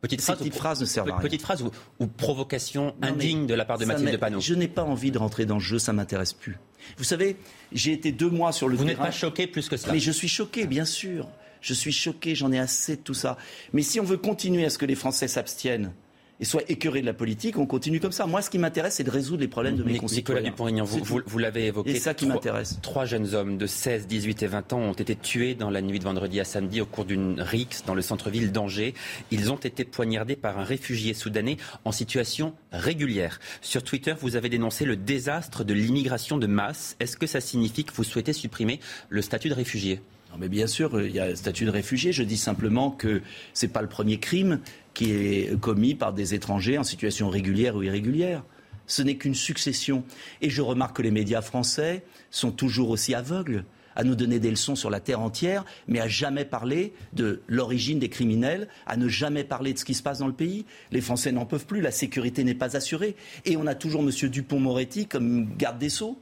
Petite 0.00 0.22
phrase, 0.22 0.38
petite 0.38 0.54
phrase 0.54 0.80
ne 0.80 0.86
sert 0.86 1.02
à 1.02 1.06
rien. 1.06 1.18
Petite 1.18 1.42
phrase 1.42 1.62
ou, 1.62 2.06
provocation 2.06 2.94
indigne 3.02 3.46
de 3.46 3.54
la 3.54 3.66
part 3.66 3.76
de 3.76 3.84
Mathilde 3.84 4.18
Panot. 4.18 4.40
Je 4.40 4.54
n'ai 4.54 4.68
pas 4.68 4.82
envie 4.82 5.10
de 5.10 5.18
rentrer 5.18 5.44
dans 5.44 5.56
le 5.56 5.60
jeu, 5.60 5.78
ça 5.78 5.92
m'intéresse 5.92 6.32
plus. 6.32 6.58
Vous 6.96 7.04
savez, 7.04 7.36
j'ai 7.72 7.92
été 7.92 8.10
deux 8.10 8.30
mois 8.30 8.52
sur 8.52 8.68
le 8.68 8.76
terrain. 8.76 8.84
Vous 8.84 8.88
n'êtes 8.88 8.98
pas 8.98 9.10
choqué 9.10 9.46
plus 9.46 9.68
que 9.68 9.76
cela 9.76 9.92
Mais 9.92 10.00
je 10.00 10.10
suis 10.10 10.28
choqué, 10.28 10.66
bien 10.66 10.86
sûr. 10.86 11.28
Je 11.60 11.74
suis 11.74 11.92
choqué, 11.92 12.34
j'en 12.34 12.50
ai 12.50 12.58
assez 12.58 12.96
de 12.96 13.02
tout 13.02 13.14
ça. 13.14 13.36
Mais 13.74 13.82
si 13.82 14.00
on 14.00 14.04
veut 14.04 14.16
continuer 14.16 14.64
à 14.64 14.70
ce 14.70 14.78
que 14.78 14.86
les 14.86 14.94
Français 14.94 15.28
s'abstiennent, 15.28 15.92
et 16.40 16.44
soit 16.46 16.62
écœuré 16.68 17.02
de 17.02 17.06
la 17.06 17.12
politique, 17.12 17.58
on 17.58 17.66
continue 17.66 18.00
comme 18.00 18.12
ça. 18.12 18.26
Moi, 18.26 18.40
ce 18.40 18.48
qui 18.48 18.58
m'intéresse, 18.58 18.94
c'est 18.94 19.04
de 19.04 19.10
résoudre 19.10 19.42
les 19.42 19.48
problèmes 19.48 19.76
de 19.76 19.82
mes 19.82 19.98
concitoyens. 19.98 20.40
Nicolas 20.40 20.50
Dupont-Aignan, 20.50 20.84
vous, 20.84 21.20
vous, 21.26 21.38
l'avez 21.38 21.66
évoqué. 21.66 21.94
C'est 21.94 22.00
ça 22.00 22.14
qui 22.14 22.26
m'intéresse. 22.26 22.78
Trois 22.80 23.04
jeunes 23.04 23.34
hommes 23.34 23.58
de 23.58 23.66
16, 23.66 24.06
18 24.06 24.42
et 24.42 24.46
20 24.46 24.72
ans 24.72 24.78
ont 24.78 24.92
été 24.94 25.14
tués 25.14 25.54
dans 25.54 25.68
la 25.68 25.82
nuit 25.82 25.98
de 25.98 26.04
vendredi 26.04 26.40
à 26.40 26.44
samedi 26.44 26.80
au 26.80 26.86
cours 26.86 27.04
d'une 27.04 27.40
rixe 27.40 27.84
dans 27.84 27.94
le 27.94 28.00
centre-ville 28.00 28.52
d'Angers. 28.52 28.94
Ils 29.30 29.52
ont 29.52 29.56
été 29.56 29.84
poignardés 29.84 30.36
par 30.36 30.58
un 30.58 30.64
réfugié 30.64 31.12
soudanais 31.12 31.58
en 31.84 31.92
situation 31.92 32.54
régulière. 32.72 33.38
Sur 33.60 33.82
Twitter, 33.82 34.14
vous 34.18 34.36
avez 34.36 34.48
dénoncé 34.48 34.86
le 34.86 34.96
désastre 34.96 35.62
de 35.62 35.74
l'immigration 35.74 36.38
de 36.38 36.46
masse. 36.46 36.96
Est-ce 37.00 37.18
que 37.18 37.26
ça 37.26 37.42
signifie 37.42 37.84
que 37.84 37.92
vous 37.92 38.04
souhaitez 38.04 38.32
supprimer 38.32 38.80
le 39.10 39.20
statut 39.20 39.50
de 39.50 39.54
réfugié? 39.54 40.00
Non, 40.30 40.36
mais 40.38 40.48
bien 40.48 40.68
sûr, 40.68 41.00
il 41.00 41.10
y 41.10 41.18
a 41.18 41.28
le 41.28 41.34
statut 41.34 41.64
de 41.64 41.70
réfugié. 41.70 42.12
Je 42.12 42.22
dis 42.22 42.36
simplement 42.36 42.90
que 42.90 43.20
ce 43.52 43.66
n'est 43.66 43.72
pas 43.72 43.82
le 43.82 43.88
premier 43.88 44.18
crime 44.18 44.60
qui 44.94 45.12
est 45.12 45.60
commis 45.60 45.94
par 45.94 46.12
des 46.12 46.34
étrangers 46.34 46.78
en 46.78 46.84
situation 46.84 47.28
régulière 47.28 47.76
ou 47.76 47.82
irrégulière. 47.82 48.42
Ce 48.86 49.02
n'est 49.02 49.16
qu'une 49.16 49.34
succession. 49.34 50.04
Et 50.42 50.50
je 50.50 50.62
remarque 50.62 50.96
que 50.96 51.02
les 51.02 51.12
médias 51.12 51.42
français 51.42 52.04
sont 52.30 52.50
toujours 52.50 52.90
aussi 52.90 53.14
aveugles 53.14 53.64
à 53.96 54.04
nous 54.04 54.14
donner 54.14 54.38
des 54.38 54.50
leçons 54.50 54.76
sur 54.76 54.90
la 54.90 55.00
terre 55.00 55.20
entière, 55.20 55.64
mais 55.88 56.00
à 56.00 56.08
jamais 56.08 56.44
parler 56.44 56.92
de 57.12 57.42
l'origine 57.48 57.98
des 57.98 58.08
criminels, 58.08 58.68
à 58.86 58.96
ne 58.96 59.08
jamais 59.08 59.44
parler 59.44 59.72
de 59.72 59.78
ce 59.78 59.84
qui 59.84 59.94
se 59.94 60.02
passe 60.02 60.18
dans 60.18 60.26
le 60.26 60.32
pays. 60.32 60.64
Les 60.90 61.00
Français 61.00 61.32
n'en 61.32 61.46
peuvent 61.46 61.66
plus, 61.66 61.80
la 61.80 61.90
sécurité 61.90 62.44
n'est 62.44 62.54
pas 62.54 62.76
assurée. 62.76 63.16
Et 63.44 63.56
on 63.56 63.66
a 63.66 63.74
toujours 63.74 64.02
M. 64.02 64.10
Dupont-Moretti 64.10 65.06
comme 65.06 65.54
garde 65.56 65.78
des 65.78 65.90
Sceaux. 65.90 66.20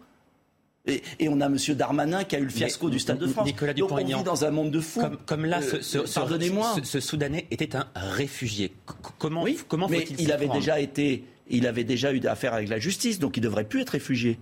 Et, 0.89 1.28
on 1.28 1.40
a 1.40 1.47
M. 1.47 1.56
Darmanin 1.74 2.24
qui 2.24 2.36
a 2.36 2.39
eu 2.39 2.44
le 2.44 2.51
fiasco 2.51 2.90
du 2.90 2.98
Stade 2.98 3.19
de 3.19 3.27
France. 3.27 3.47
Nicolas 3.47 3.74
Donc 3.74 3.93
on 3.93 3.97
vit 3.97 4.23
dans 4.24 4.44
un 4.44 4.51
monde 4.51 4.70
de 4.70 4.81
fous. 4.81 5.02
Comme, 5.27 5.44
là, 5.44 5.60
euh, 5.60 5.81
ce, 5.81 5.98
pardonnez-moi. 5.98 6.77
Ce, 6.82 7.01
Soudanais 7.01 7.47
était 7.51 7.77
un 7.77 7.86
réfugié. 7.94 8.73
comment 9.19 9.43
oui, 9.43 9.59
comment 9.69 9.89
mais 9.89 10.05
il 10.19 10.32
avait 10.32 10.48
déjà 10.48 10.81
été, 10.81 11.24
il 11.48 11.66
avait 11.66 11.85
déjà 11.85 12.12
eu 12.12 12.24
affaire 12.27 12.55
avec 12.55 12.69
la 12.69 12.78
justice, 12.78 13.19
donc 13.19 13.36
il 13.36 13.40
devrait 13.40 13.65
plus 13.65 13.82
être 13.82 13.90
réfugié. 13.90 14.39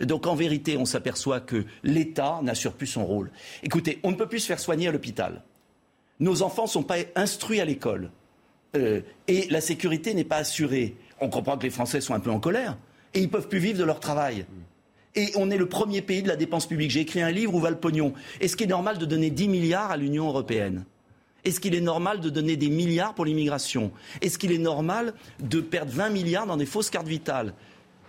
Donc 0.00 0.26
en 0.26 0.34
vérité, 0.34 0.76
on 0.76 0.84
s'aperçoit 0.84 1.40
que 1.40 1.64
l'État 1.82 2.40
n'assure 2.42 2.74
plus 2.74 2.86
son 2.86 3.04
rôle. 3.04 3.30
Écoutez, 3.62 3.98
on 4.02 4.10
ne 4.10 4.16
peut 4.16 4.28
plus 4.28 4.40
se 4.40 4.46
faire 4.46 4.60
soigner 4.60 4.88
à 4.88 4.92
l'hôpital. 4.92 5.42
Nos 6.20 6.42
enfants 6.42 6.64
ne 6.64 6.68
sont 6.68 6.82
pas 6.82 6.96
instruits 7.14 7.60
à 7.60 7.64
l'école. 7.64 8.10
Euh, 8.76 9.00
et 9.26 9.46
la 9.50 9.60
sécurité 9.60 10.12
n'est 10.12 10.24
pas 10.24 10.36
assurée. 10.36 10.96
On 11.20 11.30
comprend 11.30 11.56
que 11.56 11.62
les 11.62 11.70
Français 11.70 12.00
sont 12.00 12.14
un 12.14 12.20
peu 12.20 12.30
en 12.30 12.40
colère. 12.40 12.76
Et 13.14 13.20
ils 13.20 13.26
ne 13.26 13.30
peuvent 13.30 13.48
plus 13.48 13.58
vivre 13.58 13.78
de 13.78 13.84
leur 13.84 14.00
travail. 14.00 14.44
Et 15.16 15.32
on 15.34 15.50
est 15.50 15.56
le 15.56 15.66
premier 15.66 16.02
pays 16.02 16.22
de 16.22 16.28
la 16.28 16.36
dépense 16.36 16.66
publique. 16.66 16.90
J'ai 16.90 17.00
écrit 17.00 17.22
un 17.22 17.30
livre 17.30 17.54
où 17.54 17.60
va 17.60 17.70
le 17.70 17.78
pognon. 17.78 18.12
Est-ce 18.40 18.56
qu'il 18.56 18.66
est 18.66 18.70
normal 18.70 18.98
de 18.98 19.06
donner 19.06 19.30
10 19.30 19.48
milliards 19.48 19.90
à 19.90 19.96
l'Union 19.96 20.28
européenne? 20.28 20.84
Est-ce 21.44 21.58
qu'il 21.58 21.74
est 21.74 21.80
normal 21.80 22.20
de 22.20 22.28
donner 22.28 22.56
des 22.56 22.68
milliards 22.68 23.14
pour 23.14 23.24
l'immigration? 23.24 23.92
Est-ce 24.20 24.36
qu'il 24.36 24.52
est 24.52 24.58
normal 24.58 25.14
de 25.40 25.60
perdre 25.60 25.92
20 25.92 26.10
milliards 26.10 26.46
dans 26.46 26.56
des 26.56 26.66
fausses 26.66 26.90
cartes 26.90 27.06
vitales? 27.06 27.54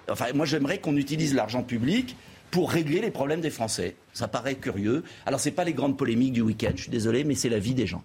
Enfin, 0.09 0.25
moi, 0.33 0.45
j'aimerais 0.45 0.79
qu'on 0.79 0.97
utilise 0.97 1.33
l'argent 1.33 1.63
public 1.63 2.15
pour 2.51 2.71
régler 2.71 2.99
les 2.99 3.11
problèmes 3.11 3.41
des 3.41 3.49
Français. 3.49 3.95
Ça 4.13 4.27
paraît 4.27 4.55
curieux. 4.55 5.03
Alors, 5.25 5.39
ce 5.39 5.49
n'est 5.49 5.55
pas 5.55 5.63
les 5.63 5.73
grandes 5.73 5.97
polémiques 5.97 6.33
du 6.33 6.41
week-end, 6.41 6.71
je 6.75 6.83
suis 6.83 6.91
désolé, 6.91 7.23
mais 7.23 7.35
c'est 7.35 7.49
la 7.49 7.59
vie 7.59 7.73
des 7.73 7.85
gens. 7.85 8.03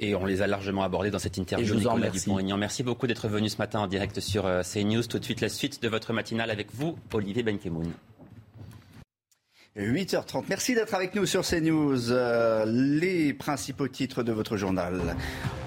Et 0.00 0.14
on 0.14 0.26
les 0.26 0.42
a 0.42 0.46
largement 0.46 0.82
abordés 0.82 1.10
dans 1.10 1.20
cette 1.20 1.38
interview. 1.38 1.64
Et 1.64 1.68
je 1.68 1.74
vous 1.74 1.86
en 1.86 1.94
remercie. 1.94 2.30
Merci 2.58 2.82
beaucoup 2.82 3.06
d'être 3.06 3.28
venu 3.28 3.48
ce 3.48 3.58
matin 3.58 3.80
en 3.80 3.86
direct 3.86 4.18
sur 4.20 4.44
euh, 4.44 4.62
CNews. 4.62 5.04
Tout 5.04 5.20
de 5.20 5.24
suite, 5.24 5.40
la 5.40 5.48
suite 5.48 5.82
de 5.82 5.88
votre 5.88 6.12
matinale 6.12 6.50
avec 6.50 6.74
vous, 6.74 6.98
Olivier 7.12 7.44
Benkemoun. 7.44 7.92
8h30. 9.76 10.44
Merci 10.48 10.76
d'être 10.76 10.94
avec 10.94 11.16
nous 11.16 11.26
sur 11.26 11.42
CNews. 11.42 12.12
Euh, 12.12 12.64
les 12.64 13.34
principaux 13.34 13.88
titres 13.88 14.22
de 14.22 14.30
votre 14.30 14.56
journal. 14.56 15.16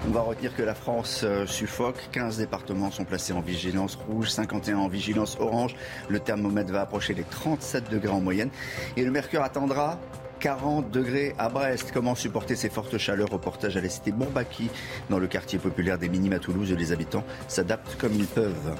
On 0.06 0.10
va 0.12 0.22
retenir 0.22 0.56
que 0.56 0.62
la 0.62 0.74
France 0.74 1.20
euh, 1.24 1.44
suffoque. 1.44 2.08
15 2.12 2.38
départements 2.38 2.90
sont 2.90 3.04
placés 3.04 3.34
en 3.34 3.42
vigilance 3.42 3.96
rouge, 3.96 4.30
51 4.30 4.78
en 4.78 4.88
vigilance 4.88 5.36
orange. 5.38 5.76
Le 6.08 6.20
thermomètre 6.20 6.72
va 6.72 6.80
approcher 6.80 7.12
les 7.12 7.24
37 7.24 7.90
degrés 7.90 8.08
en 8.08 8.22
moyenne. 8.22 8.48
Et 8.96 9.04
le 9.04 9.10
mercure 9.10 9.42
attendra 9.42 10.00
40 10.40 10.90
degrés 10.90 11.34
à 11.36 11.50
Brest. 11.50 11.90
Comment 11.92 12.14
supporter 12.14 12.56
ces 12.56 12.70
fortes 12.70 12.96
chaleurs? 12.96 13.28
Reportage 13.28 13.76
à 13.76 13.82
la 13.82 13.90
cité 13.90 14.10
Bourbaki, 14.10 14.70
dans 15.10 15.18
le 15.18 15.26
quartier 15.26 15.58
populaire 15.58 15.98
des 15.98 16.08
Minimes 16.08 16.32
à 16.32 16.38
Toulouse, 16.38 16.72
les 16.72 16.92
habitants 16.92 17.24
s'adaptent 17.46 17.96
comme 17.98 18.14
ils 18.14 18.26
peuvent. 18.26 18.74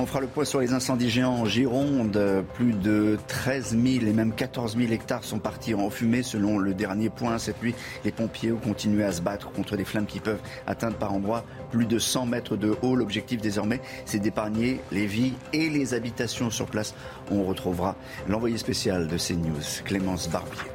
On 0.00 0.06
fera 0.06 0.20
le 0.20 0.28
point 0.28 0.44
sur 0.44 0.60
les 0.60 0.74
incendies 0.74 1.10
géants 1.10 1.40
en 1.40 1.44
Gironde. 1.44 2.44
Plus 2.54 2.72
de 2.72 3.18
13 3.26 3.70
000 3.70 4.06
et 4.06 4.12
même 4.12 4.32
14 4.32 4.76
000 4.76 4.92
hectares 4.92 5.24
sont 5.24 5.40
partis 5.40 5.74
en 5.74 5.90
fumée 5.90 6.22
selon 6.22 6.58
le 6.58 6.72
dernier 6.72 7.10
point. 7.10 7.36
Cette 7.38 7.60
nuit, 7.60 7.74
les 8.04 8.12
pompiers 8.12 8.52
ont 8.52 8.58
continué 8.58 9.02
à 9.02 9.10
se 9.10 9.20
battre 9.20 9.50
contre 9.50 9.76
des 9.76 9.84
flammes 9.84 10.06
qui 10.06 10.20
peuvent 10.20 10.40
atteindre 10.68 10.96
par 10.96 11.12
endroits 11.12 11.44
plus 11.72 11.84
de 11.84 11.98
100 11.98 12.26
mètres 12.26 12.56
de 12.56 12.76
haut. 12.80 12.94
L'objectif 12.94 13.40
désormais, 13.40 13.80
c'est 14.04 14.20
d'épargner 14.20 14.80
les 14.92 15.06
vies 15.06 15.32
et 15.52 15.68
les 15.68 15.94
habitations 15.94 16.50
sur 16.50 16.66
place. 16.66 16.94
On 17.32 17.42
retrouvera 17.42 17.96
l'envoyé 18.28 18.56
spécial 18.56 19.08
de 19.08 19.18
CNews, 19.18 19.82
Clémence 19.84 20.30
Barbier. 20.30 20.70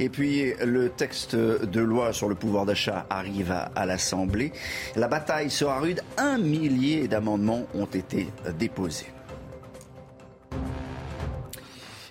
Et 0.00 0.08
puis 0.08 0.52
le 0.64 0.90
texte 0.90 1.36
de 1.36 1.80
loi 1.80 2.12
sur 2.12 2.28
le 2.28 2.34
pouvoir 2.34 2.66
d'achat 2.66 3.06
arrive 3.10 3.52
à, 3.52 3.86
l'Assemblée. 3.86 4.52
La 4.96 5.08
bataille 5.08 5.50
sera 5.50 5.80
rude. 5.80 6.00
Un 6.16 6.38
millier 6.38 7.08
d'amendements 7.08 7.66
ont 7.74 7.86
été 7.86 8.28
déposés. 8.58 9.06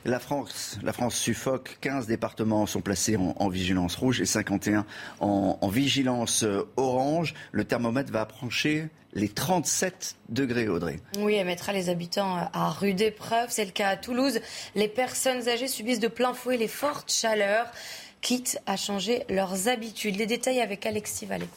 La 0.05 0.19
France, 0.19 0.77
la 0.83 0.91
France 0.91 1.15
suffoque. 1.15 1.77
15 1.81 2.07
départements 2.07 2.65
sont 2.65 2.81
placés 2.81 3.15
en, 3.15 3.49
vigilance 3.49 3.95
rouge 3.95 4.19
et 4.19 4.25
51 4.25 4.85
en, 5.19 5.57
en, 5.61 5.67
vigilance 5.69 6.45
orange. 6.75 7.33
Le 7.51 7.63
thermomètre 7.63 8.11
va 8.11 8.21
approcher 8.21 8.89
les 9.13 9.29
37 9.29 10.15
degrés, 10.29 10.67
Audrey. 10.67 10.99
Oui, 11.19 11.35
elle 11.35 11.45
mettra 11.45 11.71
les 11.71 11.89
habitants 11.89 12.49
à 12.51 12.69
rude 12.69 13.01
épreuve. 13.01 13.47
C'est 13.49 13.65
le 13.65 13.71
cas 13.71 13.89
à 13.89 13.97
Toulouse. 13.97 14.39
Les 14.75 14.87
personnes 14.87 15.47
âgées 15.47 15.67
subissent 15.67 15.99
de 15.99 16.07
plein 16.07 16.33
fouet 16.33 16.57
les 16.57 16.67
fortes 16.67 17.11
chaleurs, 17.11 17.67
quitte 18.21 18.59
à 18.65 18.75
changer 18.75 19.23
leurs 19.29 19.67
habitudes. 19.67 20.17
Les 20.17 20.25
détails 20.25 20.61
avec 20.61 20.85
Alexis 20.85 21.25
Vallée. 21.25 21.49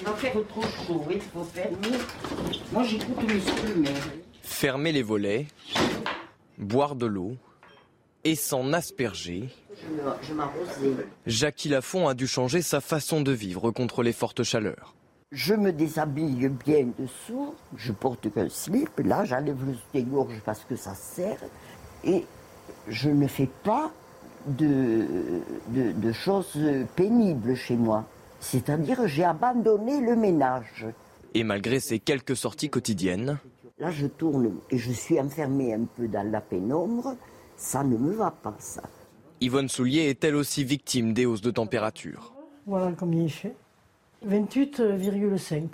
On 0.00 0.10
va 0.10 0.16
faire 0.16 0.34
trop 0.48 0.62
chaud, 0.62 1.08
faut. 1.32 1.46
Moi, 2.72 2.84
j'écoute. 2.84 3.16
Fermer 4.42 4.92
les 4.92 5.02
volets, 5.02 5.46
boire 6.58 6.96
de 6.96 7.06
l'eau 7.06 7.36
et 8.24 8.34
s'en 8.34 8.72
asperger. 8.72 9.48
Je. 10.22 10.92
Jackie 11.26 11.68
Lafont 11.68 12.08
a 12.08 12.14
dû 12.14 12.26
changer 12.26 12.62
sa 12.62 12.80
façon 12.80 13.20
de 13.20 13.32
vivre 13.32 13.70
contre 13.70 14.02
les 14.02 14.12
fortes 14.12 14.42
chaleurs. 14.42 14.94
Je 15.32 15.54
me 15.54 15.72
déshabille 15.72 16.48
bien 16.48 16.88
dessous, 16.98 17.54
je 17.76 17.92
porte 17.92 18.32
qu'un 18.32 18.48
slip, 18.48 19.00
là 19.00 19.24
j'enlève 19.24 19.58
le 19.66 19.74
soutien-gorge 19.74 20.40
parce 20.44 20.64
que 20.64 20.76
ça 20.76 20.94
sert, 20.94 21.38
et 22.04 22.24
je 22.88 23.10
ne 23.10 23.26
fais 23.26 23.48
pas 23.64 23.92
de, 24.46 25.04
de, 25.68 26.12
choses 26.12 26.58
pénibles 26.94 27.56
chez 27.56 27.76
moi. 27.76 28.04
C'est-à-dire 28.40 29.06
j'ai 29.06 29.24
abandonné 29.24 30.00
le 30.00 30.14
ménage. 30.14 30.86
Et 31.34 31.42
malgré 31.42 31.80
ces 31.80 31.98
quelques 31.98 32.36
sorties 32.36 32.70
quotidiennes 32.70 33.38
Là 33.78 33.90
je 33.90 34.06
tourne 34.06 34.54
et 34.70 34.78
je 34.78 34.90
suis 34.90 35.20
enfermée 35.20 35.74
un 35.74 35.84
peu 35.84 36.08
dans 36.08 36.26
la 36.30 36.40
pénombre, 36.40 37.14
ça 37.56 37.84
ne 37.84 37.98
me 37.98 38.12
va 38.12 38.30
pas 38.30 38.56
ça. 38.58 38.82
Yvonne 39.42 39.68
Soulier 39.68 40.08
est 40.08 40.24
elle 40.24 40.36
aussi 40.36 40.64
victime 40.64 41.12
des 41.12 41.26
hausses 41.26 41.42
de 41.42 41.50
température. 41.50 42.32
Voilà 42.64 42.92
combien 42.98 43.24
il 43.24 43.30
fait. 43.30 43.54
28,5 44.26 45.68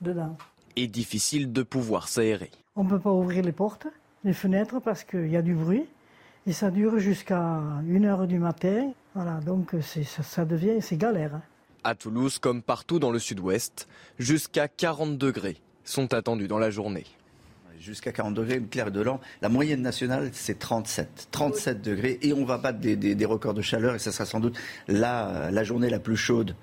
dedans. 0.00 0.36
Et 0.74 0.88
difficile 0.88 1.52
de 1.52 1.62
pouvoir 1.62 2.08
s'aérer. 2.08 2.50
On 2.74 2.82
ne 2.82 2.90
peut 2.90 2.98
pas 2.98 3.12
ouvrir 3.12 3.44
les 3.44 3.52
portes, 3.52 3.86
les 4.24 4.32
fenêtres 4.32 4.80
parce 4.80 5.04
qu'il 5.04 5.28
y 5.28 5.36
a 5.36 5.42
du 5.42 5.54
bruit. 5.54 5.86
Et 6.48 6.52
ça 6.52 6.72
dure 6.72 6.98
jusqu'à 6.98 7.62
1h 7.86 8.26
du 8.26 8.40
matin. 8.40 8.92
Voilà, 9.14 9.38
donc 9.38 9.76
ça, 9.80 10.22
ça 10.24 10.44
devient, 10.44 10.82
c'est 10.82 10.96
galère. 10.96 11.36
Hein. 11.36 11.42
À 11.84 11.94
Toulouse, 11.94 12.40
comme 12.40 12.62
partout 12.62 12.98
dans 12.98 13.12
le 13.12 13.20
sud-ouest, 13.20 13.86
jusqu'à 14.18 14.66
40 14.66 15.16
degrés 15.16 15.58
sont 15.84 16.12
attendus 16.12 16.48
dans 16.48 16.58
la 16.58 16.70
journée. 16.70 17.06
Jusqu'à 17.80 18.12
40 18.12 18.34
degrés, 18.34 18.60
clair 18.62 18.90
de 18.90 19.00
l'an. 19.00 19.20
La 19.42 19.48
moyenne 19.48 19.82
nationale, 19.82 20.30
c'est 20.32 20.58
37. 20.58 21.28
37 21.30 21.82
degrés. 21.82 22.18
Et 22.22 22.32
on 22.32 22.44
va 22.44 22.58
battre 22.58 22.78
des, 22.78 22.96
des, 22.96 23.24
records 23.24 23.54
de 23.54 23.62
chaleur. 23.62 23.94
Et 23.94 23.98
ça 23.98 24.12
sera 24.12 24.24
sans 24.24 24.40
doute 24.40 24.56
la, 24.88 25.50
la 25.50 25.64
journée 25.64 25.90
la 25.90 25.98
plus 25.98 26.16
chaude 26.16 26.54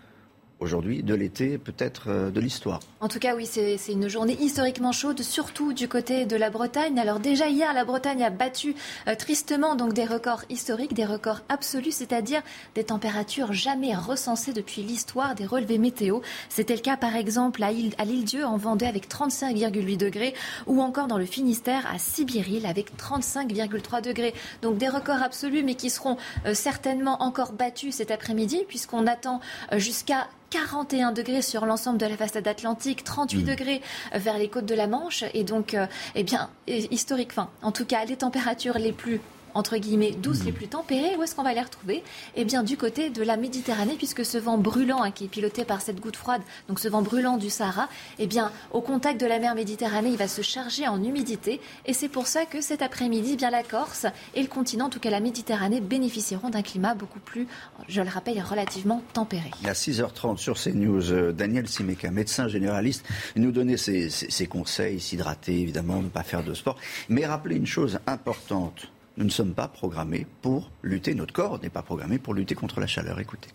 aujourd'hui 0.62 1.04
de 1.04 1.16
l'été, 1.16 1.58
peut-être 1.58 2.04
euh, 2.08 2.30
de 2.30 2.40
l'histoire. 2.40 2.80
En 3.00 3.08
tout 3.08 3.20
cas, 3.20 3.36
oui, 3.36 3.48
c'est 3.48 3.78
une 3.90 4.08
journée 4.08 4.38
historiquement 4.40 4.92
chaude, 4.92 5.22
surtout 5.22 5.74
du 5.74 5.88
côté 5.88 6.26
de 6.26 6.36
la 6.36 6.50
Bretagne. 6.52 6.98
Alors 7.00 7.20
déjà 7.20 7.48
hier, 7.48 7.74
la 7.74 7.84
Bretagne 7.84 8.24
a 8.24 8.30
battu 8.30 8.76
euh, 9.08 9.16
tristement 9.16 9.76
donc 9.76 9.94
des 9.94 10.06
records 10.06 10.44
historiques, 10.50 10.94
des 10.94 11.06
records 11.06 11.42
absolus, 11.50 11.96
c'est-à-dire 11.96 12.42
des 12.76 12.84
températures 12.84 13.54
jamais 13.54 13.96
recensées 13.96 14.54
depuis 14.54 14.84
l'histoire 14.84 15.34
des 15.34 15.46
relevés 15.46 15.80
météo. 15.80 16.20
C'était 16.50 16.76
le 16.76 16.82
cas 16.82 16.96
par 16.96 17.16
exemple 17.16 17.64
à 17.64 17.72
l'île-Dieu 18.06 18.46
en 18.46 18.58
Vendée 18.58 18.86
avec 18.86 19.10
35,8 19.10 19.98
degrés 19.98 20.36
ou 20.68 20.82
encore 20.82 21.08
dans 21.08 21.18
le 21.18 21.26
Finistère 21.26 21.88
à 21.92 21.98
Sibiril 21.98 22.68
avec 22.68 22.96
35,3 22.98 24.04
degrés. 24.04 24.36
Donc 24.62 24.78
des 24.78 24.88
records 24.88 25.24
absolus 25.24 25.64
mais 25.64 25.76
qui 25.76 25.90
seront 25.90 26.18
euh, 26.46 26.54
certainement 26.54 27.24
encore 27.24 27.54
battus 27.54 27.96
cet 27.96 28.12
après-midi 28.12 28.64
puisqu'on 28.68 29.08
attend 29.08 29.42
jusqu'à 29.78 30.28
41 30.52 31.14
degrés 31.14 31.42
sur 31.42 31.66
l'ensemble 31.66 31.98
de 31.98 32.06
la 32.06 32.18
façade 32.18 32.48
atlantique, 32.48 33.04
38 33.04 33.42
mmh. 33.42 33.46
degrés 33.46 33.82
vers 34.14 34.38
les 34.38 34.50
côtes 34.50 34.66
de 34.66 34.76
la 34.76 34.86
Manche. 34.86 35.24
Et 35.34 35.44
donc, 35.44 35.74
euh, 35.74 35.88
eh 36.14 36.24
bien, 36.24 36.50
historique, 36.68 37.32
fin, 37.32 37.50
en 37.64 37.72
tout 37.72 37.86
cas, 37.86 38.06
les 38.06 38.18
températures 38.18 38.78
les 38.78 38.92
plus 38.92 39.20
entre 39.54 39.78
guillemets, 39.78 40.12
douces, 40.12 40.44
les 40.44 40.52
hmm. 40.52 40.56
plus 40.56 40.68
tempérées, 40.68 41.16
où 41.18 41.24
est-ce 41.24 41.36
qu'on 41.36 41.44
va 41.44 41.54
les 41.54 41.62
retrouver? 41.62 42.04
Eh 42.36 42.46
bien, 42.46 42.64
du 42.64 42.78
côté 42.78 43.10
de 43.10 43.24
la 43.24 43.38
Méditerranée, 43.38 43.96
puisque 43.98 44.26
ce 44.26 44.38
vent 44.38 44.58
brûlant, 44.58 45.04
hein, 45.04 45.12
qui 45.12 45.26
est 45.26 45.28
piloté 45.28 45.66
par 45.66 45.82
cette 45.82 46.00
goutte 46.00 46.16
froide, 46.16 46.42
donc 46.68 46.80
ce 46.80 46.88
vent 46.88 47.02
brûlant 47.02 47.38
du 47.38 47.50
Sahara, 47.50 47.90
eh 48.20 48.28
bien, 48.28 48.52
au 48.72 48.82
contact 48.82 49.20
de 49.20 49.26
la 49.26 49.40
mer 49.40 49.56
Méditerranée, 49.56 50.10
il 50.10 50.18
va 50.18 50.28
se 50.28 50.42
charger 50.42 50.88
en 50.88 51.04
humidité. 51.04 51.62
Et 51.86 51.94
c'est 51.94 52.10
pour 52.10 52.28
ça 52.28 52.46
que 52.46 52.62
cet 52.62 52.82
après-midi, 52.82 53.36
bien 53.36 53.50
la 53.50 53.64
Corse 53.64 54.06
et 54.36 54.42
le 54.42 54.48
continent, 54.48 54.86
en 54.86 54.90
tout 54.90 55.00
cas 55.00 55.10
la 55.10 55.20
Méditerranée, 55.20 55.82
bénéficieront 55.82 56.50
d'un 56.50 56.62
climat 56.62 56.96
beaucoup 56.96 57.20
plus, 57.20 57.48
je 57.88 58.02
le 58.02 58.10
rappelle, 58.10 58.42
relativement 58.42 59.02
tempéré. 59.14 59.52
À 59.66 59.74
6h30 59.74 60.38
sur 60.38 60.58
CNews, 60.58 61.12
euh, 61.12 61.32
Daniel 61.32 61.68
Simeka, 61.68 62.12
médecin 62.12 62.48
généraliste, 62.48 63.06
nous 63.36 63.52
donnait 63.52 63.78
ses, 63.78 64.10
ses 64.10 64.48
conseils, 64.48 65.00
s'hydrater 65.00 65.60
évidemment, 65.60 66.02
ne 66.02 66.10
pas 66.10 66.24
faire 66.24 66.44
de 66.44 66.54
sport, 66.54 66.78
mais 67.10 67.26
rappeler 67.26 67.56
une 67.56 67.66
chose 67.66 68.00
importante 68.08 68.92
nous 69.18 69.26
ne 69.26 69.30
sommes 69.30 69.54
pas 69.54 69.68
programmés 69.68 70.26
pour 70.42 70.72
lutter, 70.82 71.14
notre 71.16 71.34
corps 71.34 71.60
n'est 71.62 71.70
pas 71.70 71.82
programmé 71.82 72.18
pour 72.18 72.34
lutter 72.34 72.56
contre 72.56 72.80
la 72.80 72.88
chaleur. 72.88 73.20
Écoutez. 73.20 73.50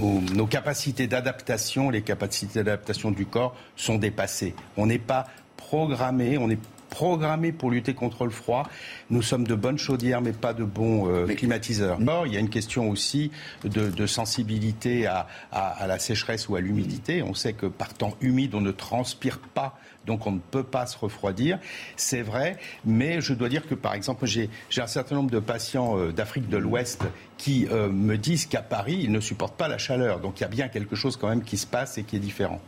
Nos 0.00 0.46
capacités 0.46 1.06
d'adaptation, 1.06 1.90
les 1.90 2.00
capacités 2.00 2.62
d'adaptation 2.62 3.10
du 3.10 3.26
corps 3.26 3.54
sont 3.76 3.98
dépassées. 3.98 4.54
On 4.78 4.86
n'est 4.86 4.98
pas 4.98 5.26
programmés, 5.58 6.38
on 6.38 6.48
est 6.48 6.58
programmé 6.90 7.52
pour 7.52 7.70
lutter 7.70 7.94
contre 7.94 8.24
le 8.24 8.30
froid. 8.30 8.68
Nous 9.08 9.22
sommes 9.22 9.46
de 9.46 9.54
bonnes 9.54 9.78
chaudières, 9.78 10.20
mais 10.20 10.32
pas 10.32 10.52
de 10.52 10.64
bons 10.64 11.08
euh, 11.08 11.26
climatiseurs. 11.26 11.98
il 12.26 12.32
y 12.32 12.36
a 12.36 12.40
une 12.40 12.50
question 12.50 12.90
aussi 12.90 13.30
de, 13.64 14.06
sensibilité 14.06 15.06
à, 15.06 15.26
à, 15.52 15.86
la 15.86 15.98
sécheresse 15.98 16.48
ou 16.48 16.56
à 16.56 16.60
l'humidité. 16.60 17.22
On 17.22 17.34
sait 17.34 17.52
que 17.52 17.66
par 17.66 17.94
temps 17.94 18.16
humide, 18.20 18.54
on 18.54 18.60
ne 18.60 18.72
transpire 18.72 19.38
pas 19.38 19.78
donc 20.06 20.26
on 20.26 20.32
ne 20.32 20.38
peut 20.38 20.64
pas 20.64 20.86
se 20.86 20.98
refroidir. 20.98 21.58
C'est 21.96 22.22
vrai, 22.22 22.56
mais 22.84 23.20
je 23.20 23.34
dois 23.34 23.48
dire 23.48 23.66
que 23.66 23.74
par 23.74 23.94
exemple, 23.94 24.26
j'ai 24.26 24.48
un 24.78 24.86
certain 24.86 25.14
nombre 25.14 25.30
de 25.30 25.38
patients 25.38 25.98
euh, 25.98 26.12
d'Afrique 26.12 26.48
de 26.48 26.56
l'Ouest 26.56 27.02
qui 27.36 27.66
euh, 27.70 27.88
me 27.88 28.16
disent 28.16 28.46
qu'à 28.46 28.62
Paris, 28.62 29.00
ils 29.02 29.12
ne 29.12 29.20
supportent 29.20 29.56
pas 29.56 29.68
la 29.68 29.78
chaleur. 29.78 30.20
Donc 30.20 30.40
il 30.40 30.42
y 30.42 30.46
a 30.46 30.48
bien 30.48 30.68
quelque 30.68 30.96
chose 30.96 31.16
quand 31.16 31.28
même 31.28 31.42
qui 31.42 31.56
se 31.56 31.66
passe 31.66 31.98
et 31.98 32.02
qui 32.02 32.16
est 32.16 32.20
différent. 32.20 32.60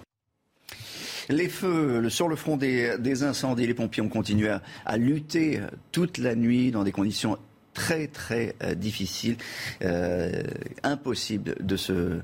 Les 1.28 1.48
feux 1.48 2.08
sur 2.08 2.28
le 2.28 2.36
front 2.36 2.56
des, 2.56 3.22
incendies, 3.22 3.66
les 3.66 3.74
pompiers 3.74 4.02
ont 4.02 4.08
continué 4.08 4.54
à, 4.84 4.96
lutter 4.96 5.60
toute 5.90 6.18
la 6.18 6.34
nuit 6.34 6.70
dans 6.70 6.84
des 6.84 6.92
conditions 6.92 7.38
très 7.74 8.06
très 8.06 8.54
euh, 8.62 8.74
difficiles, 8.74 9.36
impossible 10.82 11.54
de 11.60 11.76
se, 11.76 12.20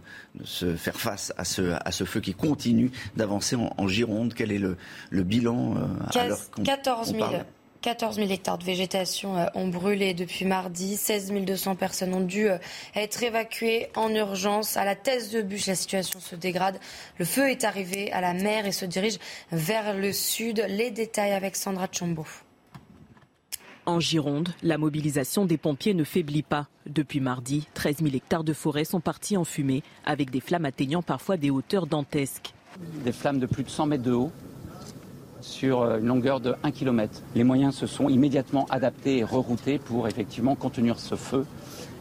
faire 0.76 1.00
face 1.00 1.32
à 1.38 1.44
ce, 1.44 2.04
feu 2.04 2.20
qui 2.20 2.34
continue 2.34 2.90
d'avancer 3.16 3.56
en, 3.56 3.88
Gironde. 3.88 4.34
Quel 4.34 4.52
est 4.52 4.58
le, 4.58 4.76
bilan 5.22 5.76
14 6.64 7.12
000. 7.12 7.24
14 7.80 8.16
000 8.16 8.30
hectares 8.30 8.58
de 8.58 8.64
végétation 8.64 9.36
euh, 9.36 9.46
ont 9.54 9.68
brûlé 9.68 10.14
depuis 10.14 10.44
mardi. 10.44 10.96
16 10.96 11.32
200 11.32 11.76
personnes 11.76 12.14
ont 12.14 12.20
dû 12.24 12.48
euh, 12.48 12.58
être 12.96 13.22
évacuées 13.22 13.88
en 13.94 14.12
urgence. 14.14 14.76
À 14.76 14.84
la 14.84 14.96
thèse 14.96 15.30
de 15.30 15.42
bûche, 15.42 15.66
la 15.66 15.74
situation 15.74 16.18
se 16.20 16.34
dégrade. 16.34 16.80
Le 17.18 17.24
feu 17.24 17.50
est 17.50 17.64
arrivé 17.64 18.10
à 18.12 18.20
la 18.20 18.34
mer 18.34 18.66
et 18.66 18.72
se 18.72 18.84
dirige 18.84 19.18
vers 19.52 19.94
le 19.94 20.12
sud. 20.12 20.64
Les 20.68 20.90
détails 20.90 21.32
avec 21.32 21.54
Sandra 21.54 21.86
Chombo. 21.90 22.26
En 23.86 24.00
Gironde, 24.00 24.50
la 24.62 24.76
mobilisation 24.76 25.46
des 25.46 25.56
pompiers 25.56 25.94
ne 25.94 26.04
faiblit 26.04 26.42
pas. 26.42 26.66
Depuis 26.84 27.20
mardi, 27.20 27.68
13 27.72 27.98
000 28.02 28.14
hectares 28.14 28.44
de 28.44 28.52
forêt 28.52 28.84
sont 28.84 29.00
partis 29.00 29.36
en 29.38 29.44
fumée, 29.44 29.82
avec 30.04 30.30
des 30.30 30.40
flammes 30.40 30.66
atteignant 30.66 31.00
parfois 31.00 31.38
des 31.38 31.48
hauteurs 31.48 31.86
dantesques. 31.86 32.52
Des 33.04 33.12
flammes 33.12 33.38
de 33.38 33.46
plus 33.46 33.64
de 33.64 33.70
100 33.70 33.86
mètres 33.86 34.02
de 34.02 34.12
haut, 34.12 34.30
sur 35.40 35.82
euh, 35.82 35.98
une 35.98 36.06
longueur 36.06 36.40
de 36.40 36.54
1 36.62 36.70
km. 36.70 37.22
Les 37.34 37.44
moyens 37.44 37.74
se 37.74 37.86
sont 37.86 38.08
immédiatement 38.08 38.66
adaptés 38.70 39.18
et 39.18 39.24
reroutés 39.24 39.78
pour 39.78 40.08
effectivement 40.08 40.54
contenir 40.54 40.98
ce 40.98 41.14
feu 41.14 41.46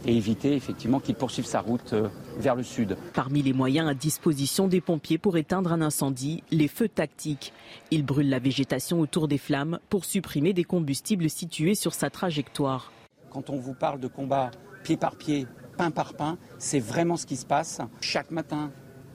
et 0.06 0.16
éviter 0.16 0.54
effectivement 0.54 1.00
qu'il 1.00 1.16
poursuive 1.16 1.46
sa 1.46 1.60
route 1.60 1.94
euh, 1.94 2.08
vers 2.38 2.56
le 2.56 2.64
sud. 2.64 2.98
Parmi 3.14 3.42
les 3.42 3.54
moyens 3.54 3.90
à 3.90 3.94
disposition 3.94 4.68
des 4.68 4.82
pompiers 4.82 5.18
pour 5.18 5.38
éteindre 5.38 5.72
un 5.72 5.82
incendie, 5.82 6.44
les 6.52 6.68
feux 6.68 6.90
tactiques. 6.90 7.54
Ils 7.92 8.06
brûlent 8.06 8.30
la 8.30 8.40
végétation 8.40 9.00
autour 9.00 9.28
des 9.28 9.38
flammes 9.38 9.80
pour 9.90 10.06
supprimer 10.06 10.54
des 10.54 10.64
combustibles 10.64 11.30
situés 11.30 11.76
sur 11.76 11.94
sa 11.94 12.10
trajectoire. 12.10 12.92
Quand 13.30 13.50
on 13.50 13.58
vous 13.58 13.74
parle 13.74 14.00
de 14.00 14.08
combat 14.08 14.52
pied 14.84 14.98
par 14.98 15.16
pied, 15.16 15.48
pain 15.78 15.92
par 15.92 16.14
pain, 16.14 16.38
c'est 16.58 16.80
vraiment 16.80 17.18
ce 17.18 17.26
qui 17.26 17.36
se 17.36 17.46
passe. 17.46 17.82
Chaque 18.02 18.32
matin, 18.32 18.72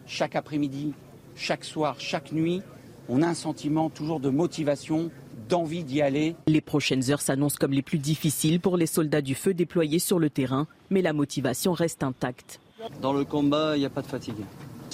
chaque 0.06 0.36
après-midi, 0.36 0.92
chaque 1.34 1.64
soir, 1.64 1.96
chaque 1.98 2.32
nuit, 2.32 2.62
on 3.08 3.22
a 3.22 3.28
un 3.28 3.34
sentiment 3.34 3.90
toujours 3.90 4.20
de 4.20 4.30
motivation, 4.30 5.10
d'envie 5.48 5.84
d'y 5.84 6.02
aller. 6.02 6.36
Les 6.46 6.60
prochaines 6.60 7.10
heures 7.10 7.20
s'annoncent 7.20 7.58
comme 7.58 7.72
les 7.72 7.82
plus 7.82 7.98
difficiles 7.98 8.60
pour 8.60 8.76
les 8.76 8.86
soldats 8.86 9.22
du 9.22 9.34
feu 9.34 9.54
déployés 9.54 9.98
sur 9.98 10.18
le 10.18 10.30
terrain, 10.30 10.66
mais 10.90 11.02
la 11.02 11.12
motivation 11.12 11.72
reste 11.72 12.02
intacte. 12.02 12.60
Dans 13.00 13.12
le 13.12 13.24
combat, 13.24 13.76
il 13.76 13.80
n'y 13.80 13.86
a 13.86 13.90
pas 13.90 14.02
de 14.02 14.06
fatigue. 14.06 14.44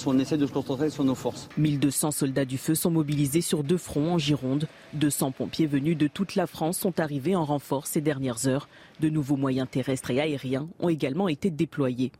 On 0.05 0.17
essaie 0.17 0.37
de 0.37 0.47
se 0.47 0.51
concentrer 0.53 0.89
sur 0.89 1.03
nos 1.03 1.15
forces. 1.15 1.49
1200 1.57 2.11
soldats 2.11 2.45
du 2.45 2.57
feu 2.57 2.73
sont 2.73 2.91
mobilisés 2.91 3.41
sur 3.41 3.63
deux 3.63 3.77
fronts 3.77 4.13
en 4.13 4.17
Gironde. 4.17 4.67
200 4.93 5.31
pompiers 5.31 5.67
venus 5.67 5.97
de 5.97 6.07
toute 6.07 6.35
la 6.35 6.47
France 6.47 6.77
sont 6.77 7.01
arrivés 7.01 7.35
en 7.35 7.43
renfort 7.43 7.85
ces 7.85 7.99
dernières 7.99 8.47
heures. 8.47 8.69
De 9.01 9.09
nouveaux 9.09 9.35
moyens 9.35 9.67
terrestres 9.69 10.11
et 10.11 10.21
aériens 10.21 10.69
ont 10.79 10.87
également 10.87 11.27
été 11.27 11.49
déployés 11.49 12.11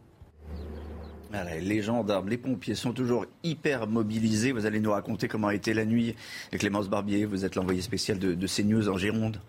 les 1.62 1.82
gendarmes, 1.82 2.30
les 2.30 2.38
pompiers 2.38 2.76
sont 2.76 2.94
toujours 2.94 3.26
hyper 3.44 3.88
mobilisés. 3.88 4.52
Vous 4.52 4.66
allez 4.66 4.80
nous 4.80 4.92
raconter 4.92 5.28
comment 5.28 5.48
a 5.48 5.56
été 5.56 5.74
la 5.74 5.86
nuit. 5.86 6.16
Clémence 6.52 6.90
Barbier, 6.90 7.26
vous 7.26 7.46
êtes 7.46 7.56
l'envoyé 7.56 7.82
spécial 7.82 8.20
de, 8.20 8.34
de 8.34 8.48
CNews 8.48 8.90
en 8.90 8.98
Gironde. 8.98 9.40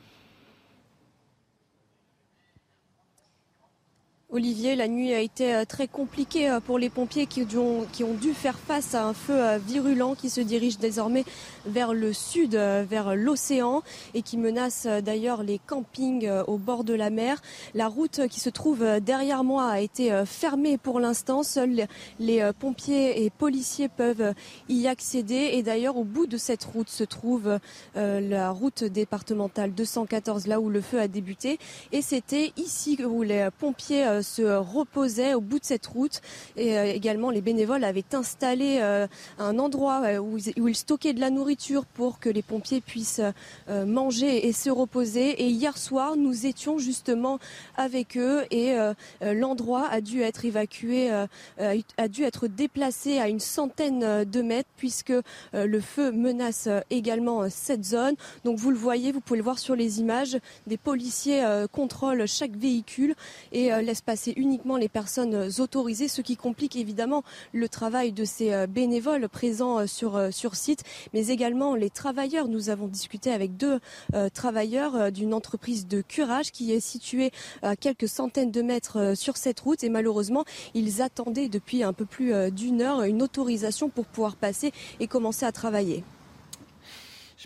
Olivier, 4.32 4.77
la 4.77 4.86
nuit 4.86 5.12
a 5.12 5.19
été 5.19 5.52
euh, 5.52 5.65
très 5.65 5.89
compliquée 5.89 6.48
euh, 6.48 6.61
pour 6.61 6.78
les 6.78 6.89
pompiers 6.89 7.27
qui 7.27 7.43
ont, 7.57 7.86
dû 8.15 8.32
faire 8.32 8.57
face 8.57 8.94
à 8.94 9.05
un 9.05 9.12
feu 9.12 9.35
euh, 9.35 9.59
virulent 9.59 10.15
qui 10.15 10.31
se 10.31 10.40
dirige 10.40 10.78
désormais 10.78 11.24
vers 11.66 11.93
le 11.93 12.12
sud, 12.12 12.55
vers 12.55 13.16
l'océan 13.16 13.82
et 14.15 14.23
qui 14.23 14.36
menace 14.39 14.86
d'ailleurs 15.05 15.43
les 15.43 15.59
campings 15.59 16.31
au 16.47 16.57
bord 16.59 16.85
de 16.85 16.94
la 16.94 17.11
mer. 17.11 17.43
La 17.74 17.89
route 17.89 18.28
qui 18.28 18.40
se 18.40 18.48
trouve 18.48 18.85
derrière 19.01 19.44
moi 19.44 19.69
a 19.69 19.81
été 19.81 20.23
fermée 20.24 20.78
pour 20.78 21.01
l'instant. 21.01 21.43
Seuls 21.43 21.86
les 22.19 22.51
pompiers 22.59 23.24
et 23.24 23.31
policiers 23.31 23.89
peuvent 23.89 24.32
y 24.69 24.86
accéder 24.86 25.51
et 25.52 25.62
d'ailleurs 25.62 25.97
au 25.97 26.05
bout 26.05 26.27
de 26.27 26.39
cette 26.39 26.65
route 26.65 26.89
se 26.89 27.05
trouve 27.05 27.59
la 27.94 28.51
route 28.51 28.85
départementale 28.85 29.74
214 29.74 30.47
là 30.47 30.61
où 30.61 30.70
le 30.70 30.81
feu 30.81 30.98
a 30.98 31.09
débuté 31.09 31.59
et 31.93 32.01
c'était 32.01 32.52
ici 32.57 32.98
où 33.05 33.23
les 33.23 33.48
pompiers 33.59 34.19
se 34.22 34.56
reposaient 34.56 35.34
au 35.34 35.40
bout 35.40 35.59
de 35.59 35.64
cette 35.64 35.86
route. 35.86 36.20
Et 36.56 36.78
euh, 36.78 36.84
également, 36.84 37.30
les 37.30 37.40
bénévoles 37.40 37.84
avaient 37.84 38.14
installé 38.14 38.78
euh, 38.80 39.06
un 39.38 39.59
endroit 39.59 40.02
euh, 40.05 40.18
où 40.18 40.68
ils 40.68 40.76
stockaient 40.76 41.12
de 41.12 41.20
la 41.20 41.30
nourriture 41.30 41.84
pour 41.84 42.18
que 42.18 42.28
les 42.28 42.42
pompiers 42.42 42.80
puissent 42.80 43.20
manger 43.68 44.47
et 44.47 44.52
se 44.52 44.70
reposer. 44.70 45.42
Et 45.42 45.48
hier 45.48 45.76
soir, 45.76 46.16
nous 46.16 46.47
étions 46.47 46.78
justement 46.78 47.38
avec 47.76 48.16
eux 48.16 48.44
et 48.51 48.76
l'endroit 49.20 49.86
a 49.88 50.01
dû 50.01 50.22
être 50.22 50.44
évacué, 50.44 51.10
a 51.59 52.09
dû 52.09 52.24
être 52.24 52.47
déplacé 52.47 53.18
à 53.18 53.28
une 53.28 53.40
centaine 53.40 54.24
de 54.24 54.42
mètres 54.42 54.68
puisque 54.76 55.12
le 55.52 55.80
feu 55.80 56.12
menace 56.12 56.68
également 56.90 57.48
cette 57.51 57.84
zone. 57.84 58.14
Donc 58.44 58.59
vous 58.59 58.70
le 58.70 58.76
voyez, 58.76 59.12
vous 59.12 59.20
pouvez 59.20 59.38
le 59.38 59.44
voir 59.44 59.59
sur 59.59 59.76
les 59.76 60.01
images, 60.01 60.38
des 60.66 60.76
policiers 60.76 61.44
contrôlent 61.72 62.26
chaque 62.26 62.56
véhicule 62.56 63.14
et 63.52 63.70
laissent 63.82 64.02
c'est 64.16 64.32
uniquement 64.32 64.77
les 64.77 64.89
personnes 64.89 65.51
autorisées, 65.59 66.09
ce 66.09 66.23
qui 66.23 66.37
complique 66.37 66.77
évidemment 66.77 67.23
le 67.53 67.69
travail 67.69 68.12
de 68.12 68.24
ces 68.24 68.53
euh, 68.53 68.66
bénévoles 68.66 69.28
présents 69.28 69.81
euh, 69.81 69.87
sur, 69.87 70.16
euh, 70.16 70.31
sur 70.31 70.55
site, 70.55 70.85
mais 71.12 71.28
également 71.28 71.74
les 71.74 71.91
travailleurs. 71.91 72.49
Nous 72.49 72.70
avons 72.70 72.87
discuté 72.87 73.32
avec 73.32 73.57
deux 73.57 73.81
travailleurs 74.35 75.12
d'une 75.12 75.35
entreprise 75.35 75.87
de 75.87 76.01
curage 76.03 76.51
qui 76.53 76.73
est 76.73 76.81
située 76.81 77.31
à 77.62 77.77
quelques 77.77 78.09
centaines 78.09 78.51
de 78.51 78.62
mètres 78.62 79.15
sur 79.16 79.37
cette 79.37 79.61
route 79.61 79.82
et 79.85 79.89
malheureusement, 79.89 80.45
ils 80.74 81.03
attendaient 81.03 81.49
depuis 81.49 81.82
un 81.82 81.93
peu 81.93 82.05
plus 82.05 82.51
d'une 82.51 82.82
heure 82.82 83.03
une 83.03 83.23
autorisation 83.23 83.89
pour 83.89 84.07
pouvoir 84.07 84.37
passer 84.37 84.73
et 84.99 85.07
commencer 85.07 85.47
à 85.47 85.53
travailler. 85.53 86.03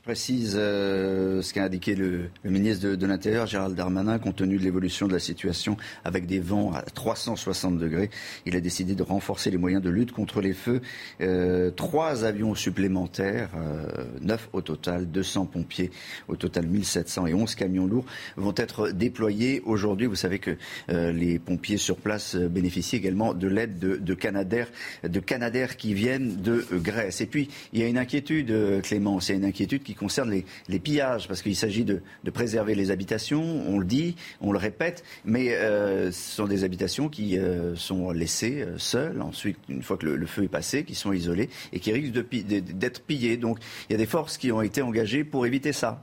Précise 0.05 0.55
euh, 0.59 1.41
ce 1.41 1.55
qu'a 1.55 1.65
indiqué 1.65 1.95
le, 1.95 2.29
ministre 2.45 2.89
de, 2.89 3.07
l'Intérieur, 3.07 3.47
Gérald 3.47 3.75
Darmanin, 3.75 4.19
compte 4.19 4.37
tenu 4.37 4.59
de 4.59 4.63
l'évolution 4.63 5.09
de 5.09 5.15
la 5.15 5.19
situation 5.19 5.79
avec 6.05 6.27
des 6.27 6.41
vents 6.41 6.75
à 6.75 6.83
360 6.83 7.79
degrés. 7.79 8.11
Il 8.45 8.55
a 8.55 8.61
décidé 8.61 8.95
de 8.95 9.03
renforcer 9.03 9.51
les 9.51 9.57
moyens 9.57 9.83
de 9.83 9.89
lutte 9.89 10.13
contre 10.13 10.43
les 10.43 10.53
feux. 10.53 10.83
Euh, 11.23 11.71
trois 11.71 12.25
avions 12.25 12.55
supplémentaires, 12.55 13.49
euh, 13.57 13.87
neuf 14.21 14.51
au 14.53 14.61
total, 14.61 15.11
200 15.11 15.47
pompiers, 15.47 15.91
au 16.29 16.37
total 16.37 16.67
1700 16.67 17.29
et 17.29 17.33
11 17.33 17.55
camions 17.55 17.87
lourds 17.87 18.05
vont 18.37 18.53
être 18.59 18.91
déployés 18.91 19.63
aujourd'hui. 19.65 20.07
Vous 20.07 20.17
savez 20.17 20.39
que 20.39 20.59
les 20.89 21.39
pompiers 21.39 21.79
sur 21.79 21.97
place 21.97 22.37
bénéficient 22.37 22.97
également 22.97 23.33
de 23.33 23.49
l'aide 23.49 23.79
de, 23.79 23.97
de 23.97 24.15
Canadair, 24.15 24.69
de 25.03 25.21
Canadair 25.21 25.79
qui 25.79 25.95
viennent 25.95 26.43
de 26.43 26.67
Grèce. 26.73 27.23
Et 27.23 27.27
puis, 27.27 27.49
il 27.73 27.81
y 27.81 27.83
a 27.83 27.87
une 27.87 27.97
inquiétude, 27.97 28.83
Clément, 28.83 29.19
c'est 29.21 29.35
une 29.35 29.47
inquiétude 29.47 29.83
qui 29.83 29.94
concerne 29.95 30.43
les, 30.69 30.79
pillages, 30.79 31.29
parce 31.29 31.43
qu'il 31.43 31.57
s'agit 31.57 31.85
de, 31.85 32.03
préserver 32.33 32.75
les 32.75 32.91
habitations, 32.91 33.43
on 33.69 33.79
le 33.79 33.85
dit, 33.85 34.17
on 34.41 34.53
le 34.53 34.59
répète, 34.59 35.05
mais 35.25 35.55
euh, 35.55 36.11
ce 36.11 36.37
sont 36.37 36.47
des 36.47 36.65
habitations 36.65 37.09
qui 37.09 37.39
euh, 37.39 37.77
sont 37.77 38.11
laissées 38.11 38.63
euh, 38.63 38.79
seules, 38.79 39.21
ensuite, 39.23 39.59
une 39.69 39.83
fois 39.83 39.97
que 39.97 40.07
le, 40.07 40.27
feu 40.27 40.45
est 40.45 40.49
passé, 40.49 40.85
qui 40.85 40.95
sont 40.95 41.13
isolées 41.13 41.49
et 41.73 41.81
qui 41.81 41.93
risquent 41.93 42.15
d'être 42.15 43.03
pillées. 43.03 43.37
Donc 43.37 43.59
il 43.89 43.93
y 43.93 43.95
a 43.95 43.99
des 43.99 44.07
forces 44.07 44.39
qui 44.39 44.51
ont 44.53 44.63
été 44.63 44.83
engagées 44.83 45.25
pour 45.25 45.47
éviter 45.47 45.73
ça. 45.73 46.03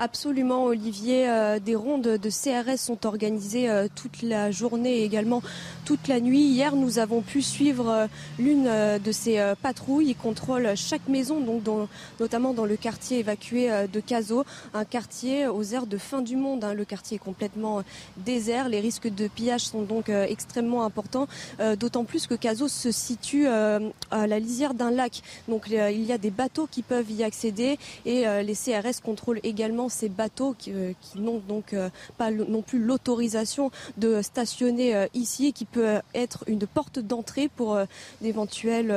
Absolument, 0.00 0.66
Olivier. 0.66 1.28
Euh, 1.28 1.58
des 1.58 1.74
rondes 1.74 2.02
de 2.02 2.30
CRS 2.30 2.76
sont 2.76 3.04
organisées 3.04 3.68
euh, 3.68 3.88
toute 3.92 4.22
la 4.22 4.52
journée 4.52 4.98
et 4.98 5.04
également 5.04 5.42
toute 5.84 6.06
la 6.06 6.20
nuit. 6.20 6.42
Hier, 6.42 6.76
nous 6.76 7.00
avons 7.00 7.20
pu 7.20 7.42
suivre 7.42 7.88
euh, 7.88 8.06
l'une 8.38 8.70
de 9.04 9.12
ces 9.12 9.42
patrouilles. 9.60 10.10
Ils 10.10 10.14
contrôlent 10.14 10.76
chaque 10.76 11.08
maison, 11.08 11.40
donc 11.40 11.88
notamment 12.20 12.54
dans 12.54 12.64
le 12.64 12.76
quartier 12.76 13.18
évacué 13.18 13.70
de 13.92 14.00
Cazo, 14.00 14.44
un 14.72 14.84
quartier 14.84 15.48
aux 15.48 15.64
aires 15.64 15.86
de 15.86 15.98
fin 15.98 16.22
du 16.22 16.36
monde. 16.36 16.62
Hein. 16.62 16.74
Le 16.74 16.84
quartier 16.84 17.16
est 17.16 17.24
complètement 17.24 17.82
désert. 18.18 18.68
Les 18.68 18.78
risques 18.78 19.12
de 19.12 19.26
pillage 19.26 19.62
sont 19.62 19.82
donc 19.82 20.10
extrêmement 20.10 20.84
importants, 20.84 21.26
d'autant 21.78 22.04
plus 22.04 22.26
que 22.26 22.34
Cazo 22.34 22.68
se 22.68 22.92
situe 22.92 23.46
à 23.48 23.80
la 24.26 24.38
lisière 24.38 24.74
d'un 24.74 24.90
lac. 24.90 25.22
Donc 25.48 25.64
il 25.68 26.04
y 26.04 26.12
a 26.12 26.18
des 26.18 26.30
bateaux 26.30 26.68
qui 26.70 26.82
peuvent 26.82 27.10
y 27.10 27.24
accéder 27.24 27.78
et 28.06 28.24
les 28.42 28.54
CRS 28.54 29.00
contrôlent 29.02 29.40
également 29.42 29.87
ces 29.88 30.08
bateaux 30.08 30.54
qui, 30.56 30.72
euh, 30.72 30.92
n'ont 31.14 31.40
donc 31.46 31.72
euh, 31.72 31.90
pas 32.16 32.30
non 32.30 32.62
plus 32.62 32.78
l'autorisation 32.78 33.70
de 33.96 34.22
stationner 34.22 34.94
euh, 34.94 35.06
ici, 35.14 35.52
qui 35.52 35.64
peut 35.64 35.98
être 36.14 36.44
une 36.46 36.66
porte 36.66 36.98
d'entrée 36.98 37.48
pour 37.48 37.78
d'éventuels 38.20 38.92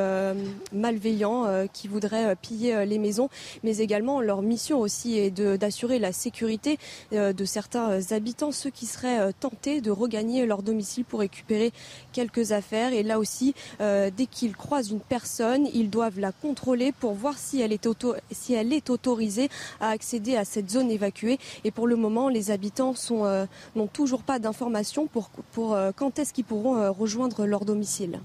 malveillants 0.73 1.67
qui 1.73 1.87
voudraient 1.87 2.35
piller 2.35 2.85
les 2.85 2.97
maisons, 2.97 3.29
mais 3.63 3.77
également 3.77 4.21
leur 4.21 4.41
mission 4.41 4.79
aussi 4.79 5.17
est 5.17 5.31
d'assurer 5.31 5.99
la 5.99 6.11
sécurité 6.11 6.77
de 7.11 7.45
certains 7.45 7.99
habitants, 8.11 8.51
ceux 8.51 8.69
qui 8.69 8.85
seraient 8.85 9.31
tentés 9.33 9.81
de 9.81 9.91
regagner 9.91 10.45
leur 10.45 10.63
domicile 10.63 11.05
pour 11.05 11.19
récupérer 11.19 11.71
quelques 12.11 12.51
affaires. 12.51 12.93
Et 12.93 13.03
là 13.03 13.19
aussi, 13.19 13.53
dès 13.79 14.27
qu'ils 14.29 14.55
croisent 14.55 14.91
une 14.91 14.99
personne, 14.99 15.67
ils 15.73 15.89
doivent 15.89 16.19
la 16.19 16.31
contrôler 16.31 16.91
pour 16.91 17.13
voir 17.13 17.37
si 17.37 17.61
elle 17.61 17.73
est, 17.73 17.87
si 18.31 18.53
elle 18.53 18.73
est 18.73 18.89
autorisée 18.89 19.49
à 19.79 19.89
accéder 19.89 20.35
à 20.35 20.45
cette 20.45 20.69
zone 20.69 20.80
évacués. 20.89 21.39
Et 21.63 21.71
pour 21.71 21.87
le 21.87 21.95
moment, 21.95 22.29
les 22.29 22.51
habitants 22.51 22.93
euh, 23.11 23.45
n'ont 23.75 23.87
toujours 23.87 24.23
pas 24.23 24.39
d'informations 24.39 25.07
pour, 25.07 25.29
pour 25.51 25.73
euh, 25.73 25.91
quand 25.95 26.19
est-ce 26.19 26.33
qu'ils 26.33 26.45
pourront 26.45 26.77
euh, 26.77 26.91
rejoindre 26.91 27.45
leur 27.45 27.65
domicile. 27.65 28.19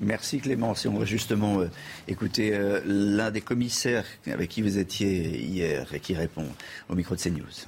Merci 0.00 0.38
Clément. 0.38 0.74
Si 0.74 0.86
on 0.86 0.96
va 0.96 1.04
justement 1.04 1.62
écouter 2.06 2.56
l'un 2.86 3.32
des 3.32 3.40
commissaires 3.40 4.04
avec 4.28 4.48
qui 4.48 4.62
vous 4.62 4.78
étiez 4.78 5.44
hier 5.44 5.92
et 5.92 5.98
qui 5.98 6.14
répond 6.14 6.44
au 6.88 6.94
micro 6.94 7.16
de 7.16 7.20
CNews. 7.20 7.66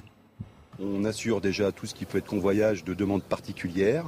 On 0.79 1.03
assure 1.03 1.41
déjà 1.41 1.73
tout 1.73 1.87
ce 1.87 1.93
qui 1.93 2.05
peut 2.05 2.19
être 2.19 2.27
convoyage 2.27 2.85
de 2.85 2.93
demande 2.93 3.21
particulière, 3.21 4.05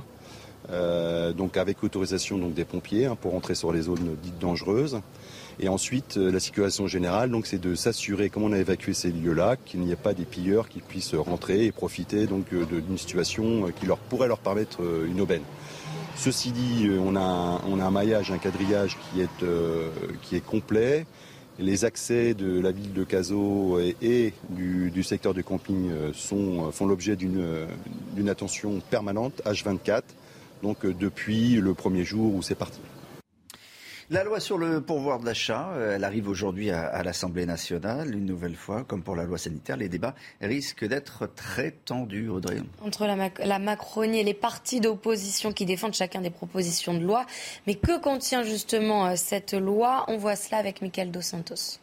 donc 0.70 1.58
avec 1.58 1.84
autorisation 1.84 2.38
donc, 2.38 2.54
des 2.54 2.64
pompiers 2.64 3.08
hein, 3.08 3.18
pour 3.20 3.36
entrer 3.36 3.56
sur 3.56 3.74
les 3.74 3.82
zones 3.82 4.16
dites 4.24 4.40
dangereuses. 4.40 5.02
Et 5.60 5.70
ensuite, 5.70 6.18
euh, 6.18 6.32
la 6.32 6.40
situation 6.40 6.88
générale, 6.88 7.30
donc, 7.30 7.46
c'est 7.46 7.62
de 7.62 7.76
s'assurer, 7.76 8.30
comme 8.30 8.44
on 8.44 8.54
a 8.54 8.58
évacué 8.58 8.94
ces 8.94 9.12
lieux-là, 9.12 9.56
qu'il 9.56 9.82
n'y 9.82 9.92
ait 9.92 9.96
pas 9.96 10.14
des 10.14 10.26
pilleurs 10.26 10.68
qui 10.68 10.80
puissent 10.80 11.14
rentrer 11.14 11.66
et 11.66 11.72
profiter 11.72 12.26
donc 12.26 12.48
euh, 12.54 12.66
d'une 12.66 12.98
situation 12.98 13.68
euh, 13.68 13.72
qui 13.72 13.86
leur 13.86 13.98
pourrait 13.98 14.28
leur 14.28 14.40
permettre 14.40 14.80
une 15.08 15.22
aubaine. 15.22 15.44
Ceci 16.16 16.52
dit, 16.52 16.90
on 17.04 17.16
a, 17.16 17.20
un, 17.20 17.92
maillage, 17.92 18.32
un 18.32 18.38
quadrillage 18.38 18.98
qui 18.98 19.22
est, 19.22 19.46
qui 20.22 20.36
est 20.36 20.46
complet. 20.46 21.08
Les 21.58 21.86
accès 21.86 22.36
de 22.36 22.60
la 22.60 22.72
ville 22.72 22.94
de 22.94 23.04
Cazaux 23.04 23.80
et, 23.80 24.34
du, 24.50 25.04
secteur 25.04 25.34
de 25.34 25.42
camping 25.42 25.90
sont, 26.14 26.72
font 26.72 26.86
l'objet 26.86 27.16
d'une 27.16 28.30
attention 28.30 28.80
permanente, 28.92 29.42
H24, 29.44 30.04
donc 30.62 30.86
depuis 30.86 31.56
le 31.56 31.74
premier 31.74 32.04
jour 32.04 32.36
où 32.36 32.44
c'est 32.44 32.54
parti. 32.54 32.80
La 34.14 34.24
loi 34.24 34.40
sur 34.40 34.60
le 34.60 34.80
pourvoir 34.80 35.18
d'achat, 35.18 35.72
euh, 35.72 35.96
elle 35.96 36.04
arrive 36.04 36.30
aujourd'hui 36.30 36.70
à, 36.70 37.02
l'Assemblée 37.02 37.48
nationale. 37.48 38.14
Une 38.14 38.28
nouvelle 38.28 38.56
fois, 38.56 38.84
comme 38.84 39.02
pour 39.02 39.16
la 39.16 39.24
loi 39.24 39.40
sanitaire, 39.40 39.76
les 39.76 39.90
débats 39.90 40.14
risquent 40.40 40.86
d'être 40.86 41.26
très 41.34 41.72
tendus, 41.72 42.30
Audrey. 42.30 42.62
Entre 42.86 43.08
la, 43.08 43.58
Macronie 43.58 44.20
et 44.20 44.24
les 44.24 44.36
partis 44.36 44.80
d'opposition 44.80 45.52
qui 45.52 45.66
défendent 45.66 45.96
chacun 45.96 46.22
des 46.22 46.30
propositions 46.30 46.94
de 46.94 47.04
loi. 47.04 47.26
Mais 47.66 47.74
que 47.74 48.00
contient 48.00 48.44
justement 48.44 49.08
euh, 49.08 49.14
cette 49.16 49.56
loi? 49.56 50.06
On 50.08 50.18
voit 50.18 50.36
cela 50.36 50.60
avec 50.60 50.84
Michael 50.84 51.10
Dos 51.10 51.22
Santos. 51.22 51.80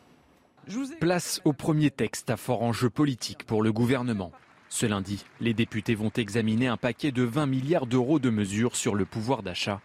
Place 1.01 1.41
au 1.45 1.53
premier 1.53 1.91
texte 1.91 2.31
à 2.31 2.37
fort 2.37 2.63
enjeu 2.63 2.91
politique 2.91 3.45
pour 3.45 3.61
le 3.61 3.73
gouvernement. 3.73 4.31
Ce 4.69 4.87
lundi, 4.87 5.25
les 5.41 5.53
députés 5.53 5.97
vont 5.97 6.13
examiner 6.17 6.69
un 6.69 6.77
paquet 6.77 7.11
de 7.11 7.25
20 7.25 7.47
milliards 7.47 7.87
d'euros 7.87 8.21
de 8.21 8.31
mesures 8.31 8.77
sur 8.77 8.95
le 8.95 9.05
pouvoir 9.05 9.43
d'achat 9.43 9.81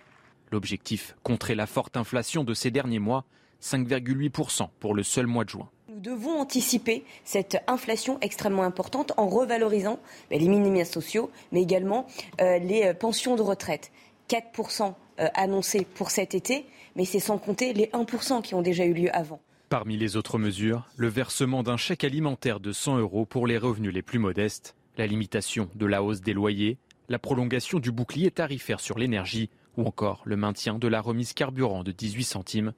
L'objectif, 0.56 1.18
contrer 1.22 1.54
la 1.54 1.68
forte 1.68 1.98
inflation 1.98 2.46
de 2.46 2.54
ces 2.54 2.72
derniers 2.72 3.00
mois, 3.00 3.26
5,8% 3.62 4.70
pour 4.80 4.94
le 4.94 5.04
seul 5.04 5.28
mois 5.28 5.44
de 5.44 5.50
juin. 5.50 5.70
Nous 5.90 6.00
devons 6.00 6.40
anticiper 6.40 7.04
cette 7.26 7.58
inflation 7.68 8.18
extrêmement 8.22 8.64
importante 8.64 9.12
en 9.18 9.28
revalorisant 9.28 10.00
ben, 10.30 10.40
les 10.40 10.48
minima 10.48 10.86
sociaux, 10.86 11.30
mais 11.52 11.62
également 11.62 12.08
euh, 12.40 12.58
les 12.60 12.86
euh, 12.86 12.94
pensions 12.94 13.36
de 13.36 13.42
retraite. 13.42 13.92
4% 14.30 14.94
euh, 15.20 15.28
annoncés 15.34 15.86
pour 15.94 16.10
cet 16.10 16.36
été, 16.36 16.66
mais 16.96 17.04
c'est 17.04 17.20
sans 17.20 17.38
compter 17.38 17.74
les 17.74 17.88
1% 17.88 18.42
qui 18.42 18.56
ont 18.56 18.62
déjà 18.62 18.86
eu 18.86 18.94
lieu 18.94 19.14
avant. 19.14 19.42
Parmi 19.68 19.98
les 19.98 20.16
autres 20.16 20.38
mesures, 20.38 20.88
le 20.96 21.10
versement 21.10 21.64
d'un 21.64 21.76
chèque 21.76 22.06
alimentaire 22.06 22.62
de 22.62 22.72
100 22.72 23.00
euros 23.00 23.26
pour 23.26 23.46
les 23.46 23.58
revenus 23.58 23.94
les 23.94 24.02
plus 24.02 24.20
modestes, 24.20 24.74
la 24.98 25.06
limitation 25.06 25.68
de 25.76 25.86
la 25.86 26.02
hausse 26.02 26.22
des 26.22 26.32
loyers, 26.32 26.78
la 27.10 27.20
prolongation 27.20 27.80
du 27.80 27.92
bouclier 27.92 28.32
tarifaire 28.32 28.80
sur 28.80 28.98
l'énergie 28.98 29.50
ou 29.78 29.86
encore 29.86 30.22
le 30.26 30.36
maintien 30.36 30.78
de 30.80 30.88
la 30.88 31.02
remise 31.02 31.34
carburant 31.34 31.84
de 31.84 31.92
18 31.92 32.24
centimes. 32.24 32.74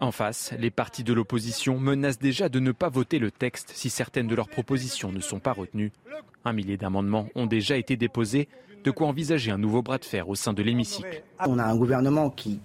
En 0.00 0.12
face, 0.12 0.52
les 0.58 0.70
partis 0.70 1.02
de 1.02 1.12
l'opposition 1.12 1.78
menacent 1.78 2.20
déjà 2.20 2.48
de 2.48 2.60
ne 2.60 2.70
pas 2.70 2.88
voter 2.88 3.18
le 3.18 3.30
texte 3.32 3.72
si 3.74 3.90
certaines 3.90 4.28
de 4.28 4.34
leurs 4.34 4.48
propositions 4.48 5.10
ne 5.10 5.20
sont 5.20 5.40
pas 5.40 5.52
retenues. 5.52 5.92
Un 6.44 6.52
millier 6.52 6.76
d'amendements 6.76 7.28
ont 7.34 7.46
déjà 7.46 7.76
été 7.76 7.96
déposés, 7.96 8.48
de 8.84 8.90
quoi 8.92 9.08
envisager 9.08 9.50
un 9.50 9.58
nouveau 9.58 9.82
bras 9.82 9.98
de 9.98 10.04
fer 10.04 10.28
au 10.28 10.36
sein 10.36 10.52
de 10.52 10.62
l'hémicycle. 10.62 11.24
On 11.44 11.58
a 11.58 11.64
un 11.64 11.76
gouvernement 11.76 12.30
qui 12.30 12.60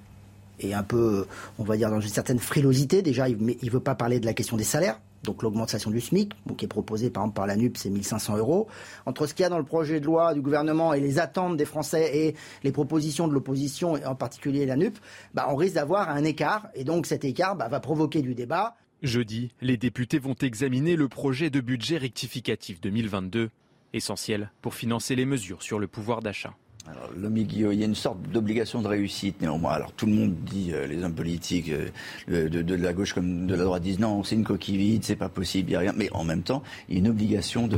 est 0.60 0.74
un 0.74 0.84
peu, 0.84 1.26
on 1.58 1.64
va 1.64 1.76
dire, 1.76 1.90
dans 1.90 2.00
une 2.00 2.10
certaine 2.10 2.38
frilosité. 2.38 3.02
Déjà, 3.02 3.28
il 3.28 3.38
ne 3.44 3.72
veut 3.72 3.80
pas 3.80 3.96
parler 3.96 4.20
de 4.20 4.26
la 4.28 4.34
question 4.34 4.56
des 4.56 4.64
salaires 4.64 5.00
donc 5.24 5.42
l'augmentation 5.42 5.90
du 5.90 6.02
SMIC, 6.02 6.34
qui 6.58 6.66
est 6.66 6.68
proposée 6.68 7.10
par 7.10 7.24
exemple 7.24 7.36
par 7.36 7.48
la 7.48 7.56
NUP, 7.56 7.78
c'est 7.78 7.90
1500 7.90 8.38
euros. 8.38 8.68
Entre 9.06 9.26
ce 9.26 9.34
qu'il 9.34 9.44
y 9.44 9.46
a 9.46 9.50
dans 9.50 9.58
le 9.58 9.64
projet 9.64 10.00
de 10.00 10.06
loi 10.06 10.34
du 10.34 10.42
gouvernement 10.42 10.94
et 10.94 11.00
les 11.00 11.20
attentes 11.20 11.58
des 11.58 11.66
Français 11.66 12.12
et 12.16 12.36
les 12.64 12.72
propositions 12.72 13.28
de 13.28 13.34
l'opposition, 13.34 13.94
en 14.06 14.16
particulier 14.16 14.66
la 14.66 14.76
NUP, 14.76 14.98
bah, 15.34 15.48
on 15.50 15.56
risque 15.56 15.76
d'avoir 15.76 16.10
un 16.10 16.24
écart. 16.24 16.68
Et 16.76 16.84
donc 16.84 17.06
cet 17.06 17.24
écart 17.24 17.56
bah, 17.56 17.68
va 17.68 17.80
provoquer 17.80 18.22
du 18.22 18.36
débat. 18.36 18.76
Jeudi, 19.02 19.52
les 19.62 19.78
députés 19.78 20.20
vont 20.20 20.36
examiner 20.36 20.96
le 20.96 21.10
projet 21.10 21.50
de 21.50 21.60
budget 21.60 21.98
rectificatif 21.98 22.80
2022, 22.80 23.50
essentiel 23.94 24.52
pour 24.62 24.74
financer 24.76 25.16
les 25.16 25.26
mesures 25.26 25.62
sur 25.62 25.80
le 25.80 25.88
pouvoir 25.88 26.22
d'achat. 26.22 26.54
Alors, 26.86 27.10
il 27.16 27.62
y 27.62 27.84
a 27.84 27.86
une 27.86 27.96
sorte 27.96 28.22
d'obligation 28.24 28.82
de 28.82 28.90
réussite 28.90 29.42
néanmoins. 29.42 29.72
Alors 29.72 29.94
tout 29.94 30.06
le 30.06 30.12
monde 30.12 30.36
dit, 30.44 30.72
euh, 30.74 30.86
les 30.86 31.02
hommes 31.02 31.14
politiques 31.14 31.72
euh, 32.30 32.50
de, 32.50 32.76
la 32.76 32.92
gauche 32.92 33.14
comme 33.14 33.48
de 33.48 33.56
la 33.56 33.64
droite 33.64 33.84
disent 33.84 34.00
non, 34.00 34.22
c'est 34.26 34.36
une 34.36 34.44
coquille 34.44 34.76
vide, 34.76 35.04
c'est 35.06 35.16
pas 35.16 35.30
possible, 35.30 35.70
il 35.70 35.72
n'y 35.72 35.76
a 35.78 35.80
rien. 35.80 35.94
Mais 35.96 36.10
en 36.12 36.26
même 36.26 36.44
temps, 36.44 36.62
il 36.90 36.96
y 36.96 36.98
a 36.98 37.00
une 37.00 37.08
obligation 37.08 37.70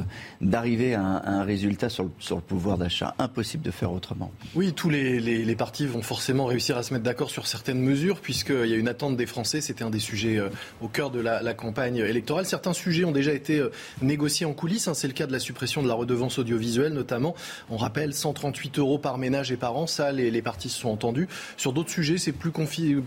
d'arriver 0.42 0.95
à, 0.95 1.03
un 1.03 1.43
résultat 1.43 1.90
sur 1.90 2.06
le, 2.06 2.42
pouvoir 2.42 2.80
d'achat. 2.80 3.14
Impossible 3.19 3.61
de 3.61 3.69
faire 3.69 3.92
autrement. 3.92 4.32
Oui, 4.56 4.74
tous 4.74 4.90
les, 4.90 5.56
partis 5.56 5.85
vont 5.85 6.01
forcément 6.01 6.45
réussir 6.45 6.75
à 6.75 6.82
se 6.82 6.92
mettre 6.92 7.06
d'accord 7.06 7.30
sur 7.30 7.45
certaines 7.45 7.80
mesures, 7.80 8.19
puisqu'il 8.19 8.67
y 8.67 8.74
a 8.74 8.77
une 8.77 8.88
attente 8.88 9.17
des 9.17 9.27
Français. 9.27 9.61
C'était 9.61 9.84
un 9.84 9.92
des 9.92 10.00
sujets 10.00 10.38
euh, 10.38 10.50
au 10.82 10.88
cœur 10.88 11.11
de 11.11 11.19
la, 11.19 11.53
campagne 11.53 11.98
électorale. 11.98 12.48
Certains 12.48 12.74
sujets 12.74 13.06
ont 13.06 13.11
déjà 13.11 13.34
été 13.34 13.64
négociés 14.01 14.48
en 14.48 14.53
coulisses. 14.53 14.88
Hein. 14.88 14.95
C'est 14.95 15.08
le 15.08 15.14
cas 15.14 15.27
de 15.27 15.32
la 15.32 15.40
suppression 15.40 15.84
de 15.84 15.88
la 15.88 15.93
redevance 15.93 16.40
audiovisuelle, 16.40 16.93
notamment. 16.93 17.35
On 17.69 17.77
rappelle 17.77 18.14
138 18.14 18.80
euros 18.80 18.94
par 18.98 19.17
ménage 19.17 19.51
et 19.51 19.57
par 19.57 19.75
an. 19.75 19.88
Ça, 19.88 20.11
les, 20.11 20.32
les 20.32 20.41
partis 20.41 20.69
se 20.69 20.80
sont 20.80 20.90
entendus. 20.90 21.27
Sur 21.57 21.74
d'autres 21.74 21.90
sujets, 21.90 22.17
c'est 22.17 22.32
plus, 22.32 22.51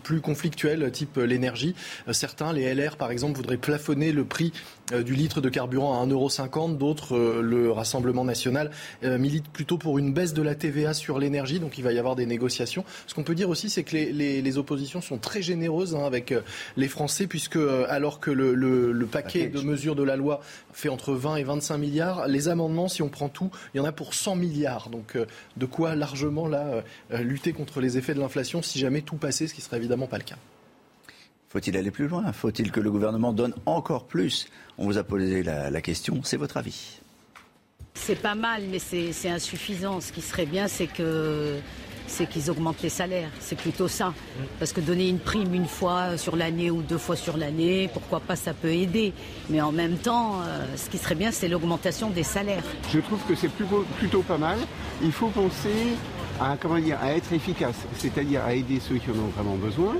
plus 0.02 0.20
conflictuel, 0.20 0.90
type 0.92 1.16
l'énergie. 1.16 1.74
Euh, 2.08 2.12
certains, 2.12 2.52
les 2.52 2.74
LR 2.74 2.96
par 2.96 3.10
exemple, 3.10 3.36
voudraient 3.36 3.56
plafonner 3.56 4.12
le 4.12 4.24
prix 4.24 4.52
euh, 4.54 4.77
du 4.92 5.14
litre 5.14 5.40
de 5.40 5.48
carburant 5.48 6.00
à 6.00 6.06
1,50€. 6.06 6.76
D'autres, 6.76 7.16
euh, 7.16 7.40
le 7.42 7.70
Rassemblement 7.70 8.24
national, 8.24 8.70
milite 9.02 9.48
plutôt 9.48 9.78
pour 9.78 9.98
une 9.98 10.12
baisse 10.12 10.34
de 10.34 10.42
la 10.42 10.54
TVA 10.54 10.94
sur 10.94 11.18
l'énergie. 11.18 11.60
Donc 11.60 11.78
il 11.78 11.84
va 11.84 11.92
y 11.92 11.98
avoir 11.98 12.16
des 12.16 12.26
négociations. 12.26 12.84
Ce 13.06 13.14
qu'on 13.14 13.22
peut 13.22 13.34
dire 13.34 13.48
aussi, 13.48 13.70
c'est 13.70 13.84
que 13.84 13.96
les, 13.96 14.42
les, 14.42 14.58
oppositions 14.58 15.00
sont 15.00 15.18
très 15.18 15.42
généreuses 15.42 15.94
hein, 15.94 16.04
avec 16.04 16.34
les 16.76 16.88
Français, 16.88 17.26
puisque 17.26 17.58
alors 17.88 18.20
que 18.20 18.30
le, 18.30 18.54
le, 18.54 19.06
paquet 19.06 19.48
de 19.48 19.60
mesures 19.60 19.94
de 19.94 20.02
la 20.02 20.16
loi 20.16 20.40
fait 20.72 20.88
entre 20.88 21.12
20 21.12 21.36
et 21.36 21.44
25 21.44 21.78
milliards, 21.78 22.26
les 22.26 22.48
amendements, 22.48 22.88
si 22.88 23.02
on 23.02 23.08
prend 23.08 23.28
tout, 23.28 23.50
il 23.74 23.78
y 23.78 23.80
en 23.80 23.84
a 23.84 23.92
pour 23.92 24.14
100 24.14 24.36
milliards. 24.36 24.88
Donc 24.90 25.16
de 25.56 25.66
quoi 25.66 25.94
largement 25.94 26.48
là, 26.48 26.82
euh, 27.12 27.18
lutter 27.18 27.52
contre 27.52 27.80
les 27.80 27.98
effets 27.98 28.14
de 28.14 28.20
l'inflation 28.20 28.62
si 28.62 28.78
jamais 28.78 29.02
tout 29.02 29.16
passait, 29.16 29.46
ce 29.46 29.54
qui 29.54 29.60
serait 29.60 29.76
évidemment 29.76 30.06
pas 30.06 30.18
le 30.18 30.24
cas. 30.24 30.36
Faut-il 31.48 31.76
aller 31.78 31.90
plus 31.90 32.08
loin? 32.08 32.30
Faut-il 32.32 32.70
que 32.70 32.80
le 32.80 32.90
gouvernement 32.90 33.32
donne 33.32 33.54
encore 33.64 34.04
plus? 34.04 34.48
On 34.76 34.84
vous 34.84 34.98
a 34.98 35.04
posé 35.04 35.42
la, 35.42 35.80
question, 35.80 36.20
c'est 36.22 36.36
votre 36.36 36.58
avis 36.58 37.00
C'est 37.94 38.20
pas 38.20 38.34
mal, 38.34 38.64
mais 38.70 38.78
c'est 38.78 39.30
insuffisant. 39.30 40.00
Ce 40.02 40.12
qui 40.12 40.20
serait 40.20 40.44
bien, 40.44 40.68
c'est 40.68 40.86
que 40.86 41.58
c'est 42.06 42.28
qu'ils 42.28 42.50
augmentent 42.50 42.82
les 42.82 42.90
salaires. 42.90 43.30
C'est 43.40 43.56
plutôt 43.56 43.88
ça. 43.88 44.12
Parce 44.58 44.74
que 44.74 44.80
donner 44.82 45.08
une 45.08 45.18
prime 45.18 45.54
une 45.54 45.66
fois 45.66 46.18
sur 46.18 46.36
l'année 46.36 46.70
ou 46.70 46.82
deux 46.82 46.98
fois 46.98 47.16
sur 47.16 47.38
l'année, 47.38 47.88
pourquoi 47.94 48.20
pas, 48.20 48.36
ça 48.36 48.52
peut 48.52 48.72
aider. 48.72 49.14
Mais 49.48 49.62
en 49.62 49.72
même 49.72 49.96
temps, 49.96 50.42
euh, 50.42 50.66
ce 50.76 50.90
qui 50.90 50.98
serait 50.98 51.14
bien, 51.14 51.32
c'est 51.32 51.48
l'augmentation 51.48 52.10
des 52.10 52.24
salaires. 52.24 52.62
Je 52.92 53.00
trouve 53.00 53.20
que 53.26 53.34
c'est 53.34 53.48
plutôt, 53.48 53.86
plutôt 53.98 54.22
pas 54.22 54.38
mal. 54.38 54.58
Il 55.02 55.12
faut 55.12 55.28
penser 55.28 55.96
à, 56.40 56.58
comment 56.60 56.78
dire, 56.78 56.98
à 57.00 57.14
être 57.14 57.32
efficace, 57.32 57.76
c'est-à-dire 57.96 58.44
à 58.44 58.54
aider 58.54 58.80
ceux 58.80 58.96
qui 58.96 59.10
en 59.10 59.14
ont 59.14 59.32
vraiment 59.34 59.56
besoin 59.56 59.96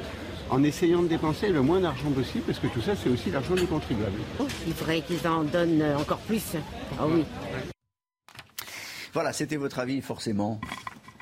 en 0.51 0.62
essayant 0.62 1.02
de 1.02 1.09
dépenser 1.09 1.49
le 1.49 1.62
moins 1.62 1.81
d'argent 1.81 2.10
possible, 2.10 2.44
parce 2.47 2.59
que 2.59 2.67
tout 2.68 2.81
ça, 2.81 2.94
c'est 2.97 3.09
aussi 3.09 3.31
l'argent 3.31 3.55
des 3.55 3.67
contribuables. 3.67 4.18
Il 4.67 4.73
faudrait 4.73 5.02
qu'ils 5.02 5.27
en 5.27 5.44
donnent 5.44 5.83
encore 5.99 6.18
plus. 6.18 6.55
Ah 6.99 7.07
oui. 7.07 7.25
Voilà, 9.12 9.33
c'était 9.33 9.57
votre 9.57 9.78
avis, 9.78 10.01
forcément. 10.01 10.60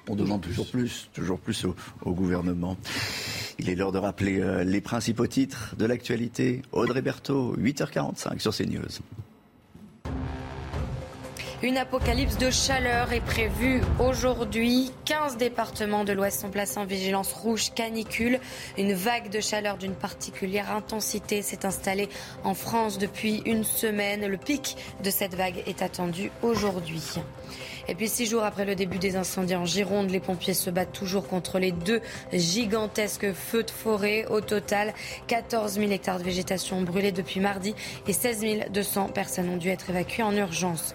On 0.08 0.14
demande 0.16 0.42
toujours 0.42 0.70
plus, 0.70 1.08
toujours 1.12 1.38
plus 1.38 1.64
au, 1.64 1.74
au 2.02 2.12
gouvernement. 2.12 2.76
Il 3.58 3.68
est 3.70 3.74
l'heure 3.74 3.92
de 3.92 3.98
rappeler 3.98 4.40
euh, 4.40 4.64
les 4.64 4.80
principaux 4.80 5.26
titres 5.26 5.74
de 5.78 5.86
l'actualité. 5.86 6.62
Audrey 6.72 7.02
Berthaud, 7.02 7.56
8h45 7.56 8.38
sur 8.38 8.54
CNews. 8.54 9.00
Une 11.62 11.78
apocalypse 11.78 12.36
de 12.36 12.50
chaleur 12.50 13.14
est 13.14 13.22
prévue 13.22 13.80
aujourd'hui. 13.98 14.92
15 15.06 15.38
départements 15.38 16.04
de 16.04 16.12
l'Ouest 16.12 16.42
sont 16.42 16.50
placés 16.50 16.78
en 16.78 16.84
vigilance 16.84 17.32
rouge 17.32 17.72
canicule. 17.74 18.40
Une 18.76 18.92
vague 18.92 19.30
de 19.30 19.40
chaleur 19.40 19.78
d'une 19.78 19.94
particulière 19.94 20.70
intensité 20.70 21.40
s'est 21.40 21.64
installée 21.64 22.10
en 22.44 22.52
France 22.52 22.98
depuis 22.98 23.40
une 23.46 23.64
semaine. 23.64 24.26
Le 24.26 24.36
pic 24.36 24.76
de 25.02 25.08
cette 25.08 25.34
vague 25.34 25.62
est 25.66 25.80
attendu 25.80 26.30
aujourd'hui. 26.42 27.14
Et 27.88 27.94
puis 27.94 28.10
six 28.10 28.26
jours 28.26 28.44
après 28.44 28.66
le 28.66 28.74
début 28.74 28.98
des 28.98 29.16
incendies 29.16 29.56
en 29.56 29.64
Gironde, 29.64 30.10
les 30.10 30.20
pompiers 30.20 30.52
se 30.52 30.68
battent 30.68 30.92
toujours 30.92 31.26
contre 31.26 31.58
les 31.58 31.72
deux 31.72 32.02
gigantesques 32.34 33.32
feux 33.32 33.62
de 33.62 33.70
forêt. 33.70 34.26
Au 34.26 34.42
total, 34.42 34.92
14 35.28 35.72
000 35.72 35.90
hectares 35.90 36.18
de 36.18 36.24
végétation 36.24 36.76
ont 36.80 36.82
brûlé 36.82 37.12
depuis 37.12 37.40
mardi 37.40 37.74
et 38.06 38.12
16 38.12 38.44
200 38.70 39.08
personnes 39.08 39.48
ont 39.48 39.56
dû 39.56 39.70
être 39.70 39.88
évacuées 39.88 40.22
en 40.22 40.36
urgence. 40.36 40.94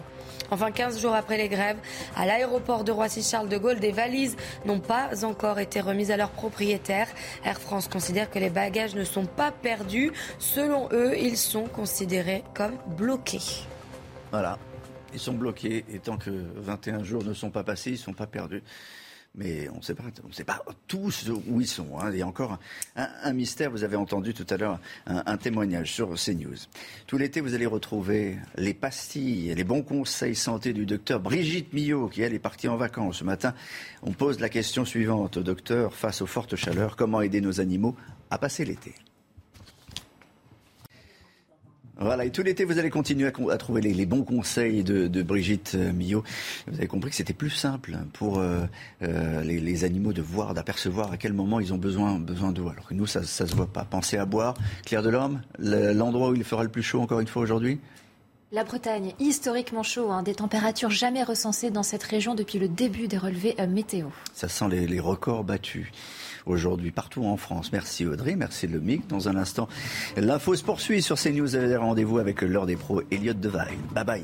Enfin, 0.52 0.70
15 0.70 1.00
jours 1.00 1.14
après 1.14 1.38
les 1.38 1.48
grèves, 1.48 1.78
à 2.14 2.26
l'aéroport 2.26 2.84
de 2.84 2.92
Roissy-Charles 2.92 3.48
de 3.48 3.58
Gaulle, 3.58 3.80
des 3.80 3.94
valises 3.94 4.36
n'ont 4.66 4.82
pas 4.82 5.24
encore 5.24 5.60
été 5.60 5.80
remises 5.80 6.12
à 6.12 6.18
leurs 6.18 6.32
propriétaires. 6.32 7.08
Air 7.46 7.60
France 7.60 7.88
considère 7.88 8.30
que 8.30 8.38
les 8.38 8.50
bagages 8.50 8.94
ne 8.94 9.06
sont 9.06 9.26
pas 9.26 9.52
perdus. 9.52 10.12
Selon 10.40 10.90
eux, 10.92 11.18
ils 11.18 11.38
sont 11.38 11.68
considérés 11.68 12.44
comme 12.54 12.76
bloqués. 12.98 13.66
Voilà. 14.32 14.60
Ils 15.14 15.20
sont 15.20 15.34
bloqués 15.34 15.86
et 15.92 16.00
tant 16.00 16.18
que 16.18 16.32
21 16.56 17.04
jours 17.04 17.24
ne 17.24 17.34
sont 17.34 17.50
pas 17.50 17.64
passés, 17.64 17.92
ils 17.92 17.94
ne 17.94 18.00
sont 18.00 18.14
pas 18.14 18.28
perdus 18.28 18.62
mais 19.36 19.70
on 19.70 19.78
ne 19.78 19.82
sait 19.82 19.96
pas, 19.96 20.04
on 20.28 20.32
sait 20.32 20.44
pas 20.44 20.64
tous 20.88 21.30
où 21.48 21.62
ils 21.62 21.68
sont. 21.68 21.88
Il 22.12 22.18
y 22.18 22.22
a 22.22 22.28
encore 22.28 22.60
un, 22.96 23.34
mystère. 23.34 23.72
Vous 23.72 23.84
avez 23.84 23.96
entendu 23.96 24.34
tout 24.34 24.46
à 24.50 24.58
l'heure 24.58 24.80
un, 25.08 25.24
un, 25.26 25.38
témoignage 25.38 25.94
sur 25.94 26.14
CNews. 26.16 26.58
Tout 27.08 27.18
l'été, 27.18 27.40
vous 27.40 27.54
allez 27.54 27.66
retrouver 27.66 28.38
les 28.58 28.74
pastilles, 28.74 29.54
les 29.56 29.64
bons 29.64 29.84
conseils 29.84 30.36
santé 30.36 30.74
du 30.74 30.86
docteur 30.86 31.20
Brigitte 31.22 31.72
Millot, 31.74 32.10
qui 32.10 32.22
elle 32.22 32.34
est 32.34 32.40
partie 32.40 32.68
en 32.68 32.76
vacances. 32.76 33.20
Ce 33.20 33.24
matin, 33.24 33.54
on 34.04 34.12
pose 34.12 34.40
la 34.40 34.50
question 34.50 34.84
suivante 34.84 35.38
au 35.38 35.44
docteur 35.44 35.94
face 35.94 36.22
aux 36.22 36.28
fortes 36.28 36.56
chaleurs 36.56 36.96
comment 36.96 37.22
aider 37.22 37.42
nos 37.42 37.62
animaux 37.62 37.96
à 38.30 38.38
passer 38.38 38.66
l'été? 38.66 38.96
Voilà, 42.02 42.26
et 42.26 42.32
tout 42.32 42.42
l'été, 42.42 42.66
vous 42.66 42.80
allez 42.80 42.90
continuer 42.90 43.28
à, 43.28 43.52
à 43.52 43.58
trouver 43.58 43.82
les, 43.82 43.94
les, 43.94 44.06
bons 44.06 44.24
conseils 44.24 44.84
de, 44.84 45.08
de 45.08 45.24
Brigitte 45.24 45.74
euh, 45.76 45.94
Millot. 45.94 46.24
Vous 46.68 46.78
avez 46.78 46.88
compris 46.88 47.12
que 47.12 47.16
c'était 47.16 47.34
plus 47.34 47.50
simple 47.50 47.98
pour 48.14 48.40
euh, 48.40 48.62
euh, 49.04 49.44
les, 49.44 49.60
les, 49.60 49.84
animaux 49.84 50.14
de 50.14 50.22
voir, 50.22 50.54
d'apercevoir 50.54 51.12
à 51.12 51.18
quel 51.18 51.34
moment 51.34 51.60
ils 51.60 51.74
ont 51.74 51.78
besoin, 51.78 52.20
besoin 52.20 52.52
d'eau. 52.52 52.70
Alors 52.70 52.88
que 52.88 52.94
nous, 52.94 53.06
ça 53.06 53.22
ne 53.22 53.26
se 53.26 53.56
voit 53.56 53.68
pas. 53.68 53.86
Pensez 53.86 54.18
à 54.18 54.26
boire. 54.26 54.56
Claire 54.86 55.04
de 55.04 55.10
l'Homme, 55.10 55.42
l'endroit 55.60 56.30
où 56.30 56.36
il 56.36 56.44
fera 56.44 56.64
le 56.64 56.70
plus 56.70 56.84
chaud, 56.84 57.02
encore 57.02 57.20
une 57.20 57.28
fois, 57.28 57.42
aujourd'hui 57.42 57.80
la 58.54 58.66
Bretagne, 58.66 59.14
historiquement 59.20 59.82
chaud, 59.82 60.12
hein, 60.12 60.24
des 60.24 60.36
températures 60.36 60.90
jamais 60.90 61.24
recensées 61.24 61.72
dans 61.72 61.84
cette 61.84 62.04
région 62.04 62.36
depuis 62.36 62.60
le 62.60 62.68
début 62.68 63.08
des 63.08 63.18
relevés 63.18 63.56
euh, 63.60 63.66
météo. 63.68 64.08
Ça 64.34 64.50
sent 64.50 64.66
les, 64.70 64.88
les 64.88 65.00
records 65.00 65.46
battus 65.46 65.88
aujourd'hui 66.46 66.92
partout 66.92 67.26
en 67.26 67.38
France. 67.38 67.72
Merci 67.72 68.06
Audrey, 68.06 68.36
merci 68.36 68.68
le 68.68 68.80
MIC. 68.80 69.08
Dans 69.08 69.30
un 69.30 69.36
instant, 69.36 69.68
l'info 70.18 70.56
se 70.56 70.64
poursuit 70.64 71.02
sur 71.02 71.18
CNews. 71.18 71.50
Rendez-vous 71.78 72.20
avec 72.20 72.42
l'heure 72.42 72.66
des 72.66 72.76
pros, 72.76 73.02
Elliot 73.12 73.34
Devaille. 73.34 73.78
Bye 73.94 74.06
bye. 74.06 74.24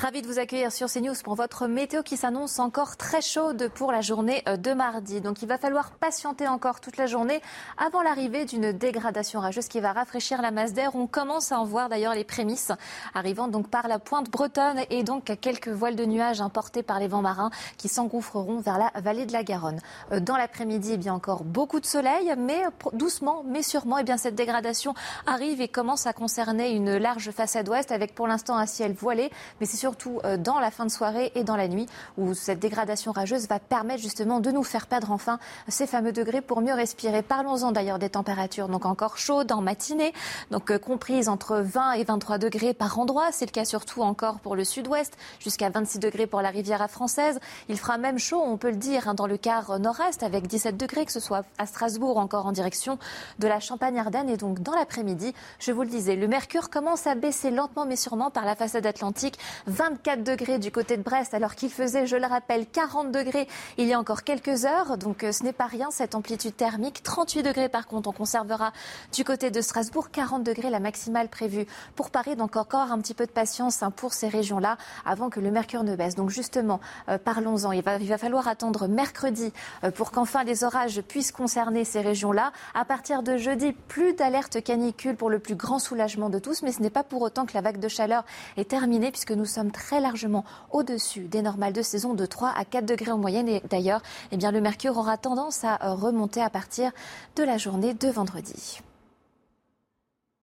Ravi 0.00 0.22
de 0.22 0.26
vous 0.26 0.38
accueillir 0.38 0.72
sur 0.72 0.90
CNews 0.90 1.12
pour 1.22 1.34
votre 1.34 1.66
météo 1.66 2.02
qui 2.02 2.16
s'annonce 2.16 2.58
encore 2.58 2.96
très 2.96 3.20
chaude 3.20 3.70
pour 3.74 3.92
la 3.92 4.00
journée 4.00 4.42
de 4.46 4.72
mardi. 4.72 5.20
Donc 5.20 5.42
il 5.42 5.46
va 5.46 5.58
falloir 5.58 5.90
patienter 5.90 6.48
encore 6.48 6.80
toute 6.80 6.96
la 6.96 7.04
journée 7.04 7.42
avant 7.76 8.00
l'arrivée 8.00 8.46
d'une 8.46 8.72
dégradation 8.72 9.40
rageuse 9.40 9.68
qui 9.68 9.78
va 9.78 9.92
rafraîchir 9.92 10.40
la 10.40 10.52
masse 10.52 10.72
d'air. 10.72 10.94
On 10.94 11.06
commence 11.06 11.52
à 11.52 11.60
en 11.60 11.66
voir 11.66 11.90
d'ailleurs 11.90 12.14
les 12.14 12.24
prémices 12.24 12.72
arrivant 13.12 13.46
donc 13.46 13.68
par 13.68 13.88
la 13.88 13.98
pointe 13.98 14.30
bretonne 14.30 14.80
et 14.88 15.02
donc 15.02 15.38
quelques 15.38 15.68
voiles 15.68 15.96
de 15.96 16.06
nuages 16.06 16.40
importés 16.40 16.82
par 16.82 16.98
les 16.98 17.06
vents 17.06 17.20
marins 17.20 17.50
qui 17.76 17.88
s'engouffreront 17.88 18.60
vers 18.60 18.78
la 18.78 18.90
vallée 19.02 19.26
de 19.26 19.34
la 19.34 19.44
Garonne. 19.44 19.80
Dans 20.22 20.38
l'après-midi, 20.38 20.92
eh 20.94 20.96
bien 20.96 21.12
encore 21.12 21.44
beaucoup 21.44 21.78
de 21.78 21.84
soleil, 21.84 22.32
mais 22.38 22.62
doucement, 22.94 23.44
mais 23.46 23.62
sûrement, 23.62 23.98
eh 23.98 24.02
bien 24.02 24.16
cette 24.16 24.34
dégradation 24.34 24.94
arrive 25.26 25.60
et 25.60 25.68
commence 25.68 26.06
à 26.06 26.14
concerner 26.14 26.70
une 26.70 26.96
large 26.96 27.32
façade 27.32 27.68
ouest 27.68 27.92
avec 27.92 28.14
pour 28.14 28.26
l'instant 28.26 28.56
un 28.56 28.64
ciel 28.64 28.94
voilé, 28.94 29.30
mais 29.60 29.66
c'est 29.66 29.89
surtout 29.90 30.20
euh, 30.24 30.36
dans 30.36 30.60
la 30.60 30.70
fin 30.70 30.86
de 30.86 30.90
soirée 30.90 31.32
et 31.34 31.42
dans 31.42 31.56
la 31.56 31.66
nuit 31.66 31.86
où 32.16 32.32
cette 32.32 32.60
dégradation 32.60 33.10
rageuse 33.10 33.48
va 33.48 33.58
permettre 33.58 34.00
justement 34.00 34.38
de 34.38 34.52
nous 34.52 34.62
faire 34.62 34.86
perdre 34.86 35.10
enfin 35.10 35.40
ces 35.66 35.88
fameux 35.88 36.12
degrés 36.12 36.42
pour 36.42 36.60
mieux 36.60 36.74
respirer. 36.74 37.22
Parlons-en 37.22 37.72
d'ailleurs 37.72 37.98
des 37.98 38.10
températures 38.10 38.68
donc 38.68 38.86
encore 38.86 39.18
chaudes 39.18 39.50
en 39.50 39.60
matinée, 39.62 40.12
donc 40.52 40.70
euh, 40.70 40.78
comprises 40.78 41.28
entre 41.28 41.56
20 41.56 41.92
et 41.94 42.04
23 42.04 42.38
degrés 42.38 42.72
par 42.72 43.00
endroit. 43.00 43.32
C'est 43.32 43.46
le 43.46 43.50
cas 43.50 43.64
surtout 43.64 44.02
encore 44.02 44.38
pour 44.38 44.54
le 44.54 44.62
sud-ouest, 44.62 45.16
jusqu'à 45.40 45.70
26 45.70 45.98
degrés 45.98 46.28
pour 46.28 46.40
la 46.40 46.50
Riviera 46.50 46.86
française. 46.86 47.40
Il 47.68 47.76
fera 47.76 47.98
même 47.98 48.18
chaud, 48.18 48.40
on 48.40 48.58
peut 48.58 48.70
le 48.70 48.76
dire, 48.76 49.08
hein, 49.08 49.14
dans 49.14 49.26
le 49.26 49.38
quart 49.38 49.80
nord-est 49.80 50.22
avec 50.22 50.46
17 50.46 50.76
degrés, 50.76 51.04
que 51.04 51.12
ce 51.12 51.18
soit 51.18 51.44
à 51.58 51.66
Strasbourg 51.66 52.16
encore 52.16 52.46
en 52.46 52.52
direction 52.52 52.96
de 53.40 53.48
la 53.48 53.58
Champagne-Ardenne. 53.58 54.30
Et 54.30 54.36
donc 54.36 54.60
dans 54.60 54.74
l'après-midi, 54.74 55.34
je 55.58 55.72
vous 55.72 55.82
le 55.82 55.88
disais, 55.88 56.14
le 56.14 56.28
mercure 56.28 56.70
commence 56.70 57.08
à 57.08 57.16
baisser 57.16 57.50
lentement 57.50 57.86
mais 57.86 57.96
sûrement 57.96 58.30
par 58.30 58.44
la 58.44 58.54
façade 58.54 58.86
atlantique. 58.86 59.36
24 59.80 60.22
degrés 60.22 60.58
du 60.58 60.70
côté 60.70 60.98
de 60.98 61.02
Brest, 61.02 61.32
alors 61.32 61.54
qu'il 61.54 61.70
faisait, 61.70 62.06
je 62.06 62.16
le 62.16 62.26
rappelle, 62.26 62.66
40 62.66 63.10
degrés 63.10 63.48
il 63.78 63.86
y 63.86 63.94
a 63.94 63.98
encore 63.98 64.24
quelques 64.24 64.66
heures. 64.66 64.98
Donc 64.98 65.24
ce 65.32 65.42
n'est 65.42 65.54
pas 65.54 65.64
rien, 65.64 65.90
cette 65.90 66.14
amplitude 66.14 66.54
thermique. 66.54 67.02
38 67.02 67.42
degrés 67.42 67.70
par 67.70 67.86
contre, 67.86 68.10
on 68.10 68.12
conservera 68.12 68.74
du 69.14 69.24
côté 69.24 69.50
de 69.50 69.62
Strasbourg. 69.62 70.10
40 70.10 70.42
degrés 70.42 70.68
la 70.68 70.80
maximale 70.80 71.28
prévue 71.28 71.64
pour 71.96 72.10
Paris. 72.10 72.36
Donc 72.36 72.56
encore 72.56 72.92
un 72.92 72.98
petit 72.98 73.14
peu 73.14 73.24
de 73.24 73.30
patience 73.30 73.82
hein, 73.82 73.90
pour 73.90 74.12
ces 74.12 74.28
régions-là 74.28 74.76
avant 75.06 75.30
que 75.30 75.40
le 75.40 75.50
mercure 75.50 75.82
ne 75.82 75.96
baisse. 75.96 76.14
Donc 76.14 76.28
justement, 76.28 76.80
euh, 77.08 77.16
parlons-en. 77.16 77.72
Il 77.72 77.82
va, 77.82 78.18
falloir 78.18 78.48
attendre 78.48 78.86
mercredi 78.86 79.50
euh, 79.84 79.90
pour 79.90 80.10
qu'enfin 80.10 80.44
les 80.44 80.62
orages 80.62 81.00
puissent 81.00 81.32
concerner 81.32 81.86
ces 81.86 82.02
régions-là. 82.02 82.52
À 82.74 82.84
partir 82.84 83.22
de 83.22 83.38
jeudi, 83.38 83.72
plus 83.72 84.12
d'alerte 84.12 84.62
canicule 84.62 85.16
pour 85.16 85.30
le 85.30 85.38
plus 85.38 85.54
grand 85.54 85.78
soulagement 85.78 86.28
de 86.28 86.38
tous. 86.38 86.62
Mais 86.62 86.72
ce 86.72 86.82
n'est 86.82 86.90
pas 86.90 87.02
pour 87.02 87.22
autant 87.22 87.46
que 87.46 87.54
la 87.54 87.62
vague 87.62 87.80
de 87.80 87.88
chaleur 87.88 88.26
est 88.58 88.68
terminée 88.68 89.10
puisque 89.10 89.32
nous 89.32 89.46
très 89.68 90.00
largement 90.00 90.44
au-dessus 90.70 91.28
des 91.28 91.42
normales 91.42 91.72
de 91.72 91.82
saison 91.82 92.14
de 92.14 92.26
3 92.26 92.52
à 92.56 92.64
4 92.64 92.86
degrés 92.86 93.12
en 93.12 93.18
moyenne. 93.18 93.48
Et 93.48 93.62
d'ailleurs, 93.68 94.02
eh 94.32 94.36
le 94.36 94.60
mercure 94.60 94.96
aura 94.96 95.18
tendance 95.18 95.64
à 95.64 95.76
remonter 95.94 96.40
à 96.40 96.50
partir 96.50 96.90
de 97.36 97.42
la 97.42 97.58
journée 97.58 97.94
de 97.94 98.08
vendredi. 98.08 98.80